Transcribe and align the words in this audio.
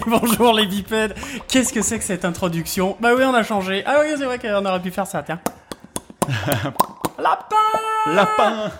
Bonjour 0.06 0.52
les 0.54 0.66
bipèdes. 0.66 1.14
Qu'est-ce 1.48 1.72
que 1.72 1.82
c'est 1.82 1.98
que 1.98 2.04
cette 2.04 2.24
introduction? 2.24 2.96
Bah 3.00 3.10
oui, 3.16 3.24
on 3.24 3.34
a 3.34 3.42
changé. 3.42 3.82
Ah 3.86 3.98
oui, 4.00 4.14
c'est 4.16 4.24
vrai 4.24 4.38
qu'on 4.38 4.64
aurait 4.64 4.80
pu 4.80 4.90
faire 4.90 5.06
ça, 5.06 5.22
tiens. 5.22 5.40
Lapin 7.18 7.56
Lapin 8.06 8.70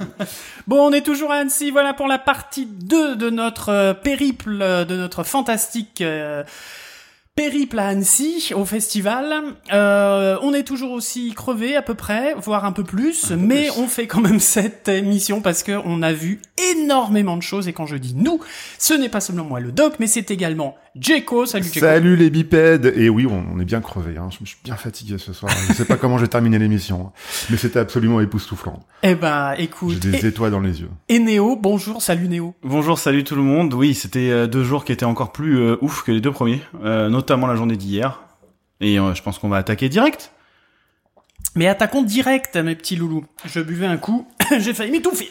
Bon, 0.67 0.89
on 0.89 0.93
est 0.93 1.03
toujours 1.03 1.31
à 1.33 1.37
Annecy, 1.37 1.71
voilà 1.71 1.93
pour 1.93 2.07
la 2.07 2.19
partie 2.19 2.67
2 2.67 3.17
de 3.17 3.29
notre 3.29 3.69
euh, 3.71 3.93
périple, 3.95 4.59
euh, 4.63 4.85
de 4.85 4.97
notre 4.97 5.25
fantastique 5.25 6.01
euh, 6.01 6.43
périple 7.41 7.79
à 7.79 7.89
Annecy, 7.89 8.53
au 8.55 8.67
festival. 8.67 9.55
Euh, 9.73 10.37
on 10.43 10.53
est 10.53 10.65
toujours 10.65 10.93
aussi 10.93 11.33
crevé 11.33 11.75
à 11.75 11.81
peu 11.81 11.95
près, 11.95 12.35
voire 12.35 12.67
un 12.67 12.73
peu 12.73 12.85
plus, 12.85 13.31
mais 13.31 13.71
on 13.79 13.87
fait 13.87 14.07
quand 14.07 14.21
même 14.21 14.41
cette 14.41 14.89
émission 14.89 15.41
parce 15.41 15.63
que 15.63 15.73
on 15.85 16.03
a 16.03 16.13
vu 16.13 16.43
énormément 16.73 17.39
de 17.39 17.43
choses, 17.43 17.67
et 17.67 17.73
quand 17.73 17.87
je 17.87 17.97
dis 17.97 18.15
nous, 18.15 18.41
ce 18.79 18.93
n'est 18.93 19.09
pas 19.09 19.21
seulement 19.21 19.45
moi 19.45 19.59
le 19.59 19.73
doc, 19.73 19.95
mais 19.99 20.07
c'est 20.07 20.31
également 20.31 20.77
Jeko. 20.97 21.47
Salut 21.47 21.67
Jeko. 21.73 21.81
Salut 21.81 22.17
les 22.17 22.31
bipèdes 22.31 22.93
Et 22.97 23.09
oui, 23.09 23.27
on, 23.27 23.45
on 23.55 23.61
est 23.61 23.65
bien 23.65 23.81
crevé. 23.81 24.17
Hein. 24.19 24.29
Je 24.31 24.39
me 24.41 24.47
suis 24.47 24.57
bien 24.65 24.77
fatigué 24.77 25.19
ce 25.19 25.33
soir. 25.33 25.53
Je 25.69 25.73
sais 25.73 25.85
pas 25.85 25.97
comment 25.97 26.19
j'ai 26.19 26.29
terminé 26.29 26.59
l'émission, 26.59 27.07
hein. 27.09 27.13
mais 27.51 27.57
c'était 27.57 27.79
absolument 27.79 28.21
époustouflant. 28.21 28.81
Eh 29.03 29.15
ben, 29.15 29.55
J'ai 29.57 29.65
écoute, 29.65 29.99
des 30.01 30.25
et, 30.25 30.29
étoiles 30.29 30.51
dans 30.51 30.61
les 30.61 30.81
yeux. 30.81 30.91
et 31.09 31.19
Néo, 31.19 31.57
bonjour, 31.57 32.03
salut 32.03 32.29
Néo. 32.29 32.55
Bonjour, 32.63 32.99
salut 32.99 33.25
tout 33.25 33.37
le 33.37 33.43
monde. 33.43 33.73
Oui, 33.75 33.95
c'était 33.95 34.31
euh, 34.31 34.47
deux 34.47 34.65
jours 34.65 34.85
qui 34.85 34.93
étaient 34.93 35.05
encore 35.05 35.33
plus 35.33 35.59
euh, 35.59 35.77
ouf 35.81 36.03
que 36.03 36.13
les 36.13 36.21
deux 36.21 36.33
premiers, 36.33 36.61
euh, 36.85 37.09
notamment 37.09 37.47
la 37.47 37.55
journée 37.55 37.77
d'hier. 37.77 38.23
Et 38.81 38.99
euh, 38.99 39.15
je 39.15 39.23
pense 39.23 39.39
qu'on 39.39 39.49
va 39.49 39.59
attaquer 39.59 39.89
direct. 39.89 40.33
Mais 41.57 41.67
attaquons 41.67 42.03
direct, 42.03 42.57
mes 42.57 42.77
petits 42.77 42.95
loulous. 42.97 43.25
Je 43.45 43.61
buvais 43.61 43.87
un 43.87 43.97
coup, 43.97 44.27
j'ai 44.59 44.73
failli 44.73 44.93
m'étouffer. 44.93 45.29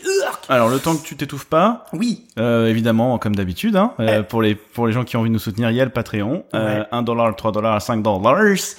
Alors, 0.49 0.67
le 0.69 0.79
temps 0.79 0.95
que 0.97 1.03
tu 1.03 1.15
t'étouffes 1.15 1.45
pas, 1.45 1.85
Oui, 1.93 2.27
euh, 2.37 2.67
évidemment, 2.67 3.17
comme 3.17 3.35
d'habitude, 3.35 3.77
hein, 3.77 3.93
euh, 4.01 4.21
pour 4.21 4.41
les 4.41 4.55
pour 4.55 4.85
les 4.85 4.91
gens 4.93 5.05
qui 5.05 5.15
ont 5.15 5.21
envie 5.21 5.29
de 5.29 5.33
nous 5.33 5.39
soutenir, 5.39 5.69
il 5.71 5.77
y 5.77 5.81
a 5.81 5.85
le 5.85 5.91
Patreon, 5.91 6.43
euh, 6.53 6.79
Ouais. 6.81 6.85
1 6.91 7.01
dollar, 7.03 7.33
3 7.35 7.51
dollars, 7.53 7.81
5 7.81 8.03
dollars. 8.03 8.43
yes 8.43 8.73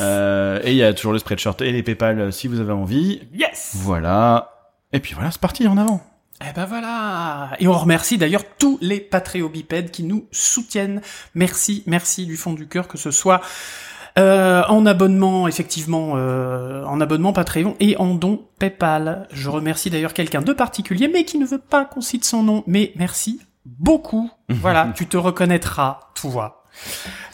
Euh, 0.00 0.60
et 0.64 0.72
il 0.72 0.76
y 0.76 0.82
a 0.84 0.92
toujours 0.92 1.12
le 1.12 1.18
Spreadshirt 1.18 1.60
et 1.62 1.72
les 1.72 1.82
PayPal 1.82 2.20
euh, 2.20 2.30
si 2.30 2.46
vous 2.46 2.60
avez 2.60 2.72
envie. 2.72 3.22
Yes 3.32 3.70
Voilà. 3.74 4.52
Et 4.92 5.00
puis 5.00 5.14
voilà, 5.14 5.30
c'est 5.30 5.40
parti 5.40 5.66
en 5.66 5.78
avant. 5.78 6.02
Eh 6.46 6.52
ben 6.54 6.66
voilà 6.66 7.52
Et 7.60 7.66
on 7.66 7.72
remercie 7.72 8.18
d'ailleurs 8.18 8.42
tous 8.58 8.78
les 8.82 9.00
patréobipèdes 9.00 9.90
qui 9.90 10.02
nous 10.02 10.26
soutiennent. 10.32 11.00
Merci, 11.34 11.82
merci 11.86 12.26
du 12.26 12.36
fond 12.36 12.52
du 12.52 12.68
cœur, 12.68 12.88
que 12.88 12.98
ce 12.98 13.10
soit 13.10 13.40
euh, 14.18 14.62
en 14.68 14.86
abonnement, 14.86 15.46
effectivement, 15.46 16.12
euh, 16.16 16.84
en 16.84 17.00
abonnement 17.00 17.32
Patreon 17.32 17.76
et 17.80 17.96
en 17.98 18.14
don 18.14 18.46
PayPal. 18.58 19.28
Je 19.30 19.50
remercie 19.50 19.90
d'ailleurs 19.90 20.14
quelqu'un 20.14 20.40
de 20.40 20.52
particulier, 20.52 21.08
mais 21.08 21.24
qui 21.24 21.38
ne 21.38 21.44
veut 21.44 21.58
pas 21.60 21.84
qu'on 21.84 22.00
cite 22.00 22.24
son 22.24 22.42
nom. 22.42 22.64
Mais 22.66 22.92
merci 22.96 23.40
beaucoup. 23.64 24.30
Voilà, 24.48 24.92
tu 24.94 25.06
te 25.06 25.16
reconnaîtras, 25.16 25.98
toi. 26.14 26.64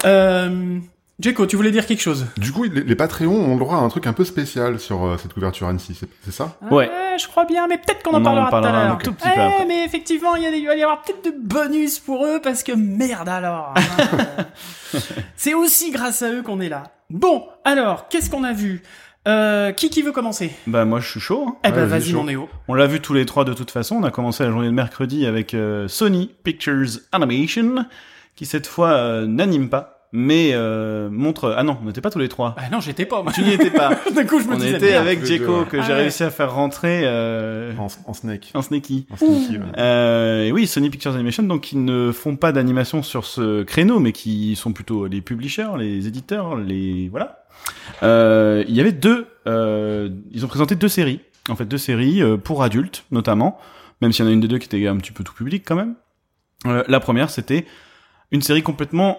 Euh, 0.05 0.79
Jeko, 1.23 1.47
tu 1.47 1.57
voulais 1.57 1.71
dire 1.71 1.87
quelque 1.87 2.01
chose? 2.03 2.27
Du 2.37 2.51
coup, 2.53 2.65
les, 2.65 2.83
les 2.83 2.97
Patreons 2.97 3.35
ont 3.35 3.55
le 3.55 3.61
droit 3.61 3.77
à 3.77 3.81
un 3.81 3.89
truc 3.89 4.07
un 4.09 4.13
peu 4.13 4.25
spécial 4.25 4.79
sur 4.81 5.05
euh, 5.05 5.17
cette 5.17 5.33
couverture 5.33 5.69
Annecy, 5.69 5.99
c'est 6.25 6.33
ça? 6.33 6.57
Ouais. 6.71 6.91
je 7.19 7.27
crois 7.29 7.45
bien, 7.45 7.67
mais 7.69 7.79
peut-être 7.79 8.03
qu'on 8.03 8.15
en 8.15 8.23
parlera, 8.23 8.49
tout 8.51 8.57
à 8.57 8.59
un 8.71 8.89
l'heure. 8.89 8.99
tout 8.99 9.13
petit 9.13 9.29
Eh, 9.31 9.35
peu 9.37 9.41
après. 9.41 9.67
mais 9.67 9.85
effectivement, 9.85 10.35
il 10.37 10.43
y 10.43 10.47
a 10.47 10.51
des- 10.51 10.59
il 10.59 10.67
va 10.67 10.75
y 10.77 10.83
avoir 10.83 11.01
peut-être 11.03 11.25
de 11.25 11.33
bonus 11.41 12.01
pour 12.01 12.27
eux 12.27 12.41
parce 12.43 12.63
que 12.63 12.73
merde 12.73 13.29
alors. 13.29 13.73
hein. 13.77 14.45
C'est 15.37 15.55
aussi 15.55 15.91
grâce 15.91 16.23
à 16.23 16.31
eux 16.33 16.43
qu'on 16.43 16.61
est 16.61 16.69
là. 16.69 16.85
Bon, 17.11 17.45
alors, 17.65 18.09
qu'est-ce 18.09 18.29
qu'on 18.31 18.45
a 18.45 18.53
vu? 18.53 18.83
Euh, 19.29 19.71
Qui 19.73 19.89
qui 19.91 20.03
veut 20.03 20.11
commencer? 20.11 20.51
Bah 20.67 20.85
moi 20.85 20.99
je 20.99 21.09
suis 21.09 21.21
chaud. 21.21 21.45
hein. 21.49 21.57
Eh 21.65 21.71
ben 21.71 21.83
Ouais, 21.83 21.87
vas-y 21.87 22.13
mon 22.13 22.25
Néo. 22.25 22.49
On 22.67 22.75
l'a 22.75 22.89
vu 22.89 23.01
tous 23.01 23.15
les 23.15 23.25
trois 23.25 23.45
de 23.45 23.53
toute 23.55 23.71
façon. 23.71 23.95
On 23.97 24.03
a 24.03 24.11
commencé 24.11 24.43
la 24.43 24.51
journée 24.51 24.67
de 24.67 24.73
mercredi 24.73 25.27
avec 25.27 25.55
euh, 25.55 25.87
Sony 25.87 26.35
Pictures 26.43 26.99
Animation, 27.13 27.87
qui 28.35 28.47
cette 28.47 28.67
fois 28.67 28.91
euh, 28.95 29.27
n'anime 29.27 29.69
pas, 29.69 30.02
mais 30.13 30.51
euh, 30.53 31.09
montre. 31.11 31.55
Ah 31.57 31.63
non, 31.63 31.79
on 31.83 31.87
n'était 31.87 32.01
pas 32.03 32.11
tous 32.11 32.19
les 32.19 32.29
trois. 32.29 32.55
Ah 32.59 32.69
non, 32.71 32.81
j'étais 32.81 33.07
pas. 33.07 33.23
moi. 33.23 33.33
Tu 33.33 33.43
n'y 33.43 33.53
étais 33.55 33.71
pas. 33.71 33.91
D'un 34.15 34.25
coup, 34.25 34.41
je 34.41 34.47
me 34.47 34.55
on 34.55 34.57
disais. 34.59 34.77
était 34.77 34.91
merde. 34.91 35.07
avec 35.07 35.25
Jeko 35.25 35.65
que 35.65 35.79
Ah 35.79 35.83
j'ai 35.83 35.93
ouais. 35.93 35.99
réussi 36.01 36.23
à 36.23 36.31
faire 36.31 36.53
rentrer 36.55 37.03
euh, 37.05 37.73
en, 37.79 37.87
en 38.07 38.13
snake. 38.13 38.51
en 38.55 38.63
sneaky. 38.63 39.07
En 39.11 39.17
sneaky, 39.17 39.57
ouais. 39.59 39.65
Euh, 39.79 40.45
et 40.45 40.53
oui, 40.53 40.67
Sony 40.67 40.91
Pictures 40.91 41.15
Animation, 41.15 41.43
donc 41.45 41.73
ils 41.73 41.83
ne 41.85 42.13
font 42.13 42.37
pas 42.37 42.53
d'animation 42.53 43.03
sur 43.03 43.25
ce 43.25 43.63
créneau, 43.63 43.99
mais 44.01 44.13
qui 44.13 44.55
sont 44.57 44.73
plutôt 44.73 45.07
les 45.07 45.21
publishers, 45.23 45.71
les 45.79 46.07
éditeurs, 46.07 46.57
les 46.57 47.09
voilà. 47.09 47.45
Euh, 48.03 48.65
il 48.69 48.75
y 48.75 48.81
avait 48.81 48.93
deux, 48.93 49.27
euh, 49.47 50.11
ils 50.33 50.45
ont 50.45 50.49
présenté 50.49 50.75
deux 50.75 50.89
séries, 50.89 51.21
en 51.49 51.55
fait 51.57 51.65
deux 51.65 51.79
séries 51.79 52.21
euh, 52.23 52.37
pour 52.37 52.63
adultes 52.63 53.05
notamment, 53.13 53.59
même 54.01 54.13
s'il 54.13 54.25
y 54.25 54.29
en 54.29 54.31
a 54.31 54.35
une 54.35 54.41
des 54.41 54.49
deux 54.49 54.59
qui 54.59 54.67
était 54.67 54.87
un 54.89 54.97
petit 54.97 55.13
peu 55.13 55.23
tout 55.25 55.35
public 55.35 55.63
quand 55.67 55.77
même. 55.77 55.95
Euh, 56.67 56.83
la 56.89 56.99
première, 57.01 57.31
c'était 57.31 57.67
une 58.33 58.43
série 58.43 58.63
complètement 58.63 59.19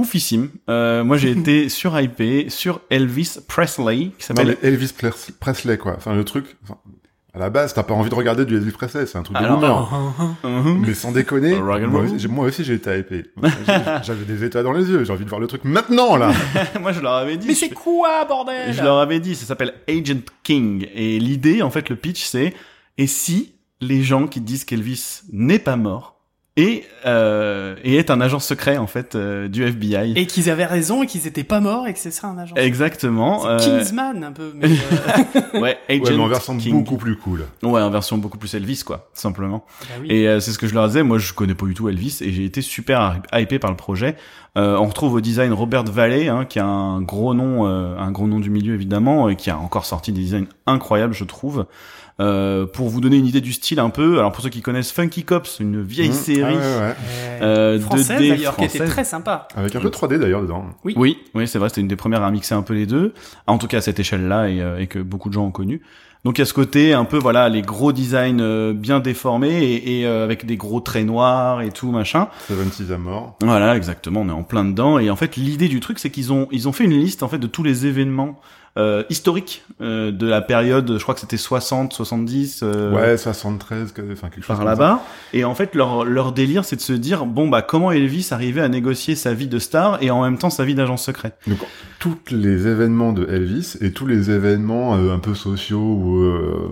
oufissime. 0.00 0.48
Euh, 0.68 1.04
moi, 1.04 1.16
j'ai 1.16 1.30
été 1.38 1.68
surhypé 1.68 2.48
sur 2.50 2.80
Elvis 2.90 3.38
Presley, 3.46 4.10
qui 4.18 4.24
s'appelle 4.24 4.56
Elvis 4.62 4.92
Pres- 4.98 5.30
Presley, 5.38 5.78
quoi. 5.78 5.94
Enfin, 5.96 6.14
le 6.14 6.24
truc... 6.24 6.56
enfin, 6.64 6.76
à 7.32 7.38
la 7.38 7.48
base, 7.48 7.74
t'as 7.74 7.84
pas 7.84 7.94
envie 7.94 8.10
de 8.10 8.14
regarder 8.16 8.44
du 8.44 8.56
Elvis 8.56 8.72
Presley, 8.72 9.06
c'est 9.06 9.16
un 9.16 9.22
truc 9.22 9.36
de 9.38 9.42
Alors, 9.44 9.60
boomer. 9.60 10.34
Mhm. 10.42 10.84
Mais 10.84 10.94
sans 10.94 11.12
déconner, 11.12 11.54
moi 11.54 12.00
aussi, 12.02 12.18
j'ai- 12.18 12.26
moi 12.28 12.46
aussi 12.46 12.64
j'ai 12.64 12.74
été 12.74 12.98
hypé. 12.98 13.24
J'avais 14.02 14.24
des 14.24 14.42
étoiles 14.42 14.64
dans 14.64 14.72
les 14.72 14.88
yeux, 14.90 15.04
j'ai 15.04 15.12
envie 15.12 15.24
de 15.24 15.28
voir 15.28 15.40
le 15.40 15.46
truc 15.46 15.62
maintenant, 15.62 16.16
là. 16.16 16.32
moi, 16.80 16.90
je 16.90 16.98
leur 17.00 17.12
avais 17.12 17.36
dit. 17.36 17.46
Mais 17.46 17.54
c'est 17.54 17.70
quoi, 17.70 18.24
bordel? 18.24 18.72
Je 18.74 18.82
leur 18.82 18.98
avais 18.98 19.20
dit, 19.20 19.36
ça 19.36 19.46
s'appelle 19.46 19.74
Agent 19.88 20.22
King. 20.42 20.88
Et 20.92 21.20
l'idée, 21.20 21.62
en 21.62 21.70
fait, 21.70 21.88
le 21.88 21.94
pitch, 21.94 22.24
c'est 22.24 22.52
et 22.98 23.06
si 23.06 23.52
les 23.80 24.02
gens 24.02 24.26
qui 24.26 24.40
disent 24.40 24.64
qu'Elvis 24.64 25.20
n'est 25.32 25.60
pas 25.60 25.76
mort 25.76 26.19
et, 26.56 26.84
euh, 27.06 27.76
et 27.84 27.96
est 27.96 28.10
un 28.10 28.20
agent 28.20 28.40
secret, 28.40 28.76
en 28.76 28.86
fait, 28.88 29.14
euh, 29.14 29.48
du 29.48 29.62
FBI. 29.64 30.12
Et 30.16 30.26
qu'ils 30.26 30.50
avaient 30.50 30.66
raison 30.66 31.02
et 31.02 31.06
qu'ils 31.06 31.26
étaient 31.26 31.44
pas 31.44 31.60
morts 31.60 31.86
et 31.86 31.92
que 31.94 31.98
c'est 31.98 32.10
ça 32.10 32.26
un 32.26 32.36
agent. 32.38 32.54
Exactement. 32.56 33.46
Euh, 33.46 33.58
Kingsman 33.58 34.24
un 34.24 34.32
peu. 34.32 34.52
Mais 34.56 34.68
euh, 35.54 35.60
ouais, 35.60 35.78
Agent 35.88 36.02
Ouais, 36.04 36.10
mais 36.16 36.22
en 36.22 36.28
version 36.28 36.56
King. 36.58 36.72
beaucoup 36.74 36.96
plus 36.96 37.16
cool. 37.16 37.46
Ouais, 37.62 37.80
en 37.80 37.90
version 37.90 38.18
beaucoup 38.18 38.36
plus 38.36 38.52
Elvis, 38.54 38.82
quoi, 38.84 39.08
tout 39.14 39.20
simplement. 39.20 39.64
bah 39.82 39.94
oui. 40.00 40.08
Et 40.10 40.28
euh, 40.28 40.40
c'est 40.40 40.50
ce 40.50 40.58
que 40.58 40.66
je 40.66 40.74
leur 40.74 40.86
disais. 40.88 41.02
Moi, 41.04 41.18
je 41.18 41.32
connais 41.32 41.54
pas 41.54 41.66
du 41.66 41.74
tout 41.74 41.88
Elvis 41.88 42.18
et 42.20 42.32
j'ai 42.32 42.44
été 42.44 42.62
super 42.62 43.20
hypé 43.32 43.58
par 43.58 43.70
le 43.70 43.76
projet. 43.76 44.16
Euh, 44.58 44.76
on 44.76 44.86
retrouve 44.86 45.14
au 45.14 45.20
design 45.20 45.52
Robert 45.52 45.84
Valley, 45.84 46.26
hein, 46.28 46.44
qui 46.44 46.58
a 46.58 46.66
un 46.66 47.00
gros 47.00 47.32
nom, 47.32 47.68
euh, 47.68 47.96
un 47.96 48.10
gros 48.10 48.26
nom 48.26 48.40
du 48.40 48.50
milieu 48.50 48.74
évidemment, 48.74 49.28
et 49.28 49.36
qui 49.36 49.48
a 49.50 49.56
encore 49.56 49.84
sorti 49.86 50.10
des 50.10 50.20
designs 50.22 50.48
incroyables, 50.66 51.14
je 51.14 51.22
trouve. 51.24 51.66
Euh, 52.18 52.66
pour 52.66 52.90
vous 52.90 53.00
donner 53.00 53.16
une 53.16 53.26
idée 53.26 53.40
du 53.40 53.52
style 53.54 53.78
un 53.80 53.88
peu, 53.88 54.18
alors 54.18 54.30
pour 54.32 54.42
ceux 54.42 54.50
qui 54.50 54.60
connaissent 54.60 54.90
Funky 54.92 55.24
Cops, 55.24 55.58
une 55.60 55.82
vieille 55.82 56.10
Mmh. 56.10 56.12
série 56.12 56.39
Ah 56.42 56.48
ouais, 56.48 56.56
ouais. 56.56 56.94
euh, 57.42 57.80
française 57.80 58.20
2D 58.20 58.28
d'ailleurs 58.28 58.56
qui 58.56 58.64
était 58.64 58.84
très 58.86 59.04
sympa. 59.04 59.48
Avec 59.56 59.74
un 59.76 59.80
peu 59.80 59.90
de 59.90 59.94
3D 59.94 60.18
d'ailleurs 60.18 60.42
dedans. 60.42 60.64
Oui, 60.84 61.18
oui, 61.34 61.48
c'est 61.48 61.58
vrai, 61.58 61.68
c'était 61.68 61.80
une 61.80 61.88
des 61.88 61.96
premières 61.96 62.22
à 62.22 62.30
mixer 62.30 62.54
un 62.54 62.62
peu 62.62 62.74
les 62.74 62.86
deux, 62.86 63.14
en 63.46 63.58
tout 63.58 63.66
cas 63.66 63.78
à 63.78 63.80
cette 63.80 64.00
échelle-là 64.00 64.48
et, 64.48 64.60
euh, 64.60 64.78
et 64.78 64.86
que 64.86 64.98
beaucoup 64.98 65.28
de 65.28 65.34
gens 65.34 65.44
ont 65.44 65.50
connu. 65.50 65.80
Donc 66.24 66.36
il 66.36 66.42
y 66.42 66.42
a 66.42 66.46
ce 66.46 66.52
côté 66.52 66.92
un 66.92 67.06
peu 67.06 67.16
voilà 67.16 67.48
les 67.48 67.62
gros 67.62 67.92
designs 67.92 68.40
euh, 68.40 68.74
bien 68.74 69.00
déformés 69.00 69.62
et, 69.64 70.00
et, 70.00 70.06
euh, 70.06 70.22
avec 70.22 70.44
des 70.44 70.58
gros 70.58 70.80
traits 70.80 71.06
noirs 71.06 71.62
et 71.62 71.70
tout 71.70 71.90
machin. 71.90 72.28
76 72.48 72.92
à 72.92 72.98
mort. 72.98 73.36
Voilà, 73.40 73.74
exactement, 73.74 74.20
on 74.20 74.28
est 74.28 74.32
en 74.32 74.42
plein 74.42 74.64
dedans. 74.66 74.98
Et 74.98 75.08
en 75.08 75.16
fait, 75.16 75.36
l'idée 75.36 75.68
du 75.68 75.80
truc, 75.80 75.98
c'est 75.98 76.10
qu'ils 76.10 76.30
ont 76.30 76.46
ils 76.50 76.68
ont 76.68 76.72
fait 76.72 76.84
une 76.84 76.98
liste 76.98 77.22
en 77.22 77.28
fait 77.28 77.38
de 77.38 77.46
tous 77.46 77.62
les 77.62 77.86
événements 77.86 78.38
euh, 78.78 79.02
historiques 79.10 79.64
euh, 79.80 80.12
de 80.12 80.26
la 80.26 80.40
période. 80.40 80.96
Je 80.96 81.02
crois 81.02 81.14
que 81.14 81.20
c'était 81.20 81.36
60, 81.36 81.92
70. 81.92 82.60
euh, 82.62 82.92
Ouais, 82.94 83.16
73, 83.16 83.92
que- 83.92 84.02
enfin 84.12 84.28
quelque 84.28 84.44
chose 84.44 84.56
par 84.56 84.64
là-bas. 84.64 85.02
Et 85.32 85.44
en 85.44 85.54
fait, 85.54 85.74
leur, 85.74 86.04
leur 86.04 86.32
délire, 86.32 86.64
c'est 86.64 86.76
de 86.76 86.80
se 86.80 86.92
dire, 86.92 87.26
bon, 87.26 87.48
bah, 87.48 87.62
comment 87.62 87.90
Elvis 87.90 88.28
arrivait 88.30 88.60
à 88.60 88.68
négocier 88.68 89.14
sa 89.16 89.34
vie 89.34 89.48
de 89.48 89.58
star 89.58 90.02
et 90.02 90.10
en 90.10 90.22
même 90.22 90.38
temps 90.38 90.50
sa 90.50 90.64
vie 90.64 90.74
d'agent 90.74 90.96
secret. 90.96 91.32
Donc, 91.46 91.58
tous 91.98 92.16
les 92.30 92.66
événements 92.66 93.12
de 93.12 93.26
Elvis 93.28 93.76
et 93.80 93.92
tous 93.92 94.06
les 94.06 94.30
événements 94.30 94.96
euh, 94.96 95.12
un 95.14 95.18
peu 95.18 95.34
sociaux 95.34 95.80
ou 95.80 96.18
euh, 96.22 96.70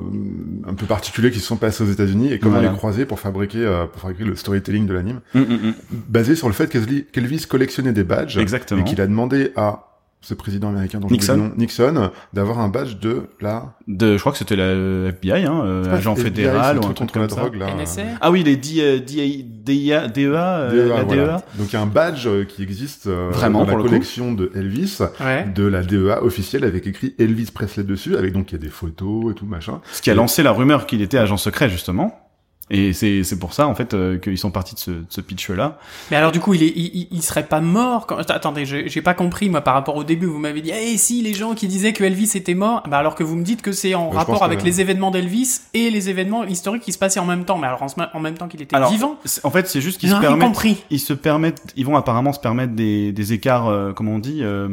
un 0.67 0.75
peu 0.75 0.87
particuliers 0.87 1.31
qui 1.31 1.41
se 1.41 1.47
sont 1.47 1.57
passés 1.57 1.83
aux 1.85 1.91
États-Unis 1.91 2.33
et 2.33 2.39
comment 2.39 2.55
Voilà. 2.55 2.71
les 2.71 2.77
croiser 2.77 3.07
pour 3.07 3.21
fabriquer, 3.21 3.65
euh, 3.65 3.87
pour 3.87 4.01
fabriquer 4.03 4.25
le 4.25 4.37
storytelling 4.37 4.87
de 4.87 4.95
l'anime, 4.95 5.21
Hum, 5.35 5.43
hum, 5.43 5.59
hum. 5.65 5.75
basé 6.09 6.37
sur 6.37 6.47
le 6.49 6.55
fait 6.55 6.69
qu'Elvis 6.71 7.05
qu'Elvis 7.13 7.47
collectionnait 7.49 7.93
des 7.93 8.05
badges 8.05 8.39
Exactement. 8.39 8.81
et 8.81 8.85
qu'il 8.85 9.01
a 9.01 9.07
demandé 9.07 9.53
à 9.57 9.88
ce 10.21 10.35
président 10.35 10.69
américain 10.71 10.99
dont 10.99 11.09
Nixon. 11.09 11.37
nom, 11.37 11.53
Nixon, 11.57 12.11
d'avoir 12.33 12.59
un 12.59 12.69
badge 12.69 12.97
de 12.99 13.29
la 13.41 13.77
De, 13.87 14.15
je 14.15 14.19
crois 14.21 14.33
que 14.33 14.39
c'était 14.39 14.57
la 14.57 14.73
FBI, 15.11 15.45
hein, 15.47 15.63
euh, 15.65 15.95
agent 15.95 16.15
FBI, 16.15 16.25
fédéral 16.25 16.79
ou 16.81 16.87
un 16.87 16.93
truc 16.93 17.15
la 17.15 17.29
ça. 17.29 17.37
drogue 17.37 17.55
là. 17.55 17.69
NSA 17.75 18.03
Ah 18.21 18.31
oui, 18.33 18.43
les 18.43 18.57
D, 18.57 18.81
euh, 18.81 18.99
DEA, 18.99 19.45
DEA, 19.45 19.93
euh, 19.93 20.09
DEA, 20.09 20.89
la 20.97 21.03
voilà. 21.05 21.25
DEA. 21.25 21.59
Donc 21.59 21.69
il 21.69 21.73
y 21.73 21.77
a 21.77 21.81
un 21.83 21.87
badge 21.87 22.27
euh, 22.27 22.45
qui 22.45 22.63
existe 22.63 23.07
euh, 23.07 23.31
Vraiment, 23.31 23.65
dans 23.65 23.77
la 23.77 23.83
collection 23.85 24.33
de 24.33 24.51
Elvis, 24.55 24.99
Ouais. 25.21 25.47
de 25.55 25.65
la 25.65 25.83
DEA 25.83 26.23
officielle 26.23 26.65
avec 26.65 26.87
écrit 26.87 27.15
Elvis 27.19 27.51
Presley 27.55 27.85
dessus, 27.85 28.17
avec 28.17 28.33
donc 28.33 28.51
il 28.51 28.55
y 28.55 28.59
a 28.59 28.61
des 28.63 28.69
photos 28.71 29.31
et 29.31 29.35
tout 29.35 29.47
machin. 29.47 29.81
Ce 29.93 30.03
qui 30.03 30.11
a 30.11 30.15
lancé 30.15 30.43
la 30.43 30.51
rumeur 30.51 30.87
qu'il 30.87 31.01
était 31.01 31.19
agent 31.19 31.37
secret, 31.37 31.69
justement. 31.71 32.28
Et 32.71 32.93
c'est 32.93 33.23
c'est 33.25 33.39
pour 33.39 33.55
ça 33.55 33.67
en 33.67 33.75
fait 33.75 33.95
euh, 33.95 34.19
qu'ils 34.19 34.37
sont 34.39 34.51
partis 34.51 34.75
de 34.75 34.81
ce, 34.81 34.91
de 34.91 35.05
ce 35.09 35.21
pitch 35.21 35.49
là. 35.51 35.79
Mais 36.11 36.17
alors 36.17 36.33
du 36.33 36.41
coup, 36.41 36.53
il, 36.55 36.63
est, 36.63 36.73
il, 36.77 37.09
il 37.11 37.23
serait 37.23 37.47
pas 37.47 37.61
mort 37.61 38.07
quand... 38.07 38.19
Attendez, 38.31 38.67
j'ai 38.67 38.89
j'ai 38.89 39.03
pas 39.03 39.15
compris 39.15 39.49
moi 39.49 39.61
par 39.63 39.75
rapport 39.75 39.97
au 39.97 40.05
début. 40.05 40.27
Vous 40.27 40.39
m'avez 40.39 40.61
dit, 40.61 40.71
eh 40.73 40.97
si 40.99 41.23
les 41.23 41.33
gens 41.33 41.55
qui 41.55 41.67
disaient 41.69 41.93
que 41.93 42.05
Elvis 42.05 42.33
était 42.35 42.55
mort, 42.55 42.83
bah 42.89 42.99
alors 42.99 43.15
que 43.15 43.25
vous 43.25 43.37
me 43.37 43.43
dites 43.43 43.63
que 43.63 43.73
c'est 43.73 43.95
en 43.95 44.11
rapport 44.11 44.43
avec 44.45 44.63
les 44.63 44.81
événements 44.81 45.11
d'Elvis 45.11 45.61
et 45.75 45.91
les 45.91 46.11
événements 46.11 46.45
historiques 46.45 46.83
qui 46.83 46.93
se 46.93 46.99
passaient 46.99 47.21
en 47.21 47.27
même 47.27 47.45
temps. 47.45 47.59
Mais 47.59 47.67
alors 47.67 47.83
en, 47.83 47.89
ce- 47.89 47.97
en 48.13 48.21
même 48.21 48.37
temps 48.37 48.49
qu'il 48.49 48.61
était 48.63 48.77
Alors 48.77 48.91
vivant, 48.91 49.17
en 49.45 49.51
fait 49.51 49.67
c'est 49.69 49.81
juste 49.81 49.99
qu'ils 49.99 50.11
se 50.11 50.17
permettent 50.17 50.41
compris. 50.49 50.85
ils 50.91 51.01
se 51.01 51.13
permettent 51.15 51.63
ils 51.77 51.87
vont 51.87 51.97
apparemment 51.97 52.33
se 52.33 52.41
permettre 52.41 52.75
des 52.75 53.13
des 53.13 53.33
écarts 53.33 53.69
euh, 53.69 53.93
comment 53.93 54.13
on 54.13 54.19
dit 54.19 54.41
euh, 54.43 54.69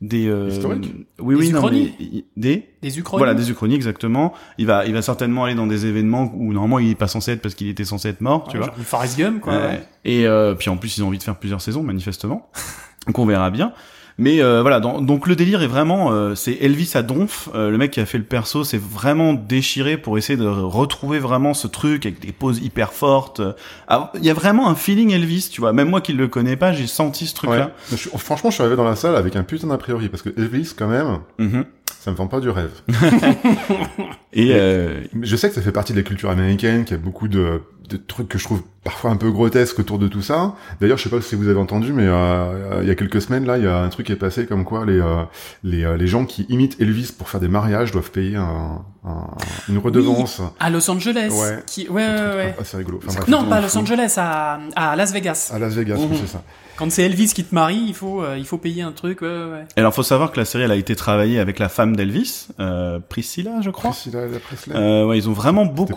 des 0.00 0.26
euh, 0.28 0.48
Historiques 0.50 0.92
Oui 1.18 1.34
Des 1.36 1.40
oui 1.40 1.52
non 1.52 1.70
mais 1.70 1.92
des 2.36 2.68
Des 2.82 2.98
uchronies. 2.98 3.18
Voilà, 3.18 3.34
des 3.34 3.50
uchronies 3.50 3.74
exactement. 3.74 4.32
Il 4.58 4.66
va, 4.66 4.84
il 4.86 4.92
va 4.92 5.00
certainement 5.02 5.44
aller 5.44 5.54
dans 5.54 5.66
des 5.66 5.86
événements 5.86 6.30
où 6.34 6.52
normalement 6.52 6.78
il 6.78 6.90
est 6.90 6.94
pas 6.94 7.08
censé 7.08 7.32
être 7.32 7.40
parce 7.42 7.54
qu'il 7.54 7.68
était 7.68 7.84
censé 7.84 8.08
être 8.08 8.20
mort, 8.20 8.44
tu 8.48 8.52
Ouais, 8.52 8.58
vois. 8.58 8.66
genre 8.68 8.76
du 8.76 8.84
Forrest 8.84 9.18
Gump 9.18 9.40
quoi. 9.40 9.54
Ouais. 9.54 9.82
Et 10.04 10.26
euh, 10.26 10.54
puis 10.54 10.68
en 10.70 10.76
plus 10.76 10.96
ils 10.98 11.02
ont 11.02 11.08
envie 11.08 11.18
de 11.18 11.22
faire 11.22 11.36
plusieurs 11.38 11.60
saisons 11.60 11.82
manifestement. 11.82 12.50
donc 13.06 13.18
on 13.18 13.26
verra 13.26 13.50
bien. 13.50 13.72
Mais 14.18 14.40
euh, 14.40 14.62
voilà, 14.62 14.80
dans- 14.80 15.02
donc 15.02 15.26
le 15.26 15.36
délire 15.36 15.60
est 15.62 15.66
vraiment, 15.66 16.10
euh, 16.10 16.34
c'est 16.34 16.54
Elvis 16.62 16.92
à 16.94 17.02
donf. 17.02 17.50
Euh, 17.54 17.68
le 17.70 17.76
mec 17.76 17.90
qui 17.90 18.00
a 18.00 18.06
fait 18.06 18.16
le 18.16 18.24
perso, 18.24 18.64
c'est 18.64 18.80
vraiment 18.80 19.34
déchiré 19.34 19.98
pour 19.98 20.16
essayer 20.16 20.38
de 20.38 20.46
retrouver 20.46 21.18
vraiment 21.18 21.52
ce 21.52 21.66
truc 21.66 22.06
avec 22.06 22.18
des 22.20 22.32
poses 22.32 22.60
hyper 22.62 22.92
fortes. 22.94 23.42
Ah, 23.88 24.12
Il 24.14 24.24
y 24.24 24.30
a 24.30 24.34
vraiment 24.34 24.68
un 24.70 24.74
feeling 24.74 25.10
Elvis, 25.12 25.50
tu 25.52 25.60
vois. 25.60 25.72
Même 25.74 25.90
moi 25.90 26.00
qui 26.00 26.14
le 26.14 26.28
connais 26.28 26.56
pas, 26.56 26.72
j'ai 26.72 26.86
senti 26.86 27.26
ce 27.26 27.34
Ouais. 27.46 27.58
truc-là. 27.58 27.70
Suis- 27.94 28.10
franchement, 28.16 28.48
je 28.50 28.54
suis 28.54 28.62
arrivé 28.62 28.76
dans 28.76 28.84
la 28.84 28.96
salle 28.96 29.16
avec 29.16 29.36
un 29.36 29.42
putain 29.42 29.66
d'a 29.66 29.76
priori 29.76 30.08
parce 30.08 30.22
que 30.22 30.30
Elvis, 30.38 30.72
quand 30.76 30.88
même, 30.88 31.18
Mhm. 31.38 31.64
ça 32.00 32.10
me 32.10 32.16
vend 32.16 32.26
pas 32.26 32.40
du 32.40 32.48
rêve. 32.48 32.70
Et 34.32 34.50
euh, 34.52 35.02
Je 35.22 35.36
sais 35.36 35.48
que 35.48 35.54
ça 35.54 35.62
fait 35.62 35.72
partie 35.72 35.92
de 35.92 35.98
la 35.98 36.02
culture 36.04 36.30
américaine, 36.30 36.84
qu'il 36.84 36.96
y 36.96 37.00
a 37.00 37.02
beaucoup 37.02 37.28
de, 37.28 37.60
de 37.88 37.96
trucs 37.96 38.28
que 38.28 38.38
je 38.38 38.44
trouve 38.44 38.62
parfois 38.84 39.10
un 39.10 39.16
peu 39.16 39.30
grotesques 39.30 39.78
autour 39.78 39.98
de 39.98 40.06
tout 40.08 40.22
ça. 40.22 40.54
D'ailleurs, 40.80 40.96
je 40.98 41.04
sais 41.04 41.10
pas 41.10 41.20
si 41.20 41.34
vous 41.34 41.48
avez 41.48 41.58
entendu, 41.58 41.92
mais 41.92 42.06
euh, 42.06 42.80
il 42.82 42.88
y 42.88 42.90
a 42.90 42.94
quelques 42.94 43.20
semaines, 43.20 43.44
là, 43.46 43.58
il 43.58 43.64
y 43.64 43.66
a 43.66 43.78
un 43.78 43.88
truc 43.88 44.06
qui 44.06 44.12
est 44.12 44.16
passé 44.16 44.46
comme 44.46 44.64
quoi 44.64 44.84
les 44.86 45.00
euh, 45.00 45.22
les, 45.64 45.84
euh, 45.84 45.96
les 45.96 46.06
gens 46.06 46.24
qui 46.24 46.46
imitent 46.48 46.80
Elvis 46.80 47.12
pour 47.16 47.28
faire 47.28 47.40
des 47.40 47.48
mariages 47.48 47.90
doivent 47.92 48.10
payer 48.10 48.36
un, 48.36 48.82
un- 49.04 49.26
une 49.68 49.78
redevance. 49.78 50.40
À 50.60 50.70
Los 50.70 50.88
Angeles. 50.90 51.30
Ouais. 51.32 51.62
Qui... 51.66 51.88
Ouais, 51.88 52.06
ouais, 52.06 52.36
ouais. 52.36 52.54
Ah, 52.58 52.62
c'est 52.64 52.76
rigolo. 52.76 53.00
Enfin, 53.06 53.14
bref, 53.20 53.28
Non, 53.28 53.44
pas 53.44 53.56
à 53.56 53.62
fou. 53.62 53.78
Los 53.78 53.82
Angeles, 53.82 54.14
à, 54.18 54.58
à 54.76 54.96
Las 54.96 55.12
Vegas. 55.12 55.50
À 55.54 55.58
Las 55.58 55.74
Vegas, 55.74 55.96
Mhm. 55.96 56.08
oui, 56.10 56.18
c'est 56.20 56.28
ça. 56.32 56.42
Quand 56.76 56.90
c'est 56.92 57.04
Elvis 57.04 57.32
qui 57.32 57.42
te 57.42 57.54
marie, 57.54 57.82
il 57.88 57.94
faut, 57.94 58.22
euh, 58.22 58.36
il 58.36 58.44
faut 58.44 58.58
payer 58.58 58.82
un 58.82 58.92
truc. 58.92 59.22
Ouais, 59.22 59.28
ouais, 59.28 59.50
ouais. 59.50 59.64
alors 59.76 59.94
faut 59.94 60.02
savoir 60.02 60.30
que 60.30 60.38
la 60.38 60.44
série 60.44 60.64
elle 60.64 60.70
a 60.72 60.76
été 60.76 60.94
travaillée 60.94 61.38
avec 61.40 61.58
la 61.58 61.70
femme 61.70 61.96
d'Elvis, 61.96 62.48
euh, 62.60 63.00
Priscilla, 63.00 63.62
je 63.62 63.70
crois. 63.70 63.92
Priscilla 63.92 64.20
Presley. 64.46 64.76
Euh, 64.76 65.06
ouais, 65.06 65.16
ils 65.16 65.26
ont 65.30 65.32
vraiment 65.32 65.64
beaucoup. 65.64 65.94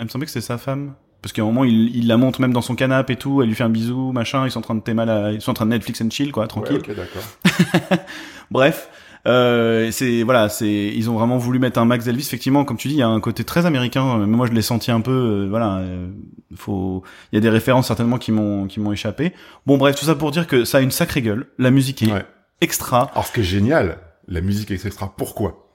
Elle 0.00 0.06
me 0.06 0.08
semblait 0.10 0.24
que 0.26 0.32
c'était 0.32 0.44
sa 0.44 0.58
femme. 0.58 0.94
Parce 1.22 1.32
qu'à 1.34 1.42
un 1.42 1.44
moment, 1.44 1.64
il, 1.64 1.94
il 1.94 2.06
la 2.08 2.16
monte 2.16 2.38
même 2.38 2.52
dans 2.54 2.62
son 2.62 2.74
canapé 2.74 3.12
et 3.12 3.16
tout, 3.16 3.42
elle 3.42 3.48
lui 3.48 3.54
fait 3.54 3.62
un 3.64 3.68
bisou, 3.68 4.10
machin, 4.10 4.46
ils 4.46 4.50
sont 4.50 4.60
en 4.60 4.62
train 4.62 4.74
de 4.74 4.80
thème 4.80 4.96
la- 5.04 5.32
ils 5.32 5.40
sont 5.42 5.50
en 5.50 5.54
train 5.54 5.66
de 5.66 5.70
Netflix 5.70 6.00
and 6.00 6.08
chill, 6.10 6.32
quoi, 6.32 6.46
tranquille. 6.48 6.76
Ouais, 6.76 6.90
ok, 6.90 6.96
d'accord. 6.96 7.98
Bref, 8.50 8.88
euh, 9.26 9.90
c'est 9.90 10.22
voilà, 10.22 10.48
c'est 10.48 10.66
ils 10.94 11.10
ont 11.10 11.14
vraiment 11.14 11.36
voulu 11.36 11.58
mettre 11.58 11.78
un 11.78 11.84
max 11.84 12.06
d'Elvis. 12.06 12.22
Effectivement, 12.22 12.64
comme 12.64 12.78
tu 12.78 12.88
dis, 12.88 12.94
il 12.94 12.98
y 12.98 13.02
a 13.02 13.08
un 13.08 13.20
côté 13.20 13.44
très 13.44 13.66
américain. 13.66 14.16
Mais 14.18 14.26
moi, 14.26 14.46
je 14.46 14.52
l'ai 14.52 14.62
senti 14.62 14.90
un 14.90 15.02
peu. 15.02 15.10
euh, 15.44 15.46
voilà, 15.50 15.76
euh, 15.76 16.08
faut. 16.56 17.02
Il 17.32 17.36
y 17.36 17.38
a 17.38 17.40
des 17.42 17.50
références 17.50 17.88
certainement 17.88 18.16
qui 18.16 18.32
m'ont 18.32 18.66
qui 18.66 18.80
m'ont 18.80 18.92
échappé. 18.92 19.34
Bon, 19.66 19.76
bref, 19.76 19.96
tout 19.96 20.06
ça 20.06 20.14
pour 20.14 20.30
dire 20.30 20.46
que 20.46 20.64
ça 20.64 20.78
a 20.78 20.80
une 20.80 20.90
sacrée 20.90 21.20
gueule. 21.20 21.48
La 21.58 21.70
musique 21.70 22.02
est 22.02 22.10
Ouais. 22.12 22.24
extra. 22.62 23.10
Alors, 23.12 23.26
ce 23.26 23.32
qui 23.32 23.40
est 23.40 23.44
génial, 23.44 23.98
la 24.26 24.40
musique 24.40 24.70
est 24.70 24.84
extra. 24.86 25.12
Pourquoi? 25.16 25.68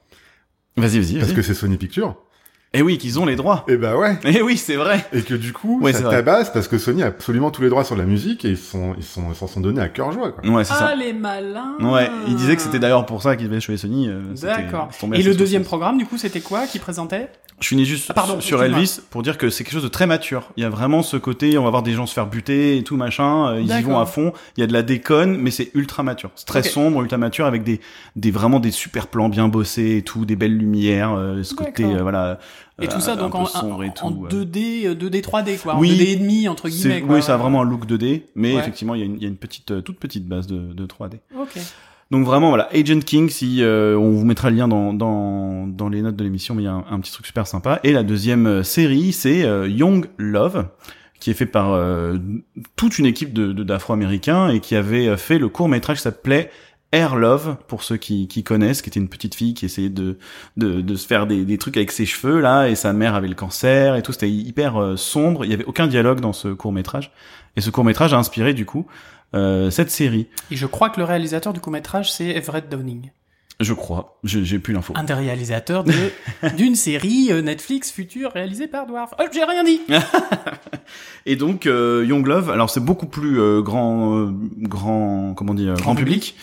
Vas-y, 0.76 0.98
vas-y. 0.98 1.14
Parce 1.18 1.28
Vas 1.30 1.36
que 1.36 1.42
c'est 1.42 1.54
Sony 1.54 1.76
Pictures. 1.76 2.16
Et 2.76 2.82
oui, 2.82 2.98
qu'ils 2.98 3.18
ont 3.18 3.26
les 3.26 3.36
droits. 3.36 3.64
Et 3.68 3.76
bah 3.76 3.96
ouais. 3.96 4.18
Et 4.24 4.42
oui, 4.42 4.56
c'est 4.56 4.76
vrai. 4.76 5.04
Et 5.12 5.22
que 5.22 5.34
du 5.34 5.52
coup, 5.52 5.80
Ouais, 5.80 5.92
c'est 5.92 6.02
ça 6.02 6.10
tabasse 6.10 6.50
parce 6.52 6.68
que 6.68 6.78
Sony 6.78 7.02
a 7.02 7.06
absolument 7.06 7.50
tous 7.50 7.62
les 7.62 7.68
droits 7.68 7.84
sur 7.84 7.96
la 7.96 8.04
musique 8.04 8.44
et 8.44 8.50
ils 8.50 8.56
sont, 8.56 8.94
ils 8.98 9.04
sont, 9.04 9.24
ils 9.30 9.34
s'en 9.36 9.46
sont 9.46 9.60
donnés 9.60 9.80
à 9.80 9.88
cœur 9.88 10.12
joie, 10.12 10.32
quoi. 10.32 10.48
Ouais, 10.50 10.64
c'est 10.64 10.74
Ah, 10.76 10.88
ça. 10.90 10.94
les 10.94 11.12
malins. 11.12 11.76
Ouais, 11.80 12.08
il 12.28 12.36
disait 12.36 12.56
que 12.56 12.62
c'était 12.62 12.78
d'ailleurs 12.78 13.06
pour 13.06 13.22
ça 13.22 13.36
qu'il 13.36 13.48
devait 13.48 13.60
choisir 13.60 13.88
Sony. 13.88 14.08
euh, 14.08 14.20
D'accord. 14.40 14.88
Et 15.14 15.22
le 15.22 15.34
deuxième 15.34 15.64
programme, 15.64 15.98
du 15.98 16.06
coup, 16.06 16.18
c'était 16.18 16.40
quoi 16.40 16.66
qui 16.66 16.78
présentait 16.78 17.28
Je 17.60 17.68
finis 17.68 17.84
juste 17.86 18.06
Ah, 18.10 18.14
pardon, 18.14 18.40
sur-. 18.40 18.62
Elvis 18.62 19.00
pour 19.10 19.22
dire 19.22 19.38
que 19.38 19.48
c'est 19.50 19.64
quelque 19.64 19.72
chose 19.74 19.82
de 19.82 19.88
très 19.88 20.06
mature. 20.06 20.50
Il 20.56 20.62
y 20.62 20.66
a 20.66 20.68
vraiment 20.68 21.02
ce 21.02 21.16
côté, 21.16 21.56
on 21.58 21.64
va 21.64 21.70
voir 21.70 21.82
des 21.82 21.92
gens 21.92 22.06
se 22.06 22.12
faire 22.14 22.26
buter 22.26 22.76
et 22.78 22.82
tout 22.82 22.96
machin. 22.96 23.48
euh, 23.54 23.60
Ils 23.60 23.70
y 23.78 23.82
vont 23.82 23.98
à 23.98 24.06
fond. 24.06 24.32
Il 24.56 24.60
y 24.60 24.64
a 24.64 24.66
de 24.66 24.72
la 24.72 24.82
déconne, 24.82 25.36
mais 25.38 25.50
c'est 25.50 25.70
ultra 25.74 26.02
mature. 26.02 26.30
C'est 26.36 26.46
très 26.46 26.62
sombre, 26.62 27.00
ultra 27.02 27.16
mature, 27.18 27.46
avec 27.46 27.62
des, 27.62 27.80
des 28.16 28.30
vraiment 28.30 28.60
des 28.60 28.70
super 28.70 29.06
plans 29.06 29.28
bien 29.28 29.48
bossés 29.48 29.96
et 29.98 30.02
tout, 30.02 30.24
des 30.26 30.36
belles 30.36 30.56
lumières, 30.56 31.14
euh, 31.16 31.42
ce 31.42 31.54
côté 31.54 31.84
euh, 31.84 32.02
voilà. 32.02 32.38
Et 32.80 32.86
euh, 32.86 32.90
tout 32.90 33.00
ça, 33.00 33.12
un 33.12 33.16
donc 33.16 33.32
peu 33.32 33.38
en, 33.38 33.46
sombre 33.46 33.82
et 33.84 33.88
en 33.88 33.92
tout, 33.92 34.26
euh. 34.26 34.44
2D, 34.44 34.86
euh, 34.86 34.94
2D, 34.94 35.22
3D, 35.22 35.58
quoi. 35.58 35.76
Oui. 35.78 35.90
En 35.90 35.94
2D 35.94 36.08
et 36.12 36.16
demi, 36.16 36.48
entre 36.48 36.68
guillemets. 36.68 37.00
quoi. 37.00 37.14
oui, 37.16 37.22
ça 37.22 37.34
a 37.34 37.36
vraiment 37.38 37.62
un 37.62 37.64
look 37.64 37.86
2D, 37.86 38.22
mais 38.34 38.52
Ouais. 38.54 38.60
effectivement, 38.60 38.94
il 38.94 39.00
y 39.00 39.02
a 39.02 39.06
une, 39.06 39.16
il 39.16 39.22
y 39.22 39.24
a 39.24 39.28
une 39.28 39.36
petite, 39.36 39.70
euh, 39.70 39.80
toute 39.80 39.98
petite 39.98 40.26
base 40.28 40.46
de, 40.46 40.58
de 40.74 40.86
3D. 40.86 41.20
Ok. 41.38 41.58
Donc 42.12 42.24
vraiment 42.24 42.50
voilà, 42.50 42.68
Agent 42.72 43.00
King, 43.00 43.28
si 43.30 43.62
euh, 43.64 43.98
on 43.98 44.12
vous 44.12 44.24
mettra 44.24 44.50
le 44.50 44.56
lien 44.56 44.68
dans 44.68 44.92
dans, 44.92 45.66
dans 45.66 45.88
les 45.88 46.02
notes 46.02 46.14
de 46.14 46.22
l'émission, 46.22 46.54
mais 46.54 46.62
il 46.62 46.66
y 46.66 46.68
a 46.68 46.72
un, 46.74 46.84
un 46.88 47.00
petit 47.00 47.10
truc 47.10 47.26
super 47.26 47.46
sympa. 47.48 47.80
Et 47.82 47.92
la 47.92 48.04
deuxième 48.04 48.46
euh, 48.46 48.62
série, 48.62 49.12
c'est 49.12 49.42
euh, 49.44 49.66
Young 49.68 50.06
Love, 50.16 50.68
qui 51.18 51.30
est 51.30 51.34
fait 51.34 51.46
par 51.46 51.72
euh, 51.72 52.16
toute 52.76 53.00
une 53.00 53.06
équipe 53.06 53.32
de 53.32 53.52
d'Afro-Américains 53.52 54.50
et 54.50 54.60
qui 54.60 54.76
avait 54.76 55.08
euh, 55.08 55.16
fait 55.16 55.38
le 55.38 55.48
court 55.48 55.68
métrage 55.68 55.96
qui 55.96 56.02
s'appelait 56.04 56.50
Air 56.92 57.16
Love 57.16 57.56
pour 57.66 57.82
ceux 57.82 57.96
qui, 57.96 58.28
qui 58.28 58.44
connaissent, 58.44 58.82
qui 58.82 58.90
était 58.90 59.00
une 59.00 59.08
petite 59.08 59.34
fille 59.34 59.54
qui 59.54 59.64
essayait 59.64 59.88
de 59.88 60.18
de, 60.56 60.80
de 60.80 60.96
se 60.96 61.06
faire 61.06 61.26
des, 61.26 61.44
des 61.44 61.58
trucs 61.58 61.76
avec 61.76 61.90
ses 61.92 62.06
cheveux 62.06 62.40
là, 62.40 62.68
et 62.68 62.74
sa 62.74 62.92
mère 62.92 63.14
avait 63.14 63.28
le 63.28 63.34
cancer 63.34 63.96
et 63.96 64.02
tout. 64.02 64.12
C'était 64.12 64.30
hyper 64.30 64.80
euh, 64.80 64.96
sombre. 64.96 65.44
Il 65.44 65.50
y 65.50 65.54
avait 65.54 65.64
aucun 65.64 65.86
dialogue 65.86 66.20
dans 66.20 66.32
ce 66.32 66.48
court 66.48 66.72
métrage. 66.72 67.12
Et 67.56 67.60
ce 67.60 67.70
court 67.70 67.84
métrage 67.84 68.14
a 68.14 68.18
inspiré 68.18 68.54
du 68.54 68.66
coup 68.66 68.86
euh, 69.34 69.70
cette 69.70 69.90
série. 69.90 70.28
Et 70.50 70.56
je 70.56 70.66
crois 70.66 70.90
que 70.90 71.00
le 71.00 71.04
réalisateur 71.04 71.52
du 71.52 71.60
court-métrage, 71.60 72.12
c'est 72.12 72.28
Everett 72.28 72.68
Downing. 72.68 73.10
Je 73.58 73.72
crois. 73.72 74.18
J'ai 74.22 74.58
plus 74.58 74.74
l'info. 74.74 74.92
Un 74.96 75.04
des 75.04 75.14
réalisateurs 75.14 75.82
de, 75.82 75.92
d'une 76.56 76.74
série 76.74 77.28
euh, 77.30 77.40
Netflix 77.40 77.90
future 77.90 78.32
réalisée 78.32 78.68
par 78.68 78.86
Dwarf. 78.86 79.14
Oh, 79.18 79.24
j'ai 79.32 79.44
rien 79.44 79.64
dit! 79.64 79.80
Et 81.26 81.36
donc 81.36 81.66
euh, 81.66 82.04
Young 82.06 82.26
Love, 82.26 82.50
alors 82.50 82.68
c'est 82.68 82.84
beaucoup 82.84 83.06
plus 83.06 83.40
euh, 83.40 83.62
grand, 83.62 84.14
euh, 84.14 84.30
grand, 84.58 85.32
comment 85.34 85.54
dire, 85.54 85.72
grand, 85.74 85.94
public. 85.94 86.36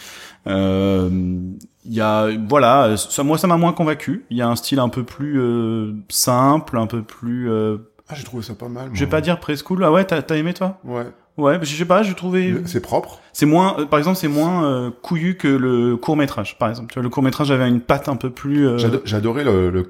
Il 0.46 1.94
y 1.94 2.00
a, 2.02 2.30
voilà, 2.48 2.96
ça, 2.98 3.24
moi 3.24 3.38
ça 3.38 3.48
m'a 3.48 3.58
moins 3.58 3.74
convaincu. 3.74 4.26
Il 4.30 4.38
y 4.38 4.42
a 4.42 4.48
un 4.48 4.56
style 4.56 4.80
un 4.80 4.90
peu 4.90 5.04
plus 5.04 5.40
euh, 5.40 5.94
simple, 6.10 6.78
un 6.78 6.88
peu 6.88 7.02
plus, 7.02 7.50
euh, 7.52 7.78
Ah, 8.08 8.16
j'ai 8.16 8.24
trouvé 8.24 8.42
ça 8.44 8.54
pas 8.54 8.70
mal. 8.70 8.90
je 8.94 9.00
vais 9.04 9.10
pas 9.10 9.22
dire 9.22 9.40
preschool. 9.40 9.84
Ah 9.84 9.92
ouais, 9.92 10.06
t'as 10.06 10.36
aimé 10.36 10.54
toi? 10.54 10.80
Ouais. 10.86 11.06
Ouais, 11.36 11.58
je 11.64 11.76
sais 11.76 11.86
pas, 11.86 12.04
j'ai 12.04 12.14
trouvé. 12.14 12.56
C'est 12.66 12.80
propre. 12.80 13.20
C'est 13.34 13.48
moins, 13.48 13.76
euh, 13.80 13.86
par 13.86 13.98
exemple, 13.98 14.18
c'est 14.18 14.28
moins 14.28 14.66
euh, 14.66 14.92
couillu 15.02 15.36
que 15.36 15.48
le 15.48 15.98
court 15.98 16.16
métrage. 16.16 16.58
Par 16.60 16.70
exemple, 16.70 16.90
tu 16.90 16.94
vois, 16.94 17.04
le 17.04 17.10
court 17.10 17.24
métrage 17.24 17.50
avait 17.50 17.68
une 17.68 17.82
patte 17.82 18.08
un 18.08 18.16
peu 18.16 18.30
plus. 18.30 18.68
euh, 18.68 18.78
J'ado- 18.78 19.02
J'adorais 19.04 19.44
le, 19.44 19.72
le, 19.72 19.88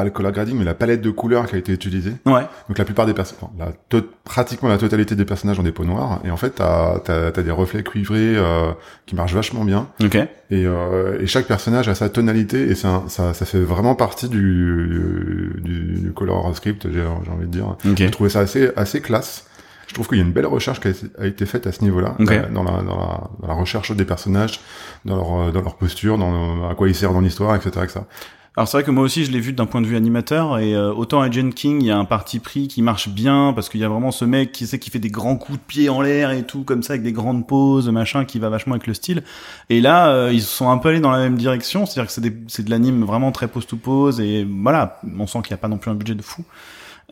pas 0.00 0.04
le 0.04 0.10
color 0.10 0.32
grading, 0.32 0.56
mais 0.56 0.64
la 0.64 0.74
palette 0.74 1.02
de 1.02 1.10
couleurs 1.10 1.46
qui 1.46 1.54
a 1.56 1.58
été 1.58 1.72
utilisée. 1.72 2.14
Ouais. 2.24 2.42
Donc 2.68 2.78
la 2.78 2.84
plupart 2.84 3.04
des 3.06 3.12
la 3.58 3.72
to- 3.90 4.00
pratiquement 4.24 4.68
la 4.70 4.78
totalité 4.78 5.14
des 5.14 5.24
personnages 5.26 5.58
ont 5.60 5.62
des 5.62 5.72
peaux 5.72 5.84
noires, 5.84 6.20
et 6.24 6.30
en 6.30 6.36
fait 6.38 6.50
t'as 6.56 7.00
as, 7.06 7.42
des 7.42 7.50
reflets 7.50 7.82
cuivrés 7.82 8.34
euh, 8.36 8.70
qui 9.06 9.14
marchent 9.14 9.34
vachement 9.34 9.64
bien, 9.64 9.88
Ok. 10.02 10.14
et, 10.16 10.28
euh, 10.52 11.20
et 11.20 11.26
chaque 11.26 11.46
personnage 11.46 11.88
a 11.88 11.94
sa 11.94 12.08
tonalité, 12.08 12.70
et 12.70 12.86
un- 12.86 13.04
ça, 13.08 13.34
ça 13.34 13.44
fait 13.44 13.60
vraiment 13.60 13.94
partie 13.94 14.28
du, 14.30 15.52
du, 15.58 16.00
du 16.00 16.12
color 16.12 16.56
script, 16.56 16.86
j'ai 16.90 17.04
j'ai 17.24 17.30
envie 17.30 17.46
de 17.46 17.50
dire. 17.50 17.76
Ok. 17.84 17.96
J'ai 17.96 18.10
trouvé 18.10 18.30
ça 18.30 18.40
assez 18.40 18.70
assez 18.76 19.00
classe. 19.00 19.46
Je 19.88 19.94
trouve 19.94 20.06
qu'il 20.06 20.18
y 20.18 20.20
a 20.20 20.24
une 20.24 20.32
belle 20.32 20.46
recherche 20.46 20.78
qui 20.80 20.86
a, 21.18 21.26
été- 21.26 21.46
faite 21.46 21.66
à 21.66 21.72
ce 21.72 21.82
niveau-là, 21.82 22.14
Ok. 22.20 22.52
dans, 22.52 22.62
la, 22.62 22.80
dans, 22.82 22.96
la, 22.96 23.30
dans 23.40 23.48
la 23.48 23.54
recherche 23.54 23.90
des 23.90 24.04
personnages, 24.04 24.60
dans 25.04 25.16
leur, 25.16 25.40
euh, 25.40 25.50
dans 25.50 25.62
leur 25.62 25.74
posture, 25.76 26.16
dans 26.16 26.68
à 26.70 26.74
quoi 26.76 26.88
ils 26.88 26.94
servent 26.94 27.14
dans 27.14 27.20
l'histoire, 27.20 27.56
etc., 27.56 27.70
etc. 27.82 28.00
Alors 28.56 28.66
c'est 28.66 28.78
vrai 28.78 28.84
que 28.84 28.90
moi 28.90 29.04
aussi 29.04 29.24
je 29.24 29.30
l'ai 29.30 29.38
vu 29.38 29.52
d'un 29.52 29.66
point 29.66 29.80
de 29.80 29.86
vue 29.86 29.96
animateur 29.96 30.58
et 30.58 30.74
euh, 30.74 30.92
autant 30.92 31.20
Agent 31.20 31.50
King 31.50 31.80
il 31.80 31.86
y 31.86 31.90
a 31.90 31.96
un 31.96 32.04
parti 32.04 32.40
pris 32.40 32.66
qui 32.66 32.82
marche 32.82 33.08
bien 33.08 33.52
parce 33.54 33.68
qu'il 33.68 33.80
y 33.80 33.84
a 33.84 33.88
vraiment 33.88 34.10
ce 34.10 34.24
mec 34.24 34.50
qui 34.50 34.66
sait 34.66 34.80
qui 34.80 34.90
fait 34.90 34.98
des 34.98 35.08
grands 35.08 35.36
coups 35.36 35.58
de 35.58 35.64
pied 35.64 35.88
en 35.88 36.00
l'air 36.00 36.32
et 36.32 36.42
tout 36.42 36.64
comme 36.64 36.82
ça 36.82 36.94
avec 36.94 37.04
des 37.04 37.12
grandes 37.12 37.46
pauses 37.46 37.88
machin 37.90 38.24
qui 38.24 38.40
va 38.40 38.48
vachement 38.48 38.74
avec 38.74 38.88
le 38.88 38.94
style. 38.94 39.22
Et 39.68 39.80
là 39.80 40.10
euh, 40.10 40.30
ils 40.32 40.42
sont 40.42 40.68
un 40.68 40.78
peu 40.78 40.88
allés 40.88 41.00
dans 41.00 41.12
la 41.12 41.20
même 41.20 41.36
direction 41.36 41.86
c'est-à-dire 41.86 42.12
que 42.12 42.20
c'est 42.20 42.34
c'est 42.48 42.64
de 42.64 42.70
l'anime 42.70 43.04
vraiment 43.04 43.30
très 43.30 43.46
pose 43.46 43.66
to 43.66 43.76
pose 43.76 44.20
et 44.20 44.44
voilà 44.44 45.00
on 45.18 45.28
sent 45.28 45.42
qu'il 45.42 45.52
n'y 45.52 45.60
a 45.60 45.62
pas 45.62 45.68
non 45.68 45.78
plus 45.78 45.90
un 45.90 45.94
budget 45.94 46.16
de 46.16 46.22
fou. 46.22 46.44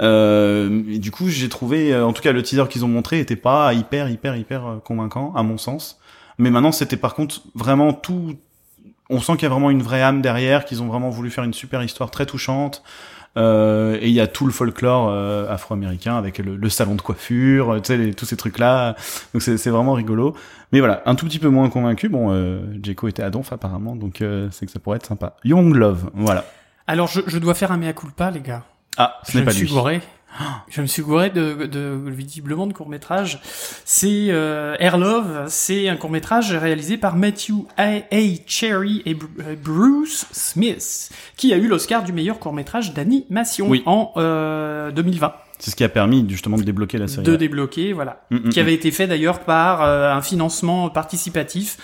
Euh, 0.01 0.99
du 0.99 1.11
coup 1.11 1.29
j'ai 1.29 1.49
trouvé 1.49 1.93
euh, 1.93 2.07
en 2.07 2.13
tout 2.13 2.23
cas 2.23 2.31
le 2.33 2.43
teaser 2.43 2.69
qu'ils 2.69 2.85
ont 2.85 2.89
montré 2.89 3.19
était 3.19 3.35
pas 3.35 3.73
hyper 3.75 4.09
hyper 4.09 4.37
hyper 4.37 4.67
euh, 4.67 4.77
convaincant 4.79 5.33
à 5.35 5.43
mon 5.43 5.59
sens. 5.59 5.99
Mais 6.39 6.51
maintenant 6.51 6.73
c'était 6.73 6.97
par 6.97 7.15
contre 7.15 7.43
vraiment 7.55 7.93
tout 7.93 8.37
on 9.11 9.21
sent 9.21 9.33
qu'il 9.35 9.43
y 9.43 9.47
a 9.47 9.49
vraiment 9.51 9.71
une 9.71 9.83
vraie 9.83 10.03
âme 10.03 10.21
derrière, 10.23 10.65
qu'ils 10.65 10.83
ont 10.83 10.87
vraiment 10.87 11.11
voulu 11.11 11.31
faire 11.31 11.45
une 11.45 11.55
super 11.55 11.83
histoire 11.83 12.11
très 12.11 12.27
touchante. 12.27 12.83
Euh, 13.37 13.99
et 14.01 14.09
il 14.09 14.15
y 14.15 14.21
a 14.21 14.27
tout 14.27 14.47
le 14.47 14.53
folklore 14.53 15.09
euh, 15.11 15.49
afro-américain 15.53 16.17
avec 16.17 16.39
le, 16.39 16.57
le 16.57 16.69
salon 16.71 16.95
de 16.97 17.03
coiffure, 17.03 17.77
tu 17.83 17.89
sais, 17.89 17.97
les- 17.97 18.15
tous 18.15 18.25
ces 18.25 18.37
trucs-là. 18.37 18.97
Donc 19.33 19.43
c'est 19.43 19.71
vraiment 19.71 19.93
rigolo. 19.93 20.35
Mais 20.73 20.81
voilà, 20.81 21.03
un 21.07 21.15
tout 21.15 21.27
petit 21.27 21.39
peu 21.39 21.49
moins 21.49 21.69
convaincu. 21.69 22.09
Bon, 22.09 22.33
euh, 22.33 22.61
Jeko 22.83 23.07
était 23.09 23.23
à 23.23 23.31
Donf 23.31 23.53
apparemment, 23.53 23.95
donc 23.97 24.23
euh, 24.23 24.49
c'est 24.51 24.67
que 24.67 24.73
ça 24.73 24.81
pourrait 24.81 24.97
être 24.97 25.07
sympa. 25.07 25.37
Young 25.45 25.75
Love, 25.75 26.11
voilà. 26.15 26.45
Alors, 26.87 27.07
je, 27.07 27.21
je 27.27 27.39
dois 27.39 27.55
faire 27.55 27.71
un 27.71 27.77
mea 27.77 27.93
culpa, 27.93 28.31
les 28.31 28.41
gars. 28.41 28.65
Ah, 28.97 29.19
ce 29.25 29.35
n'est 29.35 29.41
me 29.43 29.47
pas 29.47 29.53
suis 29.53 29.67
lui. 29.67 29.73
gouré. 29.73 30.01
Je 30.69 30.83
me 30.83 30.87
suis 30.87 31.03
gouré 31.03 31.31
de, 31.31 31.67
de 31.67 31.99
visiblement 32.07 32.67
de 32.67 32.73
court 32.73 32.89
métrage. 32.89 33.41
C'est 33.85 34.27
euh, 34.29 34.77
Air 34.79 34.99
Love, 34.99 35.45
c'est 35.49 35.89
un 35.89 35.97
court 35.97 36.11
métrage 36.11 36.53
réalisé 36.55 36.97
par 36.99 37.17
Matthew 37.17 37.67
A. 37.77 37.97
A. 38.13 38.21
Cherry 38.47 39.03
et 39.07 39.17
euh, 39.41 39.57
Bruce 39.63 40.27
Smith, 40.31 41.11
qui 41.37 41.53
a 41.53 41.57
eu 41.57 41.67
l'Oscar 41.67 42.05
du 42.05 42.13
meilleur 42.13 42.39
court 42.39 42.53
métrage 42.53 42.93
d'animation 42.95 43.69
Oui. 43.69 43.83
en 43.87 44.13
euh, 44.17 44.91
2020. 44.93 45.33
C'est 45.61 45.73
ce 45.73 45.77
qui 45.77 45.83
a 45.83 45.89
permis 45.89 46.25
justement 46.29 46.57
de 46.57 46.63
débloquer 46.63 46.99
la 46.99 47.09
série. 47.09 47.25
de 47.27 47.35
débloquer, 47.35 47.93
voilà, 47.93 48.21
Mm, 48.31 48.37
mm, 48.37 48.49
qui 48.51 48.59
mm. 48.61 48.63
avait 48.63 48.75
été 48.75 48.91
fait 48.93 49.09
d'ailleurs 49.09 49.41
par 49.41 49.83
euh, 49.83 50.13
un 50.13 50.23
financement 50.23 50.89
participatif 50.89 51.79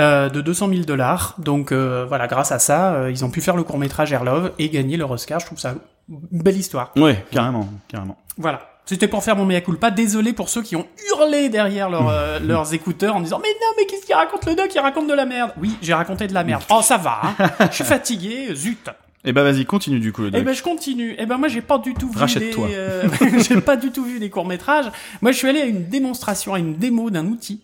euh, 0.00 0.28
de 0.28 0.40
200 0.40 0.68
000 0.70 0.80
dollars. 0.82 1.36
Donc 1.38 1.70
euh, 1.70 2.04
voilà, 2.08 2.26
grâce 2.26 2.50
à 2.50 2.58
ça, 2.58 2.94
euh, 2.94 3.10
ils 3.10 3.24
ont 3.24 3.30
pu 3.30 3.40
faire 3.40 3.54
le 3.56 3.62
court 3.62 3.78
métrage 3.78 4.12
Air 4.12 4.24
Love 4.24 4.50
et 4.58 4.68
gagner 4.68 4.96
leur 4.96 5.12
Oscar. 5.12 5.38
Je 5.38 5.46
trouve 5.46 5.60
ça 5.60 5.74
belle 6.10 6.56
histoire. 6.56 6.92
Ouais, 6.96 7.24
carrément, 7.30 7.68
carrément. 7.88 8.16
Voilà. 8.36 8.66
C'était 8.86 9.06
pour 9.08 9.22
faire 9.22 9.36
mon 9.36 9.44
mea 9.46 9.60
culpa. 9.60 9.90
Désolé 9.92 10.32
pour 10.32 10.48
ceux 10.48 10.62
qui 10.62 10.74
ont 10.74 10.86
hurlé 11.12 11.48
derrière 11.48 11.88
leur, 11.88 12.08
euh, 12.08 12.40
leurs 12.40 12.74
écouteurs 12.74 13.14
en 13.14 13.20
disant 13.20 13.38
mais 13.40 13.48
non 13.60 13.68
mais 13.78 13.86
qu'est-ce 13.86 14.04
qu'il 14.04 14.14
raconte 14.16 14.46
le 14.46 14.54
doc? 14.56 14.68
Il 14.74 14.80
raconte 14.80 15.06
de 15.06 15.14
la 15.14 15.26
merde. 15.26 15.52
Oui, 15.60 15.76
j'ai 15.80 15.94
raconté 15.94 16.26
de 16.26 16.34
la 16.34 16.42
merde. 16.42 16.62
Oh 16.70 16.80
ça 16.82 16.96
va. 16.96 17.20
hein. 17.38 17.48
Je 17.70 17.74
suis 17.76 17.84
fatigué. 17.84 18.52
Zut. 18.54 18.88
Eh 19.24 19.32
ben 19.32 19.42
vas-y, 19.44 19.64
continue 19.66 20.00
du 20.00 20.12
coup 20.12 20.22
le 20.22 20.28
Eh 20.28 20.30
doc. 20.32 20.44
ben 20.44 20.54
je 20.54 20.62
continue. 20.62 21.14
Eh 21.18 21.26
ben 21.26 21.36
moi 21.36 21.46
j'ai 21.48 21.60
pas 21.60 21.78
du 21.78 21.94
tout 21.94 22.08
vu 22.10 22.18
Rachète-toi. 22.18 22.66
des 22.68 22.74
euh, 22.74 23.08
j'ai 23.48 23.60
pas 23.60 23.76
du 23.76 23.92
tout 23.92 24.02
vu 24.02 24.18
des 24.18 24.30
courts 24.30 24.46
métrages. 24.46 24.90
Moi 25.20 25.30
je 25.30 25.36
suis 25.36 25.46
allé 25.48 25.60
à 25.60 25.66
une 25.66 25.84
démonstration, 25.86 26.54
à 26.54 26.58
une 26.58 26.74
démo 26.76 27.10
d'un 27.10 27.26
outil 27.26 27.60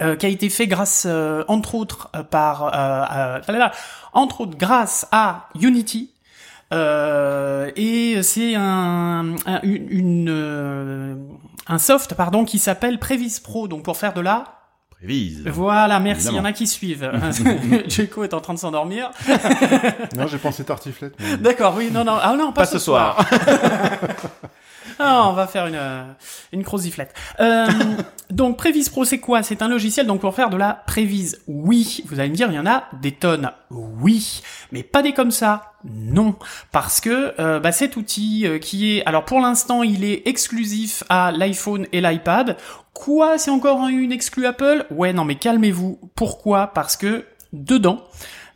euh, 0.00 0.16
qui 0.16 0.26
a 0.26 0.28
été 0.30 0.48
fait 0.48 0.66
grâce 0.66 1.04
euh, 1.06 1.44
entre 1.48 1.74
autres 1.76 2.08
euh, 2.16 2.22
par 2.24 2.74
euh, 2.74 3.38
euh, 3.48 3.68
entre 4.14 4.40
autres 4.40 4.56
grâce 4.58 5.06
à 5.12 5.48
Unity. 5.60 6.10
Euh, 6.72 7.70
et 7.76 8.22
c'est 8.22 8.54
un, 8.54 9.34
un 9.46 9.60
une, 9.62 9.86
une, 9.90 10.28
euh, 10.30 11.14
un 11.66 11.78
soft 11.78 12.14
pardon 12.14 12.44
qui 12.44 12.58
s'appelle 12.58 12.98
Previs 12.98 13.40
Pro 13.42 13.68
donc 13.68 13.84
pour 13.84 13.96
faire 13.96 14.12
de 14.12 14.20
la 14.20 14.44
Prévise. 14.90 15.44
voilà 15.46 15.98
merci 15.98 16.28
il 16.30 16.34
y 16.34 16.40
en 16.40 16.44
a 16.44 16.52
qui 16.52 16.66
suivent 16.66 17.10
Jeko 17.88 18.24
est 18.24 18.34
en 18.34 18.40
train 18.40 18.52
de 18.52 18.58
s'endormir 18.58 19.10
Non, 20.16 20.26
j'ai 20.26 20.36
pensé 20.38 20.62
tartiflette. 20.64 21.14
mais- 21.20 21.36
D'accord, 21.38 21.74
oui, 21.76 21.88
non, 21.90 22.04
non, 22.04 22.18
ah 22.20 22.34
non, 22.36 22.52
pas, 22.52 22.62
Pas 22.62 22.66
ce 22.66 22.78
soir. 22.78 23.18
Ah, 25.00 25.28
on 25.28 25.32
va 25.32 25.46
faire 25.46 25.66
une 25.68 25.76
euh, 25.76 26.02
une. 26.52 26.64
Euh, 27.40 27.66
donc 28.30 28.56
Prévise 28.56 28.88
Pro, 28.88 29.04
c'est 29.04 29.20
quoi? 29.20 29.44
C'est 29.44 29.62
un 29.62 29.68
logiciel 29.68 30.06
donc 30.06 30.20
pour 30.20 30.34
faire 30.34 30.50
de 30.50 30.56
la 30.56 30.74
prévise. 30.74 31.40
Oui, 31.46 32.02
vous 32.06 32.18
allez 32.18 32.30
me 32.30 32.34
dire, 32.34 32.50
il 32.50 32.56
y 32.56 32.58
en 32.58 32.66
a 32.66 32.84
des 33.00 33.12
tonnes. 33.12 33.50
Oui, 33.70 34.42
mais 34.72 34.82
pas 34.82 35.02
des 35.02 35.12
comme 35.12 35.30
ça. 35.30 35.72
Non, 35.84 36.34
parce 36.72 37.00
que 37.00 37.34
euh, 37.38 37.60
bah, 37.60 37.70
cet 37.70 37.96
outil 37.96 38.44
euh, 38.44 38.58
qui 38.58 38.96
est, 38.96 39.06
alors 39.06 39.24
pour 39.24 39.40
l'instant, 39.40 39.84
il 39.84 40.02
est 40.02 40.26
exclusif 40.26 41.04
à 41.08 41.30
l'iPhone 41.30 41.86
et 41.92 42.00
l'iPad. 42.00 42.56
Quoi, 42.92 43.38
c'est 43.38 43.52
encore 43.52 43.86
une 43.86 44.10
exclu 44.10 44.46
Apple? 44.46 44.84
Ouais, 44.90 45.12
non, 45.12 45.24
mais 45.24 45.36
calmez-vous. 45.36 46.00
Pourquoi? 46.16 46.68
Parce 46.68 46.96
que 46.96 47.24
dedans, 47.52 48.04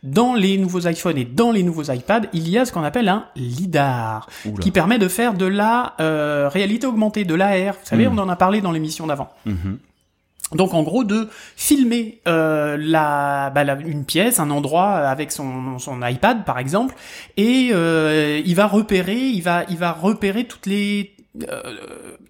dans 0.03 0.33
les 0.35 0.57
nouveaux 0.57 0.85
iPhones 0.87 1.17
et 1.17 1.23
dans 1.25 1.51
les 1.51 1.63
nouveaux 1.63 1.89
iPads, 1.91 2.27
il 2.33 2.49
y 2.49 2.57
a 2.57 2.65
ce 2.65 2.71
qu'on 2.73 2.83
appelle 2.83 3.07
un 3.09 3.25
lidar, 3.35 4.27
Oula. 4.45 4.57
qui 4.61 4.69
permet 4.71 4.99
de 4.99 5.07
faire 5.07 5.33
de 5.33 5.45
la 5.45 5.93
euh, 6.01 6.49
réalité 6.51 6.85
augmentée, 6.87 7.23
de 7.23 7.33
l'AR. 7.33 7.73
Vous 7.75 7.79
savez, 7.85 8.07
Mm. 8.07 8.19
on 8.19 8.21
en 8.23 8.29
a 8.29 8.35
parlé 8.35 8.59
dans 8.61 8.71
l'émission 8.71 9.07
d'avant. 9.07 9.29
Mhm. 9.45 9.79
Donc 10.53 10.73
en 10.75 10.83
gros 10.83 11.03
de 11.03 11.29
filmer 11.55 12.19
euh, 12.27 12.77
la, 12.79 13.49
bah, 13.49 13.63
la- 13.63 13.73
une 13.79 14.05
pièce, 14.05 14.39
un 14.39 14.51
endroit 14.51 14.89
avec 14.97 15.31
son, 15.31 15.79
son 15.79 16.05
iPad 16.05 16.43
par 16.45 16.59
exemple, 16.59 16.93
et 17.37 17.69
euh, 17.71 18.39
il 18.45 18.53
va 18.55 18.67
repérer, 18.67 19.17
il 19.17 19.41
va 19.41 19.63
il 19.69 19.77
va 19.77 19.91
repérer 19.93 20.43
toutes 20.43 20.67
les 20.67 21.12
euh, 21.49 21.61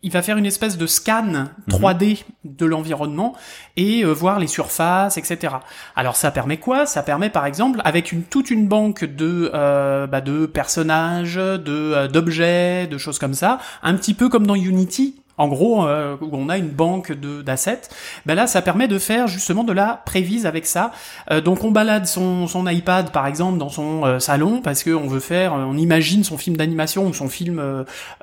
il 0.02 0.12
va 0.12 0.22
faire 0.22 0.38
une 0.38 0.46
espèce 0.46 0.78
de 0.78 0.88
scan 0.88 1.48
3D 1.70 2.24
de 2.46 2.66
l'environnement 2.66 3.36
et 3.76 4.04
euh, 4.04 4.12
voir 4.12 4.40
les 4.40 4.48
surfaces, 4.48 5.18
etc. 5.18 5.56
Alors 5.96 6.16
ça 6.16 6.32
permet 6.32 6.58
quoi? 6.58 6.86
Ça 6.86 7.04
permet 7.04 7.30
par 7.30 7.46
exemple 7.46 7.82
avec 7.84 8.12
une 8.12 8.24
toute 8.24 8.50
une 8.50 8.68
banque 8.68 9.04
de 9.04 9.52
euh, 9.54 10.08
bah, 10.08 10.22
de 10.22 10.46
personnages, 10.46 11.36
de 11.36 11.62
euh, 11.68 12.08
d'objets, 12.08 12.88
de 12.88 12.98
choses 12.98 13.20
comme 13.20 13.34
ça, 13.34 13.60
un 13.82 13.96
petit 13.96 14.14
peu 14.14 14.30
comme 14.30 14.48
dans 14.48 14.56
Unity. 14.56 15.23
En 15.38 15.48
gros, 15.48 15.88
euh, 15.88 16.16
on 16.32 16.48
a 16.50 16.58
une 16.58 16.70
banque 16.70 17.12
d'assets, 17.12 17.82
ben 18.26 18.36
là, 18.36 18.46
ça 18.46 18.62
permet 18.62 18.88
de 18.88 19.00
faire 19.00 19.28
justement 19.28 19.64
de 19.64 19.74
la 19.74 20.02
prévise 20.06 20.46
avec 20.46 20.66
ça. 20.68 20.92
Euh, 21.32 21.42
donc, 21.42 21.64
on 21.64 21.72
balade 21.72 22.06
son, 22.06 22.68
iPad, 22.68 23.12
par 23.12 23.26
exemple, 23.26 23.58
dans 23.58 23.70
son 23.70 24.06
euh, 24.06 24.20
salon 24.20 24.62
parce 24.62 24.84
qu'on 24.84 25.08
veut 25.08 25.20
faire, 25.20 25.54
euh, 25.54 25.66
on 25.68 25.76
imagine 25.76 26.24
son 26.24 26.38
film 26.38 26.56
d'animation 26.56 27.08
ou 27.08 27.14
son 27.14 27.30
film 27.30 27.62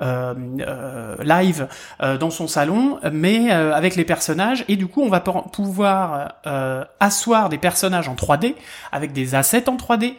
live 0.00 1.68
dans 2.00 2.30
son 2.30 2.46
salon, 2.46 2.98
mais 3.12 3.50
avec 3.50 3.96
les 3.96 4.04
personnages. 4.04 4.64
Et 4.68 4.76
du 4.76 4.86
coup, 4.86 5.02
on 5.02 5.08
va 5.08 5.20
pouvoir 5.20 6.34
asseoir 7.00 7.48
des 7.48 7.58
personnages 7.58 8.08
en 8.08 8.14
3D 8.14 8.54
avec 8.92 9.12
des 9.12 9.34
assets 9.34 9.68
en 9.68 9.76
3D 9.76 10.14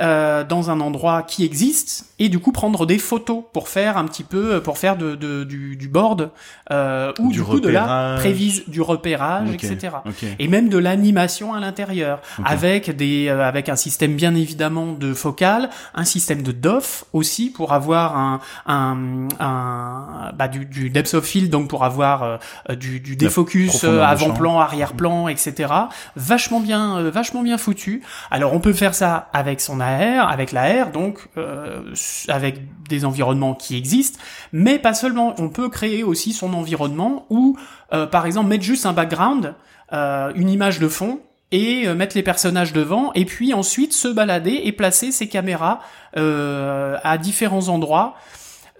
euh, 0.00 0.44
dans 0.44 0.70
un 0.70 0.80
endroit 0.80 1.22
qui 1.22 1.44
existe 1.44 2.06
et 2.18 2.28
du 2.28 2.38
coup 2.38 2.52
prendre 2.52 2.86
des 2.86 2.98
photos 2.98 3.42
pour 3.52 3.68
faire 3.68 3.96
un 3.98 4.04
petit 4.06 4.24
peu 4.24 4.60
pour 4.62 4.78
faire 4.78 4.96
de, 4.96 5.14
de- 5.14 5.44
du, 5.44 5.76
du 5.76 5.88
board 5.88 6.30
euh, 6.70 7.12
ou 7.18 7.28
Du 7.30 7.38
du, 7.38 7.42
coup 7.44 7.60
de 7.60 7.68
la 7.68 8.14
prévise 8.18 8.62
du 8.68 8.80
repérage 8.80 9.48
etc 9.52 9.96
et 10.38 10.48
même 10.48 10.68
de 10.68 10.78
l'animation 10.78 11.52
à 11.54 11.60
l'intérieur 11.60 12.20
avec 12.44 12.94
des 12.96 13.28
euh, 13.28 13.42
avec 13.46 13.68
un 13.68 13.76
système 13.76 14.14
bien 14.16 14.34
évidemment 14.34 14.92
de 14.92 15.12
focal 15.14 15.70
un 15.94 16.04
système 16.04 16.42
de 16.42 16.52
DOF 16.52 17.04
aussi 17.12 17.50
pour 17.50 17.72
avoir 17.72 18.16
un 18.16 18.40
un, 18.66 19.28
un 19.38 20.32
bah, 20.34 20.48
du, 20.48 20.64
du 20.66 20.90
depth 20.90 21.14
of 21.14 21.24
field 21.24 21.50
donc 21.50 21.68
pour 21.68 21.84
avoir 21.84 22.22
euh, 22.22 22.74
du, 22.76 23.00
du 23.00 23.16
défocus 23.16 23.84
euh, 23.84 24.02
avant-plan 24.02 24.58
arrière-plan 24.60 25.28
etc 25.28 25.72
vachement 26.16 26.60
bien 26.60 26.98
euh, 26.98 27.10
vachement 27.10 27.42
bien 27.42 27.58
foutu. 27.58 28.02
Alors 28.30 28.52
on 28.54 28.60
peut 28.60 28.72
faire 28.72 28.94
ça 28.94 29.28
avec 29.32 29.60
son 29.60 29.80
AR 29.96 30.28
avec 30.30 30.52
l'AR 30.52 30.90
donc 30.90 31.18
euh, 31.36 31.82
avec 32.28 32.60
des 32.88 33.04
environnements 33.04 33.54
qui 33.54 33.76
existent 33.76 34.18
mais 34.52 34.78
pas 34.78 34.94
seulement. 34.94 35.34
On 35.38 35.48
peut 35.48 35.68
créer 35.68 36.02
aussi 36.02 36.32
son 36.32 36.54
environnement 36.54 37.26
ou 37.30 37.56
euh, 37.92 38.06
par 38.06 38.26
exemple 38.26 38.48
mettre 38.48 38.64
juste 38.64 38.86
un 38.86 38.92
background 38.92 39.54
euh, 39.92 40.32
une 40.36 40.48
image 40.48 40.78
de 40.78 40.86
fond 40.86 41.20
et 41.50 41.86
euh, 41.86 41.94
mettre 41.96 42.16
les 42.16 42.22
personnages 42.22 42.72
devant 42.72 43.12
et 43.14 43.24
puis 43.24 43.52
ensuite 43.54 43.92
se 43.92 44.06
balader 44.06 44.60
et 44.64 44.70
placer 44.72 45.10
ses 45.10 45.28
caméras 45.28 45.80
euh, 46.16 46.96
à 47.02 47.18
différents 47.18 47.68
endroits 47.68 48.14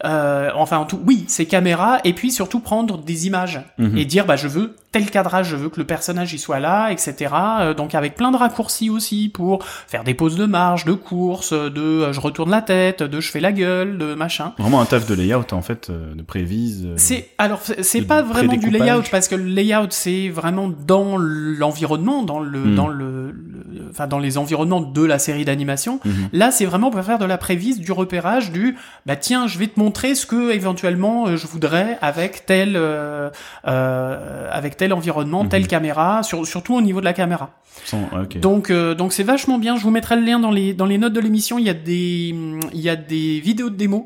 euh, 0.05 0.51
enfin 0.55 0.79
en 0.79 0.85
tout 0.87 1.01
oui 1.07 1.25
ces 1.29 1.47
caméras 1.47 1.99
et 2.05 2.13
puis 2.15 2.31
surtout 2.31 2.61
prendre 2.61 2.99
des 2.99 3.27
images 3.27 3.61
Mhm. 3.79 3.97
et 3.99 4.05
dire 4.05 4.25
bah 4.27 4.37
je 4.37 4.49
veux 4.49 4.75
tel 4.93 5.09
cadrage 5.11 5.49
je 5.51 5.57
veux 5.57 5.69
que 5.69 5.79
le 5.79 5.87
personnage 5.87 6.33
y 6.33 6.39
soit 6.39 6.59
là 6.61 6.91
etc 6.91 7.33
Euh, 7.61 7.75
donc 7.75 7.95
avec 7.95 8.15
plein 8.17 8.31
de 8.31 8.37
raccourcis 8.37 8.91
aussi 8.91 9.29
pour 9.29 9.65
faire 9.65 10.03
des 10.05 10.15
pauses 10.15 10.37
de 10.37 10.47
marche 10.47 10.85
de 10.85 10.93
course 10.95 11.53
de 11.53 11.81
euh, 11.81 12.13
je 12.13 12.21
retourne 12.21 12.51
la 12.51 12.63
tête 12.63 13.03
de 13.03 13.21
je 13.21 13.31
fais 13.31 13.41
la 13.41 13.53
gueule 13.53 13.99
de 13.99 14.15
machin 14.15 14.53
Vraiment 14.59 14.81
un 14.81 14.87
taf 14.87 15.07
de 15.07 15.15
layout 15.15 15.53
en 15.53 15.63
fait, 15.63 15.91
euh, 15.91 16.15
de 16.15 16.23
prévise. 16.23 16.89
c'est 16.97 17.29
alors 17.39 17.61
c'est 17.83 18.03
pas 18.03 18.23
vraiment 18.23 18.55
du 18.57 18.71
layout 18.71 19.03
parce 19.11 19.29
que 19.29 19.35
le 19.37 19.45
layout 19.45 19.89
c'est 19.91 20.29
vraiment 20.29 20.69
dans 20.69 21.17
l'environnement, 21.19 22.23
dans 22.23 22.41
le 22.41 22.61
Hmm. 22.61 22.75
dans 22.75 22.89
le, 22.89 23.31
le- 23.31 23.60
enfin 23.91 24.07
dans 24.07 24.19
les 24.19 24.39
environnements 24.39 24.81
de 24.81 25.05
la 25.05 25.19
série 25.19 25.45
d'animation. 25.45 26.01
Mhm. 26.05 26.29
Là, 26.33 26.51
c'est 26.51 26.65
vraiment 26.65 26.91
pour 26.91 27.03
faire 27.03 27.19
de 27.19 27.25
la 27.25 27.39
prévise, 27.39 27.81
du 27.81 27.93
repérage, 27.93 28.51
du 28.53 28.77
bah 29.07 29.17
tiens, 29.17 29.47
je 29.47 29.59
vais 29.59 29.67
te 29.67 29.79
montrer 29.79 30.15
ce 30.15 30.27
que 30.27 30.53
éventuellement 30.53 31.27
euh, 31.27 31.37
je 31.37 31.47
voudrais 31.47 31.99
avec 32.01 32.47
tel 32.47 32.75
euh, 32.77 33.31
euh, 33.67 34.49
avec 34.53 34.77
tel 34.77 34.93
environnement, 34.93 35.45
telle 35.47 35.63
Mhm. 35.63 35.69
caméra, 35.69 36.23
sur- 36.23 36.47
surtout 36.47 36.75
au 36.75 36.81
niveau 36.83 37.01
de 37.01 37.05
la 37.05 37.13
caméra. 37.13 37.51
sans- 37.85 38.09
ah, 38.13 38.23
ok. 38.23 38.41
Donc 38.41 38.71
euh, 38.71 38.95
donc 38.95 39.13
c'est 39.13 39.23
vachement 39.23 39.59
bien. 39.59 39.77
Je 39.77 39.83
vous 39.83 39.91
mettrai 39.91 40.17
le 40.17 40.23
lien 40.25 40.39
dans 40.41 40.51
les 40.51 40.75
dans 40.75 40.87
les 40.87 40.99
notes 40.99 41.13
de 41.13 41.21
l'émission. 41.21 41.59
Il 41.59 41.65
y 41.67 41.71
a 41.71 41.75
des 41.75 42.35
il 42.73 42.81
y 42.81 42.89
a 42.89 42.97
des 42.97 43.41
vidéos 43.41 43.71
de 43.71 43.77
démos. 43.77 44.05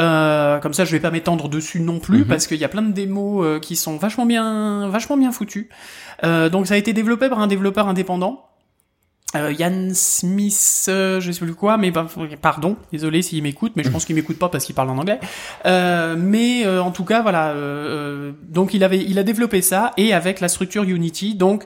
Euh, 0.00 0.58
comme 0.60 0.72
ça, 0.72 0.84
je 0.86 0.92
vais 0.92 1.00
pas 1.00 1.10
m'étendre 1.10 1.48
dessus 1.50 1.78
non 1.80 1.98
plus 1.98 2.20
Mhm. 2.20 2.24
parce 2.24 2.46
qu'il 2.46 2.56
y 2.56 2.64
a 2.64 2.68
plein 2.68 2.80
de 2.82 2.92
démos 2.92 3.60
qui 3.60 3.76
sont 3.76 3.96
vachement 3.98 4.24
bien 4.26 4.88
vachement 4.88 5.16
bien 5.18 5.30
foutues. 5.32 5.68
Euh, 6.24 6.48
donc 6.48 6.66
ça 6.66 6.74
a 6.74 6.76
été 6.78 6.92
développé 6.94 7.28
par 7.28 7.40
un 7.40 7.46
développeur 7.46 7.86
indépendant. 7.88 8.46
Euh, 9.34 9.50
Yann 9.52 9.94
Smith, 9.94 10.84
euh, 10.88 11.18
je 11.20 11.32
sais 11.32 11.44
plus 11.44 11.54
quoi, 11.54 11.78
mais 11.78 11.90
bah, 11.90 12.06
pardon, 12.42 12.76
désolé 12.92 13.22
s'il 13.22 13.42
m'écoute, 13.42 13.72
mais 13.76 13.82
je 13.82 13.88
pense 13.88 14.04
qu'il 14.06 14.14
m'écoute 14.14 14.38
pas 14.38 14.48
parce 14.50 14.64
qu'il 14.64 14.74
parle 14.74 14.90
en 14.90 14.98
anglais. 14.98 15.20
Euh, 15.64 16.16
mais 16.18 16.66
euh, 16.66 16.82
en 16.82 16.90
tout 16.90 17.04
cas, 17.04 17.22
voilà. 17.22 17.48
euh, 17.50 17.56
euh, 17.56 18.32
donc 18.48 18.74
il 18.74 18.84
avait, 18.84 18.98
il 19.02 19.18
a 19.18 19.22
développé 19.22 19.62
ça 19.62 19.92
et 19.96 20.12
avec 20.12 20.40
la 20.40 20.48
structure 20.48 20.82
Unity, 20.82 21.34
donc 21.34 21.64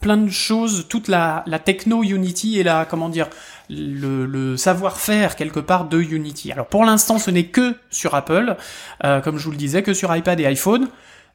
plein 0.00 0.16
de 0.16 0.28
choses, 0.28 0.86
toute 0.88 1.08
la, 1.08 1.42
la 1.46 1.58
techno 1.58 2.02
Unity 2.02 2.58
et 2.58 2.62
la 2.62 2.84
comment 2.84 3.08
dire 3.08 3.28
le, 3.70 4.26
le 4.26 4.56
savoir-faire 4.56 5.36
quelque 5.36 5.60
part 5.60 5.88
de 5.88 6.00
Unity. 6.00 6.52
Alors 6.52 6.66
pour 6.66 6.84
l'instant, 6.84 7.18
ce 7.18 7.30
n'est 7.30 7.46
que 7.46 7.74
sur 7.90 8.14
Apple, 8.14 8.56
euh, 9.04 9.20
comme 9.20 9.38
je 9.38 9.44
vous 9.44 9.50
le 9.52 9.56
disais, 9.56 9.82
que 9.82 9.94
sur 9.94 10.14
iPad 10.14 10.38
et 10.40 10.46
iPhone. 10.46 10.88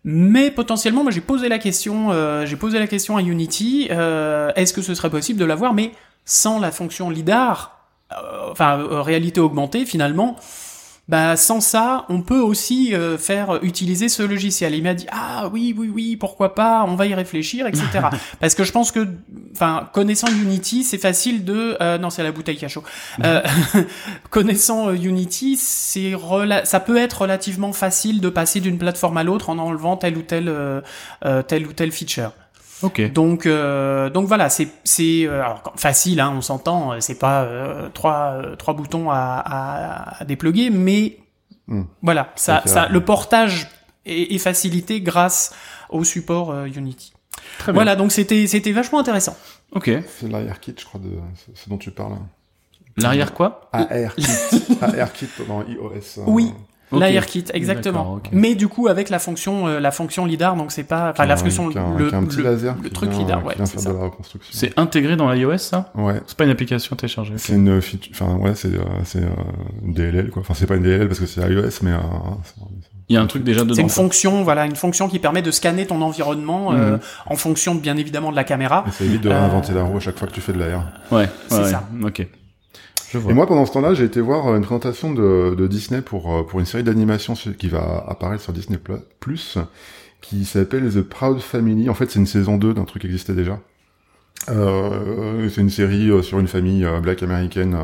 Mais 0.03 0.49
potentiellement, 0.49 1.03
moi 1.03 1.11
j'ai 1.11 1.21
posé 1.21 1.47
la 1.47 1.59
question, 1.59 2.11
euh, 2.11 2.45
j'ai 2.45 2.55
posé 2.55 2.79
la 2.79 2.87
question 2.87 3.17
à 3.17 3.21
Unity, 3.21 3.87
euh, 3.91 4.51
est-ce 4.55 4.73
que 4.73 4.81
ce 4.81 4.95
serait 4.95 5.11
possible 5.11 5.39
de 5.39 5.45
l'avoir, 5.45 5.73
mais 5.73 5.91
sans 6.25 6.59
la 6.59 6.71
fonction 6.71 7.09
lidar, 7.09 7.87
euh, 8.11 8.51
enfin 8.51 8.79
euh, 8.79 9.01
réalité 9.01 9.39
augmentée 9.39 9.85
finalement. 9.85 10.37
Bah 11.07 11.35
sans 11.35 11.59
ça, 11.59 12.05
on 12.07 12.21
peut 12.21 12.39
aussi 12.39 12.93
euh, 12.95 13.17
faire 13.17 13.59
utiliser 13.63 14.07
ce 14.07 14.23
logiciel. 14.23 14.75
Il 14.75 14.83
m'a 14.83 14.93
dit 14.93 15.07
ah 15.11 15.49
oui 15.51 15.75
oui 15.77 15.91
oui 15.93 16.15
pourquoi 16.15 16.55
pas, 16.55 16.85
on 16.87 16.95
va 16.95 17.05
y 17.05 17.13
réfléchir 17.13 17.67
etc. 17.67 17.83
Parce 18.39 18.55
que 18.55 18.63
je 18.63 18.71
pense 18.71 18.91
que 18.91 19.07
enfin 19.53 19.89
connaissant 19.93 20.27
Unity, 20.27 20.83
c'est 20.83 20.97
facile 20.99 21.43
de 21.43 21.75
euh, 21.81 21.97
non 21.97 22.09
c'est 22.11 22.23
la 22.23 22.31
bouteille 22.31 22.63
a 22.63 22.67
chaud. 22.69 22.83
Euh, 23.25 23.41
connaissant 24.29 24.89
euh, 24.89 24.93
Unity, 24.93 25.57
c'est 25.57 26.11
rela- 26.13 26.65
ça 26.65 26.79
peut 26.79 26.97
être 26.97 27.21
relativement 27.23 27.73
facile 27.73 28.21
de 28.21 28.29
passer 28.29 28.61
d'une 28.61 28.77
plateforme 28.77 29.17
à 29.17 29.23
l'autre 29.23 29.49
en 29.49 29.57
enlevant 29.57 29.97
tel 29.97 30.17
ou 30.17 30.21
tel 30.21 30.47
euh, 30.47 30.81
euh, 31.25 31.41
tel 31.43 31.67
ou 31.67 31.73
tel 31.73 31.91
feature. 31.91 32.31
Ok. 32.83 33.11
Donc, 33.13 33.45
euh, 33.45 34.09
donc 34.09 34.27
voilà, 34.27 34.49
c'est 34.49 34.67
c'est 34.83 35.25
euh, 35.27 35.43
facile, 35.75 36.19
hein, 36.19 36.33
on 36.35 36.41
s'entend, 36.41 36.93
euh, 36.93 36.97
c'est 36.99 37.19
pas 37.19 37.43
euh, 37.43 37.89
trois 37.93 38.41
trois 38.57 38.73
boutons 38.73 39.09
à, 39.11 39.17
à, 39.45 40.21
à 40.21 40.25
dépluguer, 40.25 40.69
mais 40.69 41.17
Hmm. 41.67 41.83
voilà, 42.01 42.33
ça, 42.35 42.63
ça, 42.65 42.89
le 42.89 43.05
portage 43.05 43.69
est, 44.05 44.33
est 44.33 44.37
facilité 44.39 44.99
grâce 44.99 45.53
au 45.89 46.03
support 46.03 46.51
euh, 46.51 46.65
Unity. 46.65 47.13
Très 47.59 47.71
bien. 47.71 47.73
Voilà, 47.77 47.95
donc 47.95 48.11
c'était 48.11 48.45
c'était 48.47 48.71
vachement 48.73 48.99
intéressant. 48.99 49.37
Ok. 49.71 49.89
C'est 50.19 50.27
l'arrière-kit, 50.27 50.75
je 50.77 50.83
crois, 50.83 50.99
de 50.99 51.11
ce- 51.35 51.61
ce 51.63 51.69
dont 51.69 51.77
tu 51.77 51.91
parles. 51.91 52.17
L'arrière 52.97 53.33
quoi? 53.33 53.69
AR-Kit. 53.71 54.25
AR-Kit 54.81 55.29
dans 55.47 55.63
iOS. 55.63 55.91
euh, 56.17 56.23
Oui. 56.27 56.51
Ok. 56.91 56.99
L'AirKit, 56.99 57.45
exactement. 57.53 57.99
D'accord, 57.99 58.13
ok. 58.25 58.29
Mais 58.33 58.55
du 58.55 58.67
coup 58.67 58.87
avec 58.87 59.09
la 59.09 59.19
fonction 59.19 59.67
euh, 59.67 59.79
la 59.79 59.91
fonction 59.91 60.25
lidar, 60.25 60.55
donc 60.55 60.71
c'est 60.71 60.83
pas 60.83 61.11
enfin 61.11 61.25
la 61.25 61.37
fonction 61.37 61.69
qui 61.69 61.77
a 61.77 61.83
un- 61.83 61.97
le, 61.97 62.09
qui 62.09 62.15
a 62.15 62.17
un 62.17 62.23
petit 62.25 62.37
le- 62.37 62.43
laser 62.43 62.75
le 62.83 62.89
truc 62.89 63.09
vient- 63.11 63.19
lidar, 63.19 63.41
qui 63.41 63.47
ouais, 63.47 63.55
vient 63.55 63.65
c'est 63.65 63.71
faire 63.73 63.81
ça. 63.83 63.89
de 63.91 63.95
la 63.97 64.03
reconstruction. 64.03 64.51
C'est 64.53 64.77
intégré 64.79 65.15
dans 65.15 65.31
l'iOS 65.31 65.57
ça? 65.57 65.91
Ouais. 65.95 66.21
C'est 66.27 66.37
pas 66.37 66.43
une 66.43 66.49
application 66.51 66.95
téléchargée. 66.95 67.33
C'est 67.37 67.53
une 67.53 67.81
feature, 67.81 68.11
enfin 68.13 68.35
ouais, 68.37 68.55
c'est 68.55 68.73
euh, 68.73 68.81
c'est 69.05 69.19
euh, 69.23 69.29
une 69.85 69.93
DLL 69.93 70.29
quoi. 70.31 70.41
Enfin 70.41 70.53
c'est 70.53 70.65
pas 70.67 70.75
une 70.75 70.83
DLL 70.83 71.07
parce 71.07 71.19
que 71.19 71.25
c'est 71.25 71.41
iOS, 71.41 71.69
mais 71.83 71.91
euh, 71.91 71.97
c'est- 72.43 72.61
Il 73.09 73.15
y 73.15 73.17
a 73.17 73.21
un 73.21 73.25
truc 73.27 73.43
déjà 73.43 73.61
dedans. 73.63 73.75
C'est 73.75 73.81
une 73.81 73.89
fonction, 73.89 74.43
voilà, 74.43 74.65
une 74.65 74.75
fonction 74.77 75.09
qui 75.09 75.19
permet 75.19 75.41
de 75.41 75.51
scanner 75.51 75.85
ton 75.85 76.01
environnement 76.01 76.71
euh, 76.71 76.93
Mhm. 76.93 76.99
en 77.27 77.35
fonction, 77.35 77.75
bien 77.75 77.97
évidemment, 77.97 78.31
de 78.31 78.37
la 78.37 78.45
caméra. 78.45 78.85
et 78.87 78.91
ça 78.91 79.03
évite 79.03 79.21
de 79.21 79.29
Euh, 79.29 79.33
réinventer 79.37 79.73
la 79.73 79.83
roue 79.83 79.97
à 79.97 79.99
chaque 79.99 80.17
fois 80.17 80.27
que 80.29 80.33
tu 80.33 80.39
fais 80.41 80.53
de 80.53 80.59
l'AR. 80.59 80.83
Ouais. 81.11 81.27
C'est 81.49 81.57
ouais, 81.57 81.69
ça. 81.71 81.83
Ok. 82.03 82.25
Et 83.13 83.33
moi, 83.33 83.47
pendant 83.47 83.65
ce 83.65 83.73
temps-là, 83.73 83.93
j'ai 83.93 84.05
été 84.05 84.21
voir 84.21 84.47
euh, 84.47 84.57
une 84.57 84.63
présentation 84.63 85.13
de, 85.13 85.67
Disney 85.67 86.01
pour 86.01 86.33
euh, 86.33 86.43
pour 86.43 86.59
une 86.59 86.65
série 86.65 86.83
d'animation 86.83 87.33
qui 87.33 87.67
va 87.67 88.05
apparaître 88.07 88.43
sur 88.43 88.53
Disney 88.53 88.79
Plus, 89.19 89.57
qui 90.21 90.45
s'appelle 90.45 90.89
The 90.91 91.01
Proud 91.01 91.39
Family. 91.39 91.89
En 91.89 91.93
fait, 91.93 92.09
c'est 92.09 92.19
une 92.19 92.27
saison 92.27 92.57
2 92.57 92.73
d'un 92.73 92.85
truc 92.85 93.01
qui 93.01 93.07
existait 93.07 93.33
déjà. 93.33 93.59
Euh, 94.49 95.49
c'est 95.49 95.61
une 95.61 95.69
série 95.69 96.09
euh, 96.09 96.21
sur 96.21 96.39
une 96.39 96.47
famille 96.47 96.87
black 97.01 97.23
américaine. 97.23 97.77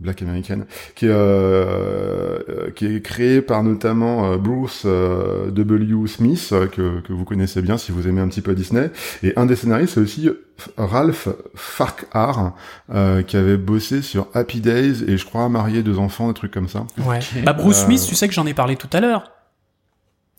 Black 0.00 0.22
américaine, 0.22 0.66
qui 0.96 1.06
est, 1.06 1.10
euh, 1.10 2.38
euh, 2.48 2.70
qui 2.72 2.86
est 2.86 3.00
créée 3.00 3.40
par 3.40 3.62
notamment 3.62 4.32
euh, 4.32 4.36
Bruce 4.36 4.84
W. 4.84 6.06
Smith, 6.08 6.52
que, 6.72 7.00
que 7.00 7.12
vous 7.12 7.24
connaissez 7.24 7.62
bien 7.62 7.78
si 7.78 7.92
vous 7.92 8.08
aimez 8.08 8.20
un 8.20 8.28
petit 8.28 8.40
peu 8.42 8.54
Disney. 8.54 8.90
Et 9.22 9.32
un 9.36 9.46
des 9.46 9.54
scénaristes, 9.56 9.94
c'est 9.94 10.00
aussi 10.00 10.28
Ralph 10.76 11.28
Farquhar, 11.54 12.54
euh, 12.92 13.22
qui 13.22 13.36
avait 13.36 13.56
bossé 13.56 14.02
sur 14.02 14.26
Happy 14.34 14.60
Days 14.60 15.04
et 15.06 15.16
je 15.16 15.24
crois 15.24 15.48
marié 15.48 15.82
deux 15.82 15.98
enfants, 15.98 16.28
des 16.28 16.34
trucs 16.34 16.52
comme 16.52 16.68
ça. 16.68 16.86
Ouais. 16.98 17.20
Bah 17.44 17.52
Bruce 17.52 17.82
Euh, 17.82 17.86
Smith, 17.86 18.04
tu 18.08 18.14
sais 18.14 18.28
que 18.28 18.34
j'en 18.34 18.46
ai 18.46 18.54
parlé 18.54 18.76
tout 18.76 18.90
à 18.92 19.00
l'heure. 19.00 19.30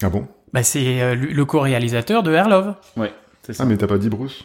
Ah 0.04 0.10
bon? 0.10 0.28
Bah 0.54 0.64
c'est 0.64 1.02
euh, 1.02 1.16
le 1.16 1.46
co-réalisateur 1.46 2.24
de 2.24 2.32
Air 2.34 2.50
Love. 2.50 2.76
Ouais. 2.98 3.14
C'est 3.44 3.54
ça. 3.54 3.64
Ah 3.64 3.66
mais 3.66 3.78
t'as 3.78 3.88
pas 3.88 3.98
dit 3.98 4.10
Bruce? 4.10 4.44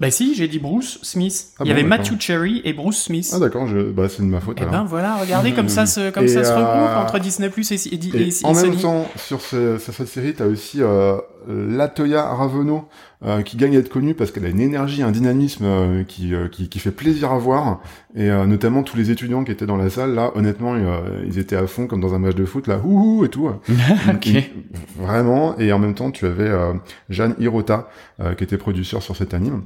Bah 0.00 0.10
si, 0.10 0.34
j'ai 0.34 0.48
dit 0.48 0.58
Bruce 0.58 0.98
Smith. 1.02 1.50
Ah 1.58 1.62
Il 1.64 1.66
y 1.66 1.70
bon, 1.70 1.78
avait. 1.78 1.82
Matthew 1.88 2.18
Cherry 2.18 2.60
et 2.64 2.72
Bruce 2.72 2.98
Smith. 3.04 3.30
Ah 3.32 3.38
d'accord, 3.38 3.68
je... 3.68 3.78
bah 3.92 4.08
c'est 4.08 4.22
de 4.22 4.26
ma 4.26 4.40
faute 4.40 4.58
et 4.58 4.62
alors. 4.62 4.72
ben 4.74 4.84
voilà, 4.84 5.16
regardez 5.16 5.52
comme 5.52 5.68
ça 5.68 5.86
se 5.86 6.10
comme 6.10 6.24
Et, 6.24 6.28
ça 6.28 6.42
se 6.42 6.50
euh, 6.50 6.56
regroupe 6.56 6.96
entre 6.96 7.18
Disney 7.20 7.50
Plus 7.50 7.70
et, 7.70 7.74
et, 7.76 7.94
et, 7.94 8.16
Et 8.22 8.28
et 8.28 8.34
en 8.42 8.52
même 8.52 8.64
Sony. 8.72 8.82
temps, 8.82 9.08
sur, 9.16 9.40
ce- 9.40 9.78
sur 9.78 9.94
cette 9.94 10.08
série, 10.08 10.34
t'as 10.34 10.46
aussi 10.46 10.82
euh, 10.82 11.18
Latoya 11.48 12.22
Ravenot, 12.34 12.88
euh, 13.24 13.42
qui 13.42 13.56
gagne 13.56 13.76
à 13.76 13.80
être 13.80 13.88
connue 13.88 14.14
parce 14.14 14.30
qu'elle 14.30 14.44
a 14.44 14.48
une 14.48 14.60
énergie, 14.60 15.02
un 15.02 15.10
dynamisme 15.10 15.64
euh, 15.64 16.04
qui, 16.04 16.34
euh, 16.34 16.48
qui, 16.48 16.68
qui 16.68 16.78
fait 16.78 16.90
plaisir 16.90 17.32
à 17.32 17.38
voir. 17.38 17.80
Et 18.14 18.30
euh, 18.30 18.46
notamment 18.46 18.82
tous 18.82 18.96
les 18.96 19.10
étudiants 19.10 19.44
qui 19.44 19.52
étaient 19.52 19.66
dans 19.66 19.76
la 19.76 19.90
salle, 19.90 20.14
là, 20.14 20.32
honnêtement, 20.34 20.74
euh, 20.74 21.00
ils 21.26 21.38
étaient 21.38 21.56
à 21.56 21.66
fond 21.66 21.86
comme 21.86 22.00
dans 22.00 22.14
un 22.14 22.18
match 22.18 22.34
de 22.34 22.44
foot, 22.44 22.66
là, 22.66 22.80
ouhou 22.84 23.24
et 23.24 23.28
tout. 23.28 23.48
ok. 24.12 24.28
Vraiment. 24.96 25.56
Et 25.58 25.72
en 25.72 25.78
même 25.78 25.94
temps, 25.94 26.10
tu 26.10 26.26
avais 26.26 26.48
euh, 26.48 26.72
Jeanne 27.08 27.34
Hirota, 27.38 27.88
euh, 28.20 28.34
qui 28.34 28.44
était 28.44 28.58
producteur 28.58 29.02
sur 29.02 29.16
cet 29.16 29.34
anime. 29.34 29.62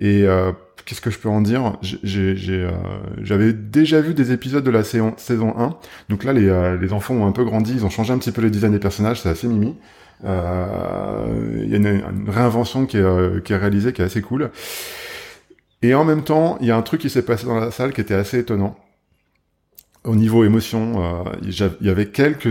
Et 0.00 0.24
euh, 0.24 0.52
qu'est-ce 0.84 1.00
que 1.00 1.10
je 1.10 1.18
peux 1.18 1.28
en 1.28 1.40
dire? 1.40 1.76
Euh, 2.04 2.70
J'avais 3.22 3.52
déjà 3.52 4.00
vu 4.00 4.14
des 4.14 4.32
épisodes 4.32 4.64
de 4.64 4.70
la 4.70 4.84
saison, 4.84 5.14
saison 5.16 5.54
1. 5.58 5.76
Donc 6.08 6.24
là, 6.24 6.32
les, 6.32 6.48
euh, 6.48 6.78
les 6.78 6.92
enfants 6.92 7.14
ont 7.14 7.26
un 7.26 7.32
peu 7.32 7.44
grandi, 7.44 7.72
ils 7.74 7.84
ont 7.84 7.90
changé 7.90 8.12
un 8.12 8.18
petit 8.18 8.32
peu 8.32 8.40
le 8.42 8.50
design 8.50 8.72
des 8.72 8.78
personnages, 8.78 9.20
c'est 9.20 9.28
assez 9.28 9.48
mimi. 9.48 9.74
Euh, 10.24 11.62
Il 11.64 11.70
y 11.70 11.74
a 11.74 11.76
une, 11.76 12.28
réinvention 12.28 12.86
qui 12.86 12.96
est, 12.98 13.00
euh, 13.02 13.40
qui 13.40 13.52
est 13.52 13.56
réalisée, 13.56 13.92
qui 13.92 14.02
est 14.02 14.04
assez 14.04 14.22
cool. 14.22 14.50
Et 15.82 15.94
en 15.94 16.04
même 16.04 16.22
temps, 16.24 16.58
il 16.60 16.66
y 16.66 16.70
a 16.70 16.76
un 16.76 16.82
truc 16.82 17.00
qui 17.00 17.10
s'est 17.10 17.22
passé 17.24 17.46
dans 17.46 17.58
la 17.60 17.70
salle 17.70 17.92
qui 17.92 18.00
était 18.00 18.14
assez 18.14 18.38
étonnant. 18.40 18.76
Au 20.04 20.14
niveau 20.14 20.44
émotion, 20.44 21.02
euh, 21.26 21.30
il 21.42 21.86
y 21.86 21.90
avait 21.90 22.06
quelques 22.06 22.48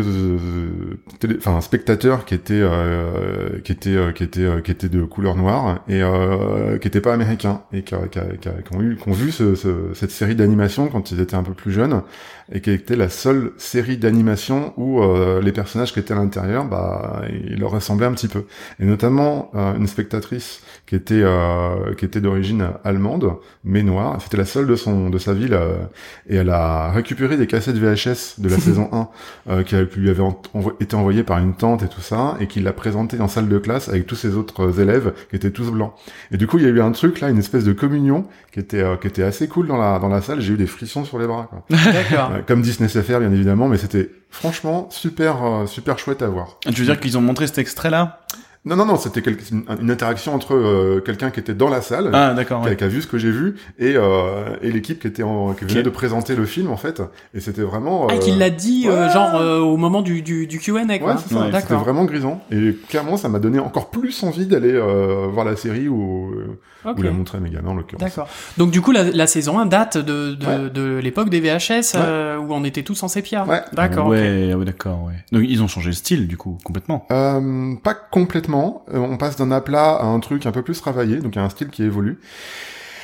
spectateurs 1.61 2.25
qui 2.25 2.35
étaient 2.35 2.63
qui 3.63 3.71
étaient 3.71 4.13
qui 4.13 4.23
étaient 4.23 4.61
qui 4.63 4.71
étaient 4.71 4.89
de 4.89 5.03
couleur 5.03 5.35
noire 5.35 5.79
et 5.87 6.01
qui 6.79 6.87
étaient 6.87 7.01
pas 7.01 7.13
américains 7.13 7.63
et 7.73 7.83
qui, 7.83 7.95
ont 7.95 9.11
vu 9.11 9.31
ce, 9.31 9.55
ce- 9.55 9.93
cette 9.93 10.11
série 10.11 10.35
d'animation 10.35 10.87
quand 10.89 11.11
ils 11.11 11.19
étaient 11.21 11.35
un 11.35 11.43
peu 11.43 11.53
plus 11.53 11.71
jeunes 11.71 12.01
et 12.51 12.61
qui 12.61 12.71
était 12.71 12.95
la 12.95 13.09
seule 13.09 13.51
série 13.57 13.97
d'animation 13.97 14.73
où 14.77 15.01
euh, 15.01 15.41
les 15.41 15.51
personnages 15.51 15.91
qui 15.93 15.99
étaient 15.99 16.13
à 16.13 16.17
l'intérieur 16.17 16.65
bah 16.65 17.21
ils 17.29 17.59
leur 17.59 17.71
ressemblaient 17.71 18.05
un 18.07 18.13
petit 18.13 18.27
peu 18.29 18.45
et 18.79 18.85
notamment 18.85 19.51
euh, 19.55 19.75
une 19.75 19.87
spectatrice 19.87 20.61
qui 20.85 20.95
était 20.95 21.21
euh, 21.23 21.93
qui 21.97 22.05
était 22.05 22.21
d'origine 22.21 22.69
allemande 22.85 23.33
mais 23.65 23.83
noire 23.83 24.17
c'était 24.21 24.37
la 24.37 24.45
seule 24.45 24.67
de 24.67 24.75
son 24.75 25.09
de 25.09 25.17
sa 25.17 25.33
ville 25.33 25.53
euh, 25.53 25.75
et 26.29 26.35
elle 26.37 26.49
a 26.49 26.91
récupéré 26.91 27.35
des 27.37 27.47
cassettes 27.47 27.77
VHS 27.77 28.39
de 28.39 28.49
la 28.49 28.57
saison 28.59 28.89
1 28.93 29.07
euh, 29.49 29.63
qui, 29.63 29.75
lui 29.99 30.09
avait 30.09 30.21
en- 30.23 30.39
envo- 30.53 30.73
été 30.79 30.95
envoyées 30.95 31.23
par 31.23 31.39
une 31.39 31.53
tante 31.53 31.83
et 31.83 31.87
tout 31.89 32.01
ça 32.01 32.37
et 32.39 32.47
qui 32.47 32.61
l'a 32.61 32.71
présenté 32.73 33.19
en 33.19 33.27
salle 33.27 33.49
de 33.49 33.57
classe 33.57 33.89
avec 33.89 34.07
tous 34.07 34.15
ses 34.15 34.35
autres 34.35 34.61
euh, 34.69 34.81
élèves 34.81 35.13
qui 35.29 35.35
étaient 35.35 35.51
tous 35.51 35.69
blancs 35.71 35.91
et 36.31 36.37
du 36.37 36.47
coup 36.47 36.57
il 36.59 36.63
y 36.63 36.67
a 36.67 36.69
eu 36.69 36.81
un 36.81 36.91
truc 36.91 37.19
là 37.19 37.29
une 37.29 37.39
espèce 37.39 37.65
de 37.65 37.73
communion 37.73 38.25
qui 38.53 38.59
était 38.61 38.81
euh, 38.81 38.95
qui 38.95 39.07
était 39.07 39.23
assez 39.23 39.47
cool 39.49 39.67
dans 39.67 39.77
la 39.77 39.99
dans 39.99 40.07
la 40.09 40.21
salle 40.21 40.39
j'ai 40.39 40.53
eu 40.53 40.57
des 40.57 40.67
frissons 40.67 41.03
sur 41.03 41.19
les 41.19 41.27
bras. 41.27 41.49
D'accord. 41.69 42.31
Euh, 42.37 42.41
comme 42.45 42.61
Disney 42.61 42.89
sait 42.89 43.03
faire 43.03 43.19
bien 43.19 43.31
évidemment 43.31 43.67
mais 43.67 43.77
c'était 43.77 44.09
franchement 44.29 44.89
super 44.91 45.43
euh, 45.43 45.65
super 45.65 45.99
chouette 45.99 46.21
à 46.21 46.27
voir. 46.27 46.59
Tu 46.65 46.71
veux 46.71 46.85
dire 46.85 46.99
qu'ils 46.99 47.17
ont 47.17 47.21
montré 47.21 47.47
cet 47.47 47.57
extrait-là? 47.57 48.21
Non 48.67 48.75
non 48.75 48.85
non 48.85 48.97
c'était 48.97 49.21
une, 49.21 49.89
interaction 49.89 50.33
entre 50.35 50.53
euh, 50.55 51.01
quelqu'un 51.05 51.29
qui 51.31 51.39
était 51.39 51.53
dans 51.53 51.69
la 51.69 51.81
salle 51.81 52.11
Ah, 52.13 52.33
d'accord. 52.33 52.61
qui, 52.61 52.67
a, 52.67 52.69
Ouais. 52.71 52.75
qui 52.77 52.83
a 52.83 52.87
vu 52.87 53.01
ce 53.01 53.07
que 53.07 53.17
j'ai 53.17 53.31
vu 53.31 53.55
et, 53.79 53.93
euh, 53.95 54.45
et 54.61 54.71
l'équipe 54.71 54.99
qui 54.99 55.07
était 55.07 55.23
en, 55.23 55.53
qui 55.53 55.65
venait 55.65 55.83
de 55.83 55.89
présenter 55.89 56.35
le 56.35 56.45
film 56.45 56.69
en 56.69 56.77
fait 56.77 57.01
et 57.33 57.39
c'était 57.39 57.61
vraiment 57.63 58.07
Ah, 58.09 58.13
euh, 58.13 58.17
qu'il 58.19 58.37
l'a 58.37 58.49
dit 58.49 58.85
euh, 58.87 59.07
ouais. 59.07 59.13
genre 59.13 59.35
euh, 59.35 59.59
au 59.59 59.77
moment 59.77 60.01
du 60.01 60.21
du, 60.21 60.47
du 60.47 60.59
Q&A 60.59 60.83
quoi. 60.99 61.15
Ouais. 61.15 61.37
Ouais, 61.37 61.59
C'était 61.61 61.73
vraiment 61.75 62.05
grisant. 62.05 62.41
Et 62.51 62.75
clairement, 62.89 63.17
ça 63.17 63.29
m'a 63.29 63.39
donné 63.39 63.59
encore 63.59 63.89
plus 63.89 64.23
envie 64.23 64.45
d'aller 64.45 64.73
euh, 64.73 65.27
voir 65.31 65.45
la 65.45 65.55
série 65.55 65.87
ou, 65.87 66.31
Ok. 66.85 66.99
ou 66.99 67.01
la 67.01 67.11
montrer 67.11 67.37
à 67.37 67.41
mes 67.41 67.49
gamins, 67.49 67.69
en 67.71 67.75
l'occurrence. 67.75 68.03
D'accord. 68.03 68.27
Donc 68.57 68.71
du 68.71 68.81
coup 68.81 68.91
la, 68.91 69.03
la 69.03 69.27
saison 69.27 69.59
1 69.59 69.65
date 69.65 69.97
de 69.97 70.35
de, 70.35 70.45
Ouais. 70.45 70.69
de 70.69 70.99
l'époque 71.03 71.29
des 71.29 71.39
VHS 71.41 71.93
euh, 71.95 72.37
où 72.37 72.47
on 72.53 72.63
était 72.63 72.83
tous 72.83 73.01
en 73.03 73.07
sépia. 73.07 73.45
Ouais. 73.45 73.61
D'accord. 73.73 74.07
Ouais, 74.07 74.53
ouais, 74.53 74.65
d'accord, 74.65 75.03
ouais. 75.03 75.13
Donc 75.31 75.43
ils 75.47 75.61
ont 75.61 75.67
changé 75.67 75.87
le 75.87 75.93
style, 75.95 76.27
du 76.27 76.37
coup, 76.37 76.57
complètement. 76.63 77.05
Euh, 77.11 77.75
pas 77.83 77.93
complètement. 77.93 78.56
Euh, 78.93 78.97
on 78.99 79.17
passe 79.17 79.35
d'un 79.37 79.51
aplat 79.51 79.95
à 79.95 80.05
un 80.05 80.19
truc 80.19 80.45
un 80.45 80.51
peu 80.51 80.61
plus 80.61 80.79
travaillé, 80.81 81.17
donc 81.17 81.35
il 81.35 81.39
y 81.39 81.41
a 81.41 81.45
un 81.45 81.49
style 81.49 81.69
qui 81.69 81.83
évolue. 81.83 82.19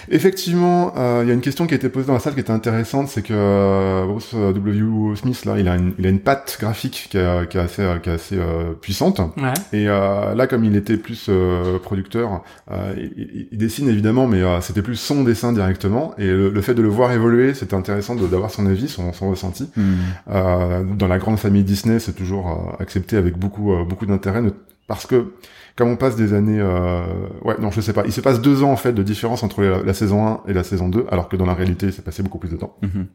Effectivement, 0.10 0.92
euh, 0.98 1.22
il 1.24 1.30
y 1.30 1.32
a 1.32 1.34
une 1.34 1.40
question 1.40 1.66
qui 1.66 1.74
a 1.74 1.78
été 1.78 1.88
posée 1.88 2.08
dans 2.08 2.14
la 2.14 2.20
salle 2.20 2.34
qui 2.34 2.42
était 2.42 2.52
intéressante, 2.52 3.08
c'est 3.08 3.22
que 3.22 3.34
euh, 3.34 4.06
Bruce 4.06 4.34
W. 4.36 5.16
Smith, 5.16 5.46
là, 5.46 5.58
il 5.58 5.68
a 5.70 5.76
une, 5.78 5.94
il 5.98 6.06
a 6.06 6.10
une 6.10 6.20
patte 6.20 6.58
graphique 6.60 7.08
qui, 7.10 7.18
est- 7.18 7.48
qui 7.50 7.58
est 7.58 7.62
assez, 7.62 7.88
qui 8.04 8.10
est 8.10 8.14
assez 8.14 8.38
euh, 8.38 8.74
puissante. 8.74 9.20
Ouais. 9.38 9.54
Et 9.72 9.88
euh, 9.88 10.36
là, 10.36 10.46
comme 10.48 10.66
il 10.66 10.76
était 10.76 10.98
plus 10.98 11.28
euh, 11.30 11.80
producteur, 11.80 12.44
euh, 12.70 12.94
il, 12.98 13.48
il- 13.54 13.58
dessine 13.58 13.88
évidemment, 13.88 14.28
mais 14.28 14.42
euh, 14.42 14.60
c'était 14.60 14.82
plus 14.82 14.98
son 14.98 15.24
dessin 15.24 15.54
directement. 15.54 16.14
Et 16.18 16.28
le, 16.28 16.50
le 16.50 16.62
fait 16.62 16.74
de 16.74 16.82
le 16.82 16.90
voir 16.90 17.14
évoluer, 17.14 17.54
c'était 17.54 17.76
intéressant 17.76 18.16
de- 18.16 18.28
d'avoir 18.28 18.52
son 18.52 18.66
avis, 18.66 18.90
son, 18.90 19.14
son 19.14 19.30
ressenti. 19.30 19.70
Hmm. 19.78 19.94
Euh, 20.32 20.84
dans 20.84 21.08
la 21.08 21.18
grande 21.18 21.40
famille 21.40 21.64
Disney, 21.64 22.00
c'est 22.00 22.14
toujours 22.14 22.50
euh, 22.52 22.84
accepté 22.84 23.16
avec 23.16 23.38
beaucoup 23.38 23.72
euh, 23.72 23.86
beaucoup 23.86 24.06
d'intérêt, 24.06 24.42
parce 24.88 25.06
que 25.06 25.34
comme 25.76 25.90
on 25.90 25.96
passe 25.96 26.16
des 26.16 26.34
années, 26.34 26.60
euh, 26.60 27.04
ouais, 27.44 27.56
non, 27.60 27.72
je 27.72 27.82
sais 27.82 27.94
pas, 27.94 28.04
il 28.06 28.14
se 28.14 28.22
passe 28.22 28.42
deux 28.42 28.64
ans 28.64 28.72
en 28.72 28.76
fait 28.78 28.94
de 28.94 29.02
différence 29.04 29.42
entre 29.44 29.62
la, 29.64 29.82
la 29.82 29.94
saison 29.94 30.28
1 30.28 30.42
et 30.48 30.54
la 30.54 30.64
saison 30.64 30.88
2, 30.90 31.08
alors 31.10 31.30
que 31.30 31.36
dans 31.36 31.46
la 31.48 31.54
réalité, 31.56 31.88
il 31.88 31.94
s'est 31.94 32.02
passé 32.04 32.22
beaucoup 32.22 32.38
plus 32.38 32.50
de 32.50 32.58
temps. 32.58 32.78
Mhm. 32.82 33.08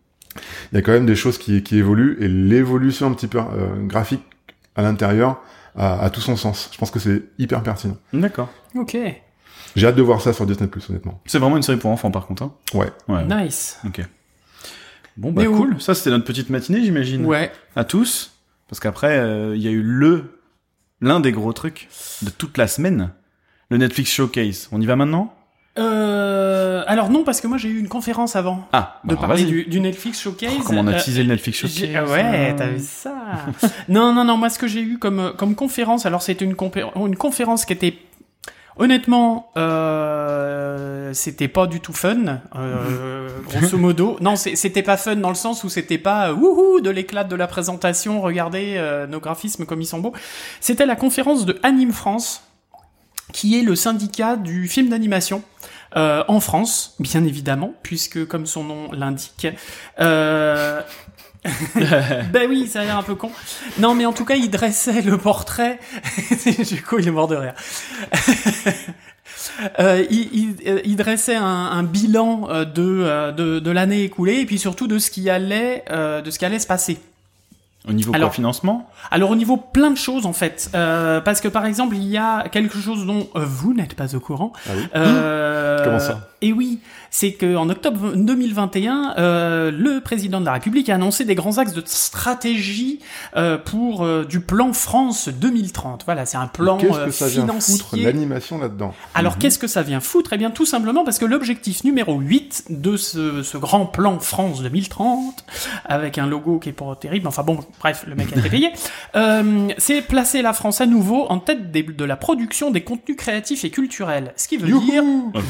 Il 0.72 0.76
y 0.76 0.78
a 0.78 0.82
quand 0.82 0.92
même 0.92 1.06
des 1.06 1.14
choses 1.16 1.38
qui, 1.38 1.62
qui 1.62 1.78
évoluent 1.78 2.16
et 2.20 2.28
l'évolution 2.28 3.06
un 3.06 3.12
petit 3.12 3.26
peu 3.28 3.38
euh, 3.38 3.42
graphique 3.86 4.22
à 4.76 4.82
l'intérieur 4.82 5.40
a, 5.76 6.00
a 6.00 6.10
tout 6.10 6.20
son 6.20 6.36
sens. 6.36 6.68
Je 6.72 6.78
pense 6.78 6.90
que 6.90 6.98
c'est 6.98 7.22
hyper 7.38 7.62
pertinent. 7.62 7.96
D'accord. 8.12 8.48
Ok. 8.74 8.96
J'ai 9.76 9.86
hâte 9.86 9.96
de 9.96 10.02
voir 10.02 10.20
ça 10.20 10.32
sur 10.32 10.46
Disney 10.46 10.68
Plus, 10.68 10.88
honnêtement. 10.90 11.20
C'est 11.26 11.38
vraiment 11.38 11.56
une 11.56 11.62
série 11.62 11.78
pour 11.78 11.90
enfants, 11.90 12.10
par 12.10 12.26
contre. 12.26 12.42
Hein 12.42 12.52
Ouais. 12.74 12.90
ouais. 13.08 13.24
Nice. 13.24 13.78
Ok. 13.86 14.00
Bon 15.16 15.32
bah 15.32 15.42
Mais 15.42 15.48
où 15.48 15.56
cool. 15.56 15.80
Ça 15.80 15.94
c'était 15.94 16.10
notre 16.10 16.24
petite 16.24 16.50
matinée, 16.50 16.82
j'imagine. 16.84 17.24
Ouais. 17.26 17.50
À 17.74 17.84
tous. 17.84 18.32
Parce 18.68 18.80
qu'après, 18.80 19.18
euh, 19.18 19.56
il 19.56 19.62
y 19.62 19.68
a 19.68 19.70
eu 19.70 19.82
le 19.82 20.37
l'un 21.00 21.20
des 21.20 21.32
gros 21.32 21.52
trucs 21.52 21.88
de 22.22 22.30
toute 22.30 22.58
la 22.58 22.66
semaine, 22.68 23.10
le 23.70 23.76
Netflix 23.78 24.10
Showcase. 24.12 24.68
On 24.72 24.80
y 24.80 24.86
va 24.86 24.96
maintenant? 24.96 25.34
Euh, 25.78 26.82
alors 26.88 27.08
non, 27.08 27.22
parce 27.22 27.40
que 27.40 27.46
moi 27.46 27.56
j'ai 27.56 27.68
eu 27.68 27.78
une 27.78 27.88
conférence 27.88 28.34
avant 28.34 28.66
Ah, 28.72 29.00
de 29.04 29.14
bah, 29.14 29.20
parler 29.20 29.44
du, 29.44 29.64
du 29.64 29.78
Netflix 29.80 30.20
Showcase. 30.20 30.50
Oh, 30.58 30.62
comment 30.66 30.80
on 30.80 30.86
a 30.88 30.94
Euh, 30.94 31.00
teasé 31.00 31.22
le 31.22 31.28
Netflix 31.28 31.58
Showcase 31.60 31.88
ah 31.94 32.04
ouais, 32.04 32.20
hein. 32.50 32.54
t'as 32.56 32.66
vu 32.68 32.80
ça? 32.80 33.14
Non, 33.88 34.12
non, 34.12 34.24
non. 34.24 34.36
Moi, 34.36 34.50
ce 34.50 34.58
que 34.58 34.66
j'ai 34.66 34.80
eu 34.82 34.98
comme 34.98 35.32
comme 35.36 35.54
conférence, 35.54 36.04
alors 36.04 36.22
c'était 36.22 36.44
une 36.44 36.56
une 36.96 37.16
conférence 37.16 37.64
qui 37.64 37.72
était 37.72 37.94
honnêtement, 38.78 39.50
euh, 39.56 41.12
c'était 41.12 41.48
pas 41.48 41.66
du 41.66 41.80
tout 41.80 41.92
fun. 41.92 42.40
Euh, 42.56 43.28
grosso 43.48 43.76
modo, 43.78 44.16
non, 44.20 44.36
c'était 44.36 44.82
pas 44.82 44.96
fun 44.96 45.16
dans 45.16 45.28
le 45.30 45.34
sens 45.34 45.64
où 45.64 45.68
c'était 45.68 45.98
pas 45.98 46.30
euh, 46.30 46.34
wouhou 46.34 46.80
de 46.80 46.90
l'éclat 46.90 47.24
de 47.24 47.36
la 47.36 47.46
présentation. 47.46 48.20
Regardez 48.20 48.74
euh, 48.76 49.06
nos 49.06 49.20
graphismes 49.20 49.64
comme 49.66 49.80
ils 49.80 49.86
sont 49.86 50.00
beaux. 50.00 50.12
C'était 50.60 50.86
la 50.86 50.96
conférence 50.96 51.44
de 51.46 51.58
Anime 51.62 51.92
France, 51.92 52.42
qui 53.32 53.58
est 53.58 53.62
le 53.62 53.74
syndicat 53.76 54.36
du 54.36 54.68
film 54.68 54.88
d'animation. 54.88 55.42
euh, 55.96 56.22
en 56.28 56.38
France, 56.40 56.94
bien 57.00 57.24
évidemment, 57.24 57.72
puisque 57.82 58.26
comme 58.26 58.44
son 58.44 58.62
nom 58.64 58.92
l'indique, 58.92 59.46
euh, 60.00 60.67
ben 62.32 62.48
oui, 62.48 62.66
ça 62.66 62.80
a 62.80 62.84
l'air 62.84 62.98
un 62.98 63.02
peu 63.02 63.14
con. 63.14 63.30
Non, 63.78 63.94
mais 63.94 64.06
en 64.06 64.12
tout 64.12 64.24
cas, 64.24 64.36
il 64.36 64.50
dressait 64.50 65.02
le 65.02 65.18
portrait. 65.18 65.78
du 66.68 66.82
coup, 66.82 66.98
il 66.98 67.08
est 67.08 67.12
mort 67.12 67.28
de 67.28 67.36
rire. 67.36 67.54
Euh, 69.78 70.04
euh, 70.04 70.80
il 70.84 70.96
dressait 70.96 71.36
un, 71.36 71.82
bilan 71.82 72.48
euh, 72.50 72.64
de, 72.64 73.70
l'année 73.70 74.04
écoulée 74.04 74.40
et 74.40 74.46
puis 74.46 74.58
surtout 74.58 74.86
de 74.86 74.98
ce 74.98 75.10
qui 75.10 75.30
allait 75.30 75.84
de 75.90 76.30
ce 76.30 76.38
qui 76.38 76.44
allait 76.44 76.58
se 76.58 76.66
passer. 76.66 76.98
Au 77.88 77.92
niveau 77.92 78.14
Alors- 78.14 78.28
quoi, 78.30 78.34
financement 78.34 78.88
Alors 79.10 79.30
au 79.30 79.36
niveau 79.36 79.56
plein 79.56 79.90
de 79.90 79.96
choses 79.96 80.26
en 80.26 80.32
fait, 80.32 80.70
Euh, 80.74 81.20
parce 81.20 81.40
que 81.40 81.48
par 81.48 81.66
exemple 81.66 81.96
il 81.96 82.04
y 82.04 82.16
a 82.18 82.48
quelque 82.50 82.78
chose 82.78 83.06
dont 83.06 83.28
euh, 83.36 83.44
vous 83.44 83.74
n'êtes 83.74 83.94
pas 83.94 84.14
au 84.14 84.20
courant. 84.20 84.52
Ah 84.66 84.72
oui. 84.76 84.82
Euh, 84.96 85.78
Comment 85.84 85.98
ça? 85.98 86.28
Et 86.40 86.52
oui, 86.52 86.78
c'est 87.10 87.32
que 87.32 87.56
en 87.56 87.68
octobre 87.68 88.12
2021, 88.14 89.14
euh, 89.18 89.70
le 89.72 90.00
président 90.00 90.38
de 90.40 90.44
la 90.44 90.52
République 90.52 90.88
a 90.88 90.94
annoncé 90.94 91.24
des 91.24 91.34
grands 91.34 91.58
axes 91.58 91.72
de 91.72 91.82
stratégie 91.84 93.00
euh, 93.36 93.58
pour 93.58 94.04
euh, 94.04 94.24
du 94.24 94.38
plan 94.40 94.72
France 94.72 95.28
2030. 95.28 96.02
Voilà, 96.04 96.26
c'est 96.26 96.36
un 96.36 96.46
plan 96.46 96.76
Qu'est-ce 96.76 96.98
euh, 96.98 97.04
que 97.06 97.10
ça 97.10 97.26
vient 97.28 97.46
foutre 97.60 97.96
l'animation 97.96 98.58
là-dedans? 98.58 98.94
Alors 99.14 99.38
qu'est-ce 99.38 99.58
que 99.58 99.66
ça 99.66 99.82
vient 99.82 100.00
foutre? 100.00 100.32
Eh 100.32 100.36
bien 100.36 100.50
tout 100.50 100.66
simplement 100.66 101.04
parce 101.04 101.18
que 101.18 101.24
l'objectif 101.24 101.82
numéro 101.82 102.18
8 102.20 102.66
de 102.70 102.96
ce, 102.96 103.42
ce 103.42 103.56
grand 103.58 103.86
plan 103.86 104.18
France 104.20 104.62
2030, 104.62 105.44
avec 105.86 106.18
un 106.18 106.26
logo 106.26 106.58
qui 106.58 106.68
est 106.68 106.72
pas 106.72 106.94
terrible, 106.94 107.26
enfin 107.26 107.42
bon, 107.42 107.58
bref, 107.80 108.04
le 108.06 108.14
mec 108.14 108.28
a 108.34 108.38
été 108.40 108.48
payé, 108.48 108.70
euh, 109.16 109.68
c'est 109.78 110.02
placer 110.02 110.42
la 110.42 110.52
France 110.52 110.80
à 110.80 110.86
nouveau 110.86 111.26
en 111.28 111.38
tête 111.38 111.70
des- 111.70 111.82
de 111.82 112.04
la 112.04 112.16
production 112.16 112.70
des 112.70 112.82
contenus 112.82 113.16
créatifs 113.16 113.64
et 113.64 113.70
culturels. 113.70 114.32
Ce 114.36 114.48
qui 114.48 114.56
veut 114.56 114.68
Youhou 114.68 114.80
dire, 114.82 115.02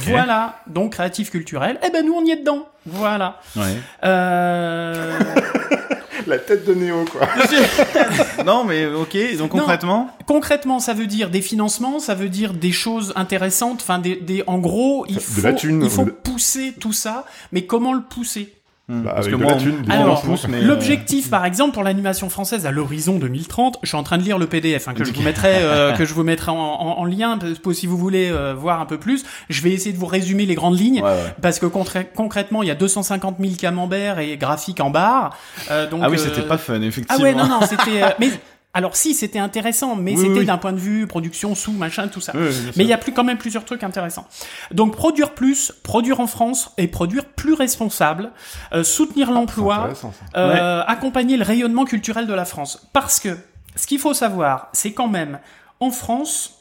voilà, 0.07 0.61
donc 0.67 0.93
créatif 0.93 1.31
culturel, 1.31 1.79
eh 1.87 1.91
ben 1.91 2.05
nous 2.05 2.15
on 2.15 2.25
y 2.25 2.31
est 2.33 2.37
dedans, 2.37 2.67
voilà. 2.87 3.41
Ouais. 3.57 3.63
Euh... 4.05 5.19
La 6.27 6.37
tête 6.39 6.67
de 6.67 6.75
Néo, 6.75 7.05
quoi. 7.11 7.27
non, 8.45 8.65
mais 8.65 8.85
ok. 8.87 9.17
Donc 9.39 9.55
Non. 9.55 9.61
concrètement, 9.61 10.11
Concrètement, 10.27 10.79
ça 10.79 10.93
veut 10.93 11.07
dire 11.07 11.31
des 11.31 11.41
financements, 11.41 12.01
ça 12.01 12.15
veut 12.15 12.29
dire 12.29 12.53
des 12.53 12.73
choses 12.73 13.15
intéressantes. 13.17 13.81
Enfin, 13.81 13.99
des, 13.99 14.17
des, 14.17 14.43
en 14.47 14.59
gros, 14.59 15.07
il 15.09 15.15
De 15.15 15.21
faut, 15.21 15.41
la 15.41 15.55
thune, 15.55 15.83
il 15.83 15.89
faut 15.89 16.05
de- 16.05 16.11
pousser 16.11 16.75
tout 16.79 16.93
ça. 16.93 17.25
Mais 17.53 17.65
comment 17.65 17.95
le 17.95 18.03
pousser? 18.03 18.53
Bah, 18.91 19.13
parce 19.17 19.29
que 19.29 19.35
moi, 19.35 19.53
thune, 19.57 19.85
Alors, 19.91 20.25
euh, 20.27 20.63
L'objectif, 20.63 21.29
par 21.29 21.45
exemple, 21.45 21.75
pour 21.75 21.83
l'animation 21.83 22.31
française 22.31 22.65
à 22.65 22.71
l'horizon 22.71 23.19
2030, 23.19 23.79
je 23.83 23.89
suis 23.89 23.97
en 23.99 24.03
train 24.03 24.17
de 24.17 24.23
lire 24.23 24.39
le 24.39 24.47
PDF 24.47 24.89
hein, 24.89 24.95
que 24.95 25.05
je 25.05 25.13
vous 25.13 25.21
mettrai, 25.21 25.57
euh, 25.61 25.93
que 25.97 26.07
je 26.07 26.15
vous 26.15 26.23
mettrai 26.23 26.53
en, 26.53 26.55
en- 26.57 26.99
en 26.99 27.05
lien, 27.05 27.39
si 27.75 27.87
vous 27.87 27.99
voulez 27.99 28.31
euh, 28.31 28.55
voir 28.55 28.81
un 28.81 28.87
peu 28.87 28.97
plus. 28.97 29.25
Je 29.51 29.61
vais 29.61 29.73
essayer 29.73 29.93
de 29.93 29.99
vous 29.99 30.07
résumer 30.07 30.47
les 30.47 30.55
grandes 30.55 30.79
lignes. 30.79 31.03
Ouais, 31.03 31.11
ouais. 31.11 31.35
Parce 31.43 31.59
que 31.59 31.67
concrètement, 31.67 32.63
il 32.63 32.69
y 32.69 32.71
a 32.71 32.75
250 32.75 33.37
000 33.39 33.53
camemberts 33.59 34.21
et 34.21 34.39
graphiques 34.39 34.81
en 34.81 34.89
barre. 34.89 35.37
Euh, 35.71 35.89
donc, 35.91 36.01
Ah 36.03 36.09
oui, 36.09 36.17
euh, 36.17 36.23
c'était 36.25 36.47
pas 36.49 36.57
fun, 36.57 36.79
Ah 36.81 36.85
effectivement. 36.87 37.23
ouais, 37.25 37.35
non, 37.35 37.47
non, 37.47 37.61
c'était. 37.69 38.03
euh, 38.03 38.09
mais 38.19 38.31
alors 38.79 38.95
si, 38.95 39.13
c'était 39.13 39.41
intéressant, 39.41 39.97
mais 39.97 40.13
Oui, 40.13 40.19
c'était 40.19 40.39
oui. 40.39 40.47
d'un 40.47 40.57
point 40.57 40.73
de 40.73 40.79
vue 40.79 41.09
production, 41.09 41.57
sous, 41.57 41.73
machin, 41.73 42.07
tout 42.07 42.21
ça. 42.21 42.33
Mais 42.33 42.85
il 42.85 42.87
y 42.87 42.93
a 42.93 42.97
plus, 42.97 43.11
quand 43.11 43.25
même 43.25 43.37
plusieurs 43.37 43.65
trucs 43.65 43.83
intéressants. 43.83 44.25
Donc 44.71 44.95
produire 44.95 45.35
plus, 45.35 45.73
produire 45.83 46.21
en 46.21 46.29
France 46.29 46.71
et 46.79 46.87
produire 46.87 47.25
plus 47.25 47.55
responsable, 47.55 48.31
euh, 48.73 48.85
soutenir 48.85 49.33
l'emploi, 49.33 49.89
euh, 50.37 50.85
accompagner 50.87 51.37
le 51.37 51.43
rayonnement 51.43 51.87
culturel 51.87 52.29
de 52.29 52.35
la 52.35 52.45
France. 52.45 52.89
Parce 52.93 53.19
que 53.19 53.37
ce 53.75 53.89
qu'il 53.89 53.99
faut 53.99 54.15
savoir, 54.15 54.69
c'est 54.73 54.93
quand 54.93 55.09
même 55.09 55.41
en 55.81 55.91
France. 55.91 56.55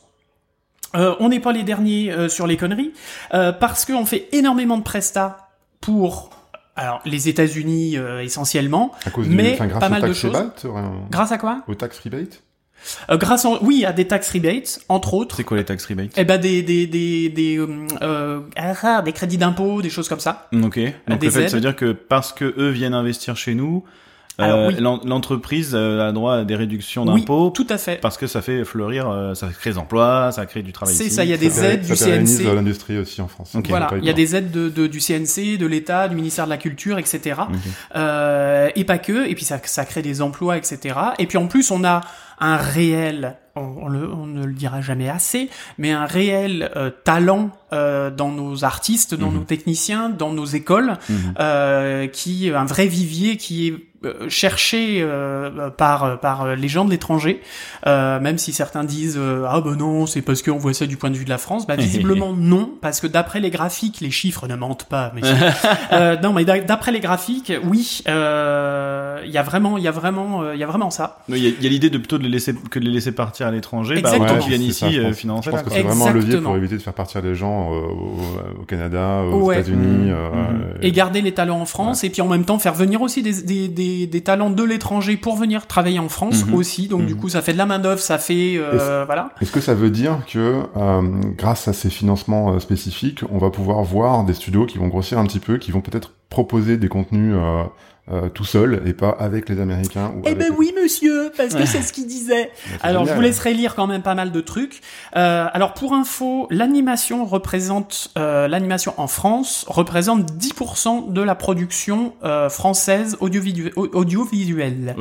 euh, 0.95 1.13
on 1.19 1.29
n'est 1.29 1.39
pas 1.39 1.51
les 1.51 1.61
derniers 1.61 2.29
sur 2.29 2.47
les 2.47 2.57
conneries 2.57 2.93
parce 3.29 3.85
qu'on 3.85 4.07
fait 4.07 4.27
énormément 4.31 4.79
de 4.79 4.83
prestats 4.83 5.49
pour 5.81 6.31
alors 6.77 7.01
les 7.05 7.27
États-Unis 7.27 7.97
euh, 7.97 8.23
essentiellement, 8.23 8.93
À 9.05 9.09
cause 9.09 9.27
mais 9.27 9.49
du, 9.49 9.53
enfin, 9.55 9.67
grâce 9.67 9.79
pas 9.81 9.89
mal 9.89 10.01
de 10.01 10.07
tax 10.07 10.19
choses. 10.19 10.35
rebate, 10.35 10.65
euh, 10.65 10.69
grâce 11.11 11.31
à 11.31 11.37
quoi? 11.37 11.63
au 11.67 11.75
tax 11.75 11.99
rebate. 11.99 12.41
Euh, 13.09 13.17
Grâce 13.17 13.43
en, 13.43 13.57
oui 13.63 13.85
à 13.85 13.91
des 13.91 14.05
tax 14.07 14.31
rebates 14.31 14.79
entre 14.87 15.15
autres. 15.15 15.37
C'est 15.37 15.43
quoi 15.43 15.57
les 15.57 15.65
tax 15.65 15.83
rebates? 15.85 16.11
Eh 16.15 16.23
ben 16.23 16.39
des 16.39 16.61
des 16.61 16.85
des 16.87 17.29
des 17.29 17.57
euh, 17.57 17.67
euh, 18.01 18.41
ah, 18.55 19.01
des 19.01 19.11
crédits 19.13 19.37
d'impôt, 19.37 19.81
des 19.81 19.89
choses 19.89 20.07
comme 20.07 20.19
ça. 20.19 20.47
Ok. 20.53 20.79
Donc 21.07 21.19
des 21.19 21.27
en 21.27 21.31
fait, 21.31 21.41
aides. 21.43 21.49
ça 21.49 21.55
veut 21.55 21.61
dire 21.61 21.75
que 21.75 21.91
parce 21.91 22.31
que 22.33 22.53
eux 22.57 22.69
viennent 22.69 22.93
investir 22.93 23.35
chez 23.35 23.55
nous, 23.55 23.83
euh, 24.45 24.67
oui. 24.69 24.75
l'en- 24.79 24.99
l'entreprise 25.03 25.71
euh, 25.73 26.07
a 26.07 26.11
droit 26.11 26.35
à 26.35 26.43
des 26.43 26.55
réductions 26.55 27.05
Oui, 27.07 27.21
d'impôts 27.21 27.49
tout 27.49 27.65
à 27.69 27.77
fait. 27.77 27.99
parce 28.01 28.17
que 28.17 28.27
ça 28.27 28.41
fait 28.41 28.63
fleurir, 28.65 29.09
euh, 29.09 29.33
ça 29.33 29.47
crée 29.47 29.71
des 29.71 29.77
emplois, 29.77 30.31
ça 30.31 30.45
crée 30.45 30.61
du 30.61 30.71
travail. 30.73 30.93
C'est 30.93 31.09
ça, 31.09 31.23
il 31.23 31.29
y 31.29 31.33
a 31.33 31.37
des 31.37 31.49
Ça 31.49 31.65
aides 31.69 31.85
ça 31.85 32.05
du 32.19 32.25
CNC. 32.25 32.53
l'industrie 32.55 32.97
aussi 32.99 33.21
en 33.21 33.27
France. 33.27 33.55
Voilà, 33.67 33.89
il 33.97 34.05
y 34.05 34.09
a 34.09 34.13
des 34.13 34.35
aides 34.35 34.51
de, 34.51 34.69
de- 34.69 34.87
du 34.87 34.99
CNC, 34.99 35.57
de 35.57 35.65
l'État, 35.65 36.07
du 36.07 36.15
ministère 36.15 36.45
de 36.45 36.49
la 36.51 36.57
Culture, 36.57 36.99
etc. 36.99 37.41
Ok. 37.49 37.55
Euh, 37.95 38.69
et 38.75 38.83
pas 38.83 38.97
que. 38.97 39.27
Et 39.27 39.35
puis 39.35 39.45
ça, 39.45 39.59
ça 39.63 39.85
crée 39.85 40.01
des 40.01 40.21
emplois, 40.21 40.57
etc. 40.57 40.95
Et 41.19 41.25
puis 41.25 41.37
en 41.37 41.47
plus, 41.47 41.71
on 41.71 41.83
a 41.83 42.01
un 42.39 42.57
réel, 42.57 43.35
on, 43.55 43.61
on 43.81 43.87
le- 43.87 44.13
on 44.13 44.27
ne 44.27 44.45
le 44.45 44.53
dira 44.53 44.79
jamais 44.81 45.09
assez, 45.09 45.49
mais 45.79 45.91
un 45.91 46.05
réel 46.05 46.69
euh, 46.75 46.91
talent 47.03 47.49
euh, 47.73 48.11
dans 48.11 48.31
nos 48.31 48.63
artistes, 48.63 49.15
dans 49.15 49.29
Mhm. 49.31 49.37
nos 49.39 49.43
techniciens, 49.43 50.09
dans 50.09 50.31
nos 50.31 50.45
écoles, 50.45 50.93
Mhm. 51.09 51.15
euh, 51.39 52.07
qui 52.07 52.51
un 52.51 52.65
vrai 52.65 52.85
vivier 52.85 53.37
qui 53.37 53.69
est 53.69 53.73
euh, 54.05 54.29
cherché 54.29 54.99
euh, 55.01 55.69
par 55.71 56.19
par 56.19 56.55
les 56.55 56.67
gens 56.67 56.85
de 56.85 56.91
l'étranger, 56.91 57.41
euh, 57.87 58.19
même 58.19 58.37
si 58.37 58.53
certains 58.53 58.83
disent 58.83 59.17
euh, 59.17 59.45
ah 59.47 59.59
ben 59.61 59.75
non 59.75 60.05
c'est 60.05 60.21
parce 60.21 60.41
qu'on 60.43 60.57
voit 60.57 60.73
ça 60.73 60.85
du 60.85 60.97
point 60.97 61.09
de 61.09 61.15
vue 61.17 61.25
de 61.25 61.29
la 61.29 61.37
France, 61.39 61.65
bah 61.65 61.75
visiblement 61.77 62.33
non 62.33 62.69
parce 62.81 62.99
que 62.99 63.07
d'après 63.07 63.39
les 63.39 63.49
graphiques 63.49 63.99
les 64.01 64.11
chiffres 64.11 64.47
ne 64.47 64.55
mentent 64.55 64.85
pas. 64.85 65.11
Mais 65.15 65.21
euh, 65.93 66.15
non 66.21 66.31
mais 66.33 66.45
d'a- 66.45 66.59
d'après 66.61 66.91
les 66.91 66.99
graphiques 66.99 67.51
oui 67.63 68.01
euh, 68.07 69.21
il 69.25 69.31
y 69.31 69.37
a 69.37 69.43
vraiment 69.43 69.77
il 69.77 69.83
y 69.83 69.87
a 69.87 69.91
vraiment 69.91 70.41
euh, 70.43 70.53
il 70.55 70.59
y 70.59 70.63
a 70.63 70.67
vraiment 70.67 70.89
ça. 70.91 71.19
Il 71.29 71.37
y 71.37 71.47
a, 71.47 71.49
il 71.49 71.63
y 71.63 71.65
a 71.65 71.69
l'idée 71.69 71.89
de 71.89 71.97
plutôt 71.97 72.17
de 72.17 72.23
les 72.23 72.29
laisser 72.29 72.53
que 72.53 72.79
de 72.79 72.85
les 72.85 72.91
laisser 72.91 73.11
partir 73.11 73.47
à 73.47 73.51
l'étranger, 73.51 73.95
bah, 73.95 73.99
Exactement. 74.09 74.25
autant 74.25 74.37
qu'ils 74.39 74.49
viennent 74.49 74.61
ici 74.61 74.85
je 74.91 74.99
euh, 75.01 75.07
pense. 75.07 75.17
financer. 75.17 75.45
Je 75.45 75.51
pense 75.55 75.63
que 75.63 75.69
c'est 75.71 75.81
vraiment 75.81 76.07
un 76.07 76.13
levier 76.13 76.37
pour 76.39 76.55
éviter 76.55 76.75
de 76.77 76.81
faire 76.81 76.93
partir 76.93 77.21
les 77.21 77.35
gens 77.35 77.71
euh, 77.73 77.77
au, 77.79 78.61
au 78.61 78.65
Canada, 78.65 79.21
aux 79.23 79.47
Ouais. 79.47 79.55
États-Unis. 79.59 80.11
Euh, 80.11 80.27
Mhm. 80.27 80.63
Et 80.81 80.91
garder 80.91 81.21
les 81.21 81.33
talents 81.33 81.59
en 81.61 81.65
France 81.65 82.03
et 82.03 82.09
puis 82.09 82.21
en 82.21 82.27
même 82.27 82.43
temps 82.45 82.59
faire 82.59 82.73
venir 82.73 83.01
aussi 83.01 83.23
des, 83.23 83.41
des, 83.41 83.67
des, 83.67 83.86
des 84.07 84.21
talents 84.21 84.49
de 84.49 84.63
l'étranger 84.63 85.17
pour 85.17 85.35
venir 85.35 85.67
travailler 85.67 85.99
en 85.99 86.09
France 86.09 86.45
Mhm. 86.45 86.53
aussi. 86.53 86.87
Donc 86.87 87.05
du 87.05 87.13
Mhm. 87.13 87.19
coup 87.19 87.29
ça 87.29 87.41
fait 87.41 87.53
de 87.53 87.57
la 87.57 87.65
main 87.65 87.79
d'œuvre, 87.79 87.99
ça 87.99 88.17
fait 88.17 88.55
euh, 88.57 89.03
voilà. 89.05 89.29
Est-ce 89.41 89.51
que 89.51 89.61
ça 89.61 89.73
veut 89.73 89.89
dire 89.89 90.19
que 90.31 90.61
euh, 90.75 91.01
grâce 91.37 91.67
à 91.67 91.73
ces 91.73 91.89
financements 91.89 92.53
euh, 92.53 92.59
spécifiques, 92.59 93.21
on 93.31 93.37
va 93.37 93.49
pouvoir 93.49 93.81
voir 93.83 94.23
des 94.23 94.33
studios 94.33 94.65
qui 94.65 94.77
vont 94.77 94.87
grossir 94.87 95.17
un 95.19 95.25
petit 95.25 95.39
peu, 95.39 95.57
qui 95.57 95.71
vont 95.71 95.81
peut-être 95.81 96.11
proposer 96.29 96.77
des 96.77 96.87
contenus 96.89 97.33
euh, 97.35 97.63
euh, 98.09 98.29
tout 98.29 98.45
seuls 98.45 98.81
et 98.85 98.93
pas 98.93 99.09
avec 99.09 99.49
les 99.49 99.59
Américains 99.59 100.13
ou 100.15 100.21
Eh 100.23 100.27
avec 100.27 100.39
ben 100.39 100.45
les- 100.45 100.55
oui 100.57 100.73
monsieur, 100.81 101.29
parce 101.35 101.53
que 101.53 101.65
c'est 101.65 101.81
ce 101.81 101.91
qu'il 101.91 102.07
disait. 102.07 102.51
Alors 102.81 103.05
je 103.05 103.11
vous 103.13 103.19
laisserai 103.19 103.53
lire 103.53 103.75
quand 103.75 103.85
même 103.87 104.01
pas 104.01 104.15
mal 104.15 104.31
de 104.31 104.39
trucs. 104.39 104.79
Euh, 105.17 105.45
alors 105.51 105.73
pour 105.73 105.93
info, 105.93 106.47
l'animation 106.49 107.25
représente 107.25 108.11
euh, 108.17 108.47
l'animation 108.47 108.93
en 108.95 109.07
France 109.07 109.65
représente 109.67 110.31
10% 110.31 111.11
de 111.11 111.21
la 111.21 111.35
production 111.35 112.13
euh, 112.23 112.49
française 112.49 113.17
audiovisuelle. 113.19 114.95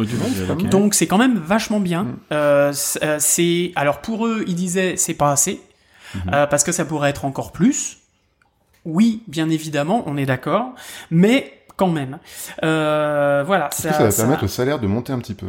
Donc 0.71 0.95
c'est 0.95 1.07
quand 1.07 1.19
même 1.19 1.39
vachement 1.39 1.81
bien. 1.81 2.17
Mm. 2.31 2.73
C'est- 3.19 3.73
alors 3.77 4.01
pour 4.01 4.27
eux, 4.27 4.45
ils 4.47 4.55
disaient 4.57 4.95
c'est 4.97 5.15
pas 5.15 5.31
assez 5.33 5.61
Mhm. 6.15 6.21
euh, 6.35 6.47
parce 6.47 6.63
que 6.65 6.71
ça 6.73 6.85
pourrait 6.85 7.11
être 7.11 7.25
encore 7.25 7.51
plus. 7.53 7.99
Oui, 8.87 9.23
bien 9.29 9.51
évidemment, 9.51 10.03
on 10.07 10.17
est 10.17 10.25
d'accord, 10.27 10.73
mais 11.11 11.53
quand 11.77 11.89
même. 11.91 12.19
Euh, 12.65 13.43
voilà. 13.47 13.69
Que 13.69 13.75
ça 13.75 13.91
va 13.91 14.11
ça- 14.11 14.23
permettre 14.23 14.45
au 14.45 14.49
salaire 14.49 14.79
de 14.79 14.87
monter 14.87 15.13
un 15.13 15.19
petit 15.19 15.35
peu? 15.35 15.49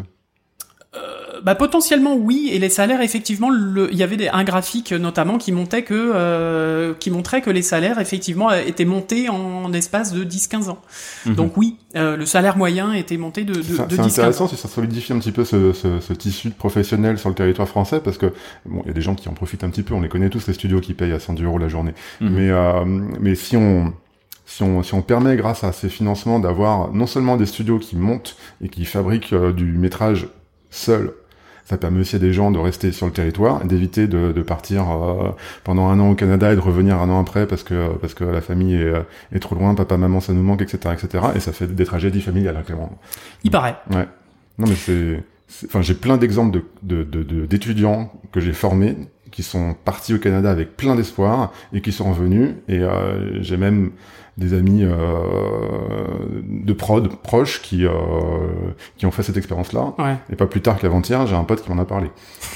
Bah 1.44 1.56
potentiellement 1.56 2.16
oui 2.16 2.50
et 2.52 2.60
les 2.60 2.70
salaires 2.70 3.02
effectivement 3.02 3.50
le, 3.50 3.90
il 3.92 3.98
y 3.98 4.04
avait 4.04 4.18
des, 4.18 4.28
un 4.30 4.44
graphique 4.44 4.92
notamment 4.92 5.38
qui 5.38 5.52
montait 5.52 5.84
que 5.84 5.94
euh, 6.16 6.94
qui 7.00 7.12
montrait 7.12 7.42
que 7.42 7.50
les 7.50 7.62
salaires 7.62 8.00
effectivement 8.00 8.52
étaient 8.52 8.86
montés 8.86 9.30
en 9.30 9.72
espace 9.74 10.14
de 10.14 10.24
10-15 10.24 10.70
ans. 10.70 10.80
Mhm. 11.26 11.36
Donc 11.36 11.58
oui, 11.58 11.78
euh, 11.96 12.18
le 12.18 12.26
salaire 12.26 12.58
moyen 12.58 12.94
était 12.94 13.18
monté 13.18 13.44
de, 13.44 13.54
de, 13.54 13.62
C'est 13.62 13.88
de 13.88 13.96
c'est 13.96 14.02
10-15 14.02 14.06
intéressant 14.12 14.46
ans. 14.46 14.48
si 14.48 14.58
ça 14.58 14.68
solidifie 14.68 15.14
un 15.14 15.20
petit 15.20 15.32
peu 15.32 15.46
ce, 15.46 15.74
ce, 15.74 16.00
ce 16.00 16.14
tissu 16.14 16.50
de 16.50 16.54
professionnels 16.56 17.18
sur 17.18 17.30
le 17.30 17.36
territoire 17.36 17.68
français 17.68 18.00
parce 18.00 18.18
que 18.18 18.34
bon, 18.66 18.82
il 18.86 18.88
y 18.88 18.92
a 18.92 18.94
des 18.94 19.02
gens 19.02 19.16
qui 19.16 19.30
en 19.30 19.34
profitent 19.34 19.64
un 19.64 19.70
petit 19.70 19.84
peu. 19.84 19.94
On 19.94 20.02
les 20.02 20.10
connaît 20.10 20.30
tous 20.30 20.48
les 20.48 20.54
studios 20.54 20.80
qui 20.82 20.94
payent 20.94 21.14
à 21.14 21.20
110 21.20 21.44
euros 21.44 21.58
la 21.58 21.68
journée. 21.68 21.94
Mhm. 22.22 22.30
Mais 22.30 22.50
euh, 22.50 22.86
mais 23.20 23.36
si 23.36 23.58
on 23.58 23.94
si 24.48 24.64
on, 24.64 24.82
si 24.82 24.94
on 24.94 25.02
permet, 25.02 25.36
grâce 25.36 25.64
à 25.66 25.74
ces 25.74 25.90
financements, 25.90 26.40
d'avoir 26.40 26.94
non 26.94 27.06
seulement 27.06 27.36
des 27.36 27.46
studios 27.46 27.80
qui 27.80 27.98
montent 27.98 28.38
et 28.64 28.70
qui 28.70 28.86
fabriquent 28.86 29.34
euh, 29.34 29.52
du 29.52 29.66
métrage 29.66 30.30
seul, 30.72 31.14
ça 31.70 31.78
permet 31.78 32.00
aussi 32.00 32.16
à 32.16 32.20
des 32.20 32.32
gens 32.32 32.50
de 32.50 32.60
rester 32.60 32.94
sur 32.94 33.06
le 33.08 33.12
territoire, 33.12 33.64
d'éviter 33.66 34.08
de, 34.08 34.32
de 34.32 34.42
partir 34.42 34.90
euh, 34.90 35.32
pendant 35.66 35.90
un 35.90 36.00
an 36.00 36.12
au 36.12 36.16
Canada 36.16 36.54
et 36.54 36.56
de 36.56 36.62
revenir 36.62 36.98
un 37.02 37.10
an 37.10 37.20
après 37.20 37.46
parce 37.46 37.64
que 37.64 37.90
parce 37.98 38.14
que 38.14 38.24
la 38.24 38.40
famille 38.40 38.76
est, 38.76 38.84
euh, 38.86 39.02
est 39.34 39.40
trop 39.40 39.54
loin, 39.56 39.76
papa, 39.76 39.98
maman, 39.98 40.22
ça 40.22 40.32
nous 40.32 40.44
manque, 40.44 40.62
etc., 40.62 40.94
etc. 40.94 41.26
Et 41.36 41.40
ça 41.42 41.52
fait 41.52 41.68
des 41.68 41.86
tragédies 41.86 42.22
familiales, 42.22 42.56
hein, 42.58 42.64
clairement. 42.66 42.98
Il 43.44 43.52
paraît. 43.52 43.76
Ouais. 43.92 44.08
Non, 44.60 44.66
mais 44.68 44.76
c'est, 44.76 45.22
enfin, 45.66 45.82
j'ai 45.82 45.94
plein 45.94 46.16
d'exemples 46.16 46.58
de, 46.58 46.64
de, 46.84 47.04
de, 47.04 47.24
de- 47.24 47.46
d'étudiants 47.46 48.12
que 48.32 48.40
j'ai 48.40 48.54
formés 48.54 48.96
qui 49.30 49.44
sont 49.44 49.76
partis 49.84 50.14
au 50.14 50.20
Canada 50.20 50.50
avec 50.50 50.78
plein 50.78 50.96
d'espoir 50.96 51.52
et 51.74 51.82
qui 51.82 51.92
sont 51.92 52.10
revenus. 52.14 52.52
Et 52.70 52.80
euh, 52.80 53.44
j'ai 53.44 53.58
même 53.58 53.92
des 54.38 54.54
amis 54.54 54.84
euh, 54.84 54.94
de 56.44 56.74
prod 56.74 57.08
proches 57.24 57.62
qui 57.62 57.86
euh, 57.86 57.92
qui 58.98 59.06
ont 59.06 59.12
fait 59.12 59.24
cette 59.24 59.38
expérience-là. 59.38 59.94
Ouais. 59.98 60.18
Et 60.32 60.36
pas 60.36 60.46
plus 60.46 60.62
tard 60.62 60.78
qu'avant-hier, 60.78 61.26
j'ai 61.28 61.36
un 61.36 61.44
pote 61.44 61.64
qui 61.64 61.72
m'en 61.72 61.82
a 61.82 61.86
parlé 61.86 62.10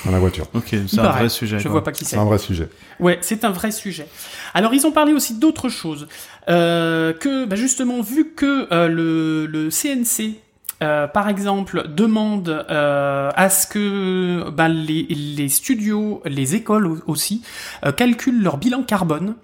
dans 0.06 0.12
la 0.12 0.20
voiture. 0.20 0.46
Ok, 0.54 0.67
c'est 0.88 1.00
un 1.00 1.04
paraît. 1.04 1.20
vrai 1.22 1.30
sujet. 1.30 1.58
Je 1.58 1.63
quoi. 1.63 1.72
vois 1.72 1.84
pas 1.84 1.91
qui 1.91 2.06
c'est. 2.06 2.12
C'est 2.15 2.22
un 2.22 2.26
vrai 2.26 2.38
sujet. 2.38 2.70
Ouais, 3.00 3.17
c'est 3.22 3.44
un 3.46 3.52
vrai 3.52 3.72
sujet. 3.72 4.08
Alors 4.54 4.74
ils 4.74 4.86
ont 4.86 4.91
parlé 4.91 5.13
aussi 5.13 5.34
d'autres 5.39 5.70
choses. 5.70 6.08
Euh, 6.50 7.13
que 7.13 7.46
bah, 7.46 7.56
justement, 7.56 8.02
vu 8.02 8.34
que 8.36 8.67
euh, 8.74 8.88
le, 8.88 9.46
le 9.46 9.70
CNC, 9.70 10.36
euh, 10.84 11.08
par 11.08 11.30
exemple, 11.30 11.88
demande 11.96 12.50
euh, 12.50 13.30
à 13.36 13.50
ce 13.50 13.67
que 13.67 14.50
bah, 14.50 14.67
les, 14.67 15.04
les 15.04 15.50
studios, 15.50 16.22
les 16.26 16.56
écoles 16.56 16.88
au- 16.88 16.98
aussi, 17.08 17.44
euh, 17.86 17.91
calculent 17.91 18.41
leur 18.41 18.58
bilan 18.58 18.84
carbone. 18.84 19.36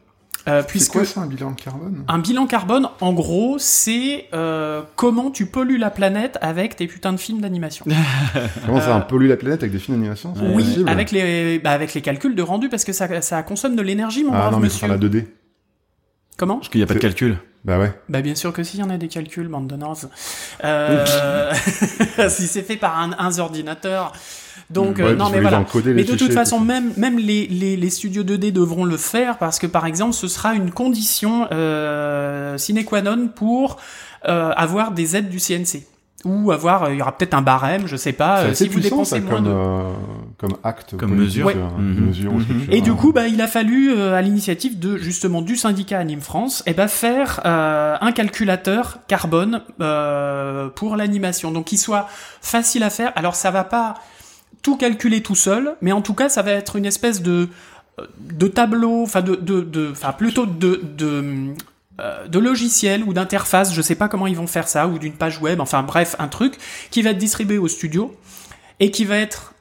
Euh, 0.48 0.62
C'est 0.62 0.68
puisque 0.68 0.92
quoi 0.94 1.06
ça, 1.06 1.22
un 1.22 1.28
bilan 1.28 1.52
de 1.52 1.60
carbone? 1.60 2.04
Un 2.08 2.20
bilan 2.20 2.48
carbone, 2.48 2.88
en 3.02 3.14
gros, 3.14 3.58
c'est 3.60 4.28
euh, 4.34 4.82
comment 4.96 5.30
tu 5.30 5.46
pollues 5.46 5.78
la 5.78 5.90
planète 5.90 6.38
avec 6.42 6.76
tes 6.78 6.88
putains 6.88 7.12
de 7.12 7.18
films 7.18 7.42
d'animation. 7.42 7.86
Comment 8.66 8.80
ça, 8.80 8.92
euh, 8.92 8.98
un 8.98 9.02
pollue 9.02 9.28
la 9.28 9.36
planète 9.38 9.62
avec 9.62 9.74
des 9.74 9.80
films 9.80 9.98
d'animation? 9.98 10.34
C'est 10.36 10.48
oui, 10.48 10.86
avec 10.88 11.12
les, 11.12 11.60
bah, 11.60 11.72
avec 11.72 11.94
les 11.94 12.02
calculs 12.02 12.36
de 12.36 12.42
rendu, 12.42 12.70
parce 12.70 12.86
que 12.86 12.94
ça, 12.94 13.22
ça 13.22 13.44
consomme 13.44 13.76
de 13.76 13.82
l'énergie, 13.82 14.24
mon 14.24 14.34
Ah 14.34 14.38
brave 14.38 14.52
non, 14.54 14.60
mais 14.60 14.66
monsieur. 14.66 14.88
la 14.88 14.98
2D. 14.98 15.26
Comment? 16.38 16.58
Parce 16.58 16.70
qu'il 16.70 16.80
n'y 16.80 16.84
a 16.84 16.88
pas 16.88 16.94
de 16.94 17.00
calcul. 17.00 17.38
Bah 17.66 17.80
ouais. 17.80 17.92
Bah 18.08 18.22
bien 18.22 18.36
sûr 18.36 18.54
que 18.54 18.64
si, 18.64 18.78
il 18.78 18.80
y 18.80 18.84
en 18.84 18.90
a 18.90 18.98
des 18.98 19.10
calculs, 19.10 19.48
bande 19.50 19.68
de. 19.68 19.76
Euh... 20.64 21.54
si 22.30 22.48
c'est 22.48 22.62
fait 22.62 22.78
par 22.78 22.98
un, 22.98 23.12
un 23.18 23.40
ordinateur. 23.40 24.14
Donc, 24.70 25.00
euh, 25.00 25.12
Ouais, 25.12 25.16
non 25.16 25.26
puis 25.26 25.36
mais 25.36 25.42
voilà. 25.42 25.64
Mais 25.86 26.04
de 26.04 26.16
toute 26.16 26.34
façon, 26.34 26.60
même, 26.60 26.92
même 26.98 27.18
les, 27.18 27.48
les, 27.48 27.78
les 27.78 27.90
studios 27.90 28.24
2D 28.24 28.52
devront 28.52 28.84
le 28.84 28.98
faire 28.98 29.38
parce 29.38 29.60
que, 29.60 29.68
par 29.68 29.86
exemple, 29.86 30.14
ce 30.14 30.28
sera 30.28 30.54
une 30.56 30.72
condition 30.72 31.48
euh, 31.52 32.58
sine 32.58 32.84
qua 32.84 33.02
non 33.02 33.30
pour 33.34 33.78
euh, 34.28 34.52
avoir 34.58 34.92
des 34.92 35.16
aides 35.16 35.30
du 35.30 35.40
CNC. 35.40 35.84
Ou 36.26 36.52
avoir, 36.52 36.84
euh, 36.86 36.94
il 36.94 36.98
y 36.98 37.02
aura 37.02 37.16
peut-être 37.16 37.36
un 37.36 37.44
barème, 37.44 37.84
je 37.86 37.96
sais 37.96 38.12
pas, 38.12 38.40
euh, 38.40 38.54
si 38.54 38.68
vous 38.68 38.74
puissant, 38.80 38.90
dépensez 38.90 39.16
ça, 39.18 39.22
moins 39.22 39.36
comme, 39.36 39.46
de... 39.46 39.50
euh, 39.52 39.84
comme 40.40 40.54
acte. 40.64 40.98
Comme 40.98 41.14
mesure. 41.16 41.48
euh, 41.48 41.54
Mhm. 41.78 42.08
mesure 42.08 42.32
Et 42.72 42.82
du 42.82 42.92
coup, 42.94 43.14
bah, 43.14 43.28
il 43.28 43.40
a 43.40 43.48
fallu, 43.48 43.94
euh, 43.94 44.16
à 44.16 44.22
l'initiative 44.24 44.80
de 44.80 44.98
justement 44.98 45.42
du 45.44 45.56
syndicat 45.56 46.00
Anime 46.00 46.20
France, 46.22 46.64
eh 46.66 46.74
ben, 46.74 46.88
faire 46.88 47.40
euh, 47.46 47.96
un 48.02 48.12
calculateur 48.12 48.98
carbone 49.08 49.62
euh, 49.80 50.68
pour 50.70 50.96
l'animation, 50.98 51.52
donc 51.52 51.66
qui 51.66 51.78
soit 51.78 52.08
facile 52.42 52.82
à 52.84 52.90
faire. 52.90 53.14
Alors, 53.16 53.36
ça 53.36 53.52
va 53.52 53.64
pas 53.64 53.94
tout 54.62 54.78
calculer 54.78 55.22
tout 55.22 55.36
seul, 55.36 55.76
mais 55.82 55.92
en 55.92 56.02
tout 56.02 56.14
cas, 56.14 56.30
ça 56.30 56.42
va 56.42 56.52
être 56.52 56.76
une 56.76 56.86
espèce 56.86 57.22
de 57.22 57.50
de 58.20 58.48
tableau, 58.48 59.02
enfin 59.02 59.22
de, 59.22 59.34
plutôt 60.18 60.46
de, 60.46 60.82
de 60.96 61.56
euh, 62.00 62.28
de 62.28 62.38
logiciel 62.38 63.04
ou 63.04 63.14
d'interface, 63.14 63.74
je 63.74 63.82
sais 63.82 63.96
pas 63.96 64.08
comment 64.08 64.28
ils 64.28 64.36
vont 64.36 64.46
faire 64.46 64.68
ça, 64.68 64.88
ou 64.88 65.00
d'une 65.00 65.14
page 65.14 65.42
web, 65.42 65.60
enfin 65.60 65.82
bref, 65.82 66.16
un 66.20 66.28
truc 66.28 66.56
qui 66.92 67.02
va 67.02 67.10
être 67.10 67.18
distribué 67.18 67.58
au 67.58 67.68
studio 67.68 68.16
et 68.80 68.92
qui 68.92 69.04
va 69.04 69.18
être 69.18 69.56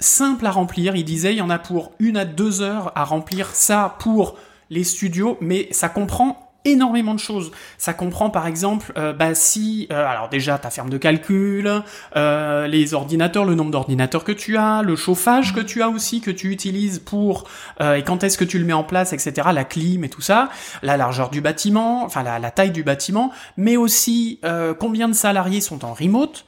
simple 0.00 0.46
à 0.46 0.50
remplir. 0.50 0.96
Il 0.96 1.04
disait, 1.04 1.34
il 1.34 1.36
y 1.36 1.42
en 1.42 1.50
a 1.50 1.58
pour 1.58 1.92
une 1.98 2.16
à 2.16 2.24
deux 2.24 2.62
heures 2.62 2.90
à 2.94 3.04
remplir 3.04 3.50
ça 3.54 3.96
pour 3.98 4.38
les 4.70 4.82
studios, 4.82 5.36
mais 5.42 5.68
ça 5.70 5.90
comprend 5.90 6.47
énormément 6.72 7.14
de 7.14 7.20
choses. 7.20 7.50
Ça 7.76 7.92
comprend 7.92 8.30
par 8.30 8.46
exemple, 8.46 8.92
euh, 8.96 9.12
bah 9.12 9.34
si, 9.34 9.86
euh, 9.92 10.06
alors 10.06 10.28
déjà 10.28 10.58
ta 10.58 10.70
ferme 10.70 10.90
de 10.90 10.98
calcul, 10.98 11.82
euh, 12.16 12.66
les 12.66 12.94
ordinateurs, 12.94 13.44
le 13.44 13.54
nombre 13.54 13.70
d'ordinateurs 13.70 14.24
que 14.24 14.32
tu 14.32 14.56
as, 14.56 14.82
le 14.82 14.96
chauffage 14.96 15.54
que 15.54 15.60
tu 15.60 15.82
as 15.82 15.88
aussi 15.88 16.20
que 16.20 16.30
tu 16.30 16.50
utilises 16.50 16.98
pour 16.98 17.44
euh, 17.80 17.94
et 17.94 18.02
quand 18.02 18.24
est-ce 18.24 18.38
que 18.38 18.44
tu 18.44 18.58
le 18.58 18.64
mets 18.64 18.72
en 18.72 18.84
place, 18.84 19.12
etc. 19.12 19.48
La 19.52 19.64
clim 19.64 20.04
et 20.04 20.08
tout 20.08 20.20
ça, 20.20 20.48
la 20.82 20.96
largeur 20.96 21.30
du 21.30 21.40
bâtiment, 21.40 22.04
enfin 22.04 22.22
la, 22.22 22.38
la 22.38 22.50
taille 22.50 22.70
du 22.70 22.82
bâtiment, 22.82 23.32
mais 23.56 23.76
aussi 23.76 24.40
combien 24.78 25.08
de 25.08 25.14
salariés 25.14 25.60
sont 25.60 25.84
en 25.84 25.92
remote, 25.92 26.44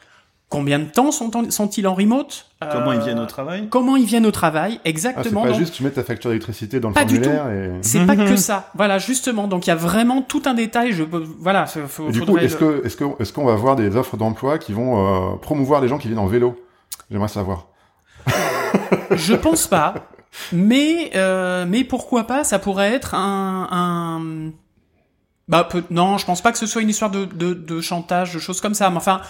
combien 0.50 0.78
de 0.78 0.84
temps 0.84 1.10
sont 1.12 1.34
en- 1.36 1.50
sont-ils 1.50 1.86
en 1.88 1.94
remote, 1.94 2.46
Comment 2.72 2.90
euh, 2.90 2.96
ils 2.96 3.00
viennent 3.00 3.18
au 3.20 3.24
travail? 3.26 3.68
Comment 3.70 3.96
ils 3.96 4.04
viennent 4.04 4.26
au 4.26 4.30
travail, 4.32 4.74
Ah, 4.74 4.80
c'est 4.84 4.90
exactement. 4.90 5.42
pas 5.44 5.48
donc, 5.48 5.58
juste 5.58 5.72
tu 5.74 5.82
mets 5.82 5.90
ta 5.90 6.04
facture 6.04 6.28
d'électricité 6.30 6.78
dans 6.80 6.88
le 6.88 6.94
Pas 6.94 7.06
du 7.06 7.14
formulaire 7.22 7.48
et... 7.50 7.72
c'est 7.80 8.04
pas 8.04 8.16
que 8.16 8.36
ça. 8.36 8.68
Voilà, 8.74 8.98
justement. 8.98 9.46
Donc 9.48 9.66
il 9.66 9.70
y 9.70 9.72
a 9.72 9.76
vraiment 9.76 10.20
tout 10.20 10.42
un 10.44 10.52
détail. 10.54 10.92
Je 10.92 11.04
peux- 11.04 11.24
voilà. 11.38 11.64
faut- 11.66 12.10
du 12.10 12.20
coup, 12.20 12.26
faudrait 12.26 12.44
est-ce 12.44 12.62
le- 12.62 12.80
que 12.82 12.86
est-ce 12.86 12.96
que 12.98 13.04
est-ce 13.22 13.32
qu'on 13.32 13.46
va 13.46 13.54
voir 13.54 13.76
des 13.76 13.96
offres 13.96 14.18
d'emploi 14.18 14.58
qui 14.58 14.72
vont 14.74 15.32
euh, 15.32 15.36
promouvoir 15.36 15.80
les 15.80 15.88
gens 15.88 15.96
qui 15.96 16.08
viennent 16.08 16.18
en 16.18 16.26
vélo? 16.26 16.62
J'aimerais 17.10 17.28
savoir. 17.28 17.68
Je 19.12 19.34
pense 19.34 19.66
pas. 19.66 19.94
Mais 20.52 21.10
euh, 21.16 21.64
mais 21.68 21.84
pourquoi 21.84 22.24
pas? 22.24 22.44
Ça 22.44 22.58
pourrait 22.58 22.92
être 22.92 23.14
un. 23.14 23.68
un... 23.70 24.50
Bah 25.48 25.64
peu... 25.68 25.82
non, 25.90 26.16
je 26.16 26.24
pense 26.26 26.40
pas 26.42 26.52
que 26.52 26.58
ce 26.58 26.66
soit 26.66 26.80
une 26.82 26.88
histoire 26.90 27.10
de, 27.10 27.24
de, 27.24 27.54
de 27.54 27.80
chantage, 27.80 28.32
de 28.34 28.38
choses 28.38 28.60
comme 28.60 28.74
ça. 28.74 28.88
Mais 28.90 28.98
enfin, 28.98 29.20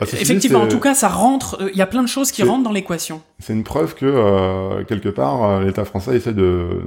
Ah, 0.00 0.04
effectivement, 0.20 0.60
en 0.62 0.68
tout 0.68 0.80
cas, 0.80 0.94
ça 0.94 1.08
rentre. 1.08 1.58
euh, 1.60 1.70
Il 1.72 1.78
y 1.78 1.82
a 1.82 1.86
plein 1.86 2.02
de 2.02 2.08
choses 2.08 2.30
qui 2.32 2.42
rentrent 2.42 2.62
dans 2.64 2.72
l'équation. 2.72 3.20
c'est 3.40 3.52
une 3.52 3.64
preuve 3.64 3.94
que 3.94 4.06
euh, 4.06 4.84
quelque 4.84 5.08
part 5.08 5.42
euh, 5.44 5.64
l'État 5.64 5.84
français 5.84 6.16
essaie 6.16 6.32
de 6.32 6.80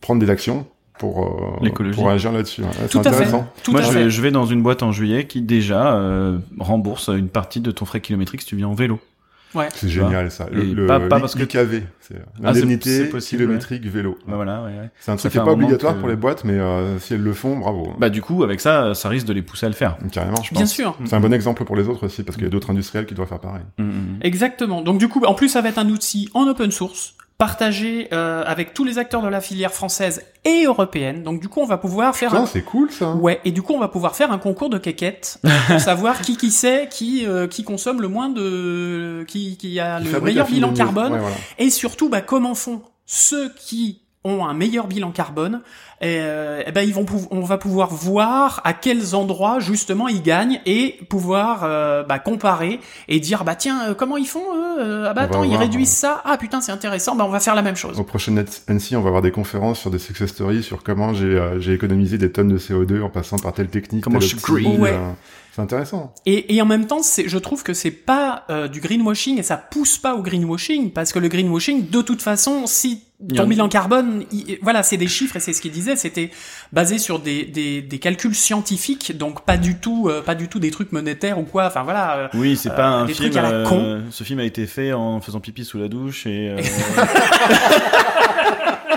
prendre 0.00 0.20
des 0.20 0.30
actions 0.30 0.66
pour 0.98 1.24
euh, 1.62 1.70
pour 1.94 2.08
agir 2.10 2.32
là-dessus. 2.32 2.62
Ouais, 2.62 2.68
c'est 2.80 2.88
Tout 2.88 2.98
à 2.98 3.02
fait. 3.04 3.08
intéressant. 3.10 3.46
Tout 3.62 3.72
Moi, 3.72 3.80
à 3.80 3.84
je 3.84 3.90
fait. 3.92 4.04
vais, 4.04 4.10
je 4.10 4.20
vais 4.22 4.30
dans 4.30 4.46
une 4.46 4.62
boîte 4.62 4.82
en 4.82 4.90
juillet 4.92 5.26
qui 5.26 5.40
déjà 5.42 5.94
euh, 5.96 6.38
rembourse 6.58 7.08
une 7.08 7.28
partie 7.28 7.60
de 7.60 7.70
ton 7.70 7.84
frais 7.84 8.00
kilométrique 8.00 8.40
si 8.42 8.46
tu 8.48 8.56
viens 8.56 8.68
en 8.68 8.74
vélo. 8.74 8.98
Ouais. 9.54 9.68
C'est 9.74 9.88
génial 9.88 10.30
ça. 10.30 10.46
Le, 10.52 10.62
le 10.62 10.86
pas- 10.86 11.00
pas 11.00 11.20
parce 11.20 11.34
que- 11.34 11.40
l'IKV, 11.40 11.82
c'est 12.00 12.14
Ah, 12.16 12.20
c'est- 12.36 12.42
l'indemnité 12.42 12.90
c'est 12.98 13.04
possible, 13.08 13.42
kilométrique 13.42 13.86
vélo. 13.86 14.18
Bah 14.26 14.36
voilà, 14.36 14.62
ouais, 14.62 14.68
ouais. 14.68 14.90
C'est 15.00 15.10
un 15.10 15.16
Ça 15.16 15.22
truc 15.22 15.32
qui 15.32 15.38
est 15.38 15.40
un 15.40 15.44
pas 15.44 15.52
obligatoire 15.52 15.94
que- 15.94 16.00
pour 16.00 16.08
les 16.08 16.16
boîtes, 16.16 16.44
mais 16.44 16.52
euh, 16.54 16.98
si 16.98 17.14
elles 17.14 17.22
le 17.22 17.32
font, 17.32 17.56
bravo. 17.56 17.94
Bah 17.98 18.10
du 18.10 18.20
coup, 18.22 18.44
avec 18.44 18.60
ça, 18.60 18.94
ça 18.94 19.08
risque 19.08 19.26
de 19.26 19.32
les 19.32 19.42
pousser 19.42 19.66
à 19.66 19.68
le 19.70 19.74
faire. 19.74 19.96
Carrément, 20.12 20.36
je 20.42 20.50
pense. 20.50 20.58
Bien 20.58 20.66
sûr. 20.66 20.96
C'est 21.06 21.14
un 21.14 21.20
bon 21.20 21.32
exemple 21.32 21.64
pour 21.64 21.76
les 21.76 21.88
autres 21.88 22.04
aussi, 22.06 22.22
parce 22.22 22.36
qu'il 22.36 22.44
y 22.44 22.48
a 22.48 22.50
d'autres 22.50 22.70
industriels 22.70 23.06
qui 23.06 23.14
doivent 23.14 23.28
faire 23.28 23.40
pareil. 23.40 23.62
Mm, 23.78 23.82
mm. 23.84 24.18
Exactement. 24.22 24.82
Donc 24.82 24.98
du 24.98 25.08
coup, 25.08 25.22
en 25.24 25.34
plus, 25.34 25.48
ça 25.48 25.60
va 25.62 25.68
être 25.70 25.78
un 25.78 25.88
outil 25.88 26.28
en 26.34 26.46
open 26.46 26.70
source, 26.70 27.14
partagé 27.38 28.08
euh, 28.12 28.42
avec 28.44 28.74
tous 28.74 28.82
les 28.84 28.98
acteurs 28.98 29.22
de 29.22 29.28
la 29.28 29.40
filière 29.40 29.72
française 29.72 30.24
et 30.44 30.64
européenne. 30.64 31.22
Donc 31.22 31.40
du 31.40 31.48
coup, 31.48 31.60
on 31.60 31.66
va 31.66 31.78
pouvoir 31.78 32.16
faire 32.16 32.30
Putain, 32.30 32.42
un... 32.42 32.46
c'est 32.46 32.62
cool 32.62 32.90
ça. 32.90 33.12
Ouais, 33.14 33.40
et 33.44 33.52
du 33.52 33.62
coup, 33.62 33.74
on 33.74 33.78
va 33.78 33.86
pouvoir 33.86 34.16
faire 34.16 34.32
un 34.32 34.38
concours 34.38 34.70
de 34.70 34.78
quéquettes 34.78 35.38
pour 35.68 35.78
savoir 35.80 36.20
qui 36.20 36.36
qui 36.36 36.50
sait, 36.50 36.88
qui 36.90 37.24
euh, 37.26 37.46
qui 37.46 37.62
consomme 37.62 38.02
le 38.02 38.08
moins 38.08 38.28
de, 38.28 39.24
qui 39.28 39.56
qui 39.56 39.78
a 39.78 40.00
le 40.00 40.20
meilleur 40.20 40.48
bilan 40.48 40.72
carbone, 40.74 41.12
Ouais, 41.12 41.18
voilà. 41.20 41.36
et 41.58 41.70
surtout, 41.70 42.08
bah 42.08 42.20
comment 42.22 42.56
font 42.56 42.82
ceux 43.06 43.52
qui 43.54 44.02
ont 44.28 44.46
un 44.46 44.54
meilleur 44.54 44.86
bilan 44.86 45.10
carbone, 45.10 45.62
et, 46.00 46.18
euh, 46.20 46.62
eh 46.64 46.70
ben 46.70 46.82
ils 46.82 46.94
vont 46.94 47.04
on 47.32 47.40
va 47.40 47.58
pouvoir 47.58 47.90
voir 47.90 48.60
à 48.62 48.72
quels 48.72 49.16
endroits 49.16 49.58
justement 49.58 50.06
ils 50.06 50.22
gagnent 50.22 50.60
et 50.64 50.96
pouvoir 51.08 51.62
euh, 51.64 52.04
bah, 52.04 52.20
comparer 52.20 52.78
et 53.08 53.18
dire 53.18 53.42
bah 53.42 53.56
tiens 53.56 53.88
euh, 53.88 53.94
comment 53.94 54.16
ils 54.16 54.28
font 54.28 54.44
eux 54.54 55.06
ah 55.08 55.12
bah 55.12 55.22
On 55.22 55.24
attends 55.24 55.42
ils 55.42 55.48
voir, 55.48 55.60
réduisent 55.60 55.88
ouais. 55.88 55.94
ça 55.94 56.22
ah 56.24 56.36
putain 56.38 56.60
c'est 56.60 56.70
intéressant 56.70 57.16
bah 57.16 57.24
on 57.26 57.30
va 57.30 57.40
faire 57.40 57.56
la 57.56 57.62
même 57.62 57.74
chose 57.74 57.98
Au 57.98 58.04
prochain 58.04 58.32
NC, 58.32 58.94
on 58.94 59.00
va 59.00 59.08
avoir 59.08 59.22
des 59.22 59.32
conférences 59.32 59.80
sur 59.80 59.90
des 59.90 59.98
success 59.98 60.30
stories 60.30 60.62
sur 60.62 60.84
comment 60.84 61.14
j'ai 61.14 61.26
euh, 61.26 61.74
économisé 61.74 62.18
des 62.18 62.30
tonnes 62.30 62.48
de 62.48 62.58
CO2 62.58 63.02
en 63.02 63.08
passant 63.08 63.38
par 63.38 63.52
telle 63.52 63.68
technique. 63.68 64.04
Comment 64.04 64.18
telle 64.18 64.28
je 64.28 64.36
suis 64.36 64.36
autre 64.36 64.58
style, 64.58 64.64
green. 64.64 64.80
Ouais. 64.80 64.98
Euh, 65.58 65.58
C'est 65.58 65.62
intéressant. 65.74 66.14
Et, 66.26 66.54
et 66.54 66.62
en 66.62 66.66
même 66.66 66.86
temps, 66.86 67.02
c'est, 67.02 67.28
je 67.28 67.38
trouve 67.38 67.62
que 67.62 67.74
c'est 67.74 67.90
pas 67.90 68.44
euh, 68.50 68.68
du 68.68 68.80
greenwashing 68.80 69.38
et 69.38 69.42
ça 69.42 69.56
pousse 69.56 69.98
pas 69.98 70.14
au 70.14 70.22
greenwashing 70.22 70.92
parce 70.92 71.12
que 71.12 71.18
le 71.18 71.28
greenwashing, 71.28 71.90
de 71.90 72.02
toute 72.02 72.22
façon, 72.22 72.66
si 72.66 73.02
ton 73.34 73.42
a- 73.42 73.46
bilan 73.46 73.68
carbone, 73.68 74.24
il- 74.30 74.58
voilà, 74.62 74.82
c'est 74.84 74.96
des 74.96 75.08
chiffres 75.08 75.36
et 75.36 75.40
c'est 75.40 75.52
ce 75.52 75.60
qu'il 75.60 75.72
disait, 75.72 75.96
c'était 75.96 76.30
basé 76.72 76.98
sur 76.98 77.18
des, 77.18 77.44
des, 77.44 77.82
des 77.82 77.98
calculs 77.98 78.34
scientifiques, 78.34 79.16
donc 79.18 79.44
pas 79.44 79.56
du 79.56 79.76
tout, 79.78 80.08
euh, 80.08 80.22
pas 80.22 80.36
du 80.36 80.48
tout 80.48 80.60
des 80.60 80.70
trucs 80.70 80.92
monétaires 80.92 81.38
ou 81.38 81.42
quoi. 81.42 81.66
Enfin 81.66 81.82
voilà. 81.82 82.16
euh, 82.16 82.28
Oui, 82.34 82.56
c'est 82.56 82.70
pas 82.70 82.92
Euh, 82.92 83.02
un 83.02 83.04
des 83.06 83.14
film. 83.14 83.30
trucs 83.30 83.38
à 83.38 83.42
la 83.42 83.50
euh, 83.50 83.64
con. 83.66 84.02
ce 84.10 84.22
film 84.24 84.38
a 84.38 84.44
été 84.44 84.66
fait 84.66 84.92
en 84.92 85.20
faisant 85.20 85.40
pipi 85.40 85.64
sous 85.64 85.78
la 85.78 85.88
douche 85.88 86.26
et. 86.26 86.54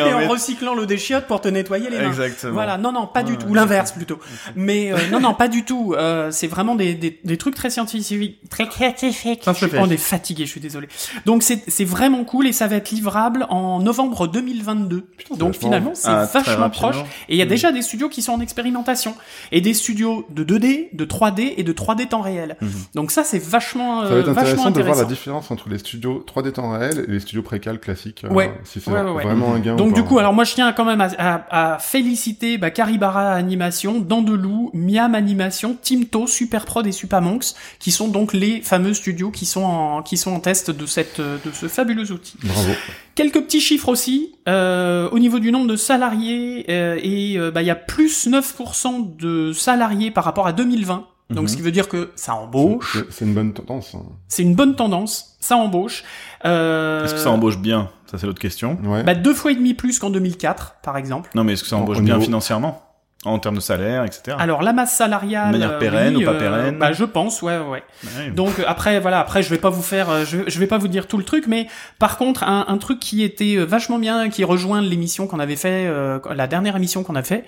euh, 0.00 0.06
et 0.06 0.10
et 0.10 0.14
en 0.14 0.18
met- 0.20 0.26
recyclant 0.26 0.74
l'eau 0.74 0.86
des 0.86 0.98
chiottes 0.98 1.26
pour 1.26 1.40
te 1.40 1.48
nettoyer 1.48 1.90
les 1.90 1.98
mains. 1.98 2.08
Exactement. 2.08 2.52
Voilà, 2.52 2.78
non, 2.78 2.92
non, 2.92 3.06
pas 3.06 3.22
du 3.22 3.32
Ouais, 3.32 3.38
tout, 3.38 3.54
l'inverse 3.54 3.92
plutôt. 3.92 4.18
Mais 4.56 4.92
euh, 4.92 4.96
non, 5.10 5.20
non, 5.20 5.34
pas 5.34 5.48
du 5.48 5.64
tout. 5.64 5.94
Euh, 5.96 6.30
c'est 6.30 6.46
vraiment 6.46 6.74
des, 6.74 6.94
des, 6.94 7.18
des 7.22 7.36
trucs 7.36 7.54
très 7.54 7.70
scientifiques, 7.70 8.38
très 8.50 8.68
scientifiques. 8.70 9.42
Je 9.46 9.52
suis 9.52 9.78
on 9.78 9.90
est 9.90 9.96
fatigué, 9.96 10.44
je 10.46 10.50
suis 10.50 10.60
désolé. 10.60 10.88
Donc 11.26 11.42
c'est 11.42 11.84
vraiment 11.84 12.24
cool 12.24 12.46
et 12.46 12.52
ça 12.52 12.66
va 12.66 12.76
être 12.76 12.90
livrable 12.90 13.46
en 13.50 13.80
novembre 13.80 14.26
2022. 14.28 15.06
c'est 15.28 15.38
Donc 15.38 15.54
finalement, 15.54 15.92
c'est 15.94 16.08
Ah, 16.08 16.24
vachement 16.32 16.70
proche. 16.70 16.96
Et 17.28 17.34
il 17.34 17.36
y 17.36 17.42
a 17.42 17.46
déjà 17.46 17.72
des 17.72 17.82
studios 17.82 18.08
qui 18.08 18.22
sont 18.22 18.32
en 18.32 18.40
expérimentation 18.40 19.14
et 19.50 19.60
des 19.60 19.74
studios 19.74 20.26
de 20.30 20.44
2D, 20.44 20.88
de 20.94 21.04
3D 21.04 21.54
et 21.56 21.62
de 21.62 21.72
3D 21.72 22.08
temps 22.08 22.20
réel. 22.20 22.56
Mhm. 22.60 22.70
Donc 22.94 23.10
ça, 23.10 23.24
c'est 23.24 23.42
vachement, 23.42 24.02
Ça 24.02 24.08
va 24.08 24.14
euh, 24.14 24.20
être 24.20 24.30
vachement 24.30 24.66
intéressant 24.66 24.70
de 24.70 24.82
voir 24.82 24.96
la 24.98 25.04
différence 25.04 25.50
entre 25.50 25.68
les 25.68 25.78
studios 25.78 26.24
3D 26.26 26.52
temps 26.52 26.70
réel 26.72 27.04
et 27.08 27.10
les 27.10 27.20
studios 27.20 27.42
précal 27.42 27.78
classiques. 27.80 28.24
euh, 28.24 28.28
Ouais. 28.32 28.52
Si 28.64 28.80
c'est 28.80 28.90
ouais, 28.90 29.00
ouais. 29.02 29.22
vraiment 29.22 29.54
un 29.54 29.58
gain. 29.58 29.76
Donc 29.84 29.94
du 29.94 30.02
coup, 30.04 30.18
alors 30.18 30.32
moi 30.32 30.44
je 30.44 30.54
tiens 30.54 30.72
quand 30.72 30.84
même 30.84 31.00
à, 31.00 31.08
à, 31.18 31.74
à 31.74 31.78
féliciter 31.78 32.58
bah, 32.58 32.70
Caribara 32.70 33.32
Animation, 33.32 34.00
Dandelou, 34.00 34.70
Miam 34.74 35.14
Animation, 35.14 35.76
Timto, 35.80 36.26
Superprod 36.26 36.86
et 36.86 36.92
Supamonks, 36.92 37.54
qui 37.78 37.90
sont 37.90 38.08
donc 38.08 38.32
les 38.32 38.60
fameux 38.62 38.94
studios 38.94 39.30
qui 39.30 39.46
sont 39.46 39.64
en, 39.64 40.02
qui 40.02 40.16
sont 40.16 40.32
en 40.32 40.40
test 40.40 40.70
de 40.70 40.86
cette 40.86 41.20
de 41.20 41.38
ce 41.52 41.68
fabuleux 41.68 42.10
outil. 42.12 42.34
Bravo. 42.44 42.70
Quelques 43.14 43.42
petits 43.42 43.60
chiffres 43.60 43.88
aussi 43.88 44.34
euh, 44.48 45.08
au 45.10 45.18
niveau 45.18 45.38
du 45.38 45.52
nombre 45.52 45.66
de 45.68 45.76
salariés 45.76 46.64
euh, 46.70 46.98
et 47.02 47.36
euh, 47.38 47.50
bah, 47.50 47.62
il 47.62 47.66
y 47.66 47.70
a 47.70 47.74
plus 47.74 48.26
9% 48.28 49.16
de 49.16 49.52
salariés 49.52 50.10
par 50.10 50.24
rapport 50.24 50.46
à 50.46 50.52
2020. 50.52 51.06
Donc 51.30 51.42
Mhm. 51.44 51.48
ce 51.48 51.56
qui 51.56 51.62
veut 51.62 51.70
dire 51.72 51.88
que 51.88 52.10
ça 52.14 52.34
embauche, 52.34 52.98
C'est- 52.98 53.12
C'est 53.12 53.24
une 53.24 53.32
bonne 53.34 53.52
tendance. 53.54 53.94
hein. 53.94 54.02
c'est 54.28 54.42
une 54.42 54.54
bonne 54.54 54.74
tendance, 54.76 55.36
ça 55.40 55.56
embauche. 55.56 56.04
Euh, 56.44 57.04
Est-ce 57.04 57.14
que 57.14 57.20
ça 57.20 57.30
embauche 57.30 57.58
bien? 57.58 57.88
Ça, 58.12 58.18
c'est 58.18 58.26
l'autre 58.26 58.38
question. 58.40 58.78
Ouais. 58.84 59.02
bah, 59.02 59.14
deux 59.14 59.32
fois 59.34 59.50
et 59.52 59.54
demi 59.56 59.72
plus 59.74 59.98
qu'en 59.98 60.10
2004, 60.10 60.76
par 60.82 60.96
exemple. 60.98 61.30
Non, 61.34 61.44
mais 61.44 61.54
est-ce 61.54 61.62
que 61.62 61.68
ça 61.70 61.76
Au- 61.76 61.80
embauche 61.80 61.96
au 61.98 62.02
bien 62.02 62.14
niveau- 62.14 62.26
financièrement? 62.26 62.82
En 63.24 63.38
termes 63.38 63.54
de 63.54 63.60
salaire, 63.60 64.04
etc. 64.04 64.36
Alors 64.40 64.62
la 64.62 64.72
masse 64.72 64.96
salariale, 64.96 65.52
De 65.52 65.52
manière 65.58 65.76
euh, 65.76 65.78
pérenne 65.78 66.16
oui, 66.16 66.22
ou 66.24 66.26
pas 66.26 66.32
euh, 66.34 66.38
pérenne 66.40 66.78
Bah 66.78 66.92
je 66.92 67.04
pense, 67.04 67.40
ouais, 67.40 67.56
ouais. 67.58 67.84
Ouais. 68.18 68.30
Donc 68.30 68.58
euh, 68.58 68.64
après 68.66 68.98
voilà, 68.98 69.20
après 69.20 69.44
je 69.44 69.48
vais 69.50 69.58
pas 69.58 69.70
vous 69.70 69.80
faire, 69.82 70.10
euh, 70.10 70.24
je, 70.24 70.38
vais- 70.38 70.44
je 70.50 70.58
vais 70.58 70.66
pas 70.66 70.76
vous 70.78 70.88
dire 70.88 71.06
tout 71.06 71.18
le 71.18 71.22
truc, 71.24 71.46
mais 71.46 71.68
par 72.00 72.18
contre 72.18 72.42
un, 72.42 72.64
un 72.66 72.78
truc 72.78 72.98
qui 72.98 73.22
était 73.22 73.54
euh, 73.58 73.64
vachement 73.64 74.00
bien, 74.00 74.28
qui 74.28 74.42
rejoint 74.42 74.80
l'émission 74.82 75.28
qu'on 75.28 75.38
avait 75.38 75.54
fait, 75.54 75.86
euh, 75.86 76.18
la 76.34 76.48
dernière 76.48 76.74
émission 76.74 77.04
qu'on 77.04 77.14
a 77.14 77.22
fait, 77.22 77.44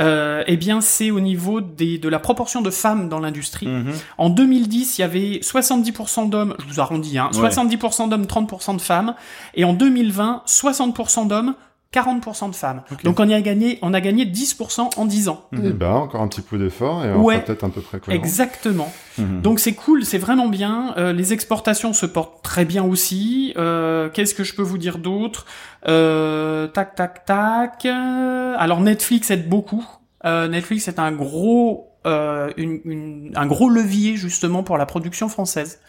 euh, 0.00 0.42
eh 0.46 0.56
bien 0.56 0.80
c'est 0.80 1.10
au 1.10 1.20
niveau 1.20 1.60
des 1.60 1.98
de 1.98 2.08
la 2.08 2.20
proportion 2.20 2.62
de 2.62 2.70
femmes 2.70 3.10
dans 3.10 3.20
l'industrie. 3.20 3.66
Mhm. 3.66 3.92
En 4.16 4.30
2010, 4.30 4.96
il 4.96 5.00
y 5.02 5.04
avait 5.04 5.40
70% 5.42 6.30
d'hommes, 6.30 6.54
je 6.58 6.72
vous 6.72 6.80
arrondis, 6.80 7.18
hein, 7.18 7.28
Ouais. 7.34 7.50
70% 7.50 8.08
d'hommes, 8.08 8.24
30% 8.24 8.76
de 8.76 8.80
femmes, 8.80 9.14
et 9.54 9.64
en 9.64 9.74
2020, 9.74 10.42
60% 10.46 11.26
d'hommes, 11.28 11.54
40% 11.94 12.50
de 12.50 12.54
femmes. 12.54 12.82
Donc 13.02 13.18
on 13.18 13.26
y 13.26 13.32
a 13.32 13.40
gagné, 13.40 13.78
on 13.80 13.94
a 13.94 14.00
gagné 14.02 14.26
10% 14.26 14.90
en 14.98 15.04
10 15.06 15.28
ans. 15.30 15.44
Eh 15.54 15.70
ben, 15.72 15.90
encore 15.92 16.20
un 16.20 16.28
petit 16.28 16.42
peu 16.42 16.58
d'effort 16.58 17.02
et 17.04 17.14
Ouais. 17.14 17.40
peut-être 17.40 17.64
un 17.64 17.70
peu 17.70 17.80
près 17.80 17.98
cohérent. 17.98 18.22
Exactement. 18.22 18.92
Mhm. 19.16 19.40
Donc 19.40 19.58
c'est 19.58 19.72
cool, 19.72 20.04
c'est 20.04 20.18
vraiment 20.18 20.48
bien. 20.48 20.92
Euh, 20.98 21.14
les 21.14 21.32
exportations 21.32 21.94
se 21.94 22.04
portent 22.04 22.42
très 22.44 22.66
bien 22.66 22.84
aussi. 22.84 23.54
Euh, 23.56 24.10
Qu'est-ce 24.10 24.34
que 24.34 24.44
je 24.44 24.54
peux 24.54 24.62
vous 24.62 24.76
dire 24.78 24.98
d'autre? 24.98 25.46
Euh, 25.86 26.66
Tac, 26.66 26.94
tac, 26.94 27.24
tac. 27.24 27.86
Alors 27.86 28.80
Netflix 28.80 29.30
aide 29.30 29.48
beaucoup. 29.48 29.84
Euh, 30.26 30.46
Netflix 30.48 30.88
est 30.88 30.98
un 30.98 31.12
gros, 31.12 31.88
euh, 32.06 32.50
une- 32.58 32.80
une- 32.84 33.32
un 33.34 33.46
gros 33.46 33.70
levier 33.70 34.16
justement 34.16 34.62
pour 34.62 34.76
la 34.76 34.84
production 34.84 35.28
française. 35.30 35.80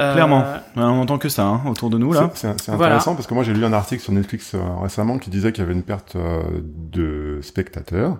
Euh, 0.00 0.14
Clairement. 0.14 0.44
On 0.76 0.82
entend 0.82 1.18
que 1.18 1.28
ça 1.28 1.44
hein, 1.46 1.60
autour 1.68 1.90
de 1.90 1.98
nous 1.98 2.12
là. 2.12 2.30
C'est- 2.34 2.46
Voilà. 2.68 2.84
intéressant 2.86 3.14
parce 3.14 3.26
que 3.26 3.34
moi 3.34 3.42
j'ai 3.44 3.52
lu 3.52 3.64
un 3.64 3.72
article 3.72 4.02
sur 4.02 4.12
Netflix 4.12 4.54
euh, 4.54 4.58
récemment 4.80 5.18
qui 5.18 5.28
disait 5.30 5.52
qu'il 5.52 5.62
y 5.62 5.66
avait 5.66 5.74
une 5.74 5.82
perte 5.82 6.16
euh, 6.16 6.42
de 6.62 7.38
spectateurs 7.42 8.18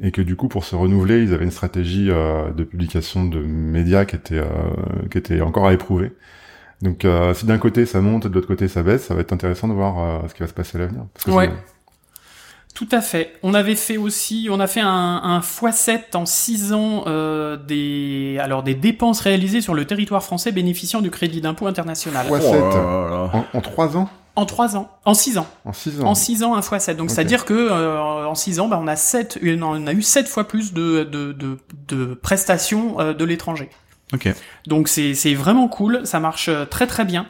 et 0.00 0.12
que 0.12 0.22
du 0.22 0.36
coup 0.36 0.46
pour 0.46 0.64
se 0.64 0.76
renouveler 0.76 1.22
ils 1.24 1.34
avaient 1.34 1.44
une 1.44 1.50
stratégie 1.50 2.08
euh, 2.10 2.52
de 2.52 2.62
publication 2.62 3.24
de 3.24 3.40
médias 3.40 4.04
qui 4.04 4.14
était 4.14 4.38
euh, 4.38 4.44
qui 5.10 5.18
était 5.18 5.40
encore 5.40 5.66
à 5.66 5.72
éprouver. 5.72 6.12
Donc 6.82 7.04
euh, 7.04 7.34
si 7.34 7.46
d'un 7.46 7.58
côté 7.58 7.84
ça 7.86 8.00
monte 8.00 8.26
et 8.26 8.28
de 8.28 8.34
l'autre 8.34 8.46
côté 8.46 8.68
ça 8.68 8.84
baisse, 8.84 9.04
ça 9.06 9.14
va 9.14 9.20
être 9.22 9.32
intéressant 9.32 9.66
de 9.66 9.72
voir 9.72 9.98
euh, 9.98 10.28
ce 10.28 10.34
qui 10.34 10.40
va 10.42 10.46
se 10.46 10.54
passer 10.54 10.76
à 10.78 10.82
l'avenir. 10.82 11.02
Parce 11.14 11.24
que 11.24 11.30
Ouais. 11.32 11.50
Tout 12.78 12.86
à 12.92 13.00
fait. 13.00 13.32
On 13.42 13.54
avait 13.54 13.74
fait 13.74 13.96
aussi, 13.96 14.46
on 14.52 14.60
a 14.60 14.68
fait 14.68 14.78
un, 14.78 14.86
un 14.88 15.40
x7 15.40 16.14
en 16.14 16.26
6 16.26 16.72
ans 16.72 17.02
euh, 17.08 17.56
des, 17.56 18.38
alors 18.40 18.62
des 18.62 18.76
dépenses 18.76 19.18
réalisées 19.18 19.60
sur 19.60 19.74
le 19.74 19.84
territoire 19.84 20.22
français 20.22 20.52
bénéficiant 20.52 21.00
du 21.00 21.10
crédit 21.10 21.40
d'impôt 21.40 21.66
international. 21.66 22.30
Ouais. 22.30 22.38
Oh. 22.40 23.28
En, 23.34 23.44
en 23.52 23.60
trois 23.60 23.96
ans, 23.96 24.08
En 24.36 24.46
3 24.46 24.76
ans, 24.76 24.88
en 25.04 25.14
6 25.14 25.38
ans. 25.38 25.48
en 25.64 25.72
six 25.72 26.00
ans. 26.00 26.06
En 26.06 26.14
6 26.14 26.42
ans, 26.44 26.54
un 26.54 26.62
fois 26.62 26.78
7. 26.78 26.96
Donc, 26.96 27.08
Ok. 27.08 27.14
c'est-à-dire 27.16 27.44
que 27.44 27.52
euh, 27.52 27.98
en 28.24 28.36
6 28.36 28.60
ans, 28.60 28.68
bah, 28.68 28.78
on 28.80 28.86
a 28.86 28.94
7, 28.94 29.40
on 29.42 29.86
a 29.88 29.92
eu 29.92 30.02
7 30.02 30.28
fois 30.28 30.46
plus 30.46 30.72
de, 30.72 31.02
de, 31.02 31.32
de, 31.32 31.58
de 31.88 32.14
prestations 32.14 33.00
euh, 33.00 33.12
de 33.12 33.24
l'étranger. 33.24 33.70
Ok. 34.14 34.32
Donc, 34.68 34.86
c'est 34.86 35.14
c'est 35.14 35.34
vraiment 35.34 35.66
cool. 35.66 36.02
Ça 36.06 36.20
marche 36.20 36.48
euh, 36.48 36.64
très 36.64 36.86
très 36.86 37.04
bien. 37.04 37.26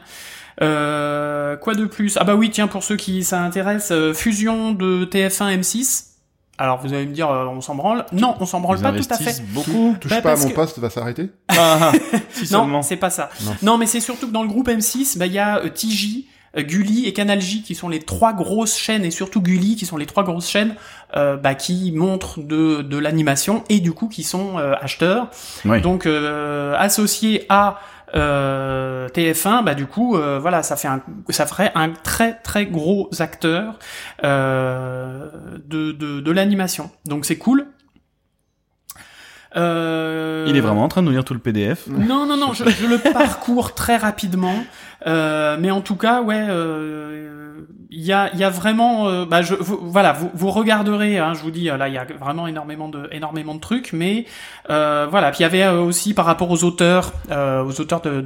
Euh, 0.61 1.55
quoi 1.57 1.73
de 1.75 1.85
plus? 1.85 2.17
Ah 2.19 2.23
bah 2.23 2.35
oui, 2.35 2.49
tiens, 2.49 2.67
pour 2.67 2.83
ceux 2.83 2.95
qui 2.95 3.23
ça 3.23 3.41
intéresse, 3.41 3.89
euh, 3.91 4.13
fusion 4.13 4.71
de 4.73 5.05
TF1 5.05 5.59
M6. 5.59 6.05
Alors, 6.57 6.81
vous 6.81 6.93
allez 6.93 7.05
me 7.05 7.13
dire, 7.13 7.29
euh, 7.31 7.45
on 7.45 7.61
s'en 7.61 7.75
branle 7.75 8.05
Non, 8.11 8.35
on 8.41 8.45
s'en 8.45 8.59
branle 8.59 8.77
Ils 8.79 8.83
pas 8.83 8.91
tout 8.91 9.05
à 9.09 9.17
fait. 9.17 9.41
beaucoup. 9.53 9.95
Touche 10.01 10.11
Bah, 10.11 10.21
pas 10.21 10.33
à 10.33 10.35
mon 10.35 10.49
que- 10.49 10.53
poste, 10.53 10.77
va 10.79 10.89
s'arrêter. 10.89 11.29
Ah, 11.47 11.91
si 12.33 12.51
Non, 12.51 12.81
c'est 12.81 12.97
pas 12.97 13.09
ça. 13.09 13.29
Non. 13.45 13.55
Non, 13.61 13.77
mais 13.77 13.85
c'est 13.85 14.01
surtout 14.01 14.27
que 14.27 14.33
dans 14.33 14.41
le 14.43 14.49
groupe 14.49 14.67
M6, 14.67 15.17
bah, 15.17 15.25
il 15.27 15.31
y 15.33 15.39
a 15.39 15.59
euh, 15.59 15.69
TJ, 15.69 16.25
euh, 16.57 16.61
Gulli 16.63 17.05
et 17.05 17.13
Canal 17.13 17.39
J 17.39 17.61
qui 17.63 17.75
sont 17.75 17.87
les 17.87 17.99
trois 18.01 18.33
grosses 18.33 18.75
chaînes 18.77 19.05
et 19.05 19.11
surtout 19.11 19.39
Gulli 19.41 19.77
qui 19.77 19.85
sont 19.85 19.95
les 19.97 20.05
trois 20.07 20.23
grosses 20.23 20.49
chaînes 20.49 20.75
euh, 21.15 21.37
bah, 21.37 21.55
qui 21.55 21.93
montrent 21.93 22.41
de, 22.41 22.81
de 22.81 22.97
l'animation 22.97 23.63
et 23.69 23.79
du 23.79 23.93
coup 23.93 24.07
qui 24.09 24.23
sont 24.23 24.57
euh, 24.57 24.73
acheteurs. 24.81 25.29
Oui. 25.63 25.79
Donc 25.79 26.05
euh, 26.07 26.75
associés 26.77 27.45
à 27.49 27.79
euh, 28.15 29.07
TF1, 29.09 29.63
bah 29.63 29.75
du 29.75 29.85
coup 29.85 30.15
euh, 30.15 30.39
voilà 30.39 30.63
ça 30.63 30.75
fait 30.75 30.87
un 30.87 31.01
ça 31.29 31.45
ferait 31.45 31.71
un 31.75 31.89
très 31.89 32.33
très 32.41 32.65
gros 32.65 33.09
acteur 33.19 33.77
euh, 34.23 35.29
de 35.65 35.91
de, 35.91 36.19
de 36.19 36.31
l'animation. 36.31 36.89
Donc 37.05 37.25
c'est 37.25 37.37
cool. 37.37 37.67
Euh, 39.55 40.45
Il 40.47 40.55
est 40.57 40.61
vraiment 40.61 40.83
en 40.83 40.87
train 40.89 41.01
de 41.01 41.07
nous 41.07 41.11
lire 41.13 41.23
tout 41.23 41.33
le 41.33 41.39
PDF. 41.39 41.87
non, 41.87 42.25
non, 42.27 42.37
non, 42.37 42.53
je, 42.53 42.69
je 42.69 42.85
le 42.85 42.97
parcours 43.13 43.73
très 43.73 43.97
rapidement. 43.97 44.63
Euh, 45.07 45.57
mais 45.59 45.71
en 45.71 45.81
tout 45.81 45.95
cas, 45.95 46.21
ouais, 46.21 46.45
euh, 46.49 47.38
il 47.91 48.05
y 48.05 48.13
a, 48.13 48.29
il 48.33 48.39
y 48.39 48.43
a 48.43 48.51
vraiment, 48.51 49.07
euh, 49.07 49.25
bah, 49.25 49.41
je, 49.41 49.55
voilà, 49.55 50.13
vous, 50.13 50.29
vous 50.35 50.51
regarderez. 50.51 51.17
Hein, 51.17 51.33
je 51.33 51.41
vous 51.41 51.49
dis, 51.49 51.65
là, 51.65 51.87
il 51.87 51.93
y 51.95 51.97
a 51.97 52.05
vraiment 52.05 52.45
énormément 52.45 52.87
de, 52.87 53.09
énormément 53.11 53.55
de 53.55 53.59
trucs, 53.59 53.93
mais 53.93 54.25
euh, 54.69 55.07
voilà. 55.09 55.31
Puis 55.31 55.39
il 55.39 55.43
y 55.43 55.45
avait 55.45 55.63
euh, 55.63 55.81
aussi 55.81 56.13
par 56.13 56.25
rapport 56.25 56.51
aux 56.51 56.63
auteurs, 56.63 57.13
euh, 57.31 57.63
aux 57.63 57.81
auteurs 57.81 58.01
de, 58.01 58.23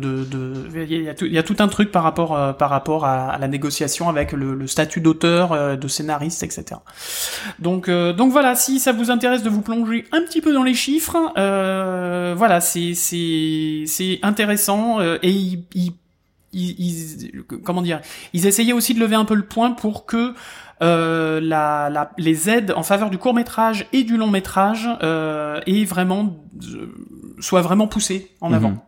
il 0.76 1.04
y 1.04 1.08
a 1.08 1.13
tout, 1.13 1.26
il 1.26 1.32
y 1.32 1.38
a 1.38 1.43
tout 1.43 1.56
un 1.60 1.69
truc 1.69 1.91
par 1.91 2.04
rapport, 2.04 2.36
euh, 2.36 2.52
par 2.52 2.69
rapport 2.69 3.06
à, 3.06 3.38
la 3.39 3.47
négociation 3.47 4.10
avec 4.10 4.34
le, 4.34 4.54
le 4.54 4.67
statut 4.67 4.99
d'auteur, 4.99 5.78
de 5.78 5.88
scénariste, 5.88 6.43
etc. 6.43 6.82
Donc, 7.60 7.89
donc 7.89 8.32
voilà, 8.32 8.56
si 8.56 8.80
ça 8.80 8.91
vous 8.91 9.12
intéresse 9.12 9.43
de 9.43 9.49
vous 9.49 9.62
plonger 9.62 10.06
un 10.12 10.21
petit 10.21 10.41
peu 10.41 10.54
dans 10.54 10.63
les 10.63 10.73
chiffres, 10.73 11.17
voilà, 11.36 12.60
c'est 12.60 12.93
c'est 12.95 13.84
c'est 13.88 14.19
intéressant 14.23 14.99
et 15.02 15.30
ils, 15.30 15.93
ils- 16.54 16.80
ils- 16.80 17.44
comment 17.63 17.82
dire, 17.82 18.00
ils 18.34 18.46
essayaient 18.48 18.74
aussi 18.74 18.94
de 18.94 19.00
lever 19.00 19.16
un 19.16 19.26
peu 19.26 19.36
le 19.36 19.46
point 19.46 19.72
pour 19.72 20.06
que 20.06 20.34
euh, 20.82 21.39
la, 21.42 21.89
la, 21.89 22.12
les 22.18 22.50
aides 22.50 22.74
en 22.76 22.84
faveur 22.84 23.10
du 23.10 23.18
court 23.18 23.34
métrage 23.34 23.88
et 23.94 24.04
du 24.04 24.18
long 24.18 24.30
métrage 24.30 24.89
euh, 25.02 25.62
aient 25.66 25.86
vraiment 25.86 26.36
euh, 26.74 26.88
soient 27.39 27.62
vraiment 27.62 27.88
poussées 27.88 28.32
en 28.42 28.50
Mhm. 28.50 28.56
avant. 28.56 28.86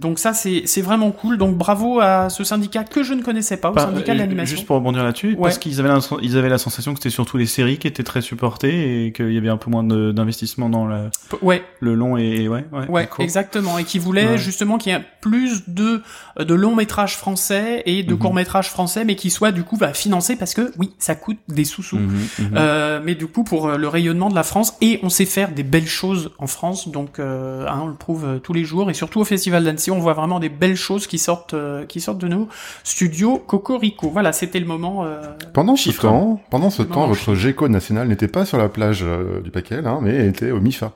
Donc 0.00 0.18
ça 0.18 0.32
c'est 0.34 0.62
c'est 0.66 0.82
vraiment 0.82 1.10
cool. 1.12 1.38
Donc 1.38 1.56
bravo 1.56 2.00
à 2.00 2.28
ce 2.30 2.42
syndicat 2.44 2.84
que 2.84 3.02
je 3.02 3.14
ne 3.14 3.22
connaissais 3.22 3.56
pas, 3.56 3.70
au 3.70 3.74
Pas- 3.74 3.82
syndicat 3.86 4.12
de 4.14 4.18
euh, 4.18 4.22
l'animation. 4.22 4.56
Juste 4.56 4.66
pour 4.66 4.76
rebondir 4.76 5.04
là-dessus, 5.04 5.34
Ouais. 5.34 5.42
parce 5.42 5.58
qu'ils 5.58 5.78
avaient, 5.80 5.88
la, 5.90 5.98
ils 6.22 6.36
avaient 6.38 6.48
la 6.48 6.58
sensation 6.58 6.92
que 6.94 6.98
c'était 7.00 7.10
surtout 7.10 7.36
les 7.36 7.46
séries 7.46 7.78
qui 7.78 7.86
étaient 7.86 8.02
très 8.02 8.20
supportées 8.22 9.06
et 9.06 9.12
qu'il 9.12 9.32
y 9.32 9.38
avait 9.38 9.48
un 9.48 9.56
peu 9.56 9.70
moins 9.70 9.84
d'investissement 9.84 10.68
dans 10.68 10.86
la- 10.86 11.10
Ouais, 11.42 11.62
le 11.80 11.94
long 11.94 12.16
et, 12.16 12.22
et 12.42 12.48
ouais, 12.48 12.64
ouais, 12.72 12.88
Ouais, 12.88 13.08
exactement, 13.18 13.78
et 13.78 13.84
qui 13.84 13.98
voulait 13.98 14.26
Ouais. 14.32 14.38
justement 14.38 14.78
qu'il 14.78 14.92
y 14.92 14.94
ait 14.96 15.04
plus 15.20 15.62
de 15.68 16.02
de 16.38 16.54
longs 16.54 16.74
métrages 16.74 17.16
français 17.16 17.82
et 17.86 18.02
de 18.02 18.12
Mhm. 18.14 18.18
courts 18.18 18.34
métrages 18.34 18.68
français, 18.70 19.04
mais 19.04 19.14
qui 19.16 19.30
soient 19.30 19.52
du 19.52 19.62
coup 19.62 19.76
bah, 19.76 19.92
financés 19.92 20.36
parce 20.36 20.54
que 20.54 20.72
oui, 20.78 20.92
ça 20.98 21.14
coûte 21.14 21.38
des 21.48 21.64
sous-sous. 21.64 21.98
Mhm, 21.98 22.08
mhm. 22.38 22.50
Euh, 22.56 23.00
mais 23.04 23.14
du 23.14 23.26
coup 23.26 23.44
pour 23.44 23.68
euh, 23.68 23.76
le 23.76 23.88
rayonnement 23.88 24.30
de 24.30 24.34
la 24.34 24.42
France 24.42 24.74
et 24.80 24.98
on 25.02 25.08
sait 25.10 25.26
faire 25.26 25.52
des 25.52 25.62
belles 25.62 25.86
choses 25.86 26.30
en 26.38 26.46
France 26.46 26.88
donc 26.88 27.18
euh, 27.18 27.66
hein, 27.68 27.80
on 27.82 27.86
le 27.88 27.94
prouve 27.94 28.40
tous 28.42 28.52
les 28.52 28.64
jours 28.64 28.90
et 28.90 28.94
surtout 28.94 29.20
au 29.20 29.24
festival 29.24 29.64
d'Annecy 29.64 29.89
On 29.90 29.98
voit 29.98 30.12
vraiment 30.14 30.40
des 30.40 30.48
belles 30.48 30.76
choses 30.76 31.06
qui 31.06 31.18
sortent, 31.18 31.54
euh, 31.54 31.84
qui 31.86 32.00
sortent 32.00 32.18
de 32.18 32.28
nos 32.28 32.48
studios 32.84 33.38
Cocorico. 33.38 34.10
Voilà, 34.10 34.32
c'était 34.32 34.60
le 34.60 34.66
moment. 34.66 35.04
euh, 35.04 35.20
Pendant 35.52 35.76
ce 35.76 35.84
Chiffre. 35.84 36.02
temps, 36.02 36.40
pendant 36.50 36.70
ce 36.70 36.82
temps, 36.82 37.06
votre 37.06 37.34
GECO 37.34 37.68
national 37.68 38.08
n'était 38.08 38.28
pas 38.28 38.44
sur 38.44 38.58
la 38.58 38.68
plage 38.68 39.00
euh, 39.02 39.40
du 39.40 39.50
Paquel, 39.50 39.86
hein, 39.86 40.00
mais 40.02 40.26
était 40.26 40.50
au 40.50 40.60
MIFA, 40.60 40.92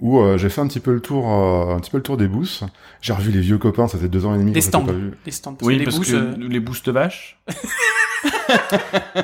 où 0.00 0.18
euh, 0.20 0.36
j'ai 0.38 0.48
fait 0.48 0.60
un 0.60 0.66
petit 0.66 0.80
peu 0.80 0.92
le 0.92 1.00
tour, 1.00 1.30
euh, 1.30 1.74
un 1.76 1.80
petit 1.80 1.90
peu 1.90 1.96
le 1.98 2.02
tour 2.02 2.16
des 2.16 2.26
bousses. 2.28 2.64
J'ai 3.00 3.12
revu 3.12 3.30
les 3.32 3.40
vieux 3.40 3.58
copains, 3.58 3.86
ça 3.88 3.98
faisait 3.98 4.08
deux 4.08 4.24
ans 4.26 4.34
et 4.34 4.38
demi 4.38 4.52
Des 4.52 4.60
stands. 4.60 4.84
pas 4.84 4.92
vu. 4.92 5.12
les 5.24 5.32
stands. 5.32 5.54
Parce 5.54 5.66
Oui, 5.66 5.74
que 5.74 5.78
les 5.80 5.84
parce 5.84 5.96
boosts, 5.98 6.10
que 6.12 6.16
euh, 6.16 6.48
les 6.48 6.60
boosts 6.60 6.88
vaches. 6.88 7.38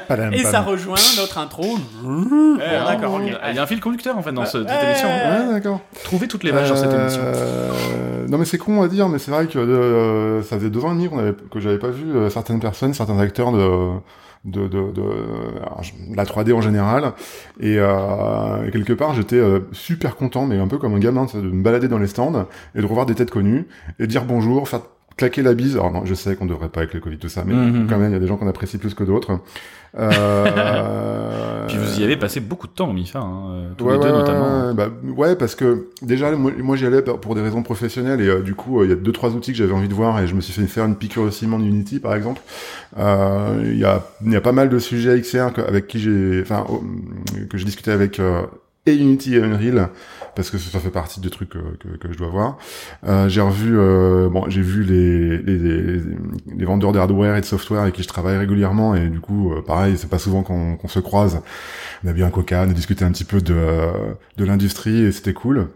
Padam, 0.09 0.33
Et 0.33 0.39
ça 0.39 0.53
padam. 0.53 0.69
rejoint 0.69 0.97
notre 1.19 1.39
intro. 1.39 1.65
Eh, 1.65 2.07
Bon, 2.07 2.57
d'accord, 2.87 3.15
ok. 3.15 3.23
Il 3.51 3.55
y 3.57 3.59
a 3.59 3.63
un 3.63 3.67
fil 3.67 3.81
conducteur 3.81 4.17
en 4.17 4.23
fait 4.23 4.33
dans 4.33 4.45
ce- 4.45 4.65
cette 4.67 4.83
émission. 4.85 5.09
Ouais, 5.09 5.53
d'accord. 5.53 5.81
Trouvez 6.05 6.29
toutes 6.29 6.45
les 6.45 6.51
vaches 6.53 6.69
dans 6.69 6.77
cette 6.77 6.93
émission. 6.93 7.21
Euh, 7.25 8.27
Non 8.29 8.39
mais 8.39 8.45
c'est 8.45 8.59
con 8.59 8.83
à 8.83 8.89
dire, 8.89 9.09
mais 9.09 9.19
c'est 9.19 9.31
vrai 9.31 9.47
que 9.47 9.59
euh, 9.59 10.43
ça 10.43 10.57
faisait 10.57 10.71
deux 10.71 10.85
ans 10.85 10.93
et 10.93 10.95
demi 10.97 11.09
qu'on 11.09 11.19
avait, 11.19 11.35
que 11.51 11.59
j'avais 11.61 11.79
pas 11.79 11.89
vu 11.89 12.05
euh, 12.15 12.31
certaines 12.31 12.61
personnes, 12.61 12.95
certains 12.95 13.19
acteurs 13.19 13.53
de 13.53 13.91
de, 14.47 14.63
de, 14.69 14.91
de, 14.93 15.03
la 16.17 16.25
3D 16.25 16.55
en 16.55 16.63
général. 16.63 17.13
Et 17.61 17.77
euh, 17.79 18.71
quelque 18.71 18.95
part, 18.95 19.13
j'étais 19.15 19.37
euh, 19.37 19.61
super 19.73 20.17
content, 20.17 20.47
mais 20.47 20.59
un 20.59 20.67
peu 20.67 20.79
comme 20.79 20.95
un 20.95 20.99
gamin, 20.99 21.27
de 21.35 21.41
me 21.41 21.63
balader 21.63 21.89
dans 21.89 21.99
les 21.99 22.07
stands 22.07 22.47
et 22.75 22.81
de 22.81 22.87
revoir 22.87 23.05
des 23.05 23.15
têtes 23.15 23.31
connues 23.31 23.69
et 23.99 24.05
de 24.05 24.07
dire 24.07 24.25
bonjour, 24.25 24.67
faire 24.67 24.81
claquer 25.21 25.43
la 25.43 25.55
bise. 25.55 25.75
Alors 25.77 25.93
non, 25.93 26.05
je 26.05 26.15
sais 26.15 26.35
qu'on 26.35 26.47
devrait 26.47 26.69
pas 26.71 26.81
avec 26.81 26.95
le 26.95 27.01
Covid 27.01 27.19
tout 27.19 27.29
ça, 27.29 27.45
mais 27.47 27.55
Mhm. 27.55 27.87
quand 27.89 27.99
même, 27.99 28.11
il 28.11 28.15
y 28.15 28.17
a 28.17 28.19
des 28.19 28.27
gens 28.27 28.37
qu'on 28.39 28.49
apprécie 28.49 28.79
plus 28.79 28.95
que 28.95 29.05
d'autres. 29.05 29.39
Euh, 29.99 31.65
Puis 31.69 31.77
vous 31.77 32.01
y 32.01 32.05
avez 32.05 32.17
passé 32.17 32.41
beaucoup 32.41 32.67
de 32.67 32.73
temps 32.73 32.89
au 32.91 32.93
MIFA, 32.93 33.19
hein, 33.19 33.43
euh, 33.51 33.69
tous 33.77 33.85
ouais, 33.85 33.93
les 33.95 33.99
deux 33.99 34.07
ouais, 34.07 34.13
notamment. 34.13 34.69
Ouais, 34.69 34.75
bah, 34.75 34.89
ouais, 35.17 35.37
parce 35.37 35.55
que 35.55 35.89
déjà, 36.03 36.31
moi, 36.33 36.53
moi, 36.59 36.77
j'y 36.77 36.87
allais 36.87 37.03
pour 37.03 37.35
des 37.35 37.43
raisons 37.43 37.63
professionnelles 37.63 38.21
et 38.21 38.29
euh, 38.29 38.41
du 38.41 38.55
coup, 38.55 38.81
euh, 38.81 38.85
il 38.85 38.91
y 38.91 38.93
a 38.93 38.97
deux 38.97 39.13
trois 39.13 39.31
outils 39.31 39.53
que 39.53 39.59
j'avais 39.59 39.73
envie 39.73 39.89
de 39.89 39.95
voir 39.95 40.21
et 40.21 40.27
je 40.27 40.35
me 40.35 40.41
suis 40.41 40.53
fait 40.53 40.67
faire 40.67 40.85
une 40.87 40.97
piqûre 40.97 41.25
de 41.25 41.31
ciment 41.31 41.59
d'Unity, 41.59 42.01
par 42.01 42.15
exemple. 42.15 42.41
Euh, 42.99 43.61
Il 43.65 43.79
y 43.79 43.85
a 43.85 44.03
il 44.25 44.33
y 44.33 44.37
a 44.37 44.41
pas 44.41 44.53
mal 44.53 44.69
de 44.69 44.79
sujets 44.79 45.21
XR 45.21 45.53
que- 45.53 45.61
avec 45.61 45.87
qui 45.87 45.99
j'ai, 46.01 46.41
enfin, 46.43 46.65
oh, 46.69 46.83
que 47.51 47.59
j'ai 47.59 47.65
discuté 47.65 47.91
avec 47.91 48.19
euh, 48.21 48.43
et 48.87 48.95
Unity 48.97 49.37
et 49.37 49.43
Unreal 49.43 49.89
parce 50.35 50.51
que 50.51 50.59
ça 50.59 50.79
fait 50.79 50.91
partie 50.91 51.21
des 51.21 51.31
trucs 51.31 51.51
que, 51.51 51.59
que, 51.59 51.89
que 51.97 52.13
je 52.13 52.19
dois 52.19 52.29
voir. 52.29 52.59
Euh, 53.07 53.29
j'ai 53.29 53.41
revu, 53.41 53.79
euh, 53.79 54.29
bon, 54.29 54.45
j'ai 54.49 54.63
vu 54.63 54.83
les, 54.83 55.39
les, 55.39 55.59
les, 55.59 56.01
les 56.57 56.65
vendeurs 56.65 56.93
de 56.93 56.99
hardware 56.99 57.37
et 57.37 57.41
de 57.41 57.47
software 57.47 57.83
avec 57.83 57.95
qui 57.95 58.03
je 58.03 58.09
travaille 58.09 58.37
régulièrement 58.39 58.95
et 58.95 59.09
du 59.09 59.21
coup, 59.21 59.53
euh, 59.53 59.63
pareil, 59.63 59.97
c'est 59.97 60.11
pas 60.11 60.19
souvent 60.19 60.43
qu'on 60.43 60.89
se 60.89 61.01
croise. 61.01 61.43
On 62.05 62.09
a 62.09 62.13
bu 62.13 62.23
un 62.23 62.31
coca, 62.31 62.65
on 62.67 62.71
a 62.71 62.75
discuté 62.75 63.05
un 63.05 63.13
petit 63.13 63.25
peu 63.25 63.41
de, 63.41 63.55
euh, 63.55 64.15
de 64.37 64.45
l'industrie 64.45 65.05
et 65.05 65.13
c'était 65.13 65.35
cool. 65.35 65.69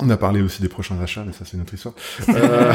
On 0.00 0.10
a 0.10 0.16
parlé 0.16 0.42
aussi 0.42 0.60
des 0.60 0.68
prochains 0.68 1.00
achats, 1.00 1.22
mais 1.24 1.32
ça 1.32 1.44
c'est 1.44 1.56
notre 1.56 1.72
histoire. 1.72 1.94
Euh, 2.28 2.72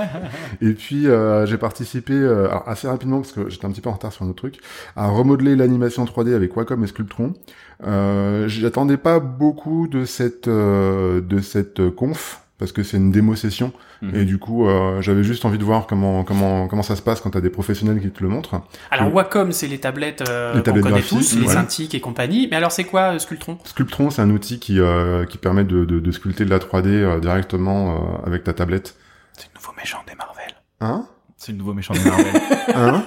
et 0.60 0.74
puis 0.74 1.06
euh, 1.06 1.46
j'ai 1.46 1.56
participé 1.56 2.12
euh, 2.12 2.50
assez 2.66 2.86
rapidement 2.86 3.20
parce 3.20 3.32
que 3.32 3.48
j'étais 3.48 3.64
un 3.64 3.70
petit 3.70 3.80
peu 3.80 3.88
en 3.88 3.94
retard 3.94 4.12
sur 4.12 4.26
un 4.26 4.28
autre 4.28 4.36
truc 4.36 4.60
à 4.94 5.08
remodeler 5.08 5.56
l'animation 5.56 6.04
3D 6.04 6.34
avec 6.34 6.54
Wacom 6.54 6.84
et 6.84 6.86
Sculptron. 6.86 7.32
J'attendais 7.80 8.98
pas 8.98 9.18
beaucoup 9.18 9.88
de 9.88 10.04
cette 10.04 10.48
de 10.48 11.40
cette 11.40 11.90
conf 11.90 12.42
parce 12.58 12.72
que 12.72 12.82
c'est 12.82 12.96
une 12.96 13.10
démo 13.12 13.34
session 13.36 13.72
Mhm. 14.02 14.14
et 14.14 14.24
du 14.24 14.38
coup 14.38 14.68
euh, 14.68 15.00
j'avais 15.00 15.24
juste 15.24 15.44
envie 15.44 15.58
de 15.58 15.64
voir 15.64 15.86
comment 15.86 16.22
comment 16.24 16.68
comment 16.68 16.82
ça 16.82 16.94
se 16.96 17.02
passe 17.02 17.20
quand 17.20 17.30
t'as 17.30 17.40
des 17.40 17.50
professionnels 17.50 18.00
qui 18.00 18.10
te 18.10 18.22
le 18.22 18.28
montrent. 18.28 18.60
Alors 18.90 19.08
que- 19.08 19.14
Wacom, 19.14 19.52
c'est 19.52 19.66
les 19.68 19.78
tablettes 19.78 20.28
euh, 20.28 20.52
Les 20.54 20.58
qu'on 20.58 20.64
tablettes 20.64 20.84
connaît 20.84 20.96
graphiques, 21.00 21.18
tous, 21.18 21.36
les 21.36 21.46
ouais. 21.46 21.52
Cintiq 21.52 21.94
et 21.94 22.00
compagnie. 22.00 22.48
Mais 22.50 22.56
alors 22.56 22.72
c'est 22.72 22.84
quoi 22.84 23.14
euh, 23.14 23.18
Sculptron? 23.18 23.58
Sculptron 23.64 24.10
c'est 24.10 24.22
un 24.22 24.30
outil 24.30 24.58
qui 24.58 24.78
euh, 24.80 25.24
qui 25.26 25.38
permet 25.38 25.64
de, 25.64 25.84
de, 25.84 25.98
de 26.00 26.10
sculpter 26.12 26.44
de 26.44 26.50
la 26.50 26.58
3D 26.58 26.86
euh, 26.88 27.20
directement 27.20 27.94
euh, 27.94 28.26
avec 28.26 28.44
ta 28.44 28.52
tablette. 28.52 28.96
C'est 29.36 29.48
le 29.52 29.58
nouveau 29.60 29.72
méchant 29.76 29.98
des 30.08 30.14
Marvel. 30.14 30.54
Hein? 30.80 31.06
C'est 31.36 31.52
le 31.52 31.58
nouveau 31.58 31.74
méchant 31.74 31.94
des 31.94 32.04
Marvel. 32.04 32.26
Hein? 32.74 33.04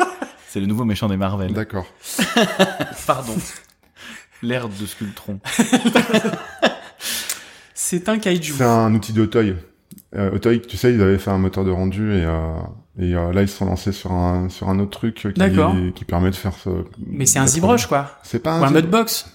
C'est 0.48 0.60
le 0.60 0.66
nouveau 0.66 0.84
méchant 0.86 1.08
des 1.08 1.18
Marvel. 1.18 1.54
D'accord. 1.54 1.86
Pardon. 3.08 3.36
L'air 4.44 4.68
de 4.68 4.86
Sculptron. 4.86 5.40
C'est 7.92 8.08
un 8.08 8.20
kaiju. 8.20 8.54
C'est 8.58 8.64
un 8.64 8.94
outil 8.94 9.12
d'Auteuil. 9.12 9.58
Euh, 10.16 10.32
Auteuil, 10.32 10.62
tu 10.62 10.78
sais, 10.78 10.94
ils 10.94 11.02
avaient 11.02 11.18
fait 11.18 11.30
un 11.30 11.38
moteur 11.38 11.66
de 11.66 11.72
rendu 11.72 12.14
et, 12.14 12.24
euh, 12.24 12.54
et 12.98 13.14
euh, 13.16 13.34
là 13.34 13.42
ils 13.42 13.50
se 13.50 13.58
sont 13.58 13.66
lancés 13.66 13.92
sur 13.92 14.14
un 14.14 14.48
sur 14.48 14.70
un 14.70 14.80
autre 14.80 14.92
truc 14.98 15.16
qui, 15.16 15.92
qui 15.94 16.06
permet 16.06 16.30
de 16.32 16.36
faire 16.36 16.54
ce. 16.54 16.70
Mais 17.06 17.26
c'est 17.26 17.40
un 17.40 17.48
ZBrush 17.48 17.88
quoi. 17.88 18.12
C'est 18.24 18.40
pas 18.42 18.60
Ou 18.60 18.64
un, 18.64 18.68
un 18.68 18.68
zip- 18.70 18.76
Mudbox. 18.76 19.26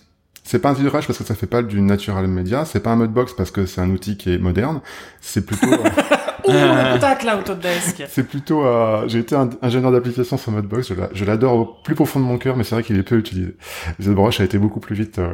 c'est 0.42 0.58
pas 0.58 0.70
un 0.70 0.74
ZBrush 0.74 1.06
parce 1.06 1.18
que 1.18 1.24
ça 1.24 1.34
fait 1.34 1.46
pas 1.46 1.62
du 1.62 1.82
natural 1.82 2.26
media. 2.28 2.64
C'est 2.64 2.80
pas 2.80 2.92
un 2.92 2.96
Mudbox 2.96 3.34
parce 3.34 3.50
que 3.50 3.66
c'est 3.66 3.82
un 3.82 3.90
outil 3.90 4.16
qui 4.16 4.32
est 4.32 4.38
moderne. 4.38 4.80
C'est 5.20 5.44
plutôt 5.44 5.66
là, 6.52 7.36
Autodesk. 7.38 8.02
c'est 8.08 8.26
plutôt. 8.26 8.64
euh, 8.64 9.06
J'ai 9.08 9.18
été 9.20 9.34
un- 9.34 9.50
ingénieur 9.62 9.92
d'application 9.92 10.36
sur 10.36 10.52
Mudbox. 10.52 10.88
Je 10.88 10.94
l'a- 10.94 11.08
Je 11.12 11.24
l'adore 11.24 11.54
au 11.54 11.64
plus 11.84 11.94
profond 11.94 12.20
de 12.20 12.24
mon 12.24 12.38
cœur, 12.38 12.56
mais 12.56 12.64
c'est 12.64 12.74
vrai 12.74 12.82
qu'il 12.84 12.96
est 12.98 13.02
peu 13.02 13.16
utilisé. 13.18 13.56
ZBrush 14.00 14.40
a 14.40 14.44
été 14.44 14.58
beaucoup 14.58 14.80
plus 14.80 14.94
vite 14.94 15.18
euh, 15.18 15.32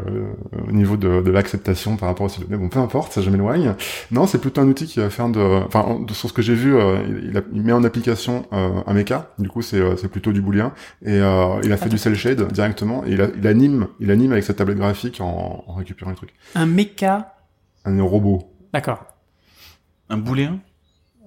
au 0.68 0.72
niveau 0.72 0.96
de, 0.96 1.22
de 1.22 1.30
l'acceptation 1.30 1.96
par 1.96 2.08
rapport 2.08 2.26
au 2.26 2.28
site. 2.28 2.46
Mais 2.48 2.56
bon, 2.56 2.68
peu 2.68 2.78
importe, 2.78 3.12
ça 3.12 3.20
je 3.20 3.30
m'éloigne. 3.30 3.74
Non, 4.10 4.26
c'est 4.26 4.38
plutôt 4.38 4.60
un 4.60 4.68
outil 4.68 4.86
qui 4.86 5.00
va 5.00 5.10
faire 5.10 5.28
de, 5.28 5.40
enfin, 5.66 5.98
sur 6.12 6.28
ce 6.28 6.32
que 6.34 6.42
j'ai 6.42 6.54
vu, 6.54 6.74
euh, 6.76 6.96
il, 7.08 7.30
il 7.30 7.36
a- 7.38 7.42
il 7.52 7.62
met 7.62 7.72
en 7.72 7.84
application 7.84 8.46
euh, 8.52 8.70
un 8.86 8.92
mecha. 8.94 9.30
Du 9.38 9.48
coup, 9.48 9.62
c'est 9.62 9.80
euh, 9.80 9.96
c'est 9.96 10.08
plutôt 10.08 10.32
du 10.32 10.40
booléen 10.42 10.72
et 11.04 11.12
euh, 11.20 11.60
il 11.62 11.72
a 11.72 11.76
fait 11.76 11.88
du 11.88 11.98
cel 11.98 12.14
shade 12.14 12.50
directement 12.52 13.04
et 13.06 13.10
il, 13.12 13.20
a- 13.22 13.28
il 13.36 13.46
anime, 13.46 13.88
il 14.00 14.10
anime 14.10 14.32
avec 14.32 14.44
sa 14.44 14.54
tablette 14.54 14.78
graphique 14.78 15.20
en, 15.20 15.64
en 15.66 15.74
récupérant 15.74 16.10
les 16.10 16.16
trucs. 16.16 16.34
Un 16.54 16.66
mecha. 16.66 17.34
Un 17.84 18.00
robot, 18.02 18.48
D'accord. 18.72 19.04
Un 20.08 20.16
booléen? 20.18 20.58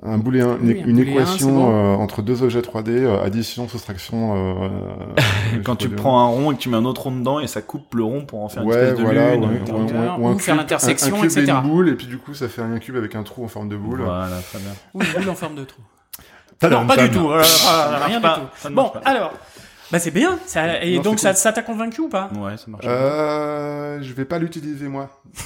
Un 0.07 0.17
booléen, 0.17 0.57
une, 0.61 0.67
Oui, 0.69 0.81
un 0.83 0.87
une 0.87 0.95
booléen, 0.97 1.05
c'est 1.15 1.21
équation 1.35 1.51
bon. 1.53 1.71
euh, 1.71 1.95
entre 1.95 2.21
deux 2.21 2.43
objets 2.43 2.61
3D, 2.61 2.89
euh, 2.89 3.23
addition, 3.23 3.67
soustraction. 3.67 4.63
euh, 4.65 4.69
Quand 5.65 5.75
tu 5.75 5.89
prends 5.89 6.19
un 6.21 6.27
rond 6.27 6.51
et 6.51 6.55
que 6.55 6.59
tu 6.61 6.69
mets 6.69 6.77
un 6.77 6.85
autre 6.85 7.03
rond 7.03 7.11
dedans 7.11 7.39
et 7.39 7.47
ça 7.47 7.61
coupe 7.61 7.93
le 7.95 8.03
rond 8.03 8.25
pour 8.25 8.43
en 8.43 8.49
faire 8.49 8.63
une 8.63 8.69
Ouais, 8.69 8.75
espèce 8.75 8.97
de 8.99 9.03
voilà, 9.03 9.35
lune. 9.35 9.43
ouais, 9.43 9.49
ou 10.19 10.27
un 10.27 10.37
faire 10.37 10.55
cube- 10.55 10.57
l'intersection, 10.61 11.15
un, 11.15 11.19
un 11.19 11.21
cube 11.21 11.31
et 11.37 11.41
etc. 11.41 11.57
une 11.63 11.69
boule, 11.69 11.89
et 11.89 11.93
puis 11.95 12.07
du 12.07 12.17
coup, 12.17 12.33
ça 12.33 12.47
fait 12.47 12.61
un 12.61 12.77
cube 12.79 12.95
avec 12.95 13.15
un 13.15 13.23
trou 13.23 13.43
en 13.43 13.47
forme 13.47 13.69
de 13.69 13.75
boule. 13.77 14.01
Voilà, 14.01 14.37
très 14.49 14.59
bien. 14.59 14.71
Ou 14.93 15.01
une 15.01 15.07
boule 15.21 15.29
en 15.31 15.35
forme 15.35 15.55
de 15.55 15.63
trou. 15.63 15.81
Non, 16.63 16.87
pas 16.87 16.95
du 17.07 17.09
tout. 17.09 17.27
rien 17.27 18.19
du 18.19 18.25
tout. 18.27 18.69
Bon, 18.71 18.91
alors. 19.03 19.33
Bah 19.91 19.99
c'est 19.99 20.11
bien. 20.11 20.39
Ça, 20.47 20.83
et 20.83 20.95
Non, 20.97 21.01
donc 21.03 21.19
ça 21.19 21.29
cool. 21.29 21.37
ça 21.37 21.53
t'a 21.53 21.61
convaincu 21.61 22.01
ou 22.01 22.09
pas? 22.09 22.29
Ouais, 22.35 22.57
ça 22.57 22.65
marche. 22.67 22.85
Euh, 22.87 23.99
je 24.01 24.13
vais 24.13 24.25
pas 24.25 24.39
l'utiliser 24.39 24.87
moi. 24.87 25.09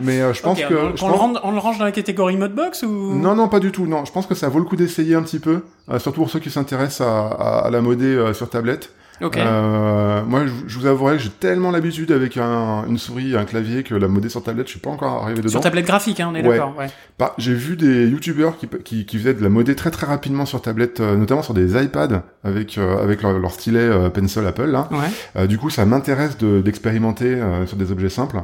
Mais 0.00 0.20
euh, 0.20 0.32
je 0.32 0.42
pense 0.42 0.58
que 0.60 0.74
on, 0.74 0.96
je 0.96 1.04
on 1.04 1.08
le 1.08 1.14
range, 1.14 1.38
on 1.44 1.50
le 1.52 1.58
range 1.58 1.78
dans 1.78 1.84
la 1.84 1.92
catégorie 1.92 2.36
Modbox 2.36 2.82
ou? 2.82 3.14
Non 3.14 3.34
non 3.34 3.48
pas 3.48 3.60
du 3.60 3.70
tout 3.72 3.86
non 3.86 4.04
je 4.04 4.12
pense 4.12 4.26
que 4.26 4.34
ça 4.34 4.48
vaut 4.48 4.58
le 4.58 4.64
coup 4.64 4.76
d'essayer 4.76 5.14
un 5.14 5.22
petit 5.22 5.38
peu 5.38 5.64
euh, 5.90 5.98
surtout 5.98 6.20
pour 6.22 6.30
ceux 6.30 6.40
qui 6.40 6.50
s'intéressent 6.50 7.06
à, 7.06 7.26
à, 7.28 7.66
à 7.66 7.70
la 7.70 7.80
modée 7.80 8.06
euh, 8.06 8.32
sur 8.34 8.48
tablette. 8.50 8.90
Ok. 9.22 9.36
Euh, 9.36 10.22
moi 10.24 10.46
je, 10.46 10.52
je 10.66 10.78
vous 10.78 10.86
avouerai 10.86 11.16
que 11.16 11.22
j'ai 11.22 11.30
tellement 11.30 11.70
l'habitude 11.70 12.10
avec 12.10 12.36
un, 12.36 12.84
une 12.88 12.98
souris 12.98 13.32
et 13.32 13.36
un 13.36 13.44
clavier 13.44 13.82
que 13.84 13.94
la 13.94 14.08
modée 14.08 14.28
sur 14.28 14.42
tablette 14.42 14.66
je 14.66 14.72
suis 14.72 14.80
pas 14.80 14.90
encore 14.90 15.22
arrivé 15.22 15.40
dedans. 15.40 15.50
Sur 15.50 15.60
tablette 15.60 15.86
graphique, 15.86 16.18
hein, 16.20 16.28
on 16.32 16.34
est 16.34 16.42
Ouais. 16.46 16.56
d'accord. 16.58 16.74
Ouais. 16.76 16.88
Bah, 17.18 17.34
j'ai 17.38 17.54
vu 17.54 17.76
des 17.76 18.08
youtubeurs 18.08 18.56
qui, 18.58 18.66
qui, 18.84 19.06
qui 19.06 19.18
faisaient 19.18 19.34
de 19.34 19.42
la 19.42 19.48
modée 19.48 19.76
très 19.76 19.90
très 19.90 20.06
rapidement 20.06 20.46
sur 20.46 20.60
tablette, 20.62 20.98
euh, 21.00 21.16
notamment 21.16 21.42
sur 21.42 21.54
des 21.54 21.80
iPads 21.80 22.22
avec 22.42 22.76
euh, 22.76 23.02
avec 23.02 23.22
leur, 23.22 23.38
leur 23.38 23.52
stylet 23.52 23.78
euh, 23.80 24.10
Pencil 24.10 24.44
Apple 24.46 24.66
là. 24.66 24.88
Ouais. 24.90 25.46
Du 25.46 25.58
coup, 25.58 25.70
ça 25.70 25.84
m'intéresse 25.84 26.36
de- 26.38 26.60
d'expérimenter 26.60 27.38
sur 27.66 27.76
des 27.76 27.92
objets 27.92 28.08
simples, 28.08 28.38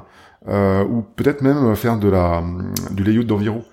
ou 0.47 1.03
peut-être 1.17 1.43
même 1.43 1.75
faire 1.77 1.97
de 1.99 2.09
la 2.09 2.43
du 2.91 3.03
layout 3.05 3.25
d'environ. 3.25 3.65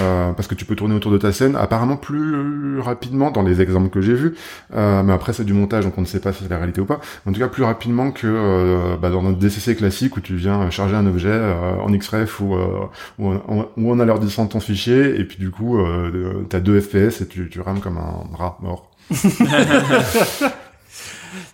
Euh, 0.00 0.32
parce 0.32 0.48
que 0.48 0.54
tu 0.54 0.64
peux 0.64 0.74
tourner 0.74 0.94
autour 0.94 1.12
de 1.12 1.18
ta 1.18 1.32
scène 1.32 1.54
apparemment 1.54 1.96
plus 1.96 2.80
rapidement 2.80 3.30
dans 3.30 3.42
les 3.42 3.60
exemples 3.60 3.90
que 3.90 4.00
j'ai 4.00 4.14
vus. 4.14 4.34
Euh, 4.74 5.02
mais 5.02 5.12
après 5.12 5.32
c'est 5.34 5.44
du 5.44 5.52
montage 5.52 5.84
donc 5.84 5.98
on 5.98 6.00
ne 6.00 6.06
sait 6.06 6.20
pas 6.20 6.32
si 6.32 6.44
c'est 6.44 6.48
la 6.48 6.56
réalité 6.56 6.80
ou 6.80 6.86
pas. 6.86 7.00
En 7.26 7.32
tout 7.32 7.40
cas 7.40 7.48
plus 7.48 7.62
rapidement 7.62 8.10
que 8.10 8.26
euh, 8.26 8.96
bah, 8.96 9.10
dans 9.10 9.20
notre 9.22 9.38
DCC 9.38 9.76
classique 9.76 10.16
où 10.16 10.20
tu 10.20 10.34
viens 10.34 10.70
charger 10.70 10.96
un 10.96 11.06
objet 11.06 11.28
euh, 11.28 11.74
en 11.76 11.90
XREF 11.90 12.40
ou, 12.40 12.54
euh, 12.54 12.86
ou, 13.18 13.32
en, 13.32 13.68
ou 13.76 13.92
en 13.92 14.00
alourdissant 14.00 14.46
ton 14.46 14.60
fichier 14.60 15.20
et 15.20 15.24
puis 15.24 15.36
du 15.38 15.50
coup 15.50 15.78
euh, 15.78 16.46
t'as 16.48 16.60
deux 16.60 16.80
FPS 16.80 17.20
et 17.20 17.26
tu, 17.28 17.50
tu 17.50 17.60
rames 17.60 17.80
comme 17.80 17.98
un 17.98 18.24
rat 18.36 18.56
mort. 18.62 18.90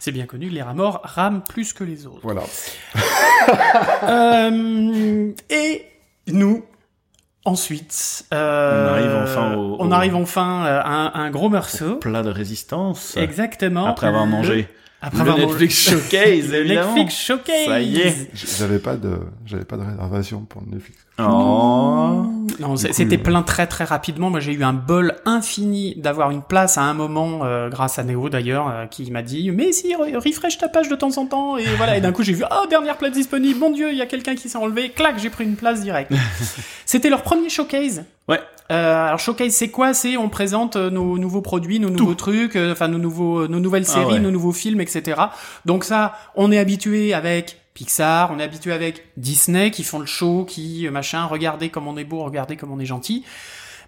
C'est 0.01 0.13
bien 0.13 0.27
connu, 0.27 0.49
les 0.49 0.63
rats 0.63 0.75
morts 0.75 1.01
rament 1.05 1.43
plus 1.49 1.73
que 1.73 1.85
les 1.85 2.07
autres. 2.07 2.21
voilà. 2.23 2.43
Euh, 4.05 5.33
et 5.51 5.83
nous, 6.29 6.65
ensuite, 7.45 8.25
euh, 8.35 8.87
On 8.89 8.95
arrive 8.95 9.17
enfin 9.23 9.55
au- 9.57 9.77
on 9.81 9.89
au- 9.91 9.93
arrive 9.93 10.15
enfin 10.17 10.65
euh, 10.67 10.81
à 10.83 10.91
un, 10.91 11.13
un 11.27 11.31
gros 11.31 11.49
morceau. 11.49 11.97
Plat 11.97 12.23
de 12.23 12.31
résistance. 12.31 13.17
Exactement. 13.17 13.87
Après 13.87 14.07
avoir 14.09 14.25
Le- 14.27 14.31
mangé. 14.31 14.69
Après 15.01 15.25
le 15.25 15.31
avoir 15.31 15.39
mangé- 15.39 15.47
Netflix 15.53 15.91
Showcase, 15.91 16.51
Le 16.51 16.57
évidemment. 16.61 16.95
Netflix 16.95 17.15
Showcase. 17.25 17.67
Ça 17.67 17.81
y 17.81 17.99
est. 18.01 18.31
j'avais 18.59 18.79
pas 18.81 18.97
de 18.97 19.19
j'avais 19.47 19.65
pas 19.65 19.77
de 19.77 19.83
réservation 19.83 20.41
pour 20.41 20.63
Netflix 20.67 20.99
Oh. 21.19 22.25
Non, 22.61 22.77
c'était 22.77 23.19
plein 23.19 23.43
très 23.43 23.67
très 23.67 23.85
rapidement. 23.85 24.31
Moi, 24.31 24.41
j'ai 24.41 24.53
eu 24.53 24.65
un 24.65 24.73
bol 24.73 25.15
infini 25.25 25.95
d'avoir 25.97 26.31
une 26.31 26.43
place 26.43 26.79
à 26.79 26.83
un 26.83 26.95
moment, 26.95 27.41
euh, 27.45 27.69
grâce 27.69 27.99
à 27.99 28.05
Néo 28.05 28.29
d'ailleurs, 28.29 28.69
euh, 28.69 28.87
qui 28.87 29.11
m'a 29.11 29.23
dit 29.23 29.51
mais 29.51 29.73
si 29.73 29.93
re- 29.95 30.17
refresh 30.17 30.59
ta 30.59 30.69
page 30.69 30.89
de 30.89 30.97
temps 30.97 31.17
en 31.19 31.27
temps 31.27 31.57
et 31.57 31.65
voilà. 31.77 31.97
Et 31.97 32.01
d'un 32.01 32.13
coup, 32.13 32.23
j'ai 32.23 32.33
vu 32.33 32.45
oh 32.51 32.67
dernière 32.69 32.97
place 32.97 33.13
disponible. 33.13 33.59
Mon 33.59 33.71
Dieu, 33.71 33.91
il 33.93 33.99
y 33.99 34.03
a 34.03 34.07
quelqu'un 34.07 34.35
qui 34.35 34.49
s'est 34.49 34.59
enlevé. 34.59 34.91
Clac, 34.91 35.19
j'ai 35.19 35.31
pris 35.31 35.45
une 35.45 35.57
place 35.57 35.83
direct. 35.83 36.13
c'était 36.87 37.11
leur 37.11 37.23
premier 37.23 37.49
showcase. 37.49 38.05
Ouais. 38.29 38.41
Euh, 38.71 39.07
alors 39.07 39.19
showcase, 39.19 39.53
c'est 39.55 39.71
quoi? 39.71 39.95
C'est 39.95 40.17
on 40.17 40.29
présente 40.29 40.77
euh, 40.77 40.91
nos 40.91 41.17
nouveaux 41.19 41.41
produits, 41.43 41.81
nos 41.81 41.91
nouveaux 41.91 42.15
trucs, 42.15 42.57
euh, 42.57 42.73
enfin 42.73 42.89
nos 42.89 42.99
nouveaux, 42.99 43.49
nos 43.49 43.61
nouvelles 43.61 43.85
Ah 43.89 43.93
séries, 43.93 44.15
ouais. 44.15 44.21
nos 44.21 44.31
nouveaux 44.31 44.53
films, 44.53 44.81
etc. 44.81 45.21
Donc 45.65 45.85
ça, 45.85 46.15
on 46.37 46.53
est 46.53 46.59
habitué 46.59 47.15
avec 47.15 47.57
Pixar, 47.79 48.33
on 48.33 48.41
est 48.41 48.43
habitué 48.43 48.73
avec 48.73 49.05
Disney 49.17 49.71
qui 49.71 49.85
font 49.85 50.01
le 50.01 50.07
show, 50.07 50.45
qui 50.45 50.85
euh, 50.85 50.91
machin, 50.91 51.27
regardez 51.27 51.69
comme 51.69 51.87
on 51.87 51.97
est 51.97 52.03
beau, 52.03 52.25
regardez 52.25 52.57
comme 52.57 52.73
on 52.73 52.81
est 52.81 52.87
gentil. 52.87 53.25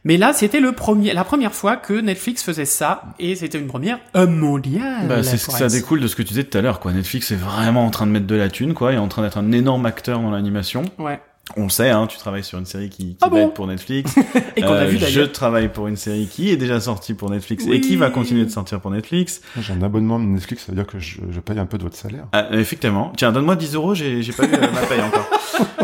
Mais 0.04 0.16
là, 0.16 0.32
c'était 0.32 0.60
le 0.60 0.70
premier, 0.70 1.12
la 1.12 1.24
première 1.24 1.52
fois 1.52 1.76
que 1.76 1.92
Netflix 1.92 2.44
faisait 2.44 2.66
ça, 2.66 3.02
et 3.18 3.34
c'était 3.34 3.58
une 3.58 3.66
première 3.66 3.98
mondiale. 4.14 5.08
Bah, 5.08 5.24
c'est 5.24 5.38
ça 5.38 5.66
découle 5.66 6.00
de 6.00 6.06
ce 6.06 6.14
que 6.14 6.22
tu 6.22 6.28
disais 6.28 6.44
tout 6.44 6.56
à 6.56 6.60
l'heure, 6.60 6.78
quoi. 6.78 6.92
Netflix 6.92 7.32
est 7.32 7.36
vraiment 7.36 7.84
en 7.84 7.90
train 7.90 8.06
de 8.06 8.12
mettre 8.12 8.28
de 8.28 8.36
la 8.36 8.48
thune, 8.48 8.74
quoi, 8.74 8.92
et 8.92 8.96
en 8.96 9.08
train 9.08 9.22
d'être 9.22 9.38
un 9.38 9.50
énorme 9.50 9.84
acteur 9.86 10.20
dans 10.20 10.30
l'animation. 10.30 10.84
Ouais. 10.98 11.20
On 11.56 11.64
le 11.64 11.68
sait, 11.70 11.90
hein, 11.90 12.06
tu 12.06 12.16
travailles 12.18 12.44
sur 12.44 12.58
une 12.58 12.66
série 12.66 12.88
qui, 12.88 13.08
qui 13.10 13.16
Ah 13.20 13.26
va 13.26 13.30
bon 13.30 13.48
être 13.48 13.54
pour 13.54 13.66
Netflix. 13.66 14.14
Et 14.56 14.60
qu'on 14.62 14.68
a 14.72 14.82
Euh, 14.82 14.86
vu 14.86 14.96
Je 14.98 15.04
d'ailleurs. 15.04 15.32
travaille 15.32 15.68
pour 15.68 15.88
une 15.88 15.96
série 15.96 16.26
qui 16.26 16.50
est 16.50 16.56
déjà 16.56 16.80
sortie 16.80 17.14
pour 17.14 17.28
Netflix 17.30 17.64
et 17.70 17.80
qui 17.80 17.96
va 17.96 18.10
continuer 18.10 18.44
de 18.44 18.50
sortir 18.50 18.80
pour 18.80 18.90
Netflix. 18.90 19.40
J'ai 19.60 19.72
un 19.72 19.82
abonnement 19.82 20.18
de 20.20 20.24
Netflix, 20.24 20.64
ça 20.66 20.72
veut 20.72 20.76
dire 20.76 20.86
que 20.86 20.98
je, 20.98 21.18
je 21.30 21.40
paye 21.40 21.58
un 21.58 21.66
peu 21.66 21.76
de 21.78 21.82
votre 21.82 21.96
salaire. 21.96 22.24
Ah, 22.32 22.46
effectivement. 22.52 23.12
Tiens, 23.16 23.32
donne-moi 23.32 23.56
10 23.56 23.74
euros, 23.74 23.94
j'ai 23.94 24.22
j'ai 24.22 24.32
pas 24.32 24.44
eu 24.44 24.50
ma 24.50 24.82
paye 24.86 25.00
encore. 25.00 25.28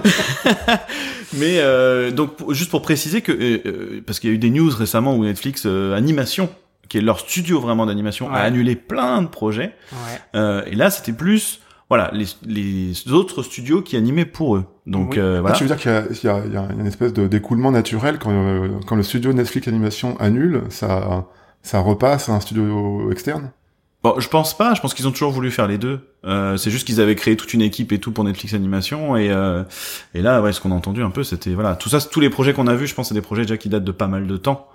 Mais 1.34 1.58
euh, 1.58 2.10
donc 2.10 2.30
juste 2.52 2.70
pour 2.70 2.82
préciser 2.82 3.20
que 3.20 3.32
euh, 3.32 3.60
euh, 3.66 4.00
parce 4.06 4.20
qu'il 4.20 4.30
y 4.30 4.32
a 4.32 4.36
eu 4.36 4.38
des 4.38 4.50
news 4.50 4.70
récemment 4.70 5.14
où 5.16 5.24
Netflix 5.24 5.64
euh, 5.66 5.94
Animation, 5.96 6.48
qui 6.88 6.98
est 6.98 7.00
leur 7.00 7.20
studio 7.20 7.60
vraiment 7.60 7.86
d'animation, 7.86 8.26
Ouais. 8.28 8.34
a 8.36 8.42
annulé 8.42 8.76
plein 8.76 9.22
de 9.22 9.26
projets. 9.28 9.74
Ouais. 9.92 10.20
Euh, 10.36 10.62
et 10.66 10.74
là, 10.76 10.90
c'était 10.90 11.12
plus 11.12 11.60
voilà 11.88 12.10
les, 12.12 12.26
les 12.44 13.12
autres 13.12 13.42
studios 13.42 13.82
qui 13.82 13.96
animaient 13.96 14.24
pour 14.24 14.56
eux. 14.56 14.64
Donc 14.86 15.12
Oui. 15.12 15.18
euh, 15.18 15.38
Ah, 15.38 15.40
voilà. 15.40 15.56
tu 15.56 15.64
veux 15.64 15.68
dire 15.68 15.78
qu'il 15.78 15.90
y 15.90 16.26
y 16.26 16.52
y 16.52 16.56
a 16.56 16.68
une 16.78 16.86
espèce 16.86 17.12
de 17.12 17.26
d'écoulement 17.28 17.70
naturel 17.70 18.18
quand, 18.18 18.30
euh, 18.32 18.68
quand 18.86 18.96
le 18.96 19.02
studio 19.02 19.32
Netflix 19.32 19.68
Animation 19.68 20.16
annule, 20.18 20.62
ça, 20.70 21.26
ça 21.62 21.80
repasse 21.80 22.28
à 22.28 22.32
un 22.34 22.40
studio 22.40 23.10
externe? 23.12 23.50
Bon, 24.02 24.14
je 24.18 24.28
pense 24.28 24.56
pas. 24.56 24.74
Je 24.74 24.80
pense 24.80 24.94
qu'ils 24.94 25.08
ont 25.08 25.10
toujours 25.10 25.32
voulu 25.32 25.50
faire 25.50 25.66
les 25.66 25.78
deux. 25.78 26.00
Euh, 26.24 26.56
c'est 26.56 26.70
juste 26.70 26.86
qu'ils 26.86 27.00
avaient 27.00 27.16
créé 27.16 27.36
toute 27.36 27.54
une 27.54 27.62
équipe 27.62 27.90
et 27.92 27.98
tout 27.98 28.12
pour 28.12 28.22
Netflix 28.24 28.54
Animation 28.54 29.16
et 29.16 29.30
euh, 29.30 29.64
et 30.14 30.22
là, 30.22 30.40
ouais, 30.42 30.52
ce 30.52 30.60
qu'on 30.60 30.70
a 30.70 30.74
entendu 30.74 31.02
un 31.02 31.10
peu, 31.10 31.24
c'était 31.24 31.54
voilà, 31.54 31.74
tout 31.76 31.88
ça, 31.88 32.00
tous 32.00 32.20
les 32.20 32.30
projets 32.30 32.52
qu'on 32.52 32.66
a 32.68 32.74
vus, 32.74 32.86
je 32.86 32.94
pense, 32.94 33.08
c'est 33.08 33.14
des 33.14 33.20
projets 33.20 33.42
déjà 33.42 33.56
qui 33.56 33.68
datent 33.68 33.84
de 33.84 33.92
pas 33.92 34.06
mal 34.06 34.26
de 34.26 34.36
temps. 34.36 34.68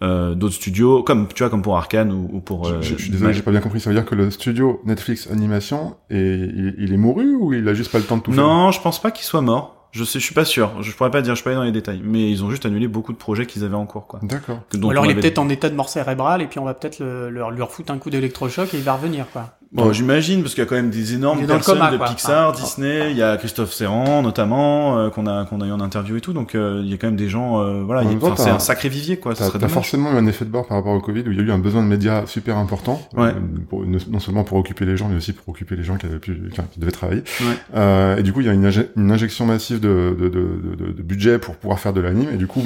Euh, 0.00 0.34
d'autres 0.36 0.54
studios, 0.54 1.02
comme 1.02 1.26
tu 1.34 1.42
vois, 1.42 1.50
comme 1.50 1.62
pour 1.62 1.76
Arkane 1.76 2.12
ou, 2.12 2.28
ou 2.32 2.40
pour. 2.40 2.66
je, 2.66 2.74
euh, 2.74 2.82
je- 2.82 2.96
je 2.96 3.02
suis 3.02 3.10
désolé, 3.10 3.32
j'ai 3.32 3.42
pas 3.42 3.50
bien 3.50 3.60
compris. 3.60 3.80
Ça 3.80 3.90
veut 3.90 3.96
dire 3.96 4.04
que 4.04 4.14
le 4.14 4.30
studio 4.30 4.80
Netflix 4.84 5.28
Animation, 5.30 5.96
est, 6.08 6.16
il, 6.18 6.74
il 6.78 6.92
est 6.92 6.96
mouru 6.96 7.34
ou 7.34 7.52
il 7.52 7.68
a 7.68 7.74
juste 7.74 7.90
pas 7.90 7.98
le 7.98 8.04
temps 8.04 8.16
de 8.18 8.22
tout 8.22 8.32
faire? 8.32 8.44
Non, 8.44 8.70
je 8.70 8.80
pense 8.80 9.02
pas 9.02 9.10
qu'il 9.10 9.24
soit 9.24 9.40
mort. 9.40 9.74
Je 9.90 10.04
sais, 10.04 10.20
je 10.20 10.24
suis 10.24 10.34
pas 10.34 10.44
sûr. 10.44 10.70
Je 10.82 10.92
pourrais 10.92 11.10
pas 11.10 11.22
dire, 11.22 11.34
je 11.34 11.36
suis 11.36 11.44
pas 11.44 11.50
allé 11.50 11.56
dans 11.56 11.64
les 11.64 11.72
détails. 11.72 12.00
Mais 12.04 12.30
ils 12.30 12.44
ont 12.44 12.50
juste 12.50 12.64
annulé 12.66 12.86
beaucoup 12.88 13.12
de 13.12 13.16
projets 13.16 13.46
qu'ils 13.46 13.64
avaient 13.64 13.74
en 13.74 13.86
cours, 13.86 14.06
quoi. 14.06 14.20
D'accord. 14.22 14.60
Alors 14.90 15.04
il 15.06 15.08
est 15.08 15.12
avait- 15.12 15.20
peut-être 15.22 15.38
en 15.38 15.48
état 15.48 15.68
de 15.70 15.74
mort 15.74 15.88
cérébrale, 15.88 16.42
et 16.42 16.46
puis 16.46 16.58
on 16.60 16.64
va 16.64 16.74
peut-être 16.74 17.00
le, 17.00 17.30
leur, 17.30 17.50
leur 17.50 17.72
foutre 17.72 17.90
un 17.90 17.98
coup 17.98 18.10
d'électrochoc 18.10 18.74
et 18.74 18.76
il 18.76 18.84
va 18.84 18.92
revenir, 18.94 19.24
quoi. 19.32 19.57
Bon, 19.70 19.92
j'imagine, 19.92 20.40
parce 20.40 20.54
qu'il 20.54 20.62
y 20.64 20.66
a 20.66 20.68
quand 20.68 20.76
même 20.76 20.88
des 20.88 21.12
énormes 21.12 21.46
personnes 21.46 21.74
coma, 21.76 21.90
de 21.90 21.98
quoi. 21.98 22.06
Pixar, 22.08 22.50
Enfin, 22.50 22.58
Disney, 22.64 23.10
il 23.10 23.18
y 23.18 23.22
a 23.22 23.36
Christophe 23.36 23.72
Serrand, 23.74 24.22
notamment, 24.22 24.98
euh, 24.98 25.10
qu'on 25.10 25.26
a, 25.26 25.44
qu'on 25.44 25.60
a 25.60 25.66
eu 25.66 25.72
en 25.72 25.80
interview 25.80 26.16
et 26.16 26.22
tout, 26.22 26.32
donc, 26.32 26.54
euh, 26.54 26.80
il 26.82 26.90
y 26.90 26.94
a 26.94 26.96
quand 26.96 27.06
même 27.08 27.16
des 27.16 27.28
gens, 27.28 27.60
euh, 27.60 27.82
voilà, 27.84 28.02
c'est 28.36 28.48
un 28.48 28.58
sacré 28.60 28.88
vivier, 28.88 29.18
quoi, 29.18 29.34
ça 29.34 29.50
T'as 29.58 29.68
forcément 29.68 30.10
eu 30.12 30.16
un 30.16 30.26
effet 30.26 30.46
de 30.46 30.50
bord 30.50 30.66
par 30.66 30.78
rapport 30.78 30.94
au 30.94 31.00
Covid 31.00 31.22
où 31.26 31.32
il 31.32 31.36
y 31.36 31.40
a 31.40 31.42
eu 31.42 31.50
un 31.52 31.58
besoin 31.58 31.82
de 31.82 31.88
médias 31.88 32.24
super 32.26 32.56
important, 32.56 33.00
Ouais. 33.14 33.28
euh, 33.28 33.32
pour- 33.68 33.84
ne- 33.84 33.98
non 34.10 34.20
seulement 34.20 34.42
pour 34.42 34.56
occuper 34.56 34.86
les 34.86 34.96
gens, 34.96 35.08
mais 35.08 35.16
aussi 35.16 35.34
pour 35.34 35.46
occuper 35.50 35.76
les 35.76 35.82
gens 35.84 35.96
qui 35.96 36.06
avaient 36.06 36.18
enfin, 36.50 36.64
qui 36.72 36.80
devaient 36.80 36.90
travailler. 36.90 37.22
Ouais. 37.40 37.46
Euh, 37.76 38.16
et 38.16 38.22
du 38.22 38.32
coup, 38.32 38.40
il 38.40 38.46
y 38.46 38.50
a 38.50 38.54
une, 38.54 38.66
inje- 38.66 38.88
une 38.96 39.12
injection 39.12 39.44
massive 39.44 39.80
de, 39.80 40.16
de, 40.18 40.28
de, 40.30 40.76
de, 40.86 40.92
de 40.92 41.02
budget 41.02 41.38
pour 41.38 41.56
pouvoir 41.56 41.78
faire 41.78 41.92
de 41.92 42.00
l'anime. 42.00 42.28
Et 42.32 42.36
du 42.36 42.46
coup, 42.46 42.62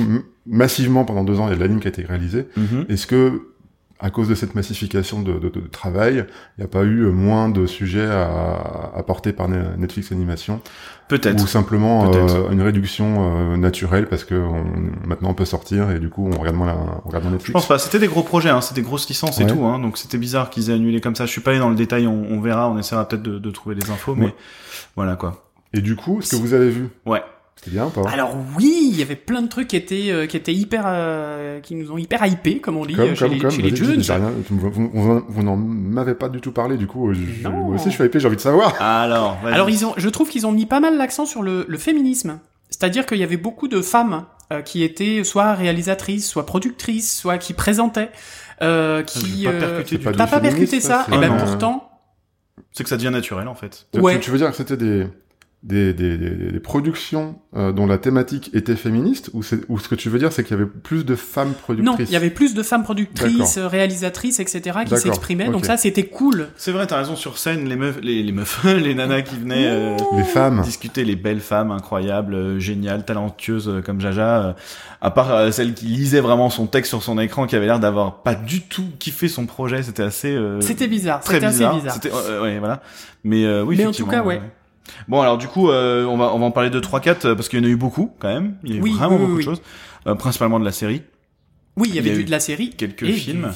massivement 0.46 1.04
pendant 1.04 1.24
deux 1.24 1.38
ans, 1.40 1.46
il 1.48 1.50
y 1.50 1.52
a 1.52 1.56
de 1.56 1.60
l'anime 1.60 1.80
qui 1.80 1.86
a 1.86 1.90
été 1.90 2.04
réalisé. 2.04 2.46
Mhm. 2.56 2.86
Est-ce 2.88 3.06
que, 3.06 3.42
à 4.02 4.10
cause 4.10 4.28
de 4.28 4.34
cette 4.34 4.54
massification 4.54 5.22
de, 5.22 5.34
de, 5.38 5.48
de 5.48 5.60
travail, 5.60 6.26
il 6.58 6.60
n'y 6.60 6.64
a 6.64 6.68
pas 6.68 6.82
eu 6.82 7.06
moins 7.06 7.48
de 7.48 7.66
sujets 7.66 8.04
à, 8.04 8.92
à 8.96 9.02
porter 9.06 9.32
par 9.32 9.48
Ne- 9.48 9.76
Netflix 9.78 10.10
Animation 10.12 10.60
Peut-être. 11.08 11.42
ou 11.42 11.46
simplement 11.46 12.12
euh, 12.12 12.50
une 12.50 12.62
réduction 12.62 13.52
euh, 13.52 13.56
naturelle 13.56 14.06
parce 14.08 14.24
que 14.24 14.34
on, 14.34 14.64
maintenant 15.06 15.30
on 15.30 15.34
peut 15.34 15.44
sortir 15.44 15.90
et 15.90 15.98
du 16.00 16.08
coup 16.08 16.28
on 16.32 16.38
regarde 16.38 16.56
moins, 16.56 16.66
la, 16.66 16.74
on 17.04 17.08
regarde 17.08 17.24
moins 17.24 17.30
Je 17.32 17.36
Netflix. 17.36 17.52
pense 17.52 17.68
pas. 17.68 17.78
C'était 17.78 17.98
des 17.98 18.08
gros 18.08 18.22
projets, 18.22 18.48
hein. 18.50 18.60
C'était 18.60 18.80
des 18.80 18.86
grosses 18.86 19.08
licences 19.08 19.40
et 19.40 19.46
tout, 19.46 19.64
hein. 19.64 19.78
Donc 19.78 19.98
c'était 19.98 20.18
bizarre 20.18 20.50
qu'ils 20.50 20.70
aient 20.70 20.74
annulé 20.74 21.00
comme 21.00 21.14
ça. 21.14 21.24
Je 21.26 21.30
suis 21.30 21.40
pas 21.40 21.50
allé 21.50 21.60
dans 21.60 21.70
le 21.70 21.76
détail. 21.76 22.06
On, 22.06 22.24
on 22.30 22.40
verra. 22.40 22.68
On 22.70 22.78
essaiera 22.78 23.06
peut-être 23.06 23.22
de, 23.22 23.38
de 23.38 23.50
trouver 23.50 23.74
les 23.76 23.90
infos, 23.90 24.14
mais 24.16 24.26
Ouais. 24.26 24.34
voilà, 24.96 25.16
quoi. 25.16 25.44
Et 25.74 25.80
du 25.80 25.96
coup, 25.96 26.20
ce 26.22 26.32
que 26.36 26.36
vous 26.40 26.52
avez 26.54 26.70
vu, 26.70 26.88
Ouais. 27.06 27.22
C'était 27.56 27.70
bien 27.70 27.86
ou 27.86 27.90
pas 27.90 28.08
Alors 28.10 28.34
oui, 28.56 28.88
il 28.90 28.98
y 28.98 29.02
avait 29.02 29.14
plein 29.16 29.40
de 29.42 29.46
trucs 29.48 29.68
qui 29.68 29.76
étaient 29.76 30.10
euh, 30.10 30.26
qui 30.26 30.36
étaient 30.36 30.52
hyper 30.54 30.82
euh, 30.86 31.60
qui 31.60 31.74
nous 31.76 31.92
ont 31.92 31.98
hyper 31.98 32.26
hypé 32.26 32.58
comme 32.60 32.76
on 32.76 32.84
dit 32.84 32.94
euh, 32.98 33.14
chez, 33.14 33.28
les, 33.28 33.38
chez 33.50 33.62
les 33.62 33.70
vas-y, 33.70 33.76
jeunes. 33.76 34.02
j'ai 34.02 34.12
rien, 34.14 34.32
vous, 34.50 34.70
vous, 34.70 34.90
vous- 34.92 35.24
vous 35.28 35.42
n'en 35.42 35.56
m'avez 35.56 36.14
pas 36.14 36.28
du 36.28 36.40
tout 36.40 36.50
parlé, 36.52 36.76
du 36.76 36.86
coup, 36.88 37.12
je, 37.14 37.48
moi 37.48 37.76
aussi 37.76 37.86
je 37.90 37.94
suis 37.94 38.04
hypé, 38.04 38.18
j'ai 38.18 38.26
envie 38.26 38.36
de 38.36 38.40
savoir. 38.40 38.74
Alors, 38.82 39.38
vas-y. 39.42 39.52
Alors 39.54 39.70
ils 39.70 39.84
ont, 39.86 39.94
je 39.96 40.08
trouve 40.08 40.28
qu'ils 40.28 40.46
ont 40.46 40.52
mis 40.52 40.66
pas 40.66 40.80
mal 40.80 40.96
l'accent 40.96 41.24
sur 41.26 41.42
le, 41.42 41.64
le 41.68 41.78
féminisme. 41.78 42.38
C'est-à-dire 42.70 43.04
qu'il 43.06 43.18
y 43.18 43.22
avait 43.22 43.36
beaucoup 43.36 43.68
de 43.68 43.82
femmes 43.82 44.24
euh, 44.50 44.62
qui 44.62 44.82
étaient 44.82 45.22
soit 45.24 45.52
réalisatrices, 45.54 46.26
soit 46.26 46.46
productrices, 46.46 47.16
soit 47.16 47.36
qui 47.36 47.52
présentaient, 47.52 48.10
euh, 48.62 49.02
qui. 49.02 49.42
j'ai 49.42 49.44
pas 49.44 49.50
euh, 49.54 49.60
percuté 49.76 49.98
du 49.98 50.04
pas. 50.04 50.12
T'as 50.12 50.26
pas 50.26 50.40
percuté 50.40 50.80
ça, 50.80 51.06
Et 51.12 51.18
ben 51.18 51.32
un- 51.32 51.36
pourtant, 51.36 51.90
C'est 52.72 52.82
que 52.82 52.88
ça 52.88 52.96
devient 52.96 53.10
naturel, 53.10 53.46
en 53.46 53.54
fait. 53.54 53.86
Ouais. 53.94 54.14
Tu, 54.14 54.20
tu 54.20 54.30
veux 54.30 54.38
dire 54.38 54.48
que 54.50 54.56
c'était 54.56 54.78
des, 54.78 55.06
des, 55.62 55.94
des, 55.94 56.18
des, 56.18 56.30
des 56.50 56.60
productions 56.60 57.36
euh, 57.56 57.70
dont 57.70 57.86
la 57.86 57.96
thématique 57.96 58.50
était 58.52 58.74
féministe 58.74 59.30
ou, 59.32 59.44
c'est- 59.44 59.60
ou 59.68 59.78
ce 59.78 59.88
que 59.88 59.94
tu 59.94 60.08
veux 60.08 60.18
dire 60.18 60.32
c'est 60.32 60.42
qu'il 60.42 60.56
y 60.56 60.60
avait 60.60 60.68
plus 60.68 61.04
de 61.04 61.14
femmes 61.14 61.48
non, 61.50 61.54
productrices? 61.54 62.08
il 62.10 62.12
y 62.12 62.16
avait 62.16 62.30
plus 62.30 62.54
de 62.54 62.62
femmes 62.64 62.82
productrices, 62.82 63.58
réalisatrices, 63.58 64.40
etc. 64.40 64.80
qui 64.86 64.96
s'exprimaient. 64.96 65.48
Donc 65.50 65.64
ça, 65.64 65.76
c'était 65.76 66.04
cool. 66.06 66.48
C'est 66.56 66.72
vrai, 66.72 66.86
t'as 66.88 66.96
raison. 66.98 67.14
Sur 67.14 67.38
scène, 67.38 67.68
les 67.68 67.76
meufs, 67.76 68.00
les, 68.02 68.22
les 68.24 68.32
meufs, 68.32 68.64
les 68.64 68.94
nanas 68.94 69.22
qui 69.22 69.36
venaient 69.36 69.66
euh, 69.68 69.96
Les 70.16 70.24
femmes. 70.24 70.62
discuter, 70.62 71.04
les 71.04 71.14
belles 71.16 71.40
femmes 71.40 71.70
incroyables, 71.70 72.34
euh, 72.34 72.58
géniales, 72.58 73.04
talentueuses 73.04 73.68
euh, 73.68 73.82
comme 73.82 74.00
Jaja. 74.00 74.42
euh, 74.48 74.52
à 75.00 75.10
part 75.12 75.32
euh, 75.32 75.50
celle 75.52 75.74
qui 75.74 75.86
lisait 75.86 76.20
vraiment 76.20 76.50
son 76.50 76.66
texte 76.66 76.88
sur 76.90 77.02
son 77.02 77.18
écran, 77.20 77.46
qui 77.46 77.54
avait 77.54 77.66
l'air 77.66 77.78
d'avoir 77.80 78.22
pas 78.22 78.34
du 78.34 78.62
tout 78.62 78.86
kiffé 78.98 79.28
son 79.28 79.46
projet. 79.46 79.82
C'était 79.84 80.02
assez. 80.02 80.34
euh, 80.34 80.60
C'était 80.60 80.88
bizarre. 80.88 81.20
très 81.20 81.34
C'était 81.34 81.46
assez 81.46 81.66
bizarre. 81.66 81.98
euh, 82.28 82.42
ouais, 82.42 82.58
voilà. 82.58 82.82
Mais 83.24 83.44
euh, 83.44 83.62
oui, 83.62 83.76
Mais 83.78 83.86
en 83.86 83.92
tout 83.92 84.06
cas, 84.06 84.22
ouais. 84.24 84.40
Bon, 85.08 85.20
alors 85.20 85.38
du 85.38 85.46
coup, 85.48 85.70
euh, 85.70 86.04
on 86.04 86.16
va 86.16 86.32
on 86.34 86.38
va 86.38 86.46
en 86.46 86.50
parler 86.50 86.70
de 86.70 86.80
3 86.80 87.00
4 87.00 87.24
euh, 87.24 87.34
parce 87.34 87.48
qu'il 87.48 87.58
y 87.58 87.62
en 87.62 87.64
a 87.64 87.68
eu 87.68 87.76
beaucoup 87.76 88.12
quand 88.18 88.28
même. 88.28 88.56
Il 88.64 88.70
y 88.70 88.74
a 88.74 88.76
eu 88.78 88.82
Oui, 88.82 88.92
vraiment 88.92 89.16
oui, 89.16 89.20
beaucoup 89.20 89.32
oui, 89.34 89.38
de 89.38 89.44
choses, 89.50 89.62
Euh, 90.06 90.14
principalement 90.14 90.58
de 90.58 90.64
la 90.64 90.72
série 90.72 91.02
Oui, 91.76 91.88
il 91.88 91.94
y 91.94 91.98
Il 91.98 92.06
y 92.06 92.10
avait 92.10 92.20
eu 92.20 92.24
de 92.24 92.30
la 92.30 92.40
série 92.40 92.70
quelques 92.70 93.04
et 93.04 93.12
films. 93.12 93.52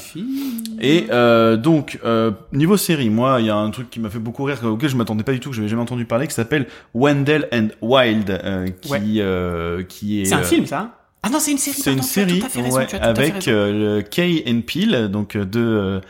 Et 0.80 1.06
euh, 1.10 1.56
donc 1.56 1.98
euh, 2.04 2.30
niveau 2.52 2.76
série, 2.76 3.10
moi, 3.10 3.40
il 3.40 3.46
y 3.46 3.50
a 3.50 3.56
un 3.56 3.70
truc 3.70 3.90
qui 3.90 3.98
m'a 4.00 4.10
fait 4.10 4.18
beaucoup 4.18 4.44
rire 4.44 4.58
auquel 4.64 4.88
je 4.90 4.96
m'attendais 4.96 5.24
pas 5.24 5.32
du 5.32 5.40
tout, 5.40 5.50
que 5.50 5.56
j'avais 5.56 5.68
jamais 5.68 5.82
entendu 5.82 6.04
parler, 6.04 6.26
qui 6.26 6.34
s'appelle 6.34 6.66
Wendell 6.94 7.48
and 7.52 7.68
Wild, 7.82 8.30
euh, 8.30 8.68
qui 8.80 8.92
Ouais. 8.92 9.00
euh, 9.18 9.82
qui 9.82 10.20
est 10.20 10.26
C'est 10.26 10.34
un 10.34 10.40
euh, 10.40 10.44
film, 10.44 10.66
ça 10.66 10.98
Ah 11.22 11.30
non, 11.30 11.38
c'est 11.40 11.50
une 11.52 11.58
série. 11.58 11.76
C'est 11.80 11.92
une 11.92 12.02
série 12.02 12.42
raison, 12.42 12.76
ouais, 12.78 12.94
avec 13.00 13.48
euh, 13.48 14.02
Kay 14.02 14.44
and 14.46 14.60
Peele, 14.66 15.08
donc 15.10 15.36
deux 15.36 15.60
euh, 15.60 16.00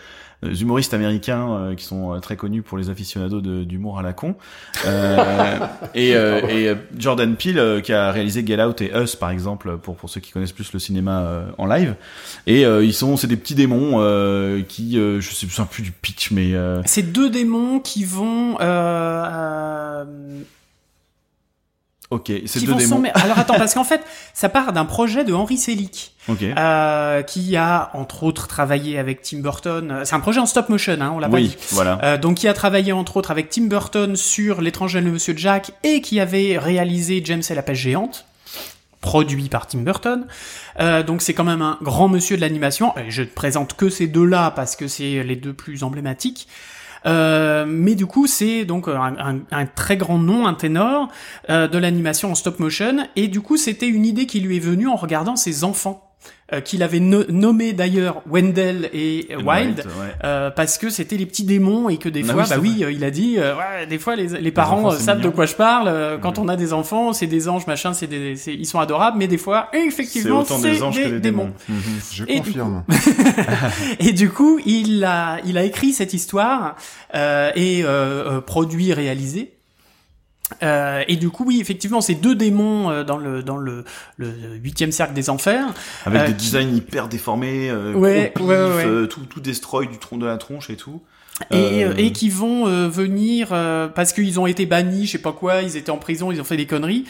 humoristes 0.42 0.92
américains 0.94 1.50
euh, 1.50 1.74
qui 1.74 1.84
sont 1.84 2.12
euh, 2.14 2.18
très 2.20 2.36
connus 2.36 2.62
pour 2.62 2.78
les 2.78 2.90
aficionados 2.90 3.40
de- 3.40 3.64
d'humour 3.64 3.98
à 3.98 4.02
la 4.02 4.12
con. 4.12 4.34
Euh, 4.86 5.58
et 5.94 6.14
euh, 6.14 6.40
et 6.48 6.68
euh, 6.68 6.74
Jordan 6.98 7.34
Peele 7.36 7.58
euh, 7.58 7.80
qui 7.80 7.92
a 7.92 8.10
réalisé 8.12 8.44
Get 8.46 8.62
Out 8.62 8.80
et 8.82 8.92
Us 8.94 9.16
par 9.16 9.30
exemple 9.30 9.76
pour 9.78 9.96
pour 9.96 10.10
ceux 10.10 10.20
qui 10.20 10.32
connaissent 10.32 10.52
plus 10.52 10.72
le 10.72 10.78
cinéma 10.78 11.20
euh, 11.22 11.46
en 11.58 11.66
live. 11.66 11.94
Et 12.46 12.64
euh, 12.66 12.84
ils 12.84 12.94
sont 12.94 13.16
c'est 13.16 13.26
des 13.26 13.36
petits 13.36 13.54
démons 13.54 14.00
euh, 14.00 14.62
qui 14.68 14.98
euh, 14.98 15.20
je 15.20 15.30
sais 15.34 15.46
plus 15.70 15.82
du 15.82 15.90
pitch 15.92 16.30
mais 16.30 16.54
euh, 16.54 16.82
C'est 16.84 17.12
deux 17.12 17.30
démons 17.30 17.80
qui 17.80 18.04
vont 18.04 18.56
euh, 18.60 19.24
euh, 19.26 20.04
ok 22.10 22.32
c'est 22.46 22.64
deux 22.64 22.74
démons. 22.74 23.02
Alors 23.14 23.38
attends, 23.38 23.56
parce 23.58 23.74
qu'en 23.74 23.84
fait, 23.84 24.00
ça 24.32 24.48
part 24.48 24.72
d'un 24.72 24.84
projet 24.84 25.24
de 25.24 25.32
Henry 25.32 25.56
Selick, 25.56 26.12
Ok. 26.28 26.42
euh, 26.42 27.22
qui 27.22 27.56
a 27.56 27.90
entre 27.94 28.22
autres 28.22 28.46
travaillé 28.46 28.98
avec 28.98 29.22
Tim 29.22 29.38
Burton. 29.38 30.02
C'est 30.04 30.14
un 30.14 30.20
projet 30.20 30.38
en 30.40 30.46
stop 30.46 30.68
motion, 30.68 30.96
hein, 31.00 31.12
on 31.14 31.18
l'a 31.18 31.28
pas 31.28 31.34
Oui 31.36 31.48
dit. 31.48 31.56
voilà. 31.72 31.98
Euh, 32.04 32.16
donc 32.16 32.36
qui 32.36 32.48
a 32.48 32.54
travaillé 32.54 32.92
entre 32.92 33.16
autres 33.16 33.30
avec 33.30 33.50
Tim 33.50 33.64
Burton 33.64 34.14
sur 34.16 34.60
L'étrange 34.60 34.94
de 34.94 35.00
Monsieur 35.00 35.34
Jack 35.36 35.72
et 35.82 36.00
qui 36.00 36.20
avait 36.20 36.58
réalisé 36.58 37.22
James 37.24 37.42
et 37.50 37.54
la 37.54 37.62
pêche 37.62 37.78
géante 37.78 38.24
produit 39.00 39.48
par 39.48 39.66
Tim 39.66 39.80
Burton. 39.80 40.26
Euh, 40.80 41.02
donc 41.02 41.22
c'est 41.22 41.34
quand 41.34 41.44
même 41.44 41.62
un 41.62 41.78
grand 41.82 42.08
monsieur 42.08 42.36
de 42.36 42.40
l'animation. 42.40 42.96
Et 42.98 43.10
Je 43.10 43.22
ne 43.22 43.26
présente 43.28 43.74
que 43.76 43.88
ces 43.88 44.06
deux-là 44.08 44.50
parce 44.50 44.74
que 44.74 44.88
c'est 44.88 45.22
les 45.22 45.36
deux 45.36 45.52
plus 45.52 45.84
emblématiques. 45.84 46.48
Euh, 47.06 47.64
mais 47.68 47.94
du 47.94 48.06
coup, 48.06 48.26
c'est 48.26 48.64
donc 48.64 48.88
un, 48.88 49.66
très 49.74 49.96
grand 49.96 50.18
nom, 50.18 50.46
un 50.46 50.54
ténor 50.54 51.08
euh, 51.50 51.68
de 51.68 51.78
l'animation 51.78 52.30
en 52.30 52.34
stop 52.34 52.58
motion. 52.58 53.06
Et 53.16 53.28
du 53.28 53.40
coup, 53.40 53.56
c'était 53.56 53.88
une 53.88 54.04
idée 54.04 54.26
qui 54.26 54.40
lui 54.40 54.56
est 54.56 54.60
venue 54.60 54.88
en 54.88 54.96
regardant 54.96 55.36
ses 55.36 55.64
enfants, 55.64 56.05
euh, 56.52 56.60
qu'il 56.60 56.82
avait 56.84 57.00
no- 57.00 57.24
nommé 57.28 57.72
d'ailleurs 57.72 58.22
Wendell 58.30 58.88
et 58.92 59.26
Wild. 59.44 59.78
ouais. 59.80 60.14
euh, 60.22 60.50
parce 60.50 60.78
que 60.78 60.90
c'était 60.90 61.16
les 61.16 61.26
petits 61.26 61.42
démons 61.44 61.88
et 61.88 61.96
que 61.96 62.08
des 62.08 62.22
Ah 62.28 62.32
fois, 62.32 62.42
oui, 62.44 62.48
bah 62.50 62.56
oui, 62.60 62.84
euh, 62.84 62.92
il 62.92 63.02
a 63.04 63.10
dit, 63.10 63.34
euh, 63.38 63.54
ouais, 63.56 63.86
des 63.88 63.98
fois 63.98 64.14
les, 64.14 64.28
les 64.28 64.50
parents 64.52 64.78
enfants, 64.84 64.92
euh, 64.94 64.98
savent 64.98 65.20
de 65.20 65.28
quoi 65.28 65.46
je 65.46 65.54
parle. 65.54 65.88
euh, 65.88 66.18
quand 66.18 66.38
on 66.38 66.48
a 66.48 66.54
des 66.56 66.72
enfants, 66.72 67.12
c'est 67.12 67.26
des 67.26 67.48
anges, 67.48 67.66
machin, 67.66 67.92
c'est 67.94 68.06
des, 68.06 68.36
c'est- 68.36 68.54
ils 68.54 68.64
sont 68.66 68.78
adorables, 68.78 69.18
mais 69.18 69.26
des 69.26 69.38
fois, 69.38 69.68
effectivement, 69.72 70.44
c'est 70.44 70.70
des 70.70 70.82
anges 70.82 71.02
que 71.02 71.08
des 71.08 71.20
démons. 71.20 71.50
Mhm. 71.68 71.76
Je 72.12 72.24
Et 72.28 72.34
du 72.40 72.52
confirme. 72.52 72.84
et 74.00 74.12
du 74.12 74.30
coup, 74.30 74.60
il 74.64 75.04
a, 75.04 75.38
il 75.44 75.58
a 75.58 75.64
écrit 75.64 75.92
cette 75.92 76.14
histoire 76.14 76.76
euh, 77.14 77.50
et 77.54 77.82
euh, 77.84 78.36
euh, 78.36 78.40
produit, 78.40 78.92
réalisé. 78.92 79.52
Euh, 80.62 81.02
et 81.08 81.16
du 81.16 81.28
coup, 81.30 81.44
oui, 81.44 81.58
effectivement, 81.60 82.00
c'est 82.00 82.14
deux 82.14 82.34
démons 82.36 82.88
euh, 82.90 83.02
dans 83.04 83.16
le 83.16 83.42
dans 83.42 83.56
le 83.56 83.84
le 84.16 84.28
huitième 84.62 84.92
cercle 84.92 85.12
des 85.12 85.28
enfers. 85.28 85.66
Avec 86.04 86.20
Euh, 86.22 86.26
des 86.28 86.32
qui- 86.34 86.44
designs 86.46 86.74
hyper 86.76 87.08
déformés, 87.08 87.68
euh, 87.68 87.92
Ouais, 87.94 88.32
au 88.34 88.38
pif, 88.38 88.46
ouais, 88.46 88.56
ouais, 88.56 88.74
ouais. 88.76 88.84
euh, 88.86 89.06
tout, 89.06 89.20
tout 89.26 89.40
destroy 89.40 89.86
du 89.88 89.98
tronc 89.98 90.18
de 90.18 90.26
la 90.26 90.36
tronche 90.38 90.70
et 90.70 90.76
tout. 90.76 91.02
Et, 91.50 91.82
et 91.98 92.12
qui 92.12 92.30
vont 92.30 92.66
euh, 92.66 92.88
venir 92.88 93.48
euh, 93.52 93.88
parce 93.88 94.12
qu'ils 94.14 94.40
ont 94.40 94.46
été 94.46 94.64
bannis, 94.64 95.04
je 95.06 95.12
sais 95.12 95.18
pas 95.18 95.32
quoi, 95.32 95.60
ils 95.62 95.76
étaient 95.76 95.90
en 95.90 95.98
prison, 95.98 96.32
ils 96.32 96.40
ont 96.40 96.44
fait 96.44 96.56
des 96.56 96.64
conneries. 96.66 97.04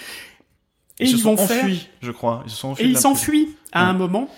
Et 0.98 1.04
ils, 1.04 1.10
ils, 1.10 1.18
se 1.18 1.22
vont 1.22 1.36
sont 1.36 1.46
faire 1.46 1.62
enfuis, 1.64 1.88
je 2.02 2.10
crois. 2.10 2.42
Ils 2.46 2.50
se 2.50 2.56
sont 2.56 2.68
enfuis. 2.70 2.84
et 2.84 2.88
ils 2.88 2.98
s'enfuient 2.98 3.50
à 3.70 3.84
Ouais. 3.84 3.90
un 3.90 3.92
moment 3.92 4.28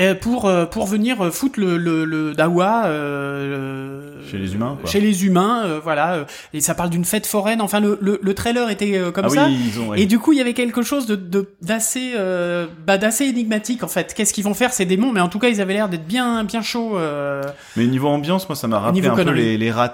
euh, 0.00 0.14
pour 0.14 0.46
euh, 0.46 0.66
pour 0.66 0.86
venir 0.86 1.20
euh, 1.24 1.30
foutre 1.30 1.58
le 1.60 1.76
le, 1.76 2.04
le 2.04 2.34
dawa 2.34 2.84
euh, 2.86 4.22
Chez 4.30 4.38
les 4.38 4.54
humains, 4.54 4.76
quoi. 4.80 4.90
chez 4.90 5.00
les 5.00 5.24
humains 5.24 5.62
euh, 5.64 5.80
voilà 5.82 6.26
et 6.52 6.60
ça 6.60 6.74
parle 6.74 6.90
d'une 6.90 7.04
fête 7.04 7.26
foraine 7.26 7.60
enfin 7.60 7.80
le 7.80 7.98
le, 8.00 8.18
le 8.22 8.34
trailer 8.34 8.70
était 8.70 8.96
euh, 8.98 9.10
comme 9.12 9.26
ah 9.26 9.30
ça 9.30 9.46
oui, 9.46 9.56
ils 9.72 9.80
ont. 9.80 9.88
ouais. 9.88 10.00
et 10.00 10.06
du 10.06 10.18
coup 10.18 10.32
il 10.32 10.38
y 10.38 10.40
avait 10.40 10.54
quelque 10.54 10.82
chose 10.82 11.06
de 11.06 11.14
de- 11.16 11.48
d'assez 11.62 12.12
euh, 12.16 12.66
bah, 12.86 12.98
d'assez 12.98 13.24
énigmatique 13.24 13.82
en 13.84 13.88
fait 13.88 14.14
qu'est-ce 14.14 14.32
qu'ils 14.32 14.44
vont 14.44 14.54
faire 14.54 14.72
ces 14.72 14.84
démons? 14.84 15.12
Mais 15.12 15.20
en 15.20 15.28
tout 15.28 15.38
cas 15.38 15.48
ils 15.48 15.60
avaient 15.60 15.74
l'air 15.74 15.88
d'être 15.88 16.06
bien 16.06 16.44
bien 16.44 16.62
chauds 16.62 16.98
euh, 16.98 17.42
Mais 17.76 17.86
niveau 17.86 18.08
ambiance, 18.08 18.48
moi, 18.48 18.56
ça 18.56 18.66
m'a 18.68 18.78
rappelé 18.80 19.00
Niveau 19.00 19.12
un 19.14 19.24
peu 19.24 19.30
les, 19.30 19.56
les 19.58 19.70
rats 19.70 19.92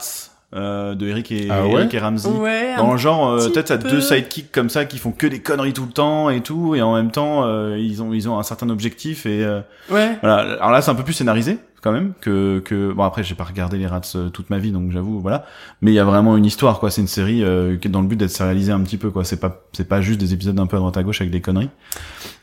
euh, 0.54 0.94
de 0.94 1.06
Eric 1.06 1.32
et, 1.32 1.48
Ah 1.50 1.66
ouais 1.66 1.72
Eric 1.72 1.94
et 1.94 1.98
Ramsey. 1.98 2.28
ouais 2.30 2.76
Dans 2.76 2.92
le 2.92 2.98
genre, 2.98 3.28
euh, 3.30 3.48
peut-être 3.48 3.68
t'as 3.68 3.78
peu. 3.78 3.88
deux 3.90 4.00
sidekicks 4.00 4.52
comme 4.52 4.68
ça 4.70 4.84
qui 4.84 4.98
font 4.98 5.12
que 5.12 5.26
des 5.26 5.40
conneries 5.40 5.72
tout 5.72 5.86
le 5.86 5.92
temps 5.92 6.30
et 6.30 6.40
tout, 6.40 6.74
et 6.74 6.82
en 6.82 6.94
même 6.94 7.10
temps, 7.10 7.44
euh, 7.46 7.78
ils 7.78 8.02
ont 8.02 8.12
ils 8.12 8.28
ont 8.28 8.38
un 8.38 8.42
certain 8.42 8.68
objectif 8.70 9.26
et 9.26 9.44
euh, 9.44 9.60
ouais. 9.90 10.18
voilà. 10.20 10.54
Alors 10.54 10.70
là, 10.70 10.82
c'est 10.82 10.90
un 10.90 10.94
peu 10.94 11.04
plus 11.04 11.14
scénarisé 11.14 11.58
quand 11.82 11.90
même 11.90 12.12
que 12.20 12.60
que 12.60 12.92
bon 12.92 13.02
après 13.02 13.24
j'ai 13.24 13.34
pas 13.34 13.42
regardé 13.42 13.76
les 13.76 13.88
rats 13.88 14.00
euh, 14.14 14.28
toute 14.28 14.50
ma 14.50 14.58
vie 14.58 14.70
donc 14.70 14.92
j'avoue 14.92 15.18
voilà. 15.18 15.44
Mais 15.80 15.90
il 15.90 15.94
y 15.94 15.98
a 15.98 16.04
vraiment 16.04 16.36
une 16.36 16.44
histoire 16.44 16.78
quoi. 16.78 16.92
C'est 16.92 17.00
une 17.00 17.08
série 17.08 17.42
euh, 17.42 17.76
qui 17.76 17.88
est 17.88 17.90
dans 17.90 18.02
le 18.02 18.06
but 18.06 18.14
d'être 18.16 18.30
sérialisée 18.30 18.70
un 18.70 18.80
petit 18.82 18.98
peu 18.98 19.10
quoi. 19.10 19.24
C'est 19.24 19.40
pas 19.40 19.62
c'est 19.72 19.88
pas 19.88 20.00
juste 20.00 20.20
des 20.20 20.32
épisodes 20.32 20.58
un 20.60 20.66
peu 20.66 20.76
à 20.76 20.78
droite 20.78 20.96
à 20.96 21.02
gauche 21.02 21.20
avec 21.20 21.32
des 21.32 21.40
conneries. 21.40 21.70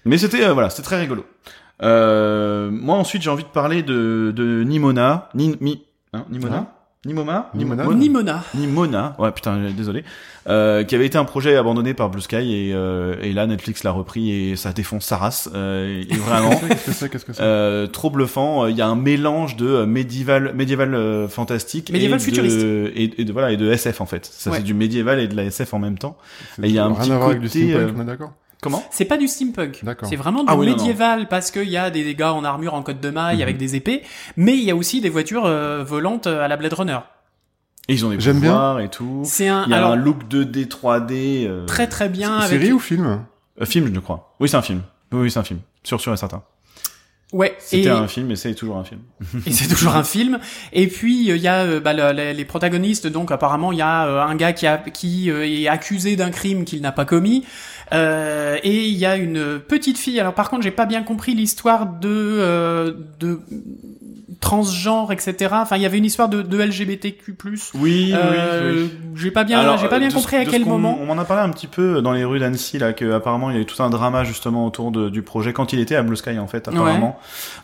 Mais 0.03 0.17
c'était 0.17 0.43
euh, 0.43 0.51
voilà 0.53 0.69
c'était 0.69 0.83
très 0.83 0.99
rigolo. 0.99 1.25
Euh, 1.81 2.69
moi 2.69 2.97
ensuite 2.97 3.21
j'ai 3.21 3.29
envie 3.29 3.43
de 3.43 3.49
parler 3.49 3.81
de 3.81 4.33
de 4.35 4.63
Nimona. 4.63 5.29
Ni, 5.35 5.55
mi, 5.61 5.85
hein, 6.11 6.25
Nimona? 6.29 6.73
Hein 7.09 7.45
Nimoma 7.55 7.83
Nimona 7.83 7.83
Nimona 7.85 7.95
Nimona 7.95 8.43
Nimona, 8.55 9.15
ouais 9.19 9.31
putain, 9.31 9.57
désolé, 9.75 10.03
euh, 10.47 10.83
qui 10.83 10.95
avait 10.95 11.05
été 11.05 11.17
un 11.17 11.25
projet 11.25 11.55
abandonné 11.55 11.93
par 11.93 12.09
Blue 12.09 12.21
Sky 12.21 12.35
et, 12.35 12.71
euh, 12.73 13.15
et 13.21 13.33
là 13.33 13.47
Netflix 13.47 13.83
l'a 13.83 13.91
repris 13.91 14.31
et 14.31 14.55
ça 14.55 14.71
défonce 14.73 15.05
sa 15.05 15.17
race. 15.17 15.49
Euh, 15.53 16.03
et 16.09 16.15
vraiment, 16.15 16.51
Qu'est-ce 16.67 16.85
que 16.85 16.91
c'est 16.91 17.09
Qu'est-ce 17.09 17.25
que 17.25 17.33
c'est 17.33 17.41
euh, 17.41 17.87
trop 17.87 18.09
bluffant. 18.09 18.67
Il 18.67 18.75
y 18.75 18.81
a 18.81 18.87
un 18.87 18.95
mélange 18.95 19.55
de 19.55 19.67
euh, 19.67 19.85
médiéval, 19.85 20.53
médiéval 20.55 20.93
euh, 20.95 21.27
fantastique, 21.27 21.91
Médiéval 21.91 22.19
et 22.19 22.23
futuriste. 22.23 22.59
de, 22.59 22.91
et, 22.95 23.21
et 23.21 23.25
de 23.25 23.33
voilà 23.33 23.51
et 23.51 23.57
de 23.57 23.69
SF 23.71 24.01
en 24.01 24.05
fait. 24.05 24.25
Ça 24.25 24.49
Ouais. 24.51 24.57
c'est 24.57 24.63
du 24.63 24.73
médiéval 24.73 25.19
et 25.19 25.27
de 25.27 25.35
la 25.35 25.43
SF 25.45 25.73
en 25.73 25.79
même 25.79 25.97
temps. 25.97 26.17
C'est 26.55 26.63
il 26.63 26.71
y 26.71 26.79
a 26.79 26.85
un 26.85 26.93
rien 26.93 26.95
petit 26.95 27.11
à 27.11 27.15
voir 27.17 27.29
avec 27.29 27.41
du 27.41 27.47
côté, 27.47 27.69
steampunk, 27.69 27.89
euh, 27.89 27.93
on 27.97 28.01
est 28.01 28.05
d'accord? 28.05 28.31
Comment 28.61 28.83
c'est 28.91 29.05
pas 29.05 29.17
du 29.17 29.27
steampunk 29.27 29.83
D'accord. 29.83 30.09
c'est 30.09 30.15
vraiment 30.17 30.41
du 30.43 30.47
Ah 30.49 30.57
oui, 30.57 30.65
non, 30.67 30.73
non. 30.73 30.77
médiéval 30.79 31.27
parce 31.29 31.49
qu'il 31.51 31.69
y 31.69 31.77
a 31.77 31.89
des 31.89 32.13
gars 32.15 32.33
en 32.33 32.43
armure 32.43 32.73
en 32.73 32.83
côte 32.83 32.99
de 32.99 33.09
maille 33.09 33.37
Mhm. 33.37 33.41
avec 33.43 33.57
des 33.57 33.75
épées 33.75 34.01
mais 34.37 34.57
il 34.57 34.63
y 34.63 34.71
a 34.71 34.75
aussi 34.75 34.99
des 35.01 35.09
voitures 35.09 35.45
euh, 35.45 35.83
volantes 35.83 36.27
à 36.27 36.47
la 36.47 36.57
Blade 36.57 36.73
Runner 36.73 36.99
Et 37.87 37.93
ils 37.93 38.05
ont 38.05 38.09
des 38.09 38.19
J'aime 38.19 38.39
bien. 38.41 38.51
pouvoirs 38.51 38.79
et 38.81 38.89
tout. 38.89 39.21
c'est 39.25 39.47
un 39.47 39.63
Il 39.65 39.71
y 39.71 39.73
a 39.73 39.77
alors 39.77 39.91
un 39.91 39.95
look 39.95 40.27
2D, 40.29 40.67
3D. 40.67 41.45
Euh, 41.47 41.65
très 41.65 41.87
très 41.87 42.09
bien 42.09 42.39
C'est- 42.41 42.47
avec 42.47 42.61
Série 42.61 42.73
ou 42.73 42.79
film 42.79 43.21
euh, 43.61 43.65
film, 43.65 43.91
je 43.93 43.99
crois. 43.99 44.35
Oui, 44.39 44.47
c'est 44.49 44.57
un 44.57 44.61
film. 44.61 44.81
Oui, 45.11 45.31
c'est 45.31 45.39
un 45.39 45.43
film. 45.43 45.59
Sûr, 45.83 45.99
sûr 46.01 46.13
et 46.13 46.17
certain. 46.17 46.43
ouais 47.31 47.55
C'était 47.59 47.87
et, 47.87 47.89
un 47.89 48.07
film 48.07 48.31
et 48.31 48.35
c'est 48.35 48.53
toujours 48.55 48.77
un 48.77 48.83
film. 48.83 49.01
et 49.45 49.51
c'est 49.51 49.67
toujours 49.67 49.95
un 49.95 50.03
film 50.03 50.39
et 50.73 50.87
puis 50.87 51.29
euh, 51.31 51.35
il 51.37 51.41
y 51.41 51.47
a 51.47 51.59
euh, 51.61 51.79
bah, 51.79 51.93
le- 51.93 52.11
le- 52.11 52.31
les 52.33 52.45
protagonistes 52.45 53.05
donc 53.07 53.31
apparemment 53.31 53.71
il 53.71 53.77
y 53.77 53.81
a 53.83 54.05
euh, 54.07 54.21
un 54.21 54.35
gars 54.35 54.51
qui 54.53 54.65
a 54.67 54.77
qui 54.79 55.29
euh, 55.29 55.45
est 55.47 55.67
accusé 55.67 56.15
d'un 56.15 56.31
crime 56.31 56.65
qu'il 56.65 56.81
n'a 56.81 56.91
pas 56.91 57.05
commis 57.05 57.45
euh, 57.91 58.57
et 58.63 58.87
il 58.87 58.95
y 58.95 59.05
a 59.05 59.15
une 59.15 59.59
petite 59.59 59.97
fille. 59.97 60.19
Alors 60.19 60.33
par 60.33 60.49
contre 60.49 60.63
j'ai 60.63 60.71
pas 60.71 60.85
bien 60.85 61.03
compris 61.03 61.33
l'histoire 61.33 61.87
de 61.87 62.09
euh, 62.09 62.93
de 63.19 63.39
transgenre 64.39 65.11
etc 65.11 65.49
enfin 65.53 65.75
il 65.77 65.81
y 65.81 65.85
avait 65.85 65.97
une 65.97 66.05
histoire 66.05 66.29
de, 66.29 66.41
de 66.41 66.57
LGBTQ+ 66.57 67.35
Oui, 67.75 68.13
Euh, 68.13 68.73
oui, 68.73 68.81
oui. 68.83 68.91
J'ai 69.15 69.31
pas 69.31 69.43
bien, 69.43 69.75
j'ai 69.77 69.87
pas 69.87 69.95
euh, 69.95 69.99
bien 69.99 70.09
compris 70.11 70.37
à 70.37 70.45
quel 70.45 70.65
moment. 70.65 70.97
On 71.01 71.05
m'en 71.05 71.17
a 71.17 71.25
parlé 71.25 71.43
un 71.43 71.49
petit 71.49 71.67
peu 71.67 72.01
dans 72.01 72.11
les 72.13 72.23
rues 72.23 72.39
d'Annecy 72.39 72.77
là 72.77 72.93
que 72.93 73.11
apparemment 73.11 73.49
il 73.49 73.55
y 73.55 73.59
a 73.59 73.61
eu 73.61 73.65
tout 73.65 73.81
un 73.83 73.89
drama 73.89 74.23
justement 74.23 74.65
autour 74.65 74.91
de- 74.91 75.09
du 75.09 75.21
projet 75.21 75.51
quand 75.53 75.73
il 75.73 75.79
était 75.79 75.95
à 75.95 76.03
Blue 76.03 76.15
Sky 76.15 76.37
en 76.39 76.47
fait 76.47 76.67
apparemment. 76.67 77.17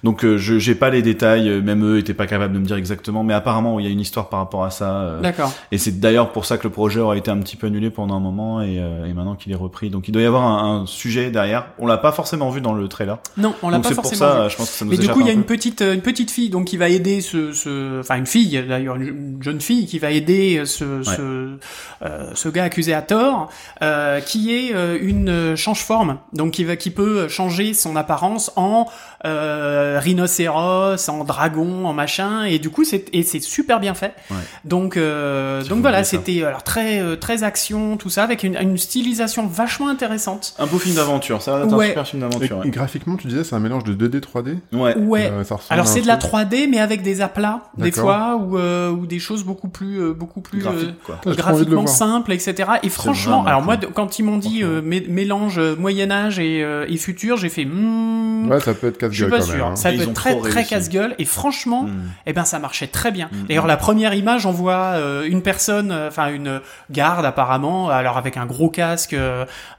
Donc 0.03 0.25
euh, 0.25 0.37
je 0.37 0.57
j'ai 0.59 0.75
pas 0.75 0.89
les 0.89 1.01
détails, 1.01 1.47
euh, 1.49 1.61
même 1.61 1.83
eux 1.85 1.97
étaient 1.99 2.13
pas 2.13 2.27
capables 2.27 2.53
de 2.53 2.59
me 2.59 2.65
dire 2.65 2.75
exactement, 2.77 3.23
mais 3.23 3.33
apparemment 3.33 3.79
il 3.79 3.85
y 3.85 3.89
a 3.89 3.91
une 3.91 3.99
histoire 3.99 4.29
par 4.29 4.39
rapport 4.39 4.63
à 4.65 4.69
ça. 4.71 4.91
euh, 4.95 5.21
D'accord. 5.21 5.51
et 5.71 5.77
c'est 5.77 5.99
d'ailleurs 5.99 6.31
pour 6.31 6.45
ça 6.45 6.57
que 6.57 6.63
le 6.63 6.69
projet 6.71 6.99
aurait 6.99 7.17
été 7.19 7.31
un 7.31 7.37
petit 7.37 7.55
peu 7.55 7.67
annulé 7.67 7.89
pendant 7.89 8.15
un 8.15 8.19
moment 8.19 8.61
et, 8.61 8.79
euh, 8.79 9.05
et 9.05 9.13
maintenant 9.13 9.35
qu'il 9.35 9.51
est 9.51 9.55
repris. 9.55 9.89
Donc 9.89 10.07
il 10.07 10.11
doit 10.11 10.21
y 10.21 10.25
avoir 10.25 10.43
un, 10.43 10.81
un 10.81 10.85
sujet 10.85 11.31
derrière. 11.31 11.67
On 11.79 11.87
l'a 11.87 11.97
pas 11.97 12.11
forcément 12.11 12.49
vu 12.49 12.61
dans 12.61 12.73
le 12.73 12.87
trailer. 12.87 13.17
Non, 13.37 13.53
on 13.61 13.69
l'a 13.69 13.79
pas 13.79 13.89
c'est 13.89 13.95
pour 13.95 14.03
forcément. 14.05 14.31
ça, 14.31 14.43
vu. 14.45 14.49
je 14.51 14.57
pense 14.57 14.69
que 14.71 14.75
ça 14.77 14.85
nous 14.85 14.91
Mais 14.91 14.97
du 14.97 15.07
coup, 15.09 15.21
il 15.21 15.27
y 15.27 15.29
a 15.29 15.33
un 15.33 15.35
une 15.35 15.43
petite, 15.43 15.81
une 15.81 16.01
petite 16.01 16.31
fille 16.31 16.49
donc 16.55 16.67
qui 16.67 16.77
va 16.77 16.87
aider 16.87 17.19
ce, 17.19 17.51
ce, 17.51 17.99
enfin 17.99 18.15
une 18.15 18.25
fille 18.25 18.63
d'ailleurs, 18.65 18.95
une 18.95 19.39
jeune 19.41 19.59
fille 19.59 19.87
qui 19.87 19.99
va 19.99 20.11
aider 20.11 20.61
ce, 20.65 21.03
ce, 21.03 21.57
euh, 22.01 22.31
ce 22.33 22.47
gars 22.47 22.63
accusé 22.63 22.93
à 22.93 23.01
tort, 23.01 23.49
euh, 23.81 24.21
qui 24.21 24.53
est 24.55 24.73
euh, 24.73 24.97
une 25.01 25.57
change-forme, 25.57 26.17
donc 26.31 26.51
qui 26.51 26.63
va, 26.63 26.77
qui 26.77 26.91
peut 26.91 27.27
changer 27.27 27.73
son 27.73 27.97
apparence 27.97 28.53
en 28.55 28.87
euh, 29.25 29.99
rhinocéros, 30.01 31.09
en 31.09 31.23
dragon, 31.25 31.85
en 31.85 31.91
machin, 31.93 32.43
et 32.45 32.57
du 32.59 32.69
coup 32.69 32.85
c'est 32.85 33.05
et 33.13 33.23
c'est 33.23 33.41
super 33.41 33.81
bien 33.81 33.93
fait. 33.93 34.13
Ouais. 34.31 34.37
Donc 34.63 34.95
euh, 34.95 35.61
donc 35.65 35.79
voilà, 35.81 36.03
c'était 36.05 36.41
alors 36.43 36.63
très 36.63 36.99
euh, 37.01 37.17
très 37.17 37.43
action, 37.43 37.97
tout 37.97 38.09
ça 38.09 38.23
avec 38.23 38.43
une, 38.43 38.55
une 38.55 38.77
stylisation 38.77 39.45
vachement 39.45 39.89
intéressante. 39.89 40.55
Un 40.59 40.67
beau 40.67 40.79
film 40.79 40.95
d'aventure, 40.95 41.41
ça 41.41 41.57
va 41.57 41.65
être 41.65 41.73
Ouais. 41.75 41.85
un 41.85 41.89
super 41.89 42.07
film 42.07 42.21
d'aventure. 42.21 42.61
graphiquement, 42.67 43.17
tu 43.17 43.27
disais, 43.27 43.43
c'est 43.43 43.55
un 43.55 43.59
mélange 43.59 43.83
de 43.83 43.93
2D, 44.07 44.21
3D 44.21 44.57
Ouais. 44.71 44.95
ouais. 44.95 45.15
Ouais. 45.15 45.25
Euh, 45.31 45.43
ça 45.43 45.55
ressemble 45.55 45.73
Alors 45.73 45.87
c'est 45.87 46.01
de 46.01 46.07
la 46.07 46.17
truc. 46.17 46.31
3D 46.45 46.69
mais 46.69 46.79
avec 46.79 47.01
des 47.01 47.21
aplats 47.21 47.63
des 47.77 47.91
fois 47.91 48.35
ou 48.37 48.57
euh, 48.57 48.89
ou 48.91 49.05
des 49.05 49.19
choses 49.19 49.43
beaucoup 49.43 49.67
plus 49.69 49.99
euh, 50.01 50.13
beaucoup 50.13 50.41
plus 50.41 50.59
Graphique, 50.59 50.89
euh, 50.89 50.91
quoi. 51.05 51.19
Ah, 51.25 51.31
graphiquement 51.31 51.87
simples 51.87 52.31
etc. 52.33 52.69
Et 52.83 52.89
franchement, 52.89 53.45
alors 53.45 53.61
moi 53.61 53.77
quand 53.77 54.19
ils 54.19 54.23
m'ont 54.23 54.37
dit 54.37 54.63
euh, 54.63 54.81
mé- 54.81 55.09
mélange 55.09 55.57
euh, 55.59 55.75
Moyen 55.75 56.11
Âge 56.11 56.39
et, 56.39 56.63
euh, 56.63 56.85
et 56.87 56.97
futur, 56.97 57.37
j'ai 57.37 57.49
fait 57.49 57.65
hmm, 57.65 58.49
Ouais, 58.49 58.59
ça 58.59 58.73
peut 58.73 58.87
être 58.87 59.09
je 59.11 59.23
suis 59.23 59.31
pas 59.31 59.41
sûr. 59.41 59.55
même. 59.55 59.63
hein. 59.73 59.75
Ça 59.75 59.91
peut 59.91 60.01
être 60.01 60.13
très 60.13 60.37
très 60.39 60.49
réussi. 60.51 60.69
casse-gueule 60.69 61.15
et 61.19 61.25
franchement, 61.25 61.83
Mm. 61.83 61.91
eh 62.27 62.33
ben 62.33 62.45
ça 62.45 62.59
marchait 62.59 62.87
très 62.87 63.11
bien. 63.11 63.29
Mm, 63.31 63.45
D'ailleurs 63.47 63.65
mm. 63.65 63.67
la 63.67 63.77
première 63.77 64.13
image 64.13 64.45
on 64.45 64.51
voit 64.51 64.93
euh, 64.95 65.23
une 65.27 65.41
personne, 65.41 65.91
enfin 66.07 66.27
une 66.31 66.61
garde 66.91 67.25
apparemment, 67.25 67.89
alors 67.89 68.17
avec 68.17 68.37
un 68.37 68.45
gros 68.45 68.69
casque, 68.69 69.15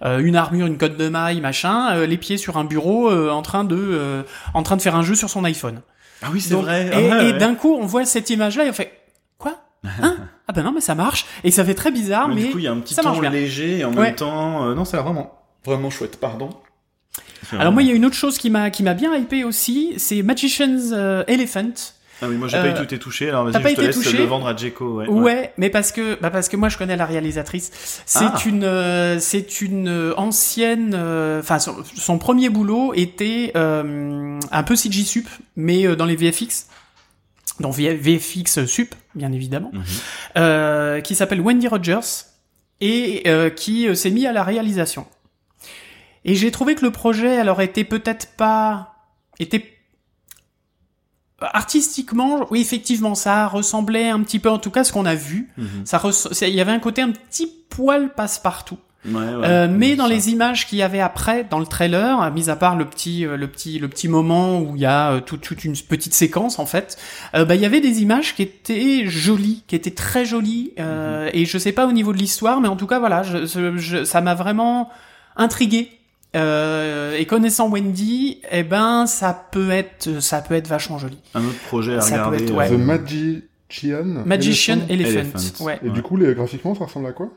une 0.05 0.37
armure, 0.37 0.67
une 0.67 0.79
cotte 0.79 0.97
de 0.97 1.09
maille, 1.09 1.41
machin, 1.41 1.91
euh, 1.95 2.07
les 2.07 2.17
pieds 2.17 2.37
sur 2.39 2.57
un 2.57 2.65
bureau, 2.65 3.11
euh, 3.11 3.31
en 3.31 3.43
train 3.43 3.65
de 3.65 3.77
euh, 3.77 4.23
en 4.55 4.63
train 4.63 4.77
de 4.77 4.83
faire 4.83 4.97
un 4.97 5.03
jeu 5.03 5.15
sur 5.15 5.31
son 5.31 5.45
iPhone. 5.45 5.81
Ah 6.23 6.29
oui, 6.33 6.41
c'est 6.41 6.55
Donc, 6.57 6.65
vrai. 6.65 6.87
Et, 6.87 6.91
Ah 6.93 6.99
ouais, 6.99 7.29
et 7.29 7.33
ouais. 7.33 7.39
d'un 7.39 7.55
coup, 7.55 7.75
on 7.75 7.87
voit 7.87 8.05
cette 8.05 8.29
image-là 8.31 8.65
et 8.67 8.71
on 8.71 8.73
fait 8.73 8.93
quoi 9.39 9.55
Hein 10.03 10.17
Ah 10.49 10.53
ben 10.53 10.63
non, 10.63 10.73
mais 10.73 10.81
ça 10.81 10.95
marche. 10.95 11.27
Et 11.45 11.51
ça 11.51 11.65
fait 11.65 11.75
très 11.75 11.91
bizarre, 11.91 12.29
mais, 12.29 12.45
du 12.45 12.51
coup, 12.51 12.59
il 12.59 12.65
y 12.65 12.69
a 12.69 12.73
un 12.73 12.81
petit 12.81 12.95
ton 12.97 13.21
léger 13.21 13.79
et 13.79 13.85
en 13.85 13.93
Ouais. 13.95 14.03
même 14.07 14.15
temps, 14.15 14.67
euh, 14.67 14.75
non, 14.75 14.85
c'est 14.85 14.97
vraiment, 14.97 15.33
vraiment 15.65 15.91
chouette. 15.91 16.19
Pardon. 16.21 16.51
alors 17.53 17.73
moi, 17.73 17.83
il 17.83 17.89
y 17.89 17.93
a 17.93 17.95
une 17.95 18.05
autre 18.05 18.15
chose 18.17 18.39
qui 18.39 18.51
m'a 18.51 18.71
qui 18.71 18.83
m'a 18.83 18.95
bien 18.95 19.15
hypé 19.17 19.45
aussi, 19.45 19.95
c'est 19.99 20.23
Magician's 20.23 20.91
euh, 20.93 21.25
Elephant. 21.29 21.73
Ah 22.23 22.27
oui, 22.29 22.37
moi 22.37 22.49
j'ai 22.49 22.57
Euh, 22.57 22.63
pas 22.63 22.69
eu 22.71 22.75
tout 22.75 22.83
été 22.85 22.99
touché. 22.99 23.29
Alors 23.29 23.45
vas-y, 23.45 23.63
pas 23.63 23.69
je 23.69 23.75
te 23.75 23.81
laisse 23.83 24.13
le 24.15 24.25
vendre 24.25 24.47
à 24.47 24.57
Djeko. 24.57 24.99
Ouais. 25.01 25.09
Ouais, 25.09 25.53
mais 25.59 25.69
parce 25.69 25.93
que 25.93 26.19
bah 26.21 26.31
parce 26.31 26.49
que 26.49 26.57
moi 26.57 26.69
je 26.71 26.79
connais 26.79 26.97
la 26.97 27.05
réalisatrice. 27.07 27.71
C'est 28.07 28.25
Ah. 28.25 28.39
une 28.47 28.65
euh, 28.65 29.19
c'est 29.21 29.61
une 29.61 29.89
euh, 29.89 30.15
ancienne 30.17 30.93
euh, 30.95 31.41
enfin 31.41 31.59
son, 31.59 31.77
son 31.95 32.19
premier 32.19 32.49
boulot 32.49 32.95
était 32.95 33.53
euh, 33.55 34.39
un 34.51 34.63
peu 34.63 34.77
CG 34.77 35.03
sup 35.03 35.29
mais 35.57 35.87
euh, 35.87 35.95
dans 35.97 36.07
les 36.07 36.17
VFX. 36.17 36.69
Dans 37.61 37.71
VFX 37.71 38.65
sup, 38.67 38.95
bien 39.15 39.33
évidemment. 39.33 39.71
Mhm. 39.73 39.83
euh, 40.39 41.01
qui 41.01 41.15
s'appelle 41.15 41.41
Wendy 41.41 41.69
Rogers 41.69 42.01
et 42.81 43.23
euh, 43.27 43.49
qui 43.51 43.89
euh, 43.89 43.95
s'est 43.95 44.11
mis 44.11 44.27
à 44.27 44.33
la 44.33 44.43
réalisation. 44.43 45.07
Et 46.25 46.35
j'ai 46.35 46.51
trouvé 46.51 46.75
que 46.75 46.85
le 46.85 46.91
projet 46.91 47.39
alors 47.39 47.61
était 47.63 47.85
peut-être 47.85 48.29
pas 48.37 48.95
était 49.39 49.65
artistiquement, 51.41 52.47
oui, 52.51 52.61
effectivement, 52.61 53.15
ça 53.15 53.47
ressemblait 53.47 54.09
un 54.09 54.21
petit 54.21 54.39
peu, 54.39 54.51
en 54.51 54.59
tout 54.59 54.71
cas, 54.71 54.85
ce 54.85 54.93
qu'on 54.93 55.07
a 55.07 55.15
vu. 55.15 55.49
Mhm. 55.59 55.67
Ça, 55.85 56.01
il 56.43 56.55
y 56.55 56.61
avait 56.61 56.73
un 56.73 56.79
côté 56.81 57.03
un 57.03 57.11
petit 57.11 57.51
poil 57.69 58.13
passe-partout. 58.15 58.79
Ouais, 59.05 59.13
ouais, 59.15 59.25
Euh, 59.47 59.69
mais 59.71 59.95
dans 59.95 60.09
ça. 60.09 60.13
les 60.13 60.31
images 60.31 60.67
qu'il 60.67 60.79
y 60.79 60.83
avait 60.83 60.99
après, 61.01 61.45
dans 61.49 61.61
le 61.61 61.67
trailer, 61.67 62.29
mis 62.33 62.51
à 62.51 62.57
part 62.57 62.75
le 62.75 62.87
petit, 62.87 63.25
euh, 63.25 63.37
le 63.37 63.47
petit, 63.47 63.79
le 63.79 63.87
petit 63.87 64.09
moment 64.09 64.59
où 64.61 64.75
il 64.75 64.83
y 64.83 64.87
a 64.87 65.13
euh, 65.13 65.21
toute, 65.21 65.43
toute 65.43 65.63
une 65.65 65.77
petite 65.77 66.13
séquence 66.13 66.59
en 66.59 66.67
fait, 66.67 66.97
euh, 67.37 67.45
bah 67.45 67.55
il 67.55 67.61
y 67.61 67.67
avait 67.67 67.81
des 67.81 68.03
images 68.03 68.35
qui 68.35 68.43
étaient 68.43 69.07
jolies, 69.07 69.63
qui 69.69 69.77
étaient 69.77 69.93
très 69.93 70.25
jolies. 70.25 70.73
euh, 70.81 71.31
Et 71.35 71.45
je 71.45 71.57
sais 71.57 71.71
pas 71.71 71.87
au 71.87 71.93
niveau 71.93 72.13
de 72.13 72.19
l'histoire, 72.19 72.61
mais 72.61 72.67
en 72.67 72.75
tout 72.75 72.89
cas 72.89 72.99
voilà, 72.99 73.23
je, 73.23 73.47
je- 73.47 73.77
je- 73.77 74.05
ça 74.05 74.21
m'a 74.23 74.35
vraiment 74.35 74.91
intrigué. 75.37 75.93
Euh, 76.37 77.17
et 77.17 77.25
connaissant 77.27 77.69
Wendy, 77.71 78.41
eh 78.51 78.63
ben 78.63 79.07
ça 79.07 79.47
peut 79.51 79.71
être, 79.71 80.21
ça 80.21 80.41
peut 80.43 80.55
être 80.55 80.69
vachement 80.69 80.99
joli. 80.99 81.19
Un 81.35 81.45
autre 81.45 81.59
projet 81.67 81.97
à 81.97 82.01
Ça 82.03 82.19
peut 82.19 82.25
regarder. 82.25 82.45
être, 82.45 82.51
euh, 82.53 82.57
ouais. 82.57 82.69
The 82.69 82.73
Magician. 83.69 84.25
Magician 84.27 84.79
Elephant. 84.89 85.65
Ouais. 85.65 85.81
Et 85.85 85.91
du 85.91 86.03
coup, 86.03 86.17
les, 86.17 86.35
graphiquement, 86.35 86.75
ça 86.75 86.85
ressemble 86.85 87.07
à 87.09 87.13
quoi? 87.13 87.29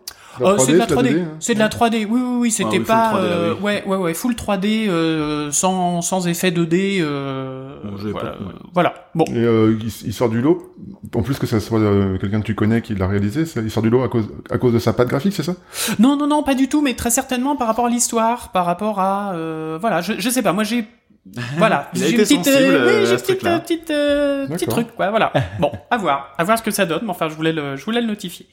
Oh, 0.41 0.55
c'est 0.59 0.73
de 0.73 0.77
la 0.77 0.85
3D. 0.85 1.09
2D, 1.11 1.19
hein 1.21 1.27
C'est 1.39 1.55
de 1.55 1.59
la 1.59 1.69
3D. 1.69 2.05
Oui, 2.09 2.21
oui, 2.21 2.37
oui. 2.39 2.51
C'était 2.51 2.69
Ah 2.69 2.79
oui, 2.79 2.85
pas. 2.85 3.11
3D, 3.13 3.15
là, 3.15 3.19
euh, 3.23 3.53
oui. 3.55 3.63
Ouais, 3.63 3.83
ouais, 3.87 3.97
ouais. 3.97 4.13
Full 4.13 4.33
3D 4.35 4.87
euh, 4.87 5.51
sans 5.51 6.01
sans 6.03 6.27
effet 6.27 6.51
2D. 6.51 6.99
Euh, 7.01 7.77
Bon, 7.83 7.95
voilà. 8.11 8.29
pas- 8.31 8.37
ouais. 8.43 8.51
voilà. 8.73 8.93
Bon. 9.15 9.25
Et 9.25 9.37
euh, 9.37 9.75
il, 9.81 9.87
il 10.05 10.13
sort 10.13 10.29
du 10.29 10.41
lot. 10.41 10.71
En 11.15 11.23
plus 11.23 11.39
que 11.39 11.47
ça 11.47 11.59
soit 11.59 11.79
euh, 11.79 12.17
quelqu'un 12.19 12.41
que 12.41 12.45
tu 12.45 12.55
connais 12.55 12.81
qui 12.81 12.93
l'a 12.93 13.07
réalisé, 13.07 13.43
il 13.55 13.71
sort 13.71 13.81
du 13.83 13.89
lot 13.89 14.03
à 14.03 14.09
cause 14.09 14.29
à 14.51 14.57
cause 14.59 14.73
de 14.73 14.79
sa 14.79 14.93
patte 14.93 15.07
graphique, 15.07 15.33
c'est 15.33 15.43
ça? 15.43 15.55
Non, 15.97 16.15
non, 16.15 16.27
non, 16.27 16.43
pas 16.43 16.53
du 16.55 16.67
tout. 16.69 16.81
Mais 16.81 16.93
très 16.93 17.09
certainement 17.09 17.55
par 17.55 17.67
rapport 17.67 17.87
à 17.87 17.89
l'histoire, 17.89 18.51
par 18.51 18.65
rapport 18.65 18.99
à. 18.99 19.33
euh, 19.33 19.77
voilà. 19.81 20.01
Je 20.01 20.13
je 20.19 20.29
sais 20.29 20.43
pas. 20.43 20.53
Moi 20.53 20.63
j'ai. 20.63 20.85
Voilà, 21.57 21.89
j'ai 21.93 22.11
une 22.11 22.17
petite, 22.17 22.47
euh, 22.47 22.69
oui, 22.69 22.75
euh, 22.75 23.05
j'ai 23.05 23.17
ce 23.17 23.23
petite, 23.23 23.45
euh, 23.45 23.59
petite, 23.59 23.91
euh, 23.91 24.47
petit 24.47 24.65
truc, 24.67 24.95
quoi, 24.95 25.09
voilà. 25.09 25.31
Bon, 25.59 25.71
à 25.91 25.97
voir, 25.97 26.33
à 26.37 26.43
voir 26.43 26.57
ce 26.57 26.63
que 26.63 26.71
ça 26.71 26.85
donne. 26.85 27.01
Mais 27.03 27.09
enfin, 27.11 27.29
je 27.29 27.35
voulais 27.35 27.53
le, 27.53 27.75
je 27.75 27.85
voulais 27.85 28.01
le 28.01 28.07
notifier. 28.07 28.47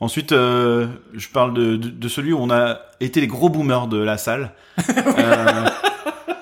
Ensuite, 0.00 0.32
euh, 0.32 0.88
je 1.14 1.28
parle 1.28 1.54
de, 1.54 1.76
de, 1.76 1.88
de 1.88 2.08
celui 2.08 2.32
où 2.32 2.38
on 2.38 2.50
a 2.50 2.80
été 3.00 3.20
les 3.20 3.28
gros 3.28 3.48
boomers 3.48 3.86
de 3.86 3.98
la 3.98 4.18
salle. 4.18 4.52
Euh, 5.18 5.68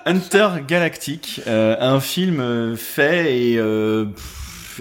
Hunter 0.06 0.48
Galactic, 0.66 1.42
euh, 1.46 1.76
un 1.78 2.00
film 2.00 2.40
euh, 2.40 2.74
fait 2.74 3.36
et 3.36 3.58
euh, 3.58 4.06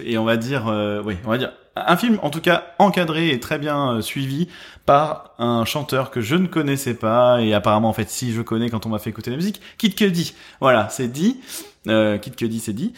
et 0.04 0.18
on 0.18 0.24
va 0.24 0.38
dire, 0.38 0.68
euh, 0.70 1.02
oui, 1.04 1.18
on 1.26 1.30
va 1.30 1.38
dire 1.38 1.52
un 1.76 1.98
film 1.98 2.20
en 2.22 2.30
tout 2.30 2.42
cas 2.42 2.74
encadré 2.80 3.30
et 3.30 3.40
très 3.40 3.60
bien 3.60 3.94
euh, 3.96 4.02
suivi 4.02 4.48
par 4.90 5.36
un 5.38 5.66
chanteur 5.66 6.10
que 6.10 6.20
je 6.20 6.36
ne 6.36 6.48
connaissais 6.48 6.96
pas 6.96 7.42
et 7.44 7.54
apparemment 7.54 7.90
en 7.90 7.94
fait 7.94 8.10
si 8.10 8.34
je 8.34 8.42
connais 8.42 8.72
quand 8.72 8.88
on 8.88 8.90
m'a 8.90 8.98
fait 8.98 9.12
écouter 9.12 9.30
la 9.30 9.36
musique, 9.36 9.62
Kid 9.78 9.94
Cudi. 9.94 10.34
Voilà, 10.62 10.90
c'est 10.90 11.10
dit. 11.12 11.40
Euh, 11.88 12.18
Kid 12.18 12.36
Cudi, 12.36 12.60
c'est 12.60 12.74
dit. 12.74 12.94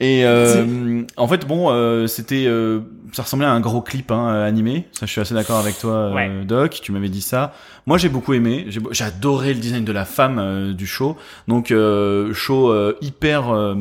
Et 0.00 0.24
euh, 0.24 1.02
en 1.18 1.28
fait, 1.28 1.46
bon, 1.46 1.70
euh, 1.70 2.06
c'était, 2.06 2.46
euh, 2.46 2.80
ça 3.12 3.22
ressemblait 3.22 3.46
à 3.46 3.50
un 3.50 3.60
gros 3.60 3.82
clip 3.82 4.12
hein, 4.12 4.28
euh, 4.30 4.48
animé. 4.48 4.88
Ça, 4.92 5.04
je 5.04 5.12
suis 5.12 5.20
assez 5.20 5.34
d'accord 5.34 5.58
avec 5.58 5.78
toi, 5.78 5.92
euh, 5.92 6.14
Ouais. 6.14 6.44
Doc. 6.46 6.80
Tu 6.82 6.90
m'avais 6.90 7.10
dit 7.10 7.20
ça. 7.20 7.52
Moi, 7.84 7.98
j'ai 7.98 8.08
beaucoup 8.08 8.32
aimé. 8.32 8.66
J'ai, 8.68 9.04
adoré 9.04 9.52
le 9.52 9.60
design 9.60 9.84
de 9.84 9.92
la 9.92 10.06
femme 10.06 10.72
du 10.72 10.86
show. 10.86 11.18
Donc, 11.48 11.70
euh, 11.70 12.32
show 12.32 12.70
euh, 12.70 12.96
hyper. 13.02 13.74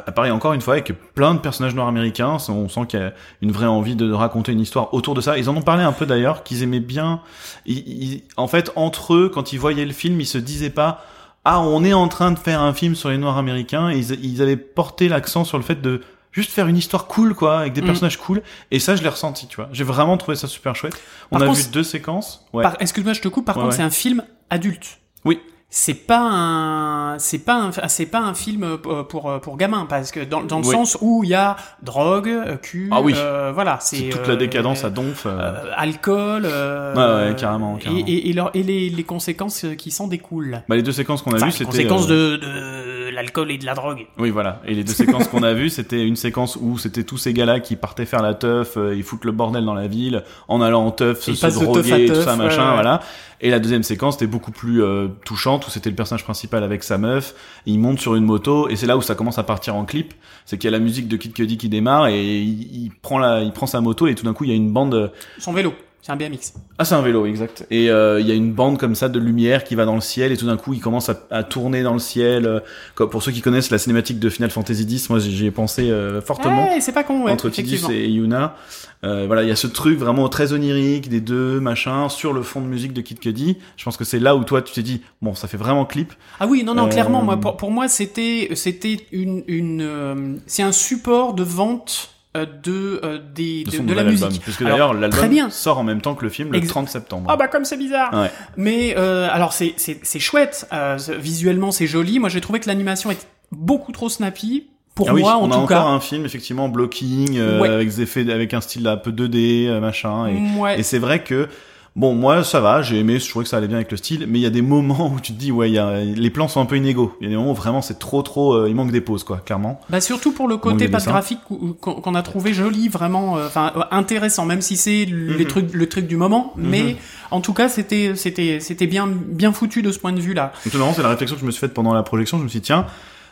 Pareil, 0.00 0.30
encore 0.32 0.52
une 0.52 0.60
fois, 0.60 0.74
avec 0.74 0.92
plein 1.14 1.34
de 1.34 1.38
personnages 1.40 1.74
noirs 1.74 1.88
américains. 1.88 2.36
On 2.48 2.68
sent 2.68 2.86
qu'il 2.88 3.00
y 3.00 3.02
a 3.02 3.12
une 3.42 3.52
vraie 3.52 3.66
envie 3.66 3.96
de 3.96 4.10
raconter 4.12 4.52
une 4.52 4.60
histoire 4.60 4.92
autour 4.94 5.14
de 5.14 5.20
ça. 5.20 5.38
Ils 5.38 5.48
en 5.50 5.56
ont 5.56 5.62
parlé 5.62 5.82
un 5.82 5.92
peu 5.92 6.06
d'ailleurs, 6.06 6.42
qu'ils 6.42 6.62
aimaient 6.62 6.80
bien. 6.80 7.20
Ils- 7.66 7.78
ils- 7.86 8.22
en 8.36 8.46
fait, 8.48 8.72
entre 8.76 9.14
eux, 9.14 9.28
quand 9.32 9.52
ils 9.52 9.58
voyaient 9.58 9.84
le 9.84 9.92
film, 9.92 10.20
ils 10.20 10.26
se 10.26 10.38
disaient 10.38 10.70
pas 10.70 11.04
ah, 11.44 11.58
on 11.60 11.82
est 11.82 11.92
en 11.92 12.06
train 12.06 12.30
de 12.30 12.38
faire 12.38 12.60
un 12.62 12.72
film 12.72 12.94
sur 12.94 13.08
les 13.10 13.18
Noirs 13.18 13.36
américains. 13.36 13.90
Et 13.90 13.98
ils, 13.98 14.24
ils 14.24 14.42
avaient 14.42 14.56
porté 14.56 15.08
l'accent 15.08 15.42
sur 15.44 15.58
le 15.58 15.64
fait 15.64 15.82
de 15.82 16.00
juste 16.30 16.52
faire 16.52 16.68
une 16.68 16.76
histoire 16.76 17.06
cool, 17.08 17.34
quoi, 17.34 17.58
avec 17.58 17.72
des 17.72 17.82
Mm. 17.82 17.86
personnages 17.86 18.16
cool. 18.16 18.42
Et 18.70 18.78
ça, 18.78 18.94
je 18.94 19.02
l'ai 19.02 19.08
ressenti, 19.08 19.48
tu 19.48 19.56
vois. 19.56 19.68
J'ai 19.72 19.82
vraiment 19.82 20.16
trouvé 20.16 20.36
ça 20.36 20.46
super 20.46 20.76
chouette. 20.76 20.94
On 21.32 21.38
Par 21.38 21.42
a 21.42 21.46
contre, 21.50 21.58
vu 21.58 21.70
deux 21.72 21.82
séquences. 21.82 22.46
Ouais. 22.52 22.62
Par- 22.62 22.76
Excuse-moi, 22.78 23.12
je 23.14 23.20
te 23.20 23.26
coupe. 23.26 23.44
Par 23.44 23.56
Ouais, 23.56 23.62
contre, 23.64 23.72
ouais. 23.72 23.76
c'est 23.76 23.82
un 23.82 23.90
film 23.90 24.22
adulte. 24.50 25.00
Oui. 25.24 25.40
C'est 25.74 25.94
pas 25.94 26.20
un, 26.20 27.18
c'est 27.18 27.38
pas 27.38 27.54
un, 27.54 27.88
c'est 27.88 28.04
pas 28.04 28.18
un 28.20 28.34
film 28.34 28.62
euh, 28.62 28.76
pour 29.04 29.40
pour 29.40 29.56
gamins 29.56 29.86
parce 29.88 30.10
que 30.10 30.20
dans 30.20 30.42
dans 30.42 30.58
le 30.60 30.66
Oui. 30.66 30.72
sens 30.74 30.98
où 31.00 31.24
il 31.24 31.30
y 31.30 31.34
a 31.34 31.56
drogue, 31.82 32.28
euh, 32.28 32.56
cul, 32.58 32.90
Ah 32.92 33.00
oui. 33.00 33.14
euh, 33.16 33.52
voilà, 33.54 33.78
c'est 33.80 34.10
toute 34.10 34.20
euh, 34.20 34.28
la 34.28 34.36
décadence 34.36 34.84
à 34.84 34.90
donf. 34.90 35.24
euh, 35.24 35.30
euh, 35.30 35.70
alcool, 35.74 36.42
euh, 36.44 37.24
Ouais, 37.24 37.30
ouais, 37.30 37.36
carrément, 37.36 37.76
carrément. 37.76 38.06
et 38.06 38.10
et, 38.12 38.28
et, 38.28 38.32
leur- 38.34 38.50
et 38.52 38.62
les, 38.62 38.90
les 38.90 39.04
conséquences 39.04 39.64
euh, 39.64 39.74
qui 39.74 39.90
s'en 39.90 40.08
découlent. 40.08 40.62
Bah, 40.68 40.76
les 40.76 40.82
deux 40.82 40.92
séquences 40.92 41.22
qu'on 41.22 41.32
a 41.32 41.38
vues, 41.38 41.46
les 41.46 41.50
c'était. 41.52 41.64
conséquences 41.64 42.06
euh, 42.10 42.32
de, 42.32 42.36
de 42.36 42.81
l'alcool 43.12 43.50
et 43.50 43.58
de 43.58 43.66
la 43.66 43.74
drogue. 43.74 44.06
Oui, 44.18 44.30
voilà. 44.30 44.60
Et 44.66 44.74
les 44.74 44.84
deux 44.84 44.92
séquences 44.92 45.28
qu'on 45.28 45.42
a 45.42 45.52
vues, 45.52 45.70
c'était 45.70 46.06
une 46.06 46.16
séquence 46.16 46.56
où 46.60 46.78
c'était 46.78 47.04
tous 47.04 47.18
ces 47.18 47.32
gars-là 47.32 47.60
qui 47.60 47.76
partaient 47.76 48.06
faire 48.06 48.22
la 48.22 48.34
teuf, 48.34 48.76
euh, 48.76 48.94
ils 48.94 49.02
foutent 49.02 49.24
le 49.24 49.32
bordel 49.32 49.64
dans 49.64 49.74
la 49.74 49.86
ville, 49.86 50.24
en 50.48 50.60
allant 50.60 50.84
en 50.86 50.90
teuf, 50.90 51.20
se, 51.20 51.34
se 51.34 51.46
droguer, 51.46 52.06
tout 52.06 52.14
teuf, 52.14 52.24
ça, 52.24 52.36
machin, 52.36 52.68
ouais. 52.68 52.74
voilà. 52.74 53.00
Et 53.40 53.50
la 53.50 53.58
deuxième 53.58 53.82
séquence 53.82 54.16
était 54.16 54.26
beaucoup 54.26 54.52
plus 54.52 54.82
euh, 54.82 55.08
touchante, 55.24 55.66
où 55.66 55.70
c'était 55.70 55.90
le 55.90 55.96
personnage 55.96 56.24
principal 56.24 56.62
avec 56.62 56.82
sa 56.82 56.98
meuf, 56.98 57.34
il 57.66 57.78
monte 57.78 58.00
sur 58.00 58.14
une 58.14 58.24
moto, 58.24 58.68
et 58.68 58.76
c'est 58.76 58.86
là 58.86 58.96
où 58.96 59.02
ça 59.02 59.14
commence 59.14 59.38
à 59.38 59.42
partir 59.42 59.74
en 59.74 59.84
clip. 59.84 60.14
C'est 60.44 60.58
qu'il 60.58 60.70
y 60.70 60.74
a 60.74 60.76
la 60.76 60.82
musique 60.82 61.08
de 61.08 61.16
Kid 61.16 61.32
Cudi 61.32 61.58
qui 61.58 61.68
démarre, 61.68 62.06
et 62.06 62.40
il, 62.40 62.84
il 62.84 62.90
prend 63.02 63.18
la, 63.18 63.40
il 63.42 63.52
prend 63.52 63.66
sa 63.66 63.80
moto, 63.80 64.06
et 64.06 64.14
tout 64.14 64.24
d'un 64.24 64.32
coup, 64.32 64.44
il 64.44 64.50
y 64.50 64.52
a 64.52 64.56
une 64.56 64.72
bande 64.72 65.12
Son 65.38 65.52
vélo, 65.52 65.74
c'est 66.02 66.10
un 66.12 66.16
BMX. 66.16 66.52
ah, 66.78 66.84
c'est 66.84 66.94
un 66.96 67.00
vélo, 67.00 67.26
exact. 67.26 67.64
Et 67.70 67.88
euh, 67.88 68.20
il 68.20 68.26
y 68.26 68.32
a 68.32 68.34
une 68.34 68.52
bande 68.52 68.76
comme 68.76 68.94
ça 68.96 69.08
de 69.08 69.18
lumière 69.20 69.62
qui 69.62 69.76
va 69.76 69.84
dans 69.84 69.94
le 69.94 70.00
ciel 70.00 70.32
et 70.32 70.36
tout 70.36 70.46
d'un 70.46 70.56
coup 70.56 70.74
il 70.74 70.80
commence 70.80 71.08
à, 71.08 71.26
à 71.30 71.44
tourner 71.44 71.82
dans 71.84 71.92
le 71.92 72.00
ciel. 72.00 72.44
euh, 72.46 72.58
comme 72.96 73.08
pour 73.08 73.22
ceux 73.22 73.30
qui 73.32 73.40
connaissent 73.40 73.70
la 73.70 73.78
cinématique 73.78 74.18
de 74.18 74.28
Final 74.28 74.50
Fantasy 74.50 74.82
X, 74.82 75.08
moi 75.10 75.20
j'y 75.20 75.46
ai 75.46 75.50
pensé 75.52 75.90
euh, 75.90 76.20
fortement 76.20 76.68
Ouais, 76.70 76.80
c'est 76.80 76.92
pas 76.92 77.04
con, 77.04 77.22
ouais, 77.24 77.30
entre 77.32 77.48
Tidus 77.48 77.80
et 77.90 78.08
Yuna. 78.08 78.56
Euh, 79.04 79.24
voilà, 79.26 79.42
il 79.42 79.48
y 79.48 79.52
a 79.52 79.56
ce 79.56 79.66
truc 79.66 79.98
vraiment 79.98 80.28
très 80.28 80.52
onirique 80.52 81.08
des 81.08 81.20
deux 81.20 81.58
machin 81.60 82.08
sur 82.08 82.32
le 82.32 82.42
fond 82.42 82.60
de 82.60 82.66
musique 82.66 82.92
de 82.92 83.00
Kid 83.00 83.18
Cudi. 83.18 83.56
Je 83.76 83.84
pense 83.84 83.96
que 83.96 84.04
c'est 84.04 84.20
là 84.20 84.36
où 84.36 84.44
toi 84.44 84.62
tu 84.62 84.72
t'es 84.72 84.82
dit 84.82 85.02
bon 85.22 85.34
ça 85.34 85.48
fait 85.48 85.56
vraiment 85.56 85.84
clip. 85.84 86.12
Ah 86.40 86.46
oui, 86.46 86.62
non, 86.64 86.74
non, 86.74 86.88
clairement, 86.88 87.22
moi, 87.22 87.36
pour, 87.36 87.56
pour 87.56 87.70
moi, 87.70 87.88
c'était, 87.88 88.48
c'était 88.54 88.98
une, 89.12 89.42
une, 89.46 89.82
euh, 89.82 90.34
c'est 90.46 90.62
un 90.62 90.72
support 90.72 91.34
de 91.34 91.42
vente 91.44 92.10
de, 92.34 93.00
euh, 93.04 93.18
des, 93.34 93.64
De, 93.64 93.70
de, 93.70 93.76
son 93.76 93.82
de 93.84 93.92
la 93.94 94.04
musique. 94.04 94.24
album. 94.24 94.38
Puisque 94.40 94.62
d'ailleurs 94.64 94.94
l'album 94.94 95.50
sort 95.50 95.78
en 95.78 95.84
même 95.84 96.00
temps 96.00 96.14
que 96.14 96.24
le 96.24 96.30
film 96.30 96.50
le 96.52 96.58
Ex- 96.58 96.68
30 96.68 96.88
septembre. 96.88 97.26
Ah 97.30 97.36
bah 97.36 97.48
comme 97.48 97.64
c'est 97.64 97.76
bizarre. 97.76 98.12
Ouais. 98.12 98.30
Mais 98.56 98.94
euh, 98.96 99.28
alors 99.30 99.52
c'est 99.52 99.74
c'est 99.76 100.00
c'est 100.02 100.18
chouette. 100.20 100.66
Euh, 100.72 100.96
visuellement 101.18 101.70
c'est 101.72 101.86
joli. 101.86 102.18
Moi 102.18 102.28
j'ai 102.28 102.40
trouvé 102.40 102.58
que 102.60 102.68
l'animation 102.68 103.10
est 103.10 103.26
beaucoup 103.50 103.92
trop 103.92 104.08
snappy 104.08 104.68
pour 104.94 105.10
Ah 105.10 105.14
oui, 105.14 105.20
moi 105.22 105.36
on 105.38 105.44
en 105.44 105.50
a 105.50 105.54
tout 105.54 105.60
encore 105.60 105.84
cas. 105.84 105.90
un 105.90 106.00
film 106.00 106.24
effectivement 106.24 106.68
blocking 106.68 107.36
euh, 107.38 107.60
Ouais. 107.60 107.68
avec 107.68 107.88
des 107.88 108.00
effets 108.02 108.30
avec 108.32 108.54
un 108.54 108.60
style 108.60 108.86
un 108.86 108.96
peu 108.96 109.10
2D 109.10 109.66
euh, 109.68 109.80
machin 109.80 110.26
et, 110.28 110.58
Ouais. 110.58 110.80
et 110.80 110.82
c'est 110.82 110.98
vrai 110.98 111.22
que 111.22 111.48
bon 111.94 112.14
moi 112.14 112.42
ça 112.42 112.60
va 112.60 112.80
j'ai 112.80 112.98
aimé 112.98 113.18
je 113.18 113.28
trouvais 113.28 113.42
que 113.44 113.50
ça 113.50 113.58
allait 113.58 113.66
bien 113.68 113.76
avec 113.76 113.90
le 113.90 113.98
style 113.98 114.24
mais 114.26 114.38
il 114.38 114.42
y 114.42 114.46
a 114.46 114.50
des 114.50 114.62
moments 114.62 115.12
où 115.14 115.20
tu 115.20 115.34
te 115.34 115.38
dis 115.38 115.52
ouais 115.52 115.70
y 115.70 115.78
a, 115.78 116.00
les 116.00 116.30
plans 116.30 116.48
sont 116.48 116.60
un 116.60 116.64
peu 116.64 116.76
inégaux 116.78 117.14
il 117.20 117.24
y 117.24 117.26
a 117.26 117.30
des 117.30 117.36
moments 117.36 117.50
où 117.52 117.54
vraiment 117.54 117.82
c'est 117.82 117.98
trop 117.98 118.22
trop 118.22 118.54
euh, 118.54 118.68
il 118.70 118.74
manque 118.74 118.90
des 118.92 119.02
pauses 119.02 119.24
quoi 119.24 119.38
clairement 119.44 119.78
Bah 119.90 120.00
surtout 120.00 120.32
pour 120.32 120.48
le 120.48 120.56
côté 120.56 120.88
pas 120.88 120.98
graphique 121.00 121.40
qu'on 121.80 122.14
a 122.14 122.22
trouvé 122.22 122.54
joli, 122.54 122.88
vraiment, 122.88 123.36
euh, 123.36 123.46
enfin 123.46 123.72
euh, 123.76 123.82
intéressant, 123.90 124.46
même 124.46 124.62
si 124.62 124.76
c'est 124.78 125.04
les 125.04 125.44
Mhm. 125.44 125.44
trucs, 125.46 125.72
le 125.74 125.86
truc 125.88 126.06
du 126.06 126.16
moment. 126.16 126.54
Mais 126.56 126.96
en 127.30 127.40
tout 127.40 127.52
cas, 127.52 127.68
c'était 127.68 128.12
c'était 128.16 128.58
c'était 128.60 128.86
bien 128.86 129.06
bien 129.08 129.52
foutu 129.52 129.82
de 129.82 129.92
ce 129.92 129.98
point 129.98 130.12
de 130.12 130.20
vue 130.20 130.32
là. 130.34 130.52
donc 130.64 130.72
vraiment 130.74 130.94
c'est 130.94 131.02
la 131.02 131.10
réflexion 131.10 131.36
que 131.36 131.40
je 131.42 131.46
me 131.46 131.50
suis 131.50 131.60
faite 131.60 131.74
pendant 131.74 131.92
la 131.92 132.02
projection 132.02 132.38
je 132.38 132.44
me 132.44 132.48
suis 132.48 132.60
dit 132.60 132.66
tiens 132.66 132.86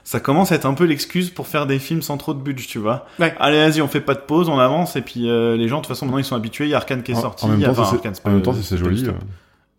ça 0.04 0.20
commence 0.20 0.52
à 0.52 0.54
être 0.56 0.66
un 0.66 0.74
peu 0.74 0.84
l'excuse 0.84 1.30
pour 1.30 1.46
faire 1.46 1.66
des 1.66 1.78
films 1.78 2.02
sans 2.02 2.16
trop 2.16 2.34
de 2.34 2.40
budget 2.40 2.66
tu 2.66 2.78
vois 2.78 3.06
Ouais. 3.18 3.34
allez 3.38 3.58
vas-y 3.58 3.80
on 3.82 3.88
fait 3.88 4.00
pas 4.00 4.14
de 4.14 4.20
pause 4.20 4.48
on 4.48 4.58
avance 4.58 4.96
et 4.96 5.02
puis 5.02 5.28
euh, 5.28 5.56
les 5.56 5.68
gens 5.68 5.76
de 5.76 5.82
toute 5.82 5.88
façon 5.88 6.06
maintenant 6.06 6.18
ils 6.18 6.24
sont 6.24 6.36
habitués 6.36 6.64
il 6.66 6.70
y 6.70 6.74
a 6.74 6.78
Arkane 6.78 7.02
qui 7.02 7.12
est 7.12 7.16
En- 7.16 7.20
sorti 7.22 7.44
En 7.44 7.48
même 7.48 7.62
temps, 7.62 7.70
enfin, 7.70 7.84
si 7.84 7.90
c'est- 7.90 7.96
Arkane, 7.96 8.14
c'est 8.14 8.26
en 8.26 8.30
même 8.30 8.40
pas- 8.40 8.44
temps, 8.46 8.54
si 8.56 8.62
c'est 8.64 8.76
pas 8.76 8.84
joli, 8.84 9.06
euh, 9.06 9.12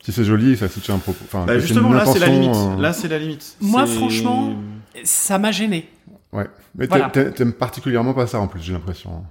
si 0.04 0.12
c'est 0.12 0.24
joli, 0.24 0.58
ça 0.58 0.68
se 0.68 0.80
tient 0.80 0.96
un 0.96 1.00
propos. 1.00 1.24
Enfin, 1.26 1.46
Bah, 1.46 1.54
c'est 1.56 1.62
justement 1.62 1.92
là 1.94 2.06
c'est 2.06 2.20
la 2.20 2.28
limite 2.28 2.56
euh, 2.56 2.82
là 2.82 2.94
c'est 2.94 3.08
la 3.08 3.20
limite 3.20 3.56
Moi, 3.62 3.86
franchement, 3.86 4.54
Ça 5.04 5.38
m'a 5.40 5.52
gêné. 5.52 5.90
Ouais. 6.34 6.48
Mais 6.76 6.86
Voilà. 6.88 7.10
t'aimes 7.10 7.54
particulièrement 7.54 8.14
pas 8.14 8.28
ça 8.28 8.40
en 8.40 8.48
plus, 8.48 8.62
j'ai 8.62 8.74
l'impression. 8.74 9.24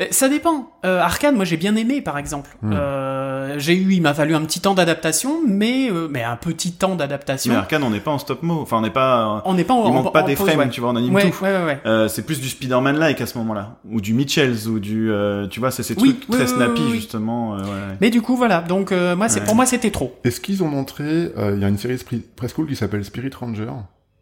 Euh, 0.00 0.06
Ça 0.10 0.28
dépend. 0.28 0.70
Euh, 0.84 1.00
Arcane, 1.00 1.36
moi 1.36 1.44
j'ai 1.44 1.56
bien 1.56 1.76
aimé 1.76 2.00
par 2.00 2.18
exemple. 2.18 2.50
Hmm. 2.62 2.72
Euh, 2.74 3.58
j'ai 3.58 3.74
eu, 3.74 3.92
il 3.92 4.02
m'a 4.02 4.14
fallu 4.14 4.34
un 4.34 4.40
petit 4.42 4.60
temps 4.60 4.74
d'adaptation, 4.74 5.40
mais 5.46 5.90
euh, 5.90 6.08
mais 6.10 6.22
un 6.22 6.36
petit 6.36 6.72
temps 6.72 6.94
d'adaptation. 6.94 7.52
Mais 7.52 7.58
Arkane, 7.58 7.82
on 7.82 7.90
n'est 7.90 8.00
pas 8.00 8.10
en 8.10 8.18
stop 8.18 8.42
mo. 8.42 8.60
Enfin, 8.60 8.78
on 8.78 8.80
n'est 8.82 8.90
pas. 8.90 9.42
On 9.44 9.54
n'est 9.54 9.64
pas 9.64 9.74
en 9.74 9.84
il 9.84 9.88
en- 9.88 9.92
manque 10.02 10.12
pas 10.12 10.22
en 10.22 10.26
des 10.26 10.36
frames, 10.36 10.58
ouais. 10.58 10.68
tu 10.70 10.80
vois, 10.80 10.90
on 10.90 10.96
anime 10.96 11.14
Ouais, 11.14 11.30
tout. 11.30 11.44
ouais, 11.44 11.52
ouais, 11.56 11.64
ouais. 11.64 11.80
Euh, 11.86 12.08
c'est 12.08 12.22
plus 12.22 12.40
du 12.40 12.48
Spider-Man 12.48 12.98
like 12.98 13.20
à 13.20 13.26
ce 13.26 13.36
moment-là, 13.38 13.76
ou 13.90 14.00
du 14.00 14.14
Mitchells, 14.14 14.66
ou 14.68 14.78
du, 14.78 15.10
euh, 15.10 15.46
tu 15.48 15.60
vois, 15.60 15.70
c'est 15.70 15.82
ces 15.82 15.94
Oui, 16.00 16.14
trucs 16.16 16.28
oui, 16.30 16.36
très 16.36 16.44
oui, 16.44 16.56
snappy 16.56 16.90
justement. 16.92 17.54
euh, 17.54 17.58
ouais, 17.58 17.64
ouais. 17.64 17.96
Mais 18.00 18.10
du 18.10 18.22
coup 18.22 18.36
voilà, 18.36 18.60
donc 18.60 18.92
euh, 18.92 19.14
moi 19.16 19.28
c'est 19.28 19.40
Ouais. 19.40 19.46
pour 19.46 19.54
moi 19.54 19.66
c'était 19.66 19.90
trop. 19.90 20.14
Est-ce 20.24 20.40
qu'ils 20.40 20.62
ont 20.62 20.68
montré, 20.68 21.04
euh, 21.36 21.52
il 21.56 21.60
y 21.60 21.64
a 21.64 21.68
une 21.68 21.78
série 21.78 21.98
presque 22.36 22.56
cool 22.56 22.66
qui 22.68 22.76
s'appelle 22.76 23.04
Spirit 23.04 23.30
Ranger. 23.38 23.68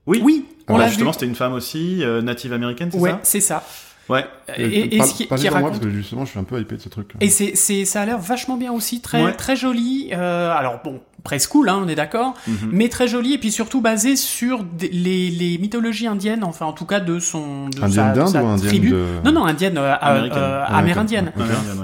Oui. 0.07 0.21
Oui, 0.25 0.47
on 0.68 0.75
Ah, 0.75 0.79
Bah, 0.79 0.87
justement, 0.89 1.12
c'était 1.12 1.27
une 1.27 1.35
femme 1.35 1.53
aussi, 1.53 2.03
euh, 2.03 2.23
native 2.23 2.53
américaine, 2.53 2.89
c'est 2.91 2.99
Ouais, 2.99 3.11
ça? 3.11 3.18
c'est 3.23 3.41
ça. 3.41 3.62
Ouais. 4.11 4.24
Et, 4.56 4.94
et 4.94 4.98
Parle- 4.98 5.08
ce 5.11 5.14
qui, 5.14 5.22
qui 5.22 5.26
pour 5.28 5.38
moi, 5.38 5.50
raconte. 5.50 5.70
parce 5.70 5.84
que 5.84 5.90
justement, 5.90 6.24
je 6.24 6.30
suis 6.30 6.38
un 6.38 6.44
peu 6.44 6.61
hypé 6.61 6.76
de 6.76 6.80
ce 6.82 6.88
truc. 6.88 7.12
Et 7.20 7.28
c'est, 7.30 7.54
c'est, 7.54 7.84
ça 7.84 8.02
a 8.02 8.06
l'air 8.06 8.18
vachement 8.18 8.56
bien 8.56 8.72
aussi, 8.72 9.00
très, 9.00 9.22
Ouais. 9.24 9.32
très 9.32 9.56
joli. 9.56 10.11
Euh, 10.12 10.50
alors 10.52 10.80
bon, 10.82 11.00
preschool, 11.23 11.68
hein, 11.68 11.81
on 11.85 11.89
est 11.89 11.95
d'accord, 11.95 12.35
Mhm. 12.47 12.71
mais 12.73 12.89
très 12.89 13.09
joli 13.09 13.35
et 13.35 13.39
puis 13.39 13.51
surtout 13.53 13.81
basé 13.81 14.16
sur 14.16 14.64
les, 14.81 15.31
les 15.31 15.59
mythologies 15.59 16.07
indiennes, 16.07 16.45
enfin 16.45 16.66
en 16.66 16.73
tout 16.73 16.87
cas 16.87 17.01
de 17.01 17.18
son 17.18 17.68
de 17.68 17.83
Indienne 17.83 17.91
sa, 17.91 18.11
de 18.12 18.16
d'Inde 18.18 18.29
sa 18.29 18.43
ou 18.43 18.47
indienne 18.49 18.68
tribu. 18.68 18.91
de... 18.91 19.05
Non 19.25 19.33
non 19.33 19.45
indienne, 19.45 19.79
euh, 19.79 19.95
Américaine. 20.01 20.39
euh, 20.39 20.64
Américaine. 20.66 21.33
amérindienne. 21.33 21.33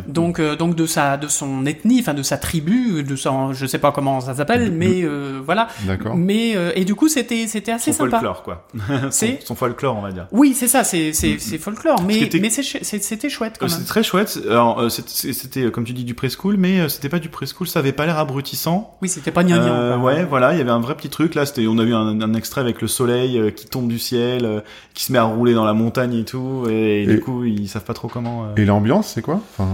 Donc 0.08 0.38
euh, 0.40 0.56
donc 0.56 0.74
de 0.74 0.86
sa 0.86 1.16
de 1.16 1.28
son 1.28 1.66
ethnie, 1.66 2.00
enfin 2.00 2.14
de 2.14 2.22
sa 2.22 2.38
tribu, 2.38 3.02
de 3.02 3.16
son 3.16 3.52
je 3.52 3.66
sais 3.66 3.78
pas 3.78 3.92
comment 3.92 4.20
ça 4.20 4.34
s'appelle, 4.34 4.72
mais 4.72 5.02
euh, 5.02 5.40
voilà. 5.44 5.68
D'accord. 5.86 6.16
Mais 6.16 6.56
euh, 6.56 6.72
et 6.74 6.84
du 6.84 6.94
coup 6.94 7.08
c'était 7.08 7.46
c'était 7.46 7.72
assez 7.72 7.92
son 7.92 8.04
sympa. 8.04 8.16
folklore, 8.18 8.42
quoi. 8.42 8.66
C'est- 9.10 9.38
son, 9.40 9.46
son 9.48 9.54
folklore, 9.54 9.96
on 9.96 10.02
va 10.02 10.12
dire. 10.12 10.26
Oui 10.32 10.54
c'est 10.54 10.68
ça, 10.68 10.84
c'est 10.84 11.12
c'est 11.12 11.38
c'est 11.38 11.58
folklore, 11.58 12.02
mais 12.02 12.28
mais 12.40 12.50
c'était 12.50 13.28
chouette 13.28 13.56
quand 13.58 13.66
même. 13.66 13.74
C'était 13.74 13.86
très 13.88 14.02
chouette. 14.02 14.38
Alors, 14.48 14.80
euh, 14.80 14.88
c'était, 14.88 15.70
comme 15.70 15.84
tu 15.84 15.92
dis, 15.92 16.04
du 16.04 16.14
preschool, 16.14 16.56
mais 16.56 16.80
euh, 16.80 16.88
c'était 16.88 17.08
pas 17.08 17.18
du 17.18 17.28
preschool. 17.28 17.66
Ça 17.66 17.78
avait 17.80 17.92
pas 17.92 18.06
l'air 18.06 18.18
abrutissant. 18.18 18.96
Oui 19.02 19.08
c'était 19.08 19.25
pas 19.32 19.44
gnangnan. 19.44 19.72
Euh, 19.72 19.96
ouais, 19.98 20.24
voilà, 20.24 20.52
il 20.52 20.58
y 20.58 20.60
avait 20.60 20.70
un 20.70 20.80
vrai 20.80 20.94
petit 20.96 21.08
truc. 21.08 21.34
Là, 21.34 21.46
c'était, 21.46 21.66
on 21.66 21.78
a 21.78 21.84
vu 21.84 21.94
un, 21.94 22.20
un 22.20 22.34
extrait 22.34 22.60
avec 22.60 22.80
le 22.82 22.88
soleil 22.88 23.38
euh, 23.38 23.50
qui 23.50 23.66
tombe 23.66 23.88
du 23.88 23.98
ciel, 23.98 24.44
euh, 24.44 24.60
qui 24.94 25.04
se 25.04 25.12
met 25.12 25.18
à 25.18 25.24
rouler 25.24 25.54
dans 25.54 25.64
la 25.64 25.72
montagne 25.74 26.14
et 26.14 26.24
tout, 26.24 26.64
et, 26.68 27.02
Et- 27.02 27.06
du 27.06 27.20
coup, 27.20 27.44
ils 27.44 27.68
savent 27.68 27.84
pas 27.84 27.94
trop 27.94 28.08
comment. 28.08 28.44
euh, 28.44 28.54
Et 28.56 28.64
l'ambiance, 28.64 29.08
c'est 29.14 29.22
quoi? 29.22 29.40
Enfin, 29.52 29.68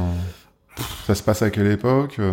Ça 1.06 1.14
se 1.14 1.22
passe 1.22 1.42
à 1.42 1.50
quelle 1.50 1.66
époque 1.66 2.16
euh, 2.18 2.32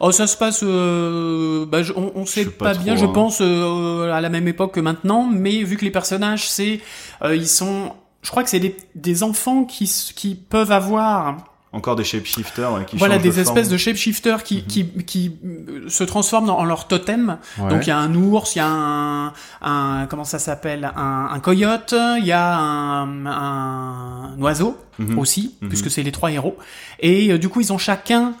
Oh, 0.00 0.10
ça 0.10 0.26
se 0.26 0.36
passe, 0.36 0.60
euh, 0.64 1.64
bah, 1.66 1.82
je- 1.82 1.92
on, 1.94 2.12
on 2.16 2.26
sait 2.26 2.42
Je 2.44 2.48
pas, 2.50 2.74
bien, 2.74 2.96
je 2.96 3.04
hein. 3.04 3.08
pense, 3.14 3.38
euh, 3.40 4.10
à 4.12 4.20
la 4.20 4.28
même 4.28 4.48
époque 4.48 4.74
que 4.74 4.80
maintenant, 4.80 5.28
mais 5.30 5.62
vu 5.62 5.76
que 5.76 5.84
les 5.84 5.90
personnages, 5.92 6.48
c'est, 6.50 6.80
euh, 7.22 7.36
ils 7.36 7.46
sont, 7.48 7.92
je 8.22 8.30
crois 8.30 8.42
que 8.42 8.50
c'est 8.50 8.58
des, 8.58 8.76
des 8.96 9.22
enfants 9.22 9.64
qui, 9.64 9.84
qui 10.16 10.34
peuvent 10.34 10.72
avoir, 10.72 11.36
Encore 11.72 11.96
des 11.96 12.04
shapeshifters 12.04 12.72
ouais, 12.72 12.84
qui 12.86 12.96
voilà, 12.96 13.14
changent 13.16 13.22
des 13.24 13.28
de 13.30 13.38
espèces 13.40 13.54
forme. 13.64 13.72
de 13.72 13.76
shapeshifters 13.76 14.42
qui, 14.44 14.62
qui, 14.64 14.86
qui 15.04 15.36
euh, 15.44 15.88
se 15.90 16.04
transforment 16.04 16.46
dans- 16.46 16.58
en 16.58 16.64
leur 16.64 16.86
totem. 16.88 17.36
ouais. 17.58 17.68
Donc 17.68 17.84
il 17.86 17.88
y 17.88 17.92
a 17.92 17.98
un 17.98 18.14
ours, 18.14 18.54
il 18.54 18.58
y 18.58 18.62
a 18.62 18.66
un, 18.68 19.32
un 19.60 20.06
comment 20.08 20.24
ça 20.24 20.38
s'appelle, 20.38 20.90
un, 20.96 21.28
un 21.32 21.40
coyote, 21.40 21.94
il 22.18 22.24
y 22.24 22.32
a 22.32 22.56
un, 22.56 23.26
un 23.26 24.36
oiseau 24.40 24.78
Mhm. 24.98 25.18
aussi, 25.18 25.54
Mhm. 25.60 25.68
puisque 25.68 25.90
c'est 25.90 26.02
les 26.02 26.12
trois 26.12 26.30
héros. 26.30 26.56
Et 27.00 27.30
euh, 27.32 27.38
du 27.38 27.48
coup, 27.50 27.60
ils 27.60 27.72
ont 27.72 27.78
chacun 27.78 28.32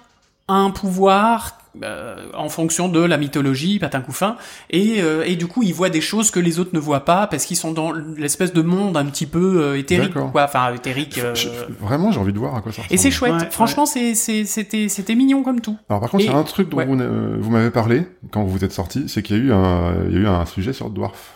un 0.48 0.70
pouvoir 0.70 1.58
euh, 1.82 2.26
en 2.34 2.48
fonction 2.48 2.88
de 2.88 3.00
la 3.00 3.16
mythologie, 3.18 3.78
patin 3.78 4.00
couffin, 4.00 4.36
et, 4.70 5.02
euh, 5.02 5.22
et 5.26 5.36
du 5.36 5.46
coup, 5.46 5.62
ils 5.62 5.74
voient 5.74 5.90
des 5.90 6.00
choses 6.00 6.30
que 6.30 6.40
les 6.40 6.58
autres 6.58 6.70
ne 6.72 6.78
voient 6.78 7.04
pas 7.04 7.26
parce 7.26 7.44
qu'ils 7.44 7.56
sont 7.56 7.72
dans 7.72 7.92
l'espèce 7.92 8.52
de 8.52 8.62
monde 8.62 8.96
un 8.96 9.04
petit 9.06 9.26
peu 9.26 9.60
euh, 9.62 9.78
éthérique, 9.78 10.14
quoi. 10.14 10.44
Enfin, 10.44 10.72
éthérique. 10.74 11.18
euh, 11.18 11.34
Je- 11.34 11.48
Vraiment, 11.80 12.10
j'ai 12.12 12.20
envie 12.20 12.32
de 12.32 12.38
voir 12.38 12.54
à 12.56 12.60
quoi 12.60 12.72
ça 12.72 12.82
ressemble. 12.82 12.94
Et 12.94 12.96
c'est 12.96 13.10
chouette. 13.10 13.32
Ouais, 13.34 13.48
Franchement, 13.50 13.86
c'est 13.86 14.14
c'est- 14.14 14.44
c'était 14.44 14.88
c'était 14.88 15.14
mignon 15.14 15.42
comme 15.42 15.60
tout. 15.60 15.76
Alors 15.88 16.00
par 16.00 16.10
contre, 16.10 16.24
il 16.24 16.30
y 16.30 16.32
a 16.32 16.36
un 16.36 16.42
truc 16.42 16.68
dont 16.68 16.78
ouais. 16.78 16.86
vous, 16.86 16.98
euh, 17.00 17.36
vous 17.38 17.50
m'avez 17.50 17.70
parlé 17.70 18.06
quand 18.30 18.44
vous 18.44 18.64
êtes 18.64 18.72
sorti, 18.72 19.08
c'est 19.08 19.22
qu'il 19.22 19.36
y 19.36 19.40
a 19.40 19.42
eu 19.42 19.52
un, 19.52 19.94
il 20.08 20.14
y 20.14 20.16
a 20.18 20.20
eu 20.20 20.26
un 20.26 20.44
sujet 20.46 20.72
sur 20.72 20.90
Dwarf. 20.90 21.32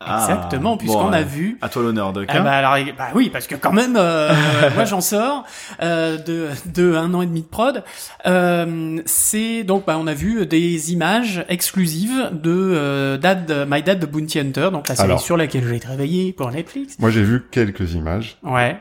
Ah, 0.00 0.20
Exactement, 0.28 0.76
puisqu'on 0.76 1.04
bon, 1.06 1.12
a 1.12 1.22
vu 1.22 1.58
À 1.60 1.68
toi 1.68 1.82
l'honneur, 1.82 2.12
Doc. 2.12 2.26
Ah 2.28 2.36
hein. 2.38 2.44
bah, 2.44 2.52
alors, 2.52 2.76
bah 2.96 3.08
oui, 3.16 3.30
parce 3.30 3.48
que 3.48 3.56
quand 3.56 3.72
même, 3.72 3.96
euh, 3.98 4.32
moi 4.76 4.84
j'en 4.84 5.00
sors 5.00 5.44
euh, 5.82 6.16
de, 6.18 6.48
de 6.72 6.94
un 6.94 7.12
an 7.14 7.22
et 7.22 7.26
demi 7.26 7.42
de 7.42 7.48
prod. 7.48 7.82
Euh, 8.26 9.02
c'est 9.06 9.64
donc, 9.64 9.86
bah, 9.86 9.96
on 9.98 10.06
a 10.06 10.14
vu 10.14 10.46
des 10.46 10.92
images 10.92 11.44
exclusives 11.48 12.30
de 12.32 12.52
euh, 12.54 13.16
Dad, 13.16 13.66
My 13.68 13.82
Dad 13.82 13.98
de 13.98 14.06
Bounty 14.06 14.38
Hunter, 14.38 14.68
donc 14.72 14.88
la 14.88 14.94
série 14.94 15.08
Alors. 15.08 15.20
sur 15.20 15.36
laquelle 15.36 15.66
j'ai 15.68 15.80
travaillé 15.80 16.32
pour 16.32 16.48
Netflix. 16.52 16.96
Moi, 17.00 17.10
j'ai 17.10 17.24
vu 17.24 17.44
quelques 17.50 17.94
images. 17.94 18.38
Ouais. 18.44 18.80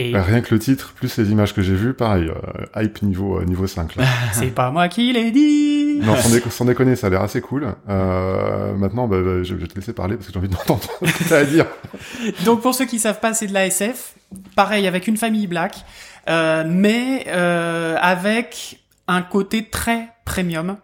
Et 0.00 0.16
Rien 0.16 0.40
que 0.42 0.54
le 0.54 0.60
titre, 0.60 0.92
plus 0.94 1.16
les 1.18 1.30
images 1.32 1.52
que 1.54 1.60
j'ai 1.60 1.74
vues, 1.74 1.92
pareil, 1.92 2.30
euh, 2.30 2.82
hype 2.82 3.02
niveau 3.02 3.40
euh, 3.40 3.44
niveau 3.44 3.66
5. 3.66 3.96
Là. 3.96 4.04
c'est 4.32 4.46
pas 4.54 4.70
moi 4.70 4.86
qui 4.88 5.12
l'ai 5.12 5.30
dit. 5.32 5.98
non, 6.02 6.14
sans, 6.16 6.28
déco- 6.30 6.50
sans 6.50 6.64
déconner, 6.64 6.94
ça 6.94 7.08
a 7.08 7.10
l'air 7.10 7.22
assez 7.22 7.40
cool. 7.40 7.74
Euh, 7.88 8.74
maintenant, 8.76 9.08
bah, 9.08 9.16
bah, 9.20 9.42
je 9.42 9.54
vais 9.56 9.66
te 9.66 9.74
laisser 9.74 9.92
parler 9.92 10.14
parce 10.16 10.28
que 10.28 10.32
j'ai 10.32 10.38
envie 10.38 10.48
d'entendre 10.48 10.88
ce 11.04 11.12
que 11.12 11.28
t'as 11.28 11.38
à 11.40 11.44
dire. 11.44 11.66
Donc 12.44 12.62
pour 12.62 12.74
ceux 12.74 12.84
qui 12.86 12.98
savent 13.00 13.18
pas, 13.20 13.34
c'est 13.34 13.48
de 13.48 13.52
la 13.54 13.66
SF. 13.66 14.14
Pareil 14.54 14.86
avec 14.86 15.08
une 15.08 15.16
famille 15.16 15.46
black, 15.46 15.84
euh, 16.28 16.62
mais 16.66 17.24
euh, 17.28 17.96
avec 18.00 18.80
un 19.08 19.22
côté 19.22 19.64
très 19.68 20.08
premium. 20.24 20.76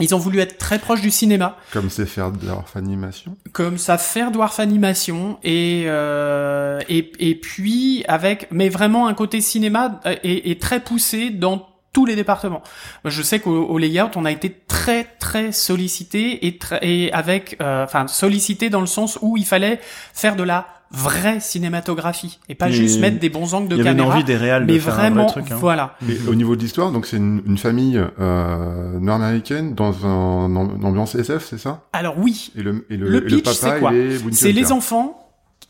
Ils 0.00 0.14
ont 0.14 0.18
voulu 0.18 0.40
être 0.40 0.58
très 0.58 0.78
proches 0.80 1.02
du 1.02 1.10
cinéma. 1.10 1.56
Comme 1.72 1.88
c'est 1.88 2.06
faire 2.06 2.32
leur 2.44 2.64
animation. 2.74 3.36
comme 3.52 3.78
ça 3.78 3.96
faire 3.96 4.32
Dwarf 4.32 4.58
Animation 4.58 5.38
et 5.44 5.84
euh, 5.86 6.80
et 6.88 7.12
et 7.20 7.34
puis 7.36 8.04
avec 8.08 8.48
mais 8.50 8.68
vraiment 8.68 9.06
un 9.06 9.14
côté 9.14 9.40
cinéma 9.40 10.00
euh, 10.06 10.16
et, 10.24 10.50
et 10.50 10.58
très 10.58 10.80
poussé 10.80 11.30
dans 11.30 11.68
tous 11.92 12.06
les 12.06 12.16
départements. 12.16 12.62
Je 13.04 13.22
sais 13.22 13.38
qu'au 13.38 13.66
au 13.66 13.78
layout, 13.78 14.10
on 14.16 14.24
a 14.24 14.32
été 14.32 14.50
très 14.66 15.04
très 15.04 15.52
sollicité 15.52 16.44
et 16.48 16.58
et 16.82 17.12
avec 17.12 17.56
euh, 17.62 17.84
enfin 17.84 18.08
sollicité 18.08 18.70
dans 18.70 18.80
le 18.80 18.88
sens 18.88 19.16
où 19.22 19.36
il 19.36 19.46
fallait 19.46 19.78
faire 20.12 20.34
de 20.34 20.42
la 20.42 20.66
vraie 20.90 21.40
cinématographie 21.40 22.38
et 22.48 22.54
pas 22.54 22.66
Mais 22.66 22.72
juste 22.72 23.00
mettre 23.00 23.18
des 23.18 23.28
bons 23.28 23.54
angles 23.54 23.68
de 23.68 23.74
Il 23.74 23.78
y 23.78 23.80
avait 23.82 23.90
une 23.90 23.96
caméra. 23.96 24.14
envie 24.14 24.24
des 24.24 24.36
réals 24.36 24.66
de 24.66 24.72
mais 24.72 24.78
faire 24.78 24.94
vraiment, 24.94 25.22
un 25.22 25.24
vrai 25.24 25.32
truc. 25.42 25.50
Hein. 25.52 25.56
voilà. 25.60 25.94
Et 26.08 26.18
au 26.28 26.34
niveau 26.34 26.54
de 26.56 26.60
l'histoire, 26.60 26.92
donc 26.92 27.06
c'est 27.06 27.16
une, 27.16 27.42
une 27.46 27.58
famille 27.58 28.00
euh, 28.20 28.98
nord-américaine 29.00 29.74
dans 29.74 30.06
un, 30.06 30.46
une 30.48 30.84
ambiance 30.84 31.14
SF, 31.14 31.44
c'est 31.44 31.58
ça? 31.58 31.82
Alors 31.92 32.18
oui, 32.18 32.52
et 32.56 32.62
le, 32.62 32.86
et 32.90 32.96
le, 32.96 33.08
Le 33.08 33.26
et 33.26 33.30
le 33.30 33.36
pitch, 33.38 33.60
papa, 33.60 33.78
quoi? 33.78 33.92
C'est 34.32 34.52
les 34.52 34.72
enfants. 34.72 35.20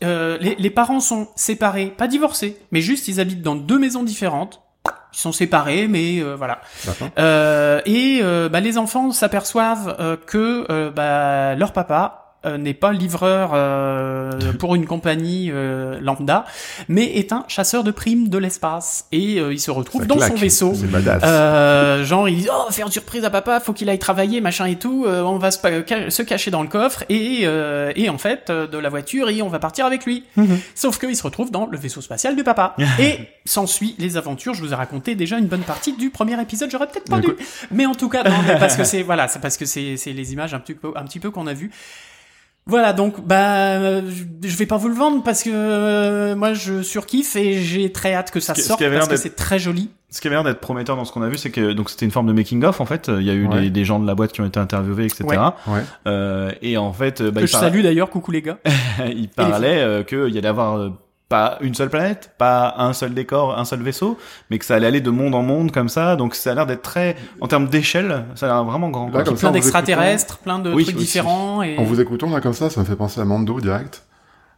euh, 0.03 0.37
les, 0.41 0.55
les 0.59 0.69
parents 0.69 0.99
sont 0.99 1.27
séparés, 1.35 1.87
pas 1.97 2.07
divorcés, 2.07 2.57
mais 2.71 2.81
juste 2.81 3.07
ils 3.07 3.19
habitent 3.19 3.41
dans 3.41 3.55
deux 3.55 3.79
maisons 3.79 4.03
différentes. 4.03 4.61
Ils 5.13 5.19
sont 5.19 5.31
séparés, 5.31 5.87
mais 5.87 6.19
euh, 6.21 6.35
voilà. 6.35 6.59
Euh, 7.17 7.79
et 7.85 8.19
euh, 8.21 8.49
bah, 8.49 8.59
les 8.59 8.77
enfants 8.77 9.11
s'aperçoivent 9.11 9.95
euh, 9.99 10.17
que 10.17 10.65
euh, 10.69 10.91
bah, 10.91 11.55
leur 11.55 11.71
papa 11.71 12.24
n'est 12.57 12.73
pas 12.73 12.91
livreur 12.91 13.51
euh, 13.53 14.53
pour 14.59 14.75
une 14.75 14.85
compagnie 14.85 15.49
euh, 15.51 15.99
lambda, 16.01 16.45
mais 16.87 17.17
est 17.17 17.33
un 17.33 17.43
chasseur 17.47 17.83
de 17.83 17.91
primes 17.91 18.29
de 18.29 18.37
l'espace. 18.37 19.05
Et 19.11 19.39
euh, 19.39 19.53
il 19.53 19.59
se 19.59 19.71
retrouve 19.71 20.01
Ça 20.01 20.07
dans 20.07 20.15
claque. 20.15 20.31
son 20.31 20.37
vaisseau. 20.37 20.73
C'est 20.75 20.87
badass. 20.87 21.21
Euh, 21.25 22.05
genre 22.05 22.29
il 22.29 22.37
dit 22.37 22.47
oh 22.51 22.71
faire 22.71 22.85
une 22.85 22.91
surprise 22.91 23.25
à 23.25 23.29
papa 23.29 23.59
faut 23.59 23.73
qu'il 23.73 23.89
aille 23.89 23.99
travailler 23.99 24.41
machin 24.41 24.65
et 24.65 24.75
tout 24.75 25.05
euh, 25.05 25.21
on 25.23 25.37
va 25.37 25.51
se, 25.51 25.59
se 26.09 26.21
cacher 26.21 26.51
dans 26.51 26.61
le 26.61 26.67
coffre 26.67 27.03
et 27.09 27.41
euh, 27.43 27.91
et 27.95 28.09
en 28.09 28.17
fait 28.17 28.49
euh, 28.49 28.67
de 28.67 28.77
la 28.77 28.89
voiture 28.89 29.29
et 29.29 29.41
on 29.41 29.47
va 29.47 29.59
partir 29.59 29.85
avec 29.85 30.05
lui 30.05 30.23
sauf 30.75 30.99
qu'il 30.99 31.15
se 31.15 31.23
retrouve 31.23 31.51
dans 31.51 31.65
le 31.65 31.77
vaisseau 31.77 32.01
spatial 32.01 32.35
du 32.35 32.43
papa 32.43 32.75
et 32.99 33.19
s'ensuit 33.45 33.95
les 33.97 34.17
aventures 34.17 34.53
je 34.53 34.61
vous 34.61 34.71
ai 34.71 34.75
raconté 34.75 35.15
déjà 35.15 35.37
une 35.37 35.47
bonne 35.47 35.61
partie 35.61 35.93
du 35.93 36.09
premier 36.09 36.39
épisode 36.41 36.69
j'aurais 36.69 36.87
peut-être 36.87 37.09
pas 37.09 37.19
dû 37.19 37.29
mais 37.71 37.85
en 37.85 37.95
tout 37.95 38.09
cas 38.09 38.23
non 38.23 38.35
parce 38.59 38.75
que 38.75 38.83
c'est 38.83 39.01
voilà 39.01 39.27
c'est 39.27 39.39
parce 39.39 39.57
que 39.57 39.65
c'est 39.65 39.97
c'est 39.97 40.13
les 40.13 40.33
images 40.33 40.53
un 40.53 40.59
petit 40.59 40.73
peu 40.75 40.91
un 40.95 41.03
petit 41.03 41.19
peu 41.19 41.31
qu'on 41.31 41.47
a 41.47 41.53
vu 41.53 41.71
voilà 42.67 42.93
donc 42.93 43.25
bah 43.25 43.73
euh, 43.79 44.01
je 44.43 44.57
vais 44.57 44.65
pas 44.65 44.77
vous 44.77 44.87
le 44.89 44.95
vendre 44.95 45.21
parce 45.23 45.43
que 45.43 45.49
euh, 45.53 46.35
moi 46.35 46.53
je 46.53 46.81
surkiffe 46.81 47.35
et 47.35 47.61
j'ai 47.61 47.91
très 47.91 48.13
hâte 48.13 48.31
que 48.31 48.39
ça 48.39 48.53
Ce 48.53 48.59
qui- 48.59 48.61
ce 48.63 48.67
sorte 48.69 48.83
parce 48.89 49.07
que 49.07 49.17
c'est 49.17 49.35
très 49.35 49.59
joli 49.59 49.89
Ce 50.09 50.19
qui 50.21 50.27
avait 50.27 50.35
l'air 50.35 50.43
d'être 50.43 50.59
prometteur 50.61 50.95
dans 50.95 51.05
ce 51.05 51.11
qu'on 51.11 51.21
a 51.21 51.29
vu, 51.29 51.37
c'est 51.37 51.51
que 51.51 51.73
donc 51.73 51.89
c'était 51.89 52.05
une 52.05 52.11
forme 52.11 52.27
de 52.27 52.33
making 52.33 52.63
of 52.63 52.79
en 52.81 52.85
fait. 52.85 53.09
Il 53.09 53.23
y 53.23 53.29
a 53.29 53.33
eu 53.33 53.47
Ouais. 53.47 53.61
des, 53.61 53.69
des 53.69 53.83
gens 53.85 53.99
de 53.99 54.07
la 54.07 54.15
boîte 54.15 54.31
qui 54.31 54.39
ont 54.41 54.45
été 54.45 54.59
interviewés, 54.59 55.05
etc. 55.05 55.23
Ouais. 55.25 55.37
Ouais. 55.73 55.81
Euh, 56.07 56.51
et 56.61 56.77
en 56.77 56.93
fait, 56.93 57.21
bah, 57.21 57.41
que 57.41 57.45
il, 57.45 57.47
je 57.47 57.51
par- 57.51 57.61
salue 57.61 57.81
d'ailleurs 57.81 58.09
coucou 58.09 58.31
les 58.31 58.41
gars 58.41 58.57
il 59.15 59.27
parlait 59.29 59.81
euh, 59.81 60.03
qu'il 60.03 60.33
y 60.33 60.37
allait 60.37 60.47
avoir 60.47 60.77
euh, 60.77 60.89
pas 61.29 61.57
une 61.61 61.73
seule 61.73 61.89
planète, 61.89 62.31
pas 62.37 62.75
un 62.77 62.93
seul 62.93 63.13
décor, 63.13 63.57
un 63.57 63.65
seul 63.65 63.81
vaisseau, 63.81 64.17
mais 64.49 64.59
que 64.59 64.65
ça 64.65 64.75
allait 64.75 64.87
aller 64.87 65.01
de 65.01 65.09
monde 65.09 65.33
en 65.33 65.41
monde 65.41 65.71
comme 65.71 65.89
ça. 65.89 66.15
Donc 66.15 66.35
ça 66.35 66.51
a 66.51 66.55
l'air 66.55 66.65
d'être 66.67 66.83
très, 66.83 67.15
en 67.41 67.47
termes 67.47 67.67
d'échelle, 67.67 68.25
ça 68.35 68.45
a 68.45 68.49
l'air 68.53 68.63
vraiment 68.63 68.89
grand. 68.89 69.09
Là, 69.09 69.23
comme 69.23 69.35
ça, 69.35 69.41
plein 69.47 69.51
d'extraterrestres, 69.51 70.37
plein 70.39 70.59
de 70.59 70.71
Oui, 70.73 70.83
trucs 70.83 70.95
aussi. 70.97 71.05
différents 71.05 71.63
et 71.63 71.77
En 71.77 71.83
vous 71.83 71.99
écoutant 71.99 72.29
là 72.29 72.41
comme 72.41 72.53
ça, 72.53 72.69
ça 72.69 72.79
me 72.79 72.85
fait 72.85 72.95
penser 72.95 73.19
à 73.21 73.25
Mando 73.25 73.59
direct. 73.59 74.03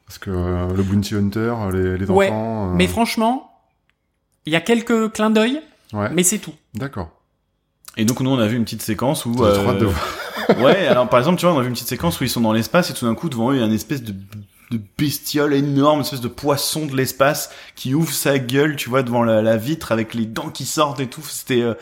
Parce 0.06 0.20
que 0.20 0.30
euh, 0.30 0.68
le 0.76 0.84
Bounty 0.84 1.16
Hunter, 1.16 1.54
les, 1.74 1.98
les 1.98 2.06
Ouais, 2.10 2.28
enfants. 2.28 2.70
euh, 2.70 2.74
mais 2.76 2.88
franchement, 2.88 3.52
il 4.46 4.54
y 4.54 4.56
a 4.56 4.62
quelques 4.62 5.12
clins 5.14 5.30
d'œil, 5.30 5.62
Ouais. 5.94 6.10
mais 6.14 6.24
c'est 6.24 6.38
tout. 6.40 6.54
D'accord. 6.74 7.10
Et 7.96 8.06
donc 8.06 8.20
nous 8.20 8.30
on 8.30 8.40
a 8.40 8.46
vu 8.48 8.58
une 8.58 8.64
petite 8.66 8.82
séquence 8.82 9.26
où, 9.26 9.32
J'ai 9.34 9.54
trop 9.54 9.70
hâte 9.70 9.80
de 9.80 9.86
euh, 9.86 9.90
voir. 9.90 10.60
ouais, 10.64 10.88
alors 10.88 11.10
par 11.10 11.20
exemple 11.20 11.40
tu 11.40 11.46
vois 11.46 11.56
on 11.56 11.60
a 11.60 11.62
vu 11.62 11.68
une 11.68 11.74
petite 11.74 11.88
séquence 11.88 12.20
où 12.22 12.24
ils 12.26 12.30
sont 12.30 12.42
dans 12.42 12.54
l'espace 12.54 12.90
et 12.90 12.94
tout 12.94 13.06
d'un 13.06 13.16
coup 13.16 13.28
devant 13.28 13.52
eux 13.52 13.56
il 13.56 13.60
y 13.60 13.64
a 13.64 13.66
une 13.66 13.74
espèce 13.74 14.04
de 14.04 14.14
de 14.72 14.80
bestiole 14.98 15.54
énorme, 15.54 16.00
une 16.00 16.06
espèce 16.06 16.22
de 16.22 16.28
poisson 16.28 16.86
de 16.86 16.96
l'espace 16.96 17.52
qui 17.76 17.94
ouvre 17.94 18.12
sa 18.12 18.38
gueule, 18.40 18.76
tu 18.76 18.90
vois, 18.90 19.04
devant 19.04 19.24
la, 19.24 19.42
la 19.42 19.58
vitre 19.58 19.92
avec 19.92 20.14
les 20.14 20.26
dents 20.26 20.50
qui 20.50 20.66
sortent 20.66 21.00
et 21.00 21.08
tout. 21.08 21.24
C'était, 21.24 21.62
euh, 21.62 21.74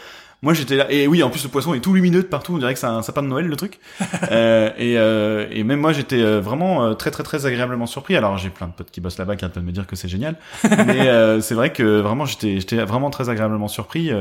moi 0.42 0.54
j'étais 0.54 0.76
là. 0.76 0.92
Et 0.92 1.08
oui, 1.08 1.24
en 1.24 1.30
plus 1.32 1.44
le 1.44 1.50
poisson 1.50 1.74
est 1.74 1.80
tout 1.80 1.94
lumineux 1.94 2.22
de 2.22 2.28
partout. 2.28 2.54
On 2.54 2.58
dirait 2.60 2.74
que 2.74 2.80
c'est 2.80 2.86
un 2.86 3.02
sapin 3.02 3.24
de 3.24 3.28
Noël 3.28 3.48
le 3.48 3.56
truc. 3.56 3.80
euh, 4.32 4.70
et, 4.78 4.98
euh, 4.98 5.48
et 5.52 5.64
même 5.64 5.80
moi 5.80 5.92
j'étais 5.92 6.22
euh, 6.22 6.40
vraiment 6.40 6.84
euh, 6.84 6.94
très 6.94 7.10
très 7.10 7.24
très 7.24 7.48
agréablement 7.48 7.88
surpris. 7.88 8.16
Alors 8.16 8.38
j'ai 8.38 8.50
plein 8.52 8.68
de 8.68 8.74
potes 8.74 8.92
qui 8.92 9.02
bossent 9.02 9.18
là-bas 9.18 9.36
qui 9.36 9.46
arrêtent 9.46 9.56
pas 9.56 9.62
de 9.62 9.66
me 9.66 9.72
dire 9.72 9.88
que 9.88 9.96
c'est 9.96 10.08
génial, 10.08 10.36
mais 10.64 11.08
euh, 11.08 11.42
c'est 11.42 11.56
vrai 11.56 11.74
que 11.74 12.02
vraiment 12.02 12.26
j'étais 12.26 12.60
j'étais 12.60 12.78
vraiment 12.78 13.10
très 13.10 13.30
agréablement 13.30 13.68
surpris. 13.68 14.12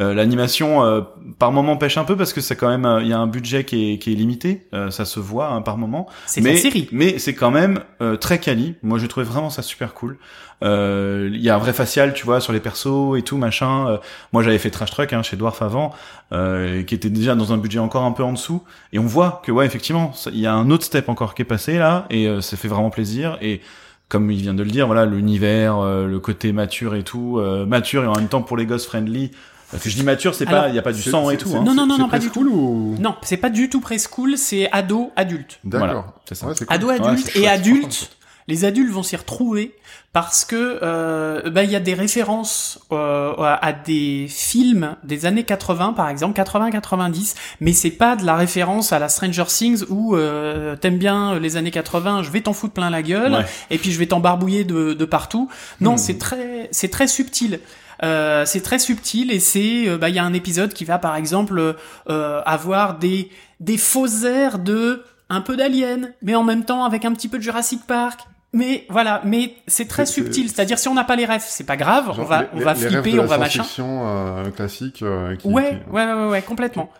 Euh, 0.00 0.14
L'animation, 0.14 0.82
euh, 0.84 1.02
par 1.38 1.52
moment, 1.52 1.76
pêche 1.76 1.98
un 1.98 2.04
peu 2.04 2.16
parce 2.16 2.32
que 2.32 2.40
c'est 2.40 2.56
quand 2.56 2.68
même, 2.68 2.86
euh, 2.86 3.02
il 3.02 3.08
y 3.08 3.12
a 3.12 3.18
un 3.18 3.26
budget 3.26 3.64
qui 3.64 3.92
est, 3.92 3.98
qui 3.98 4.12
est 4.12 4.16
limité. 4.16 4.66
euh, 4.74 4.90
ça 4.90 5.04
se 5.04 5.20
voit 5.20 5.48
hein, 5.48 5.62
par 5.62 5.76
moment. 5.76 6.06
C'est 6.26 6.40
mais, 6.40 6.54
la 6.54 6.58
série. 6.58 6.88
Mais 6.92 7.18
c'est 7.18 7.34
quand 7.34 7.50
même 7.50 7.80
euh, 8.00 8.16
très 8.16 8.38
quali. 8.38 8.74
Moi, 8.82 8.98
j'ai 8.98 9.08
trouvé 9.08 9.26
vraiment 9.26 9.50
ça 9.50 9.62
super 9.62 9.94
cool. 9.94 10.18
Euh, 10.62 11.30
Il 11.32 11.40
y 11.40 11.48
a 11.48 11.54
un 11.54 11.58
vrai 11.58 11.72
facial, 11.72 12.12
tu 12.12 12.24
vois, 12.26 12.40
sur 12.40 12.52
les 12.52 12.60
persos 12.60 13.16
et 13.16 13.22
tout, 13.22 13.38
machin. 13.38 13.88
Euh, 13.88 13.98
moi, 14.32 14.42
j'avais 14.42 14.58
fait 14.58 14.70
Trash 14.70 14.90
Truck 14.90 15.12
hein, 15.12 15.22
chez 15.22 15.36
Dwarf 15.36 15.62
avant, 15.62 15.92
euh, 16.32 16.82
qui 16.82 16.94
était 16.94 17.08
déjà 17.10 17.34
dans 17.34 17.52
un 17.52 17.56
budget 17.56 17.78
encore 17.78 18.04
un 18.04 18.12
peu 18.12 18.22
en 18.22 18.32
dessous. 18.32 18.62
Et 18.92 18.98
on 18.98 19.06
voit 19.06 19.40
que, 19.44 19.52
ouais, 19.52 19.64
effectivement, 19.64 20.12
il 20.32 20.38
y 20.38 20.46
a 20.46 20.52
un 20.54 20.70
autre 20.70 20.84
step 20.84 21.08
encore 21.08 21.34
qui 21.34 21.42
est 21.42 21.46
passé 21.46 21.78
là, 21.78 22.06
et 22.10 22.26
euh, 22.28 22.40
ça 22.42 22.56
fait 22.58 22.68
vraiment 22.68 22.90
plaisir. 22.90 23.38
Et 23.40 23.60
comme 24.08 24.30
il 24.30 24.40
vient 24.42 24.54
de 24.54 24.62
le 24.62 24.70
dire, 24.70 24.86
voilà, 24.86 25.06
l'univers, 25.06 25.78
euh, 25.78 26.06
le 26.06 26.18
côté 26.20 26.52
mature 26.52 26.94
et 26.94 27.04
tout, 27.04 27.38
euh, 27.38 27.64
mature 27.64 28.04
et 28.04 28.06
en 28.06 28.16
même 28.16 28.28
temps 28.28 28.42
pour 28.42 28.56
les 28.56 28.66
gosses 28.66 28.86
friendly. 28.86 29.30
Parce 29.70 29.82
que 29.84 29.90
je 29.90 29.96
dis 29.96 30.02
mature, 30.02 30.34
c'est 30.34 30.46
pas, 30.46 30.68
il 30.68 30.74
y 30.74 30.78
a 30.78 30.82
pas 30.82 30.92
du 30.92 31.02
sang 31.02 31.30
et 31.30 31.36
tout. 31.36 31.50
Hein. 31.56 31.62
Non, 31.64 31.74
non, 31.74 31.86
non, 31.86 31.96
non, 31.98 32.08
pas 32.08 32.18
du 32.18 32.28
preschool 32.28 32.48
ou 32.48 32.96
Non, 32.98 33.14
c'est 33.22 33.36
pas 33.36 33.50
du 33.50 33.68
tout 33.68 33.80
preschool, 33.80 34.36
c'est 34.36 34.70
ado 34.72 35.12
adulte. 35.16 35.58
D'accord. 35.64 35.86
Voilà, 35.86 36.04
c'est 36.28 36.34
ça. 36.34 36.46
Ouais, 36.46 36.54
c'est 36.56 36.64
cool. 36.64 36.74
Ado 36.74 36.90
adulte 36.90 37.28
et 37.28 37.40
chouette, 37.40 37.46
adultes. 37.48 38.10
Les 38.48 38.64
adultes 38.64 38.90
vont 38.90 39.04
s'y 39.04 39.14
retrouver 39.14 39.76
parce 40.12 40.44
que 40.44 40.80
euh, 40.82 41.50
bah, 41.50 41.62
il 41.62 41.70
y 41.70 41.76
a 41.76 41.80
des 41.80 41.94
références 41.94 42.80
euh, 42.90 43.32
à 43.38 43.72
des 43.72 44.26
films 44.28 44.96
des 45.04 45.24
années 45.24 45.44
80 45.44 45.92
par 45.92 46.08
exemple 46.08 46.40
80-90 46.40 47.36
mais 47.60 47.72
c'est 47.72 47.90
pas 47.92 48.16
de 48.16 48.24
la 48.26 48.34
référence 48.34 48.92
à 48.92 48.98
la 48.98 49.08
Stranger 49.08 49.44
Things 49.46 49.84
où 49.88 50.16
euh, 50.16 50.74
t'aimes 50.74 50.98
bien 50.98 51.38
les 51.38 51.56
années 51.56 51.70
80 51.70 52.24
je 52.24 52.30
vais 52.30 52.40
t'en 52.40 52.52
foutre 52.52 52.74
plein 52.74 52.90
la 52.90 53.02
gueule 53.02 53.34
Ouais. 53.34 53.44
et 53.70 53.78
puis 53.78 53.92
je 53.92 53.98
vais 54.00 54.06
t'embarbouiller 54.06 54.64
de, 54.64 54.94
de 54.94 55.04
partout 55.04 55.48
non 55.80 55.92
Hmm. 55.94 55.98
c'est 55.98 56.18
très 56.18 56.68
c'est 56.72 56.88
très 56.90 57.06
subtil 57.06 57.60
euh, 58.02 58.44
c'est 58.46 58.60
très 58.62 58.78
subtil 58.78 59.30
et 59.30 59.40
c'est 59.40 59.88
euh, 59.88 59.98
bah 59.98 60.08
il 60.08 60.14
y 60.14 60.18
a 60.18 60.24
un 60.24 60.32
épisode 60.32 60.72
qui 60.72 60.84
va 60.84 60.98
par 60.98 61.16
exemple 61.16 61.74
euh, 62.08 62.40
avoir 62.46 62.98
des 62.98 63.30
des 63.60 63.76
faux 63.76 64.06
airs 64.24 64.58
de 64.58 65.04
un 65.28 65.40
peu 65.42 65.56
d'Alien 65.56 66.12
mais 66.22 66.34
en 66.34 66.42
même 66.44 66.64
temps 66.64 66.84
avec 66.84 67.04
un 67.04 67.12
petit 67.12 67.28
peu 67.28 67.38
de 67.38 67.42
Jurassic 67.42 67.86
Park 67.86 68.20
mais 68.52 68.86
voilà 68.88 69.20
mais 69.24 69.54
c'est 69.66 69.86
très 69.86 70.06
C'est- 70.06 70.14
subtil 70.14 70.48
c'est- 70.48 70.54
c'est-à-dire 70.56 70.78
si 70.78 70.88
on 70.88 70.94
n'a 70.94 71.04
pas 71.04 71.14
les 71.16 71.26
refs 71.26 71.46
c'est 71.48 71.64
pas 71.66 71.76
grave 71.76 72.10
on 72.18 72.22
va 72.24 72.42
les- 72.42 72.46
on 72.54 72.58
va 72.60 72.72
les 72.74 72.80
rêves 72.80 72.90
flipper 73.02 73.12
de 73.12 73.20
on 73.20 73.26
va 73.26 73.38
machin 73.38 73.64
euh, 73.80 74.50
classique. 74.50 75.02
euh, 75.02 75.36
qui- 75.36 75.46
ouais, 75.48 75.80
qui- 75.84 75.90
ouais 75.92 76.06
ouais 76.06 76.12
ouais 76.14 76.28
ouais 76.28 76.42
complètement 76.42 76.90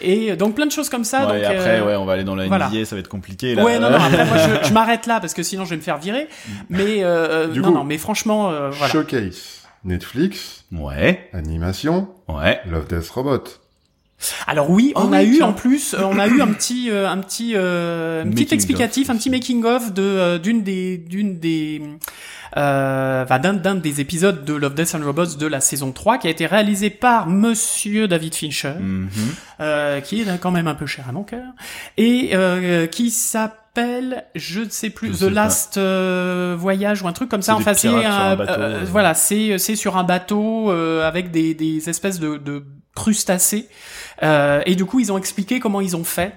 et 0.00 0.36
donc 0.36 0.54
plein 0.54 0.66
de 0.66 0.70
choses 0.70 0.88
comme 0.90 1.02
ça 1.04 1.20
Ouais, 1.26 1.26
donc 1.26 1.36
et 1.42 1.44
après, 1.46 1.80
euh, 1.80 1.86
ouais, 1.86 1.96
on 1.96 2.04
va 2.04 2.12
aller 2.12 2.22
dans 2.24 2.36
la 2.36 2.46
voilà. 2.46 2.68
NBA, 2.68 2.84
ça 2.84 2.94
va 2.94 3.00
être 3.00 3.08
compliqué. 3.08 3.56
Là. 3.56 3.64
Ouais, 3.64 3.80
non, 3.80 3.90
non, 3.90 3.96
après, 3.96 4.24
moi, 4.26 4.36
je, 4.62 4.68
je 4.68 4.72
m'arrête 4.72 5.06
là, 5.06 5.18
parce 5.18 5.34
que 5.34 5.42
sinon, 5.42 5.64
je 5.64 5.70
vais 5.70 5.76
me 5.76 5.80
faire 5.82 5.98
virer. 5.98 6.28
Mais, 6.70 7.02
euh, 7.02 7.48
Du 7.48 7.58
non, 7.60 7.68
coup, 7.68 7.74
non, 7.74 7.82
mais 7.84 7.98
franchement, 7.98 8.48
euh, 8.50 8.70
voilà. 8.70 8.92
Showcase. 8.92 9.62
Netflix, 9.88 10.64
Ouais, 10.72 11.28
animation, 11.32 12.08
ouais. 12.28 12.60
Love 12.70 12.86
Death 12.88 13.08
Robot. 13.10 13.44
Alors 14.48 14.68
oui, 14.70 14.92
Oh 14.96 15.02
on 15.04 15.12
a 15.12 15.20
oui, 15.22 15.26
eu 15.28 15.36
tiens. 15.36 15.46
en 15.46 15.52
plus, 15.52 15.94
euh, 15.94 16.02
on 16.02 16.18
a 16.18 16.26
eu 16.26 16.40
un 16.42 16.48
petit, 16.48 16.90
euh, 16.90 17.08
un 17.08 17.18
petit, 17.18 17.52
euh, 17.54 18.22
un 18.24 18.30
petit 18.30 18.42
Making 18.42 18.54
explicatif, 18.54 19.08
of. 19.08 19.14
un 19.14 19.18
petit 19.18 19.30
making 19.30 19.64
of 19.64 19.94
de 19.94 20.02
euh, 20.02 20.38
d'une 20.38 20.64
des, 20.64 20.98
d'une 20.98 21.38
des, 21.38 21.80
euh, 22.56 23.22
enfin, 23.22 23.38
d'un 23.38 23.54
d'un 23.54 23.76
des 23.76 24.00
épisodes 24.00 24.44
de 24.44 24.54
Love, 24.54 24.74
Death 24.74 24.96
and 24.96 25.04
Robots 25.04 25.36
de 25.38 25.46
la 25.46 25.60
saison 25.60 25.92
3 25.92 26.18
qui 26.18 26.26
a 26.26 26.30
été 26.30 26.46
réalisé 26.46 26.90
par 26.90 27.28
Monsieur 27.28 28.08
David 28.08 28.34
Fincher, 28.34 28.72
euh, 29.60 30.00
qui 30.00 30.22
est 30.22 30.38
quand 30.40 30.50
même 30.50 30.66
un 30.66 30.74
peu 30.74 30.86
cher 30.86 31.04
à 31.08 31.12
mon 31.12 31.22
cœur, 31.22 31.52
et 31.96 32.30
euh, 32.34 32.86
qui 32.88 33.10
s'appelle, 33.10 33.56
je 34.34 34.60
ne 34.60 34.70
sais 34.70 34.90
plus, 34.90 35.08
Je 35.08 35.12
The 35.12 35.18
sais. 35.18 35.30
Last 35.30 35.76
euh, 35.76 36.56
Voyage 36.58 37.02
ou 37.02 37.08
un 37.08 37.12
truc 37.12 37.28
comme 37.28 37.42
ça. 37.42 37.54
Enfin, 37.54 37.74
c'est 37.74 37.88
bateau, 37.88 38.02
euh, 38.02 38.46
euh. 38.48 38.84
voilà, 38.90 39.14
c'est 39.14 39.58
c'est 39.58 39.76
sur 39.76 39.96
un 39.96 40.04
bateau 40.04 40.70
euh, 40.70 41.06
avec 41.06 41.30
des, 41.30 41.54
des 41.54 41.88
espèces 41.88 42.20
de, 42.20 42.36
de 42.36 42.64
crustacés. 42.94 43.68
Euh, 44.22 44.62
et 44.66 44.74
du 44.74 44.84
coup, 44.84 45.00
ils 45.00 45.12
ont 45.12 45.18
expliqué 45.18 45.60
comment 45.60 45.80
ils 45.80 45.96
ont 45.96 46.04
fait. 46.04 46.34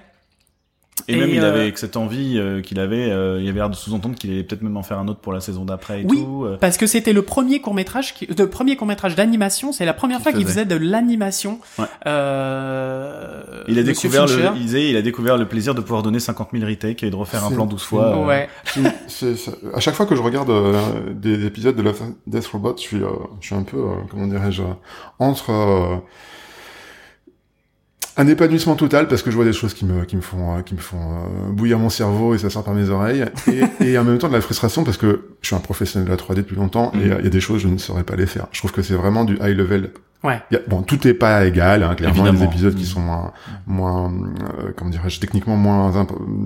Et, 1.08 1.14
Et, 1.14 1.16
même, 1.16 1.30
il 1.30 1.40
euh, 1.42 1.48
avait, 1.48 1.72
que 1.72 1.80
cette 1.80 1.96
envie 1.96 2.38
euh, 2.38 2.60
qu'il 2.60 2.78
avait, 2.78 3.10
euh, 3.10 3.40
il 3.40 3.48
avait 3.48 3.58
l'air 3.58 3.70
de 3.70 3.74
sous-entendre 3.74 4.14
qu'il 4.14 4.30
allait 4.30 4.44
peut-être 4.44 4.62
même 4.62 4.76
en 4.76 4.82
faire 4.82 4.98
un 4.98 5.08
autre 5.08 5.20
pour 5.20 5.32
la 5.32 5.40
saison 5.40 5.64
d'après 5.64 6.02
et 6.02 6.06
Oui. 6.08 6.18
tout. 6.22 6.44
euh. 6.44 6.58
Parce 6.60 6.76
que 6.76 6.86
c'était 6.86 7.12
le 7.14 7.22
premier 7.22 7.60
court 7.60 7.74
métrage, 7.74 8.14
le 8.38 8.44
premier 8.48 8.76
court 8.76 8.86
métrage 8.86 9.16
d'animation. 9.16 9.72
C'est 9.72 9.86
la 9.86 9.94
première 9.94 10.20
fois 10.20 10.32
qu'il 10.32 10.46
faisait. 10.46 10.64
de 10.66 10.76
l'animation. 10.76 11.58
Ouais. 11.78 11.86
Euh, 12.06 13.42
Il 13.68 13.78
a 13.78 13.82
Monsieur 13.82 14.08
découvert 14.10 14.28
Fincher. 14.28 14.42
le, 14.50 14.56
il 14.56 14.62
disait, 14.62 14.90
il 14.90 14.96
a 14.96 15.02
découvert 15.02 15.36
le 15.38 15.46
plaisir 15.48 15.74
de 15.74 15.80
pouvoir 15.80 16.02
donner 16.02 16.20
50 16.20 16.50
000 16.52 16.64
retakes 16.66 17.02
et 17.02 17.10
de 17.10 17.16
refaire 17.16 17.44
un 17.44 17.50
plan 17.50 17.66
12 17.66 17.82
fois. 17.82 18.18
euh. 18.18 18.26
Ouais. 18.26 18.48
Qui- 18.72 18.80
c'est- 19.08 19.36
ça- 19.36 19.52
à 19.74 19.80
chaque 19.80 19.94
fois 19.94 20.06
que 20.06 20.14
je 20.14 20.22
regarde 20.22 20.50
euh, 20.50 21.12
des 21.14 21.46
épisodes 21.46 21.74
de 21.74 21.82
Love 21.82 22.00
Death 22.26 22.46
Robot, 22.46 22.74
je 22.76 22.82
suis, 22.82 23.02
euh, 23.02 23.08
je 23.40 23.46
suis 23.46 23.54
un 23.54 23.62
peu, 23.62 23.78
euh, 23.78 23.94
comment 24.10 24.26
dirais-je, 24.26 24.62
euh, 24.62 24.66
entre 25.18 25.50
euh, 25.50 25.96
un 28.16 28.26
épanouissement 28.26 28.74
total 28.76 29.08
parce 29.08 29.22
que 29.22 29.30
je 29.30 29.36
vois 29.36 29.44
des 29.44 29.52
choses 29.52 29.74
qui 29.74 29.84
me, 29.86 30.04
qui 30.04 30.16
me 30.16 30.20
font, 30.20 30.58
euh, 30.58 30.60
qui 30.62 30.74
me 30.74 30.80
font 30.80 30.98
euh, 31.00 31.50
bouillir 31.52 31.78
mon 31.78 31.88
cerveau 31.88 32.34
et 32.34 32.38
ça 32.38 32.50
sort 32.50 32.64
par 32.64 32.74
mes 32.74 32.88
oreilles, 32.90 33.24
et, 33.50 33.62
et 33.92 33.98
en 33.98 34.04
même 34.04 34.18
temps 34.18 34.28
de 34.28 34.34
la 34.34 34.40
frustration 34.40 34.84
parce 34.84 34.96
que 34.98 35.30
je 35.40 35.46
suis 35.46 35.56
un 35.56 35.60
professionnel 35.60 36.06
de 36.06 36.10
la 36.10 36.16
3D 36.18 36.36
depuis 36.36 36.56
longtemps 36.56 36.92
et 36.94 36.98
Mhm. 37.06 37.12
euh, 37.12 37.16
il 37.20 37.24
y 37.24 37.26
a 37.26 37.30
des 37.30 37.40
choses 37.40 37.60
je 37.62 37.68
ne 37.68 37.78
saurais 37.78 38.04
pas 38.04 38.16
les 38.16 38.26
faire. 38.26 38.46
Je 38.52 38.58
trouve 38.58 38.72
que 38.72 38.82
c'est 38.82 38.94
vraiment 38.94 39.24
du 39.24 39.34
high 39.40 39.56
level 39.56 39.90
Ouais. 40.24 40.40
Il 40.52 40.54
y 40.54 40.56
a- 40.56 40.62
bon, 40.68 40.82
tout 40.82 41.04
est 41.08 41.14
pas 41.14 41.44
égal, 41.46 41.82
hein, 41.82 41.96
clairement. 41.96 42.24
Il 42.24 42.26
y 42.26 42.28
a 42.28 42.32
des 42.32 42.44
épisodes 42.44 42.76
qui 42.76 42.84
Mm. 42.84 42.86
sont 42.86 43.00
moins, 43.00 43.32
moins, 43.66 44.12
euh, 44.12 44.70
comment 44.76 44.88
dirais-je, 44.90 45.18
techniquement 45.18 45.56
moins 45.56 45.90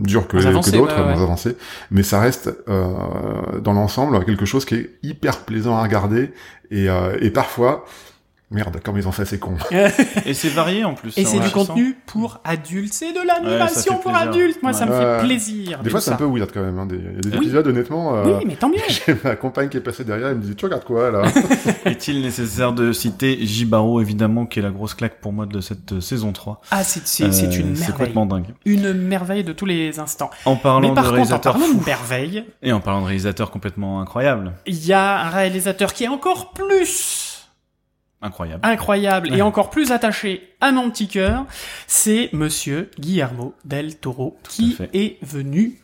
durs 0.03 0.27
que, 0.27 0.39
que 0.39 0.71
d'autres, 0.71 0.95
ouais, 0.97 1.03
ouais. 1.03 1.13
moins 1.13 1.23
avancés. 1.23 1.59
Mais 1.91 2.03
ça 2.03 2.19
reste 2.19 2.49
euh, 2.71 2.87
dans 3.63 3.75
l'ensemble 3.75 4.25
quelque 4.25 4.47
chose 4.47 4.65
qui 4.65 4.77
est 4.77 4.91
hyper 5.03 5.41
plaisant 5.41 5.77
à 5.77 5.83
regarder 5.83 6.31
et, 6.71 6.89
euh, 6.89 7.19
et 7.21 7.29
parfois, 7.31 7.85
merde, 8.51 8.81
comme 8.85 8.97
ils 8.97 9.09
ont 9.09 9.13
fait, 9.13 9.25
c'est 9.25 9.39
con. 9.39 9.57
Et 10.27 10.35
c'est 10.35 10.49
varié 10.49 10.85
en 10.85 10.95
plus. 10.95 11.17
Et 11.19 11.25
c'est 11.25 11.41
du 11.41 11.51
contenu 11.51 11.97
pour 12.07 12.41
adultes. 12.45 12.93
C'est 12.93 13.13
de 13.13 13.21
l'animation 13.27 13.99
pour 13.99 14.15
adultes. 14.15 14.63
Moi, 14.63 14.73
ça 14.73 14.87
me 14.87 14.93
fait 14.93 15.25
plaisir. 15.27 15.79
Des 15.79 15.85
de 15.85 15.91
fois, 15.91 16.01
c'est 16.01 16.13
un 16.13 16.17
peu 16.17 16.25
weird 16.27 16.51
quand 16.53 16.63
même. 16.63 16.79
Hein, 16.79 16.87
des, 16.87 16.97
il 16.97 17.03
y 17.05 17.09
a 17.09 17.21
des 17.21 17.29
Oui. 17.31 17.37
épisodes, 17.45 17.67
honnêtement. 17.67 18.17
euh, 18.17 18.25
Oui, 18.39 18.45
mais 18.47 18.55
tant 18.57 18.69
mieux. 18.69 18.77
J'ai 18.89 19.17
ma 19.25 19.35
compagne 19.37 19.69
qui 19.69 19.77
est 19.79 19.81
passée 19.81 20.05
derrière, 20.05 20.29
elle 20.29 20.37
me 20.37 20.43
dit, 20.43 20.55
tu 20.55 20.65
regardes 20.65 20.85
quoi 20.85 21.11
là? 21.11 21.23
Est-il 21.85 22.23
nécessaire 22.23 22.73
de 22.73 22.93
citer 22.93 23.39
Jibaro, 23.45 24.01
évidemment, 24.01 24.47
qui 24.47 24.61
est 24.61 24.63
la 24.63 24.71
grosse 24.71 24.95
claque 24.95 25.21
pour 25.21 25.33
moi 25.33 25.47
de 25.47 25.61
cette 25.61 25.93
euh, 25.93 26.01
saison 26.01 26.33
3 26.33 26.61
Ah, 26.71 26.85
c'est 26.85 27.07
c'est 27.07 27.25
Euh, 27.25 27.27
une 27.27 27.33
C'est 27.41 27.61
merveille. 27.63 27.87
complètement 27.93 28.27
dingue. 28.27 28.47
Une 28.65 28.93
merveille 28.93 29.45
de 29.45 29.53
tous 29.53 29.67
les 29.67 29.99
instants. 29.99 30.31
En 30.45 30.57
parlant 30.57 30.81
Mais 30.81 30.91
de 30.91 30.95
par 30.95 31.05
contre, 31.05 31.13
en 31.13 31.17
réalisateur 31.17 31.53
parlant 31.55 31.67
fou, 31.67 31.81
de 31.81 31.85
merveille, 31.85 32.45
et 32.63 32.73
en 32.73 32.81
parlant 32.81 33.01
de 33.01 33.07
réalisateur 33.07 33.51
complètement 33.51 34.01
incroyable, 34.01 34.53
il 34.67 34.87
y 34.87 34.93
a 34.93 35.27
un 35.27 35.31
réalisateur 35.31 35.93
qui 35.93 36.05
est 36.05 36.09
encore 36.09 36.53
plus 36.53 37.26
incroyable. 38.23 38.61
incroyable 38.67 39.31
Ouais. 39.31 39.39
et 39.39 39.43
encore 39.43 39.71
plus 39.71 39.93
attaché 39.93 40.55
à 40.61 40.73
mon 40.73 40.91
petit 40.91 41.09
cœur, 41.09 41.47
c'est 41.87 42.31
monsieur 42.33 42.91
Guillermo 42.99 43.55
del 43.65 43.97
Toro 43.97 44.39
qui 44.49 44.77
est 44.93 45.19
venu 45.23 45.81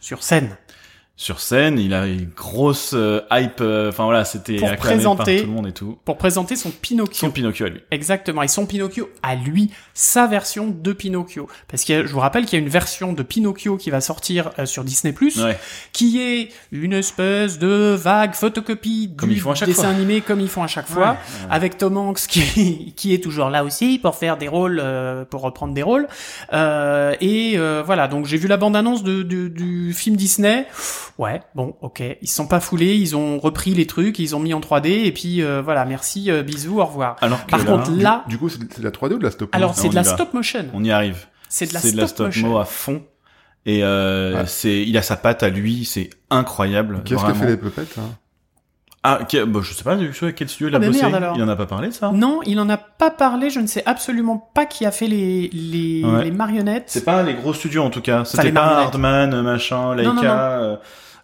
sur 0.00 0.22
scène. 0.22 0.56
Sur 1.18 1.40
scène, 1.40 1.78
il 1.78 1.94
a 1.94 2.06
une 2.06 2.28
grosse 2.36 2.90
euh, 2.92 3.22
hype. 3.32 3.62
euh, 3.62 3.88
Enfin 3.88 4.04
voilà, 4.04 4.26
c'était 4.26 4.56
Pour 4.56 4.68
acclamé 4.68 4.96
présenter- 4.96 5.36
par 5.36 5.44
tout 5.44 5.48
le 5.48 5.54
monde 5.56 5.66
et 5.66 5.72
tout. 5.72 5.98
pour 6.04 6.18
présenter 6.18 6.56
son 6.56 6.70
Pinocchio. 6.70 7.14
Son 7.14 7.30
Pinocchio 7.30 7.64
à 7.64 7.68
lui. 7.70 7.80
Exactement, 7.90 8.42
et 8.42 8.48
son 8.48 8.66
Pinocchio 8.66 9.08
à 9.22 9.34
lui, 9.34 9.70
sa 9.94 10.26
version 10.26 10.68
de 10.68 10.92
Pinocchio. 10.92 11.48
Parce 11.68 11.84
que 11.86 12.06
je 12.06 12.12
vous 12.12 12.20
rappelle 12.20 12.44
qu'il 12.44 12.58
y 12.58 12.60
a 12.60 12.62
une 12.62 12.70
version 12.70 13.14
de 13.14 13.22
Pinocchio 13.22 13.78
qui 13.78 13.88
va 13.88 14.02
sortir 14.02 14.50
euh, 14.58 14.66
sur 14.66 14.84
Disney+, 14.84 15.14
Ouais. 15.38 15.58
qui 15.94 16.20
est 16.20 16.50
une 16.70 16.92
espèce 16.92 17.58
de 17.58 17.94
vague 17.98 18.34
photocopie 18.34 19.14
Comme 19.16 19.30
du 19.30 19.36
ils 19.36 19.40
font 19.40 19.52
à 19.52 19.54
chaque 19.54 19.68
dessin 19.68 19.84
fois. 19.84 19.90
animé 19.92 20.20
comme 20.20 20.40
ils 20.40 20.48
font 20.50 20.64
à 20.64 20.66
chaque 20.66 20.86
fois, 20.86 21.12
Ouais. 21.12 21.46
avec 21.50 21.78
Tom 21.78 21.96
Hanks 21.96 22.26
qui, 22.28 22.92
qui 22.96 23.14
est 23.14 23.22
toujours 23.24 23.48
là 23.48 23.64
aussi 23.64 23.98
pour 23.98 24.16
faire 24.16 24.36
des 24.36 24.48
rôles, 24.48 24.80
euh, 24.84 25.24
pour 25.24 25.40
reprendre 25.40 25.72
des 25.72 25.82
rôles. 25.82 26.08
Euh, 26.52 27.14
et 27.22 27.54
euh, 27.56 27.82
voilà, 27.86 28.06
donc 28.06 28.26
j'ai 28.26 28.36
vu 28.36 28.48
la 28.48 28.58
bande-annonce 28.58 29.02
de, 29.02 29.22
de- 29.22 29.48
du 29.48 29.94
film 29.94 30.16
Disney. 30.16 30.66
Ouais, 31.18 31.40
bon, 31.54 31.74
ok, 31.80 32.02
ils 32.20 32.28
se 32.28 32.34
sont 32.34 32.46
pas 32.46 32.60
foulés, 32.60 32.94
ils 32.94 33.16
ont 33.16 33.38
repris 33.38 33.72
les 33.72 33.86
trucs, 33.86 34.18
ils 34.18 34.36
ont 34.36 34.38
mis 34.40 34.52
en 34.52 34.60
3D, 34.60 34.88
et 35.06 35.12
puis 35.12 35.42
euh, 35.42 35.62
voilà, 35.62 35.86
merci, 35.86 36.30
euh, 36.30 36.42
bisous, 36.42 36.78
au 36.80 36.84
revoir. 36.84 37.16
Alors 37.22 37.46
que 37.46 37.50
Par 37.52 37.60
là, 37.60 37.64
contre, 37.64 37.90
là, 37.92 38.24
Du 38.28 38.36
coup, 38.36 38.50
c'est 38.50 38.58
de 38.78 38.84
la 38.84 38.90
3D 38.90 39.14
ou 39.14 39.18
de 39.18 39.24
la 39.24 39.30
stop 39.30 39.48
alors 39.54 39.70
on 39.70 39.74
c'est 39.74 39.88
de 39.88 39.92
y 39.92 39.96
la 39.96 40.04
stop 40.04 40.34
motion. 40.34 40.66
on 40.74 40.84
y 40.84 40.90
arrive. 40.90 41.26
C'est 41.48 41.68
de 41.68 41.74
la 41.74 41.80
stop, 41.80 42.06
stop 42.06 42.26
motion. 42.26 42.48
mo 42.48 42.58
à 42.58 42.64
fond. 42.66 43.02
Et 43.64 43.82
euh, 43.82 44.34
Ouais. 44.40 44.46
c'est, 44.46 44.82
il 44.82 44.96
a 44.98 45.02
sa 45.02 45.16
patte 45.16 45.42
à 45.42 45.48
lui, 45.48 45.84
c'est 45.86 46.10
incroyable. 46.30 47.00
Qu'est-ce 47.04 47.24
que 47.24 47.32
fait 47.32 47.46
les 47.46 47.56
puppets 47.56 47.82
hein 47.98 48.10
Ah, 49.02 49.20
qui- 49.26 49.40
bah, 49.44 49.60
je 49.62 49.72
sais 49.72 49.84
pas, 49.84 49.96
du 49.96 50.10
coup, 50.10 50.26
quel 50.36 50.48
studio 50.48 50.68
il 50.68 50.74
a 50.74 50.76
Ah, 50.76 50.80
bah 50.80 50.86
bossé? 50.88 51.00
merde, 51.00 51.14
alors. 51.14 51.36
Il 51.36 51.42
en 51.42 51.48
a 51.48 51.56
pas 51.56 51.66
parlé 51.66 51.88
de 51.88 51.92
ça? 51.94 52.10
Non, 52.12 52.40
il 52.44 52.60
en 52.60 52.68
a 52.68 52.76
pas 52.76 53.10
parlé, 53.10 53.50
je 53.50 53.60
ne 53.60 53.66
sais 53.66 53.82
absolument 53.86 54.50
pas 54.54 54.66
qui 54.66 54.84
a 54.84 54.90
fait 54.90 55.06
les, 55.06 55.48
les, 55.52 56.04
Ouais. 56.04 56.24
les 56.24 56.30
marionnettes. 56.30 56.84
C'est 56.88 57.04
pas 57.04 57.22
les 57.22 57.34
gros 57.34 57.54
studios 57.54 57.82
en 57.84 57.90
tout 57.90 58.02
cas. 58.02 58.24
C'était 58.24 58.52
pas. 58.52 58.82
Hardman, 58.82 59.40
machin, 59.42 59.94
Laika. 59.94 60.08
Non, 60.10 60.14
non, 60.16 60.22
non. 60.22 60.28
euh, 60.30 60.76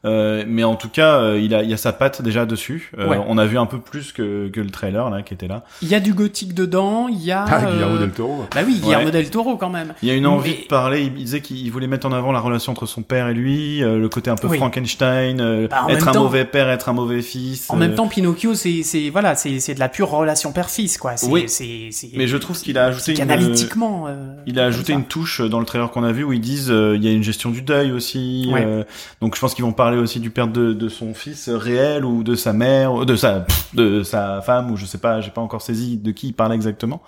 Euh, 0.05 0.45
mais 0.49 0.65
en 0.65 0.75
tout 0.75 0.89
cas, 0.89 1.17
euh, 1.21 1.39
il 1.41 1.55
a, 1.55 1.63
il 1.63 1.71
y 1.71 1.73
a 1.73 1.77
sa 1.77 1.93
patte 1.93 2.23
déjà 2.23 2.45
dessus. 2.47 2.91
Euh, 2.99 3.07
Ouais. 3.09 3.19
On 3.29 3.37
a 3.39 3.47
vu 3.47 3.59
un 3.59 3.67
peu 3.67 3.79
plus 3.79 4.13
que, 4.13 4.49
que 4.49 4.61
le 4.61 4.71
trailer 4.71 5.11
là 5.11 5.23
qui 5.23 5.35
était 5.35 5.47
là. 5.49 5.63
Il 5.83 5.89
y 5.89 5.95
a 5.95 6.01
du 6.01 6.13
gothique 6.15 6.55
dedans, 6.55 7.09
il 7.09 7.23
y 7.23 7.31
a... 7.31 7.45
Ah, 7.49 7.61
Guillermo 7.71 7.97
euh, 7.97 7.99
del 8.01 8.11
Toro. 8.11 8.45
Bah 8.55 8.63
oui, 8.67 8.79
Guillermo 8.83 9.07
Ouais. 9.07 9.11
del 9.13 9.31
Toro 9.31 9.57
quand 9.57 9.69
même. 9.71 9.95
Il 10.03 10.09
y 10.09 10.11
a 10.11 10.15
une 10.15 10.27
envie 10.27 10.51
Mais- 10.57 10.63
de 10.65 10.69
parler. 10.69 11.03
Il 11.03 11.13
disait 11.15 11.41
qu'il 11.41 11.71
voulait 11.71 11.87
mettre 11.87 12.07
en 12.07 12.13
avant 12.13 12.33
la 12.33 12.41
relation 12.41 12.73
entre 12.73 12.87
son 12.87 13.03
père 13.03 13.29
et 13.29 13.35
lui, 13.35 13.83
euh, 13.83 13.99
le 13.99 14.09
côté 14.09 14.31
un 14.31 14.35
peu 14.37 14.49
Oui. 14.49 14.57
Frankenstein, 14.59 15.41
euh, 15.41 15.69
Bah, 15.69 15.87
être 15.89 16.09
un 16.09 16.13
temps- 16.13 16.23
mauvais 16.25 16.45
père, 16.45 16.69
être 16.71 16.89
un 16.89 16.93
mauvais 16.95 17.23
fils. 17.23 17.71
En 17.71 17.77
euh, 17.77 17.79
même 17.79 17.95
temps, 17.95 18.09
Pinocchio, 18.09 18.55
c'est 18.55 18.83
c'est 18.83 19.11
voilà, 19.11 19.35
c'est 19.35 19.61
c'est 19.61 19.75
de 19.75 19.81
la 19.81 19.89
pure 19.89 20.09
relation 20.11 20.53
père-fils, 20.53 20.99
quoi. 20.99 21.15
Oui. 21.29 21.45
c'est 21.49 21.89
c'est. 21.93 22.11
Mais 22.15 22.27
je 22.27 22.37
trouve 22.37 22.59
qu'il 22.59 22.79
a 22.79 22.87
ajouté 22.87 23.13
une- 23.13 23.19
qu'analytiquement. 23.19 24.07
euh, 24.09 24.35
Il 24.47 24.59
a 24.59 24.65
ajouté 24.65 24.93
ça. 24.93 24.99
une 24.99 25.05
touche 25.05 25.41
dans 25.41 25.61
le 25.61 25.67
trailer 25.67 25.91
qu'on 25.91 26.03
a 26.05 26.13
vu 26.13 26.25
où 26.25 26.33
ils 26.33 26.41
disent 26.41 26.71
euh, 26.71 26.97
il 26.97 27.05
y 27.05 27.09
a 27.09 27.13
une 27.13 27.23
gestion 27.23 27.51
du 27.51 27.63
deuil 27.63 27.93
aussi. 27.93 28.49
Ouais. 28.53 28.65
euh, 28.65 28.85
donc 29.21 29.35
je 29.37 29.41
pense 29.41 29.55
qu'ils 29.55 29.65
vont 29.65 29.73
parler 29.73 29.92
aussi 29.99 30.21
du 30.21 30.31
père 30.31 30.49
de, 30.49 30.73
de 30.73 30.89
son 30.89 31.15
fils 31.15 31.49
réel 31.49 32.05
ou 32.05 32.23
de 32.23 32.35
sa 32.35 32.53
mère, 32.53 33.05
de 33.07 33.17
sa 33.17 33.45
de 33.75 34.03
sa 34.03 34.41
femme 34.43 34.71
ou 34.71 34.77
je 34.77 34.87
sais 34.87 34.99
pas, 34.99 35.21
j'ai 35.21 35.31
pas 35.31 35.41
encore 35.41 35.63
saisi 35.63 35.97
de 35.99 36.11
qui 36.13 36.29
il 36.29 36.33
parlait 36.33 36.55
exactement. 36.57 37.03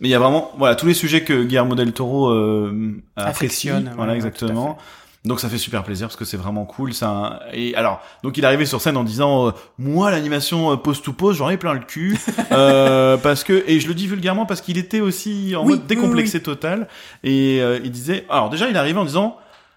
Mais 0.00 0.08
il 0.08 0.10
y 0.10 0.14
a 0.14 0.18
vraiment 0.18 0.50
voilà 0.58 0.74
tous 0.74 0.86
les 0.86 0.94
sujets 0.94 1.22
que 1.22 1.44
Guillermo 1.44 1.74
del 1.74 1.92
Toro 1.92 2.30
euh, 2.30 3.00
apprécie. 3.16 3.68
Affectionne, 3.70 3.92
Voilà 3.96 4.12
ouais, 4.12 4.16
exactement. 4.16 4.76
Donc 5.24 5.38
ça 5.38 5.48
fait 5.48 5.56
super 5.58 5.84
plaisir 5.84 6.08
parce 6.08 6.16
que 6.16 6.24
c'est 6.24 6.36
vraiment 6.36 6.64
cool. 6.64 6.90
Un... 7.02 7.38
et 7.52 7.76
alors 7.76 8.02
donc 8.24 8.36
il 8.38 8.42
est 8.42 8.46
arrivé 8.48 8.66
sur 8.66 8.80
scène 8.80 8.96
en 8.96 9.04
disant 9.04 9.46
euh, 9.46 9.50
moi 9.78 10.10
l'animation 10.10 10.72
euh, 10.72 10.76
pose 10.76 11.00
to 11.00 11.12
pose 11.12 11.36
j'en 11.36 11.48
ai 11.48 11.56
plein 11.56 11.74
le 11.74 11.78
cul 11.80 12.18
euh, 12.50 13.16
parce 13.18 13.44
que 13.44 13.62
et 13.68 13.78
je 13.78 13.86
le 13.86 13.94
dis 13.94 14.08
vulgairement 14.08 14.46
parce 14.46 14.60
qu'il 14.60 14.78
était 14.78 14.98
aussi 15.00 15.54
en 15.56 15.62
Oui, 15.62 15.70
mode 15.74 15.80
oui, 15.82 15.86
décomplexé 15.86 16.42
total 16.42 16.88
et 17.22 17.60
euh, 17.62 17.78
il 17.84 17.92
disait 17.92 18.24
alors 18.28 18.50
déjà 18.50 18.68
il 18.68 18.74
est 18.74 18.78
arrivé 18.80 18.98
en 18.98 19.04
disant 19.04 19.36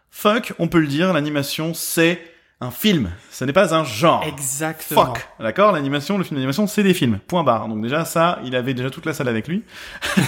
fuck 0.09 0.53
on 0.57 0.67
peut 0.67 0.79
le 0.79 0.87
dire 0.87 1.13
l'animation 1.13 1.75
c'est 1.75 2.19
un 2.61 2.71
film 2.71 3.09
ce 3.31 3.43
n'est 3.43 3.51
pas 3.51 3.75
un 3.75 3.83
genre 3.83 4.23
Exactement. 4.25 5.07
Fuck, 5.07 5.27
d'accord? 5.41 5.73
L'animation, 5.73 6.17
le 6.17 6.23
film 6.23 6.37
d'animation, 6.37 6.67
c'est 6.67 6.83
des 6.83 6.93
films. 6.93 7.19
Point 7.27 7.43
barre. 7.43 7.67
Donc 7.67 7.81
déjà 7.81 8.05
ça, 8.05 8.39
il 8.45 8.55
avait 8.55 8.73
déjà 8.73 8.89
toute 8.89 9.05
la 9.05 9.13
salle 9.13 9.27
avec 9.27 9.49
lui. 9.49 9.63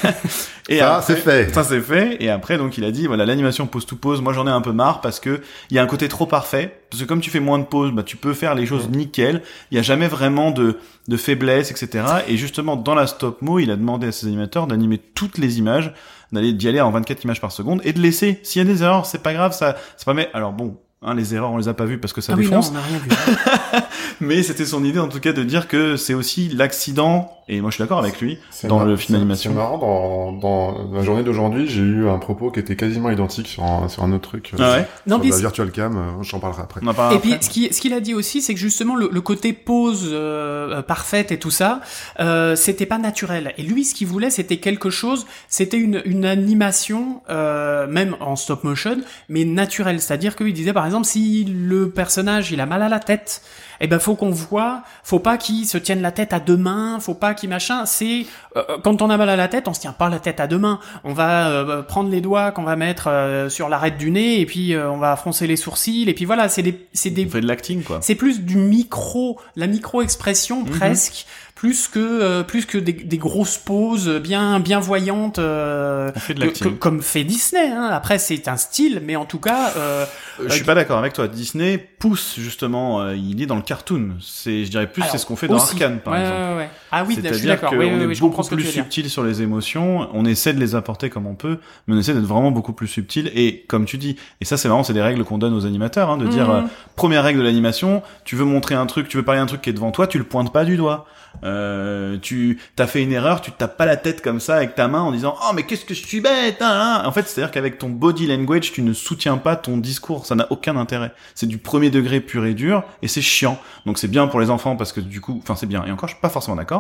et 0.68 0.80
Ça, 0.80 1.02
c'est 1.02 1.16
fait. 1.16 1.54
Ça 1.54 1.64
c'est 1.64 1.80
fait. 1.80 2.22
Et 2.22 2.30
après 2.30 2.58
donc 2.58 2.78
il 2.78 2.84
a 2.84 2.92
dit 2.92 3.08
voilà 3.08 3.26
l'animation 3.26 3.66
pause 3.66 3.86
to 3.86 3.96
pause. 3.96 4.22
Moi 4.22 4.34
j'en 4.34 4.46
ai 4.46 4.52
un 4.52 4.60
peu 4.60 4.74
marre 4.74 5.00
parce 5.00 5.22
que 5.22 5.42
il 5.70 5.78
y 5.78 5.80
a 5.80 5.84
un 5.84 5.88
côté 5.88 6.10
trop 6.10 6.26
parfait. 6.26 6.82
Parce 6.90 7.02
que 7.02 7.08
comme 7.08 7.22
tu 7.22 7.30
fais 7.30 7.40
moins 7.40 7.60
de 7.60 7.64
pauses, 7.64 7.94
bah 7.94 8.04
tu 8.04 8.18
peux 8.18 8.34
faire 8.34 8.56
les 8.56 8.66
choses 8.66 8.90
nickel. 8.90 9.42
Il 9.72 9.78
y 9.78 9.80
a 9.80 9.84
jamais 9.84 10.10
vraiment 10.10 10.52
de 10.52 10.80
de 11.08 11.16
faiblesse, 11.16 11.72
etc. 11.72 12.04
Et 12.28 12.36
justement 12.36 12.76
dans 12.76 12.94
la 12.94 13.08
stop 13.08 13.42
mo, 13.42 13.60
il 13.60 13.72
a 13.72 13.78
demandé 13.78 14.08
à 14.08 14.12
ses 14.12 14.28
animateurs 14.28 14.68
d'animer 14.68 14.98
toutes 14.98 15.38
les 15.38 15.60
images, 15.60 15.94
d'aller 16.34 16.52
d'y 16.52 16.68
aller 16.68 16.82
en 16.82 16.92
24 16.92 17.24
images 17.24 17.40
par 17.40 17.54
seconde 17.54 17.80
et 17.86 17.94
de 17.94 18.02
laisser. 18.02 18.42
S'il 18.44 18.62
y 18.62 18.70
a 18.70 18.70
des 18.70 18.84
erreurs, 18.84 19.06
c'est 19.06 19.24
pas 19.24 19.32
grave. 19.32 19.54
Ça 19.54 19.78
c'est 19.96 20.06
pas 20.06 20.14
mais 20.14 20.30
alors 20.34 20.52
bon. 20.52 20.78
Hein, 21.04 21.14
les 21.14 21.36
erreurs, 21.36 21.52
on 21.52 21.58
les 21.58 21.68
a 21.68 21.74
pas 21.76 21.86
vues 21.86 22.00
parce 22.00 22.12
que 22.14 22.22
ça 22.22 22.34
Ah 22.34 22.38
oui, 22.38 22.46
non, 22.46 22.50
défonce. 22.50 22.70
on 22.72 22.74
n'a 22.74 22.82
rien 22.82 22.98
vu. 22.98 23.10
Mais 24.20 24.42
c'était 24.42 24.66
son 24.66 24.84
idée 24.84 25.00
en 25.00 25.08
tout 25.10 25.20
cas 25.20 25.32
de 25.32 25.44
dire 25.44 25.68
que 25.68 25.96
c'est 25.96 26.16
aussi 26.16 26.50
l'accident, 26.50 27.32
et 27.48 27.62
moi 27.62 27.70
je 27.70 27.76
suis 27.76 27.84
d'accord 27.84 28.00
avec 28.00 28.20
lui, 28.20 28.40
dans 28.64 28.84
le 28.84 28.98
film 28.98 29.16
d'animation. 29.20 29.52
C'est 29.52 29.56
marrant, 29.58 29.78
dans, 29.78 30.32
dans 30.32 30.92
la 30.92 31.04
journée 31.04 31.22
d'aujourd'hui, 31.22 31.68
j'ai 31.68 31.82
eu 31.84 32.10
un 32.10 32.18
propos 32.18 32.50
qui 32.50 32.60
était 32.60 32.76
quasiment 32.76 33.12
identique 33.12 33.48
sur 33.48 33.64
un, 33.64 33.90
sur 33.90 34.02
un 34.02 34.12
autre 34.12 34.28
truc. 34.30 34.52
euh, 34.54 34.58
Ah 34.60 34.78
ouais 34.78 34.88
Non, 35.06 35.22
sur 35.22 35.30
la 35.34 35.38
virtual 35.38 35.72
cam, 35.72 35.98
euh, 35.98 36.24
j'en 36.24 36.40
parlerai 36.40 36.64
après. 36.64 36.82
On 36.84 36.88
en 36.88 36.94
parlera 36.96 37.16
Et 37.16 37.20
puis, 37.20 37.38
ce 37.42 37.50
qu'il 37.52 37.72
ce 37.72 37.80
qu'il 37.80 37.94
a 37.94 38.00
dit 38.00 38.16
aussi, 38.16 38.42
c'est 38.42 38.56
que 38.56 38.60
justement 38.60 38.96
le, 38.96 39.08
le 39.12 39.22
côté 39.22 39.54
pause 39.54 40.10
euh, 40.12 40.78
euh, 40.78 40.82
parfaite 40.82 41.32
et 41.32 41.38
tout 41.38 41.52
ça, 41.52 41.82
euh, 42.20 42.56
c'était 42.56 42.88
pas 42.88 42.98
naturel. 42.98 43.54
Et 43.60 43.62
lui, 43.62 43.86
ce 43.86 43.94
qu'il 43.94 44.08
voulait, 44.08 44.32
c'était 44.32 44.58
quelque 44.58 44.90
chose, 44.90 45.28
c'était 45.48 45.78
une, 45.78 46.02
une 46.06 46.26
animation, 46.26 47.22
euh, 47.30 47.86
même 47.86 48.16
en 48.20 48.36
stop 48.36 48.64
motion, 48.64 48.98
mais 49.30 49.46
naturelle. 49.46 50.02
C'est-à-dire 50.02 50.36
qu'il 50.36 50.54
disait, 50.54 50.74
par 50.74 50.86
exemple, 50.88 50.97
si 51.06 51.44
le 51.46 51.90
personnage 51.90 52.52
il 52.52 52.60
a 52.62 52.66
mal 52.66 52.82
à 52.82 52.90
la 52.90 53.00
tête, 53.00 53.42
eh 53.80 53.88
ben 53.88 54.00
faut 54.00 54.16
qu'on 54.16 54.32
voit, 54.32 54.82
faut 55.04 55.20
pas 55.20 55.38
qu'il 55.38 55.66
se 55.68 55.78
tienne 55.78 56.02
la 56.02 56.12
tête 56.12 56.34
à 56.34 56.40
deux 56.40 56.58
mains, 56.58 57.00
faut 57.00 57.14
pas 57.14 57.34
qu'il 57.36 57.50
machin. 57.50 57.86
C'est 57.86 58.26
euh, 58.56 58.64
quand 58.84 59.02
on 59.02 59.10
a 59.10 59.18
mal 59.18 59.30
à 59.30 59.36
la 59.36 59.48
tête, 59.48 59.68
on 59.68 59.74
se 59.74 59.80
tient 59.80 59.94
pas 59.94 60.10
la 60.10 60.20
tête 60.20 60.40
à 60.40 60.48
deux 60.48 60.58
mains. 60.58 60.80
On 61.04 61.14
va 61.14 61.50
euh, 61.50 61.84
prendre 61.84 62.10
les 62.10 62.22
doigts 62.22 62.52
qu'on 62.52 62.64
va 62.64 62.76
mettre 62.76 63.08
euh, 63.08 63.50
sur 63.50 63.70
l'arête 63.70 63.98
du 63.98 64.10
nez 64.12 64.40
et 64.42 64.46
puis 64.46 64.74
euh, 64.74 64.90
on 64.90 64.98
va 64.98 65.16
froncer 65.16 65.46
les 65.48 65.58
sourcils 65.58 66.10
et 66.10 66.14
puis 66.14 66.26
voilà, 66.26 66.50
c'est 66.50 66.64
des 66.64 66.88
c'est 66.94 67.12
des 67.12 67.26
On 67.26 67.30
fait 67.30 67.42
de 67.42 67.48
l'acting 67.48 67.84
quoi. 67.84 68.00
c'est 68.02 68.16
plus 68.16 68.42
du 68.42 68.58
micro, 68.58 69.40
la 69.56 69.68
micro-expression 69.68 70.64
Mhm. 70.64 70.70
presque, 70.70 71.26
plus 71.60 71.88
que 71.88 72.00
euh, 72.00 72.44
plus 72.44 72.66
que 72.68 72.78
des, 72.78 72.94
des 72.94 73.18
grosses 73.18 73.58
pauses 73.58 74.08
bien 74.22 74.60
bien 74.60 74.80
voyantes. 74.80 75.40
euh, 75.40 76.12
fait 76.14 76.36
de 76.36 76.46
que- 76.48 76.68
comme 76.70 77.02
fait 77.02 77.24
Disney. 77.24 77.68
Hein. 77.72 77.90
Après, 77.92 78.20
c'est 78.20 78.48
un 78.48 78.58
style, 78.58 79.02
mais 79.04 79.16
en 79.16 79.26
tout 79.26 79.40
cas, 79.40 79.74
euh, 79.76 80.06
Euh, 80.40 80.44
je 80.48 80.54
suis 80.54 80.64
pas 80.64 80.76
d'accord 80.76 81.00
avec 81.00 81.14
toi. 81.14 81.28
Disney 81.28 81.78
pousse 81.80 82.36
justement, 82.38 83.02
euh, 83.02 83.16
il 83.16 83.42
est 83.42 83.48
dans 83.48 83.56
le 83.56 83.64
cartoon. 83.64 84.12
C'est, 84.22 84.66
je 84.66 84.70
dirais 84.70 84.86
plus, 84.86 85.04
c'est 85.12 85.18
ce 85.18 85.26
qu'on 85.26 85.36
fait 85.36 85.48
dans 85.48 85.56
aussi. 85.56 85.74
Arcane 85.74 86.00
par 86.00 86.14
Ouais, 86.14 86.20
exemple. 86.22 86.40
ouais, 86.40 86.58
ouais. 86.58 86.70
Ah 86.92 87.04
oui, 87.04 87.16
je 87.16 87.22
suis 87.22 87.22
C'est-à-dire 87.30 87.50
d'accord. 87.50 87.74
Oui, 87.74 87.86
oui, 87.92 88.02
est 88.02 88.06
oui, 88.06 88.16
je 88.16 88.22
comprends 88.22 88.44
beaucoup 88.44 88.56
plus 88.56 88.64
subtil 88.66 89.10
sur 89.10 89.24
les 89.24 89.42
émotions, 89.42 90.08
on 90.14 90.26
essaie 90.26 90.54
de 90.54 90.60
les 90.60 90.76
apporter 90.76 91.10
comme 91.10 91.26
on 91.28 91.36
peut, 91.36 91.60
mais 91.88 91.96
on 91.96 92.00
essaie 92.00 92.14
d'être 92.14 92.24
vraiment 92.26 92.52
beaucoup 92.52 92.74
plus 92.74 92.88
subtil. 92.88 93.32
Et 93.36 93.66
comme 93.68 93.86
tu 93.86 93.98
dis, 93.98 94.16
et 94.42 94.46
ça 94.46 94.58
c'est 94.58 94.68
marrant, 94.70 94.84
c'est 94.84 94.94
des 94.94 95.02
règles 95.02 95.24
qu'on 95.24 95.38
donne 95.38 95.54
aux 95.54 95.66
animateurs, 95.66 96.10
hein, 96.10 96.18
de 96.18 96.28
dire, 96.28 96.48
Mhm. 96.50 96.56
euh, 96.56 96.62
première 96.96 97.24
règle 97.24 97.40
de 97.40 97.44
l'animation, 97.46 98.02
tu 98.24 98.36
veux 98.36 98.46
montrer 98.46 98.76
un 98.76 98.86
truc, 98.86 99.08
tu 99.08 99.18
veux 99.18 99.24
parler 99.24 99.42
d'un 99.42 99.48
truc 99.48 99.62
qui 99.62 99.70
est 99.70 99.74
devant 99.74 99.92
toi, 99.92 100.08
tu 100.08 100.18
le 100.18 100.24
pointes 100.24 100.54
pas 100.54 100.66
du 100.66 100.78
doigt. 100.78 101.06
Euh, 101.44 102.18
tu 102.20 102.58
t'as 102.76 102.88
fait 102.88 103.04
une 103.04 103.12
erreur, 103.12 103.42
tu 103.42 103.52
tapes 103.52 103.78
pas 103.78 103.86
la 103.86 103.96
tête 103.96 104.24
comme 104.24 104.40
ça 104.40 104.56
avec 104.56 104.74
ta 104.74 104.88
main 104.88 105.02
en 105.02 105.12
disant 105.12 105.36
oh 105.40 105.52
mais 105.54 105.64
qu'est-ce 105.64 105.86
que 105.86 105.94
je 105.94 106.04
suis 106.04 106.20
bête 106.20 106.62
hein, 106.62 107.02
hein. 107.04 107.04
En 107.06 107.12
fait, 107.12 107.28
c'est 107.28 107.42
à 107.42 107.46
dire 107.46 107.52
qu'avec 107.52 107.78
ton 107.78 107.90
body 107.90 108.26
language, 108.26 108.72
tu 108.72 108.82
ne 108.82 108.92
soutiens 108.92 109.38
pas 109.38 109.56
ton 109.56 109.78
discours, 109.78 110.26
ça 110.26 110.34
n'a 110.34 110.48
aucun 110.52 110.76
intérêt. 110.78 111.12
C'est 111.36 111.46
du 111.46 111.60
premier 111.60 111.92
degré 111.92 112.22
pur 112.22 112.46
et 112.46 112.56
dur 112.56 112.84
et 113.04 113.08
c'est 113.08 113.22
chiant. 113.22 113.60
Donc 113.86 114.00
c'est 114.00 114.08
bien 114.08 114.26
pour 114.28 114.40
les 114.40 114.50
enfants 114.50 114.76
parce 114.76 114.92
que 114.94 115.00
du 115.00 115.22
coup, 115.22 115.40
enfin 115.44 115.56
c'est 115.56 115.68
bien. 115.68 115.86
Et 115.86 115.92
encore, 115.92 116.10
je 116.10 116.16
suis 116.16 116.22
pas 116.22 116.30
forcément 116.30 116.58
d'accord. 116.58 116.77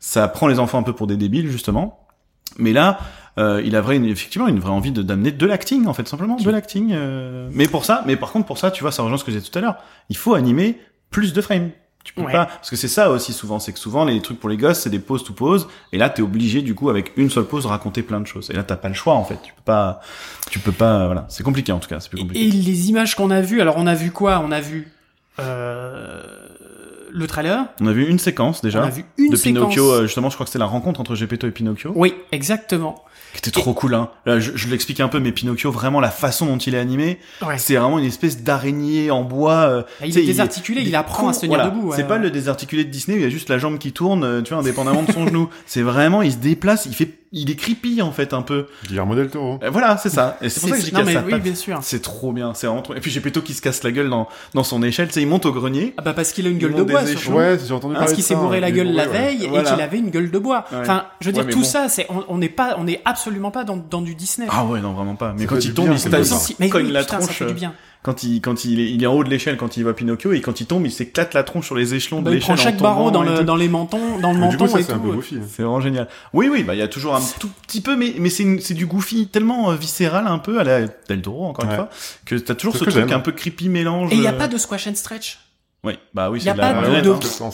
Ça 0.00 0.28
prend 0.28 0.46
les 0.48 0.58
enfants 0.58 0.78
un 0.78 0.82
peu 0.82 0.92
pour 0.92 1.06
des 1.06 1.16
débiles 1.16 1.50
justement. 1.50 2.00
Mais 2.58 2.72
là, 2.72 2.98
euh, 3.38 3.60
il 3.64 3.74
a 3.74 3.80
vrai, 3.80 3.96
effectivement 3.96 4.46
une 4.46 4.60
vraie 4.60 4.70
envie 4.70 4.92
de 4.92 5.02
d'amener 5.02 5.32
de 5.32 5.46
l'acting 5.46 5.86
en 5.86 5.94
fait 5.94 6.06
simplement 6.06 6.36
de 6.36 6.50
l'acting. 6.50 6.90
euh. 6.92 7.48
Mais 7.52 7.66
pour 7.66 7.84
ça, 7.84 8.02
mais 8.06 8.16
par 8.16 8.30
contre 8.30 8.46
pour 8.46 8.58
ça, 8.58 8.70
tu 8.70 8.82
vois, 8.82 8.92
ça 8.92 9.02
rejoint 9.02 9.18
ce 9.18 9.24
que 9.24 9.32
j'ai 9.32 9.40
dit 9.40 9.50
tout 9.50 9.58
à 9.58 9.62
l'heure. 9.62 9.76
Il 10.08 10.16
faut 10.16 10.34
animer 10.34 10.78
plus 11.10 11.32
de 11.32 11.40
frames. 11.40 11.70
Tu 12.04 12.12
peux 12.12 12.20
Ouais. 12.20 12.32
pas 12.32 12.44
parce 12.44 12.68
que 12.68 12.76
c'est 12.76 12.86
ça 12.86 13.10
aussi 13.10 13.32
souvent, 13.32 13.58
c'est 13.58 13.72
que 13.72 13.78
souvent 13.78 14.04
les 14.04 14.20
trucs 14.20 14.38
pour 14.38 14.50
les 14.50 14.58
gosses 14.58 14.80
c'est 14.80 14.90
des 14.90 14.98
pauses 14.98 15.24
to 15.24 15.32
pause 15.32 15.68
et 15.90 15.96
là 15.96 16.10
t'es 16.10 16.20
obligé 16.20 16.60
du 16.60 16.74
coup 16.74 16.90
avec 16.90 17.12
une 17.16 17.30
seule 17.30 17.44
pause 17.46 17.62
de 17.62 17.68
raconter 17.68 18.02
plein 18.02 18.20
de 18.20 18.26
choses 18.26 18.50
et 18.50 18.52
là 18.52 18.62
t'as 18.62 18.76
pas 18.76 18.88
le 18.88 18.94
choix 18.94 19.14
en 19.14 19.24
fait. 19.24 19.38
Tu 19.42 19.54
peux 19.54 19.62
pas, 19.64 20.00
tu 20.50 20.58
peux 20.58 20.70
pas, 20.70 21.06
voilà, 21.06 21.24
c'est 21.30 21.42
compliqué 21.42 21.72
en 21.72 21.78
tout 21.78 21.88
cas, 21.88 22.00
c'est 22.00 22.10
plus 22.10 22.18
compliqué. 22.20 22.46
Et 22.46 22.50
les 22.50 22.90
images 22.90 23.14
qu'on 23.14 23.30
a 23.30 23.40
vues, 23.40 23.62
alors 23.62 23.76
on 23.78 23.86
a 23.86 23.94
vu 23.94 24.10
quoi? 24.10 24.40
On 24.46 24.52
a 24.52 24.60
vu 24.60 24.92
euh, 25.40 26.22
le 27.16 27.26
trailer. 27.28 27.64
On 27.80 27.86
a 27.86 27.92
vu 27.92 28.06
une 28.08 28.18
séquence 28.18 28.60
déjà 28.60 28.80
on 28.82 28.86
a 28.86 28.90
vu 28.90 29.04
une 29.18 29.30
de 29.30 29.36
séquence. 29.36 29.60
Pinocchio, 29.60 29.90
euh, 29.92 30.02
justement, 30.02 30.28
je 30.30 30.34
crois 30.34 30.44
que 30.44 30.50
c'était 30.50 30.58
la 30.58 30.66
rencontre 30.66 31.00
entre 31.00 31.14
Gepetto 31.14 31.46
et 31.46 31.52
Pinocchio, 31.52 31.92
Oui, 31.94 32.12
exactement. 32.32 33.04
qui 33.32 33.38
était 33.38 33.50
trop 33.52 33.72
cool. 33.72 33.94
Hein. 33.94 34.10
Là, 34.26 34.40
je, 34.40 34.50
je 34.56 34.68
l'explique 34.68 34.98
un 35.00 35.06
peu, 35.08 35.20
mais 35.20 35.30
Pinocchio, 35.32 35.70
vraiment 35.70 36.00
la 36.00 36.10
façon 36.10 36.46
dont 36.46 36.58
il 36.58 36.74
est 36.74 36.78
animé, 36.78 37.18
Ouais. 37.40 37.56
c'est 37.56 37.76
vraiment 37.76 37.98
une 38.00 38.04
espèce 38.04 38.42
d'araignée 38.42 39.10
en 39.12 39.22
bois. 39.22 39.52
euh, 39.68 39.82
Il 40.02 40.06
tu 40.06 40.12
sais, 40.12 40.22
est 40.22 40.26
désarticulé, 40.26 40.82
il, 40.82 40.92
est 40.92 40.96
apprend 40.96 41.28
à 41.28 41.32
se 41.32 41.40
tenir 41.42 41.56
voilà. 41.56 41.70
debout. 41.70 41.88
ouais, 41.90 41.96
c'est 41.96 42.04
pas 42.06 42.14
ouais. 42.14 42.20
le 42.20 42.30
désarticulé 42.30 42.84
de 42.84 42.90
Disney 42.90 43.16
où 43.16 43.20
il 43.20 43.24
y 43.24 43.26
a 43.26 43.30
juste 43.30 43.48
la 43.48 43.58
jambe 43.58 43.78
qui 43.78 43.92
tourne, 43.92 44.24
euh, 44.24 44.42
tu 44.42 44.52
vois, 44.52 44.60
indépendamment 44.62 45.04
de 45.04 45.12
son 45.12 45.26
genou. 45.28 45.48
C'est 45.66 45.82
vraiment, 45.82 46.20
il 46.22 46.32
se 46.32 46.36
déplace, 46.38 46.86
il 46.86 46.94
fait, 46.94 47.10
il 47.34 47.50
est 47.50 47.56
creepy 47.56 48.00
en 48.00 48.12
fait 48.12 48.32
un 48.32 48.42
peu. 48.42 48.66
Guillermo 48.86 49.14
del 49.14 49.28
Toro. 49.28 49.58
Euh, 49.62 49.70
Voilà, 49.70 49.96
c'est 49.96 50.08
ça. 50.08 50.38
Et 50.40 50.48
c'est 50.48 50.60
pour 50.60 50.70
ça 50.70 50.76
que 50.76 51.24
oui, 51.24 51.30
patte. 51.30 51.42
bien 51.42 51.54
sûr. 51.54 51.78
C'est 51.82 52.00
trop 52.00 52.32
bien, 52.32 52.54
c'est 52.54 52.66
vraiment 52.66 52.82
trop... 52.82 52.94
Et 52.94 53.00
puis 53.00 53.10
Gepetto 53.10 53.42
qui 53.42 53.54
se 53.54 53.60
casse 53.60 53.82
la 53.82 53.90
gueule 53.92 54.08
dans, 54.08 54.28
dans 54.54 54.64
son 54.64 54.82
échelle, 54.82 55.08
tu 55.08 55.14
sais, 55.14 55.22
il 55.22 55.26
monte 55.28 55.44
au 55.44 55.52
grenier. 55.52 55.94
Ah 55.98 56.02
bah 56.02 56.12
parce 56.14 56.32
qu'il 56.32 56.46
a 56.46 56.50
une 56.50 56.58
gueule 56.58 56.74
de 56.74 56.82
bois 56.82 57.04
surtout. 57.04 57.32
Ouais, 57.32 57.58
j'ai 57.58 57.74
entendu 57.74 57.94
parler 57.94 58.06
Parce 58.06 58.12
qu'il 58.14 58.24
s'est 58.24 58.34
ça, 58.34 58.40
bourré 58.40 58.60
la 58.60 58.70
gueule 58.70 58.92
la 58.92 59.06
veille 59.06 59.44
et 59.44 59.48
qu'il 59.48 59.80
avait 59.80 59.98
une 59.98 60.10
gueule 60.10 60.30
de 60.30 60.38
bois. 60.38 60.64
Enfin, 60.72 61.06
je 61.20 61.26
veux 61.26 61.32
dire, 61.32 61.46
tout 61.48 61.64
ça, 61.64 61.88
c'est, 61.88 62.06
on 62.28 62.38
n'est 62.38 62.48
pas, 62.48 62.76
on 62.78 62.86
est 62.86 63.02
absolument 63.04 63.50
pas 63.50 63.64
dans, 63.64 63.76
dans 63.76 64.00
du 64.00 64.14
Disney. 64.14 64.46
Ah 64.50 64.64
ouais, 64.64 64.80
non, 64.80 64.92
vraiment 64.92 65.16
pas. 65.16 65.34
Mais 65.36 65.46
quand 65.46 65.62
il 65.62 65.74
tombe, 65.74 65.90
il 65.92 65.98
ça 65.98 66.22
se 66.22 66.68
cogne 66.68 66.90
la 66.90 67.04
tronche. 67.04 67.42
Quand 68.04 68.22
il, 68.22 68.40
quand 68.42 68.66
il 68.66 68.80
est, 68.80 68.92
il 68.92 69.02
est 69.02 69.06
en 69.06 69.14
haut 69.14 69.24
de 69.24 69.30
l'échelle, 69.30 69.56
quand 69.56 69.78
il 69.78 69.82
voit 69.82 69.96
Pinocchio, 69.96 70.32
et 70.34 70.40
quand 70.42 70.60
il 70.60 70.66
tombe, 70.66 70.84
il 70.84 70.92
s'éclate 70.92 71.32
la 71.32 71.42
tronche 71.42 71.64
sur 71.64 71.74
les 71.74 71.94
échelons 71.94 72.20
Bah, 72.20 72.30
de 72.30 72.36
il 72.36 72.40
prend 72.42 72.52
l'échelle. 72.52 72.68
en 72.68 72.72
chaque 72.72 72.80
barreau 72.82 73.10
dans, 73.10 73.22
le, 73.22 73.44
dans 73.44 73.56
les 73.56 73.68
mentons, 73.68 74.18
dans 74.20 74.32
le 74.34 74.40
Mais 74.40 74.48
du 74.48 74.56
menton 74.58 74.66
coup, 74.66 74.72
ça, 74.72 74.80
et 74.80 74.82
c'est 74.82 74.92
un 74.92 74.98
peu 74.98 75.08
tout. 75.08 75.14
goofy. 75.16 75.38
C'est 75.48 75.62
vraiment 75.62 75.80
génial. 75.80 76.06
Oui, 76.34 76.48
oui, 76.52 76.64
bah 76.64 76.74
il 76.74 76.78
y 76.78 76.82
a 76.82 76.88
toujours 76.88 77.14
un 77.16 77.22
tout 77.40 77.48
petit 77.66 77.80
peu, 77.80 77.96
mais 77.96 78.14
mais 78.18 78.28
c'est 78.28 78.42
une- 78.42 78.60
c'est 78.60 78.74
du 78.74 78.84
goofy 78.84 79.26
tellement 79.28 79.70
euh, 79.70 79.74
viscéral 79.76 80.26
un 80.26 80.38
peu 80.38 80.60
à 80.60 80.64
la 80.64 80.80
Del 81.08 81.22
Toro 81.22 81.46
encore 81.46 81.64
une 81.64 81.74
fois 81.74 81.88
que 82.26 82.34
t'as 82.36 82.54
toujours 82.54 82.74
ce 82.76 82.84
ce 82.84 82.90
truc 82.90 83.10
un 83.10 83.20
peu 83.20 83.32
creepy 83.32 83.70
mélange. 83.70 84.12
Et 84.12 84.16
il 84.16 84.20
n'y 84.20 84.26
a 84.26 84.32
euh, 84.32 84.38
pas 84.38 84.48
de 84.48 84.58
squash 84.58 84.86
and 84.86 84.96
stretch. 84.96 85.38
Oui, 85.84 85.98
bah 86.14 86.30
oui, 86.30 86.40
c'est 86.40 86.52
de 86.52 86.58
la 86.58 86.70
de- 86.70 86.74
marionnette. 86.74 87.04
de- 87.04 87.10
hein. 87.10 87.18
C'est 87.20 87.44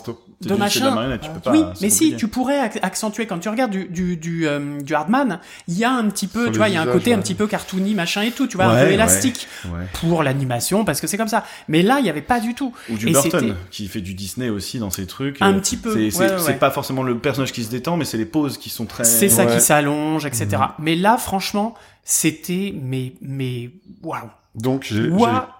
de 0.46 0.48
de 0.48 0.48
la 0.54 0.56
machin. 0.56 0.90
marionnette, 0.94 1.20
tu 1.20 1.28
peux 1.30 1.40
pas. 1.40 1.52
oui, 1.52 1.62
mais 1.82 1.90
si, 1.90 2.16
tu 2.16 2.28
pourrais 2.28 2.66
ac- 2.68 2.78
accentuer 2.80 3.26
quand 3.26 3.38
tu 3.40 3.48
regardes 3.50 3.72
du 3.72 3.84
du 3.88 4.16
du, 4.16 4.48
euh, 4.48 4.80
du 4.80 4.94
Hardman, 4.94 5.38
il 5.68 5.76
y 5.76 5.84
a 5.84 5.90
un 5.92 6.08
petit 6.08 6.26
peu, 6.28 6.44
Sur 6.44 6.52
tu 6.52 6.58
vois, 6.58 6.68
il 6.68 6.74
y 6.74 6.78
a 6.78 6.82
un 6.82 6.86
côté 6.86 7.12
un 7.12 7.18
petit 7.18 7.34
peu 7.34 7.46
cartoony, 7.46 7.94
machin 7.94 8.22
et 8.22 8.30
tout, 8.30 8.46
tu 8.46 8.56
vois, 8.56 8.66
un 8.66 8.84
peu 8.86 8.90
élastique 8.92 9.46
Ouais. 9.66 9.84
pour 10.00 10.22
l'animation 10.22 10.84
parce 10.86 11.00
que 11.02 11.06
c'est 11.06 11.18
comme 11.18 11.28
ça. 11.28 11.44
Mais 11.68 11.82
là, 11.82 11.98
il 12.00 12.06
y 12.06 12.08
avait 12.10 12.22
pas 12.22 12.40
du 12.40 12.54
tout. 12.54 12.72
Ou 12.88 12.96
du 12.96 13.08
Et 13.08 13.12
Burton 13.12 13.54
qui 13.70 13.86
fait 13.88 14.00
du 14.00 14.14
Disney 14.14 14.48
aussi 14.48 14.78
dans 14.78 14.90
ses 14.90 15.06
trucs. 15.06 15.42
Un 15.42 15.54
Euh, 15.56 15.60
petit 15.60 15.76
peu, 15.76 16.10
C'est 16.10 16.58
pas 16.58 16.70
forcément 16.70 17.02
le 17.02 17.18
personnage 17.18 17.52
qui 17.52 17.64
se 17.64 17.70
détend, 17.70 17.96
mais 17.98 18.04
c'est 18.06 18.16
les 18.16 18.24
poses 18.24 18.56
qui 18.56 18.70
sont 18.70 18.86
très. 18.86 19.04
C'est 19.04 19.28
ça 19.28 19.44
Ouais. 19.44 19.56
qui 19.56 19.60
s'allonge, 19.60 20.24
etc. 20.24 20.48
Mais 20.78 20.96
là, 20.96 21.18
franchement, 21.18 21.74
c'était 22.04 22.72
mais 22.80 23.12
mais 23.20 23.70
waouh. 24.02 24.30
Donc 24.54 24.82
j'ai 24.84 25.10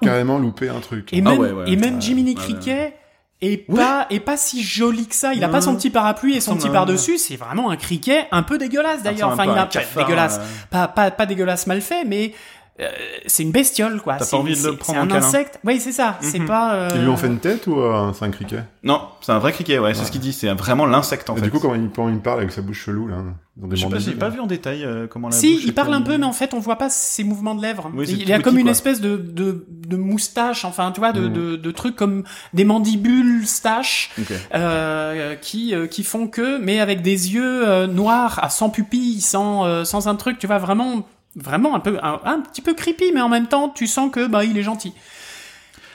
carrément 0.03 0.39
loupé 0.39 0.69
un 0.69 0.81
truc. 0.81 1.13
Et 1.13 1.23
Ah 1.25 1.31
même, 1.31 1.39
ouais, 1.39 1.53
ouais, 1.53 1.71
et 1.71 1.77
même 1.77 1.95
ouais, 1.97 2.01
Jiminy 2.01 2.31
ouais, 2.35 2.43
Cricket 2.43 2.95
est 3.41 3.57
pas, 3.73 4.07
est 4.11 4.21
pas 4.21 4.37
si 4.37 4.63
joli 4.63 5.07
que 5.07 5.15
ça. 5.15 5.33
Il 5.33 5.43
a 5.45 5.49
pas 5.49 5.61
son 5.61 5.75
petit 5.77 5.91
parapluie 5.91 6.37
et 6.37 6.41
son 6.41 6.57
petit 6.57 6.67
non, 6.67 6.73
par-dessus. 6.73 7.17
C'est 7.19 7.37
vraiment 7.37 7.71
un 7.71 7.77
criquet 7.77 8.27
un 8.33 8.43
peu 8.43 8.59
dégueulasse 8.59 9.03
d'ailleurs. 9.03 9.31
Enfin, 9.31 9.45
il 9.45 9.51
a 9.59 9.67
cafard, 9.67 10.05
dégueulasse. 10.05 10.39
euh. 10.39 10.45
Pas, 10.71 10.89
pas, 10.89 11.11
pas 11.11 11.27
dégueulasse 11.27 11.67
mal 11.67 11.81
fait, 11.81 12.05
mais 12.05 12.33
euh, 12.81 12.89
c'est 13.27 13.43
une 13.43 13.51
bestiole 13.53 14.01
quoi. 14.01 14.15
T'as 14.15 14.19
pas 14.21 14.25
C'est- 14.25 14.37
envie 14.37 14.61
de 14.61 14.67
le 14.69 14.77
prendre 14.77 14.99
c'est 14.99 15.05
un 15.05 15.07
câlin. 15.09 15.27
insecte. 15.27 15.59
Oui, 15.65 15.79
c'est 15.81 15.93
ça. 15.93 16.17
C'est 16.21 16.39
Mhm. 16.39 16.47
pas. 16.47 16.75
euh, 16.75 16.89
Ils 16.95 17.03
lui 17.03 17.09
ont 17.09 17.17
fait 17.17 17.27
une 17.27 17.39
tête 17.39 17.67
ou 17.67 17.79
euh, 17.81 18.13
c'est 18.15 18.25
un 18.25 18.31
criquet? 18.31 18.65
Non, 18.83 19.03
c'est 19.21 19.33
un 19.33 19.39
vrai 19.39 19.53
criquet, 19.53 19.79
ouais, 19.79 19.95
c'est 19.95 20.05
ce 20.05 20.11
qu'il 20.11 20.21
dit. 20.21 20.33
C'est 20.33 20.49
vraiment 20.55 20.87
l'insecte 20.87 21.29
en 21.31 21.35
Et 21.35 21.39
fait. 21.39 21.45
Du 21.45 21.51
coup, 21.51 21.59
comment 21.61 21.75
il, 21.75 21.91
il 22.15 22.21
parle 22.21 22.39
avec 22.41 22.53
sa 22.53 22.63
bouche 22.63 22.85
chelou 22.85 23.07
là 23.09 23.17
pas, 23.61 23.99
j'ai 23.99 24.13
pas 24.13 24.27
là. 24.29 24.31
vu 24.35 24.41
en 24.41 24.47
détail 24.47 24.85
euh, 24.85 25.07
comment 25.07 25.29
la 25.29 25.33
Si, 25.37 25.53
bouche 25.55 25.65
il 25.67 25.75
parle 25.75 25.93
un 25.93 26.01
peu, 26.01 26.17
mais 26.17 26.25
en 26.25 26.33
fait, 26.33 26.55
on 26.55 26.61
voit 26.61 26.77
pas 26.77 26.89
ses 26.89 27.25
mouvements 27.25 27.55
de 27.55 27.61
lèvres. 27.61 27.91
Oui, 27.95 28.07
c'est 28.07 28.13
il 28.15 28.27
y 28.27 28.33
a 28.33 28.37
petit, 28.37 28.45
comme 28.45 28.57
une 28.57 28.63
quoi. 28.65 28.71
espèce 28.71 29.03
de, 29.03 29.17
de, 29.19 29.67
de 29.69 29.97
moustache, 29.99 30.65
enfin, 30.65 30.93
tu 30.93 31.01
vois, 31.01 31.13
de, 31.13 31.29
Mm. 31.29 31.33
de, 31.35 31.57
de 31.57 31.71
trucs 31.71 31.95
comme 31.97 32.25
des 32.55 32.65
mandibules 32.65 33.45
euh, 34.55 35.35
qui 35.37 35.75
euh, 35.75 35.87
qui 35.87 36.05
font 36.05 36.27
que, 36.27 36.59
mais 36.59 36.81
avec 36.81 37.03
des 37.03 37.35
yeux 37.35 37.69
euh, 37.69 37.87
noirs, 37.87 38.39
à 38.43 38.49
sans 38.49 38.71
pupille, 38.71 39.21
sans 39.21 39.65
euh, 39.67 39.85
sans 39.85 40.09
un 40.09 40.15
truc, 40.15 40.39
tu 40.39 40.47
vois, 40.47 40.59
vraiment 40.59 41.07
vraiment 41.37 41.75
un 41.75 41.81
peu 41.81 41.99
un, 42.03 42.21
un 42.25 42.41
petit 42.41 42.63
peu 42.63 42.75
creepy, 42.75 43.13
mais 43.15 43.21
en 43.21 43.29
même 43.29 43.47
temps, 43.47 43.69
tu 43.69 43.87
sens 43.87 44.11
que 44.11 44.27
bah 44.27 44.45
il 44.45 44.57
est 44.59 44.63
gentil. 44.63 44.93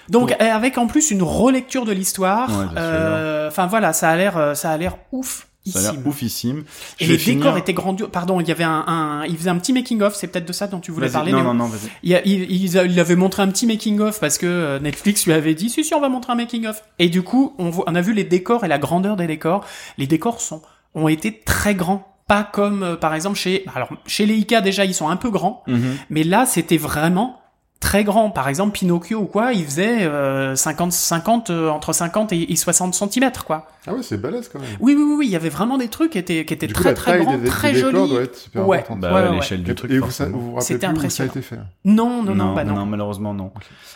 Donc 0.09 0.29
Ouais. 0.29 0.37
euh, 0.41 0.53
avec 0.53 0.77
en 0.77 0.87
plus 0.87 1.09
une 1.11 1.23
relecture 1.23 1.83
de 1.85 1.91
l'histoire, 1.91 2.49
Ouais, 2.49 2.65
euh, 2.77 3.47
enfin 3.47 3.65
voilà, 3.65 3.91
ça 3.93 4.09
a 4.09 4.15
l'air 4.15 4.37
euh, 4.37 4.53
ça 4.53 4.71
a 4.71 4.77
l'air 4.77 4.97
ouf. 5.11 5.47
Ça 5.67 5.79
a 5.79 5.81
l'air 5.93 6.05
oufissime. 6.05 6.63
Et 6.99 7.07
les 7.07 7.17
finir- 7.17 7.37
décors 7.39 7.57
étaient 7.57 7.73
grandioses. 7.73 8.09
Pardon, 8.11 8.39
il 8.39 8.47
y 8.47 8.51
avait 8.51 8.63
un, 8.63 8.83
un, 8.85 9.25
il 9.25 9.35
faisait 9.35 9.49
un 9.49 9.57
petit 9.57 9.73
making 9.73 9.99
of. 10.03 10.13
C'est 10.13 10.27
peut-être 10.27 10.45
de 10.47 10.53
ça 10.53 10.67
dont 10.67 10.79
tu 10.79 10.91
voulais 10.91 11.09
parler. 11.09 11.31
Non, 11.31 11.41
non, 11.41 11.55
non, 11.55 11.65
vas-y. 11.65 11.89
Il, 12.03 12.51
il, 12.51 12.99
avait 12.99 13.15
montré 13.15 13.41
un 13.41 13.47
petit 13.47 13.65
making 13.65 13.99
of 13.99 14.19
parce 14.19 14.37
que 14.37 14.77
Netflix 14.77 15.25
lui 15.25 15.33
avait 15.33 15.55
dit 15.55 15.71
si 15.71 15.83
si 15.83 15.95
on 15.95 15.99
va 15.99 16.07
montrer 16.07 16.33
un 16.33 16.35
making 16.35 16.67
of. 16.67 16.83
Et 16.99 17.09
du 17.09 17.23
coup, 17.23 17.55
on, 17.57 17.71
on 17.87 17.95
a 17.95 18.01
vu 18.01 18.13
les 18.13 18.23
décors 18.23 18.63
et 18.63 18.67
la 18.67 18.77
grandeur 18.77 19.15
des 19.15 19.25
décors. 19.25 19.65
Les 19.97 20.05
décors 20.05 20.39
sont 20.39 20.61
ont 20.93 21.07
été 21.07 21.41
très 21.43 21.73
grands, 21.73 22.14
pas 22.27 22.43
comme 22.43 22.83
euh, 22.83 22.95
par 22.95 23.13
exemple 23.13 23.37
chez 23.37 23.65
alors 23.75 23.89
chez 24.07 24.25
les 24.25 24.35
Ika 24.35 24.61
déjà 24.61 24.85
ils 24.85 24.93
sont 24.95 25.09
un 25.09 25.15
peu 25.17 25.29
grands, 25.29 25.63
Mhm. 25.67 25.95
mais 26.09 26.23
là 26.23 26.45
c'était 26.45 26.77
vraiment 26.77 27.39
très 27.81 28.03
grand. 28.03 28.31
Par 28.31 28.47
exemple 28.47 28.71
Pinocchio 28.71 29.19
ou 29.19 29.25
quoi, 29.25 29.53
il 29.53 29.63
faisait 29.63 30.03
euh, 30.05 30.55
50 30.55 30.91
50 30.91 31.49
euh, 31.51 31.69
entre 31.69 31.93
50 31.93 32.33
et, 32.33 32.51
et 32.51 32.55
60 32.55 32.95
centimètres 32.95 33.45
quoi. 33.45 33.67
Ah 33.85 33.93
ouais, 33.93 34.01
c'est 34.01 34.17
balèze 34.19 34.49
quand 34.51 34.57
même. 34.59 34.69
Oui 34.79 34.95
oui 34.97 35.03
oui, 35.03 35.15
oui, 35.19 35.25
il 35.27 35.31
y 35.31 35.35
avait 35.35 35.49
vraiment 35.49 35.77
des 35.77 35.87
trucs 35.89 36.13
qui 36.13 36.17
étaient 36.17 36.45
qui 36.45 36.53
étaient 36.55 36.65
Du 36.65 36.73
coup, 36.73 36.81
très 36.81 36.95
très 36.95 37.19
grands, 37.19 37.37
très 37.45 37.75
jolis. 37.75 38.09
doit 38.09 38.21
être 38.23 38.35
super 38.37 38.67
Ouais. 38.67 38.77
importante. 38.79 39.01
Bah 39.01 39.13
Ouais, 39.13 39.21
ouais, 39.21 39.29
ouais, 39.29 39.35
l'échelle 39.35 39.61
du 39.61 39.75
truc. 39.75 39.91
et 39.91 39.99
vous, 39.99 40.07
vous 40.07 40.41
vous 40.41 40.47
rappelez 40.55 40.61
C'était 40.65 40.77
où 40.77 40.81
ça 40.81 40.87
a 40.87 40.91
impressionnant. 40.91 41.29
été 41.31 41.41
fait 41.43 41.59
Non 41.83 42.23
non 42.23 42.33
non, 42.33 42.53
bah 42.55 42.63
non. 42.63 42.85
malheureusement 42.87 43.35
non. 43.35 43.51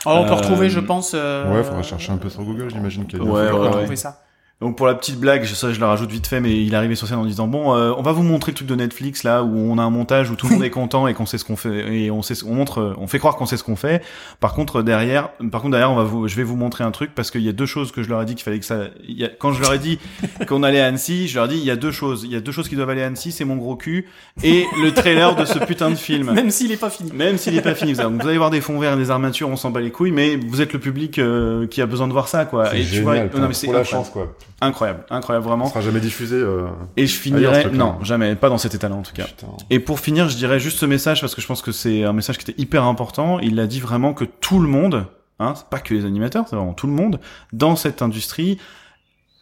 Alors, 0.06 0.20
on 0.22 0.26
peut 0.26 0.32
Euh, 0.34 0.36
retrouver, 0.36 0.70
je 0.70 0.80
pense. 0.82 1.14
Euh... 1.16 1.52
Ouais, 1.52 1.64
faudra 1.64 1.82
chercher 1.82 2.12
un 2.12 2.18
peu 2.18 2.30
sur 2.30 2.44
Google, 2.44 2.70
j'imagine 2.70 3.08
qu'il 3.08 3.18
y 3.18 3.22
a 3.22 3.26
des 3.26 3.32
Ouais, 3.32 3.42
ouais. 3.42 3.50
retrouver 3.50 3.96
ça. 3.96 4.22
Donc 4.61 4.76
pour 4.76 4.88
la 4.88 4.94
petite 4.95 5.18
blague, 5.18 5.45
ça 5.45 5.72
je 5.72 5.80
la 5.80 5.88
rajoute 5.88 6.11
vite 6.11 6.27
fait, 6.27 6.41
mais 6.41 6.61
il 6.61 6.73
est 6.73 6.76
arrivé 6.76 6.94
sur 6.95 7.07
scène 7.07 7.18
en 7.18 7.23
disant 7.23 7.48
bon, 7.48 7.73
euh, 7.73 7.94
on 7.98 8.02
va 8.02 8.11
vous 8.11 8.23
montrer 8.23 8.52
le 8.52 8.56
truc 8.57 8.68
de 8.68 8.76
Netflix 8.76 9.23
là 9.23 9.41
où 9.41 9.56
on 9.57 9.77
a 9.77 9.81
un 9.84 9.90
montage 9.90 10.30
où 10.31 10.36
tout 10.36 10.48
le 10.48 10.56
monde 10.56 10.64
est 10.65 10.69
content 10.69 11.07
et 11.07 11.14
qu'on 11.14 11.26
sait 11.26 11.38
ce 11.38 11.45
qu'on 11.45 11.56
fait 11.56 11.95
et 11.95 12.11
on 12.11 12.22
sait, 12.22 12.36
ce- 12.36 12.44
on 12.44 12.56
montre, 12.56 12.94
on 12.98 13.07
fait 13.07 13.19
croire 13.19 13.38
qu'on 13.38 13.45
sait 13.45 13.56
ce 13.56 13.64
qu'on 13.64 13.77
fait. 13.77 14.03
Par 14.41 14.53
contre 14.53 14.81
derrière, 14.81 15.30
par 15.49 15.61
contre 15.61 15.72
derrière, 15.72 15.90
on 15.91 15.95
va 15.95 16.03
vous, 16.03 16.27
je 16.27 16.36
vais 16.36 16.44
vous 16.44 16.57
montrer 16.57 16.84
un 16.84 16.91
truc 16.91 17.11
parce 17.15 17.31
qu'il 17.31 17.40
y 17.40 17.48
a 17.48 17.53
deux 17.53 17.65
choses 17.65 17.94
que 17.94 18.03
je 18.03 18.10
leur 18.10 18.22
ai 18.22 18.26
dit 18.26 18.36
qu'il 18.36 18.44
fallait 18.44 18.60
que 18.60 18.65
ça. 18.65 18.88
il 19.07 19.18
y 19.18 19.23
a- 19.23 19.30
quand 19.30 19.53
je 19.53 19.61
leur 19.61 19.73
ai 19.73 19.80
dit 19.80 19.98
qu'on 20.49 20.61
allait 20.64 20.81
à 20.81 20.88
Annecy, 20.88 21.30
je 21.30 21.36
leur 21.36 21.45
ai 21.45 21.48
dit 21.53 21.57
il 21.57 21.64
y 21.65 21.72
a 21.72 21.77
deux 21.77 21.91
choses, 21.91 22.23
il 22.26 22.31
y 22.34 22.36
a 22.36 22.41
deux 22.41 22.52
choses 22.52 22.68
qui 22.68 22.76
doivent 22.76 22.90
aller 22.90 23.02
à 23.03 23.06
Annecy, 23.07 23.31
c'est 23.31 23.45
mon 23.45 23.56
gros 23.56 23.77
cul 23.77 24.10
et 24.44 24.65
le 24.84 24.94
trailer 24.94 25.38
de 25.38 25.45
ce 25.45 25.57
putain 25.60 25.90
de 25.90 25.95
film. 25.95 26.31
Même 26.34 26.52
s'il 26.52 26.69
est 26.73 26.77
pas 26.77 26.90
fini. 26.90 27.14
Même 27.14 27.38
s'il 27.38 27.56
est 27.56 27.61
pas 27.61 27.76
fini, 27.76 27.94
vous 27.94 28.02
allez 28.02 28.10
vous 28.14 28.27
allez 28.27 28.38
voir 28.38 28.49
des 28.49 28.60
fonds 28.60 28.77
verts, 28.77 28.98
des 28.98 29.10
armatures, 29.10 29.48
on 29.48 29.56
s'en 29.56 29.72
bat 29.72 29.80
les 29.80 29.91
couilles, 29.91 30.11
mais 30.11 30.36
vous 30.36 30.60
êtes 30.61 30.73
le 30.73 30.80
public 30.80 31.18
euh, 31.18 31.65
qui 31.68 31.81
a 31.81 31.86
besoin 31.86 32.10
de 32.10 32.11
voir 32.14 32.27
ça, 32.27 32.44
quoi. 32.44 32.65
C'est 32.72 32.81
Et 32.81 32.86
tu 32.86 33.02
vois, 33.03 33.15
génial, 33.15 33.31
non, 33.40 33.48
mais 33.48 33.53
c'est 33.53 33.72
la 33.72 33.86
chance 33.86 34.10
quoi. 34.10 34.36
Incroyable, 34.61 35.06
incroyable, 35.10 35.44
Ça 35.45 35.49
vraiment. 35.49 35.68
sera 35.68 35.81
jamais 35.81 35.99
diffusé. 35.99 36.36
euh, 36.36 36.68
Et 36.98 37.07
je 37.07 37.15
finirai, 37.18 37.69
non, 37.72 38.03
jamais, 38.03 38.36
pas 38.36 38.49
dans 38.49 38.57
cet 38.57 38.76
état-là 38.76 38.95
en 38.95 39.02
tout 39.02 39.14
cas. 39.14 39.26
Putain. 39.26 39.48
Et 39.69 39.80
pour 39.80 39.99
finir, 39.99 40.30
je 40.30 40.36
dirais 40.38 40.60
juste 40.60 40.80
ce 40.80 40.86
message 40.86 41.22
parce 41.22 41.36
que 41.36 41.41
je 41.41 41.48
pense 41.48 41.61
que 41.61 41.72
c'est 41.72 42.03
un 42.03 42.14
message 42.14 42.38
qui 42.38 42.49
était 42.49 42.61
hyper 42.61 42.84
important. 42.84 43.40
Il 43.40 43.60
a 43.60 43.68
dit 43.68 43.80
vraiment 43.80 44.14
que 44.14 44.26
tout 44.26 44.60
le 44.60 44.68
monde, 44.68 45.06
hein, 45.40 45.53
c'est 45.56 45.68
pas 45.69 45.80
que 45.80 45.94
les 45.94 46.06
animateurs, 46.06 46.45
c'est 46.49 46.56
vraiment 46.56 46.73
tout 46.73 46.88
le 46.88 46.94
monde 46.94 47.19
dans 47.53 47.76
cette 47.76 48.02
industrie 48.02 48.57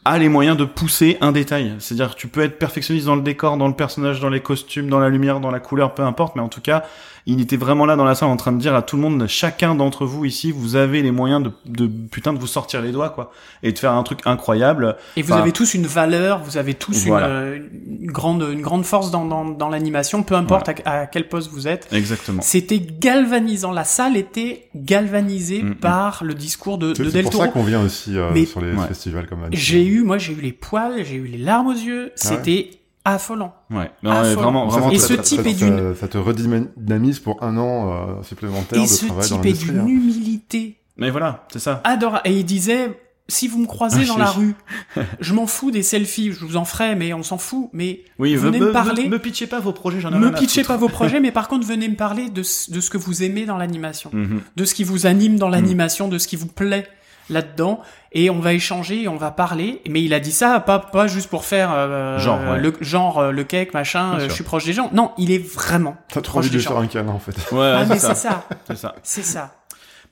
a 0.06 0.18
les 0.18 0.30
moyens 0.30 0.56
de 0.56 0.64
pousser 0.64 1.18
un 1.19 1.34
détail. 1.34 1.73
C'est-à-dire 1.80 2.15
tu 2.15 2.30
peux 2.30 2.41
être 2.41 2.57
perfectionniste 2.57 3.07
dans 3.07 3.18
le 3.18 3.22
décor, 3.22 3.57
dans 3.57 3.68
le 3.68 3.73
personnage, 3.73 4.22
dans 4.22 4.30
les 4.30 4.39
costumes, 4.39 4.88
dans 4.89 4.99
la 4.99 5.10
lumière, 5.10 5.41
dans 5.41 5.52
la 5.52 5.60
couleur, 5.60 5.94
peu 5.95 6.03
importe, 6.03 6.38
mais 6.38 6.41
en 6.41 6.48
tout 6.48 6.61
cas, 6.61 6.85
il 7.30 7.41
était 7.41 7.58
vraiment 7.58 7.86
là 7.86 7.95
dans 7.95 8.06
la 8.06 8.16
salle 8.16 8.30
en 8.30 8.38
train 8.38 8.52
de 8.54 8.58
dire 8.58 8.74
à 8.74 8.82
tout 8.82 8.95
le 8.95 9.02
monde, 9.04 9.28
chacun 9.28 9.76
d'entre 9.76 10.06
vous 10.06 10.26
ici, 10.26 10.52
vous 10.52 10.76
avez 10.76 11.02
les 11.02 11.12
moyens 11.12 11.44
de, 11.44 11.52
de 11.66 11.88
putain 11.88 12.34
de 12.34 12.40
vous 12.40 12.48
sortir 12.48 12.82
les 12.82 12.91
doigts, 12.91 13.10
quoi, 13.10 13.32
et 13.64 13.72
de 13.74 13.78
faire 13.78 13.91
un 13.94 14.04
truc 14.04 14.20
incroyable. 14.26 14.95
Et 15.18 15.22
vous 15.22 15.34
Enfin, 15.34 15.41
avez 15.41 15.52
tous 15.52 15.74
une 15.74 15.86
valeur, 15.86 16.41
vous 16.44 16.58
avez 16.58 16.74
tous 16.74 17.04
une, 17.04 17.10
Voilà. 17.10 17.28
euh, 17.28 17.60
une 18.02 18.12
grande, 18.12 18.41
une 18.52 18.62
grande 18.62 18.86
force 18.86 19.12
dans, 19.12 19.26
dans, 19.26 19.45
dans 19.45 19.70
l'animation, 19.70 20.24
peu 20.24 20.36
importe 20.36 20.70
à, 20.86 20.91
à 21.02 21.06
quel 21.06 21.28
poste 21.28 21.52
vous 21.52 21.68
êtes. 21.68 21.88
Exactement. 21.91 22.41
C'était 22.41 22.80
galvanisant. 22.80 23.72
La 23.72 23.84
salle 23.84 24.18
était 24.18 24.70
galvanisée 24.76 25.64
Mm, 25.64 25.70
mm. 25.70 25.76
par 25.76 26.24
le 26.24 26.34
discours 26.34 26.78
de, 26.78 26.94
C'est 26.94 27.04
de 27.04 27.10
c'est 27.10 27.14
Del 27.16 27.24
pour 27.24 27.32
Toro. 27.34 27.44
ça 27.44 27.49
qu'on 27.49 27.64
vient 27.64 27.82
aussi 27.84 28.18
euh, 28.18 28.30
Mais- 28.34 28.45
sur 28.45 28.62
les 28.62 28.72
Ouais. 28.74 28.88
festivals 28.88 29.28
comme. 29.28 29.40
J'ai 29.52 29.86
eu, 29.86 30.04
moi, 30.04 30.18
j'ai 30.18 30.34
eu 30.34 30.41
les 30.41 30.52
poils, 30.52 31.04
j'ai 31.04 31.16
eu 31.16 31.26
les 31.28 31.38
larmes 31.38 31.68
aux 31.68 31.72
yeux. 31.74 32.12
C'était 32.16 32.70
affolant. 33.14 33.54
Ouais. 33.72 33.92
Non, 34.04 34.12
Ah, 34.12 34.24
vraiment. 34.34 34.92
Et 34.92 35.00
ce 35.00 35.16
ça- 35.16 35.22
type 35.22 35.42
ça- 35.42 35.50
est 35.50 35.54
d'une- 35.54 35.96
Ça 35.96 36.08
te 36.08 36.18
redynamise 36.18 37.20
pour 37.20 37.44
un 37.44 37.58
an 37.58 37.92
euh, 37.92 38.24
supplémentaire 38.24 38.80
Et 38.80 38.84
de 38.84 38.88
ce 38.88 39.06
travail 39.06 39.30
dans 39.30 39.40
type 39.42 39.46
est 39.46 39.54
d'une 39.66 39.80
hein. 39.80 39.86
humilité 39.88 40.78
Mais 40.98 41.10
voilà, 41.10 41.46
c'est 41.52 41.60
ça. 41.60 41.82
adorable. 41.84 42.22
Et 42.26 42.34
il 42.38 42.46
disait, 42.46 43.00
si 43.30 43.48
vous 43.48 43.60
me 43.60 43.68
croisez 43.68 44.02
Ah, 44.04 44.08
dans 44.08 44.14
je- 44.16 44.20
la 44.20 44.32
rue, 44.32 44.56
je 45.20 45.34
m'en 45.34 45.48
fous 45.48 45.70
des 45.72 45.84
selfies, 45.84 46.32
je 46.32 46.46
vous 46.46 46.56
en 46.58 46.66
ferai, 46.66 46.96
mais 46.96 47.14
on 47.14 47.24
s'en 47.24 47.38
fout. 47.38 47.70
Mais 47.74 48.02
Oui, 48.20 48.36
venez 48.36 48.60
me, 48.60 48.68
me 48.68 48.72
parler. 48.72 49.04
Me, 49.06 49.10
me 49.10 49.20
pitchez 49.20 49.48
pas 49.48 49.60
vos 49.60 49.74
projets, 49.74 50.00
j'en 50.00 50.14
ai 50.14 50.18
me 50.18 50.32
pitchez 50.32 50.64
pas 50.64 50.78
vos 50.78 50.88
projets, 50.90 51.20
mais 51.20 51.32
par 51.32 51.48
contre, 51.48 51.68
venez 51.68 51.90
me 51.90 51.96
parler 51.96 52.30
de, 52.30 52.42
ce- 52.44 52.72
de 52.72 52.80
ce 52.80 52.90
que 52.90 52.98
vous 52.98 53.24
aimez 53.24 53.46
dans 53.46 53.58
l'animation, 53.58 54.10
Mhm. 54.14 54.42
de 54.56 54.66
ce 54.66 54.74
qui 54.74 54.84
vous 54.84 55.06
anime 55.06 55.38
dans 55.38 55.50
l'animation, 55.50 56.08
de 56.08 56.18
ce 56.18 56.28
qui 56.28 56.36
vous 56.36 56.48
plaît 56.48 56.88
là-dedans, 57.30 57.82
et 58.14 58.30
on 58.30 58.40
va 58.40 58.54
échanger, 58.54 59.04
et 59.04 59.08
on 59.08 59.18
va 59.18 59.32
parler. 59.32 59.82
Mais 59.90 60.02
il 60.02 60.14
a 60.14 60.20
dit 60.20 60.32
ça 60.32 60.60
pas 60.60 60.80
pas 60.80 61.08
juste 61.08 61.30
pour 61.30 61.44
faire 61.45 61.72
euh, 61.74 62.18
Genre, 62.20 62.40
ouais. 62.40 62.60
le 62.60 62.74
genre 62.82 63.20
euh, 63.20 63.32
le 63.32 63.44
cake 63.44 63.74
machin. 63.74 64.16
Euh, 64.20 64.28
je 64.30 64.34
suis 64.34 64.44
proche 64.44 64.66
des 64.66 64.74
gens. 64.74 64.90
Non, 64.94 65.12
il 65.18 65.32
est 65.32 65.38
vraiment 65.45 65.98
T'as 66.14 66.22
trop 66.22 66.40
envie 66.40 66.49
de 66.49 66.58
faire 66.60 66.72
gens. 66.74 66.82
un 66.82 66.88
câlin 66.88 67.12
en 67.12 67.20
fait. 67.20 67.36
Ouais, 67.52 67.74
Ah 67.76 67.84
c'est 67.84 67.90
mais 67.94 67.99
ça. 67.99 68.16
c'est 68.16 68.28
ça, 68.30 68.44
C'est 68.68 68.76
ça. 68.78 68.95
c'est 69.04 69.24
ça. 69.24 69.52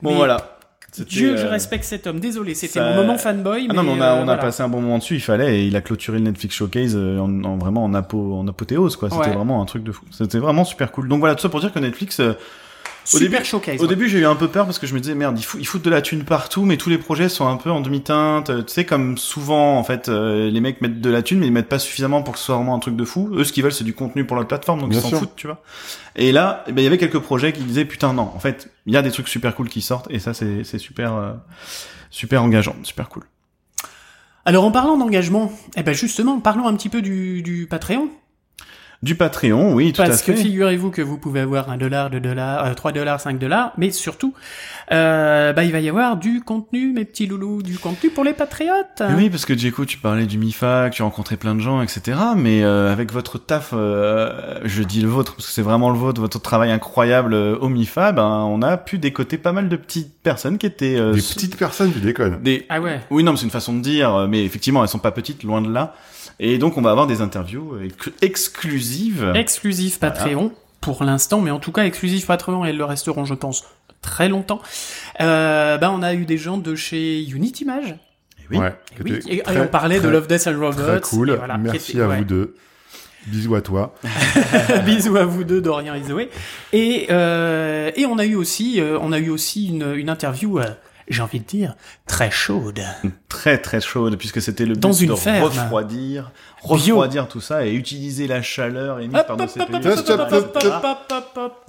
Bon, 0.02 0.10
Mais 0.10 0.16
voilà. 0.16 0.52
Dieu, 1.08 1.36
je 1.36 1.44
euh, 1.46 1.50
respecte 1.50 1.84
cet 1.84 2.06
homme. 2.06 2.20
Désolé, 2.20 2.54
c'était 2.54 2.78
ça- 2.80 2.88
mon 2.90 2.94
moment 2.96 3.18
fanboy. 3.18 3.66
Ah 3.70 3.74
non, 3.74 3.82
mais 3.82 3.92
mais 3.94 3.98
on 3.98 4.00
a, 4.02 4.06
euh, 4.06 4.16
on 4.16 4.20
a 4.22 4.24
voilà. 4.24 4.36
passé 4.40 4.62
un 4.62 4.68
bon 4.68 4.80
moment 4.80 4.96
dessus, 4.96 5.16
il 5.16 5.20
fallait, 5.20 5.58
et 5.60 5.66
il 5.66 5.76
a 5.76 5.82
clôturé 5.82 6.16
le 6.18 6.24
Netflix 6.24 6.54
Showcase 6.54 6.94
euh, 6.96 7.18
en, 7.18 7.44
en 7.44 7.58
vraiment 7.58 7.84
en, 7.84 7.92
apo, 7.92 8.34
en 8.38 8.48
apothéose, 8.48 8.96
quoi. 8.96 9.10
C'était 9.10 9.26
Ouais. 9.28 9.34
vraiment 9.34 9.60
un 9.60 9.66
truc 9.66 9.84
de 9.84 9.92
fou. 9.92 10.06
C'était 10.10 10.38
vraiment 10.38 10.64
super 10.64 10.92
cool. 10.92 11.08
Donc 11.08 11.20
voilà, 11.20 11.34
tout 11.34 11.42
ça 11.42 11.50
pour 11.50 11.60
dire 11.60 11.70
que 11.72 11.78
Netflix, 11.80 12.20
euh, 12.20 12.32
au 13.14 13.18
Super 13.18 13.38
début- 13.40 13.44
showcase. 13.44 13.78
Au 13.78 13.82
ouais. 13.82 13.88
début, 13.88 14.08
j'ai 14.08 14.18
eu 14.18 14.26
un 14.26 14.34
peu 14.34 14.48
peur 14.48 14.64
parce 14.66 14.78
que 14.78 14.86
je 14.86 14.94
me 14.94 15.00
disais 15.00 15.14
merde, 15.14 15.38
ils 15.38 15.44
foutent, 15.44 15.60
ils 15.60 15.64
foutent 15.66 15.82
de 15.84 15.90
la 15.90 16.02
thune 16.02 16.24
partout, 16.24 16.64
mais 16.64 16.76
tous 16.76 16.90
les 16.90 16.98
projets 16.98 17.28
sont 17.28 17.46
un 17.46 17.56
peu 17.56 17.70
en 17.70 17.80
demi-teinte. 17.80 18.66
Tu 18.66 18.72
sais, 18.72 18.84
comme 18.84 19.16
souvent 19.18 19.78
en 19.78 19.84
fait, 19.84 20.08
euh, 20.08 20.50
les 20.50 20.60
mecs 20.60 20.80
mettent 20.80 21.00
de 21.00 21.10
la 21.10 21.22
thune, 21.22 21.38
mais 21.38 21.46
ils 21.46 21.52
mettent 21.52 21.68
pas 21.68 21.78
suffisamment 21.78 22.22
pour 22.22 22.34
que 22.34 22.38
ce 22.40 22.46
soit 22.46 22.56
vraiment 22.56 22.74
un 22.74 22.78
truc 22.80 22.96
de 22.96 23.04
fou. 23.04 23.30
Eux, 23.34 23.44
ce 23.44 23.52
qu'ils 23.52 23.62
veulent, 23.62 23.72
c'est 23.72 23.84
du 23.84 23.94
contenu 23.94 24.24
pour 24.24 24.36
leur 24.36 24.46
plateforme, 24.46 24.80
donc 24.80 24.90
Bien 24.90 25.00
ils 25.00 25.10
s'en 25.10 25.18
foutent, 25.18 25.36
tu 25.36 25.46
vois. 25.46 25.62
Et 26.16 26.32
là, 26.32 26.64
eh 26.66 26.72
ben, 26.72 26.80
il 26.82 26.84
y 26.84 26.86
avait 26.88 26.98
quelques 26.98 27.20
projets 27.20 27.52
qui 27.52 27.62
disaient 27.62 27.84
putain 27.84 28.12
non, 28.12 28.30
en 28.34 28.38
fait, 28.40 28.70
il 28.86 28.92
y 28.94 28.96
a 28.96 29.02
des 29.02 29.10
trucs 29.10 29.28
super 29.28 29.54
cool 29.54 29.68
qui 29.68 29.82
sortent, 29.82 30.06
et 30.10 30.18
ça, 30.18 30.34
c'est 30.34 30.64
c'est 30.64 30.78
super, 30.78 31.14
euh, 31.14 31.32
super 32.10 32.42
engageant, 32.42 32.76
super 32.82 33.08
cool. 33.08 33.22
Alors 34.44 34.64
en 34.64 34.70
parlant 34.70 34.96
d'engagement, 34.96 35.52
eh 35.76 35.82
ben 35.82 35.92
justement, 35.94 36.38
parlons 36.40 36.68
un 36.68 36.74
petit 36.76 36.88
peu 36.88 37.02
du, 37.02 37.42
du 37.42 37.66
Patreon. 37.68 38.08
Du 39.02 39.14
Patreon, 39.14 39.74
oui, 39.74 39.92
tout 39.92 39.98
Parce 40.02 40.20
à 40.20 40.22
fait. 40.22 40.32
que 40.32 40.38
figurez-vous 40.38 40.90
que 40.90 41.02
vous 41.02 41.18
pouvez 41.18 41.40
avoir 41.40 41.70
un 41.70 41.76
dollar, 41.76 42.08
deux 42.10 42.18
dollars, 42.20 42.64
euh, 42.64 42.74
trois 42.74 42.92
dollars, 42.92 43.20
cinq 43.20 43.38
dollars, 43.38 43.72
mais 43.76 43.90
surtout, 43.90 44.32
euh, 44.90 45.52
bah 45.52 45.64
il 45.64 45.72
va 45.72 45.80
y 45.80 45.88
avoir 45.88 46.16
du 46.16 46.40
contenu, 46.40 46.92
mes 46.92 47.04
petits 47.04 47.26
loulous, 47.26 47.62
du 47.62 47.78
contenu 47.78 48.08
pour 48.10 48.24
les 48.24 48.32
patriotes. 48.32 49.02
Oui, 49.16 49.28
parce 49.28 49.44
que 49.44 49.56
Djeko, 49.56 49.84
tu 49.84 49.98
parlais 49.98 50.24
du 50.26 50.38
MIFA, 50.38 50.88
que 50.90 50.94
tu 50.96 51.02
rencontrais 51.02 51.36
plein 51.36 51.54
de 51.54 51.60
gens, 51.60 51.82
etc. 51.82 52.18
Mais 52.36 52.64
euh, 52.64 52.90
avec 52.90 53.12
votre 53.12 53.38
taf, 53.38 53.70
euh, 53.74 54.60
je 54.64 54.82
dis 54.82 55.02
le 55.02 55.08
vôtre, 55.08 55.34
parce 55.36 55.46
que 55.46 55.52
c'est 55.52 55.62
vraiment 55.62 55.90
le 55.90 55.98
vôtre, 55.98 56.20
votre 56.20 56.40
travail 56.40 56.70
incroyable 56.72 57.34
euh, 57.34 57.56
au 57.58 57.68
MIFA, 57.68 58.12
ben 58.12 58.26
on 58.48 58.62
a 58.62 58.76
pu 58.78 58.98
décoter 58.98 59.36
pas 59.36 59.52
mal 59.52 59.68
de 59.68 59.76
petites 59.76 60.22
personnes 60.22 60.56
qui 60.58 60.66
étaient... 60.66 60.96
euh, 60.98 61.12
Des 61.12 61.20
petites 61.20 61.56
personnes, 61.58 61.92
tu 61.92 62.00
déconnes. 62.00 62.38
Des... 62.42 62.64
Ah 62.70 62.80
ouais. 62.80 63.00
Oui, 63.10 63.22
non, 63.22 63.32
mais 63.32 63.38
c'est 63.38 63.44
une 63.44 63.50
façon 63.50 63.74
de 63.74 63.80
dire, 63.80 64.26
mais 64.28 64.44
effectivement, 64.44 64.82
elles 64.82 64.88
sont 64.88 64.98
pas 64.98 65.12
petites, 65.12 65.42
loin 65.42 65.60
de 65.60 65.70
là. 65.70 65.94
Et 66.38 66.58
donc, 66.58 66.76
on 66.76 66.82
va 66.82 66.90
avoir 66.90 67.06
des 67.06 67.20
interviews 67.22 67.78
ex- 67.82 68.10
exclusives. 68.22 69.32
Exclusif 69.34 69.98
Patreon 69.98 70.52
pour 70.80 71.02
l'instant, 71.02 71.40
mais 71.40 71.50
en 71.50 71.58
tout 71.58 71.72
cas 71.72 71.84
exclusif 71.84 72.26
Patreon 72.26 72.64
et 72.64 72.68
elles 72.68 72.76
le 72.76 72.84
resteront, 72.84 73.24
je 73.24 73.34
pense, 73.34 73.64
très 74.02 74.28
longtemps. 74.28 74.60
Euh, 75.20 75.78
bah 75.78 75.90
on 75.92 76.02
a 76.02 76.14
eu 76.14 76.26
des 76.26 76.38
gens 76.38 76.58
de 76.58 76.74
chez 76.76 77.24
Unity 77.24 77.64
Image. 77.64 77.96
oui. 78.50 78.58
Ouais. 78.58 78.74
Et 78.98 79.02
oui, 79.02 79.18
et, 79.28 79.42
on 79.58 79.66
parlait 79.66 79.98
de 79.98 80.08
Love 80.08 80.28
Death 80.28 80.46
and 80.46 80.60
Robots. 80.60 80.82
Très 80.82 81.00
cool. 81.00 81.32
voilà, 81.32 81.56
Merci 81.58 81.92
était- 81.92 82.00
à 82.02 82.08
ouais. 82.08 82.18
vous 82.18 82.24
deux. 82.24 82.54
Bisous 83.26 83.56
à 83.56 83.60
toi. 83.60 83.92
Bisous 84.86 85.16
à 85.16 85.24
vous 85.24 85.42
deux, 85.42 85.60
Dorian 85.60 85.94
et 85.96 86.04
Zoé. 86.04 86.30
Et, 86.72 87.08
euh, 87.10 87.90
et 87.96 88.06
on 88.06 88.18
a 88.18 88.24
eu 88.24 88.36
aussi, 88.36 88.80
euh, 88.80 88.98
on 89.00 89.10
a 89.10 89.18
eu 89.18 89.30
aussi 89.30 89.66
une, 89.66 89.92
une 89.96 90.08
interview, 90.08 90.60
euh, 90.60 90.66
j'ai 91.08 91.22
envie 91.22 91.40
de 91.40 91.44
dire, 91.44 91.76
très 92.06 92.30
chaude. 92.30 92.80
Très 93.28 93.58
très 93.58 93.80
chaude 93.80 94.16
puisque 94.16 94.40
c'était 94.42 94.64
le 94.64 94.72
but 94.74 94.80
Dans 94.80 94.92
une 94.92 95.10
de 95.10 95.14
ferme. 95.14 95.44
refroidir, 95.44 96.32
Bio. 96.64 96.70
refroidir 96.76 97.28
tout 97.28 97.40
ça 97.40 97.66
et 97.66 97.74
utiliser 97.74 98.26
la 98.26 98.40
chaleur 98.42 98.98
émise 99.00 99.14
Hop, 99.20 99.26
par 99.26 99.36
nos. 99.36 99.46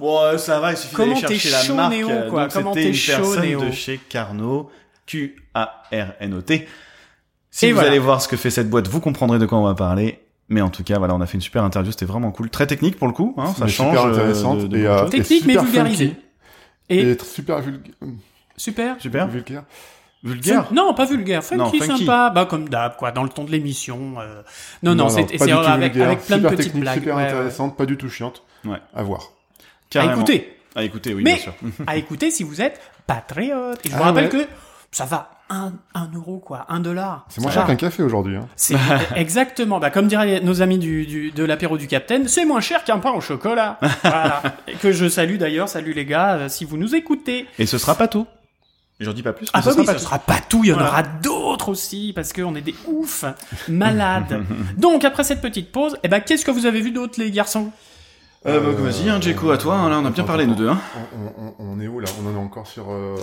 Bon, 0.00 0.38
ça 0.38 0.60
va, 0.60 0.72
il 0.72 0.76
suffit 0.76 0.96
d'aller 0.96 1.10
Comment 1.14 1.20
chercher 1.28 1.50
la 1.50 1.62
chaud, 1.62 1.74
marque. 1.74 1.92
Néo, 1.94 2.08
Donc, 2.08 2.28
quoi? 2.28 2.48
Comment 2.48 2.74
c'était 2.74 2.86
t'es 2.88 2.94
chaud, 2.94 3.36
Néo. 3.40 3.60
de 3.64 3.70
chez 3.70 3.98
Carnot, 4.08 4.70
Q-A-R-N-O-T. 5.06 6.68
Si 7.50 7.66
Et 7.66 7.70
vous 7.70 7.74
voilà. 7.76 7.90
allez 7.90 7.98
voir 7.98 8.22
ce 8.22 8.28
que 8.28 8.36
fait 8.36 8.50
cette 8.50 8.68
boîte, 8.70 8.88
vous 8.88 9.00
comprendrez 9.00 9.38
de 9.38 9.46
quoi 9.46 9.58
on 9.58 9.64
va 9.64 9.74
parler. 9.74 10.20
Mais 10.48 10.60
en 10.62 10.70
tout 10.70 10.82
cas, 10.84 10.98
voilà, 10.98 11.14
on 11.14 11.20
a 11.20 11.26
fait 11.26 11.34
une 11.34 11.42
super 11.42 11.62
interview, 11.64 11.92
c'était 11.92 12.06
vraiment 12.06 12.30
cool. 12.30 12.48
Très 12.50 12.66
technique 12.66 12.96
pour 12.98 13.06
le 13.06 13.12
coup, 13.12 13.34
hein, 13.36 13.52
ça 13.58 13.66
change. 13.66 13.90
super 13.94 14.04
euh, 14.06 14.12
intéressante 14.12 14.58
de- 14.60 14.66
de 14.66 14.78
et, 14.78 14.86
euh. 14.86 15.06
Technique 15.08 15.44
mais 15.44 15.52
super 15.54 15.64
vulgarisée. 15.64 16.16
Et, 16.88 17.00
Et 17.10 17.18
super 17.22 17.60
vulgaire. 17.60 17.92
Super. 18.58 18.96
Super. 19.00 19.26
vulgaire. 19.28 19.62
Vulgaire. 20.24 20.66
Fun- 20.66 20.74
Non, 20.74 20.94
pas 20.94 21.04
vulgaire, 21.04 21.44
funky, 21.44 21.58
Non, 21.58 21.70
funky. 21.70 22.04
sympa, 22.04 22.30
bah 22.30 22.44
comme 22.44 22.68
d'hab, 22.68 22.96
quoi, 22.96 23.12
dans 23.12 23.22
le 23.22 23.28
ton 23.28 23.44
de 23.44 23.50
l'émission. 23.52 24.16
euh. 24.20 24.42
Non, 24.82 24.94
non, 24.96 25.08
c'est 25.08 25.20
avec, 25.20 25.92
plein 26.26 26.38
de 26.38 26.48
petites 26.48 26.74
blagues. 26.76 26.98
Super 26.98 27.16
ouais, 27.16 27.22
ouais. 27.22 27.28
intéressante, 27.28 27.76
pas 27.76 27.86
du 27.86 27.96
tout 27.96 28.08
chiante. 28.08 28.42
Ouais. 28.64 28.78
À 28.94 29.02
voir. 29.04 29.30
À 29.94 30.04
écouter, 30.04 30.56
À 30.74 30.82
écouter, 30.84 31.14
oui, 31.14 31.22
Mais- 31.24 31.34
bien 31.34 31.42
sûr. 31.42 31.54
à 31.86 31.96
écouter 31.96 32.30
si 32.30 32.42
vous 32.42 32.60
êtes 32.60 32.80
patriote. 33.06 33.78
Et 33.86 33.88
je 33.90 33.94
vous 33.94 34.02
Ah 34.02 34.06
rappelle 34.06 34.24
ouais. 34.24 34.30
que 34.30 34.46
ça 34.90 35.04
va 35.04 35.30
un, 35.50 35.72
un 35.94 36.10
euro, 36.14 36.38
quoi, 36.38 36.66
un 36.68 36.80
dollar. 36.80 37.24
C'est 37.30 37.40
moins 37.40 37.50
cher 37.50 37.64
qu'un 37.66 37.76
café 37.76 38.02
aujourd'hui. 38.02 38.36
Hein. 38.36 38.48
C'est 38.56 38.74
exactement, 39.16 39.78
bah, 39.78 39.90
comme 39.90 40.08
diraient 40.08 40.40
nos 40.40 40.60
amis 40.62 40.78
du, 40.78 41.06
du, 41.06 41.30
de 41.30 41.44
l'apéro 41.44 41.78
du 41.78 41.86
Capitaine, 41.86 42.26
c'est 42.28 42.44
moins 42.44 42.60
cher 42.60 42.82
qu'un 42.84 42.98
pain 42.98 43.12
au 43.12 43.20
chocolat. 43.20 43.78
voilà. 44.02 44.42
Et 44.66 44.74
que 44.74 44.92
je 44.92 45.08
salue 45.08 45.36
d'ailleurs, 45.36 45.68
salut 45.68 45.92
les 45.94 46.04
gars, 46.04 46.34
euh, 46.34 46.48
si 46.48 46.64
vous 46.64 46.76
nous 46.76 46.94
écoutez. 46.96 47.46
Et 47.58 47.66
ce 47.66 47.78
sera 47.78 47.94
pas 47.94 48.08
tout. 48.08 48.26
J'en 49.00 49.12
dis 49.12 49.22
pas 49.22 49.32
plus. 49.32 49.46
Ah 49.52 49.58
mais 49.60 49.64
bah 49.66 49.72
ce 49.72 49.78
oui, 49.78 49.84
sera 49.86 49.92
ce 49.94 49.98
pas 49.98 50.04
sera 50.04 50.18
pas 50.18 50.40
tout, 50.48 50.64
il 50.64 50.70
y 50.70 50.72
en 50.72 50.74
Voilà. 50.74 50.90
aura 50.90 51.02
d'autres 51.04 51.68
aussi, 51.68 52.12
parce 52.14 52.32
qu'on 52.32 52.54
est 52.56 52.60
des 52.60 52.74
oufs, 52.88 53.24
malades. 53.68 54.42
Donc 54.76 55.04
après 55.04 55.22
cette 55.24 55.40
petite 55.40 55.70
pause, 55.70 55.96
eh 56.02 56.08
ben 56.08 56.20
qu'est-ce 56.20 56.44
que 56.44 56.50
vous 56.50 56.66
avez 56.66 56.80
vu 56.80 56.90
d'autre 56.90 57.14
les 57.18 57.30
garçons? 57.30 57.70
Euh, 58.46 58.60
bah, 58.60 58.70
vas-y, 58.90 59.08
hein, 59.08 59.20
Djeko, 59.20 59.50
à 59.50 59.58
toi. 59.58 59.74
hein, 59.74 59.88
là, 59.90 59.98
on 60.00 60.04
a 60.06 60.10
bien 60.10 60.22
parlé, 60.24 60.46
nous 60.46 60.54
deux. 60.54 60.68
Hein. 60.68 60.78
On, 60.96 61.42
on- 61.42 61.54
on- 61.58 61.72
on 61.76 61.80
est 61.80 61.88
où 61.88 61.98
là? 62.00 62.08
On 62.22 62.28
en 62.28 62.34
est 62.34 62.38
encore 62.44 62.66
sur. 62.68 62.90
euh, 62.90 63.16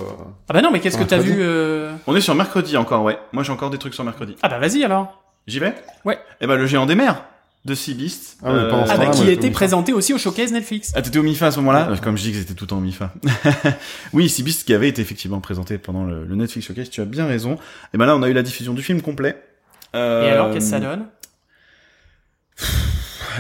Ah 0.50 0.54
bah 0.54 0.62
non, 0.62 0.72
mais 0.72 0.80
qu'est-ce 0.82 0.98
que 0.98 1.04
t'as 1.04 1.18
vu 1.18 1.38
euh... 1.40 1.94
On 2.08 2.16
est 2.16 2.22
sur 2.22 2.36
mercredi 2.36 2.76
encore, 2.78 3.04
ouais. 3.04 3.18
Moi, 3.32 3.44
j'ai 3.44 3.52
encore 3.54 3.70
des 3.70 3.78
trucs 3.78 3.94
sur 3.94 4.04
mercredi. 4.04 4.36
Ah 4.44 4.50
bah 4.50 4.60
vas-y 4.60 4.84
alors. 4.84 5.24
J'y 5.48 5.60
vais? 5.60 5.74
Ouais. 6.04 6.20
Eh 6.42 6.48
ben, 6.48 6.56
le 6.58 6.66
géant 6.68 6.86
des 6.86 6.96
mers 6.96 7.24
de 7.66 7.74
Sea 7.74 7.96
Beast. 7.96 8.38
Ah 8.44 8.54
ouais, 8.54 8.60
Ah 8.72 8.98
bah 8.98 9.06
moi, 9.06 9.10
qui 9.10 9.30
était 9.30 9.50
présenté 9.50 9.92
aussi 9.92 10.14
au 10.14 10.18
showcase 10.20 10.52
Netflix. 10.52 10.92
Ah, 10.96 11.02
t'étais 11.02 11.18
au 11.18 11.24
MIFA 11.24 11.48
à 11.48 11.52
ce 11.52 11.58
moment-là? 11.58 11.90
Comme 12.02 12.16
je 12.16 12.24
dis 12.24 12.32
que 12.32 12.38
c'était 12.38 12.54
tout 12.54 12.72
en 12.74 12.80
MIFA. 12.80 13.12
oui, 14.14 14.30
Sea 14.30 14.44
Beast 14.44 14.66
qui 14.66 14.74
avait 14.74 14.88
été 14.88 15.02
effectivement 15.02 15.40
présenté 15.42 15.78
pendant 15.80 16.04
le, 16.04 16.26
le 16.26 16.36
Netflix 16.36 16.68
Showcase, 16.68 16.90
tu 16.92 17.02
as 17.02 17.06
bien 17.06 17.26
raison. 17.26 17.58
Et 17.94 17.98
ben 17.98 18.06
là, 18.06 18.16
on 18.16 18.22
a 18.22 18.30
eu 18.30 18.34
la 18.34 18.44
diffusion 18.44 18.74
du 18.76 18.84
film 18.84 19.02
complet. 19.02 19.42
Euh, 19.96 20.28
Et 20.28 20.30
alors 20.30 20.52
qu'est-ce 20.52 20.66
que 20.66 20.72
ça 20.72 20.80
donne? 20.80 21.06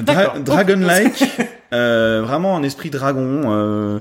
Dra-. 0.03 0.39
Dragon-like, 0.39 1.23
euh, 1.73 2.21
vraiment 2.25 2.57
un 2.57 2.63
esprit 2.63 2.89
dragon, 2.89 3.43
euh, 3.45 3.99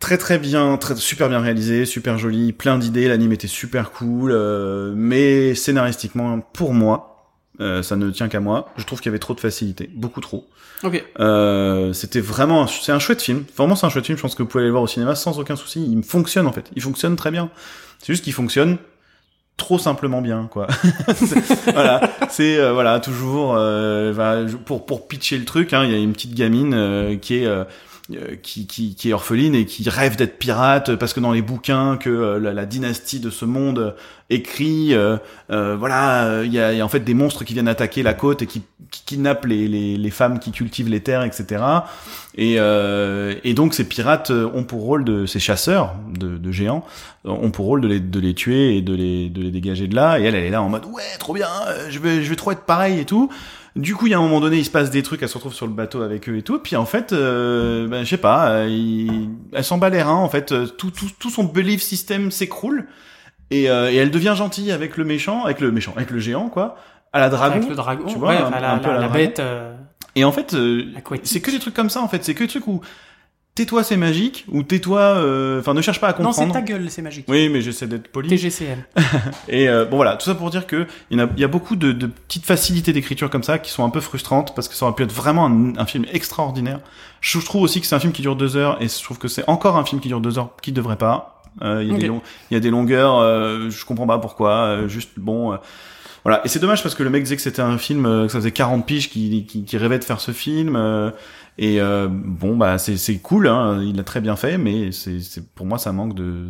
très 0.00 0.18
très 0.18 0.38
bien, 0.38 0.76
très 0.78 0.96
super 0.96 1.28
bien 1.28 1.40
réalisé, 1.40 1.84
super 1.84 2.18
joli, 2.18 2.52
plein 2.52 2.78
d'idées, 2.78 3.06
l'anime 3.08 3.32
était 3.32 3.46
super 3.46 3.92
cool, 3.92 4.32
euh, 4.32 4.92
mais 4.96 5.54
scénaristiquement, 5.54 6.40
pour 6.40 6.74
moi, 6.74 7.11
euh, 7.60 7.82
ça 7.82 7.96
ne 7.96 8.10
tient 8.10 8.28
qu'à 8.28 8.40
moi. 8.40 8.70
Je 8.76 8.84
trouve 8.84 9.00
qu'il 9.00 9.10
y 9.10 9.12
avait 9.12 9.18
trop 9.18 9.34
de 9.34 9.40
facilité, 9.40 9.90
beaucoup 9.94 10.20
trop. 10.20 10.48
Ok. 10.82 11.04
Euh, 11.20 11.92
c'était 11.92 12.20
vraiment, 12.20 12.66
c'est 12.66 12.92
un 12.92 12.98
chouette 12.98 13.22
film. 13.22 13.44
Vraiment, 13.56 13.76
c'est 13.76 13.86
un 13.86 13.90
chouette 13.90 14.06
film. 14.06 14.16
Je 14.16 14.22
pense 14.22 14.34
que 14.34 14.42
vous 14.42 14.48
pouvez 14.48 14.62
aller 14.62 14.68
le 14.68 14.72
voir 14.72 14.82
au 14.82 14.88
cinéma 14.88 15.14
sans 15.14 15.38
aucun 15.38 15.56
souci. 15.56 15.86
Il 15.88 16.02
fonctionne 16.02 16.46
en 16.46 16.52
fait. 16.52 16.70
Il 16.74 16.82
fonctionne 16.82 17.14
très 17.16 17.30
bien. 17.30 17.50
C'est 17.98 18.12
juste 18.12 18.24
qu'il 18.24 18.32
fonctionne 18.32 18.78
trop 19.56 19.78
simplement 19.78 20.22
bien, 20.22 20.48
quoi. 20.50 20.66
Voilà, 21.72 22.00
c'est 22.30 22.58
euh, 22.58 22.72
voilà 22.72 22.98
toujours 23.00 23.54
euh, 23.56 24.48
pour 24.64 24.86
pour 24.86 25.06
pitcher 25.06 25.38
le 25.38 25.44
truc. 25.44 25.72
hein, 25.72 25.84
Il 25.84 25.92
y 25.92 25.94
a 25.94 25.98
une 25.98 26.12
petite 26.12 26.34
gamine 26.34 26.74
euh, 26.74 27.16
qui 27.16 27.36
est 27.36 27.48
qui, 28.42 28.66
qui, 28.66 28.94
qui 28.94 29.10
est 29.10 29.12
orpheline 29.12 29.54
et 29.54 29.64
qui 29.64 29.88
rêve 29.88 30.16
d'être 30.16 30.38
pirate 30.38 30.96
parce 30.96 31.14
que 31.14 31.20
dans 31.20 31.32
les 31.32 31.40
bouquins 31.40 31.96
que 31.96 32.10
la, 32.10 32.52
la 32.52 32.66
dynastie 32.66 33.20
de 33.20 33.30
ce 33.30 33.44
monde 33.44 33.94
écrit, 34.32 34.94
euh, 34.94 35.16
euh, 35.50 35.76
voilà, 35.76 36.24
euh, 36.24 36.46
il 36.46 36.52
y, 36.52 36.60
a, 36.60 36.72
y 36.72 36.80
a 36.80 36.84
en 36.84 36.88
fait 36.88 37.00
des 37.00 37.14
monstres 37.14 37.44
qui 37.44 37.52
viennent 37.52 37.68
attaquer 37.68 38.02
la 38.02 38.14
côte 38.14 38.42
et 38.42 38.46
qui, 38.46 38.62
qui 38.90 39.04
kidnappent 39.04 39.44
les, 39.44 39.68
les, 39.68 39.96
les 39.96 40.10
femmes 40.10 40.38
qui 40.38 40.52
cultivent 40.52 40.88
les 40.88 41.00
terres, 41.00 41.22
etc. 41.22 41.62
Et, 42.36 42.54
et 42.56 43.54
donc 43.54 43.74
ces 43.74 43.84
pirates 43.84 44.30
ont 44.30 44.64
pour 44.64 44.82
rôle 44.82 45.04
de 45.04 45.26
ces 45.26 45.38
chasseurs 45.38 45.94
de, 46.08 46.38
de 46.38 46.52
géants 46.52 46.84
ont 47.24 47.50
pour 47.50 47.66
rôle 47.66 47.82
de 47.82 47.88
les, 47.88 48.00
de 48.00 48.18
les 48.18 48.34
tuer 48.34 48.76
et 48.76 48.82
de 48.82 48.94
les, 48.94 49.28
de 49.28 49.42
les 49.42 49.50
dégager 49.50 49.86
de 49.86 49.94
là. 49.94 50.18
Et 50.18 50.24
elle, 50.24 50.34
elle 50.34 50.44
est 50.44 50.50
là 50.50 50.62
en 50.62 50.68
mode 50.68 50.84
ouais, 50.86 51.02
trop 51.18 51.34
bien, 51.34 51.48
je 51.88 51.98
vais, 51.98 52.22
je 52.22 52.30
vais 52.30 52.36
trop 52.36 52.50
être 52.52 52.64
pareil 52.64 52.98
et 52.98 53.04
tout. 53.04 53.30
Du 53.74 53.94
coup, 53.94 54.06
il 54.06 54.10
y 54.10 54.14
a 54.14 54.18
un 54.18 54.22
moment 54.22 54.40
donné, 54.40 54.58
il 54.58 54.64
se 54.64 54.70
passe 54.70 54.90
des 54.90 55.02
trucs, 55.02 55.22
elle 55.22 55.30
se 55.30 55.34
retrouve 55.34 55.54
sur 55.54 55.66
le 55.66 55.72
bateau 55.72 56.02
avec 56.02 56.28
eux 56.28 56.36
et 56.36 56.42
tout. 56.42 56.58
Puis 56.58 56.76
en 56.76 56.84
fait, 56.84 57.12
euh, 57.12 57.86
ben, 57.88 58.04
je 58.04 58.10
sais 58.10 58.18
pas, 58.18 58.66
elle 58.66 59.64
s'en 59.64 59.78
bat 59.78 59.88
les 59.88 60.02
reins. 60.02 60.14
En 60.14 60.28
fait, 60.28 60.52
tout, 60.76 60.90
tout, 60.90 61.08
tout 61.18 61.30
son 61.30 61.44
belief 61.44 61.80
system 61.80 62.30
s'écroule 62.30 62.86
et, 63.52 63.70
euh, 63.70 63.90
et 63.92 63.96
elle 63.96 64.10
devient 64.10 64.34
gentille 64.36 64.72
avec 64.72 64.96
le 64.96 65.04
méchant, 65.04 65.44
avec 65.44 65.60
le 65.60 65.70
méchant, 65.70 65.92
avec 65.96 66.10
le 66.10 66.18
géant 66.18 66.48
quoi, 66.48 66.76
à 67.12 67.20
la 67.20 67.28
dragon. 67.28 67.56
Avec 67.56 67.68
le 67.68 67.74
dragon, 67.76 68.04
tu 68.06 68.16
vois, 68.18 68.30
ouais, 68.30 68.36
un- 68.38 68.48
enfin, 68.48 68.60
la, 68.60 68.72
un 68.72 68.78
peu 68.78 68.88
la- 68.90 68.96
à 68.96 69.00
la 69.00 69.08
bête. 69.08 69.38
euh, 69.40 69.74
Et 70.16 70.24
en 70.24 70.32
fait, 70.32 70.54
euh, 70.54 70.84
c'est 71.22 71.40
que 71.40 71.50
des 71.50 71.58
trucs 71.58 71.74
comme 71.74 71.90
ça 71.90 72.00
en 72.02 72.08
fait. 72.08 72.24
C'est 72.24 72.34
que 72.34 72.44
des 72.44 72.48
trucs 72.48 72.66
où 72.66 72.80
tais-toi 73.54 73.84
c'est 73.84 73.98
magique 73.98 74.46
ou 74.50 74.62
tais-toi, 74.62 75.00
euh, 75.00 75.60
enfin 75.60 75.74
ne 75.74 75.82
cherche 75.82 76.00
pas 76.00 76.08
à 76.08 76.12
Non, 76.12 76.28
comprendre. 76.30 76.54
c'est 76.54 76.60
ta 76.60 76.66
gueule, 76.66 76.90
c'est 76.90 77.02
magique. 77.02 77.26
oui, 77.28 77.50
mais 77.50 77.60
j'essaie 77.60 77.86
d'être 77.86 78.08
poli. 78.08 78.28
TGCM. 78.30 78.82
Et 79.48 79.68
euh, 79.68 79.84
bon 79.84 79.96
voilà, 79.96 80.16
tout 80.16 80.24
ça 80.24 80.34
pour 80.34 80.48
dire 80.50 80.66
que 80.66 80.86
il 81.10 81.18
y, 81.18 81.22
en 81.22 81.26
a, 81.26 81.28
il 81.36 81.40
y 81.40 81.44
a 81.44 81.48
beaucoup 81.48 81.76
de, 81.76 81.92
de 81.92 82.06
petites 82.06 82.46
facilités 82.46 82.94
d'écriture 82.94 83.28
comme 83.28 83.42
ça 83.42 83.58
qui 83.58 83.70
sont 83.70 83.84
un 83.84 83.90
peu 83.90 84.00
frustrantes 84.00 84.54
parce 84.54 84.68
que 84.68 84.74
ça 84.74 84.86
aurait 84.86 84.94
pu 84.94 85.02
être 85.02 85.12
vraiment 85.12 85.46
un, 85.46 85.76
un 85.76 85.84
film 85.86 86.06
extraordinaire. 86.12 86.80
Je 87.20 87.38
trouve 87.40 87.62
aussi 87.62 87.80
que 87.82 87.86
c'est 87.86 87.94
un 87.94 88.00
film 88.00 88.12
qui 88.14 88.22
dure 88.22 88.36
deux 88.36 88.56
heures 88.56 88.80
et 88.82 88.88
je 88.88 89.02
trouve 89.04 89.18
que 89.18 89.28
c'est 89.28 89.46
encore 89.48 89.76
un 89.76 89.84
film 89.84 90.00
qui 90.00 90.08
dure 90.08 90.20
deux 90.22 90.38
heures 90.38 90.56
qui 90.62 90.72
devrait 90.72 90.96
pas. 90.96 91.31
Euh, 91.60 91.82
Il 91.84 91.92
y, 91.92 91.94
a 91.94 91.98
des 91.98 92.06
long- 92.06 92.22
il 92.50 92.54
y 92.54 92.56
a 92.56 92.60
des 92.60 92.70
longueurs, 92.70 93.18
euh, 93.18 93.68
je 93.68 93.84
comprends 93.84 94.06
pas 94.06 94.18
pourquoi. 94.18 94.52
euh, 94.52 94.88
juste 94.88 95.10
bon. 95.18 95.58
voilà, 96.24 96.40
et 96.44 96.48
c'est 96.48 96.58
dommage 96.60 96.82
parce 96.82 96.94
que 96.94 97.02
le 97.02 97.10
mec 97.10 97.22
disait 97.24 97.36
que 97.36 97.42
c'était 97.42 97.62
un 97.62 97.76
film, 97.78 98.04
que 98.04 98.28
ça 98.28 98.38
faisait 98.38 98.52
40 98.52 98.86
piges 98.86 99.10
qui, 99.10 99.44
qui, 99.46 99.64
qui 99.64 99.76
rêvait 99.76 99.98
de 99.98 100.04
faire 100.04 100.20
ce 100.20 100.30
film. 100.32 100.76
et 101.58 101.78
bon, 102.10 102.56
bah 102.56 102.78
c'est 102.78 102.96
c'est 102.96 103.18
cool, 103.18 103.48
hein, 103.48 103.80
il 103.82 103.96
l'a 103.96 104.04
très 104.04 104.20
bien 104.20 104.36
fait, 104.36 104.56
mais 104.58 104.92
c'est 104.92 105.20
c'est- 105.20 105.46
pour 105.54 105.66
moi 105.66 105.78
ça 105.78 105.92
manque 105.92 106.14
de 106.14 106.46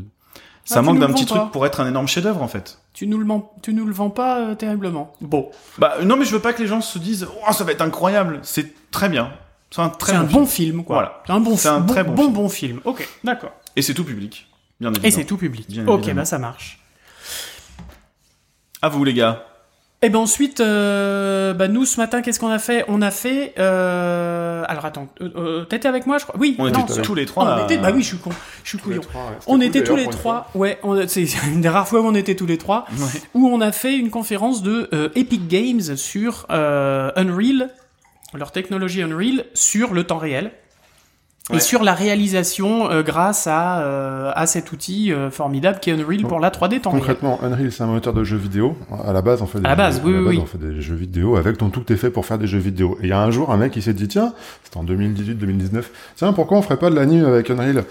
ça 0.65 0.77
Ah, 0.77 0.79
tu 0.83 0.87
manque 0.87 1.01
d'un 1.01 1.09
petit 1.13 1.25
pas. 1.27 1.39
truc 1.41 1.51
pour 1.51 1.67
être 1.67 1.81
un 1.81 1.89
énorme 1.89 2.07
chef-d'œuvre 2.07 2.41
en 2.41 2.47
fait. 2.49 2.79
Tu 2.95 3.09
nous 3.09 3.19
le, 3.19 3.27
tu 3.63 3.75
nous 3.75 3.85
le 3.85 3.93
vends 3.93 4.11
pas 4.11 4.39
euh, 4.51 4.55
terriblement. 4.55 5.13
Bon, 5.21 5.51
Bah 5.79 5.95
non, 6.05 6.17
mais 6.17 6.25
je 6.25 6.31
veux 6.33 6.39
pas 6.41 6.53
que 6.53 6.63
les 6.63 6.69
gens 6.69 6.81
se 6.81 7.01
disent 7.01 7.27
oh 7.49 7.53
ça 7.53 7.65
va 7.65 7.73
être 7.73 7.81
incroyable. 7.83 8.39
C'est 8.43 8.73
très 8.93 9.09
bien. 9.09 9.33
C'est 9.73 9.81
un 9.81 9.89
très 9.89 10.13
c'est 10.13 10.19
un 10.19 10.25
bon, 10.25 10.41
bon 10.41 10.47
film. 10.47 10.69
film, 10.73 10.85
quoi. 10.85 10.97
Voilà. 10.97 11.23
C'est 11.27 11.33
un 11.33 11.41
bon, 11.41 11.57
C'est 11.57 11.69
un 11.69 11.81
bon, 11.81 11.87
très 11.93 12.05
bon 12.05 12.13
bon, 12.13 12.23
film. 12.23 12.33
bon 12.35 12.49
film. 12.49 12.81
Ok, 12.85 13.09
d'accord. 13.25 13.51
Et 13.75 13.81
c'est 13.83 13.95
tout 13.95 14.05
public, 14.05 14.47
bien. 14.91 15.03
Et 15.03 15.11
c'est 15.11 15.25
tout 15.25 15.37
public. 15.37 15.67
Bien 15.69 15.87
ok, 15.87 15.99
évidemment. 16.01 16.21
bah 16.21 16.25
ça 16.25 16.39
marche. 16.39 16.79
À 18.81 18.89
vous 18.89 19.05
les 19.05 19.15
gars. 19.15 19.47
Et 20.05 20.09
ben 20.11 20.19
ensuite, 20.19 20.59
euh, 20.59 21.55
bah 21.55 21.69
nous 21.69 21.85
ce 21.85 21.97
matin, 22.01 22.23
qu'est-ce 22.23 22.41
qu'on 22.41 22.51
a 22.51 22.59
fait? 22.59 22.85
On 22.89 23.03
a 23.03 23.13
fait. 23.13 23.55
Euh... 23.61 24.65
Alors 24.67 24.85
attends, 24.85 25.07
euh, 25.21 25.31
euh, 25.37 25.65
t'étais 25.65 25.87
avec 25.87 26.09
moi, 26.09 26.19
je 26.19 26.25
crois? 26.25 26.35
Oui. 26.41 26.57
On 26.59 26.69
non, 26.69 26.85
était 26.87 27.03
tous 27.03 27.15
les 27.15 27.25
trois. 27.25 27.45
on 27.45 27.47
là. 27.47 27.63
était. 27.65 27.79
Bah 27.79 27.93
oui, 27.95 28.03
je 28.03 28.09
suis 28.09 28.17
con, 28.19 28.31
je 28.65 28.69
suis 28.71 28.79
tous 28.79 28.91
les 28.91 28.97
couillon. 28.97 29.09
trois, 29.09 29.23
ouais. 29.27 29.37
C'était 29.39 29.53
On 29.53 29.55
cool, 29.55 29.63
était 29.65 29.85
tous 29.85 29.95
les 29.95 30.07
trois. 30.09 30.51
Ouais, 30.57 30.81
on- 30.83 31.07
c'est 31.07 31.23
une 31.53 31.61
des 31.61 31.69
rares 31.69 31.87
fois 31.87 32.01
où 32.01 32.07
on 32.07 32.17
était 32.17 32.35
tous 32.35 32.47
les 32.47 32.59
trois. 32.59 32.85
Ouais. 32.99 33.21
où 33.35 33.47
on 33.49 33.61
a 33.61 33.71
fait 33.71 33.97
une 33.97 34.11
conférence 34.11 34.65
de 34.65 34.89
euh, 34.93 35.09
Epic 35.15 35.47
Games 35.47 35.95
sur 35.97 36.47
euh, 36.51 37.13
Unreal, 37.15 37.71
leur 38.35 38.51
technologie 38.51 39.03
Unreal, 39.03 39.45
sur 39.55 39.95
le 39.95 40.03
temps 40.03 40.19
réel. 40.19 40.51
Ouais. 41.53 41.59
Et 41.59 41.61
sur 41.61 41.83
la 41.85 41.95
réalisation 41.95 42.91
euh, 42.91 43.03
grâce 43.03 43.47
à, 43.47 43.81
euh, 43.83 44.33
à 44.35 44.47
cet 44.47 44.73
outil 44.73 45.13
euh, 45.13 45.31
formidable 45.31 45.79
qui 45.81 45.91
est 45.91 45.93
Unreal 45.93 46.23
pour 46.23 46.41
la 46.41 46.51
3D 46.51 46.81
temps 46.81 46.91
réel. 46.91 47.01
Concrètement, 47.03 47.39
Unreal, 47.43 47.71
c'est 47.71 47.83
un 47.83 47.87
moteur 47.87 48.13
de 48.15 48.25
jeux 48.25 48.37
vidéo. 48.39 48.77
À 49.07 49.13
la 49.13 49.23
base, 49.23 49.43
on 49.43 49.47
fait 49.47 49.61
des, 49.61 49.67
À 49.67 49.71
la 49.71 49.77
base, 49.77 50.01
jeux, 50.03 50.07
oui, 50.07 50.11
à 50.11 50.15
la 50.15 50.21
oui, 50.21 50.25
base, 50.27 50.35
oui. 50.37 50.41
on 50.43 50.47
fait 50.47 50.67
des 50.75 50.81
jeux 50.81 50.95
vidéo 50.95 51.37
avec 51.37 51.59
dont 51.59 51.71
tout 51.71 51.93
est 51.93 51.97
fait 51.97 52.11
pour 52.11 52.27
faire 52.27 52.39
des 52.39 52.47
jeux 52.47 52.59
vidéo. 52.59 52.97
Et 53.01 53.05
il 53.05 53.09
y 53.11 53.13
a 53.13 53.21
un 53.21 53.31
jour, 53.31 53.53
un 53.53 53.57
mec, 53.57 53.77
il 53.77 53.83
s'est 53.83 53.95
dit, 53.95 54.09
tiens, 54.09 54.33
c'était 54.65 54.79
en 54.79 54.85
2018-2019, 54.85 55.83
tiens, 56.17 56.33
pourquoi 56.33 56.59
on 56.59 56.63
ferait 56.63 56.79
pas 56.79 56.91
de 56.91 56.97
l'anime 56.97 57.25
avec 57.25 57.51
Unreal? 57.51 57.85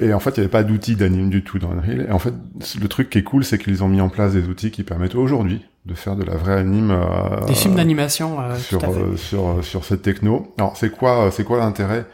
Et 0.00 0.12
en 0.12 0.20
fait, 0.20 0.30
il 0.36 0.40
n'y 0.40 0.44
avait 0.44 0.50
pas 0.50 0.62
d'outils 0.62 0.94
d'anime 0.96 1.30
du 1.30 1.42
tout 1.42 1.58
dans 1.58 1.70
Unreal. 1.72 2.06
Et 2.08 2.12
en 2.12 2.18
fait, 2.18 2.34
le 2.80 2.88
truc 2.88 3.10
qui 3.10 3.18
est 3.18 3.22
cool, 3.22 3.42
c'est 3.44 3.58
qu'ils 3.58 3.82
ont 3.82 3.88
mis 3.88 4.00
en 4.00 4.10
place 4.10 4.32
des 4.32 4.46
outils 4.46 4.70
qui 4.70 4.84
permettent 4.84 5.14
aujourd'hui 5.16 5.62
de 5.86 5.94
faire 5.94 6.14
de 6.14 6.22
la 6.24 6.36
vraie 6.36 6.58
anime. 6.58 6.90
euh, 6.90 7.46
Des 7.46 7.54
films 7.54 7.74
d'animation, 7.74 8.38
euh, 8.40 8.54
sur, 8.56 8.84
euh, 8.84 9.16
sur, 9.16 9.48
euh, 9.48 9.62
sur 9.62 9.84
cette 9.84 10.02
techno. 10.02 10.52
Alors, 10.58 10.76
c'est 10.76 10.90
quoi, 10.90 11.24
euh, 11.24 11.30
c'est 11.32 11.42
quoi 11.42 11.58
l'intérêt 11.58 12.04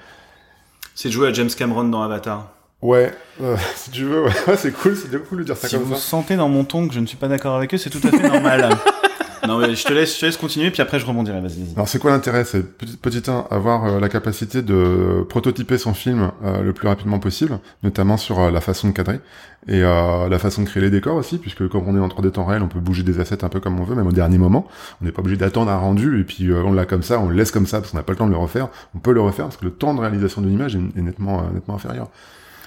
C'est 0.95 1.09
de 1.09 1.13
jouer 1.15 1.29
à 1.29 1.33
James 1.33 1.51
Cameron 1.51 1.85
dans 1.85 2.03
Avatar. 2.03 2.49
Ouais, 2.83 3.15
euh, 3.43 3.57
si 3.77 3.91
tu 3.91 4.05
veux, 4.05 4.25
ouais, 4.25 4.33
c'est 4.57 4.73
cool, 4.73 4.97
c'est 4.97 5.29
cool 5.29 5.39
de 5.39 5.45
dire 5.45 5.57
ça 5.57 5.69
si 5.69 5.75
comme 5.77 5.85
vous 5.85 5.95
ça. 5.95 6.01
sentez 6.01 6.37
dans 6.37 6.49
mon 6.49 6.65
ton 6.65 6.87
que 6.87 6.95
je 6.95 7.01
ne 7.01 7.07
suis 7.07 7.17
pas 7.17 7.29
d'accord 7.29 7.57
avec 7.57 7.73
eux, 7.75 7.79
c'est 7.79 7.91
tout 7.91 8.01
à 8.07 8.11
fait 8.11 8.29
normal. 8.29 8.69
non, 9.47 9.59
mais 9.59 9.75
je 9.75 9.85
te 9.85 9.93
laisse, 9.93 10.15
je 10.15 10.21
te 10.21 10.27
laisse 10.27 10.37
continuer, 10.37 10.71
puis 10.71 10.83
après 10.83 10.99
je 10.99 11.07
rebondirai. 11.07 11.41
Vas-y. 11.41 11.61
vas-y. 11.63 11.75
Alors 11.75 11.89
c'est 11.89 11.99
quoi 11.99 12.11
l'intérêt 12.11 12.45
C'est 12.45 12.63
petit, 12.63 12.97
petit 12.97 13.31
un, 13.31 13.47
avoir 13.51 13.85
euh, 13.85 14.01
la 14.01 14.09
capacité 14.09 14.63
de 14.63 15.25
prototyper 15.29 15.79
son 15.79 15.95
film 15.95 16.31
euh, 16.45 16.63
le 16.63 16.73
plus 16.73 16.89
rapidement 16.89 17.19
possible, 17.19 17.59
notamment 17.83 18.17
sur 18.17 18.41
euh, 18.41 18.51
la 18.51 18.61
façon 18.61 18.89
de 18.89 18.93
cadrer 18.93 19.21
et 19.67 19.83
euh, 19.83 20.29
la 20.29 20.39
façon 20.39 20.63
de 20.63 20.69
créer 20.69 20.83
les 20.83 20.91
décors 20.91 21.17
aussi, 21.17 21.39
puisque 21.39 21.67
comme 21.69 21.89
on 21.89 21.97
est 21.97 22.01
en 22.01 22.09
3D 22.09 22.33
temps 22.33 22.45
réel, 22.45 22.63
on 22.63 22.69
peut 22.69 22.81
bouger 22.81 23.03
des 23.03 23.19
assets 23.21 23.45
un 23.45 23.49
peu 23.49 23.61
comme 23.61 23.81
on 23.81 23.85
veut, 23.85 23.95
même 23.95 24.07
au 24.07 24.13
dernier 24.13 24.39
moment. 24.39 24.67
On 25.01 25.05
n'est 25.05 25.13
pas 25.13 25.21
obligé 25.21 25.37
d'attendre 25.37 25.71
un 25.71 25.79
rendu 25.79 26.21
et 26.21 26.25
puis 26.25 26.51
euh, 26.51 26.63
on 26.65 26.73
l'a 26.73 26.85
comme 26.85 27.03
ça, 27.03 27.19
on 27.19 27.29
le 27.29 27.37
laisse 27.37 27.51
comme 27.51 27.67
ça 27.67 27.81
parce 27.81 27.91
qu'on 27.93 27.97
n'a 27.97 28.03
pas 28.03 28.13
le 28.13 28.19
temps 28.19 28.27
de 28.27 28.33
le 28.33 28.39
refaire. 28.39 28.69
On 28.95 28.99
peut 28.99 29.13
le 29.13 29.21
refaire 29.23 29.47
parce 29.47 29.57
que 29.57 29.65
le 29.65 29.73
temps 29.73 29.95
de 29.95 30.01
réalisation 30.01 30.43
d'une 30.43 30.53
image 30.53 30.77
est, 30.77 30.99
est 30.99 31.03
nettement 31.03 31.51
nettement 31.53 31.77
inférieur. 31.77 32.09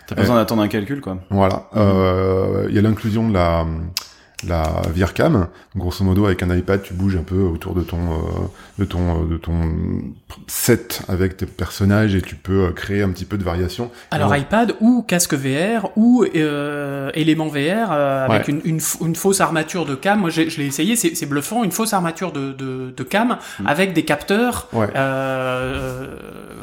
T'as 0.08 0.16
pas 0.16 0.22
besoin 0.22 0.38
d'attendre 0.38 0.62
un 0.62 0.70
calcul, 0.70 1.02
quoi. 1.02 1.18
Voilà. 1.30 1.70
Euh, 1.76 2.66
Il 2.70 2.76
y 2.76 2.80
a 2.80 2.82
l'inclusion 2.82 3.28
de 3.28 3.34
la 3.34 3.66
la 4.48 4.82
VirCam. 4.94 5.48
Grosso 5.78 6.04
modo, 6.04 6.26
avec 6.26 6.42
un 6.44 6.56
iPad, 6.56 6.82
tu 6.82 6.94
bouges 6.94 7.16
un 7.16 7.24
peu 7.24 7.42
autour 7.42 7.74
de 7.76 7.82
ton 7.84 7.98
euh, 8.12 8.16
de 8.80 8.86
ton 8.86 9.24
euh, 9.24 9.28
de 9.30 9.38
ton 9.38 9.54
set 10.48 11.02
avec 11.08 11.38
tes 11.38 11.46
personnages 11.46 12.16
et 12.16 12.22
tu 12.22 12.36
peux 12.36 12.66
euh, 12.66 12.72
créer 12.72 13.02
un 13.04 13.10
petit 13.10 13.26
peu 13.26 13.38
de 13.38 13.44
variation. 13.44 13.92
Alors 14.12 14.36
iPad 14.36 14.76
ou 14.82 15.04
casque 15.04 15.34
VR 15.36 15.90
ou 15.96 16.26
euh, 16.36 17.12
élément 17.14 17.48
VR 17.48 17.92
euh, 17.92 18.26
avec 18.26 18.48
Ouais. 18.48 18.54
une, 18.54 18.62
une, 18.76 18.80
une 19.06 19.16
fausse 19.16 19.42
armature 19.42 19.86
de 19.86 19.96
cam. 19.96 20.20
Moi, 20.20 20.30
je 20.30 20.42
l'ai 20.42 20.66
essayé, 20.66 20.96
c'est 20.96 21.26
bluffant. 21.26 21.64
Une 21.64 21.72
fausse 21.72 21.94
armature 21.94 22.32
de, 22.32 22.52
de, 22.54 22.94
de 22.96 23.04
cam 23.04 23.38
avec 23.66 23.94
des 23.94 24.04
capteurs, 24.04 24.68
Ouais. 24.74 24.88
euh, 24.96 26.08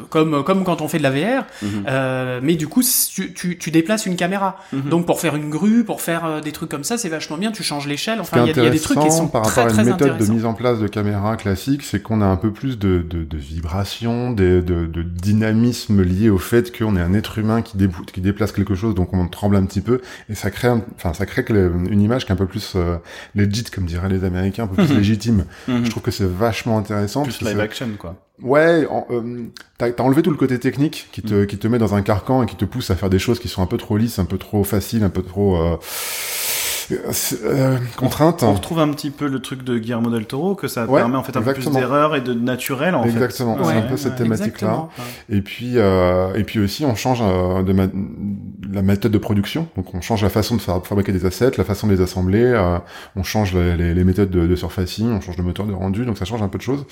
comme 0.09 0.43
comme 0.43 0.63
quand 0.63 0.81
on 0.81 0.87
fait 0.87 0.97
de 0.99 1.03
la 1.03 1.11
VR. 1.11 1.43
Euh, 1.87 2.39
mais 2.43 2.55
du 2.55 2.67
coup, 2.67 2.81
tu, 2.83 3.33
tu, 3.33 3.57
tu 3.57 3.71
déplaces 3.71 4.05
une 4.05 4.15
caméra. 4.15 4.57
Donc 4.73 5.05
pour 5.05 5.19
faire 5.19 5.35
une 5.35 5.49
grue, 5.49 5.83
pour 5.83 6.01
faire 6.01 6.41
des 6.41 6.51
trucs 6.51 6.69
comme 6.69 6.83
ça, 6.83 6.97
c'est 6.97 7.09
vachement 7.09 7.37
bien. 7.37 7.51
Tu 7.51 7.63
changes 7.63 7.87
l'échelle. 7.87 8.19
Enfin, 8.21 8.45
y, 8.45 8.49
il 8.51 8.63
y 8.63 8.67
a 8.67 8.69
des 8.69 8.79
trucs 8.79 8.97
par 9.31 9.43
très 9.43 9.63
rapport 9.63 9.79
à 9.79 9.81
une 9.81 9.89
méthode 9.89 10.17
de 10.17 10.25
mise 10.31 10.45
en 10.45 10.53
place 10.53 10.79
de 10.79 10.87
caméra 10.87 11.35
classique, 11.37 11.83
c'est 11.83 12.01
qu'on 12.01 12.21
a 12.21 12.25
un 12.25 12.35
peu 12.35 12.51
plus 12.51 12.77
de, 12.77 13.05
de, 13.07 13.23
de 13.23 13.37
vibration, 13.37 14.31
de, 14.31 14.61
de, 14.65 14.85
de 14.85 15.03
dynamisme 15.03 16.01
lié 16.01 16.29
au 16.29 16.37
fait 16.37 16.75
qu'on 16.77 16.95
est 16.95 17.01
un 17.01 17.13
être 17.13 17.37
humain 17.37 17.61
qui, 17.61 17.77
qui 18.11 18.21
déplace 18.21 18.51
quelque 18.51 18.75
chose, 18.75 18.95
donc 18.95 19.13
on 19.13 19.27
tremble 19.27 19.55
un 19.55 19.65
petit 19.65 19.81
peu, 19.81 20.01
et 20.29 20.35
ça 20.35 20.51
crée, 20.51 20.69
enfin 20.95 21.13
ça 21.13 21.25
crée 21.25 21.45
une 21.49 22.01
image 22.01 22.25
qui 22.25 22.31
est 22.31 22.33
un 22.33 22.37
peu 22.37 22.47
plus 22.47 22.73
euh, 22.75 22.97
legit, 23.35 23.63
comme 23.65 23.85
diraient 23.85 24.09
les 24.09 24.23
Américains, 24.23 24.63
un 24.63 24.67
peu 24.67 24.83
plus 24.83 24.95
légitime. 24.95 25.45
Mhm. 25.67 25.85
Je 25.85 25.89
trouve 25.89 26.03
que 26.03 26.11
c'est 26.11 26.29
vachement 26.29 26.77
intéressant. 26.77 27.23
Plus 27.23 27.41
live 27.41 27.59
action, 27.59 27.89
quoi. 27.97 28.15
Ouais, 28.41 28.85
euh, 29.11 29.45
t'as 29.77 29.91
t'as 29.91 30.03
enlevé 30.03 30.21
tout 30.21 30.29
le 30.29 30.35
côté 30.35 30.59
technique 30.59 31.07
qui 31.13 31.21
te, 31.21 31.45
qui 31.45 31.57
te 31.57 31.67
met 31.67 31.77
dans 31.77 31.95
un 31.95 32.01
carcan 32.01 32.43
et 32.43 32.45
qui 32.45 32.57
te 32.57 32.65
pousse 32.65 32.91
à 32.91 32.95
faire 32.95 33.09
des 33.09 33.19
choses 33.19 33.39
qui 33.39 33.47
sont 33.47 33.61
un 33.61 33.65
peu 33.65 33.77
trop 33.77 33.95
lisses, 33.95 34.19
un 34.19 34.25
peu 34.25 34.37
trop 34.37 34.65
faciles, 34.65 35.03
un 35.03 35.09
peu 35.09 35.21
trop 35.21 35.55
euh, 35.55 35.77
euh, 36.91 37.77
contraintes. 37.97 38.43
On 38.43 38.53
retrouve 38.53 38.79
un 38.79 38.89
petit 38.89 39.09
peu 39.11 39.27
le 39.27 39.39
truc 39.39 39.63
de 39.63 39.77
Guillermo 39.77 40.09
del 40.09 40.25
Toro, 40.25 40.55
que 40.55 40.67
ça 40.67 40.85
Ouais, 40.85 40.99
permet 40.99 41.17
en 41.17 41.23
fait 41.23 41.31
un 41.37 41.41
peu 41.41 41.53
plus 41.53 41.61
exactement. 41.67 41.79
d'erreurs 41.79 42.15
et 42.15 42.21
de 42.21 42.33
naturel, 42.33 42.95
en 42.95 43.03
Exactement, 43.03 43.55
fait. 43.57 43.63
c'est 43.63 43.69
Ouais, 43.69 43.77
un 43.77 43.81
peu 43.83 43.97
cette 43.97 44.15
thématique-là. 44.15 44.67
Exactement. 44.67 44.89
Et 45.29 45.41
puis, 45.41 45.73
euh, 45.77 46.33
et 46.35 46.43
puis 46.43 46.59
aussi, 46.59 46.85
on 46.85 46.95
change 46.95 47.19
euh, 47.21 47.63
de 47.63 47.73
ma- 47.73 47.87
la 48.71 48.81
méthode 48.81 49.11
de 49.11 49.17
production. 49.17 49.67
Donc, 49.75 49.93
on 49.93 50.01
change 50.01 50.21
la 50.23 50.29
façon 50.29 50.55
de 50.55 50.61
fabriquer 50.61 51.11
des 51.11 51.25
assets, 51.25 51.51
la 51.57 51.63
façon 51.63 51.87
de 51.87 51.93
les 51.93 52.01
assembler. 52.01 52.43
euh, 52.43 52.77
on 53.15 53.23
change 53.23 53.53
les, 53.53 53.75
les- 53.77 53.93
les 53.93 54.03
méthodes 54.03 54.29
de, 54.29 54.45
de 54.47 54.55
surfacing, 54.55 55.09
on 55.11 55.21
change 55.21 55.37
le 55.37 55.43
moteur 55.43 55.65
de 55.65 55.73
rendu. 55.73 56.05
Donc, 56.05 56.17
ça 56.17 56.25
change 56.25 56.41
un 56.41 56.47
peu 56.47 56.57
de 56.57 56.63
choses. 56.63 56.85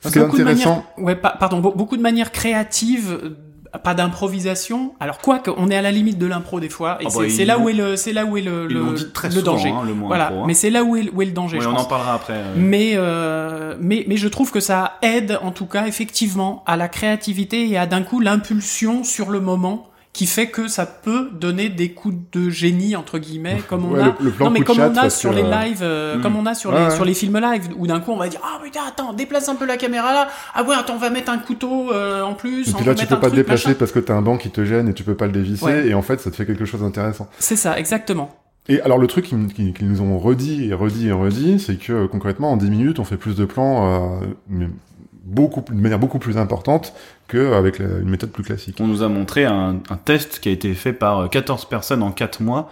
Ce 0.00 0.10
qui 0.10 0.18
est 0.18 0.22
beaucoup 0.22 0.36
de 0.36 0.42
intéressant, 0.42 0.84
manières, 0.98 1.06
ouais, 1.06 1.16
pa- 1.16 1.34
pardon, 1.40 1.60
be- 1.60 1.74
beaucoup 1.74 1.96
de 1.96 2.02
manières 2.02 2.30
créatives, 2.30 3.10
euh, 3.22 3.36
pas 3.82 3.94
d'improvisation. 3.94 4.94
Alors 5.00 5.18
quoi 5.18 5.38
qu'on 5.38 5.68
est 5.70 5.76
à 5.76 5.82
la 5.82 5.90
limite 5.90 6.18
de 6.18 6.26
l'impro 6.26 6.60
des 6.60 6.68
fois, 6.68 6.98
et 7.00 7.04
Ah 7.06 7.10
c'est 7.10 7.18
bah, 7.18 7.24
c'est 7.28 7.44
là 7.44 7.58
où 7.58 7.68
est 7.68 7.72
le, 7.72 7.96
c'est 7.96 8.12
là 8.12 8.24
où 8.24 8.36
est 8.36 8.42
le, 8.42 8.66
le, 8.66 8.94
très 9.12 9.28
le 9.28 9.34
souvent, 9.34 9.52
danger. 9.52 9.70
hein, 9.70 9.82
le 9.84 9.92
voilà, 9.92 10.26
impro, 10.28 10.40
hein. 10.40 10.44
mais 10.46 10.54
c'est 10.54 10.70
là 10.70 10.84
où 10.84 10.96
est, 10.96 11.10
où 11.12 11.22
est 11.22 11.26
le 11.26 11.32
danger. 11.32 11.58
Oui, 11.58 11.64
je 11.64 11.68
on 11.68 11.72
pense. 11.72 11.82
en 11.82 11.88
parlera 11.88 12.14
après. 12.14 12.34
euh. 12.34 12.54
Mais, 12.56 12.92
euh, 12.94 13.74
mais, 13.80 14.04
mais 14.08 14.16
je 14.16 14.28
trouve 14.28 14.50
que 14.50 14.60
ça 14.60 14.94
aide, 15.02 15.38
en 15.42 15.50
tout 15.50 15.66
cas, 15.66 15.86
effectivement, 15.86 16.62
à 16.66 16.76
la 16.76 16.88
créativité 16.88 17.68
et 17.70 17.76
à 17.78 17.86
d'un 17.86 18.02
coup 18.02 18.20
l'impulsion 18.20 19.04
sur 19.04 19.30
le 19.30 19.40
moment 19.40 19.88
qui 20.14 20.24
fait 20.26 20.46
que 20.46 20.68
ça 20.68 20.86
peut 20.86 21.28
donner 21.32 21.68
des 21.68 21.90
coups 21.90 22.14
de 22.32 22.48
génie 22.48 22.94
entre 22.96 23.18
guillemets 23.18 23.60
comme 23.68 23.84
on 23.84 23.94
Ouais, 23.94 24.00
a 24.00 24.06
le- 24.06 24.14
le 24.26 24.30
plan 24.30 24.46
non 24.46 24.52
mais 24.52 24.60
comme 24.60 24.78
on 24.80 24.96
a 24.96 25.10
sur 25.10 25.30
que, 25.30 25.34
les 25.36 25.42
lives 25.42 25.80
euh, 25.82 26.16
Mm. 26.16 26.22
comme 26.22 26.36
on 26.36 26.46
a 26.46 26.54
sur 26.54 26.72
Ouais, 26.72 26.84
les 26.84 26.90
sur 26.94 27.04
les 27.04 27.14
films 27.14 27.38
live 27.40 27.68
où 27.76 27.86
d'un 27.88 27.98
coup 28.00 28.12
on 28.12 28.16
va 28.16 28.28
dire 28.28 28.40
ah 28.44 28.60
putain 28.62 28.80
attends 28.88 29.12
déplace 29.12 29.48
un 29.48 29.56
peu 29.56 29.66
la 29.66 29.76
caméra 29.76 30.12
là 30.12 30.28
ah 30.54 30.62
ouais 30.62 30.74
attends 30.74 30.94
on 30.94 30.98
va 30.98 31.10
mettre 31.10 31.30
un 31.32 31.38
couteau 31.38 31.92
euh, 31.92 32.22
en 32.22 32.34
plus 32.34 32.70
et 32.70 32.72
puis 32.72 32.84
là, 32.86 32.94
tu 32.94 33.06
peux 33.06 33.18
pas 33.20 33.28
te 33.28 33.34
déplacer 33.34 33.68
machin. 33.68 33.76
parce 33.78 33.90
que 33.92 33.98
t'as 33.98 34.14
un 34.14 34.22
banc 34.22 34.38
qui 34.38 34.50
te 34.50 34.64
gêne 34.64 34.88
et 34.88 34.94
tu 34.94 35.02
peux 35.02 35.16
pas 35.16 35.26
le 35.26 35.32
dévisser. 35.32 35.64
Ouais. 35.64 35.88
Et 35.88 35.94
en 35.94 36.02
fait, 36.02 36.20
ça 36.20 36.30
te 36.30 36.36
fait 36.36 36.46
quelque 36.46 36.64
chose 36.64 36.80
d'intéressant. 36.82 37.28
c'est 37.40 37.56
ça 37.56 37.76
exactement 37.78 38.30
Et 38.68 38.80
alors 38.82 38.98
le 38.98 39.08
truc 39.08 39.24
qu'ils 39.26 39.52
qui, 39.52 39.72
qu'ils 39.72 39.88
nous 39.88 40.00
ont 40.00 40.16
redit 40.18 40.68
et 40.68 40.74
redit 40.74 41.08
et 41.08 41.12
redit, 41.12 41.58
c'est 41.58 41.74
que 41.76 41.92
euh, 41.92 42.06
concrètement 42.08 42.52
en 42.52 42.56
10 42.56 42.70
minutes 42.70 42.98
on 43.00 43.04
fait 43.04 43.16
plus 43.16 43.34
de 43.34 43.44
plans, 43.44 44.20
euh, 44.22 44.26
mais 44.48 44.68
beaucoup 45.24 45.62
de 45.68 45.80
manière 45.80 45.98
beaucoup 45.98 46.18
plus 46.18 46.36
importante 46.36 46.92
qu'avec 47.34 47.78
une 47.80 48.08
méthode 48.08 48.30
plus 48.30 48.42
classique. 48.44 48.76
On 48.80 48.86
nous 48.86 49.02
a 49.02 49.08
montré 49.08 49.44
un, 49.44 49.76
un 49.90 49.96
test 49.96 50.38
qui 50.40 50.48
a 50.48 50.52
été 50.52 50.72
fait 50.74 50.92
par 50.92 51.18
euh, 51.20 51.28
14 51.28 51.64
personnes 51.66 52.02
en 52.02 52.10
4 52.12 52.40
mois. 52.42 52.70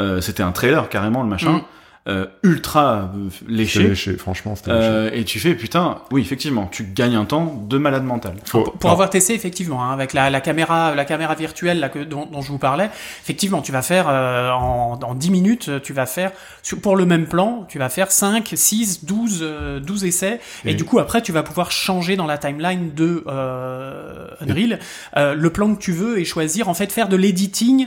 Euh, 0.00 0.20
C'était 0.20 0.42
un 0.42 0.52
trailer 0.52 0.88
carrément 0.88 1.22
le 1.22 1.28
machin, 1.28 1.52
Mm. 1.52 1.62
Euh, 2.08 2.26
ultra 2.42 3.12
euh, 3.14 3.28
léché. 3.46 3.84
léché, 3.88 4.14
franchement, 4.16 4.56
c'était 4.56 4.72
léché. 4.72 4.82
Euh, 4.86 5.10
et 5.12 5.24
tu 5.24 5.38
fais 5.38 5.54
putain, 5.54 5.98
oui 6.10 6.20
effectivement, 6.22 6.66
tu 6.70 6.82
gagnes 6.84 7.14
un 7.14 7.24
temps 7.24 7.64
de 7.68 7.78
malade 7.78 8.02
mental. 8.04 8.34
Faut- 8.44 8.62
pour, 8.64 8.72
pour 8.72 8.90
avoir 8.90 9.08
testé 9.08 9.34
effectivement 9.34 9.84
hein, 9.84 9.92
avec 9.92 10.12
la, 10.12 10.28
la 10.28 10.40
caméra 10.40 10.94
la 10.96 11.04
caméra 11.04 11.34
virtuelle 11.36 11.78
là, 11.78 11.88
que, 11.88 12.00
dont, 12.00 12.26
dont 12.26 12.42
je 12.42 12.48
vous 12.48 12.58
parlais 12.58 12.90
effectivement 13.22 13.62
tu 13.62 13.70
vas 13.70 13.82
faire 13.82 14.06
euh, 14.08 14.50
en, 14.50 14.98
en 15.00 15.14
10 15.14 15.30
minutes 15.30 15.70
tu 15.84 15.92
vas 15.92 16.06
faire 16.06 16.32
sur- 16.62 16.80
pour 16.80 16.96
le 16.96 17.06
même 17.06 17.26
plan 17.26 17.66
tu 17.68 17.78
vas 17.78 17.88
faire 17.88 18.10
5 18.10 18.50
6 18.52 19.04
12 19.04 19.38
euh, 19.42 19.78
12 19.80 20.04
essais 20.04 20.40
et, 20.64 20.72
Et- 20.72 20.74
du 20.74 20.84
coup 20.84 20.98
après 20.98 21.22
tu 21.22 21.30
vas 21.30 21.44
pouvoir 21.44 21.70
changer 21.70 22.16
dans 22.16 22.26
la 22.26 22.36
timeline 22.38 22.92
de 22.94 23.22
euh, 23.28 24.26
Unreal 24.40 24.78
euh, 25.16 25.34
le 25.34 25.50
plan 25.50 25.74
que 25.74 25.80
tu 25.80 25.92
veux 25.92 26.18
et 26.18 26.24
choisir 26.24 26.68
en 26.68 26.74
fait 26.74 26.90
faire 26.92 27.08
de 27.08 27.16
l'editing 27.16 27.86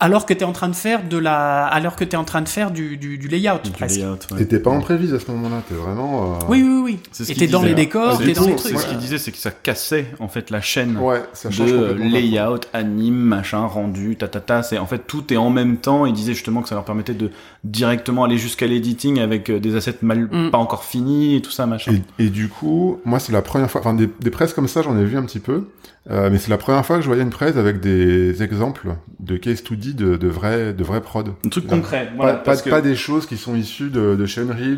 alors 0.00 0.26
que 0.26 0.32
tu 0.34 0.40
es 0.40 0.44
en 0.44 0.52
train 0.52 0.68
de 0.68 0.76
faire 0.76 1.02
de 1.08 1.16
la 1.18 1.66
alors 1.66 1.96
que 1.96 2.04
tu 2.04 2.12
es 2.12 2.16
en 2.16 2.24
train 2.24 2.42
de 2.42 2.48
faire 2.48 2.70
du, 2.70 2.96
du, 2.96 3.18
du 3.18 3.28
layout 3.28 3.58
Du 3.64 3.70
presque 3.70 3.96
layout, 3.96 4.18
ouais. 4.32 4.44
T'es 4.44 4.58
pas 4.60 4.70
en 4.70 4.80
prévise 4.80 5.12
à 5.14 5.18
ce 5.20 5.30
moment-là, 5.30 5.62
t'es 5.68 5.74
vraiment. 5.74 6.34
euh, 6.34 6.38
oui 6.48 6.62
oui 6.62 6.80
oui 6.84 6.98
C'est 7.12 7.24
ce 7.24 7.32
t'es 7.32 7.46
dans 7.46 7.62
les 7.62 7.72
hein. 7.72 7.74
décors 7.74 8.18
Ah, 8.20 8.24
t'es 8.24 8.32
dans 8.32 8.42
les 8.46 8.56
C'est 8.58 8.68
trucs 8.70 8.78
ce 8.78 8.86
qu'il 8.86 8.98
disait, 8.98 9.18
c'est 9.18 9.32
que 9.32 9.38
ça 9.38 9.50
cassait 9.50 10.06
en 10.20 10.28
fait 10.28 10.50
la 10.50 10.60
chaîne 10.60 10.96
Ouais, 10.98 11.22
ça 11.32 11.50
change 11.50 11.72
de 11.72 11.92
layout, 11.94 12.60
anime, 12.72 13.14
machin, 13.16 13.66
rendu, 13.66 14.16
ta 14.16 14.28
ta 14.28 14.40
ta. 14.40 14.62
C'est 14.62 14.78
en 14.78 14.86
fait 14.86 15.06
tout 15.06 15.32
est 15.32 15.36
en 15.36 15.50
même 15.50 15.76
temps. 15.78 16.06
Il 16.06 16.12
disait 16.12 16.34
justement 16.34 16.62
que 16.62 16.68
ça 16.68 16.74
leur 16.74 16.84
permettait 16.84 17.14
de 17.14 17.30
directement 17.64 18.24
aller 18.24 18.38
jusqu'à 18.38 18.66
l'editing 18.66 19.18
avec 19.20 19.50
euh, 19.50 19.58
des 19.60 19.76
assets 19.76 19.96
mal 20.02 20.28
Mm. 20.30 20.50
pas 20.50 20.58
encore 20.58 20.84
finis 20.84 21.36
et 21.36 21.40
tout 21.42 21.50
ça 21.50 21.66
machin. 21.66 21.92
Et, 22.18 22.24
et 22.26 22.28
du 22.30 22.48
coup, 22.48 23.00
moi, 23.04 23.18
c'est 23.18 23.32
la 23.32 23.40
première 23.42 23.70
fois, 23.70 23.80
enfin, 23.80 23.94
des, 23.94 24.08
des 24.20 24.30
presses 24.30 24.52
comme 24.52 24.68
ça, 24.68 24.82
j'en 24.82 24.96
ai 24.98 25.04
vu 25.04 25.16
un 25.16 25.22
petit 25.22 25.38
peu, 25.38 25.68
euh, 26.10 26.30
mais 26.30 26.38
c'est 26.38 26.48
la 26.50 26.56
première 26.56 26.84
fois 26.86 26.96
que 26.96 27.02
je 27.02 27.06
voyais 27.08 27.22
une 27.22 27.30
presse 27.30 27.56
avec 27.56 27.80
des 27.80 28.42
exemples 28.42 28.94
de 29.20 29.36
case 29.36 29.56
study 29.58 29.92
de, 29.94 30.16
de 30.16 30.28
vrais, 30.28 30.72
de 30.72 30.82
vrais 30.84 31.02
prod. 31.02 31.34
Un 31.44 31.48
truc 31.50 31.66
concret. 31.66 32.10
Voilà, 32.16 32.32
pas, 32.34 32.38
pas, 32.38 32.44
parce 32.44 32.62
que 32.62 32.70
pas 32.70 32.80
des 32.80 32.96
choses 32.96 33.26
qui 33.26 33.36
sont 33.36 33.54
issues 33.54 33.90
de, 33.90 34.16
de 34.16 34.26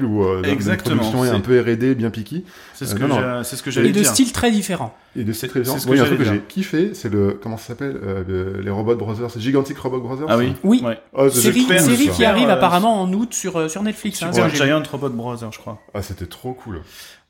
ou 0.04 0.24
euh, 0.24 0.42
d'une 0.42 0.76
production 0.76 1.22
un 1.22 1.40
peu 1.40 1.60
R&D, 1.60 1.94
bien 1.94 2.10
piquée. 2.10 2.44
c'est 2.74 2.86
ce 2.86 2.94
euh, 2.94 2.98
que 2.98 3.04
non, 3.04 3.16
j'ai- 3.20 3.44
c'est 3.44 3.56
ce 3.56 3.62
que 3.62 3.70
j'allais 3.70 3.90
et 3.90 3.92
de 3.92 4.00
dire. 4.00 4.10
styles 4.10 4.32
très 4.32 4.50
différents 4.50 4.96
Et 5.14 5.22
de 5.24 5.32
c'est 5.32 5.46
ce 5.78 5.86
que 5.86 5.92
oui, 5.92 6.00
un 6.00 6.04
truc 6.04 6.18
que 6.18 6.24
dire. 6.24 6.32
j'ai 6.32 6.40
kiffé, 6.40 6.90
c'est 6.94 7.12
le, 7.12 7.38
comment 7.40 7.56
ça 7.56 7.68
s'appelle, 7.68 7.96
euh, 8.02 8.24
le- 8.26 8.60
les 8.60 8.70
Robot 8.70 8.96
Brothers, 8.96 9.30
c'est 9.30 9.40
Gigantic 9.40 9.78
Robot 9.78 10.00
Brothers. 10.00 10.26
Ah 10.28 10.36
oui. 10.38 10.54
Oui. 10.64 10.82
Ouais. 10.84 10.98
Oh, 11.12 11.28
c'est 11.28 11.40
série, 11.42 11.60
super, 11.60 11.80
série 11.80 12.08
qui 12.08 12.24
arrive 12.24 12.48
Euh, 12.48 12.54
apparemment 12.54 13.00
en 13.02 13.12
août 13.12 13.34
sur, 13.34 13.56
euh, 13.56 13.68
sur 13.68 13.82
Netflix. 13.82 14.22
hein. 14.22 14.30
Giant 14.48 14.82
Robot 14.90 15.10
Brothers, 15.10 15.52
je 15.52 15.58
crois. 15.58 15.78
Ah, 15.94 16.02
c'était 16.02 16.26
trop 16.26 16.54
cool. 16.54 16.80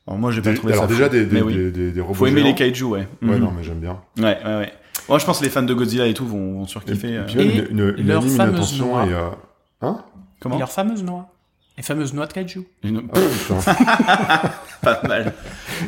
Alors 0.07 0.19
moi 0.19 0.31
j'ai 0.31 0.41
pas 0.41 0.53
trouvé 0.53 0.73
Alors 0.73 0.85
ça. 0.85 0.89
déjà 0.91 1.05
fou, 1.05 1.11
des, 1.11 1.25
des, 1.25 1.41
oui. 1.41 1.53
des, 1.53 1.71
des, 1.71 1.91
des 1.91 2.01
robots 2.01 2.13
Faut 2.15 2.25
aimer 2.27 2.41
géants. 2.41 2.47
les 2.49 2.55
kaiju, 2.55 2.83
ouais. 2.85 2.99
Ouais, 3.21 3.27
Mhm. 3.35 3.37
non, 3.37 3.51
mais 3.55 3.63
j'aime 3.63 3.79
bien. 3.79 3.99
Ouais, 4.17 4.37
ouais, 4.43 4.57
ouais. 4.57 4.73
Moi, 5.09 5.19
je 5.19 5.25
pense 5.25 5.39
que 5.39 5.43
les 5.43 5.49
fans 5.49 5.63
de 5.63 5.73
Godzilla 5.73 6.05
et 6.07 6.13
tout 6.13 6.25
vont, 6.27 6.53
vont 6.59 6.65
Et, 6.65 6.67
surkiffer. 6.67 7.09
et 7.13 7.17
euh. 7.17 7.25
Et 7.37 7.43
une, 7.71 7.79
une, 7.79 7.95
une 7.99 8.07
leur 8.07 8.21
anime, 8.23 8.35
fameuse 8.37 8.79
noix. 8.79 9.05
et, 9.05 9.13
euh, 9.13 9.29
hein? 9.81 9.97
Et 9.99 10.39
Comment 10.41 10.57
leurs 10.57 10.71
fameuses 10.71 11.03
noix. 11.03 11.27
Les 11.77 11.83
fameuses 11.83 12.13
noix 12.13 12.27
de 12.27 12.33
kaiju. 12.33 12.61
Une- 12.83 13.01
putain. 13.07 13.55
pas 14.81 15.01
mal. 15.07 15.33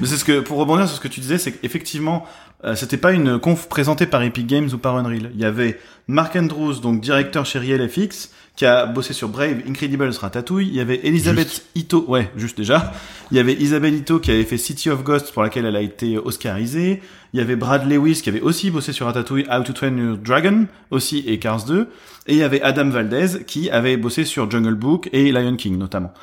Mais 0.02 0.08
c'est 0.08 0.18
ce 0.18 0.26
que, 0.26 0.40
pour 0.40 0.58
rebondir 0.58 0.88
sur 0.88 0.98
ce 0.98 1.02
que 1.02 1.08
tu 1.08 1.20
disais, 1.20 1.38
c'est 1.38 1.52
qu'effectivement, 1.52 2.26
euh, 2.66 2.76
c'était 2.76 2.98
pas 2.98 3.12
une 3.12 3.40
conf 3.40 3.68
présentée 3.68 4.06
par 4.06 4.24
Epic 4.24 4.48
Games 4.48 4.70
ou 4.72 4.78
par 4.78 4.96
Unreal. 4.96 5.32
Il 5.34 5.40
y 5.40 5.46
avait 5.46 5.80
Mark 6.08 6.36
Andrews, 6.36 6.76
donc 6.76 7.02
directeur 7.02 7.46
chez 7.46 7.60
Real 7.60 7.88
FX, 7.90 8.32
qui 8.56 8.66
a 8.66 8.86
bossé 8.86 9.14
sur 9.14 9.28
Brave, 9.28 9.58
Incredibles, 9.68 10.12
Ratatouille. 10.18 10.68
Il 10.68 10.76
y 10.76 10.80
avait 10.80 11.02
Elisabeth 11.04 11.66
Ito, 11.76 12.06
ouais, 12.08 12.32
juste 12.38 12.56
déjà. 12.58 12.94
Il 13.32 13.38
y 13.38 13.40
avait 13.40 13.54
Isabelle 13.54 13.96
Ito 13.96 14.20
qui 14.20 14.32
avait 14.32 14.44
fait 14.44 14.58
City 14.58 14.90
of 14.90 15.04
Ghosts 15.04 15.34
pour 15.34 15.44
laquelle 15.44 15.66
elle 15.66 15.76
a 15.76 15.82
été 15.82 16.18
oscarisée. 16.18 17.02
Il 17.34 17.40
y 17.40 17.42
avait 17.42 17.56
Brad 17.56 17.90
Lewis 17.90 18.22
qui 18.22 18.30
avait 18.30 18.42
aussi 18.42 18.72
bossé 18.72 18.94
sur 18.94 19.08
Ratatouille, 19.08 19.46
How 19.52 19.64
to 19.64 19.74
Train 19.74 19.98
Your 19.98 20.18
Dragon 20.18 20.68
aussi 20.92 21.24
et 21.28 21.40
Cars 21.40 21.66
2. 21.66 21.90
Et 22.28 22.34
il 22.34 22.38
y 22.38 22.44
avait 22.44 22.62
Adam 22.62 22.90
Valdez 22.90 23.44
qui 23.46 23.70
avait 23.72 23.98
bossé 23.98 24.24
sur 24.24 24.50
Jungle 24.50 24.76
Book 24.76 25.10
et 25.12 25.32
Lion 25.32 25.56
King 25.58 25.78
notamment. 25.78 26.14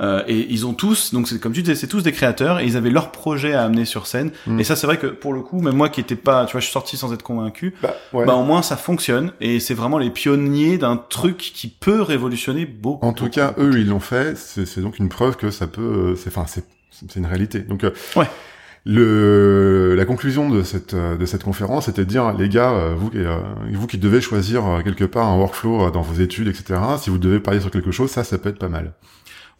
Euh, 0.00 0.22
et 0.26 0.46
ils 0.50 0.66
ont 0.66 0.72
tous, 0.72 1.12
donc 1.12 1.28
c'est 1.28 1.38
comme 1.38 1.52
tu 1.52 1.60
disais, 1.62 1.74
c'est 1.74 1.86
tous 1.86 2.02
des 2.02 2.12
créateurs 2.12 2.60
et 2.60 2.64
ils 2.64 2.76
avaient 2.76 2.90
leur 2.90 3.12
projet 3.12 3.52
à 3.52 3.64
amener 3.64 3.84
sur 3.84 4.06
scène. 4.06 4.30
Mm. 4.46 4.60
Et 4.60 4.64
ça, 4.64 4.74
c'est 4.74 4.86
vrai 4.86 4.96
que 4.96 5.06
pour 5.08 5.32
le 5.34 5.42
coup, 5.42 5.60
même 5.60 5.74
moi 5.76 5.90
qui 5.90 6.00
étais 6.00 6.16
pas, 6.16 6.46
tu 6.46 6.52
vois, 6.52 6.60
je 6.60 6.64
suis 6.66 6.72
sorti 6.72 6.96
sans 6.96 7.12
être 7.12 7.22
convaincu. 7.22 7.74
Bah, 7.82 7.94
ouais. 8.14 8.24
Bah 8.24 8.34
au 8.34 8.44
moins 8.44 8.62
ça 8.62 8.76
fonctionne 8.78 9.32
et 9.40 9.60
c'est 9.60 9.74
vraiment 9.74 9.98
les 9.98 10.10
pionniers 10.10 10.78
d'un 10.78 10.96
truc 10.96 11.36
qui 11.36 11.68
peut 11.68 12.00
révolutionner 12.00 12.64
beaucoup. 12.64 13.04
En 13.04 13.12
tout 13.12 13.24
beaucoup, 13.24 13.34
cas, 13.34 13.48
beaucoup. 13.48 13.62
eux, 13.74 13.78
ils 13.78 13.88
l'ont 13.88 14.00
fait. 14.00 14.36
C'est 14.38 14.80
donc 14.80 14.98
une 14.98 15.08
preuve 15.10 15.36
que 15.36 15.50
ça 15.50 15.66
peut. 15.66 15.82
euh, 15.82 16.16
C'est 16.16 16.36
enfin, 16.36 16.46
c'est 16.46 17.16
une 17.16 17.26
réalité. 17.26 17.60
Donc, 17.60 17.84
euh, 17.84 17.90
Ouais. 18.16 18.26
Le 18.86 19.94
la 19.94 20.04
conclusion 20.06 20.48
de 20.48 20.62
cette 20.62 20.94
euh, 20.94 21.16
de 21.18 21.26
cette 21.26 21.44
conférence, 21.44 21.84
c'était 21.84 22.04
de 22.06 22.08
dire 22.10 22.32
les 22.32 22.48
gars, 22.48 22.70
euh, 22.70 22.94
vous 22.96 23.10
qui 23.10 23.18
vous 23.74 23.86
qui 23.86 23.98
devez 23.98 24.22
choisir 24.22 24.62
quelque 24.82 25.04
part 25.04 25.26
un 25.28 25.36
workflow 25.36 25.90
dans 25.90 26.00
vos 26.00 26.18
études, 26.20 26.48
etc. 26.48 26.80
Si 26.98 27.10
vous 27.10 27.18
devez 27.18 27.40
parier 27.40 27.60
sur 27.60 27.70
quelque 27.70 27.90
chose, 27.90 28.10
ça, 28.10 28.24
ça 28.24 28.38
peut 28.38 28.48
être 28.48 28.58
pas 28.58 28.68
mal. 28.70 28.94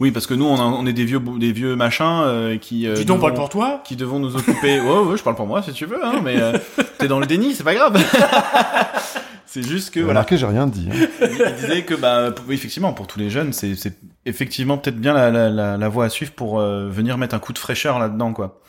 Oui, 0.00 0.10
parce 0.12 0.26
que 0.26 0.32
nous 0.34 0.46
on, 0.46 0.56
a- 0.56 0.62
on 0.64 0.86
est 0.86 0.92
des 0.94 1.04
vieux 1.04 1.20
des 1.38 1.52
vieux 1.52 1.76
machins 1.76 2.22
euh, 2.24 2.56
qui 2.56 2.88
euh, 2.88 2.94
Dis 2.94 3.04
donc, 3.04 3.20
parle 3.20 3.34
pour 3.34 3.48
toi. 3.50 3.82
qui 3.84 3.96
devons 3.96 4.18
nous 4.18 4.34
occuper. 4.34 4.80
ouais, 4.80 4.98
ouais, 4.98 5.16
je 5.16 5.22
parle 5.22 5.36
pour 5.36 5.46
moi 5.46 5.62
si 5.62 5.72
tu 5.72 5.84
veux, 5.86 6.04
hein, 6.04 6.20
mais 6.24 6.40
euh, 6.40 6.56
t'es 6.98 7.06
dans 7.08 7.20
le 7.20 7.26
déni, 7.26 7.54
c'est 7.54 7.64
pas 7.64 7.74
grave. 7.74 8.02
c'est 9.46 9.62
juste 9.62 9.92
que 9.92 10.00
voilà. 10.00 10.20
Remarquez, 10.20 10.38
j'ai 10.38 10.46
rien 10.46 10.66
dit. 10.66 10.88
hein. 10.90 11.06
Il 11.20 11.54
disait 11.56 11.82
que 11.82 11.94
bah 11.94 12.30
effectivement 12.48 12.92
pour 12.92 13.06
tous 13.06 13.18
les 13.18 13.30
jeunes 13.30 13.52
c'est 13.52 13.74
c'est 13.74 13.98
effectivement 14.26 14.78
peut-être 14.78 14.98
bien 14.98 15.12
la, 15.12 15.30
la, 15.30 15.50
la, 15.50 15.76
la 15.76 15.88
voie 15.88 16.06
à 16.06 16.08
suivre 16.08 16.32
pour 16.32 16.60
euh, 16.60 16.88
venir 16.88 17.18
mettre 17.18 17.34
un 17.34 17.38
coup 17.38 17.52
de 17.52 17.58
fraîcheur 17.58 17.98
là-dedans 17.98 18.32
quoi. 18.32 18.60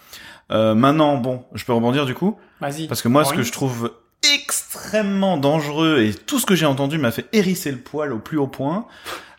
Euh, 0.51 0.75
maintenant 0.75 1.15
bon 1.17 1.45
je 1.53 1.63
peux 1.63 1.73
rebondir 1.73 2.05
du 2.05 2.13
coup? 2.13 2.37
Vas-y. 2.59 2.87
parce 2.87 3.01
que 3.01 3.07
moi 3.07 3.23
ce 3.23 3.33
que 3.33 3.43
je 3.43 3.51
trouve 3.53 3.91
extrêmement 4.35 5.37
dangereux 5.37 6.01
et 6.01 6.13
tout 6.13 6.39
ce 6.39 6.45
que 6.45 6.55
j'ai 6.55 6.65
entendu 6.65 6.97
m'a 6.97 7.11
fait 7.11 7.25
hérisser 7.33 7.71
le 7.71 7.77
poil 7.77 8.11
au 8.13 8.19
plus 8.19 8.37
haut 8.37 8.47
point. 8.47 8.85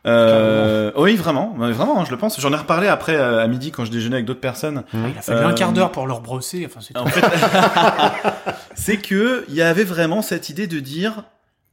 Euh, 0.05 0.91
oui 0.97 1.15
vraiment 1.15 1.55
vraiment 1.57 2.01
hein, 2.01 2.05
je 2.05 2.11
le 2.11 2.17
pense 2.17 2.41
j'en 2.41 2.53
ai 2.53 2.57
reparlé 2.57 2.89
après 2.89 3.15
euh, 3.15 3.41
à 3.41 3.47
midi 3.47 3.71
quand 3.71 3.85
je 3.85 3.93
déjeunais 3.93 4.17
avec 4.17 4.27
d'autres 4.27 4.41
personnes 4.41 4.83
Ah, 4.93 4.97
il 5.13 5.17
a 5.17 5.23
fallu 5.23 5.39
Euh, 5.39 5.47
un 5.47 5.53
quart 5.53 5.73
d'heure 5.73 5.93
pour 5.93 6.09
leur 6.09 6.21
brosser. 6.21 6.67
Enfin, 6.67 6.81
c'est 6.81 6.97
en 6.99 7.07
fait, 7.07 7.23
c'est 8.75 8.97
que 8.97 9.45
il 9.49 9.55
y 9.55 9.63
avait 9.63 9.85
vraiment 9.85 10.23
cette 10.23 10.49
idée 10.49 10.67
de 10.67 10.81
dire, 10.81 11.25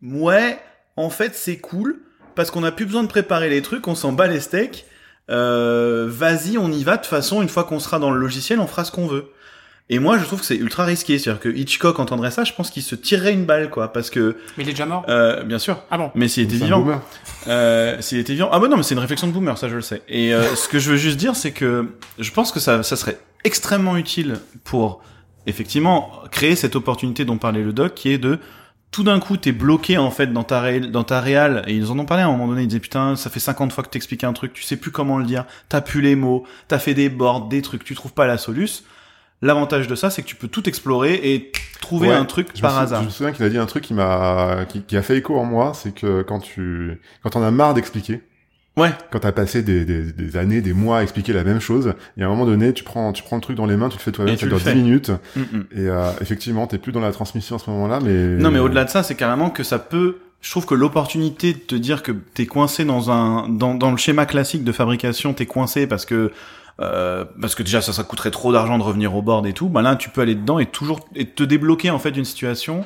ouais, 0.03 0.59
en 0.95 1.09
fait, 1.09 1.35
c'est 1.35 1.57
cool 1.57 2.01
parce 2.35 2.51
qu'on 2.51 2.63
a 2.63 2.71
plus 2.71 2.85
besoin 2.85 3.03
de 3.03 3.07
préparer 3.07 3.49
les 3.49 3.61
trucs, 3.61 3.87
on 3.87 3.95
s'en 3.95 4.11
bat 4.11 4.27
les 4.27 4.39
steaks. 4.39 4.85
Euh, 5.29 6.05
vas-y, 6.09 6.57
on 6.57 6.71
y 6.71 6.83
va. 6.83 6.93
De 6.93 7.01
toute 7.01 7.07
façon, 7.07 7.41
une 7.41 7.49
fois 7.49 7.63
qu'on 7.63 7.79
sera 7.79 7.99
dans 7.99 8.11
le 8.11 8.19
logiciel, 8.19 8.59
on 8.59 8.67
fera 8.67 8.83
ce 8.85 8.91
qu'on 8.91 9.07
veut. 9.07 9.29
Et 9.91 9.97
moi, 9.97 10.19
je 10.19 10.23
trouve 10.23 10.39
que 10.39 10.45
c'est 10.45 10.55
ultra 10.55 10.85
risqué. 10.85 11.17
C'est-à-dire 11.17 11.41
que 11.41 11.49
Hitchcock 11.49 11.99
entendrait 11.99 12.29
ça, 12.29 12.43
je 12.43 12.53
pense 12.53 12.69
qu'il 12.69 12.83
se 12.83 12.93
tirerait 12.93 13.33
une 13.33 13.45
balle, 13.45 13.69
quoi, 13.71 13.91
parce 13.91 14.09
que, 14.11 14.37
Mais 14.57 14.63
il 14.63 14.69
est 14.69 14.73
déjà 14.73 14.85
mort. 14.85 15.03
euh, 15.09 15.43
bien 15.43 15.57
sûr. 15.57 15.81
Ah 15.89 15.97
bon. 15.97 16.11
Mais 16.13 16.27
s'il 16.27 16.43
était 16.43 16.57
vivant, 16.57 16.81
boomer. 16.81 17.01
euh, 17.47 17.97
s'il 18.01 18.19
était 18.19 18.33
vivant. 18.33 18.49
Ah 18.51 18.59
bah 18.59 18.67
non, 18.67 18.77
mais 18.77 18.83
c'est 18.83 18.93
une 18.93 18.99
réflexion 18.99 19.27
de 19.27 19.31
boomer, 19.33 19.57
ça 19.57 19.67
je 19.67 19.75
le 19.75 19.81
sais. 19.81 20.03
Et 20.07 20.33
euh, 20.33 20.55
ce 20.55 20.67
que 20.67 20.77
je 20.77 20.91
veux 20.91 20.97
juste 20.97 21.17
dire, 21.17 21.35
c'est 21.35 21.51
que 21.51 21.87
je 22.19 22.31
pense 22.31 22.51
que 22.51 22.59
ça, 22.59 22.83
ça 22.83 22.95
serait 22.95 23.17
extrêmement 23.43 23.97
utile 23.97 24.37
pour 24.63 25.01
effectivement 25.47 26.11
créer 26.31 26.55
cette 26.55 26.75
opportunité 26.75 27.25
dont 27.25 27.37
parlait 27.37 27.63
le 27.63 27.73
doc, 27.73 27.95
qui 27.95 28.11
est 28.11 28.17
de 28.19 28.37
tout 28.91 29.03
d'un 29.03 29.19
coup 29.19 29.37
t'es 29.37 29.51
bloqué 29.51 29.97
en 29.97 30.11
fait 30.11 30.27
dans 30.33 30.43
ta 30.43 30.61
ré, 30.61 30.79
dans 30.79 31.03
ta 31.03 31.19
réal 31.21 31.63
et 31.67 31.73
ils 31.73 31.91
en 31.91 31.97
ont 31.99 32.05
parlé 32.05 32.23
à 32.23 32.27
un 32.27 32.31
moment 32.31 32.47
donné 32.47 32.63
ils 32.63 32.67
disaient 32.67 32.79
putain 32.79 33.15
ça 33.15 33.29
fait 33.29 33.39
50 33.39 33.71
fois 33.71 33.83
que 33.83 33.89
t'expliques 33.89 34.23
un 34.23 34.33
truc 34.33 34.51
tu 34.51 34.63
sais 34.63 34.77
plus 34.77 34.89
comment 34.89 35.19
le 35.19 35.25
dire 35.25 35.45
t'as 35.69 35.81
plus 35.81 36.01
les 36.01 36.15
mots 36.15 36.43
t'as 36.67 36.79
fait 36.79 36.95
des 36.95 37.07
boards 37.07 37.49
des 37.49 37.61
trucs 37.61 37.83
tu 37.83 37.93
trouves 37.93 38.13
pas 38.13 38.25
la 38.25 38.39
soluce 38.39 38.83
l'avantage 39.41 39.87
de 39.87 39.95
ça 39.95 40.09
c'est 40.09 40.21
que 40.21 40.27
tu 40.27 40.35
peux 40.35 40.47
tout 40.47 40.67
explorer 40.67 41.13
et 41.15 41.51
trouver 41.81 42.09
Ouais, 42.09 42.13
un 42.13 42.25
truc 42.25 42.59
par 42.61 42.77
hasard 42.77 43.01
Je 43.01 43.05
me 43.05 43.11
souviens 43.11 43.31
qu'il 43.31 43.45
a 43.45 43.49
dit 43.49 43.57
un 43.57 43.65
truc 43.65 43.83
qui 43.83 43.93
m'a, 43.93 44.65
qui, 44.67 44.81
qui 44.81 44.97
a 44.97 45.01
fait 45.01 45.17
écho 45.17 45.37
en 45.37 45.45
moi, 45.45 45.71
c'est 45.73 45.93
que 45.93 46.21
quand 46.23 46.39
tu, 46.39 46.99
quand 47.23 47.35
on 47.35 47.43
a 47.43 47.49
marre 47.51 47.73
d'expliquer, 47.73 48.21
ouais 48.77 48.91
quand 49.11 49.19
t'as 49.19 49.31
passé 49.31 49.61
des, 49.63 49.85
des, 49.85 50.11
des 50.11 50.37
années, 50.37 50.61
des 50.61 50.73
mois 50.73 50.99
à 50.99 51.03
expliquer 51.03 51.33
la 51.33 51.43
même 51.43 51.59
chose, 51.61 51.93
et 52.17 52.23
à 52.23 52.25
un 52.25 52.29
moment 52.29 52.45
donné, 52.45 52.73
tu 52.73 52.83
prends, 52.83 53.11
tu 53.13 53.23
prends 53.23 53.37
le 53.37 53.41
truc 53.41 53.55
dans 53.55 53.65
les 53.65 53.77
mains, 53.77 53.89
tu 53.89 53.97
le 53.97 54.01
fais 54.01 54.11
toi-même, 54.11 54.35
ça 54.35 54.39
tu 54.39 54.45
le 54.45 54.51
dure 54.51 54.59
10 54.59 54.63
fais. 54.65 54.75
minutes, 54.75 55.11
Mm, 55.35 55.39
mm. 55.41 55.65
et 55.75 55.87
euh, 55.87 56.11
effectivement, 56.21 56.67
t'es 56.67 56.77
plus 56.77 56.91
dans 56.91 56.99
la 57.01 57.11
transmission 57.11 57.55
à 57.55 57.59
ce 57.59 57.69
moment-là, 57.69 57.99
mais... 58.03 58.11
Non, 58.41 58.51
mais 58.51 58.59
au-delà 58.59 58.83
de 58.85 58.89
ça, 58.89 59.03
c'est 59.03 59.15
carrément 59.15 59.49
que 59.49 59.63
ça 59.63 59.79
peut. 59.79 60.17
Je 60.41 60.51
trouve 60.51 60.65
que 60.65 60.75
l'opportunité 60.75 61.53
de 61.53 61.59
te 61.59 61.75
dire 61.75 62.01
que 62.03 62.11
t'es 62.13 62.45
coincé 62.45 62.85
dans 62.85 63.11
un 63.11 63.49
dans, 63.49 63.73
dans 63.75 63.91
le 63.91 63.97
schéma 63.97 64.25
classique 64.25 64.63
de 64.63 64.71
fabrication, 64.71 65.33
t'es 65.33 65.45
coincé 65.45 65.85
parce 65.87 66.05
que 66.05 66.31
euh, 66.79 67.25
parce 67.41 67.55
que 67.55 67.63
déjà 67.63 67.81
ça 67.81 67.91
ça 67.93 68.03
coûterait 68.03 68.31
trop 68.31 68.51
d'argent 68.53 68.77
de 68.77 68.83
revenir 68.83 69.15
au 69.15 69.21
board 69.21 69.45
et 69.47 69.53
tout. 69.53 69.67
Bah 69.69 69.81
là, 69.81 69.95
tu 69.95 70.09
peux 70.09 70.21
aller 70.21 70.35
dedans 70.35 70.59
et 70.59 70.65
toujours 70.65 70.99
et 71.15 71.25
te 71.25 71.43
débloquer 71.43 71.89
en 71.91 71.99
fait 71.99 72.11
d'une 72.11 72.25
situation 72.25 72.85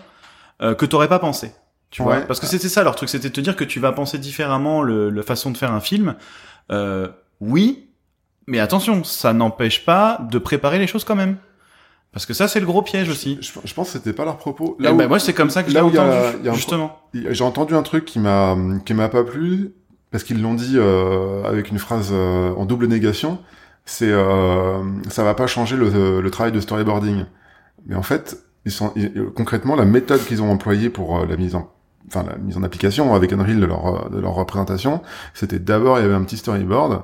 euh, 0.61 0.73
que 0.75 0.85
t'aurais 0.85 1.07
pas 1.09 1.19
pensé. 1.19 1.51
Tu 1.91 2.01
vois? 2.01 2.21
Parce 2.21 2.39
que 2.39 2.47
c'était 2.47 2.69
ça 2.69 2.83
leur 2.83 2.95
truc, 2.95 3.09
c'était 3.09 3.29
de 3.29 3.33
te 3.33 3.41
dire 3.41 3.55
que 3.55 3.63
tu 3.63 3.79
vas 3.79 3.91
penser 3.91 4.17
différemment 4.17 4.81
le, 4.81 5.09
la 5.11 5.21
façon 5.21 5.51
de 5.51 5.57
faire 5.57 5.71
un 5.71 5.79
film. 5.79 6.15
Euh, 6.71 7.07
oui, 7.39 7.89
mais 8.47 8.59
attention, 8.59 9.03
ça 9.03 9.31
n'empêche 9.33 9.85
pas 9.85 10.19
de 10.31 10.37
préparer 10.39 10.79
les 10.79 10.87
choses 10.87 11.03
quand 11.03 11.15
même. 11.15 11.37
Parce 12.11 12.25
que 12.25 12.33
ça, 12.33 12.47
c'est 12.47 12.59
le 12.59 12.65
gros 12.65 12.81
piège 12.81 13.09
aussi. 13.09 13.37
Je, 13.41 13.51
je 13.63 13.73
pense 13.73 13.87
que 13.87 13.93
c'était 13.99 14.13
pas 14.13 14.25
leur 14.25 14.37
propos. 14.37 14.75
Là 14.79 14.89
Là 14.89 14.93
où, 14.95 14.97
bah, 14.97 15.07
moi, 15.07 15.19
c'est 15.19 15.33
comme 15.33 15.49
ça 15.49 15.61
que 15.63 15.69
où 15.69 15.71
il 15.71 15.75
y 15.75 15.77
a- 15.77 15.83
entendu, 15.83 16.45
y 16.45 16.49
a 16.49 16.53
justement. 16.53 16.99
j'ai 17.13 17.43
entendu 17.43 17.75
un 17.75 17.81
truc 17.83 18.05
qui 18.05 18.19
m'a, 18.19 18.55
qui 18.85 18.93
m'a 18.93 19.09
pas 19.09 19.23
plu, 19.23 19.73
parce 20.11 20.23
qu'ils 20.23 20.41
l'ont 20.41 20.53
dit 20.53 20.73
euh, 20.75 21.43
avec 21.43 21.69
une 21.69 21.79
phrase 21.79 22.09
euh, 22.11 22.53
en 22.55 22.65
double 22.65 22.87
négation, 22.87 23.39
c'est 23.85 24.11
euh, 24.11 24.81
ça 25.09 25.23
va 25.23 25.33
pas 25.33 25.47
changer 25.47 25.75
le, 25.75 26.21
le 26.21 26.31
travail 26.31 26.51
de 26.51 26.59
storyboarding. 26.59 27.25
Mais 27.85 27.95
en 27.95 28.03
fait, 28.03 28.43
ils 28.65 28.71
sont 28.71 28.91
ils- 28.95 29.11
concrètement 29.35 29.75
la 29.75 29.85
méthode 29.85 30.23
qu'ils 30.25 30.41
ont 30.41 30.51
employée 30.51 30.89
pour 30.89 31.17
euh, 31.19 31.25
la 31.25 31.35
mise 31.37 31.55
en 31.55 31.69
enfin 32.07 32.23
la 32.29 32.37
mise 32.37 32.57
en 32.57 32.63
application 32.63 33.13
avec 33.15 33.31
Unreal 33.33 33.59
de 33.59 33.65
leur 33.65 33.85
euh, 33.87 34.09
de 34.09 34.19
leur 34.19 34.33
représentation, 34.33 35.01
c'était 35.33 35.59
d'abord 35.59 35.99
il 35.99 36.03
y 36.03 36.05
avait 36.05 36.13
un 36.13 36.23
petit 36.23 36.37
storyboard 36.37 37.03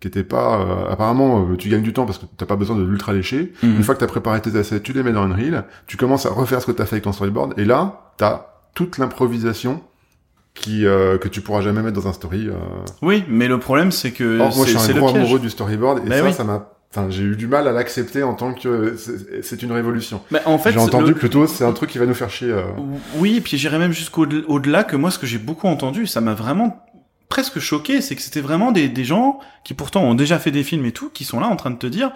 qui 0.00 0.08
était 0.08 0.24
pas 0.24 0.60
euh, 0.60 0.92
apparemment 0.92 1.46
euh, 1.50 1.56
tu 1.56 1.68
gagnes 1.68 1.82
du 1.82 1.92
temps 1.92 2.06
parce 2.06 2.18
que 2.18 2.24
t'as 2.36 2.46
pas 2.46 2.56
besoin 2.56 2.76
de 2.76 2.82
l'ultra 2.84 3.12
lécher. 3.12 3.52
Mhm. 3.62 3.76
Une 3.76 3.82
fois 3.82 3.94
que 3.94 4.00
t'as 4.00 4.06
préparé 4.06 4.40
tes 4.40 4.56
assets, 4.56 4.80
tu 4.80 4.92
les 4.92 5.02
mets 5.02 5.12
dans 5.12 5.22
Unreal, 5.24 5.64
tu 5.86 5.96
commences 5.96 6.26
à 6.26 6.30
refaire 6.30 6.60
ce 6.62 6.66
que 6.66 6.72
t'as 6.72 6.86
fait 6.86 6.94
avec 6.96 7.04
ton 7.04 7.12
storyboard 7.12 7.54
et 7.58 7.64
là 7.64 8.12
t'as 8.16 8.46
toute 8.74 8.98
l'improvisation 8.98 9.82
qui 10.60 10.86
euh, 10.86 11.18
que 11.18 11.26
tu 11.28 11.40
pourras 11.40 11.60
jamais 11.62 11.82
mettre 11.82 12.00
dans 12.00 12.08
un 12.08 12.12
story. 12.12 12.48
Euh... 12.48 12.52
Oui, 13.02 13.24
mais 13.28 13.48
le 13.48 13.58
problème, 13.58 13.90
c'est 13.90 14.12
que 14.12 14.38
Or, 14.40 14.54
moi, 14.56 14.66
je 14.66 14.76
suis 14.78 14.90
un 14.92 14.94
gros 14.98 15.08
amoureux 15.08 15.38
du 15.40 15.50
storyboard 15.50 15.98
et 16.04 16.08
Bah 16.08 16.18
ça, 16.18 16.24
oui. 16.24 16.32
ça 16.32 16.44
m'a. 16.44 16.68
Enfin, 16.92 17.06
j'ai 17.08 17.22
eu 17.22 17.36
du 17.36 17.46
mal 17.46 17.68
à 17.68 17.72
l'accepter 17.72 18.22
en 18.24 18.34
tant 18.34 18.52
que 18.52 18.96
c'est 19.42 19.62
une 19.62 19.70
révolution. 19.72 20.20
Mais 20.32 20.40
en 20.44 20.58
fait, 20.58 20.72
j'ai 20.72 20.78
entendu 20.78 21.10
le- 21.12 21.16
plutôt 21.16 21.46
c'est 21.46 21.64
un 21.64 21.72
truc 21.72 21.88
qui 21.90 21.98
va 21.98 22.06
nous 22.06 22.14
faire 22.14 22.30
chier. 22.30 22.50
euh. 22.50 22.62
Oui, 23.16 23.36
et 23.36 23.40
puis 23.40 23.56
j'irais 23.58 23.78
même 23.78 23.92
jusqu'au-delà 23.92 24.84
que 24.84 24.96
moi, 24.96 25.10
ce 25.10 25.18
que 25.18 25.26
j'ai 25.26 25.38
beaucoup 25.38 25.68
entendu, 25.68 26.06
ça 26.06 26.20
m'a 26.20 26.34
vraiment 26.34 26.84
presque 27.28 27.60
choqué, 27.60 28.00
c'est 28.00 28.16
que 28.16 28.22
c'était 28.22 28.40
vraiment 28.40 28.72
des, 28.72 28.88
des 28.88 29.04
gens 29.04 29.38
qui 29.62 29.72
pourtant 29.74 30.02
ont 30.02 30.14
déjà 30.16 30.40
fait 30.40 30.50
des 30.50 30.64
films 30.64 30.84
et 30.84 30.90
tout, 30.92 31.10
qui 31.10 31.24
sont 31.24 31.38
là 31.38 31.46
en 31.46 31.54
train 31.54 31.70
de 31.70 31.76
te 31.76 31.86
dire, 31.86 32.10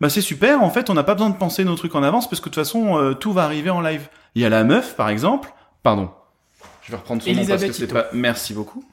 bah 0.00 0.08
c'est 0.08 0.20
super, 0.20 0.62
en 0.62 0.70
fait, 0.70 0.90
on 0.90 0.94
n'a 0.94 1.02
pas 1.02 1.14
besoin 1.14 1.30
de 1.30 1.36
penser 1.36 1.64
nos 1.64 1.74
trucs 1.74 1.96
en 1.96 2.04
avance 2.04 2.30
parce 2.30 2.38
que 2.40 2.48
de 2.48 2.54
toute 2.54 2.62
façon, 2.64 2.96
euh, 2.98 3.14
tout 3.14 3.32
va 3.32 3.42
arriver 3.42 3.70
en 3.70 3.80
live. 3.80 4.02
Il 4.36 4.42
y 4.42 4.44
a 4.44 4.48
la 4.48 4.62
meuf, 4.62 4.94
par 4.94 5.08
exemple, 5.08 5.52
pardon, 5.82 6.08
je 6.90 6.96
vais 6.96 7.00
reprendre 7.00 7.22
son 7.22 7.32
nom 7.32 7.46
parce 7.46 7.64
que 7.64 7.72
c'est 7.72 7.86
pas, 7.86 8.06
merci 8.12 8.52
beaucoup, 8.52 8.84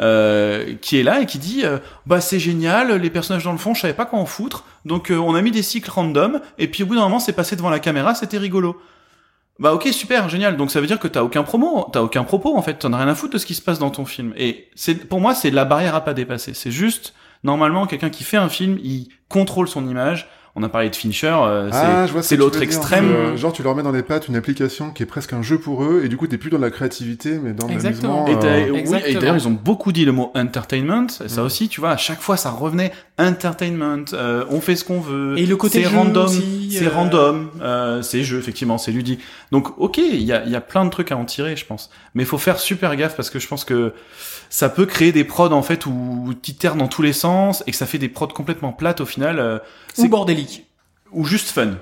euh, 0.00 0.74
qui 0.82 0.98
est 0.98 1.02
là 1.02 1.22
et 1.22 1.26
qui 1.26 1.38
dit, 1.38 1.64
euh, 1.64 1.78
bah 2.04 2.20
c'est 2.20 2.38
génial, 2.38 2.92
les 2.92 3.08
personnages 3.08 3.44
dans 3.44 3.52
le 3.52 3.58
fond, 3.58 3.72
je 3.72 3.80
savais 3.80 3.94
pas 3.94 4.04
quoi 4.04 4.18
en 4.18 4.26
foutre, 4.26 4.64
donc 4.84 5.10
euh, 5.10 5.16
on 5.16 5.34
a 5.34 5.40
mis 5.40 5.50
des 5.50 5.62
cycles 5.62 5.90
random, 5.90 6.40
et 6.58 6.68
puis 6.68 6.82
au 6.82 6.86
bout 6.86 6.94
d'un 6.94 7.00
moment, 7.00 7.20
c'est 7.20 7.32
passé 7.32 7.56
devant 7.56 7.70
la 7.70 7.78
caméra, 7.78 8.14
c'était 8.14 8.36
rigolo. 8.36 8.78
Bah 9.58 9.72
ok 9.72 9.88
super 9.90 10.28
génial. 10.28 10.56
Donc 10.56 10.70
ça 10.70 10.80
veut 10.80 10.86
dire 10.86 11.00
que 11.00 11.08
t'as 11.08 11.24
aucun 11.24 11.42
promo 11.42 11.88
t'as 11.92 12.00
aucun 12.00 12.22
propos 12.22 12.56
en 12.56 12.62
fait. 12.62 12.74
T'en 12.74 12.92
as 12.92 12.98
rien 12.98 13.08
à 13.08 13.16
foutre 13.16 13.32
de 13.32 13.38
ce 13.38 13.46
qui 13.46 13.54
se 13.54 13.62
passe 13.62 13.80
dans 13.80 13.90
ton 13.90 14.04
film. 14.04 14.32
Et 14.36 14.68
c'est 14.76 14.94
pour 14.94 15.20
moi 15.20 15.34
c'est 15.34 15.50
la 15.50 15.64
barrière 15.64 15.96
à 15.96 16.04
pas 16.04 16.14
dépasser. 16.14 16.54
C'est 16.54 16.70
juste 16.70 17.12
normalement 17.42 17.88
quelqu'un 17.88 18.08
qui 18.08 18.22
fait 18.22 18.36
un 18.36 18.48
film 18.48 18.78
il 18.84 19.08
contrôle 19.28 19.66
son 19.66 19.88
image 19.88 20.28
on 20.58 20.62
a 20.62 20.68
parlé 20.68 20.90
de 20.90 20.96
Fincher 20.96 21.34
euh, 21.40 21.70
Ah, 21.72 22.06
je 22.06 22.20
c'est 22.20 22.36
l'autre 22.36 22.60
extrême 22.62 23.10
Euh, 23.10 23.36
genre, 23.36 23.52
tu 23.52 23.62
leur 23.62 23.74
mets 23.76 23.82
dans 23.82 23.92
les 23.92 24.02
pattes 24.02 24.28
une 24.28 24.36
application 24.36 24.90
qui 24.90 25.02
est 25.02 25.06
presque 25.06 25.32
un 25.32 25.42
jeu 25.42 25.58
pour 25.58 25.84
eux, 25.84 26.02
et 26.04 26.08
du 26.08 26.16
coup, 26.16 26.26
t'es 26.26 26.38
plus 26.38 26.50
dans 26.50 26.58
la 26.58 26.70
créativité, 26.70 27.38
mais 27.42 27.52
dans 27.52 27.68
Exactement. 27.68 28.24
l'amusement. 28.26 28.42
et, 28.42 28.68
euh, 28.70 28.82
oui, 28.86 28.98
et 29.06 29.14
d'ailleurs 29.14 29.36
ils 29.36 29.46
ont 29.48 29.52
beaucoup 29.52 29.92
dit 29.92 30.04
le 30.04 30.12
mot 30.12 30.32
entertainment 30.34 31.06
et 31.24 31.28
ça 31.28 31.42
Mm. 31.42 31.44
aussi 31.46 31.68
tu 31.68 31.80
vois 31.80 31.90
à 31.90 31.96
chaque 31.96 32.20
fois 32.20 32.36
ça 32.36 32.50
revenait 32.50 32.92
entertainment 33.18 34.04
euh, 34.12 34.44
on 34.50 34.60
fait 34.60 34.76
ce 34.76 34.84
qu'on 34.84 35.00
veut 35.00 35.38
Et 35.38 35.46
le 35.46 35.56
côté 35.56 35.82
c'est 35.84 35.90
jeu 35.90 35.96
random 35.96 36.24
aussi, 36.26 36.68
c'est 36.78 36.86
euh, 36.86 36.90
random 36.90 37.50
euh, 37.60 38.02
c'est 38.02 38.22
jeu 38.22 38.38
effectivement 38.38 38.78
c'est 38.78 38.90
ludique 38.92 39.20
donc 39.52 39.78
ok 39.78 39.98
il 39.98 40.22
y 40.22 40.32
a, 40.32 40.44
il 40.44 40.50
y 40.50 40.56
a 40.56 40.60
plein 40.60 40.84
de 40.84 40.90
trucs 40.90 41.12
à 41.12 41.16
en 41.16 41.24
tirer 41.24 41.56
je 41.56 41.64
pense 41.66 41.90
mais 42.14 42.22
il 42.24 42.26
faut 42.26 42.38
faire 42.38 42.58
super 42.58 42.94
gaffe 42.96 43.16
parce 43.16 43.30
que 43.30 43.38
je 43.38 43.46
pense 43.48 43.64
que 43.64 43.92
ça 44.50 44.68
peut 44.68 44.86
créer 44.86 45.12
des 45.12 45.24
prods 45.24 45.50
en 45.52 45.62
fait 45.62 45.86
où 45.86 46.32
tu 46.42 46.54
terres 46.54 46.74
dans 46.76 46.88
tous 46.88 47.02
les 47.02 47.12
sens 47.12 47.62
et 47.66 47.70
que 47.70 47.76
ça 47.76 47.86
fait 47.86 47.98
des 47.98 48.08
prods 48.08 48.28
complètement 48.28 48.72
plates 48.72 49.00
au 49.00 49.06
final 49.06 49.38
euh, 49.38 49.56
Ou 49.58 50.02
c'est 50.02 50.08
bordélique. 50.08 50.66
ou 51.12 51.24
juste 51.24 51.50
fun 51.50 51.72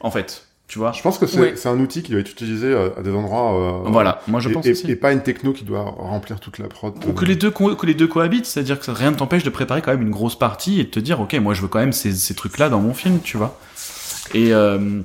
en 0.00 0.10
fait 0.10 0.42
tu 0.68 0.80
vois 0.80 0.90
Je 0.90 1.00
pense 1.00 1.18
que 1.18 1.26
c'est 1.26 1.38
Ouais. 1.38 1.66
un 1.68 1.78
outil 1.78 2.02
qui 2.02 2.10
doit 2.10 2.18
être 2.20 2.30
utilisé 2.32 2.74
à, 2.74 2.98
à 2.98 3.02
des 3.02 3.12
endroits. 3.12 3.54
euh, 3.86 3.88
voilà 3.90 4.20
moi 4.26 4.40
je 4.40 4.48
et, 4.48 4.52
pense 4.52 4.66
et- 4.66 4.72
aussi 4.72 4.90
et 4.90 4.96
pas 4.96 5.12
une 5.12 5.22
techno 5.22 5.52
qui 5.52 5.62
doit 5.64 5.82
remplir 5.82 6.40
toute 6.40 6.58
la 6.58 6.66
prod. 6.66 6.92
Ou 7.06 7.12
que 7.12 7.24
les 7.24 7.36
deux 7.36 7.52
co- 7.52 7.76
que 7.76 7.86
les 7.86 7.94
deux 7.94 8.08
cohabitent, 8.08 8.46
c'est-à-dire 8.46 8.80
que 8.80 8.90
rien 8.90 9.12
ne 9.12 9.16
t'empêche 9.16 9.44
de 9.44 9.50
préparer 9.50 9.80
quand 9.80 9.92
même 9.92 10.02
une 10.02 10.10
grosse 10.10 10.36
partie 10.36 10.80
et 10.80 10.84
de 10.84 10.90
te 10.90 10.98
dire 10.98 11.20
ok 11.20 11.34
moi 11.34 11.54
je 11.54 11.62
veux 11.62 11.68
quand 11.68 11.78
même 11.78 11.92
ces, 11.92 12.12
ces 12.12 12.34
trucs-là 12.34 12.68
dans 12.68 12.80
mon 12.80 12.94
film, 12.94 13.20
tu 13.22 13.36
vois. 13.36 13.56
Et 14.34 14.52
euh, 14.52 15.02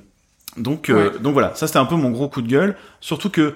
donc 0.58 0.90
euh, 0.90 1.18
donc 1.20 1.34
voilà, 1.34 1.54
ça 1.56 1.68
c'était 1.68 1.80
un 1.80 1.86
peu 1.86 1.96
mon 1.96 2.10
gros 2.10 2.28
coup 2.28 2.42
de 2.42 2.48
gueule, 2.48 2.76
surtout 3.00 3.30
que 3.30 3.56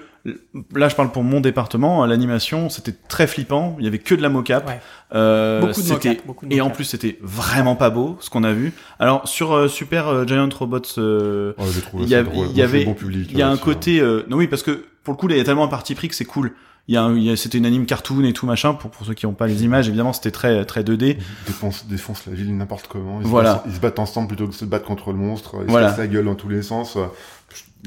là, 0.74 0.88
je 0.88 0.94
parle 0.94 1.12
pour 1.12 1.22
mon 1.22 1.40
département. 1.40 2.04
L'animation, 2.06 2.68
c'était 2.68 2.94
très 3.08 3.26
flippant. 3.26 3.76
Il 3.78 3.84
y 3.84 3.88
avait 3.88 3.98
que 3.98 4.14
de 4.14 4.22
la 4.22 4.28
mocap. 4.28 4.66
Ouais. 4.66 4.80
Euh, 5.14 5.60
Beaucoup 5.60 5.72
de 5.80 5.86
c'était- 5.86 6.08
mocap, 6.10 6.26
beaucoup 6.26 6.46
de 6.46 6.54
Et 6.54 6.60
en 6.60 6.70
plus, 6.70 6.84
c'était 6.84 7.18
vraiment 7.22 7.76
pas 7.76 7.90
beau 7.90 8.16
ce 8.20 8.30
qu'on 8.30 8.44
a 8.44 8.52
vu. 8.52 8.72
Alors 8.98 9.26
sur 9.28 9.52
euh, 9.54 9.68
Super 9.68 10.08
euh, 10.08 10.26
Giant 10.26 10.48
Robots, 10.56 10.80
euh, 10.98 11.52
Oh, 11.58 11.62
il 12.00 12.08
y 12.08 12.14
a- 12.14 12.18
avait- 12.64 12.84
bon 12.84 12.94
public, 12.94 13.28
il 13.30 13.38
y 13.38 13.42
a 13.42 13.48
un 13.48 13.56
côté. 13.56 14.00
euh, 14.00 14.24
non, 14.28 14.36
oui, 14.36 14.46
parce 14.48 14.62
que 14.62 14.84
pour 15.04 15.14
le 15.14 15.18
coup, 15.18 15.28
il 15.28 15.36
y 15.36 15.40
a 15.40 15.44
tellement 15.44 15.64
un 15.64 15.68
parti 15.68 15.94
pris 15.94 16.08
que 16.08 16.14
c'est 16.14 16.24
cool. 16.24 16.52
Il 16.88 16.94
y 16.94 16.98
a, 16.98 17.02
un- 17.02 17.16
il 17.16 17.24
y 17.24 17.30
a- 17.30 17.36
c'était 17.36 17.58
une 17.58 17.66
anime 17.66 17.84
cartoon 17.84 18.22
et 18.24 18.32
tout 18.32 18.46
machin. 18.46 18.72
Pour 18.74 18.90
pour 18.92 19.04
ceux 19.06 19.14
qui 19.14 19.26
n'ont 19.26 19.32
pas 19.32 19.48
les 19.48 19.64
images, 19.64 19.88
évidemment, 19.88 20.12
c'était 20.12 20.30
très 20.30 20.64
très 20.64 20.84
2D. 20.84 21.16
Ils 21.18 21.46
défoncent, 21.46 21.86
défoncent 21.86 22.26
la 22.26 22.32
ville 22.34 22.56
n'importe 22.56 22.86
comment. 22.86 23.20
Ils, 23.20 23.26
Voilà. 23.26 23.50
se 23.50 23.54
battent, 23.56 23.64
ils 23.66 23.74
se 23.74 23.80
battent 23.80 23.98
ensemble 23.98 24.28
plutôt 24.28 24.46
que 24.46 24.50
de 24.52 24.54
se 24.56 24.64
battre 24.64 24.84
contre 24.84 25.10
le 25.10 25.18
monstre. 25.18 25.56
Ils 25.62 25.70
Voilà. 25.70 25.88
se 25.88 25.92
cassent 25.92 25.98
la 26.00 26.06
gueule 26.06 26.26
dans 26.26 26.36
tous 26.36 26.48
les 26.48 26.62
sens. 26.62 26.96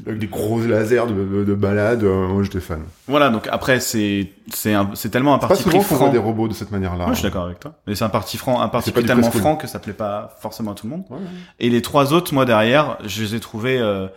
Avec 0.06 0.18
des 0.18 0.28
gros 0.28 0.60
lasers 0.62 1.06
de, 1.08 1.12
de, 1.40 1.44
de 1.44 1.54
balade. 1.54 2.02
euh, 2.04 2.26
Moi, 2.28 2.42
j'étais 2.42 2.60
fan. 2.60 2.82
Voilà. 3.06 3.28
Donc 3.28 3.48
après, 3.52 3.80
c'est 3.80 4.32
c'est 4.52 4.72
un- 4.72 4.90
c'est 4.94 5.10
tellement 5.10 5.34
un 5.34 5.38
Pas 5.38 5.48
parti 5.48 5.62
souvent 5.62 5.78
qu'on 5.82 5.94
voit 5.96 6.08
des 6.08 6.18
robots 6.18 6.48
de 6.48 6.54
cette 6.54 6.70
manière-là. 6.70 7.04
Moi, 7.04 7.12
je 7.12 7.18
suis 7.20 7.28
d'accord 7.28 7.44
avec 7.44 7.60
toi. 7.60 7.74
Mais 7.86 7.94
c'est 7.94 8.04
un 8.04 8.08
parti 8.08 8.38
franc, 8.38 8.62
un 8.62 8.68
parti 8.68 8.90
pas 8.92 9.02
tellement 9.02 9.30
franc 9.30 9.56
que 9.56 9.66
ça 9.66 9.78
plaît 9.78 9.92
pas 9.92 10.34
forcément 10.40 10.72
à 10.72 10.74
tout 10.74 10.86
le 10.86 10.92
monde. 10.92 11.04
Ouais, 11.10 11.16
ouais. 11.18 11.22
Et 11.58 11.68
les 11.68 11.82
trois 11.82 12.12
autres, 12.14 12.32
moi 12.32 12.46
derrière, 12.46 12.96
je 13.04 13.22
les 13.22 13.34
ai 13.34 13.40
trouvés. 13.40 13.78
euh, 13.78 14.08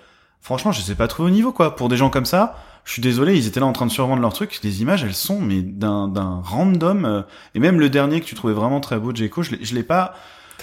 franchement, 0.41 0.71
je 0.71 0.81
les 0.81 0.91
ai 0.93 0.95
pas 0.95 1.07
trouvés 1.07 1.27
au 1.29 1.33
niveau 1.33 1.51
quoi. 1.51 1.75
Pour 1.75 1.89
des 1.89 1.97
gens 1.97 2.09
comme 2.09 2.25
ça, 2.25 2.55
je 2.85 2.91
suis 2.93 3.01
désolé, 3.01 3.35
ils 3.35 3.47
étaient 3.47 3.59
là 3.59 3.65
en 3.65 3.73
train 3.73 3.85
de 3.85 3.91
survendre 3.91 4.21
leur 4.21 4.31
truc. 4.33 4.59
Les 4.63 4.81
images, 4.81 5.03
elles 5.03 5.13
sont 5.13 5.41
mais 5.41 5.61
d'un 5.61 6.07
d'un 6.07 6.39
random. 6.43 7.03
euh, 7.03 7.21
et 7.55 7.59
même 7.59 7.79
le 7.81 7.89
dernier 7.89 8.21
que 8.21 8.25
tu 8.25 8.35
trouvais 8.35 8.53
vraiment 8.53 8.79
très 8.79 8.99
beau, 8.99 9.13
Jeko, 9.13 9.43
je 9.43 9.51
l'ai- 9.51 9.65
je 9.65 9.75
l'ai 9.75 9.83
pas. 9.83 10.13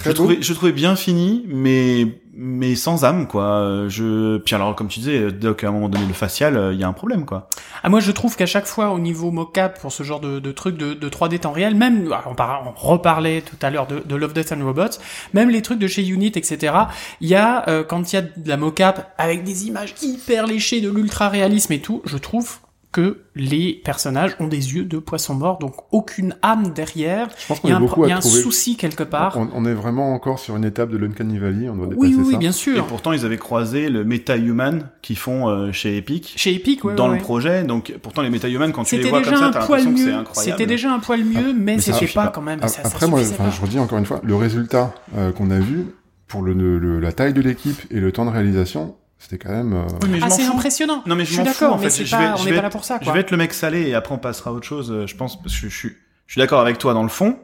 Très 0.00 0.10
je 0.10 0.16
beau. 0.16 0.24
trouvais, 0.24 0.42
je 0.42 0.52
trouvais 0.54 0.72
bien 0.72 0.96
fini, 0.96 1.44
mais 1.46 2.06
mais 2.42 2.74
sans 2.74 3.04
âme 3.04 3.26
quoi. 3.26 3.44
Euh, 3.44 3.88
Je 3.90 4.38
puis 4.38 4.54
alors 4.54 4.74
comme 4.74 4.88
tu 4.88 4.98
disais, 5.00 5.30
Doc 5.30 5.62
à 5.62 5.68
un 5.68 5.72
moment 5.72 5.88
donné 5.90 6.06
le 6.06 6.14
facial, 6.14 6.56
euh, 6.56 6.72
il 6.72 6.80
y 6.80 6.84
a 6.84 6.88
un 6.88 6.92
problème 6.94 7.26
quoi. 7.26 7.48
Ah, 7.82 7.90
moi, 7.90 8.00
je 8.00 8.10
trouve 8.12 8.34
qu'à 8.34 8.46
chaque 8.46 8.64
fois, 8.66 8.90
au 8.90 8.98
niveau 8.98 9.30
mocap, 9.30 9.78
pour 9.80 9.92
ce 9.92 10.02
genre 10.02 10.20
de, 10.20 10.38
de 10.40 10.52
truc 10.52 10.76
de, 10.78 10.94
de 10.94 11.08
3D 11.10 11.38
temps 11.40 11.52
réel, 11.52 11.74
même, 11.74 12.08
ah, 12.12 12.24
on, 12.26 12.34
par- 12.34 12.62
on 12.66 12.72
reparlait 12.88 13.42
tout 13.42 13.56
à 13.60 13.68
l'heure 13.70 13.86
de, 13.86 14.02
de 14.04 14.16
Love, 14.16 14.32
Death 14.32 14.52
and 14.52 14.64
Robots, 14.64 14.98
même 15.34 15.50
les 15.50 15.60
trucs 15.62 15.78
de 15.78 15.86
chez 15.86 16.06
Unit, 16.06 16.32
etc., 16.34 16.74
il 17.20 17.28
y 17.28 17.34
a, 17.34 17.68
euh, 17.68 17.84
quand 17.84 18.10
il 18.12 18.16
y 18.16 18.18
a 18.18 18.22
de 18.22 18.48
la 18.48 18.56
mocap 18.56 19.12
avec 19.18 19.44
des 19.44 19.66
images 19.66 19.94
hyper 20.02 20.46
léchées, 20.46 20.80
de 20.80 20.88
l'ultra-réalisme 20.90 21.72
et 21.74 21.80
tout, 21.80 22.00
je 22.06 22.16
trouve 22.16 22.58
que 22.92 23.18
les 23.36 23.80
personnages 23.84 24.34
ont 24.40 24.48
des 24.48 24.74
yeux 24.74 24.84
de 24.84 24.98
poisson 24.98 25.34
mort, 25.34 25.58
donc 25.60 25.74
aucune 25.92 26.34
âme 26.42 26.72
derrière. 26.74 27.28
Je 27.38 27.46
pense 27.46 27.58
Il 27.58 27.60
qu'on 27.60 27.68
y 27.68 27.70
a 27.70 27.76
a 27.76 27.78
un, 27.78 27.86
il 28.04 28.08
y 28.08 28.12
a 28.12 28.16
un 28.16 28.20
souci 28.20 28.76
quelque 28.76 29.04
part. 29.04 29.36
On, 29.36 29.48
on 29.54 29.64
est 29.64 29.74
vraiment 29.74 30.12
encore 30.12 30.40
sur 30.40 30.56
une 30.56 30.64
étape 30.64 30.90
de 30.90 30.96
l'Uncanny 30.96 31.38
Valley. 31.38 31.68
On 31.68 31.76
doit 31.76 31.86
dépasser 31.86 32.00
oui, 32.08 32.14
oui, 32.18 32.24
oui, 32.26 32.32
ça. 32.32 32.38
bien 32.38 32.50
Et 32.50 32.52
sûr. 32.52 32.84
pourtant, 32.86 33.12
ils 33.12 33.24
avaient 33.24 33.38
croisé 33.38 33.90
le 33.90 34.02
Meta 34.02 34.36
Human 34.36 34.88
qu'ils 35.02 35.16
font 35.18 35.48
euh, 35.48 35.70
chez 35.70 35.96
Epic. 35.98 36.32
Chez 36.36 36.52
Epic, 36.52 36.82
ouais, 36.84 36.96
dans 36.96 37.04
ouais, 37.04 37.10
le 37.10 37.14
ouais. 37.18 37.20
projet, 37.20 37.62
donc 37.62 37.94
pourtant 38.02 38.22
les 38.22 38.30
Meta 38.30 38.48
Human 38.48 38.72
quand 38.72 38.82
tu 38.82 38.96
les 38.96 39.02
C'était 39.02 39.10
vois 39.10 39.20
déjà 39.20 39.30
comme 39.32 39.38
ça, 39.40 39.46
un 39.46 39.50
t'as 39.52 39.66
poil 39.66 39.78
l'impression 39.84 39.92
que 39.94 39.98
c'est 40.00 40.06
mieux. 40.16 40.20
incroyable. 40.20 40.58
C'était 40.58 40.66
déjà 40.66 40.92
un 40.92 40.98
poil 40.98 41.24
mieux, 41.24 41.52
mais 41.52 41.76
mais 41.76 41.80
c'était 41.80 42.06
pas 42.08 42.24
pas. 42.26 42.32
quand 42.32 42.42
même. 42.42 42.58
A- 42.60 42.66
Ça, 42.68 42.82
ça 42.82 42.88
Après, 42.88 43.06
moi, 43.06 43.20
enfin, 43.20 43.44
pas. 43.44 43.50
je 43.50 43.60
redis 43.60 43.78
encore 43.78 43.98
une 43.98 44.06
fois, 44.06 44.20
le 44.24 44.34
résultat 44.34 44.92
euh, 45.16 45.30
qu'on 45.30 45.50
a 45.52 45.60
vu 45.60 45.86
pour 46.26 46.42
le, 46.42 46.54
le- 46.54 46.98
la 46.98 47.12
taille 47.12 47.34
de 47.34 47.40
l'équipe 47.40 47.80
et 47.92 48.00
le 48.00 48.10
temps 48.10 48.24
de 48.24 48.30
réalisation, 48.30 48.96
c'était 49.20 49.38
quand 49.38 49.52
même. 49.52 49.72
euh, 49.74 49.82
Oui, 50.02 50.08
mais 50.10 50.18
je 50.20 50.24
Ah, 50.24 50.30
c'est 50.30 50.44
impressionnant. 50.44 51.02
Non 51.06 51.14
mais 51.14 51.24
Je 51.24 51.30
je, 51.30 51.34
suis 51.36 51.44
d'accord, 51.44 51.74
en 51.74 51.76
mais 51.76 51.84
fait. 51.84 51.90
c'est 51.90 52.04
Je 52.06 52.10
pas- 52.10 52.18
vais, 52.18 52.28
on 52.32 52.36
je 52.36 52.44
n'est 52.44 52.50
vais 52.50 52.50
pas 52.52 52.56
être- 52.56 52.62
là 52.64 52.70
pour 52.70 52.84
ça, 52.84 52.98
Je 53.00 53.10
vais 53.10 53.20
être 53.20 53.30
le 53.30 53.36
mec 53.36 53.52
salé 53.52 53.82
et 53.88 53.94
après 53.94 54.14
on 54.14 54.18
passera 54.18 54.50
à 54.50 54.52
autre 54.54 54.66
chose. 54.66 54.90
euh, 54.90 55.06
Je 55.06 55.14
pense 55.14 55.40
parce 55.40 55.54
que 55.60 55.68
je 55.68 55.76
suis, 55.76 55.90
je 56.26 56.32
suis 56.32 56.38
d'accord 56.40 56.60
avec 56.60 56.78
toi 56.78 56.92
dans 56.94 57.02
le 57.04 57.08
fond, 57.08 57.38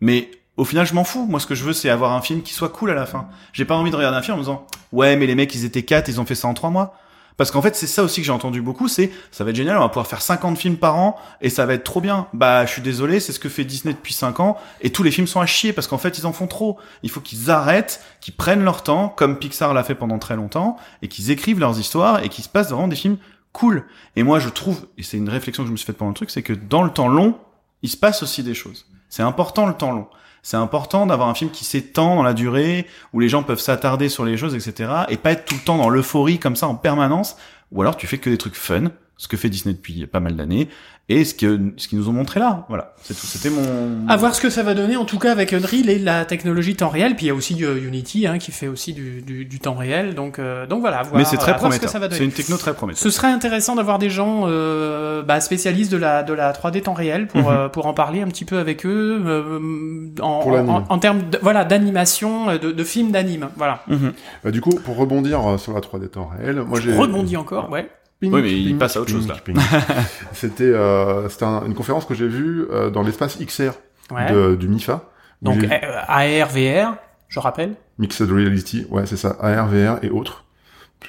mais 0.00 0.30
au 0.56 0.64
final 0.64 0.86
je 0.86 0.94
m'en 0.94 1.04
fous. 1.04 1.26
Moi 1.26 1.38
ce 1.38 1.46
que 1.46 1.54
je 1.54 1.62
veux 1.64 1.72
c'est 1.72 1.90
avoir 1.90 2.12
un 2.12 2.22
film 2.22 2.42
qui 2.42 2.52
soit 2.54 2.70
cool 2.70 2.90
à 2.90 2.94
la 2.94 3.06
fin. 3.06 3.28
J'ai 3.52 3.64
pas 3.64 3.76
envie 3.76 3.90
de 3.90 3.96
regarder 3.96 4.16
un 4.18 4.22
film 4.22 4.34
en 4.34 4.38
me 4.38 4.42
disant 4.42 4.66
ouais 4.92 5.16
mais 5.16 5.26
les 5.26 5.34
mecs 5.34 5.54
ils 5.54 5.64
étaient 5.64 5.82
quatre, 5.84 6.08
ils 6.08 6.20
ont 6.20 6.24
fait 6.24 6.34
ça 6.34 6.48
en 6.48 6.54
trois 6.54 6.70
mois. 6.70 6.96
Parce 7.38 7.52
qu'en 7.52 7.62
fait, 7.62 7.76
c'est 7.76 7.86
ça 7.86 8.02
aussi 8.02 8.20
que 8.20 8.26
j'ai 8.26 8.32
entendu 8.32 8.60
beaucoup, 8.60 8.88
c'est 8.88 9.12
ça 9.30 9.44
va 9.44 9.50
être 9.50 9.56
génial, 9.56 9.76
on 9.76 9.80
va 9.80 9.88
pouvoir 9.88 10.08
faire 10.08 10.20
50 10.20 10.58
films 10.58 10.76
par 10.76 10.96
an 10.96 11.16
et 11.40 11.50
ça 11.50 11.66
va 11.66 11.74
être 11.74 11.84
trop 11.84 12.00
bien. 12.00 12.26
Bah, 12.34 12.66
je 12.66 12.72
suis 12.72 12.82
désolé, 12.82 13.20
c'est 13.20 13.32
ce 13.32 13.38
que 13.38 13.48
fait 13.48 13.64
Disney 13.64 13.94
depuis 13.94 14.12
5 14.12 14.40
ans 14.40 14.58
et 14.80 14.90
tous 14.90 15.04
les 15.04 15.12
films 15.12 15.28
sont 15.28 15.40
à 15.40 15.46
chier 15.46 15.72
parce 15.72 15.86
qu'en 15.86 15.98
fait, 15.98 16.18
ils 16.18 16.26
en 16.26 16.32
font 16.32 16.48
trop. 16.48 16.78
Il 17.04 17.10
faut 17.10 17.20
qu'ils 17.20 17.48
arrêtent, 17.48 18.02
qu'ils 18.20 18.34
prennent 18.34 18.64
leur 18.64 18.82
temps 18.82 19.08
comme 19.08 19.38
Pixar 19.38 19.72
l'a 19.72 19.84
fait 19.84 19.94
pendant 19.94 20.18
très 20.18 20.34
longtemps 20.34 20.76
et 21.00 21.06
qu'ils 21.06 21.30
écrivent 21.30 21.60
leurs 21.60 21.78
histoires 21.78 22.24
et 22.24 22.28
qu'ils 22.28 22.42
se 22.42 22.48
passent 22.48 22.70
vraiment 22.70 22.88
des 22.88 22.96
films 22.96 23.18
cool. 23.52 23.84
Et 24.16 24.24
moi, 24.24 24.40
je 24.40 24.48
trouve 24.48 24.88
et 24.98 25.04
c'est 25.04 25.16
une 25.16 25.28
réflexion 25.28 25.62
que 25.62 25.68
je 25.68 25.72
me 25.72 25.76
suis 25.76 25.86
faite 25.86 25.96
pendant 25.96 26.10
le 26.10 26.16
truc, 26.16 26.30
c'est 26.30 26.42
que 26.42 26.52
dans 26.52 26.82
le 26.82 26.90
temps 26.90 27.08
long, 27.08 27.38
il 27.82 27.88
se 27.88 27.96
passe 27.96 28.24
aussi 28.24 28.42
des 28.42 28.54
choses. 28.54 28.86
C'est 29.08 29.22
important 29.22 29.66
le 29.66 29.74
temps 29.74 29.92
long. 29.92 30.08
C'est 30.42 30.56
important 30.56 31.06
d'avoir 31.06 31.28
un 31.28 31.34
film 31.34 31.50
qui 31.50 31.64
s'étend 31.64 32.16
dans 32.16 32.22
la 32.22 32.34
durée, 32.34 32.86
où 33.12 33.20
les 33.20 33.28
gens 33.28 33.42
peuvent 33.42 33.60
s'attarder 33.60 34.08
sur 34.08 34.24
les 34.24 34.36
choses, 34.36 34.54
etc. 34.54 34.90
Et 35.08 35.16
pas 35.16 35.32
être 35.32 35.44
tout 35.44 35.54
le 35.54 35.60
temps 35.60 35.78
dans 35.78 35.88
l'euphorie 35.88 36.38
comme 36.38 36.56
ça 36.56 36.68
en 36.68 36.74
permanence. 36.74 37.36
Ou 37.72 37.82
alors 37.82 37.96
tu 37.96 38.06
fais 38.06 38.18
que 38.18 38.30
des 38.30 38.38
trucs 38.38 38.54
fun, 38.54 38.90
ce 39.18 39.28
que 39.28 39.36
fait 39.36 39.50
Disney 39.50 39.74
depuis 39.74 40.06
pas 40.06 40.20
mal 40.20 40.36
d'années, 40.36 40.68
et 41.10 41.24
ce 41.24 41.34
que 41.34 41.72
ce 41.76 41.88
qu'ils 41.88 41.98
nous 41.98 42.08
ont 42.08 42.12
montré 42.12 42.38
là. 42.38 42.66
Voilà, 42.68 42.94
c'est 43.02 43.14
tout. 43.14 43.26
C'était 43.26 43.50
mon. 43.50 44.06
À 44.08 44.16
voir 44.16 44.34
ce 44.34 44.40
que 44.40 44.50
ça 44.50 44.62
va 44.62 44.74
donner, 44.74 44.96
en 44.96 45.06
tout 45.06 45.18
cas 45.18 45.32
avec 45.32 45.52
Unreal 45.52 45.88
et 45.88 45.98
la 45.98 46.24
technologie 46.26 46.76
temps 46.76 46.90
réel. 46.90 47.16
Puis 47.16 47.26
il 47.26 47.28
y 47.28 47.32
a 47.32 47.34
aussi 47.34 47.64
euh, 47.64 47.82
Unity 47.82 48.26
hein, 48.26 48.36
qui 48.38 48.52
fait 48.52 48.68
aussi 48.68 48.92
du, 48.92 49.22
du, 49.22 49.44
du 49.46 49.58
temps 49.58 49.74
réel. 49.74 50.14
Donc, 50.14 50.38
euh, 50.38 50.66
donc 50.66 50.80
voilà, 50.80 50.98
à 50.98 51.02
voir, 51.04 51.16
Mais 51.16 51.24
c'est 51.24 51.38
très 51.38 51.54
ce 51.54 51.58
prometteur. 51.58 51.88
ça 51.88 51.98
va 51.98 52.08
donner. 52.08 52.18
C'est 52.18 52.24
une 52.24 52.32
techno 52.32 52.58
très 52.58 52.74
prometteuse. 52.74 53.02
Ce 53.02 53.10
serait 53.10 53.28
intéressant 53.28 53.74
d'avoir 53.74 53.98
des 53.98 54.10
gens 54.10 54.42
euh, 54.46 55.22
bah, 55.22 55.40
spécialistes 55.40 55.90
de 55.90 55.96
la 55.96 56.22
de 56.22 56.34
la 56.34 56.52
3D 56.52 56.82
temps 56.82 56.92
réel 56.92 57.26
pour 57.26 57.50
euh, 57.50 57.68
pour 57.68 57.86
en 57.86 57.94
parler 57.94 58.20
un 58.20 58.28
petit 58.28 58.44
peu 58.44 58.58
avec 58.58 58.84
eux 58.84 59.22
euh, 59.26 60.10
en, 60.20 60.40
Pour 60.40 60.52
en, 60.52 60.84
en 60.88 60.98
termes 60.98 61.30
de, 61.30 61.38
voilà 61.42 61.64
d'animation 61.64 62.54
de, 62.58 62.70
de 62.70 62.84
films 62.84 63.12
d'anime. 63.12 63.48
Voilà. 63.56 63.82
Mhm. 63.88 64.12
bah, 64.44 64.50
du 64.50 64.60
coup, 64.60 64.78
pour 64.84 64.96
rebondir 64.96 65.58
sur 65.58 65.72
la 65.72 65.80
3D 65.80 66.08
temps 66.08 66.30
réel, 66.38 66.60
moi 66.60 66.78
j'ai 66.80 66.94
Rebondis 66.94 67.38
encore, 67.38 67.70
ouais. 67.70 67.88
Pink, 68.20 68.32
Oui, 68.34 68.42
mais 68.42 68.52
il 68.52 68.76
passe 68.78 68.96
à 68.96 69.00
autre 69.00 69.10
chose, 69.10 69.28
là. 69.28 69.36
C'était 70.32 70.64
euh, 70.64 71.28
c'était 71.28 71.44
un- 71.44 71.64
une 71.66 71.74
conférence 71.74 72.04
que 72.04 72.14
j'ai 72.14 72.26
vue 72.28 72.66
euh, 72.70 72.90
dans 72.90 73.02
l'espace 73.02 73.38
XR 73.38 73.70
ouais. 74.10 74.32
de, 74.32 74.54
du 74.56 74.68
MIFA. 74.68 75.04
Donc 75.42 75.60
j'ai- 75.60 75.72
euh, 75.72 76.00
AR, 76.08 76.48
VR, 76.48 76.96
je 77.28 77.38
rappelle. 77.38 77.74
Mixed 77.98 78.28
Reality, 78.30 78.86
ouais, 78.90 79.06
c'est 79.06 79.16
ça, 79.16 79.36
AR, 79.40 79.68
VR 79.68 80.02
et 80.02 80.10
autres. 80.10 80.44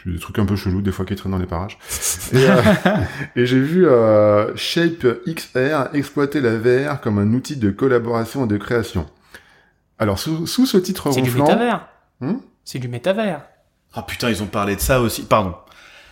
Des 0.06 0.20
trucs 0.20 0.38
un 0.38 0.46
peu 0.46 0.56
chelous, 0.56 0.84
des 0.84 0.92
fois 0.92 1.04
qui 1.04 1.16
traînent 1.16 1.32
dans 1.32 1.40
les 1.40 1.48
parages. 1.48 1.80
Et, 2.32 2.36
euh, 2.48 2.62
et 3.36 3.48
j'ai 3.48 3.60
vu 3.60 3.88
euh, 3.88 4.56
Shape 4.56 5.04
XR 5.28 5.96
exploiter 5.96 6.42
la 6.42 6.58
VR 6.58 7.02
comme 7.02 7.18
un 7.18 7.34
outil 7.34 7.56
de 7.58 7.72
collaboration 7.72 8.46
et 8.46 8.48
de 8.48 8.58
création. 8.58 9.08
Alors, 9.98 10.20
sous, 10.20 10.46
sous 10.46 10.68
ce 10.68 10.78
titre 10.78 11.12
C'est 11.12 11.22
du 11.22 11.32
ronflant... 11.32 11.46
métavers. 11.46 11.88
Hmm 12.22 12.36
c'est 12.64 12.78
du 12.78 12.88
métavers. 12.88 13.42
Ah 13.96 14.04
putain, 14.04 14.30
ils 14.30 14.44
ont 14.44 14.48
parlé 14.48 14.76
de 14.76 14.80
ça 14.82 15.02
aussi. 15.02 15.24
Pardon. 15.24 15.56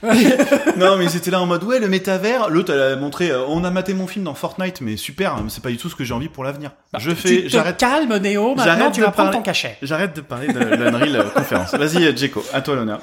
non 0.78 0.95
mais 0.98 1.10
c'était 1.10 1.32
là 1.32 1.41
en 1.41 1.45
mode 1.45 1.64
ouais 1.64 1.80
le 1.80 1.88
métavers 1.88 2.49
l'autre 2.49 2.72
elle 2.74 2.82
a 2.82 2.95
montré 2.95 3.32
euh, 3.32 3.45
on 3.48 3.64
a 3.64 3.72
maté 3.72 3.94
mon 3.94 4.06
film 4.07 4.26
dans 4.26 4.34
Fortnite 4.36 4.82
mais 4.82 4.95
super 4.98 5.34
hein, 5.34 5.41
mais 5.44 5.49
c'est 5.49 5.64
pas 5.64 5.69
du 5.69 5.78
tout 5.78 5.90
ce 5.90 5.95
que 5.95 6.03
j'ai 6.03 6.14
envie 6.14 6.30
pour 6.30 6.44
l'avenir 6.44 6.72
je 6.98 7.11
tu 7.11 7.15
fais 7.18 7.41
te 7.44 7.48
j'arrête 7.49 7.78
calmes, 7.78 8.15
Néo. 8.18 8.49
Maintenant, 8.56 8.64
J'arrête 8.64 8.91
tu 8.94 8.99
de 8.99 9.06
vas 9.06 9.11
prendre 9.11 9.30
parler. 9.32 9.38
ton 9.40 9.44
cachet. 9.44 9.78
j'arrête 9.82 10.15
de 10.15 10.22
parler 10.22 10.48
de 10.53 10.60
l'Unreal 10.60 11.15
euh, 11.15 11.24
conférence 11.30 11.74
vas-y 11.74 12.06
euh, 12.06 12.15
Jeko 12.15 12.44
à 12.53 12.61
toi 12.61 12.76
l'honneur 12.76 13.02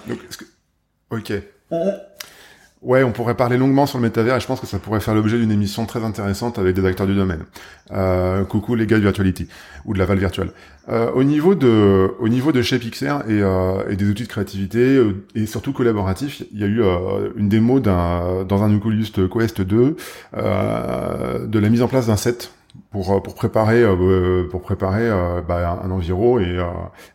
Ok. 1.11 1.33
Ouais, 2.85 3.03
on 3.03 3.13
pourrait 3.13 3.35
parler 3.35 3.57
longuement 3.57 3.87
sur 3.87 3.97
le 3.97 4.03
métavers 4.03 4.37
et 4.37 4.41
je 4.41 4.47
pense 4.47 4.61
que 4.61 4.67
ça 4.67 4.79
pourrait 4.79 5.01
faire 5.01 5.15
l'objet 5.15 5.39
d'une 5.39 5.51
émission 5.51 5.87
très 5.87 6.05
intéressante 6.05 6.59
avec 6.59 6.77
des 6.77 6.85
acteurs 6.85 7.07
du 7.07 7.15
domaine. 7.15 7.45
Euh, 7.93 8.45
coucou 8.45 8.75
les 8.75 8.87
gars 8.87 8.99
de 8.99 9.03
Virtuality 9.03 9.49
ou 9.87 9.95
de 9.95 9.99
la 9.99 10.05
Val 10.05 10.19
Virtual. 10.19 10.51
Euh, 10.91 11.11
au 11.13 11.25
niveau 11.25 11.55
de, 11.55 12.11
au 12.21 12.29
niveau 12.29 12.53
de 12.53 12.61
chez 12.61 12.79
Pixar 12.79 13.23
et, 13.23 13.41
euh, 13.41 13.89
et 13.89 13.97
des 13.97 14.07
outils 14.07 14.25
de 14.25 14.29
créativité 14.29 14.81
euh, 14.97 15.25
et 15.35 15.47
surtout 15.47 15.73
collaboratifs, 15.73 16.43
il 16.53 16.61
y 16.61 16.63
a 16.63 16.67
eu 16.67 16.83
euh, 16.83 17.31
une 17.37 17.49
démo 17.49 17.81
d'un, 17.81 18.45
dans 18.45 18.63
un 18.63 18.75
Oculus 18.77 19.07
Quest 19.33 19.63
2 19.63 19.97
euh, 20.37 21.47
de 21.47 21.59
la 21.59 21.71
mise 21.71 21.81
en 21.81 21.89
place 21.89 22.09
d'un 22.09 22.17
set 22.17 22.53
pour 22.91 23.23
pour 23.23 23.35
préparer 23.35 23.83
pour 24.51 24.61
préparer 24.61 25.09
bah, 25.49 25.81
un, 25.83 25.89
un 25.89 25.91
environ 25.91 26.39
et, 26.39 26.59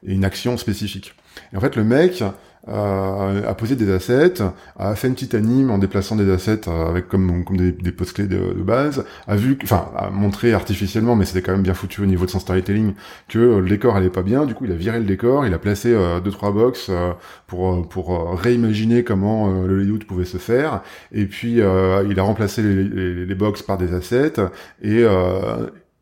et 0.04 0.14
une 0.14 0.26
action 0.26 0.58
spécifique. 0.58 1.14
Et 1.54 1.58
en 1.58 1.60
fait, 1.60 1.76
le 1.76 1.84
mec 1.84 2.24
a 2.72 3.54
posé 3.56 3.76
des 3.76 3.92
assets, 3.92 4.42
a 4.78 4.96
fait 4.96 5.08
une 5.08 5.14
petite 5.14 5.36
anime 5.36 5.72
en 5.72 5.78
déplaçant 5.78 6.16
des 6.16 6.30
assets 6.32 6.68
euh, 6.68 6.90
avec 6.90 7.08
comme 7.08 7.44
des, 7.52 7.72
des 7.72 7.92
post 7.92 8.14
clés 8.14 8.28
de, 8.28 8.54
base, 8.62 9.06
a 9.28 9.36
vu, 9.36 9.58
enfin, 9.64 9.90
a 9.96 10.10
montré 10.10 10.54
artificiellement, 10.54 11.16
mais 11.16 11.26
c'était 11.26 11.42
quand 11.42 11.52
même 11.52 11.64
bien 11.64 11.74
foutu 11.74 12.02
au 12.02 12.06
niveau 12.06 12.26
de 12.26 12.32
son 12.32 12.40
storytelling 12.40 12.94
que 13.28 13.40
le 13.40 13.68
décor 13.68 13.96
allait 13.96 14.10
pas 14.10 14.24
bien. 14.24 14.46
Du 14.46 14.54
coup, 14.54 14.66
il 14.66 14.72
a 14.72 14.76
viré 14.76 15.00
le 15.00 15.06
décor, 15.06 15.46
il 15.46 15.54
a 15.54 15.60
placé 15.60 15.94
euh, 15.94 16.20
deux 16.20 16.32
trois 16.32 16.52
box 16.52 16.88
euh, 16.90 17.12
pour 17.48 18.14
euh, 18.14 18.36
réimaginer 18.36 19.04
comment 19.04 19.50
le 19.64 19.80
layout 19.80 20.00
pouvait 20.08 20.26
se 20.26 20.38
faire. 20.38 20.82
Et 21.12 21.26
puis, 21.26 21.56
il 21.56 22.20
a 22.20 22.24
remplacé 22.24 22.62
les, 22.62 22.84
les, 22.84 23.26
les 23.26 23.36
box 23.36 23.62
par 23.62 23.78
des 23.78 23.94
assets 23.94 24.34
et 24.82 25.04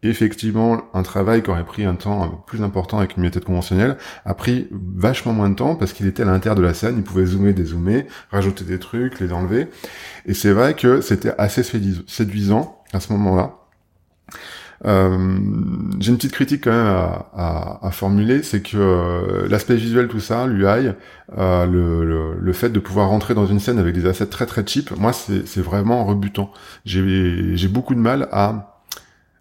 effectivement, 0.03 0.83
un 0.93 1.03
travail 1.03 1.41
qui 1.43 1.49
aurait 1.49 1.65
pris 1.65 1.83
un 1.85 1.95
temps 1.95 2.43
plus 2.47 2.61
important 2.61 2.99
avec 2.99 3.17
une 3.17 3.23
méthode 3.23 3.43
conventionnelle 3.45 3.97
a 4.25 4.33
pris 4.33 4.67
vachement 4.71 5.33
moins 5.33 5.49
de 5.49 5.55
temps 5.55 5.75
parce 5.75 5.93
qu'il 5.93 6.05
était 6.07 6.23
à 6.23 6.25
l'intérieur 6.27 6.55
de 6.55 6.61
la 6.61 6.73
scène, 6.73 6.95
il 6.97 7.03
pouvait 7.03 7.25
zoomer, 7.25 7.53
dézoomer, 7.53 8.05
rajouter 8.31 8.63
des 8.63 8.79
trucs, 8.79 9.19
les 9.19 9.33
enlever. 9.33 9.67
Et 10.25 10.33
c'est 10.33 10.51
vrai 10.51 10.75
que 10.75 11.01
c'était 11.01 11.33
assez 11.37 11.61
séduis- 11.63 12.03
séduisant 12.07 12.81
à 12.93 12.99
ce 12.99 13.11
moment-là. 13.13 13.53
Euh, 14.85 15.39
J'ai 15.99 16.11
une 16.11 16.17
petite 16.17 16.33
critique 16.33 16.63
quand 16.65 16.71
même 16.71 16.85
à, 16.85 17.79
à, 17.81 17.91
formuler, 17.91 18.43
c'est 18.43 18.61
que 18.61 18.77
euh, 18.77 19.47
l'aspect 19.49 19.75
visuel, 19.75 20.07
tout 20.07 20.19
ça, 20.19 20.45
l'UI, 20.45 20.91
euh, 21.37 21.65
le, 21.65 22.05
le, 22.05 22.35
le, 22.39 22.53
fait 22.53 22.69
de 22.69 22.79
pouvoir 22.79 23.09
rentrer 23.09 23.33
dans 23.33 23.47
une 23.47 23.59
scène 23.59 23.79
avec 23.79 23.95
des 23.95 24.05
assets 24.05 24.27
très 24.27 24.45
très 24.45 24.65
cheap, 24.65 24.91
moi 24.97 25.13
c'est 25.13 25.61
vraiment 25.61 26.05
rebutant. 26.05 26.51
J'ai 26.85 27.67
beaucoup 27.67 27.95
de 27.95 27.99
mal 27.99 28.29
à 28.31 28.76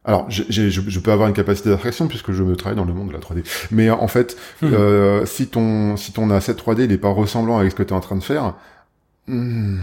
alors, 0.07 0.27
je, 0.31 0.45
je, 0.49 1.01
peux 1.01 1.11
avoir 1.11 1.29
une 1.29 1.35
capacité 1.35 1.69
d'attraction 1.69 2.07
puisque 2.07 2.31
je 2.31 2.45
me 2.45 2.55
travaille 2.55 2.77
dans 2.77 2.85
le 2.85 2.95
monde 2.95 3.09
de 3.09 3.13
la 3.13 3.19
3D. 3.19 3.43
Mais 3.73 3.91
en 3.91 4.07
fait, 4.07 4.37
hmm. 4.63 4.67
euh, 4.73 5.27
si 5.27 5.49
ton 5.49 5.97
si 5.97 6.13
ton 6.13 6.31
asset 6.31 6.53
3D 6.53 6.85
il 6.85 6.93
est 6.93 6.97
pas 6.97 7.09
ressemblant 7.09 7.59
avec 7.59 7.73
ce 7.73 7.77
que 7.77 7.83
tu 7.83 7.93
es 7.93 7.97
en 7.97 8.01
train 8.01 8.15
de 8.15 8.23
faire, 8.23 8.55
hmm, 9.27 9.79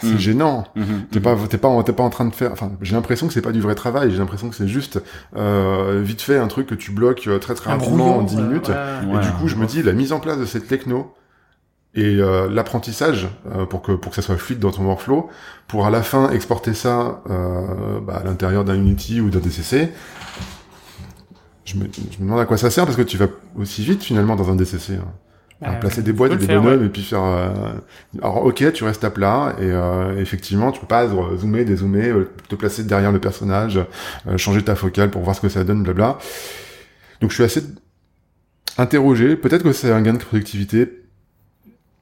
c'est 0.00 0.14
hmm. 0.14 0.18
gênant. 0.18 0.64
T'es 1.12 1.20
pas 1.20 1.36
t'es 1.48 1.58
pas 1.58 1.82
t'es 1.84 1.92
pas 1.92 2.02
en 2.02 2.10
train 2.10 2.24
de 2.24 2.34
faire. 2.34 2.50
Enfin, 2.50 2.72
j'ai 2.82 2.96
l'impression 2.96 3.28
que 3.28 3.32
c'est 3.32 3.40
pas 3.40 3.52
du 3.52 3.60
vrai 3.60 3.76
travail. 3.76 4.10
J'ai 4.10 4.18
l'impression 4.18 4.48
que 4.48 4.56
c'est 4.56 4.66
juste 4.66 5.00
euh, 5.36 6.02
vite 6.04 6.22
fait 6.22 6.38
un 6.38 6.48
truc 6.48 6.66
que 6.66 6.74
tu 6.74 6.90
bloques 6.90 7.28
euh, 7.28 7.38
très 7.38 7.54
très 7.54 7.70
rapidement 7.70 8.18
en 8.18 8.22
10 8.22 8.36
minutes. 8.36 8.70
Et 8.70 9.24
du 9.24 9.30
coup, 9.38 9.46
je 9.46 9.54
me 9.54 9.66
dis 9.66 9.84
la 9.84 9.92
mise 9.92 10.12
en 10.12 10.18
place 10.18 10.38
de 10.38 10.44
cette 10.44 10.66
techno 10.66 11.14
et 11.98 12.20
euh, 12.20 12.48
l'apprentissage 12.48 13.26
euh, 13.52 13.66
pour 13.66 13.82
que 13.82 13.92
pour 13.92 14.10
que 14.10 14.16
ça 14.16 14.22
soit 14.22 14.36
fluide 14.36 14.60
dans 14.60 14.70
ton 14.70 14.84
workflow 14.84 15.28
pour 15.66 15.84
à 15.84 15.90
la 15.90 16.02
fin 16.02 16.30
exporter 16.30 16.72
ça 16.72 17.22
euh, 17.28 17.98
bah, 18.00 18.20
à 18.22 18.24
l'intérieur 18.24 18.64
d'un 18.64 18.76
Unity 18.76 19.20
ou 19.20 19.30
d'un 19.30 19.40
DCC 19.40 19.88
je 21.64 21.76
me, 21.76 21.88
je 21.92 22.18
me, 22.20 22.24
demande 22.24 22.38
à 22.38 22.44
quoi 22.44 22.56
ça 22.56 22.70
sert 22.70 22.84
parce 22.84 22.96
que 22.96 23.02
tu 23.02 23.16
vas 23.16 23.26
aussi 23.56 23.82
vite 23.82 24.04
finalement 24.04 24.36
dans 24.36 24.48
un 24.50 24.54
DCC 24.54 24.94
hein. 24.94 25.04
Bah, 25.60 25.72
placer 25.72 26.02
des 26.02 26.12
boîtes 26.12 26.34
et 26.34 26.36
des 26.36 26.46
bonhommes 26.46 26.84
et 26.84 26.88
puis 26.88 27.02
faire 27.02 27.50
alors 28.22 28.44
ok 28.44 28.72
tu 28.72 28.84
restes 28.84 29.02
à 29.02 29.10
plat 29.10 29.56
et 29.60 29.72
effectivement 30.20 30.70
tu 30.70 30.78
peux 30.78 30.86
pas 30.86 31.08
zoomer 31.08 31.64
dézoomer 31.64 32.14
te 32.48 32.54
placer 32.54 32.84
derrière 32.84 33.10
le 33.10 33.18
personnage 33.18 33.80
changer 34.36 34.62
ta 34.62 34.76
focale 34.76 35.10
pour 35.10 35.22
voir 35.22 35.34
ce 35.34 35.40
que 35.40 35.48
ça 35.48 35.64
donne 35.64 35.82
blabla. 35.82 36.18
Donc 37.20 37.30
je 37.30 37.34
suis 37.34 37.42
assez 37.42 37.64
interrogé. 38.76 39.34
Peut-être 39.34 39.64
que 39.64 39.72
c'est 39.72 39.90
un 39.90 40.00
gain 40.00 40.12
de 40.12 40.18
productivité 40.18 40.97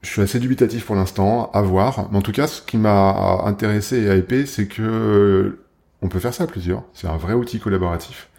je 0.01 0.09
suis 0.09 0.21
assez 0.21 0.39
dubitatif 0.39 0.85
pour 0.85 0.95
l'instant, 0.95 1.49
à 1.53 1.61
voir. 1.61 2.07
Mais 2.11 2.17
en 2.17 2.21
tout 2.21 2.31
cas, 2.31 2.47
ce 2.47 2.61
qui 2.61 2.77
m'a 2.77 3.41
intéressé 3.45 3.97
et 3.97 4.17
hypé, 4.17 4.45
c'est 4.45 4.67
que 4.67 4.81
euh, 4.81 5.59
on 6.01 6.07
peut 6.07 6.19
faire 6.19 6.33
ça 6.33 6.43
à 6.43 6.47
plusieurs. 6.47 6.83
C'est 6.93 7.07
un 7.07 7.17
vrai 7.17 7.33
outil 7.33 7.59
collaboratif. 7.59 8.29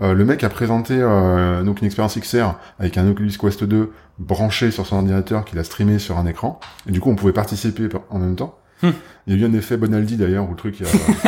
Euh, 0.00 0.14
le 0.14 0.24
mec 0.24 0.44
a 0.44 0.48
présenté 0.48 0.94
euh, 0.96 1.64
donc 1.64 1.80
une 1.80 1.86
expérience 1.86 2.16
XR 2.16 2.54
avec 2.78 2.96
un 2.98 3.08
Oculus 3.08 3.32
Quest 3.38 3.64
2 3.64 3.90
branché 4.20 4.70
sur 4.70 4.86
son 4.86 4.96
ordinateur 4.96 5.44
qu'il 5.44 5.58
a 5.58 5.64
streamé 5.64 5.98
sur 5.98 6.18
un 6.18 6.26
écran. 6.26 6.60
Et 6.88 6.92
du 6.92 7.00
coup, 7.00 7.10
on 7.10 7.16
pouvait 7.16 7.32
participer 7.32 7.88
en 8.10 8.18
même 8.18 8.36
temps. 8.36 8.56
Hmm. 8.82 8.90
Il 9.26 9.34
y 9.34 9.36
a 9.36 9.44
eu 9.44 9.50
un 9.50 9.52
effet 9.54 9.76
Bonaldi 9.76 10.16
d'ailleurs 10.16 10.46
où 10.46 10.50
le 10.50 10.56
truc 10.56 10.82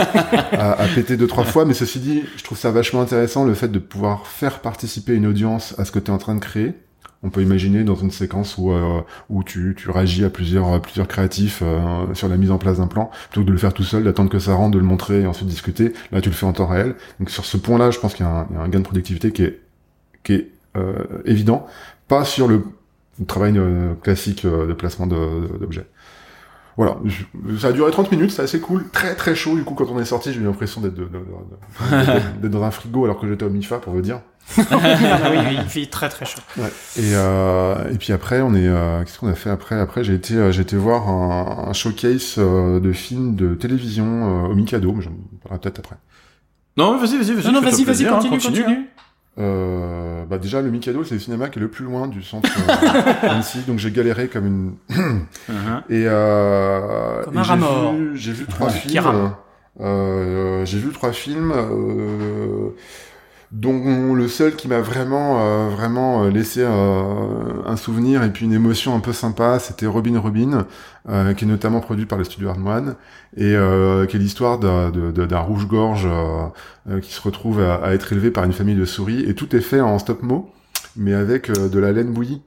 a, 0.53 0.73
a, 0.73 0.87
pété 0.87 1.17
deux 1.17 1.27
trois 1.27 1.43
fois, 1.43 1.65
mais 1.65 1.75
ceci 1.75 1.99
dit, 1.99 2.23
je 2.37 2.45
trouve 2.45 2.57
ça 2.57 2.71
vachement 2.71 3.01
intéressant 3.01 3.45
le 3.45 3.55
fait 3.55 3.67
de 3.67 3.81
pouvoir 3.81 4.29
faire 4.29 4.61
participer 4.61 5.15
une 5.15 5.27
audience 5.27 5.75
à 5.77 5.85
ce 5.85 5.91
que 5.91 5.99
tu 5.99 6.13
es 6.13 6.15
en 6.15 6.19
train 6.19 6.37
de 6.37 6.41
créer 6.41 6.75
on 7.23 7.31
peut 7.31 7.43
imaginer 7.43 7.85
dans 7.85 7.97
une 7.97 8.11
séquence 8.11 8.57
où 8.57 8.73
euh, 8.73 9.03
où 9.29 9.45
tu, 9.45 9.75
tu 9.77 9.91
réagis 9.91 10.25
à 10.25 10.31
plusieurs 10.31 10.81
plusieurs 10.81 11.07
créatifs 11.07 11.63
euh, 11.63 12.15
sur 12.15 12.29
la 12.29 12.37
mise 12.37 12.51
en 12.51 12.59
place 12.59 12.79
d'un 12.79 12.87
plan 12.87 13.11
plutôt 13.31 13.43
que 13.43 13.47
de 13.47 13.53
le 13.53 13.59
faire 13.59 13.75
tout 13.75 13.83
seul, 13.83 14.05
d'attendre 14.05 14.31
que 14.31 14.39
ça 14.39 14.55
rentre, 14.55 14.73
de 14.73 14.79
le 14.79 14.85
montrer 14.85 15.23
et 15.23 15.27
ensuite 15.27 15.49
discuter. 15.49 15.93
Là, 16.13 16.21
tu 16.21 16.31
le 16.31 16.35
fais 16.35 16.47
en 16.47 16.53
temps 16.53 16.67
réel. 16.67 16.95
Donc 17.19 17.31
sur 17.31 17.45
ce 17.45 17.57
point-là, 17.57 17.91
je 17.91 17.99
pense 17.99 18.15
qu'il 18.15 18.25
y, 18.25 18.29
a 18.29 18.47
un 18.59 18.69
gain 18.69 18.79
de 18.79 18.85
productivité 18.85 19.33
qui 19.33 19.43
est 19.43 19.61
qui 20.23 20.35
est 20.35 20.49
euh, 20.77 21.05
évident, 21.25 21.67
pas 22.09 22.25
sur 22.25 22.49
le 22.49 22.63
travail 23.27 23.61
classique 24.03 24.47
de 24.47 24.73
placement 24.73 25.07
d'objets. 25.07 25.87
Voilà, 26.77 26.97
ça 27.59 27.69
a 27.69 27.73
duré 27.73 27.91
30 27.91 28.11
minutes, 28.13 28.31
c'est 28.31 28.43
assez 28.43 28.61
cool, 28.61 28.89
très 28.91 29.15
très 29.15 29.35
chaud. 29.35 29.57
Du 29.57 29.65
coup, 29.65 29.75
quand 29.75 29.91
on 29.91 30.01
est 30.01 30.07
sorti, 30.07 30.33
j'ai 30.33 30.41
eu 30.41 30.45
l'impression 30.45 30.81
d'être 30.81 30.95
dans 32.49 32.63
un 32.63 32.71
frigo 32.71 33.05
alors 33.05 33.21
que 33.21 33.29
j'étais 33.29 33.45
au 33.45 33.51
MIFA, 33.51 33.79
pour 33.79 33.93
vous 33.93 34.01
dire. 34.01 34.21
Ah 34.71 35.31
oui, 35.31 35.39
il 35.53 35.69
fait 35.69 35.87
très 35.87 36.09
très 36.09 36.25
chaud. 36.25 36.41
Ouais. 36.57 36.71
Et, 36.97 37.15
euh, 37.15 37.91
et 37.93 37.99
puis 37.99 38.13
après, 38.13 38.41
on 38.41 38.55
est, 38.55 38.67
euh, 38.67 39.03
qu'est-ce 39.05 39.19
qu'on 39.19 39.29
a 39.29 39.35
fait 39.35 39.51
après? 39.51 39.79
Après, 39.79 40.05
j'ai 40.05 40.15
été, 40.15 40.35
euh, 40.35 40.53
j'ai 40.53 40.63
été 40.63 40.77
voir 40.77 41.09
un, 41.09 41.69
un 41.69 41.73
showcase 41.73 42.35
euh, 42.39 42.81
de 42.81 42.93
films 42.93 43.35
de 43.37 43.55
télévision 43.55 44.47
au 44.47 44.55
Mikado, 44.55 44.93
mais 44.93 45.03
j'en 45.03 45.13
parlerai 45.43 45.61
peut-être 45.61 45.79
après. 45.81 45.97
Non, 46.77 46.97
vas-y, 46.97 47.17
vas-y, 47.17 47.35
vas-y. 47.35 47.47
Non, 47.47 47.53
non, 47.53 47.61
vas-y, 47.61 47.85
vas-y, 47.85 48.07
continue, 48.07 48.39
continue. 48.39 48.63
continue. 48.63 48.89
Euh, 49.39 50.25
bah 50.27 50.39
déjà 50.39 50.61
le 50.61 50.71
Mikado 50.71 51.05
c'est 51.05 51.15
le 51.15 51.21
cinéma 51.21 51.49
qui 51.49 51.61
est 51.61 51.63
le 51.63 51.71
plus 51.71 51.85
loin 51.85 52.09
du 52.09 52.21
centre 52.21 52.51
euh, 52.69 53.41
donc 53.69 53.79
j'ai 53.79 53.93
galéré 53.93 54.27
comme 54.27 54.45
une 54.45 54.75
uh-huh. 54.91 55.83
et 55.89 56.05
euh, 56.07 57.23
comme 57.23 57.39
un 57.39 58.15
j'ai 58.17 58.33
vu, 58.33 58.41
vu 58.41 58.47
trois 58.47 58.71
films 58.71 59.33
euh, 59.81 60.67
j'ai 60.67 60.79
vu 60.79 60.91
trois 60.91 61.13
films 61.13 61.53
euh, 61.55 62.71
dont 63.53 64.15
le 64.15 64.29
seul 64.29 64.55
qui 64.55 64.69
m'a 64.69 64.81
vraiment 64.81 65.41
euh, 65.41 65.69
vraiment 65.69 66.23
euh, 66.23 66.31
laissé 66.31 66.61
euh, 66.63 67.63
un 67.67 67.77
souvenir 67.77 68.23
et 68.23 68.31
puis 68.31 68.45
une 68.45 68.53
émotion 68.53 68.95
un 68.95 69.01
peu 69.01 69.13
sympa, 69.13 69.59
c'était 69.59 69.87
Robin 69.87 70.19
Robin, 70.19 70.67
qui 71.35 71.45
est 71.45 71.49
notamment 71.49 71.81
produit 71.81 72.07
par 72.07 72.19
le 72.19 72.25
studio 72.25 72.49
Hardman 72.51 72.95
et 73.37 73.55
qui 74.09 74.17
est 74.17 74.19
l'histoire 74.19 74.59
d'un 74.59 75.39
rouge-gorge 75.39 76.07
qui 77.03 77.13
se 77.13 77.21
retrouve 77.21 77.61
à, 77.61 77.93
être 77.95 78.13
élevé 78.13 78.31
par 78.31 78.45
une 78.45 78.53
famille 78.53 78.77
de 78.77 78.85
souris 78.85 79.25
et 79.29 79.35
tout 79.35 79.57
est 79.57 79.61
fait 79.61 79.81
en 79.81 79.99
stop-mo, 79.99 80.53
mais 80.97 81.15
avec 81.15 81.51
de 81.51 81.79
la 81.79 81.93
laine 81.93 82.13
bouillie. 82.13 82.43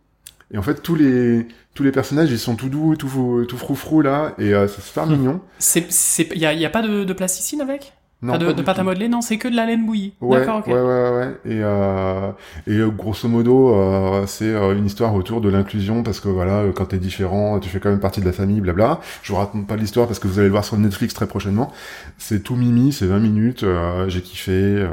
Et 0.52 0.58
en 0.58 0.62
fait, 0.62 0.82
tous 0.82 0.96
les 0.96 1.48
tous 1.74 1.82
les 1.82 1.92
personnages, 1.92 2.30
ils 2.32 2.40
sont 2.40 2.56
tout 2.56 2.70
doux, 2.70 2.96
tout 2.96 3.46
tout 3.48 3.58
froufrou 3.58 4.02
là, 4.02 4.34
et 4.38 4.54
c'est 4.68 4.82
super 4.82 5.08
mignon. 5.08 5.42
C'est 5.58 5.92
c'est 5.92 6.30
y 6.36 6.46
a, 6.46 6.54
y 6.54 6.66
a 6.66 6.70
pas 6.70 6.84
de, 6.84 7.04
de 7.04 7.14
plasticine 7.14 7.60
avec 7.60 7.94
non, 8.24 8.38
de, 8.38 8.54
de 8.54 8.62
pâte 8.62 8.80
à 8.80 8.84
modeler, 8.84 9.10
non, 9.10 9.22
c'est 9.22 9.38
que 9.38 9.50
de 9.50 9.56
la 9.56 9.66
laine 9.66 9.86
bouillie. 9.86 10.14
Ouais, 10.22 10.40
D'accord, 10.40 10.60
ok. 10.60 10.68
Ouais, 10.68 10.74
ouais, 10.74 11.10
ouais. 11.12 11.38
Et, 11.46 11.60
euh, 11.62 12.32
et 12.68 12.78
euh, 12.78 12.88
grosso 12.88 13.28
modo, 13.28 13.76
euh, 13.76 14.24
c'est 14.28 14.54
euh, 14.54 14.78
une 14.78 14.86
histoire 14.86 15.14
autour 15.14 15.42
de 15.42 15.50
l'inclusion 15.50 16.04
parce 16.04 16.22
que 16.22 16.30
voilà, 16.30 16.64
quand 16.74 16.86
t'es 16.86 17.00
différent, 17.00 17.60
tu 17.60 17.70
fais 17.70 17.82
quand 17.82 17.90
même 17.90 18.00
partie 18.00 18.22
de 18.22 18.26
la 18.26 18.32
famille, 18.32 18.62
blabla. 18.62 19.02
Je 19.24 19.34
vous 19.34 19.38
raconte 19.38 19.68
pas 19.68 19.76
l'histoire 19.76 20.08
parce 20.08 20.20
que 20.20 20.28
vous 20.30 20.40
allez 20.40 20.48
le 20.48 20.54
voir 20.54 20.64
sur 20.64 20.78
Netflix 20.78 21.14
très 21.14 21.28
prochainement. 21.28 21.72
C'est 22.18 22.42
tout 22.44 22.56
mimi, 22.56 22.94
c'est 22.94 23.08
20 23.08 23.20
minutes. 23.20 23.66
j'ai 24.08 24.22
kiffé. 24.22 24.88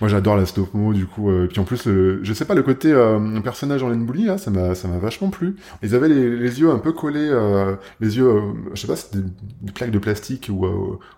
moi, 0.00 0.08
j'adore 0.08 0.36
la 0.36 0.46
stop 0.46 0.72
mo 0.72 0.94
du 0.94 1.06
coup. 1.06 1.30
puis 1.48 1.60
en 1.60 1.64
plus, 1.64 1.84
le, 1.86 2.24
je 2.24 2.32
sais 2.32 2.46
pas, 2.46 2.54
le 2.54 2.62
côté 2.62 2.94
personnage 3.42 3.82
en 3.82 3.90
laine 3.90 4.06
bouillie 4.06 4.24
là, 4.24 4.38
ça 4.38 4.50
m'a, 4.50 4.74
ça 4.74 4.88
m'a 4.88 4.98
vachement 4.98 5.28
plu. 5.28 5.56
Ils 5.82 5.94
avaient 5.94 6.08
les, 6.08 6.36
les 6.36 6.60
yeux 6.60 6.70
un 6.70 6.78
peu 6.78 6.92
collés, 6.92 7.30
les 8.00 8.16
yeux, 8.16 8.40
je 8.72 8.80
sais 8.80 8.86
pas, 8.86 8.96
c'était 8.96 9.18
des, 9.60 9.72
plaques 9.72 9.90
de 9.90 9.98
plastique 9.98 10.48
ou 10.50 10.66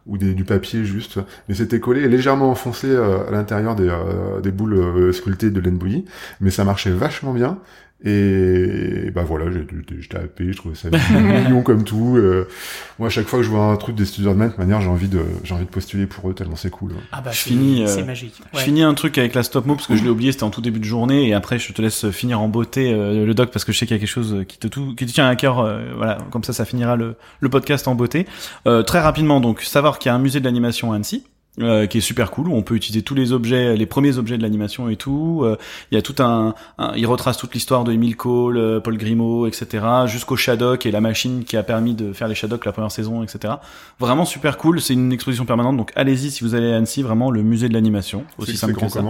ou 0.06 0.18
des, 0.18 0.35
du 0.35 0.44
papier 0.44 0.85
juste 0.85 1.18
mais 1.49 1.55
c'était 1.55 1.81
collé 1.81 2.03
et 2.03 2.09
légèrement 2.09 2.51
enfoncé 2.51 2.89
euh, 2.89 3.27
à 3.29 3.31
l'intérieur 3.31 3.75
des, 3.75 3.89
euh, 3.89 4.51
boules 4.53 4.75
euh, 4.75 5.13
sculptées 5.13 5.51
de 5.51 5.61
laine 5.61 5.79
bouillie, 5.79 6.05
mais 6.41 6.51
ça 6.51 6.65
marchait 6.65 6.91
vachement 6.91 7.33
bien. 7.33 7.59
Et 8.05 9.10
bah 9.14 9.24
voilà, 9.27 9.47
j'étais 9.51 10.16
happé, 10.16 10.52
je 10.52 10.56
trouvais 10.56 10.74
ça 10.74 10.89
mignon 11.10 11.62
comme 11.62 11.82
tout. 11.82 12.18
moi, 12.98 13.09
à 13.09 13.10
chaque 13.10 13.27
fois 13.27 13.39
que 13.39 13.44
je 13.44 13.48
vois 13.51 13.64
un 13.64 13.77
truc 13.77 13.97
des 13.97 14.05
studios 14.05 14.32
de 14.32 14.36
manière, 14.36 14.81
j'ai 14.82 14.89
envie 14.89 15.09
de, 15.09 15.23
j'ai 15.44 15.55
envie 15.55 15.64
de 15.64 15.70
postuler 15.70 16.06
pour 16.06 16.28
eux 16.28 16.35
tellement 16.35 16.56
c'est 16.56 16.70
cool. 16.70 16.93
Ah 17.10 17.23
bah, 17.23 17.31
je 17.32 17.39
finis, 17.39 17.85
c'est 17.86 18.05
magique. 18.05 18.35
Je 18.52 18.60
finis 18.60 18.82
un 18.82 18.94
truc 18.94 19.16
avec 19.16 19.35
la 19.35 19.43
stop 19.43 19.64
mo 19.64 19.74
parce 19.74 19.86
que 19.86 19.97
je 19.97 20.02
l'ai 20.02 20.10
oublié, 20.10 20.32
c'était 20.32 20.44
en 20.44 20.51
tout 20.51 20.60
début 20.60 20.78
de 20.78 20.85
journée, 20.85 21.28
et 21.28 21.35
après 21.35 21.59
je 21.59 21.73
te 21.73 21.81
laisse 21.81 22.10
finir 22.10 22.40
en 22.40 22.48
beauté 22.48 22.93
le 22.93 23.32
doc 23.32 23.51
parce 23.51 23.64
que 23.64 23.73
je 23.73 23.78
sais 23.78 23.86
qu'il 23.86 23.97
y 23.97 23.98
a 23.98 24.01
quelque 24.01 24.09
chose 24.09 24.44
qui 24.47 24.59
te 24.59 24.68
tout, 24.68 24.94
qui 24.94 25.06
te 25.06 25.12
tient 25.12 25.27
à 25.27 25.35
cœur. 25.35 25.56
voilà, 25.97 26.18
comme 26.31 26.44
ça, 26.44 26.52
ça 26.52 26.66
finira 26.66 26.97
le, 26.97 27.16
le 27.40 27.48
podcast 27.48 27.89
en 27.89 27.94
beauté. 27.94 28.27
très 28.86 29.01
rapidement, 29.01 29.40
donc 29.40 29.62
savoir 29.62 29.98
qu'il 29.98 30.10
y 30.10 30.12
a 30.12 30.14
un 30.14 30.20
musée 30.20 30.40
de 30.40 30.44
l'animation 30.44 30.93
à 30.93 30.97
Annecy. 30.97 31.24
Euh, 31.59 31.87
qui 31.87 31.99
est 31.99 32.03
super 32.03 32.31
cool 32.31 32.49
où 32.49 32.55
on 32.55 32.61
peut 32.61 32.74
utiliser 32.74 33.03
tous 33.03 33.15
les 33.15 33.33
objets, 33.33 33.77
les 33.77 33.87
premiers 33.87 34.19
objets 34.19 34.37
de 34.37 34.43
l'animation 34.43 34.91
et 34.91 34.97
tout. 34.97 35.41
Euh, 35.43 35.57
il 35.91 35.95
y 35.95 35.99
a 35.99 36.03
tout 36.03 36.15
un, 36.19 36.55
il 36.97 37.07
retrace 37.07 37.39
toute 37.39 37.55
l'histoire 37.55 37.83
de 37.83 37.93
Emile 37.93 38.15
Cole, 38.15 38.59
euh, 38.59 38.78
Paul 38.78 38.99
Grimaud, 38.99 39.47
etc. 39.47 39.83
Jusqu'au 40.05 40.37
Shadok 40.37 40.85
et 40.85 40.91
la 40.91 41.01
machine 41.01 41.45
qui 41.45 41.57
a 41.57 41.62
permis 41.62 41.95
de 41.95 42.12
faire 42.12 42.28
les 42.28 42.35
Shadok 42.35 42.66
la 42.66 42.73
première 42.73 42.91
saison, 42.91 43.23
etc. 43.23 43.55
Vraiment 43.99 44.27
super 44.27 44.59
cool. 44.59 44.83
C'est 44.83 44.93
une 44.93 45.15
exposition 45.15 45.47
permanente, 45.47 45.78
donc 45.78 45.93
allez-y 45.97 46.31
si 46.31 46.45
vous 46.45 46.55
allez 46.55 46.74
à 46.74 46.77
Annecy, 46.77 47.01
vraiment 47.01 47.31
le 47.31 47.43
musée 47.43 47.70
de 47.70 47.74
l'animation, 47.74 48.24
aussi 48.37 48.59
simple 48.59 48.74
que 48.74 48.89
ça. 48.91 49.03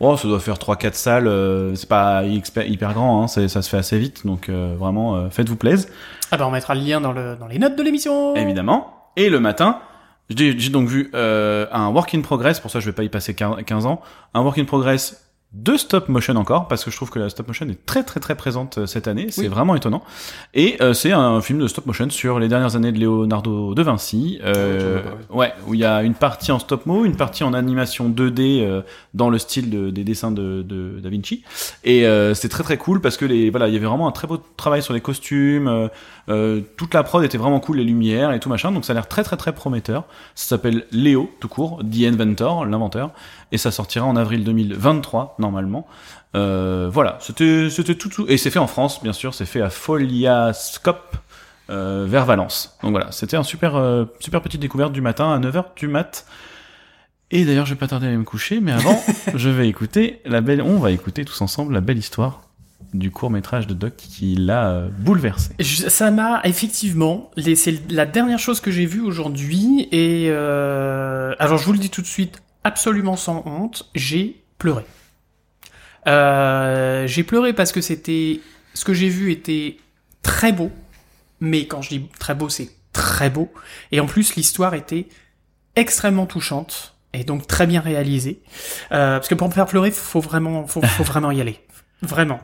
Oh, 0.00 0.16
ça 0.16 0.28
doit 0.28 0.40
faire 0.40 0.56
3-4 0.56 0.94
salles. 0.94 1.30
c'est 1.74 1.88
pas 1.88 2.24
hyper 2.24 2.94
grand, 2.94 3.22
hein, 3.22 3.28
ça 3.28 3.48
se 3.48 3.68
fait 3.68 3.76
assez 3.76 3.98
vite, 3.98 4.26
donc 4.26 4.48
vraiment 4.48 5.28
faites-vous 5.28 5.56
plaisir. 5.56 5.90
Ah 6.30 6.38
ben 6.38 6.46
on 6.46 6.50
mettra 6.50 6.74
le 6.74 6.80
lien 6.80 7.02
dans, 7.02 7.12
le, 7.12 7.36
dans 7.36 7.46
les 7.46 7.58
notes 7.58 7.76
de 7.76 7.82
l'émission. 7.82 8.34
Évidemment. 8.34 9.10
Et 9.16 9.28
le 9.28 9.40
matin, 9.40 9.80
j'ai 10.28 10.70
donc 10.70 10.88
vu 10.88 11.10
euh, 11.14 11.66
un 11.72 11.88
work 11.88 12.14
in 12.14 12.20
progress, 12.20 12.60
pour 12.60 12.70
ça 12.70 12.80
je 12.80 12.86
vais 12.86 12.92
pas 12.92 13.04
y 13.04 13.08
passer 13.08 13.34
15 13.34 13.86
ans, 13.86 14.00
un 14.34 14.42
work 14.42 14.58
in 14.58 14.64
progress 14.64 15.25
de 15.52 15.76
stop 15.76 16.08
motion 16.08 16.36
encore 16.36 16.68
parce 16.68 16.84
que 16.84 16.90
je 16.90 16.96
trouve 16.96 17.10
que 17.10 17.18
la 17.18 17.28
stop 17.28 17.48
motion 17.48 17.66
est 17.68 17.86
très 17.86 18.02
très 18.02 18.20
très 18.20 18.34
présente 18.34 18.78
euh, 18.78 18.86
cette 18.86 19.08
année. 19.08 19.28
C'est 19.30 19.48
vraiment 19.48 19.74
étonnant. 19.74 20.02
Et 20.54 20.76
euh, 20.80 20.92
c'est 20.92 21.12
un 21.12 21.40
film 21.40 21.60
de 21.60 21.68
stop 21.68 21.86
motion 21.86 22.10
sur 22.10 22.38
les 22.38 22.48
dernières 22.48 22.76
années 22.76 22.92
de 22.92 22.98
Leonardo 22.98 23.74
de 23.74 23.82
Vinci 23.82 24.38
euh, 24.44 25.02
ouais 25.30 25.52
où 25.66 25.74
il 25.74 25.80
y 25.80 25.84
a 25.84 26.02
une 26.02 26.14
partie 26.14 26.52
en 26.52 26.58
stop 26.58 26.84
mo 26.86 27.04
une 27.04 27.16
partie 27.16 27.44
en 27.44 27.54
animation 27.54 28.10
2D 28.10 28.60
euh, 28.60 28.82
dans 29.14 29.30
le 29.30 29.38
style 29.38 29.70
de, 29.70 29.90
des 29.90 30.04
dessins 30.04 30.30
de, 30.30 30.62
de, 30.62 31.00
Da 31.00 31.08
Vinci. 31.08 31.42
Et 31.84 32.04
c'est 32.34 32.48
très 32.48 32.62
très 32.62 32.76
cool 32.76 33.00
parce 33.00 33.16
que 33.16 33.24
les 33.24 33.50
voilà 33.50 33.68
il 33.68 33.74
y 33.74 33.76
avait 33.76 33.86
vraiment 33.86 34.08
un 34.08 34.12
très 34.12 34.26
beau 34.26 34.40
travail 34.56 34.82
sur 34.82 34.94
les 34.94 35.00
costumes 35.00 35.88
toute 36.76 36.92
la 36.92 37.02
prod 37.02 37.24
était 37.24 37.38
vraiment 37.38 37.60
cool 37.60 37.78
les 37.78 37.84
lumières 37.84 38.32
et 38.32 38.40
tout 38.40 38.48
machin. 38.48 38.72
Donc 38.72 38.84
ça 38.84 38.92
a 38.92 38.94
l'air 38.94 39.08
très 39.08 39.22
très 39.22 39.36
très 39.36 39.54
prometteur. 39.54 40.04
Ça 40.34 40.48
s'appelle 40.48 40.84
Léo 40.90 41.30
tout 41.40 41.48
court 41.48 41.80
The 41.80 42.02
Inventor 42.04 42.66
l'inventeur 42.66 43.12
et 43.52 43.58
ça 43.58 43.70
sortira 43.70 44.06
en 44.06 44.16
avril 44.16 44.44
2023 44.44 45.36
normalement. 45.38 45.86
Euh, 46.34 46.88
voilà, 46.92 47.18
c'était 47.20 47.68
tout, 47.94 48.08
tout 48.08 48.26
et 48.28 48.36
c'est 48.36 48.50
fait 48.50 48.58
en 48.58 48.66
France 48.66 49.02
bien 49.02 49.12
sûr, 49.12 49.34
c'est 49.34 49.46
fait 49.46 49.60
à 49.60 49.70
Foliascope 49.70 51.16
euh, 51.70 52.06
vers 52.08 52.26
Valence. 52.26 52.76
Donc 52.82 52.92
voilà, 52.92 53.12
c'était 53.12 53.36
un 53.36 53.42
super 53.42 53.76
euh, 53.76 54.04
super 54.20 54.42
petite 54.42 54.60
découverte 54.60 54.92
du 54.92 55.00
matin 55.00 55.32
à 55.32 55.38
9h 55.38 55.64
du 55.76 55.88
mat. 55.88 56.26
Et 57.32 57.44
d'ailleurs, 57.44 57.66
je 57.66 57.74
vais 57.74 57.78
pas 57.78 57.88
tarder 57.88 58.06
à 58.06 58.08
aller 58.10 58.18
me 58.18 58.24
coucher, 58.24 58.60
mais 58.60 58.70
avant, 58.70 59.02
je 59.34 59.48
vais 59.48 59.68
écouter 59.68 60.20
la 60.24 60.40
belle 60.40 60.62
on 60.62 60.78
va 60.78 60.92
écouter 60.92 61.24
tous 61.24 61.40
ensemble 61.40 61.74
la 61.74 61.80
belle 61.80 61.98
histoire 61.98 62.46
du 62.94 63.10
court 63.10 63.30
métrage 63.30 63.66
de 63.66 63.74
Doc 63.74 63.94
qui 63.96 64.36
l'a 64.36 64.68
euh, 64.70 64.88
bouleversé. 64.98 65.52
Ça 65.62 66.10
m'a 66.10 66.40
effectivement, 66.44 67.30
c'est 67.36 67.90
la 67.90 68.06
dernière 68.06 68.38
chose 68.38 68.60
que 68.60 68.70
j'ai 68.70 68.86
vue 68.86 69.00
aujourd'hui 69.00 69.88
et 69.92 70.26
euh, 70.30 71.34
alors 71.38 71.58
je 71.58 71.64
vous 71.64 71.72
le 71.72 71.78
dis 71.78 71.90
tout 71.90 72.02
de 72.02 72.06
suite, 72.06 72.42
absolument 72.66 73.16
sans 73.16 73.42
honte, 73.46 73.88
j'ai 73.94 74.42
pleuré. 74.58 74.84
Euh, 76.06 77.06
j'ai 77.06 77.22
pleuré 77.24 77.52
parce 77.52 77.72
que 77.72 77.80
c'était 77.80 78.40
ce 78.74 78.84
que 78.84 78.92
j'ai 78.94 79.08
vu 79.08 79.32
était 79.32 79.76
très 80.22 80.52
beau, 80.52 80.70
mais 81.40 81.66
quand 81.66 81.82
je 81.82 81.90
dis 81.90 82.08
très 82.18 82.34
beau, 82.34 82.48
c'est 82.48 82.70
très 82.92 83.30
beau 83.30 83.52
et 83.92 84.00
en 84.00 84.06
plus 84.06 84.36
l'histoire 84.36 84.74
était 84.74 85.06
extrêmement 85.74 86.26
touchante 86.26 86.94
et 87.12 87.24
donc 87.24 87.46
très 87.46 87.66
bien 87.66 87.80
réalisée. 87.80 88.40
Euh, 88.92 89.16
parce 89.18 89.28
que 89.28 89.34
pour 89.34 89.48
me 89.48 89.52
faire 89.52 89.66
pleurer, 89.66 89.90
faut 89.90 90.20
vraiment, 90.20 90.66
faut, 90.66 90.82
faut 90.82 91.04
vraiment 91.12 91.30
y 91.30 91.40
aller, 91.40 91.58
vraiment. 92.02 92.40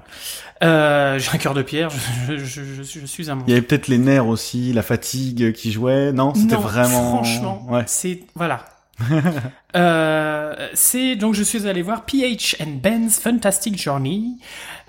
Euh, 0.62 1.18
j'ai 1.18 1.30
un 1.32 1.38
cœur 1.38 1.54
de 1.54 1.62
pierre, 1.62 1.90
je, 2.28 2.36
je, 2.36 2.44
je, 2.44 2.82
je- 2.82 3.00
je 3.00 3.06
suis 3.06 3.30
un 3.30 3.34
monstre. 3.34 3.48
Il 3.48 3.54
y 3.54 3.56
avait 3.56 3.66
peut-être 3.66 3.88
les 3.88 3.98
nerfs 3.98 4.26
aussi, 4.28 4.72
la 4.72 4.82
fatigue 4.82 5.52
qui 5.52 5.72
jouait. 5.72 6.12
Non, 6.12 6.34
c'était 6.34 6.54
vraiment. 6.56 7.16
Franchement, 7.22 7.66
Ouais. 7.68 7.82
c'est 7.86 8.20
voilà. 8.36 8.64
euh, 9.76 10.68
c'est 10.74 11.16
donc 11.16 11.34
je 11.34 11.42
suis 11.42 11.66
allé 11.68 11.82
voir 11.82 12.04
PH 12.04 12.56
and 12.60 12.78
Ben's 12.82 13.18
Fantastic 13.20 13.80
Journey. 13.80 14.36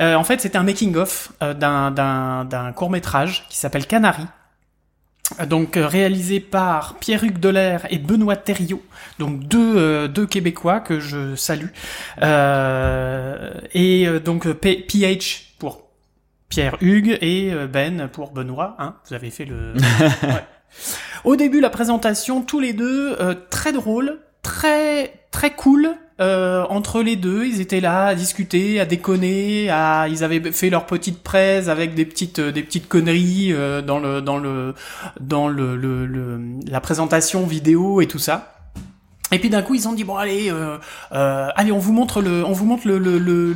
Euh, 0.01 0.15
en 0.15 0.23
fait, 0.23 0.41
c'était 0.41 0.57
un 0.57 0.63
making 0.63 0.95
of 0.95 1.31
euh, 1.41 1.53
d'un 1.53 2.71
court 2.73 2.89
métrage 2.89 3.45
qui 3.49 3.57
s'appelle 3.57 3.87
Canary. 3.87 4.23
Euh, 5.39 5.45
Donc 5.45 5.77
euh, 5.77 5.87
réalisé 5.87 6.39
par 6.39 6.95
Pierre-Hugues 6.95 7.39
Delair 7.39 7.85
et 7.89 7.97
Benoît 7.97 8.35
Thériault, 8.35 8.83
donc 9.19 9.39
deux 9.47 9.77
euh, 9.77 10.07
deux 10.07 10.25
Québécois 10.27 10.79
que 10.81 10.99
je 10.99 11.35
salue. 11.35 11.69
Euh, 12.21 13.51
et 13.73 14.07
donc 14.19 14.51
P- 14.53 14.85
PH 14.87 15.53
pour 15.59 15.83
Pierre 16.49 16.75
Hugues 16.81 17.17
et 17.21 17.51
Ben 17.71 18.07
pour 18.09 18.31
Benoît. 18.31 18.75
Hein, 18.79 18.95
vous 19.07 19.13
avez 19.15 19.29
fait 19.29 19.45
le. 19.45 19.73
Ouais. 20.23 20.43
Au 21.23 21.35
début, 21.35 21.61
la 21.61 21.69
présentation, 21.69 22.41
tous 22.41 22.59
les 22.59 22.73
deux, 22.73 23.15
euh, 23.19 23.33
très 23.49 23.71
drôle, 23.71 24.19
très 24.41 25.13
très 25.31 25.51
cool. 25.51 25.89
euh, 26.21 26.63
entre 26.69 27.01
les 27.01 27.15
deux, 27.15 27.45
ils 27.45 27.59
étaient 27.59 27.79
là 27.79 28.07
à 28.07 28.15
discuter, 28.15 28.79
à 28.79 28.85
déconner, 28.85 29.69
à 29.71 30.07
ils 30.09 30.23
avaient 30.23 30.51
fait 30.51 30.69
leur 30.69 30.85
petite 30.85 31.23
presse 31.23 31.69
avec 31.69 31.95
des 31.95 32.05
petites 32.05 32.37
euh, 32.39 32.51
des 32.51 32.61
petites 32.61 32.87
conneries 32.87 33.51
euh, 33.51 33.81
dans 33.81 33.99
le 33.99 34.21
dans 34.21 34.37
le 34.37 34.75
dans 35.19 35.47
le, 35.47 35.75
le, 35.75 36.05
le- 36.05 36.39
la 36.69 36.81
présentation 36.81 37.45
vidéo 37.47 37.99
et 38.01 38.07
tout 38.07 38.19
ça. 38.19 38.49
Et 39.31 39.39
puis 39.39 39.49
d'un 39.49 39.63
coup, 39.63 39.73
ils 39.73 39.87
ont 39.87 39.93
dit 39.93 40.03
bon 40.03 40.15
allez, 40.17 40.51
euh, 40.51 40.77
euh, 41.13 41.47
allez, 41.55 41.71
on 41.71 41.79
vous 41.79 41.93
montre 41.93 42.21
le, 42.21 42.45
on 42.45 42.51
vous 42.51 42.65
montre 42.65 42.87
le 42.87 42.99
le, 42.99 43.17
le, 43.17 43.55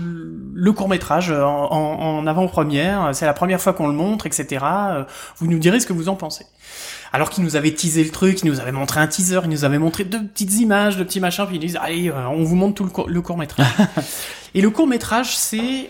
le 0.56 0.72
court 0.72 0.90
métrage 0.90 1.30
en, 1.32 1.70
en, 1.72 2.26
avant-première. 2.26 3.12
C'est 3.14 3.28
la 3.28 3.34
première 3.34 3.62
fois 3.62 3.74
qu'on 3.74 3.88
le 3.88 3.94
montre, 3.94 4.26
etc. 4.26 4.66
Euh, 4.66 5.04
Vous 5.38 5.46
nous 5.48 5.60
direz 5.60 5.80
ce 5.80 5.86
que 5.86 5.94
vous 5.94 6.10
en 6.10 6.16
pensez. 6.16 6.46
Alors 7.14 7.30
qu'ils 7.30 7.44
nous 7.44 7.56
avaient 7.56 7.74
teasé 7.74 8.04
le 8.04 8.10
truc, 8.12 8.42
ils 8.44 8.48
nous 8.50 8.60
avaient 8.60 8.72
montré 8.72 9.00
un 9.00 9.08
teaser, 9.08 9.40
ils 9.44 9.50
nous 9.50 9.64
avaient 9.66 9.78
montré 9.80 10.04
deux 10.04 10.24
petites 10.28 10.54
images, 10.60 10.98
deux 10.98 11.06
petits 11.06 11.20
machins, 11.20 11.46
puis 11.46 11.56
ils 11.56 11.60
nous 11.60 11.66
disent 11.68 11.80
allez, 11.82 12.10
euh, 12.10 12.28
on 12.28 12.44
vous 12.44 12.56
montre 12.56 12.76
tout 12.76 12.84
le, 12.84 12.90
court- 12.90 13.10
le 13.10 13.22
court 13.22 13.38
métrage. 13.38 13.68
Et 14.54 14.62
le 14.62 14.70
court 14.70 14.88
métrage, 14.88 15.38
c'est, 15.38 15.90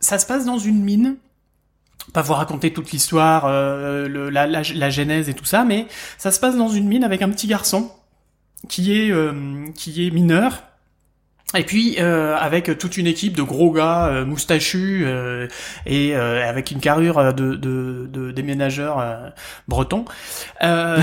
ça 0.00 0.18
se 0.18 0.26
passe 0.26 0.44
dans 0.44 0.58
une 0.58 0.82
mine 0.82 1.16
pas 2.14 2.22
vous 2.22 2.32
raconter 2.34 2.72
toute 2.72 2.90
l'histoire, 2.90 3.44
euh, 3.46 4.08
le- 4.08 4.30
la, 4.30 4.46
la, 4.46 4.62
la 4.74 4.90
genèse 4.90 5.28
et 5.28 5.34
tout 5.34 5.44
ça, 5.44 5.64
mais 5.64 5.86
ça 6.18 6.32
se 6.32 6.40
passe 6.40 6.56
dans 6.56 6.68
une 6.68 6.88
mine 6.88 7.04
avec 7.04 7.22
un 7.22 7.28
petit 7.30 7.46
garçon 7.46 7.90
qui 8.68 8.92
est 8.96 9.10
euh, 9.12 9.66
qui 9.76 10.06
est 10.06 10.10
mineur. 10.10 10.64
Et 11.56 11.64
puis 11.64 11.96
euh, 11.98 12.36
avec 12.36 12.78
toute 12.78 12.96
une 12.96 13.08
équipe 13.08 13.36
de 13.36 13.42
gros 13.42 13.72
gars 13.72 14.06
euh, 14.06 14.24
moustachus 14.24 15.02
euh, 15.04 15.48
et 15.84 16.14
euh, 16.14 16.48
avec 16.48 16.70
une 16.70 16.78
carrure 16.78 17.18
euh, 17.18 17.32
de, 17.32 17.56
de, 17.56 18.08
de 18.08 18.30
déménageurs 18.30 19.00
euh, 19.00 19.30
bretons. 19.66 20.04
Euh, 20.62 21.00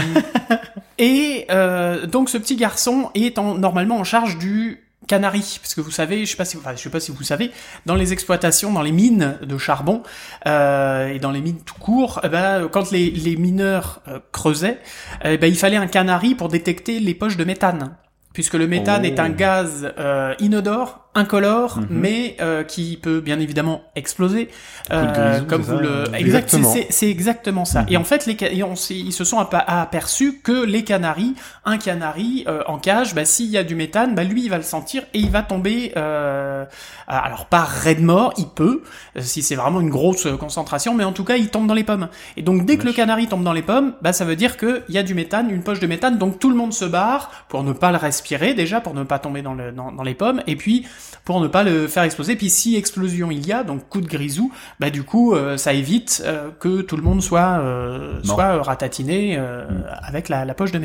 et 0.97 1.45
euh, 1.51 2.07
donc 2.07 2.29
ce 2.29 2.37
petit 2.37 2.55
garçon 2.55 3.11
est 3.13 3.37
en, 3.39 3.55
normalement 3.55 3.97
en 3.97 4.05
charge 4.05 4.37
du 4.37 4.83
canari, 5.07 5.59
parce 5.61 5.73
que 5.73 5.81
vous 5.81 5.91
savez, 5.91 6.25
je 6.25 6.31
sais 6.31 6.37
pas 6.37 6.45
si, 6.45 6.57
enfin, 6.57 6.73
je 6.75 6.81
sais 6.81 6.89
pas 6.89 6.99
si 6.99 7.11
vous 7.11 7.23
savez, 7.23 7.51
dans 7.85 7.95
les 7.95 8.11
exploitations, 8.11 8.73
dans 8.73 8.81
les 8.81 8.91
mines 8.91 9.37
de 9.41 9.57
charbon 9.57 10.03
euh, 10.45 11.07
et 11.07 11.19
dans 11.19 11.31
les 11.31 11.39
mines 11.39 11.61
tout 11.65 11.79
court, 11.79 12.19
eh 12.23 12.29
ben, 12.29 12.67
quand 12.69 12.91
les, 12.91 13.09
les 13.09 13.37
mineurs 13.37 14.01
euh, 14.09 14.19
creusaient, 14.33 14.79
eh 15.23 15.37
ben, 15.37 15.47
il 15.47 15.57
fallait 15.57 15.77
un 15.77 15.87
canari 15.87 16.35
pour 16.35 16.49
détecter 16.49 16.99
les 16.99 17.13
poches 17.13 17.37
de 17.37 17.45
méthane, 17.45 17.95
puisque 18.37 18.53
le 18.53 18.67
méthane 18.67 19.01
Oh. 19.01 19.07
est 19.07 19.19
un 19.19 19.29
gaz 19.31 19.91
euh, 19.97 20.35
inodore, 20.37 21.06
incolore, 21.17 21.79
Mhm. 21.79 21.87
mais 21.89 22.37
euh, 22.39 22.63
qui 22.63 22.97
peut 23.01 23.19
bien 23.19 23.39
évidemment 23.39 23.81
exploser, 23.95 24.49
euh, 24.91 25.05
grisou, 25.31 25.45
comme 25.45 25.61
vous 25.61 25.75
ça 25.77 25.81
le, 25.81 25.89
Euh, 25.89 26.03
exact, 26.13 26.49
c'est- 26.49 26.57
exactement. 26.57 26.73
c'est 26.73 26.87
c'est 26.91 27.09
exactement 27.09 27.65
ça. 27.65 27.81
Mhm. 27.81 27.87
Et 27.89 27.97
en 27.97 28.03
fait, 28.05 28.25
les, 28.25 28.37
et 28.41 28.63
on 28.63 28.75
ils 28.89 29.11
se 29.11 29.23
sont 29.25 29.39
ape- 29.39 29.63
aperçus 29.67 30.39
que 30.43 30.63
les 30.65 30.83
canaris, 30.83 31.35
un 31.65 31.77
canari 31.77 32.45
euh, 32.47 32.61
en 32.67 32.77
cage, 32.77 33.13
bah, 33.15 33.25
s'il 33.25 33.47
y 33.49 33.57
a 33.57 33.63
du 33.63 33.75
méthane, 33.75 34.15
bah, 34.15 34.23
lui, 34.23 34.43
il 34.43 34.49
va 34.49 34.57
le 34.57 34.63
sentir 34.63 35.03
et 35.13 35.19
il 35.19 35.29
va 35.31 35.41
tomber. 35.41 35.91
Euh, 35.97 36.63
alors 37.07 37.45
pas 37.47 37.63
raide 37.63 38.01
mort, 38.03 38.33
il 38.37 38.47
peut, 38.47 38.83
euh, 39.15 39.21
si 39.21 39.41
c'est 39.41 39.55
vraiment 39.55 39.81
une 39.81 39.89
grosse 39.89 40.25
euh, 40.27 40.37
concentration, 40.37 40.93
mais 40.93 41.03
en 41.03 41.13
tout 41.13 41.23
cas, 41.23 41.37
il 41.37 41.49
tombe 41.49 41.67
dans 41.67 41.73
les 41.73 41.83
pommes. 41.83 42.07
Et 42.35 42.41
donc, 42.41 42.65
dès 42.65 42.77
que 42.77 42.85
le 42.85 42.93
canari 42.93 43.27
tombe 43.27 43.43
dans 43.43 43.53
les 43.53 43.61
pommes, 43.61 43.93
bah, 44.01 44.13
ça 44.13 44.25
veut 44.25 44.35
dire 44.35 44.57
qu'il 44.57 44.83
y 44.89 44.97
a 44.97 45.03
du 45.03 45.13
méthane, 45.15 45.49
une 45.49 45.63
poche 45.63 45.79
de 45.79 45.87
méthane, 45.87 46.17
donc 46.17 46.39
tout 46.39 46.49
le 46.49 46.55
monde 46.55 46.73
se 46.73 46.85
barre 46.85 47.31
pour 47.49 47.63
ne 47.63 47.73
pas 47.73 47.91
le 47.91 47.97
respirer 47.97 48.53
déjà, 48.53 48.81
pour 48.81 48.93
ne 48.93 49.03
pas 49.03 49.19
tomber 49.19 49.41
dans, 49.41 49.53
le, 49.53 49.71
dans, 49.71 49.91
dans 49.91 50.03
les 50.03 50.13
pommes, 50.15 50.41
et 50.47 50.55
puis 50.55 50.85
pour 51.25 51.41
ne 51.41 51.47
pas 51.47 51.63
le 51.63 51.87
faire 51.87 52.03
exploser. 52.03 52.35
Puis 52.35 52.49
si 52.49 52.75
explosion 52.75 53.29
il 53.29 53.45
y 53.45 53.51
a, 53.51 53.63
donc 53.63 53.87
coup 53.89 54.01
de 54.01 54.07
grisou, 54.07 54.51
bah 54.79 54.89
du 54.89 55.03
coup 55.03 55.35
euh, 55.35 55.57
ça 55.57 55.73
évite 55.73 56.23
euh, 56.25 56.49
que 56.59 56.81
tout 56.81 56.97
le 56.97 57.03
monde 57.03 57.21
soit 57.21 57.59
euh, 57.59 58.19
soit 58.23 58.63
ratatiné 58.63 59.35
euh, 59.37 59.65
avec 60.01 60.29
la, 60.29 60.43
la 60.45 60.53
poche 60.53 60.71
de. 60.71 60.77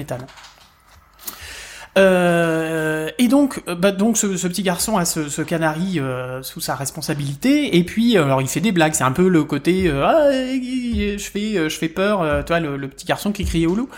Euh, 1.99 3.11
et 3.19 3.29
donc, 3.29 3.63
bah, 3.67 3.93
donc 3.93 4.17
ce, 4.17 4.39
ce 4.39 4.49
petit 4.49 4.63
garçon 4.63 4.97
a 4.97 5.05
ce, 5.05 5.29
ce 5.29 5.43
canari 5.43 6.01
euh, 6.01 6.43
sous 6.43 6.61
sa 6.61 6.75
responsabilité, 6.75 7.77
et 7.77 7.85
puis 7.85 8.17
alors 8.17 8.41
il 8.41 8.49
fait 8.49 8.61
des 8.61 8.73
blagues. 8.73 8.95
C'est 8.95 9.05
un 9.05 9.13
peu 9.13 9.29
le 9.29 9.45
côté 9.45 9.89
euh, 9.89 10.03
ah, 10.03 10.31
je 10.33 11.19
fais 11.19 11.69
je 11.69 11.79
fais 11.79 11.91
peur, 11.91 12.45
toi 12.47 12.61
le, 12.61 12.79
le 12.79 12.89
petit 12.89 13.05
garçon 13.05 13.31
qui 13.31 13.45
criait 13.45 13.67
au 13.67 13.75
loup. 13.75 13.91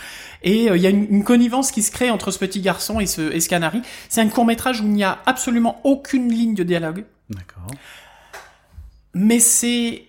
Et 0.45 0.71
euh, 0.71 0.77
il 0.77 0.83
y 0.83 0.87
a 0.87 0.91
une, 0.91 1.07
une 1.11 1.25
connivence 1.25 1.73
qui 1.73 1.83
se 1.83 1.91
crée 1.91 2.11
entre 2.11 2.31
ce 2.31 2.39
petit 2.39 2.61
garçon 2.61 3.01
et 3.01 3.07
ce, 3.07 3.33
et 3.33 3.41
ce 3.41 3.49
canari. 3.49 3.83
C'est 4.09 4.21
un 4.21 4.29
court 4.29 4.45
métrage 4.45 4.81
où 4.81 4.85
il 4.85 4.91
n'y 4.93 5.03
a 5.05 5.19
absolument 5.27 5.81
aucune 5.85 6.31
ligne 6.31 6.55
de 6.55 6.63
dialogue, 6.63 7.05
D'accord. 7.31 7.67
mais 9.15 9.39
c'est 9.41 10.05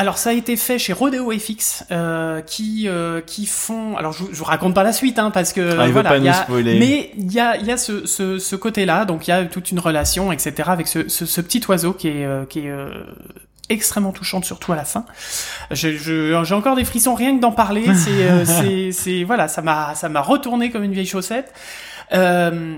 alors 0.00 0.16
ça 0.16 0.30
a 0.30 0.32
été 0.32 0.54
fait 0.56 0.78
chez 0.78 0.92
Rodeo 0.92 1.32
FX 1.36 1.84
euh, 1.90 2.40
qui 2.40 2.84
euh, 2.86 3.20
qui 3.20 3.46
font 3.46 3.96
alors 3.96 4.12
je, 4.12 4.22
vous- 4.22 4.28
je 4.32 4.38
vous 4.38 4.44
raconte 4.44 4.72
pas 4.74 4.84
la 4.84 4.92
suite 4.92 5.18
hein, 5.18 5.32
parce 5.32 5.52
que 5.52 5.76
Ah, 5.76 5.88
voilà 5.88 6.16
y 6.18 6.20
nous 6.20 6.28
a 6.28 6.32
spoiler. 6.34 6.78
mais 6.78 7.10
il 7.18 7.32
y 7.32 7.40
a 7.40 7.56
il 7.56 7.66
y 7.66 7.72
a 7.72 7.76
ce 7.76 8.06
ce, 8.06 8.38
ce 8.38 8.54
côté 8.56 8.86
là 8.86 9.04
donc 9.04 9.26
il 9.26 9.30
y 9.30 9.34
a 9.34 9.44
toute 9.44 9.72
une 9.72 9.80
relation 9.80 10.30
etc 10.30 10.70
avec 10.70 10.86
ce 10.86 11.08
ce, 11.08 11.26
ce 11.26 11.40
petit 11.40 11.60
oiseau 11.68 11.92
qui 11.92 12.06
est 12.08 12.24
euh, 12.24 12.44
qui 12.44 12.60
est 12.60 12.70
euh, 12.70 12.90
extrêmement 13.68 14.12
touchante 14.12 14.44
surtout 14.44 14.72
à 14.72 14.76
la 14.76 14.84
fin. 14.84 15.04
J'ai 15.70 16.34
encore 16.52 16.76
des 16.76 16.84
frissons 16.84 17.14
rien 17.14 17.36
que 17.36 17.40
d'en 17.40 17.52
parler. 17.52 17.84
C'est 17.94 18.10
euh, 18.10 18.90
c'est 18.92 19.24
voilà 19.24 19.48
ça 19.48 19.62
m'a 19.62 19.94
ça 19.94 20.08
m'a 20.08 20.20
retourné 20.20 20.70
comme 20.70 20.84
une 20.84 20.92
vieille 20.92 21.06
chaussette. 21.06 21.52
Euh, 22.12 22.76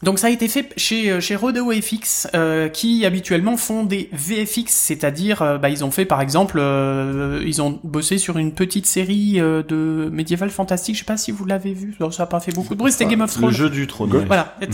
donc 0.00 0.20
ça 0.20 0.28
a 0.28 0.30
été 0.30 0.46
fait 0.46 0.72
chez 0.76 1.10
euh, 1.10 1.20
chez 1.20 1.34
Rodeo 1.34 1.72
FX 1.72 2.28
euh, 2.34 2.68
qui 2.68 3.04
habituellement 3.04 3.56
font 3.56 3.82
des 3.82 4.08
VFX, 4.12 4.66
c'est-à-dire 4.68 5.42
euh, 5.42 5.58
bah, 5.58 5.70
ils 5.70 5.84
ont 5.84 5.90
fait 5.90 6.04
par 6.04 6.20
exemple 6.20 6.58
euh, 6.60 7.42
ils 7.44 7.60
ont 7.60 7.80
bossé 7.82 8.16
sur 8.16 8.38
une 8.38 8.52
petite 8.52 8.86
série 8.86 9.38
de 9.40 10.08
médiéval 10.12 10.50
fantastique, 10.50 10.94
je 10.94 11.00
sais 11.00 11.04
pas 11.04 11.16
si 11.16 11.32
vous 11.32 11.44
l'avez 11.44 11.74
vu, 11.74 11.96
Non, 11.98 12.12
ça 12.12 12.22
a 12.22 12.26
pas 12.26 12.38
fait 12.38 12.52
beaucoup 12.52 12.74
de 12.74 12.78
bruit, 12.78 12.92
c'était 12.92 13.06
Game 13.06 13.22
of 13.22 13.34
Le 13.34 13.40
Thrones. 13.40 13.52
jeu 13.54 13.70
du 13.70 13.88
trône. 13.88 14.24
Voilà. 14.26 14.54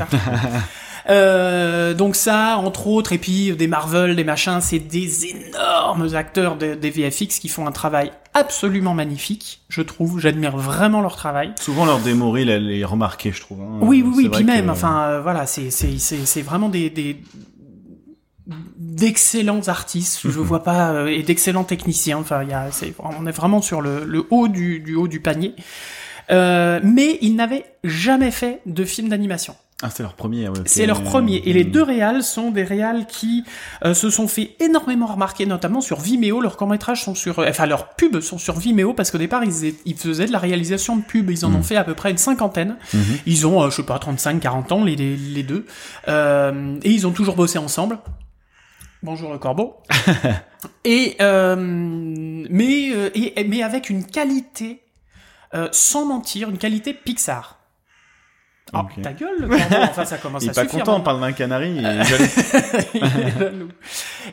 Euh, 1.11 1.93
donc 1.95 2.17
ça, 2.17 2.57
entre 2.59 2.87
autres, 2.87 3.13
et 3.13 3.19
puis 3.19 3.53
des 3.53 3.67
Marvel, 3.67 4.17
des 4.17 4.25
machins, 4.25 4.61
c'est 4.61 4.79
des 4.79 5.27
énormes 5.27 6.15
acteurs 6.15 6.57
de- 6.57 6.75
des 6.75 6.91
VFX 6.91 7.39
qui 7.39 7.49
font 7.49 7.67
un 7.67 7.73
travail 7.73 8.11
absolument 8.33 8.95
magnifique, 8.95 9.61
je 9.69 9.83
trouve. 9.83 10.19
J'admire 10.19 10.57
vraiment 10.57 11.01
leur 11.03 11.17
travail. 11.17 11.53
Souvent 11.61 11.85
leur 11.85 11.99
démo 12.01 12.31
reel, 12.31 12.49
elle 12.49 12.71
est 12.71 12.85
remarquée, 12.85 13.33
je 13.33 13.41
trouve. 13.41 13.61
hein. 13.61 13.79
Oui, 13.83 14.03
oui, 14.05 14.13
oui, 14.17 14.29
puis 14.31 14.45
même, 14.45 14.67
que- 14.67 14.71
enfin, 14.71 15.03
euh, 15.09 15.21
voilà, 15.21 15.47
c'est 15.47 15.71
c'est 15.71 15.99
c'est 15.99 16.43
vraiment 16.43 16.69
des 16.71 16.89
des 16.91 17.21
d'excellents 18.77 19.69
artistes. 19.69 20.21
Je 20.25 20.29
Mhm. 20.39 20.45
vois 20.45 20.63
pas 20.63 20.91
euh, 20.93 21.07
et 21.07 21.23
d'excellents 21.23 21.65
techniciens. 21.65 22.19
Enfin, 22.19 22.43
il 22.43 22.51
y 22.51 22.53
a, 22.53 22.71
c'est, 22.71 22.93
on 22.99 23.27
est 23.27 23.33
vraiment 23.33 23.63
sur 23.63 23.81
le, 23.81 24.05
le 24.05 24.27
haut 24.31 24.49
du, 24.49 24.81
du 24.81 24.95
haut 24.95 25.09
du 25.09 25.21
panier. 25.21 25.55
Euh, 26.31 26.81
mais 26.83 27.19
ils 27.21 27.35
n'avaient 27.37 27.65
jamais 27.85 28.31
fait 28.31 28.61
de 28.67 28.85
film 28.85 29.09
d'animation. 29.09 29.55
Ah, 29.83 29.91
c'est 29.91 30.03
leur 30.05 30.15
premier. 30.15 30.49
ouais. 30.49 30.55
C'est 30.67 30.87
leur 30.87 31.03
premier. 31.03 31.43
Et 31.45 31.53
les 31.53 31.65
Hmm. 31.65 31.71
deux 31.71 31.83
réals 31.83 32.23
sont 32.23 32.51
des 32.53 32.63
réals 32.63 33.07
qui 33.07 33.45
euh, 33.85 33.93
se 33.93 34.09
sont 34.09 34.29
fait 34.29 34.55
énormément 34.61 35.07
remarquer, 35.07 35.47
notamment 35.47 35.81
sur 35.81 36.01
Vimeo. 36.01 36.41
Leurs 36.41 36.57
courts-métrages 36.57 37.03
sont 37.03 37.15
sur... 37.15 37.41
euh, 37.41 37.49
Enfin, 37.51 37.67
leurs 37.67 37.91
pubs 37.97 38.21
sont 38.21 38.39
sur 38.39 38.57
Vimeo, 38.59 38.95
parce 38.95 39.11
qu'au 39.11 39.19
départ, 39.19 39.43
ils, 39.45 39.75
ils 39.85 39.97
faisaient 39.97 40.27
de 40.27 40.33
la 40.33 40.39
réalisation 40.39 40.97
de 40.97 41.03
pubs. 41.03 41.29
Ils 41.29 41.45
en 41.45 41.51
Mm. 41.51 41.57
ont 41.57 41.63
fait 41.63 41.77
à 41.77 41.85
peu 41.85 41.95
près 41.95 42.13
une 42.13 42.19
cinquantaine. 42.19 42.77
Mhm. 42.95 43.03
Ils 43.27 43.47
ont, 43.49 43.63
euh, 43.63 43.71
je 43.71 43.77
sais 43.77 43.83
pas, 43.83 43.99
35, 43.99 44.41
40 44.41 44.73
ans, 44.73 44.85
les, 44.85 44.95
les, 44.97 45.17
les 45.17 45.43
deux. 45.43 45.67
Euh, 46.09 46.79
et 46.83 46.91
ils 46.91 47.07
ont 47.07 47.13
toujours 47.13 47.35
bossé 47.35 47.59
ensemble. 47.59 47.99
Bonjour 49.03 49.33
le 49.33 49.39
corbeau. 49.39 49.77
et, 50.85 51.17
euh, 51.21 51.57
mais, 51.59 52.91
et, 53.15 53.45
mais 53.47 53.63
avec 53.63 53.91
une 53.91 54.07
qualité, 54.07 54.81
sans 55.73 56.07
mentir, 56.07 56.49
une 56.49 56.59
qualité 56.59 56.95
Pixar. 56.95 57.54
Oh, 58.73 58.79
ta 59.03 59.13
gueule, 59.13 59.29
le 59.39 59.47
corbeau, 59.49 59.77
enfin 59.91 60.05
ça 60.05 60.17
commence 60.17 60.43
Il 60.45 60.49
est 60.49 60.51
à 60.51 60.55
pas 60.55 60.63
suffire. 60.63 60.81
content, 60.81 60.95
on 60.95 60.99
maintenant. 60.99 61.05
parle 61.05 61.21
d'un 61.21 61.33
canari. 61.33 61.79
Et 61.79 61.83
jaloux. 62.05 62.25
Il 62.95 63.05
est 63.05 63.39
jaloux. 63.39 63.69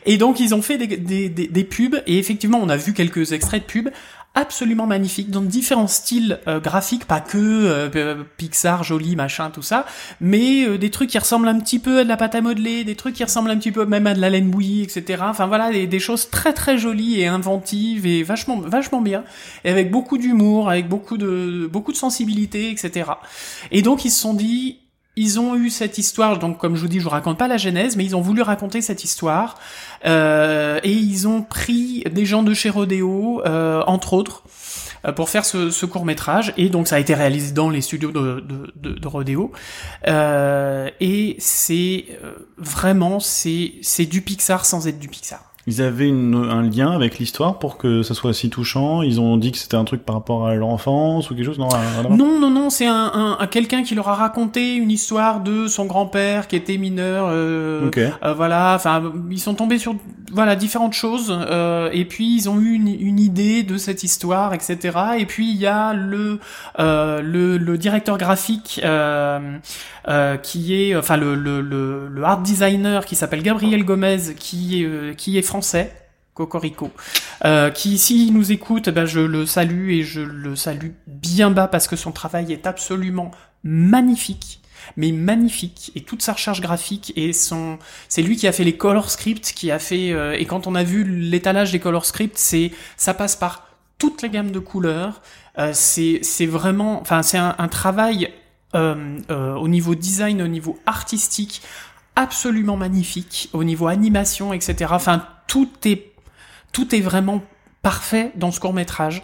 et 0.06 0.16
donc 0.16 0.40
ils 0.40 0.54
ont 0.54 0.62
fait 0.62 0.78
des, 0.78 0.86
des, 0.96 1.28
des, 1.28 1.46
des 1.48 1.64
pubs 1.64 2.02
et 2.06 2.18
effectivement 2.18 2.58
on 2.60 2.68
a 2.68 2.76
vu 2.76 2.92
quelques 2.92 3.32
extraits 3.32 3.62
de 3.62 3.66
pubs 3.66 3.90
absolument 4.34 4.86
magnifiques 4.86 5.30
dans 5.30 5.42
différents 5.42 5.86
styles 5.86 6.40
euh, 6.48 6.58
graphiques, 6.58 7.04
pas 7.04 7.20
que 7.20 7.36
euh, 7.36 7.90
euh, 7.94 8.24
Pixar 8.36 8.82
joli 8.82 9.14
machin 9.14 9.50
tout 9.50 9.62
ça, 9.62 9.84
mais 10.20 10.78
des 10.78 10.90
trucs 10.90 11.10
qui 11.10 11.18
ressemblent 11.18 11.48
un 11.48 11.58
petit 11.58 11.78
peu 11.78 11.98
à 11.98 12.04
de 12.04 12.08
la 12.08 12.16
pâte 12.16 12.34
à 12.34 12.40
modeler, 12.40 12.84
des 12.84 12.94
trucs 12.94 13.14
qui 13.14 13.24
ressemblent 13.24 13.50
un 13.50 13.58
petit 13.58 13.72
peu 13.72 13.84
même 13.84 14.06
à 14.06 14.14
de 14.14 14.20
la 14.20 14.30
laine 14.30 14.50
bouillie, 14.50 14.82
etc. 14.82 15.22
Enfin 15.26 15.46
voilà 15.46 15.70
des, 15.70 15.86
des 15.86 15.98
choses 15.98 16.30
très 16.30 16.52
très 16.52 16.78
jolies 16.78 17.20
et 17.20 17.26
inventives 17.26 18.06
et 18.06 18.22
vachement 18.22 18.60
vachement 18.60 19.00
bien 19.00 19.24
et 19.64 19.70
avec 19.70 19.90
beaucoup 19.90 20.18
d'humour, 20.18 20.70
avec 20.70 20.88
beaucoup 20.88 21.18
de 21.18 21.68
beaucoup 21.70 21.92
de 21.92 21.98
sensibilité, 21.98 22.70
etc. 22.70 23.10
Et 23.70 23.82
donc 23.82 24.04
ils 24.04 24.10
se 24.10 24.20
sont 24.20 24.34
dit 24.34 24.78
ils 25.16 25.38
ont 25.38 25.54
eu 25.56 25.68
cette 25.68 25.98
histoire, 25.98 26.38
donc 26.38 26.58
comme 26.58 26.74
je 26.74 26.80
vous 26.80 26.88
dis, 26.88 26.98
je 26.98 27.04
vous 27.04 27.10
raconte 27.10 27.36
pas 27.36 27.48
la 27.48 27.58
genèse, 27.58 27.96
mais 27.96 28.04
ils 28.04 28.16
ont 28.16 28.22
voulu 28.22 28.40
raconter 28.40 28.80
cette 28.80 29.04
histoire, 29.04 29.58
euh, 30.06 30.80
et 30.82 30.92
ils 30.92 31.28
ont 31.28 31.42
pris 31.42 32.02
des 32.10 32.24
gens 32.24 32.42
de 32.42 32.54
chez 32.54 32.70
Rodeo, 32.70 33.42
euh, 33.44 33.82
entre 33.86 34.14
autres, 34.14 34.42
euh, 35.04 35.12
pour 35.12 35.28
faire 35.28 35.44
ce, 35.44 35.84
court 35.84 36.06
métrage, 36.06 36.54
et 36.56 36.70
donc 36.70 36.88
ça 36.88 36.96
a 36.96 36.98
été 36.98 37.12
réalisé 37.12 37.52
dans 37.52 37.68
les 37.68 37.82
studios 37.82 38.10
de, 38.10 38.40
de, 38.40 38.72
de, 38.74 38.98
de 38.98 39.08
Rodeo, 39.08 39.52
et 40.06 41.36
c'est 41.38 42.06
vraiment 42.56 43.20
c'est 43.20 43.74
c'est 43.82 44.06
du 44.06 44.22
Pixar 44.22 44.64
sans 44.64 44.86
être 44.86 44.98
du 44.98 45.08
Pixar. 45.08 45.51
Ils 45.68 45.80
avaient 45.80 46.08
une- 46.08 46.34
un 46.50 46.62
lien 46.62 46.90
avec 46.90 47.18
l'histoire 47.20 47.58
pour 47.60 47.76
que 47.76 48.02
ça 48.02 48.14
soit 48.14 48.32
si 48.34 48.50
touchant. 48.50 49.02
Ils 49.02 49.20
ont 49.20 49.36
dit 49.36 49.52
que 49.52 49.58
c'était 49.58 49.76
un 49.76 49.84
truc 49.84 50.04
par 50.04 50.16
rapport 50.16 50.46
à 50.48 50.54
leur 50.56 50.66
enfance 50.68 51.30
ou 51.30 51.34
quelque 51.36 51.44
chose. 51.46 51.58
Non, 51.60 51.68
à 51.68 52.02
Non, 52.10 52.40
non, 52.40 52.50
non, 52.50 52.68
c'est 52.68 52.86
un, 52.86 53.12
un, 53.14 53.36
un- 53.38 53.46
quelqu'un 53.46 53.84
qui 53.84 53.94
leur 53.94 54.08
a 54.08 54.14
raconté 54.16 54.74
une 54.74 54.90
histoire 54.90 55.40
de 55.40 55.68
son 55.68 55.84
grand-père 55.86 56.48
qui 56.48 56.56
était 56.56 56.78
mineur. 56.78 57.26
Euh, 57.28 57.86
euh, 58.24 58.34
voilà, 58.34 58.72
enfin, 58.74 59.02
ils 59.30 59.38
sont 59.38 59.54
tombés 59.54 59.78
sur 59.78 59.94
voilà 60.32 60.56
différentes 60.56 60.94
choses 60.94 61.30
euh, 61.30 61.90
et 61.92 62.06
puis 62.06 62.34
ils 62.36 62.48
ont 62.48 62.58
eu 62.58 62.72
une, 62.72 62.88
une 62.88 63.20
idée 63.20 63.62
de 63.62 63.76
cette 63.76 64.02
histoire, 64.02 64.54
etc. 64.54 64.78
Et 65.18 65.26
puis 65.26 65.48
il 65.50 65.56
y 65.58 65.66
a 65.66 65.92
le 65.94 66.40
euh, 66.80 67.20
le, 67.22 67.56
le 67.58 67.78
directeur 67.78 68.18
graphique 68.18 68.80
euh, 68.82 69.38
euh, 70.08 70.36
qui 70.38 70.74
est, 70.74 70.96
enfin 70.96 71.16
le, 71.18 71.34
le, 71.36 71.60
le, 71.60 72.08
le 72.08 72.24
art 72.24 72.40
designer 72.40 73.04
qui 73.04 73.14
s'appelle 73.14 73.42
Gabriel 73.42 73.84
Gomez, 73.84 74.34
qui 74.38 74.82
est 74.82 75.14
qui 75.16 75.38
est 75.38 75.42
français. 75.52 75.92
Cocorico, 76.32 76.90
euh, 77.44 77.68
qui 77.68 77.98
s'il 77.98 78.32
nous 78.32 78.52
écoute, 78.52 78.88
ben 78.88 79.04
je 79.04 79.20
le 79.20 79.44
salue 79.44 79.90
et 79.90 80.02
je 80.02 80.22
le 80.22 80.56
salue 80.56 80.92
bien 81.06 81.50
bas 81.50 81.68
parce 81.68 81.88
que 81.88 81.94
son 81.94 82.10
travail 82.10 82.50
est 82.54 82.66
absolument 82.66 83.30
magnifique, 83.64 84.62
mais 84.96 85.12
magnifique 85.12 85.92
et 85.94 86.00
toute 86.00 86.22
sa 86.22 86.32
recherche 86.32 86.62
graphique 86.62 87.12
et 87.16 87.34
son, 87.34 87.78
c'est 88.08 88.22
lui 88.22 88.36
qui 88.36 88.46
a 88.46 88.52
fait 88.52 88.64
les 88.64 88.78
color 88.78 89.10
scripts, 89.10 89.52
qui 89.52 89.70
a 89.70 89.78
fait 89.78 90.12
euh, 90.12 90.32
et 90.32 90.46
quand 90.46 90.66
on 90.66 90.74
a 90.74 90.84
vu 90.84 91.04
l'étalage 91.04 91.70
des 91.70 91.80
color 91.80 92.06
scripts, 92.06 92.38
c'est 92.38 92.70
ça 92.96 93.12
passe 93.12 93.36
par 93.36 93.68
toutes 93.98 94.22
les 94.22 94.30
gammes 94.30 94.52
de 94.52 94.58
couleurs, 94.58 95.20
euh, 95.58 95.72
c'est 95.74 96.46
vraiment, 96.46 96.98
enfin 97.02 97.22
c'est 97.22 97.36
un, 97.36 97.68
travail 97.68 98.32
au 98.72 99.68
niveau 99.68 99.94
design, 99.94 100.40
au 100.40 100.48
niveau 100.48 100.78
artistique 100.86 101.60
absolument 102.16 102.78
magnifique, 102.78 103.50
au 103.52 103.64
niveau 103.64 103.86
animation, 103.86 104.54
etc. 104.54 104.92
Enfin 104.94 105.26
tout 105.46 105.68
est 105.84 106.12
tout 106.72 106.94
est 106.94 107.00
vraiment 107.00 107.42
parfait 107.82 108.30
dans 108.36 108.52
ce 108.52 108.60
court 108.60 108.72
métrage 108.72 109.22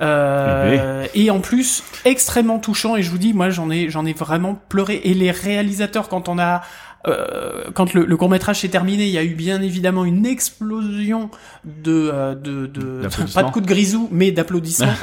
euh, 0.00 1.06
et 1.14 1.30
en 1.30 1.40
plus 1.40 1.84
extrêmement 2.04 2.58
touchant. 2.58 2.96
Et 2.96 3.02
je 3.02 3.10
vous 3.10 3.18
dis 3.18 3.32
moi 3.32 3.50
j'en 3.50 3.70
ai 3.70 3.88
j'en 3.88 4.04
ai 4.04 4.12
vraiment 4.12 4.54
pleuré. 4.68 5.00
Et 5.04 5.14
les 5.14 5.30
réalisateurs 5.30 6.08
quand 6.08 6.28
on 6.28 6.38
a 6.38 6.62
euh, 7.08 7.64
quand 7.74 7.94
le, 7.94 8.04
le 8.04 8.16
court 8.16 8.28
métrage 8.28 8.60
s'est 8.60 8.68
terminé, 8.68 9.04
il 9.06 9.10
y 9.12 9.18
a 9.18 9.24
eu 9.24 9.34
bien 9.34 9.62
évidemment 9.62 10.04
une 10.04 10.26
explosion 10.26 11.30
de 11.64 12.10
euh, 12.12 12.34
de, 12.34 12.66
de 12.66 13.08
pas 13.34 13.42
de 13.42 13.50
coups 13.50 13.64
de 13.64 13.70
grisou, 13.70 14.08
mais 14.10 14.30
d'applaudissements. 14.32 14.88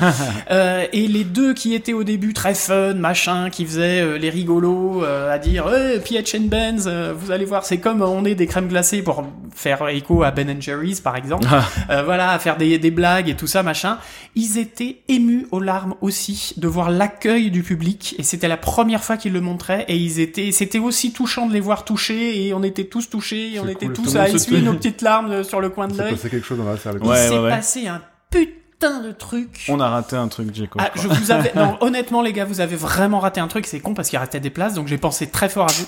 Euh, 0.49 0.85
et 0.93 1.07
les 1.07 1.23
deux 1.23 1.53
qui 1.53 1.73
étaient 1.73 1.93
au 1.93 2.03
début 2.03 2.33
très 2.33 2.53
fun, 2.53 2.93
machin, 2.93 3.49
qui 3.49 3.65
faisaient 3.65 4.01
euh, 4.01 4.17
les 4.17 4.29
rigolos 4.29 5.03
euh, 5.03 5.33
à 5.33 5.37
dire 5.39 5.67
hey, 5.73 5.99
PH 5.99 6.35
and 6.35 6.45
Benz, 6.47 6.85
euh, 6.87 7.13
vous 7.17 7.31
allez 7.31 7.43
voir, 7.45 7.65
c'est 7.65 7.79
comme 7.79 8.01
on 8.01 8.23
est 8.23 8.35
des 8.35 8.47
crèmes 8.47 8.67
glacées 8.67 9.01
pour 9.01 9.25
faire 9.53 9.87
écho 9.89 10.23
à 10.23 10.31
Ben 10.31 10.61
Jerry's 10.61 11.01
par 11.01 11.15
exemple. 11.15 11.47
Ah, 11.51 11.63
Euh, 11.89 12.03
voilà, 12.03 12.31
à 12.31 12.39
faire 12.39 12.57
des, 12.57 12.77
des 12.79 12.91
blagues 12.91 13.29
et 13.29 13.35
tout 13.35 13.47
ça, 13.47 13.63
machin. 13.63 13.97
Ils 14.35 14.57
étaient 14.57 14.97
émus 15.07 15.47
aux 15.51 15.59
larmes 15.59 15.95
aussi 16.01 16.53
de 16.57 16.67
voir 16.67 16.89
l'accueil 16.91 17.49
du 17.51 17.63
public 17.63 18.15
et 18.17 18.23
c'était 18.23 18.47
la 18.47 18.57
première 18.57 19.03
fois 19.03 19.17
qu'ils 19.17 19.33
le 19.33 19.41
montraient 19.41 19.85
et 19.87 19.97
ils 19.97 20.19
étaient, 20.19 20.51
c'était 20.51 20.79
aussi 20.79 21.11
touchant 21.13 21.47
de 21.47 21.53
les 21.53 21.59
voir 21.59 21.85
touchés 21.87 22.45
et 22.47 22.53
on 22.53 22.61
était 22.63 22.85
tous 22.85 23.09
touchés 23.09 23.53
et 23.53 23.59
on 23.59 23.65
C'est 23.65 23.71
était 23.71 23.89
tous 23.89 24.15
à 24.15 24.27
essuyer 24.29 24.61
nos 24.61 24.73
petites 24.73 25.01
larmes 25.01 25.31
euh, 25.31 25.43
sur 25.43 25.59
le 25.61 25.69
coin 25.69 25.87
de 25.87 25.93
C'est 25.93 26.03
l'œil. 26.03 26.11
passé 26.11 26.29
quelque 26.29 26.45
chose 26.45 26.57
dans 26.59 26.65
la 26.69 26.77
salle. 26.77 26.99
Il 27.01 27.07
Ouais, 27.07 27.15
s'est 27.17 27.29
ouais, 27.31 27.39
ouais. 27.43 27.49
passé 27.49 27.87
un 27.87 28.01
putain 28.29 28.99
de 29.01 29.11
truc. 29.11 29.65
on 29.69 29.79
a 29.79 29.89
raté 29.89 30.15
un 30.15 30.27
truc, 30.27 30.53
Jacob. 30.53 30.79
Ah, 30.83 30.91
je 30.95 31.07
vous 31.07 31.31
avais, 31.31 31.51
non, 31.55 31.77
honnêtement, 31.81 32.21
les 32.21 32.33
gars, 32.33 32.45
vous 32.45 32.61
avez 32.61 32.75
vraiment 32.75 33.19
raté 33.19 33.39
un 33.39 33.47
truc. 33.47 33.65
C'est 33.65 33.79
con 33.79 33.93
parce 33.95 34.09
qu'il 34.09 34.19
restait 34.19 34.39
des 34.39 34.49
places, 34.51 34.73
donc 34.75 34.87
j'ai 34.87 34.97
pensé 34.99 35.27
très 35.27 35.49
fort 35.49 35.65
à 35.69 35.73
vous. 35.73 35.87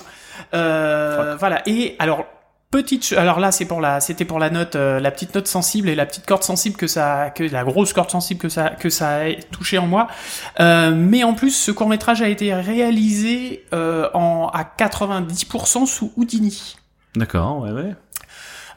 Euh, 0.54 1.36
voilà. 1.38 1.62
Et 1.66 1.94
alors, 1.98 2.26
petite, 2.70 3.14
alors 3.16 3.40
là, 3.40 3.52
c'est 3.52 3.64
pour 3.64 3.80
la, 3.80 4.00
c'était 4.00 4.24
pour 4.24 4.38
la 4.38 4.50
note, 4.50 4.76
euh, 4.76 5.00
la 5.00 5.10
petite 5.10 5.34
note 5.34 5.46
sensible 5.46 5.88
et 5.88 5.94
la 5.94 6.06
petite 6.06 6.26
corde 6.26 6.44
sensible 6.44 6.76
que 6.76 6.86
ça, 6.86 7.30
que 7.30 7.42
la 7.44 7.64
grosse 7.64 7.92
corde 7.92 8.10
sensible 8.10 8.40
que 8.40 8.48
ça, 8.48 8.70
que 8.70 8.90
ça 8.90 9.22
a 9.22 9.34
touché 9.50 9.78
en 9.78 9.86
moi. 9.86 10.08
Euh, 10.60 10.92
mais 10.94 11.24
en 11.24 11.34
plus, 11.34 11.50
ce 11.50 11.70
court 11.72 11.88
métrage 11.88 12.22
a 12.22 12.28
été 12.28 12.54
réalisé 12.54 13.64
euh, 13.72 14.08
en 14.14 14.48
à 14.48 14.62
90% 14.64 15.86
sous 15.86 16.12
Houdini. 16.16 16.76
D'accord, 17.16 17.60
ouais, 17.60 17.72
ouais. 17.72 17.94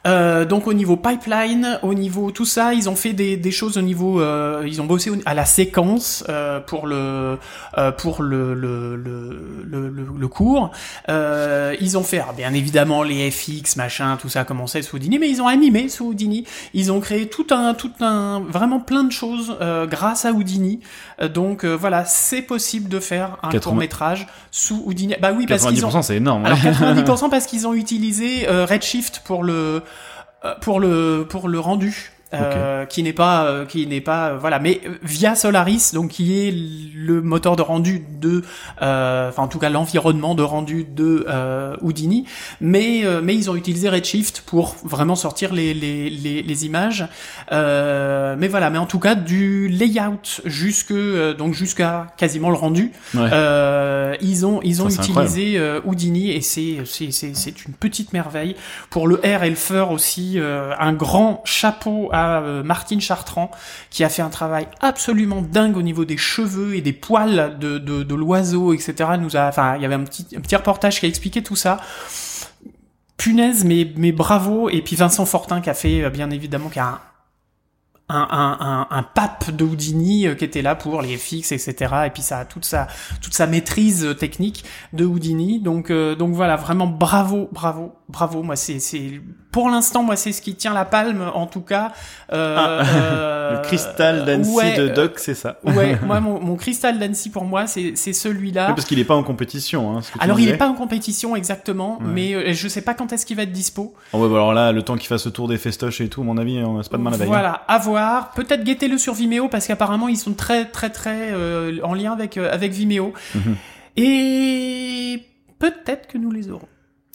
Euh, 0.06 0.44
donc 0.44 0.66
au 0.66 0.74
niveau 0.74 0.96
pipeline, 0.96 1.78
au 1.82 1.94
niveau 1.94 2.30
tout 2.30 2.44
ça, 2.44 2.74
ils 2.74 2.88
ont 2.90 2.96
fait 2.96 3.12
des, 3.14 3.36
des 3.38 3.50
choses 3.50 3.78
au 3.78 3.82
niveau, 3.82 4.20
euh, 4.20 4.62
ils 4.66 4.82
ont 4.82 4.84
bossé 4.84 5.10
à 5.24 5.32
la 5.34 5.44
séquence 5.46 6.24
euh, 6.28 6.60
pour 6.60 6.86
le 6.86 7.38
euh, 7.78 7.90
pour 7.92 8.22
le 8.22 8.54
le, 8.54 8.96
le, 8.96 9.30
le, 9.64 9.88
le- 9.88 10.28
cours. 10.28 10.70
Euh, 11.08 11.74
ils 11.80 11.96
ont 11.96 12.02
fait 12.02 12.18
alors, 12.18 12.34
bien 12.34 12.52
évidemment 12.54 13.02
les 13.02 13.30
FX 13.30 13.76
machin 13.76 14.16
tout 14.20 14.28
ça 14.28 14.40
a 14.40 14.44
commencé 14.44 14.82
sous 14.82 14.96
Houdini, 14.96 15.18
mais 15.18 15.28
ils 15.30 15.40
ont 15.40 15.46
animé 15.46 15.88
sous 15.88 16.06
Houdini. 16.08 16.44
Ils 16.74 16.90
ont 16.92 17.00
créé 17.00 17.28
tout 17.28 17.46
un 17.50 17.72
tout 17.74 17.92
un 18.00 18.40
vraiment 18.40 18.80
plein 18.80 19.04
de 19.04 19.12
choses 19.12 19.56
euh, 19.60 19.86
grâce 19.86 20.24
à 20.24 20.32
Houdini. 20.32 20.80
Donc 21.34 21.64
euh, 21.64 21.74
voilà, 21.74 22.04
c'est 22.04 22.42
possible 22.42 22.88
de 22.88 23.00
faire 23.00 23.38
un 23.42 23.48
80. 23.50 23.60
court 23.60 23.74
métrage 23.78 24.26
sous 24.50 24.82
Houdini. 24.84 25.14
Bah 25.20 25.32
oui 25.36 25.46
parce 25.46 25.64
qu'ils 25.66 25.84
ont 25.86 25.90
90% 25.90 26.02
c'est 26.02 26.16
énorme. 26.16 26.44
alors 26.46 26.58
ouais. 26.64 26.70
90% 26.72 27.30
parce 27.30 27.46
qu'ils 27.46 27.66
ont 27.66 27.74
utilisé 27.74 28.48
euh, 28.48 28.66
Redshift 28.66 29.22
pour 29.24 29.42
le 29.44 29.82
pour 30.60 30.80
le 30.80 31.26
pour 31.28 31.48
le 31.48 31.58
rendu. 31.58 32.13
Euh, 32.34 32.84
qui 32.86 33.02
n'est 33.02 33.12
pas 33.12 33.46
euh, 33.46 33.64
qui 33.64 33.86
n'est 33.86 34.00
pas 34.00 34.30
euh, 34.30 34.38
voilà. 34.38 34.58
Mais 34.58 34.80
via 35.02 35.34
Solaris 35.34 35.90
donc 35.94 36.10
qui 36.10 36.38
est 36.46 36.54
le 36.96 37.20
moteur 37.22 37.56
de 37.56 37.62
rendu 37.62 38.04
de 38.20 38.42
euh, 38.82 39.28
enfin 39.28 39.42
en 39.44 39.48
tout 39.48 39.58
cas 39.58 39.70
l'environnement 39.70 40.34
de 40.34 40.42
rendu 40.42 40.84
de 40.84 41.26
euh, 41.28 41.76
Houdini. 41.82 42.26
Mais 42.60 43.04
euh, 43.04 43.20
mais 43.22 43.34
ils 43.34 43.50
ont 43.50 43.56
utilisé 43.56 43.88
Redshift 43.88 44.42
pour 44.46 44.76
vraiment 44.84 45.16
sortir 45.16 45.52
les 45.52 45.74
les 45.74 46.10
les, 46.10 46.42
les 46.42 46.66
images. 46.66 47.06
Euh, 47.52 48.36
mais 48.38 48.48
voilà. 48.48 48.70
Mais 48.70 48.78
en 48.78 48.86
tout 48.86 48.98
cas 48.98 49.14
du 49.14 49.68
layout 49.68 50.40
jusque 50.44 50.90
euh, 50.90 51.34
donc 51.34 51.54
jusqu'à 51.54 52.08
quasiment 52.16 52.50
le 52.50 52.56
rendu 52.56 52.92
Ouais. 53.14 53.30
euh, 53.32 54.14
ils 54.20 54.44
ont 54.46 54.60
ils 54.62 54.82
ont 54.82 54.90
Ça, 54.90 55.02
utilisé 55.02 55.60
Houdini 55.84 56.30
et 56.32 56.40
c'est 56.40 56.78
c'est 56.84 57.10
c'est 57.12 57.34
c'est 57.34 57.64
une 57.66 57.74
petite 57.74 58.12
merveille. 58.12 58.56
Pour 58.90 59.06
le 59.06 59.16
R 59.16 59.42
et 59.44 59.50
le 59.50 59.56
fur 59.56 59.90
aussi 59.90 60.38
euh, 60.38 60.72
un 60.78 60.92
grand 60.92 61.42
chapeau 61.44 62.08
à 62.12 62.23
euh, 62.30 62.62
Martine 62.62 63.00
Chartrand 63.00 63.50
qui 63.90 64.04
a 64.04 64.08
fait 64.08 64.22
un 64.22 64.30
travail 64.30 64.68
absolument 64.80 65.42
dingue 65.42 65.76
au 65.76 65.82
niveau 65.82 66.04
des 66.04 66.16
cheveux 66.16 66.74
et 66.76 66.80
des 66.80 66.92
poils 66.92 67.58
de 67.58 68.14
l'oiseau 68.14 68.72
etc 68.72 69.10
nous 69.20 69.36
a 69.36 69.76
il 69.76 69.82
y 69.82 69.84
avait 69.84 69.94
un 69.94 70.04
petit 70.04 70.56
reportage 70.56 71.00
qui 71.00 71.06
a 71.06 71.08
expliqué 71.08 71.42
tout 71.42 71.56
ça 71.56 71.80
punaise 73.16 73.64
mais 73.64 74.12
bravo 74.12 74.68
et 74.68 74.82
puis 74.82 74.96
Vincent 74.96 75.26
Fortin 75.26 75.60
qui 75.60 75.70
a 75.70 75.74
fait 75.74 76.04
euh, 76.04 76.10
bien 76.10 76.30
évidemment 76.30 76.68
qui 76.68 76.78
a 76.78 77.00
un 78.10 79.02
pape 79.14 79.50
de 79.50 79.64
Houdini 79.64 80.26
euh, 80.26 80.34
qui 80.34 80.44
était 80.44 80.60
là 80.60 80.74
pour 80.74 81.00
les 81.00 81.16
FX, 81.16 81.52
etc. 81.52 81.74
Et 82.06 82.10
puis 82.10 82.22
ça 82.22 82.40
a 82.40 82.44
toute 82.44 82.66
sa 82.66 82.86
toute 83.22 83.32
sa 83.32 83.46
maîtrise 83.46 84.14
technique 84.18 84.64
de 84.92 85.06
Houdini. 85.06 85.58
Donc 85.58 85.90
donc 85.90 86.34
voilà, 86.34 86.56
vraiment 86.56 86.86
bravo, 86.86 87.48
bravo, 87.50 87.94
bravo. 88.08 88.42
Moi 88.42 88.56
c'est 88.56 88.78
c'est 88.78 89.22
pour 89.54 89.70
l'instant 89.70 90.02
moi 90.02 90.16
c'est 90.16 90.32
ce 90.32 90.42
qui 90.42 90.56
tient 90.56 90.74
la 90.74 90.84
palme 90.84 91.30
en 91.32 91.46
tout 91.46 91.60
cas. 91.60 91.92
Euh, 92.32 92.56
Ah, 92.58 92.68
euh, 92.96 93.52
le 93.62 93.62
cristal 93.62 94.24
d'Annecy 94.24 94.50
ouais, 94.56 94.76
de 94.76 94.88
euh, 94.88 94.94
Doc, 94.94 95.20
c'est 95.20 95.34
ça. 95.36 95.58
Ouais, 95.62 95.96
moi 96.04 96.18
mon, 96.18 96.40
mon 96.40 96.56
cristal 96.56 96.98
d'Annecy 96.98 97.30
pour 97.30 97.44
moi 97.44 97.68
c'est 97.68 97.94
celui-là. 97.94 98.66
Oui, 98.68 98.74
parce 98.74 98.84
qu'il 98.88 98.98
est 98.98 99.04
pas 99.04 99.14
en 99.14 99.22
compétition. 99.22 99.96
Hein, 99.96 100.02
ce 100.02 100.10
que 100.10 100.18
tu 100.18 100.24
Alors 100.24 100.40
il 100.40 100.42
disais. 100.42 100.54
est 100.56 100.58
pas 100.58 100.66
en 100.68 100.74
compétition 100.74 101.36
exactement, 101.36 101.98
Ouais. 102.00 102.06
mais 102.12 102.34
euh, 102.34 102.52
je 102.52 102.66
sais 102.66 102.82
pas 102.82 102.94
quand 102.94 103.12
est-ce 103.12 103.24
qu'il 103.24 103.36
va 103.36 103.44
être 103.44 103.52
dispo. 103.52 103.94
Oh, 104.12 104.18
ouais, 104.18 104.28
bah 104.28 104.34
alors 104.34 104.52
là, 104.54 104.72
le 104.72 104.82
temps 104.82 104.96
qu'il 104.96 105.06
fasse 105.06 105.24
le 105.26 105.30
tour 105.30 105.46
des 105.46 105.56
festoches 105.56 106.00
et 106.00 106.08
tout, 106.08 106.22
à 106.22 106.24
mon 106.24 106.36
avis, 106.36 106.58
on 106.64 106.82
c'est 106.82 106.90
pas 106.90 106.98
demain 106.98 107.10
la 107.12 107.16
veille. 107.16 107.28
hein. 107.28 107.30
Voilà, 107.30 107.52
à 107.68 107.78
voir. 107.78 108.32
Peut-être 108.32 108.64
guettez-le 108.64 108.98
sur 108.98 109.14
Vimeo 109.14 109.46
parce 109.48 109.68
qu'apparemment 109.68 110.08
ils 110.08 110.16
sont 110.18 110.34
très 110.34 110.64
très 110.64 110.90
très 110.90 111.32
en 111.84 111.94
lien 111.94 112.12
avec 112.12 112.38
avec 112.38 112.72
Vimeo. 112.72 113.12
Mhm. 113.36 113.54
Et 113.96 115.22
peut-être 115.60 116.08
que 116.08 116.18
nous 116.18 116.32
les 116.32 116.50
aurons. 116.50 116.66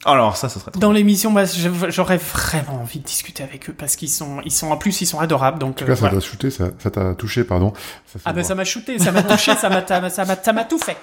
Alors 0.05 0.37
ça, 0.37 0.47
ça 0.47 0.59
serait. 0.61 0.71
Dans 0.77 0.91
l'émission, 0.93 1.31
bah, 1.31 1.43
j'aurais 1.89 2.17
vraiment 2.17 2.81
envie 2.81 2.99
de 2.99 3.05
discuter 3.05 3.43
avec 3.43 3.69
eux 3.69 3.73
parce 3.73 3.95
qu'ils 3.97 4.09
sont 4.09 4.39
ils 4.45 4.51
sont 4.51 4.71
en 4.71 4.77
plus 4.77 5.01
ils 5.01 5.05
sont 5.05 5.19
adorables 5.19 5.59
donc 5.59 5.71
En 5.71 5.73
tout 5.73 5.83
euh, 5.83 5.87
cas, 5.87 5.95
ça 5.95 5.99
voilà. 6.01 6.15
t'a 6.15 6.21
shooté, 6.25 6.49
ça, 6.51 6.69
ça 6.79 6.89
t'a 6.89 7.15
touché, 7.15 7.43
pardon. 7.43 7.73
Ça, 8.05 8.19
Ah 8.23 8.31
ben 8.33 8.43
ça 8.43 8.55
m'a 8.55 8.63
shooté, 8.63 8.97
ça 8.97 9.11
m'a 9.11 9.23
touché, 9.23 9.55
ça 9.55 9.69
m'a 9.69 9.85
ça 9.85 9.99
m'a 9.99 10.09
ça 10.09 10.23
m'a 10.25 10.35
ça 10.37 10.53
m'a 10.53 10.63
tout 10.63 10.79
fait. 10.79 10.95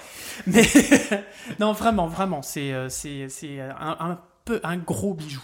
Mais 0.46 0.66
non 1.60 1.72
vraiment 1.72 2.06
vraiment 2.06 2.40
c'est 2.42 2.72
euh, 2.72 2.88
c'est 2.88 3.26
c'est 3.28 3.60
un, 3.60 3.96
un 4.00 4.18
peu 4.46 4.60
un 4.64 4.76
gros 4.78 5.12
bijou. 5.12 5.42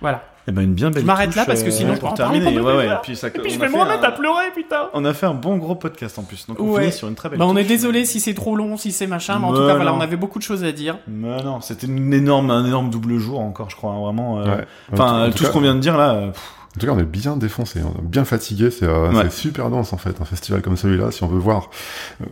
Voilà. 0.00 0.22
Eh 0.48 0.52
ben 0.52 0.62
une 0.62 0.74
bien 0.74 0.90
belle. 0.92 1.02
Je 1.02 1.06
m'arrête 1.06 1.34
là 1.34 1.44
parce 1.44 1.64
que 1.64 1.68
euh, 1.68 1.72
sinon 1.72 1.94
je 1.96 1.98
pour 2.00 2.14
parler 2.14 2.38
terminer. 2.38 2.44
pendant 2.60 2.66
Ouais, 2.68 2.72
deux 2.74 2.78
ouais. 2.78 2.92
heures. 2.92 2.98
Et 3.00 3.02
puis 3.02 3.16
ça. 3.16 3.26
Et 3.26 3.30
puis 3.32 3.50
je 3.50 3.58
vais 3.58 3.68
me 3.68 3.76
remettre 3.76 4.04
un- 4.04 4.08
à 4.08 4.12
pleurer 4.12 4.44
putain. 4.54 4.90
On 4.94 5.04
a 5.04 5.12
fait 5.12 5.26
un 5.26 5.34
bon 5.34 5.56
gros 5.56 5.74
podcast 5.74 6.16
en 6.20 6.22
plus, 6.22 6.46
donc 6.46 6.60
on 6.60 6.70
Ouais. 6.70 6.82
finit 6.82 6.92
sur 6.92 7.08
une 7.08 7.16
très 7.16 7.28
belle. 7.28 7.40
Bah 7.40 7.46
on 7.48 7.56
est 7.56 7.64
désolé 7.64 8.04
si 8.04 8.20
c'est 8.20 8.34
trop 8.34 8.54
long, 8.54 8.76
si 8.76 8.92
c'est 8.92 9.08
machin, 9.08 9.40
mais 9.40 9.46
en 9.46 9.52
tout 9.52 9.66
cas 9.66 9.74
voilà, 9.74 9.90
non. 9.90 9.96
on 9.96 10.00
avait 10.00 10.14
beaucoup 10.16 10.38
de 10.38 10.44
choses 10.44 10.62
à 10.62 10.70
dire. 10.70 10.98
Mais 11.08 11.42
non, 11.42 11.60
c'était 11.60 11.88
une 11.88 12.14
énorme, 12.14 12.50
un 12.52 12.64
énorme 12.64 12.90
double 12.90 13.18
jour 13.18 13.40
encore, 13.40 13.70
je 13.70 13.74
crois, 13.76 13.90
hein, 13.90 14.00
vraiment. 14.00 14.38
euh, 14.38 14.44
Ouais. 14.58 14.64
Enfin, 14.92 15.24
En 15.26 15.30
tout, 15.30 15.38
tout 15.38 15.44
ce 15.46 15.50
qu'on 15.50 15.60
vient 15.60 15.74
de 15.74 15.80
dire 15.80 15.96
là. 15.96 16.14
euh, 16.14 16.26
pff, 16.30 16.52
En 16.76 16.78
tout 16.78 16.86
cas, 16.86 16.92
on 16.92 16.98
est 16.98 17.04
bien 17.04 17.36
défoncé, 17.38 17.80
on 17.82 17.98
est 17.98 18.04
bien 18.06 18.26
fatigué. 18.26 18.70
C'est 18.70 18.84
euh, 18.86 19.10
Ouais. 19.10 19.30
super 19.30 19.70
dense 19.70 19.94
en 19.94 19.96
fait, 19.96 20.20
un 20.20 20.24
festival 20.26 20.60
comme 20.60 20.76
celui-là. 20.76 21.10
Si 21.10 21.22
on 21.24 21.26
veut 21.28 21.38
voir 21.38 21.70
euh, 22.20 22.26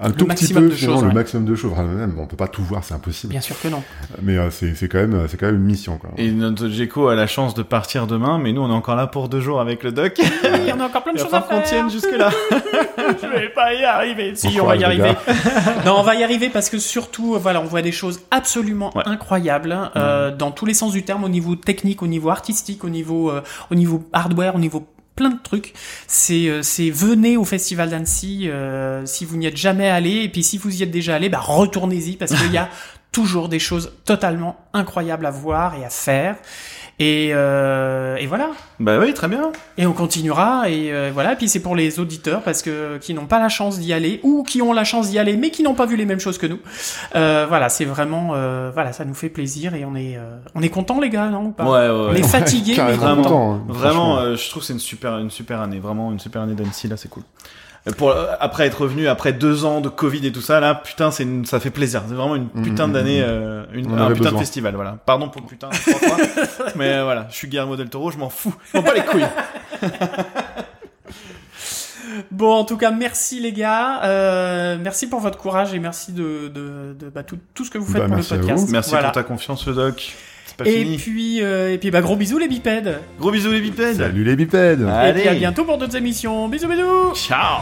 un 0.00 0.10
tout 0.12 0.24
petit 0.26 0.52
peu 0.54 0.62
de 0.62 0.70
finalement, 0.70 0.94
choses, 0.96 1.02
le 1.02 1.08
ouais. 1.08 1.14
maximum 1.14 1.44
de 1.44 1.54
choses, 1.54 1.72
Enfin, 1.72 1.82
même, 1.84 2.14
on 2.18 2.26
peut 2.26 2.36
pas 2.36 2.48
tout 2.48 2.62
voir, 2.62 2.84
c'est 2.84 2.94
impossible. 2.94 3.32
Bien 3.32 3.40
sûr 3.40 3.60
que 3.60 3.68
non. 3.68 3.82
Mais 4.22 4.38
euh, 4.38 4.50
c'est 4.50 4.88
quand 4.88 4.98
même, 4.98 5.26
c'est 5.28 5.36
quand 5.36 5.46
même 5.46 5.56
une 5.56 5.62
mission 5.64 5.98
quoi. 5.98 6.10
Et 6.16 6.30
notre 6.30 6.68
Gecko 6.68 7.08
a 7.08 7.14
la 7.14 7.26
chance 7.26 7.54
de 7.54 7.62
partir 7.62 8.06
demain, 8.06 8.38
mais 8.38 8.52
nous 8.52 8.62
on 8.62 8.70
est 8.70 8.74
encore 8.74 8.96
là 8.96 9.06
pour 9.06 9.28
deux 9.28 9.40
jours 9.40 9.60
avec 9.60 9.82
le 9.82 9.92
doc. 9.92 10.18
Il 10.44 10.66
y 10.68 10.72
en 10.72 10.80
a 10.80 10.84
encore 10.86 11.02
plein 11.04 11.12
de 11.12 11.18
choses 11.18 11.26
à 11.34 11.40
falloir 11.42 11.48
qu'on 11.48 11.60
faire. 11.68 11.86
tienne 11.86 11.90
jusque 11.90 12.16
là. 12.16 12.30
Je 12.98 13.26
vais 13.26 13.48
pas 13.50 13.74
y 13.74 13.84
arriver. 13.84 14.32
Si, 14.34 14.58
on 14.60 14.66
va 14.66 14.76
y 14.76 14.84
arriver. 14.84 15.12
non, 15.84 15.96
on 15.98 16.02
va 16.02 16.14
y 16.14 16.24
arriver 16.24 16.48
parce 16.48 16.70
que 16.70 16.78
surtout, 16.78 17.36
voilà, 17.38 17.60
on 17.60 17.64
voit 17.64 17.82
des 17.82 17.92
choses 17.92 18.20
absolument 18.30 18.90
Ouais. 18.94 19.02
incroyables 19.06 19.76
euh, 19.96 20.30
dans 20.34 20.50
tous 20.52 20.66
les 20.66 20.74
sens 20.74 20.92
du 20.92 21.04
terme, 21.04 21.24
au 21.24 21.28
niveau 21.28 21.56
technique, 21.56 22.02
au 22.02 22.06
niveau 22.06 22.30
artistique, 22.30 22.84
au 22.84 22.88
niveau, 22.88 23.30
euh, 23.30 23.33
au 23.70 23.74
niveau 23.74 24.04
hardware, 24.12 24.54
au 24.54 24.58
niveau 24.58 24.86
plein 25.16 25.30
de 25.30 25.42
trucs. 25.42 25.74
C'est, 26.06 26.48
euh, 26.48 26.62
c'est 26.62 26.90
venez 26.90 27.36
au 27.36 27.44
festival 27.44 27.90
d'Annecy 27.90 28.48
euh, 28.48 29.06
si 29.06 29.24
vous 29.24 29.36
n'y 29.36 29.46
êtes 29.46 29.56
jamais 29.56 29.88
allé 29.88 30.22
et 30.22 30.28
puis 30.28 30.42
si 30.42 30.58
vous 30.58 30.74
y 30.74 30.82
êtes 30.82 30.90
déjà 30.90 31.14
allé, 31.14 31.28
bah 31.28 31.40
retournez-y 31.40 32.16
parce 32.16 32.34
qu'il 32.34 32.52
y 32.52 32.58
a 32.58 32.68
toujours 33.12 33.48
des 33.48 33.60
choses 33.60 33.92
totalement 34.04 34.56
incroyables 34.72 35.26
à 35.26 35.30
voir 35.30 35.76
et 35.76 35.84
à 35.84 35.90
faire. 35.90 36.36
Et, 37.00 37.30
euh, 37.32 38.14
et 38.16 38.26
voilà. 38.26 38.50
bah 38.78 38.98
oui, 39.00 39.12
très 39.14 39.26
bien. 39.26 39.50
Et 39.76 39.84
on 39.84 39.92
continuera 39.92 40.68
et 40.68 40.92
euh, 40.92 41.10
voilà. 41.12 41.34
Puis 41.34 41.48
c'est 41.48 41.58
pour 41.60 41.74
les 41.74 41.98
auditeurs 41.98 42.42
parce 42.42 42.62
que 42.62 42.98
qui 42.98 43.14
n'ont 43.14 43.26
pas 43.26 43.40
la 43.40 43.48
chance 43.48 43.80
d'y 43.80 43.92
aller 43.92 44.20
ou 44.22 44.44
qui 44.44 44.62
ont 44.62 44.72
la 44.72 44.84
chance 44.84 45.10
d'y 45.10 45.18
aller 45.18 45.36
mais 45.36 45.50
qui 45.50 45.64
n'ont 45.64 45.74
pas 45.74 45.86
vu 45.86 45.96
les 45.96 46.04
mêmes 46.06 46.20
choses 46.20 46.38
que 46.38 46.46
nous. 46.46 46.60
Euh, 47.16 47.46
voilà, 47.48 47.68
c'est 47.68 47.84
vraiment 47.84 48.30
euh, 48.34 48.70
voilà, 48.72 48.92
ça 48.92 49.04
nous 49.04 49.14
fait 49.14 49.28
plaisir 49.28 49.74
et 49.74 49.84
on 49.84 49.96
est 49.96 50.16
euh, 50.16 50.36
on 50.54 50.62
est 50.62 50.68
content 50.68 51.00
les 51.00 51.10
gars, 51.10 51.26
non 51.30 51.46
ou 51.46 51.50
pas? 51.50 51.64
Ouais, 51.64 51.88
ouais, 51.88 52.10
On 52.10 52.14
est 52.14 52.22
fatigués 52.22 52.76
mais 52.86 52.96
contents. 52.96 53.16
content, 53.22 53.54
hein, 53.54 53.62
Vraiment, 53.68 54.18
euh, 54.18 54.36
je 54.36 54.48
trouve 54.50 54.62
que 54.62 54.66
c'est 54.68 54.72
une 54.74 54.78
super, 54.78 55.18
une 55.18 55.30
super 55.30 55.60
année, 55.60 55.80
vraiment 55.80 56.12
une 56.12 56.20
super 56.20 56.42
année 56.42 56.54
d'Annecy 56.54 56.86
là, 56.86 56.96
c'est 56.96 57.08
cool. 57.10 57.24
Pour 57.98 58.10
euh, 58.10 58.32
après 58.40 58.66
être 58.66 58.80
revenu 58.80 59.08
après 59.08 59.34
deux 59.34 59.66
ans 59.66 59.82
de 59.82 59.90
Covid 59.90 60.26
et 60.26 60.32
tout 60.32 60.40
ça 60.40 60.58
là, 60.58 60.74
putain, 60.74 61.10
c'est 61.10 61.24
une- 61.24 61.44
ça 61.44 61.60
fait 61.60 61.68
plaisir. 61.70 62.02
C'est 62.08 62.14
vraiment 62.14 62.34
une 62.36 62.48
putain 62.48 62.86
Mhm, 62.86 62.92
d'année, 62.94 63.20
mhm. 63.20 63.26
euh, 63.28 63.64
une, 63.74 63.98
un 63.98 64.10
putain 64.12 64.32
de 64.32 64.38
festival, 64.38 64.74
voilà. 64.74 64.96
Pardon 65.04 65.28
pour 65.28 65.42
le 65.42 65.46
putain, 65.46 65.68
trois 65.68 65.98
fois. 65.98 66.16
mais 66.76 66.94
euh, 66.94 67.04
voilà, 67.04 67.26
je 67.30 67.34
suis 67.34 67.46
Guillermo 67.48 67.76
del 67.76 67.90
Toro, 67.90 68.10
je 68.10 68.16
m'en 68.16 68.30
fous, 68.30 68.54
je 68.72 68.78
m'en 68.78 68.82
bats 68.84 68.94
les 68.94 69.04
couilles. 69.04 69.26
Bon, 72.30 72.52
en 72.52 72.64
tout 72.64 72.76
cas, 72.76 72.90
merci 72.92 73.40
les 73.40 73.52
gars, 73.52 74.02
euh, 74.04 74.76
merci 74.80 75.08
pour 75.08 75.20
votre 75.20 75.36
courage 75.38 75.74
et 75.74 75.78
merci 75.80 76.12
de 76.12 76.48
de, 76.48 76.94
de 76.98 77.08
bah, 77.08 77.22
tout, 77.24 77.38
tout 77.54 77.64
ce 77.64 77.70
que 77.70 77.78
vous 77.78 77.86
faites 77.86 78.02
Bah, 78.02 78.08
pour 78.08 78.16
le 78.18 78.22
podcast. 78.22 78.64
vous. 78.66 78.70
Merci 78.72 78.90
Voilà. 78.90 79.06
pour 79.08 79.12
ta 79.14 79.22
confiance, 79.24 79.66
le 79.66 79.74
doc. 79.74 80.14
Pas 80.56 80.64
Et 80.66 80.84
fini. 80.84 80.96
puis 80.96 81.42
euh, 81.42 81.72
et 81.72 81.78
puis 81.78 81.90
bah 81.90 82.00
gros 82.00 82.16
bisous 82.16 82.38
les 82.38 82.48
bipèdes. 82.48 83.00
Gros 83.18 83.30
bisous 83.32 83.50
les 83.50 83.60
bipèdes. 83.60 83.96
Salut 83.96 84.22
les 84.24 84.36
bipèdes. 84.36 84.80
Et 84.82 85.12
puis 85.12 85.28
à 85.28 85.34
bientôt 85.34 85.64
pour 85.64 85.78
d'autres 85.78 85.96
émissions. 85.96 86.48
Bisous 86.48 86.68
bisous. 86.68 87.14
Ciao. 87.14 87.60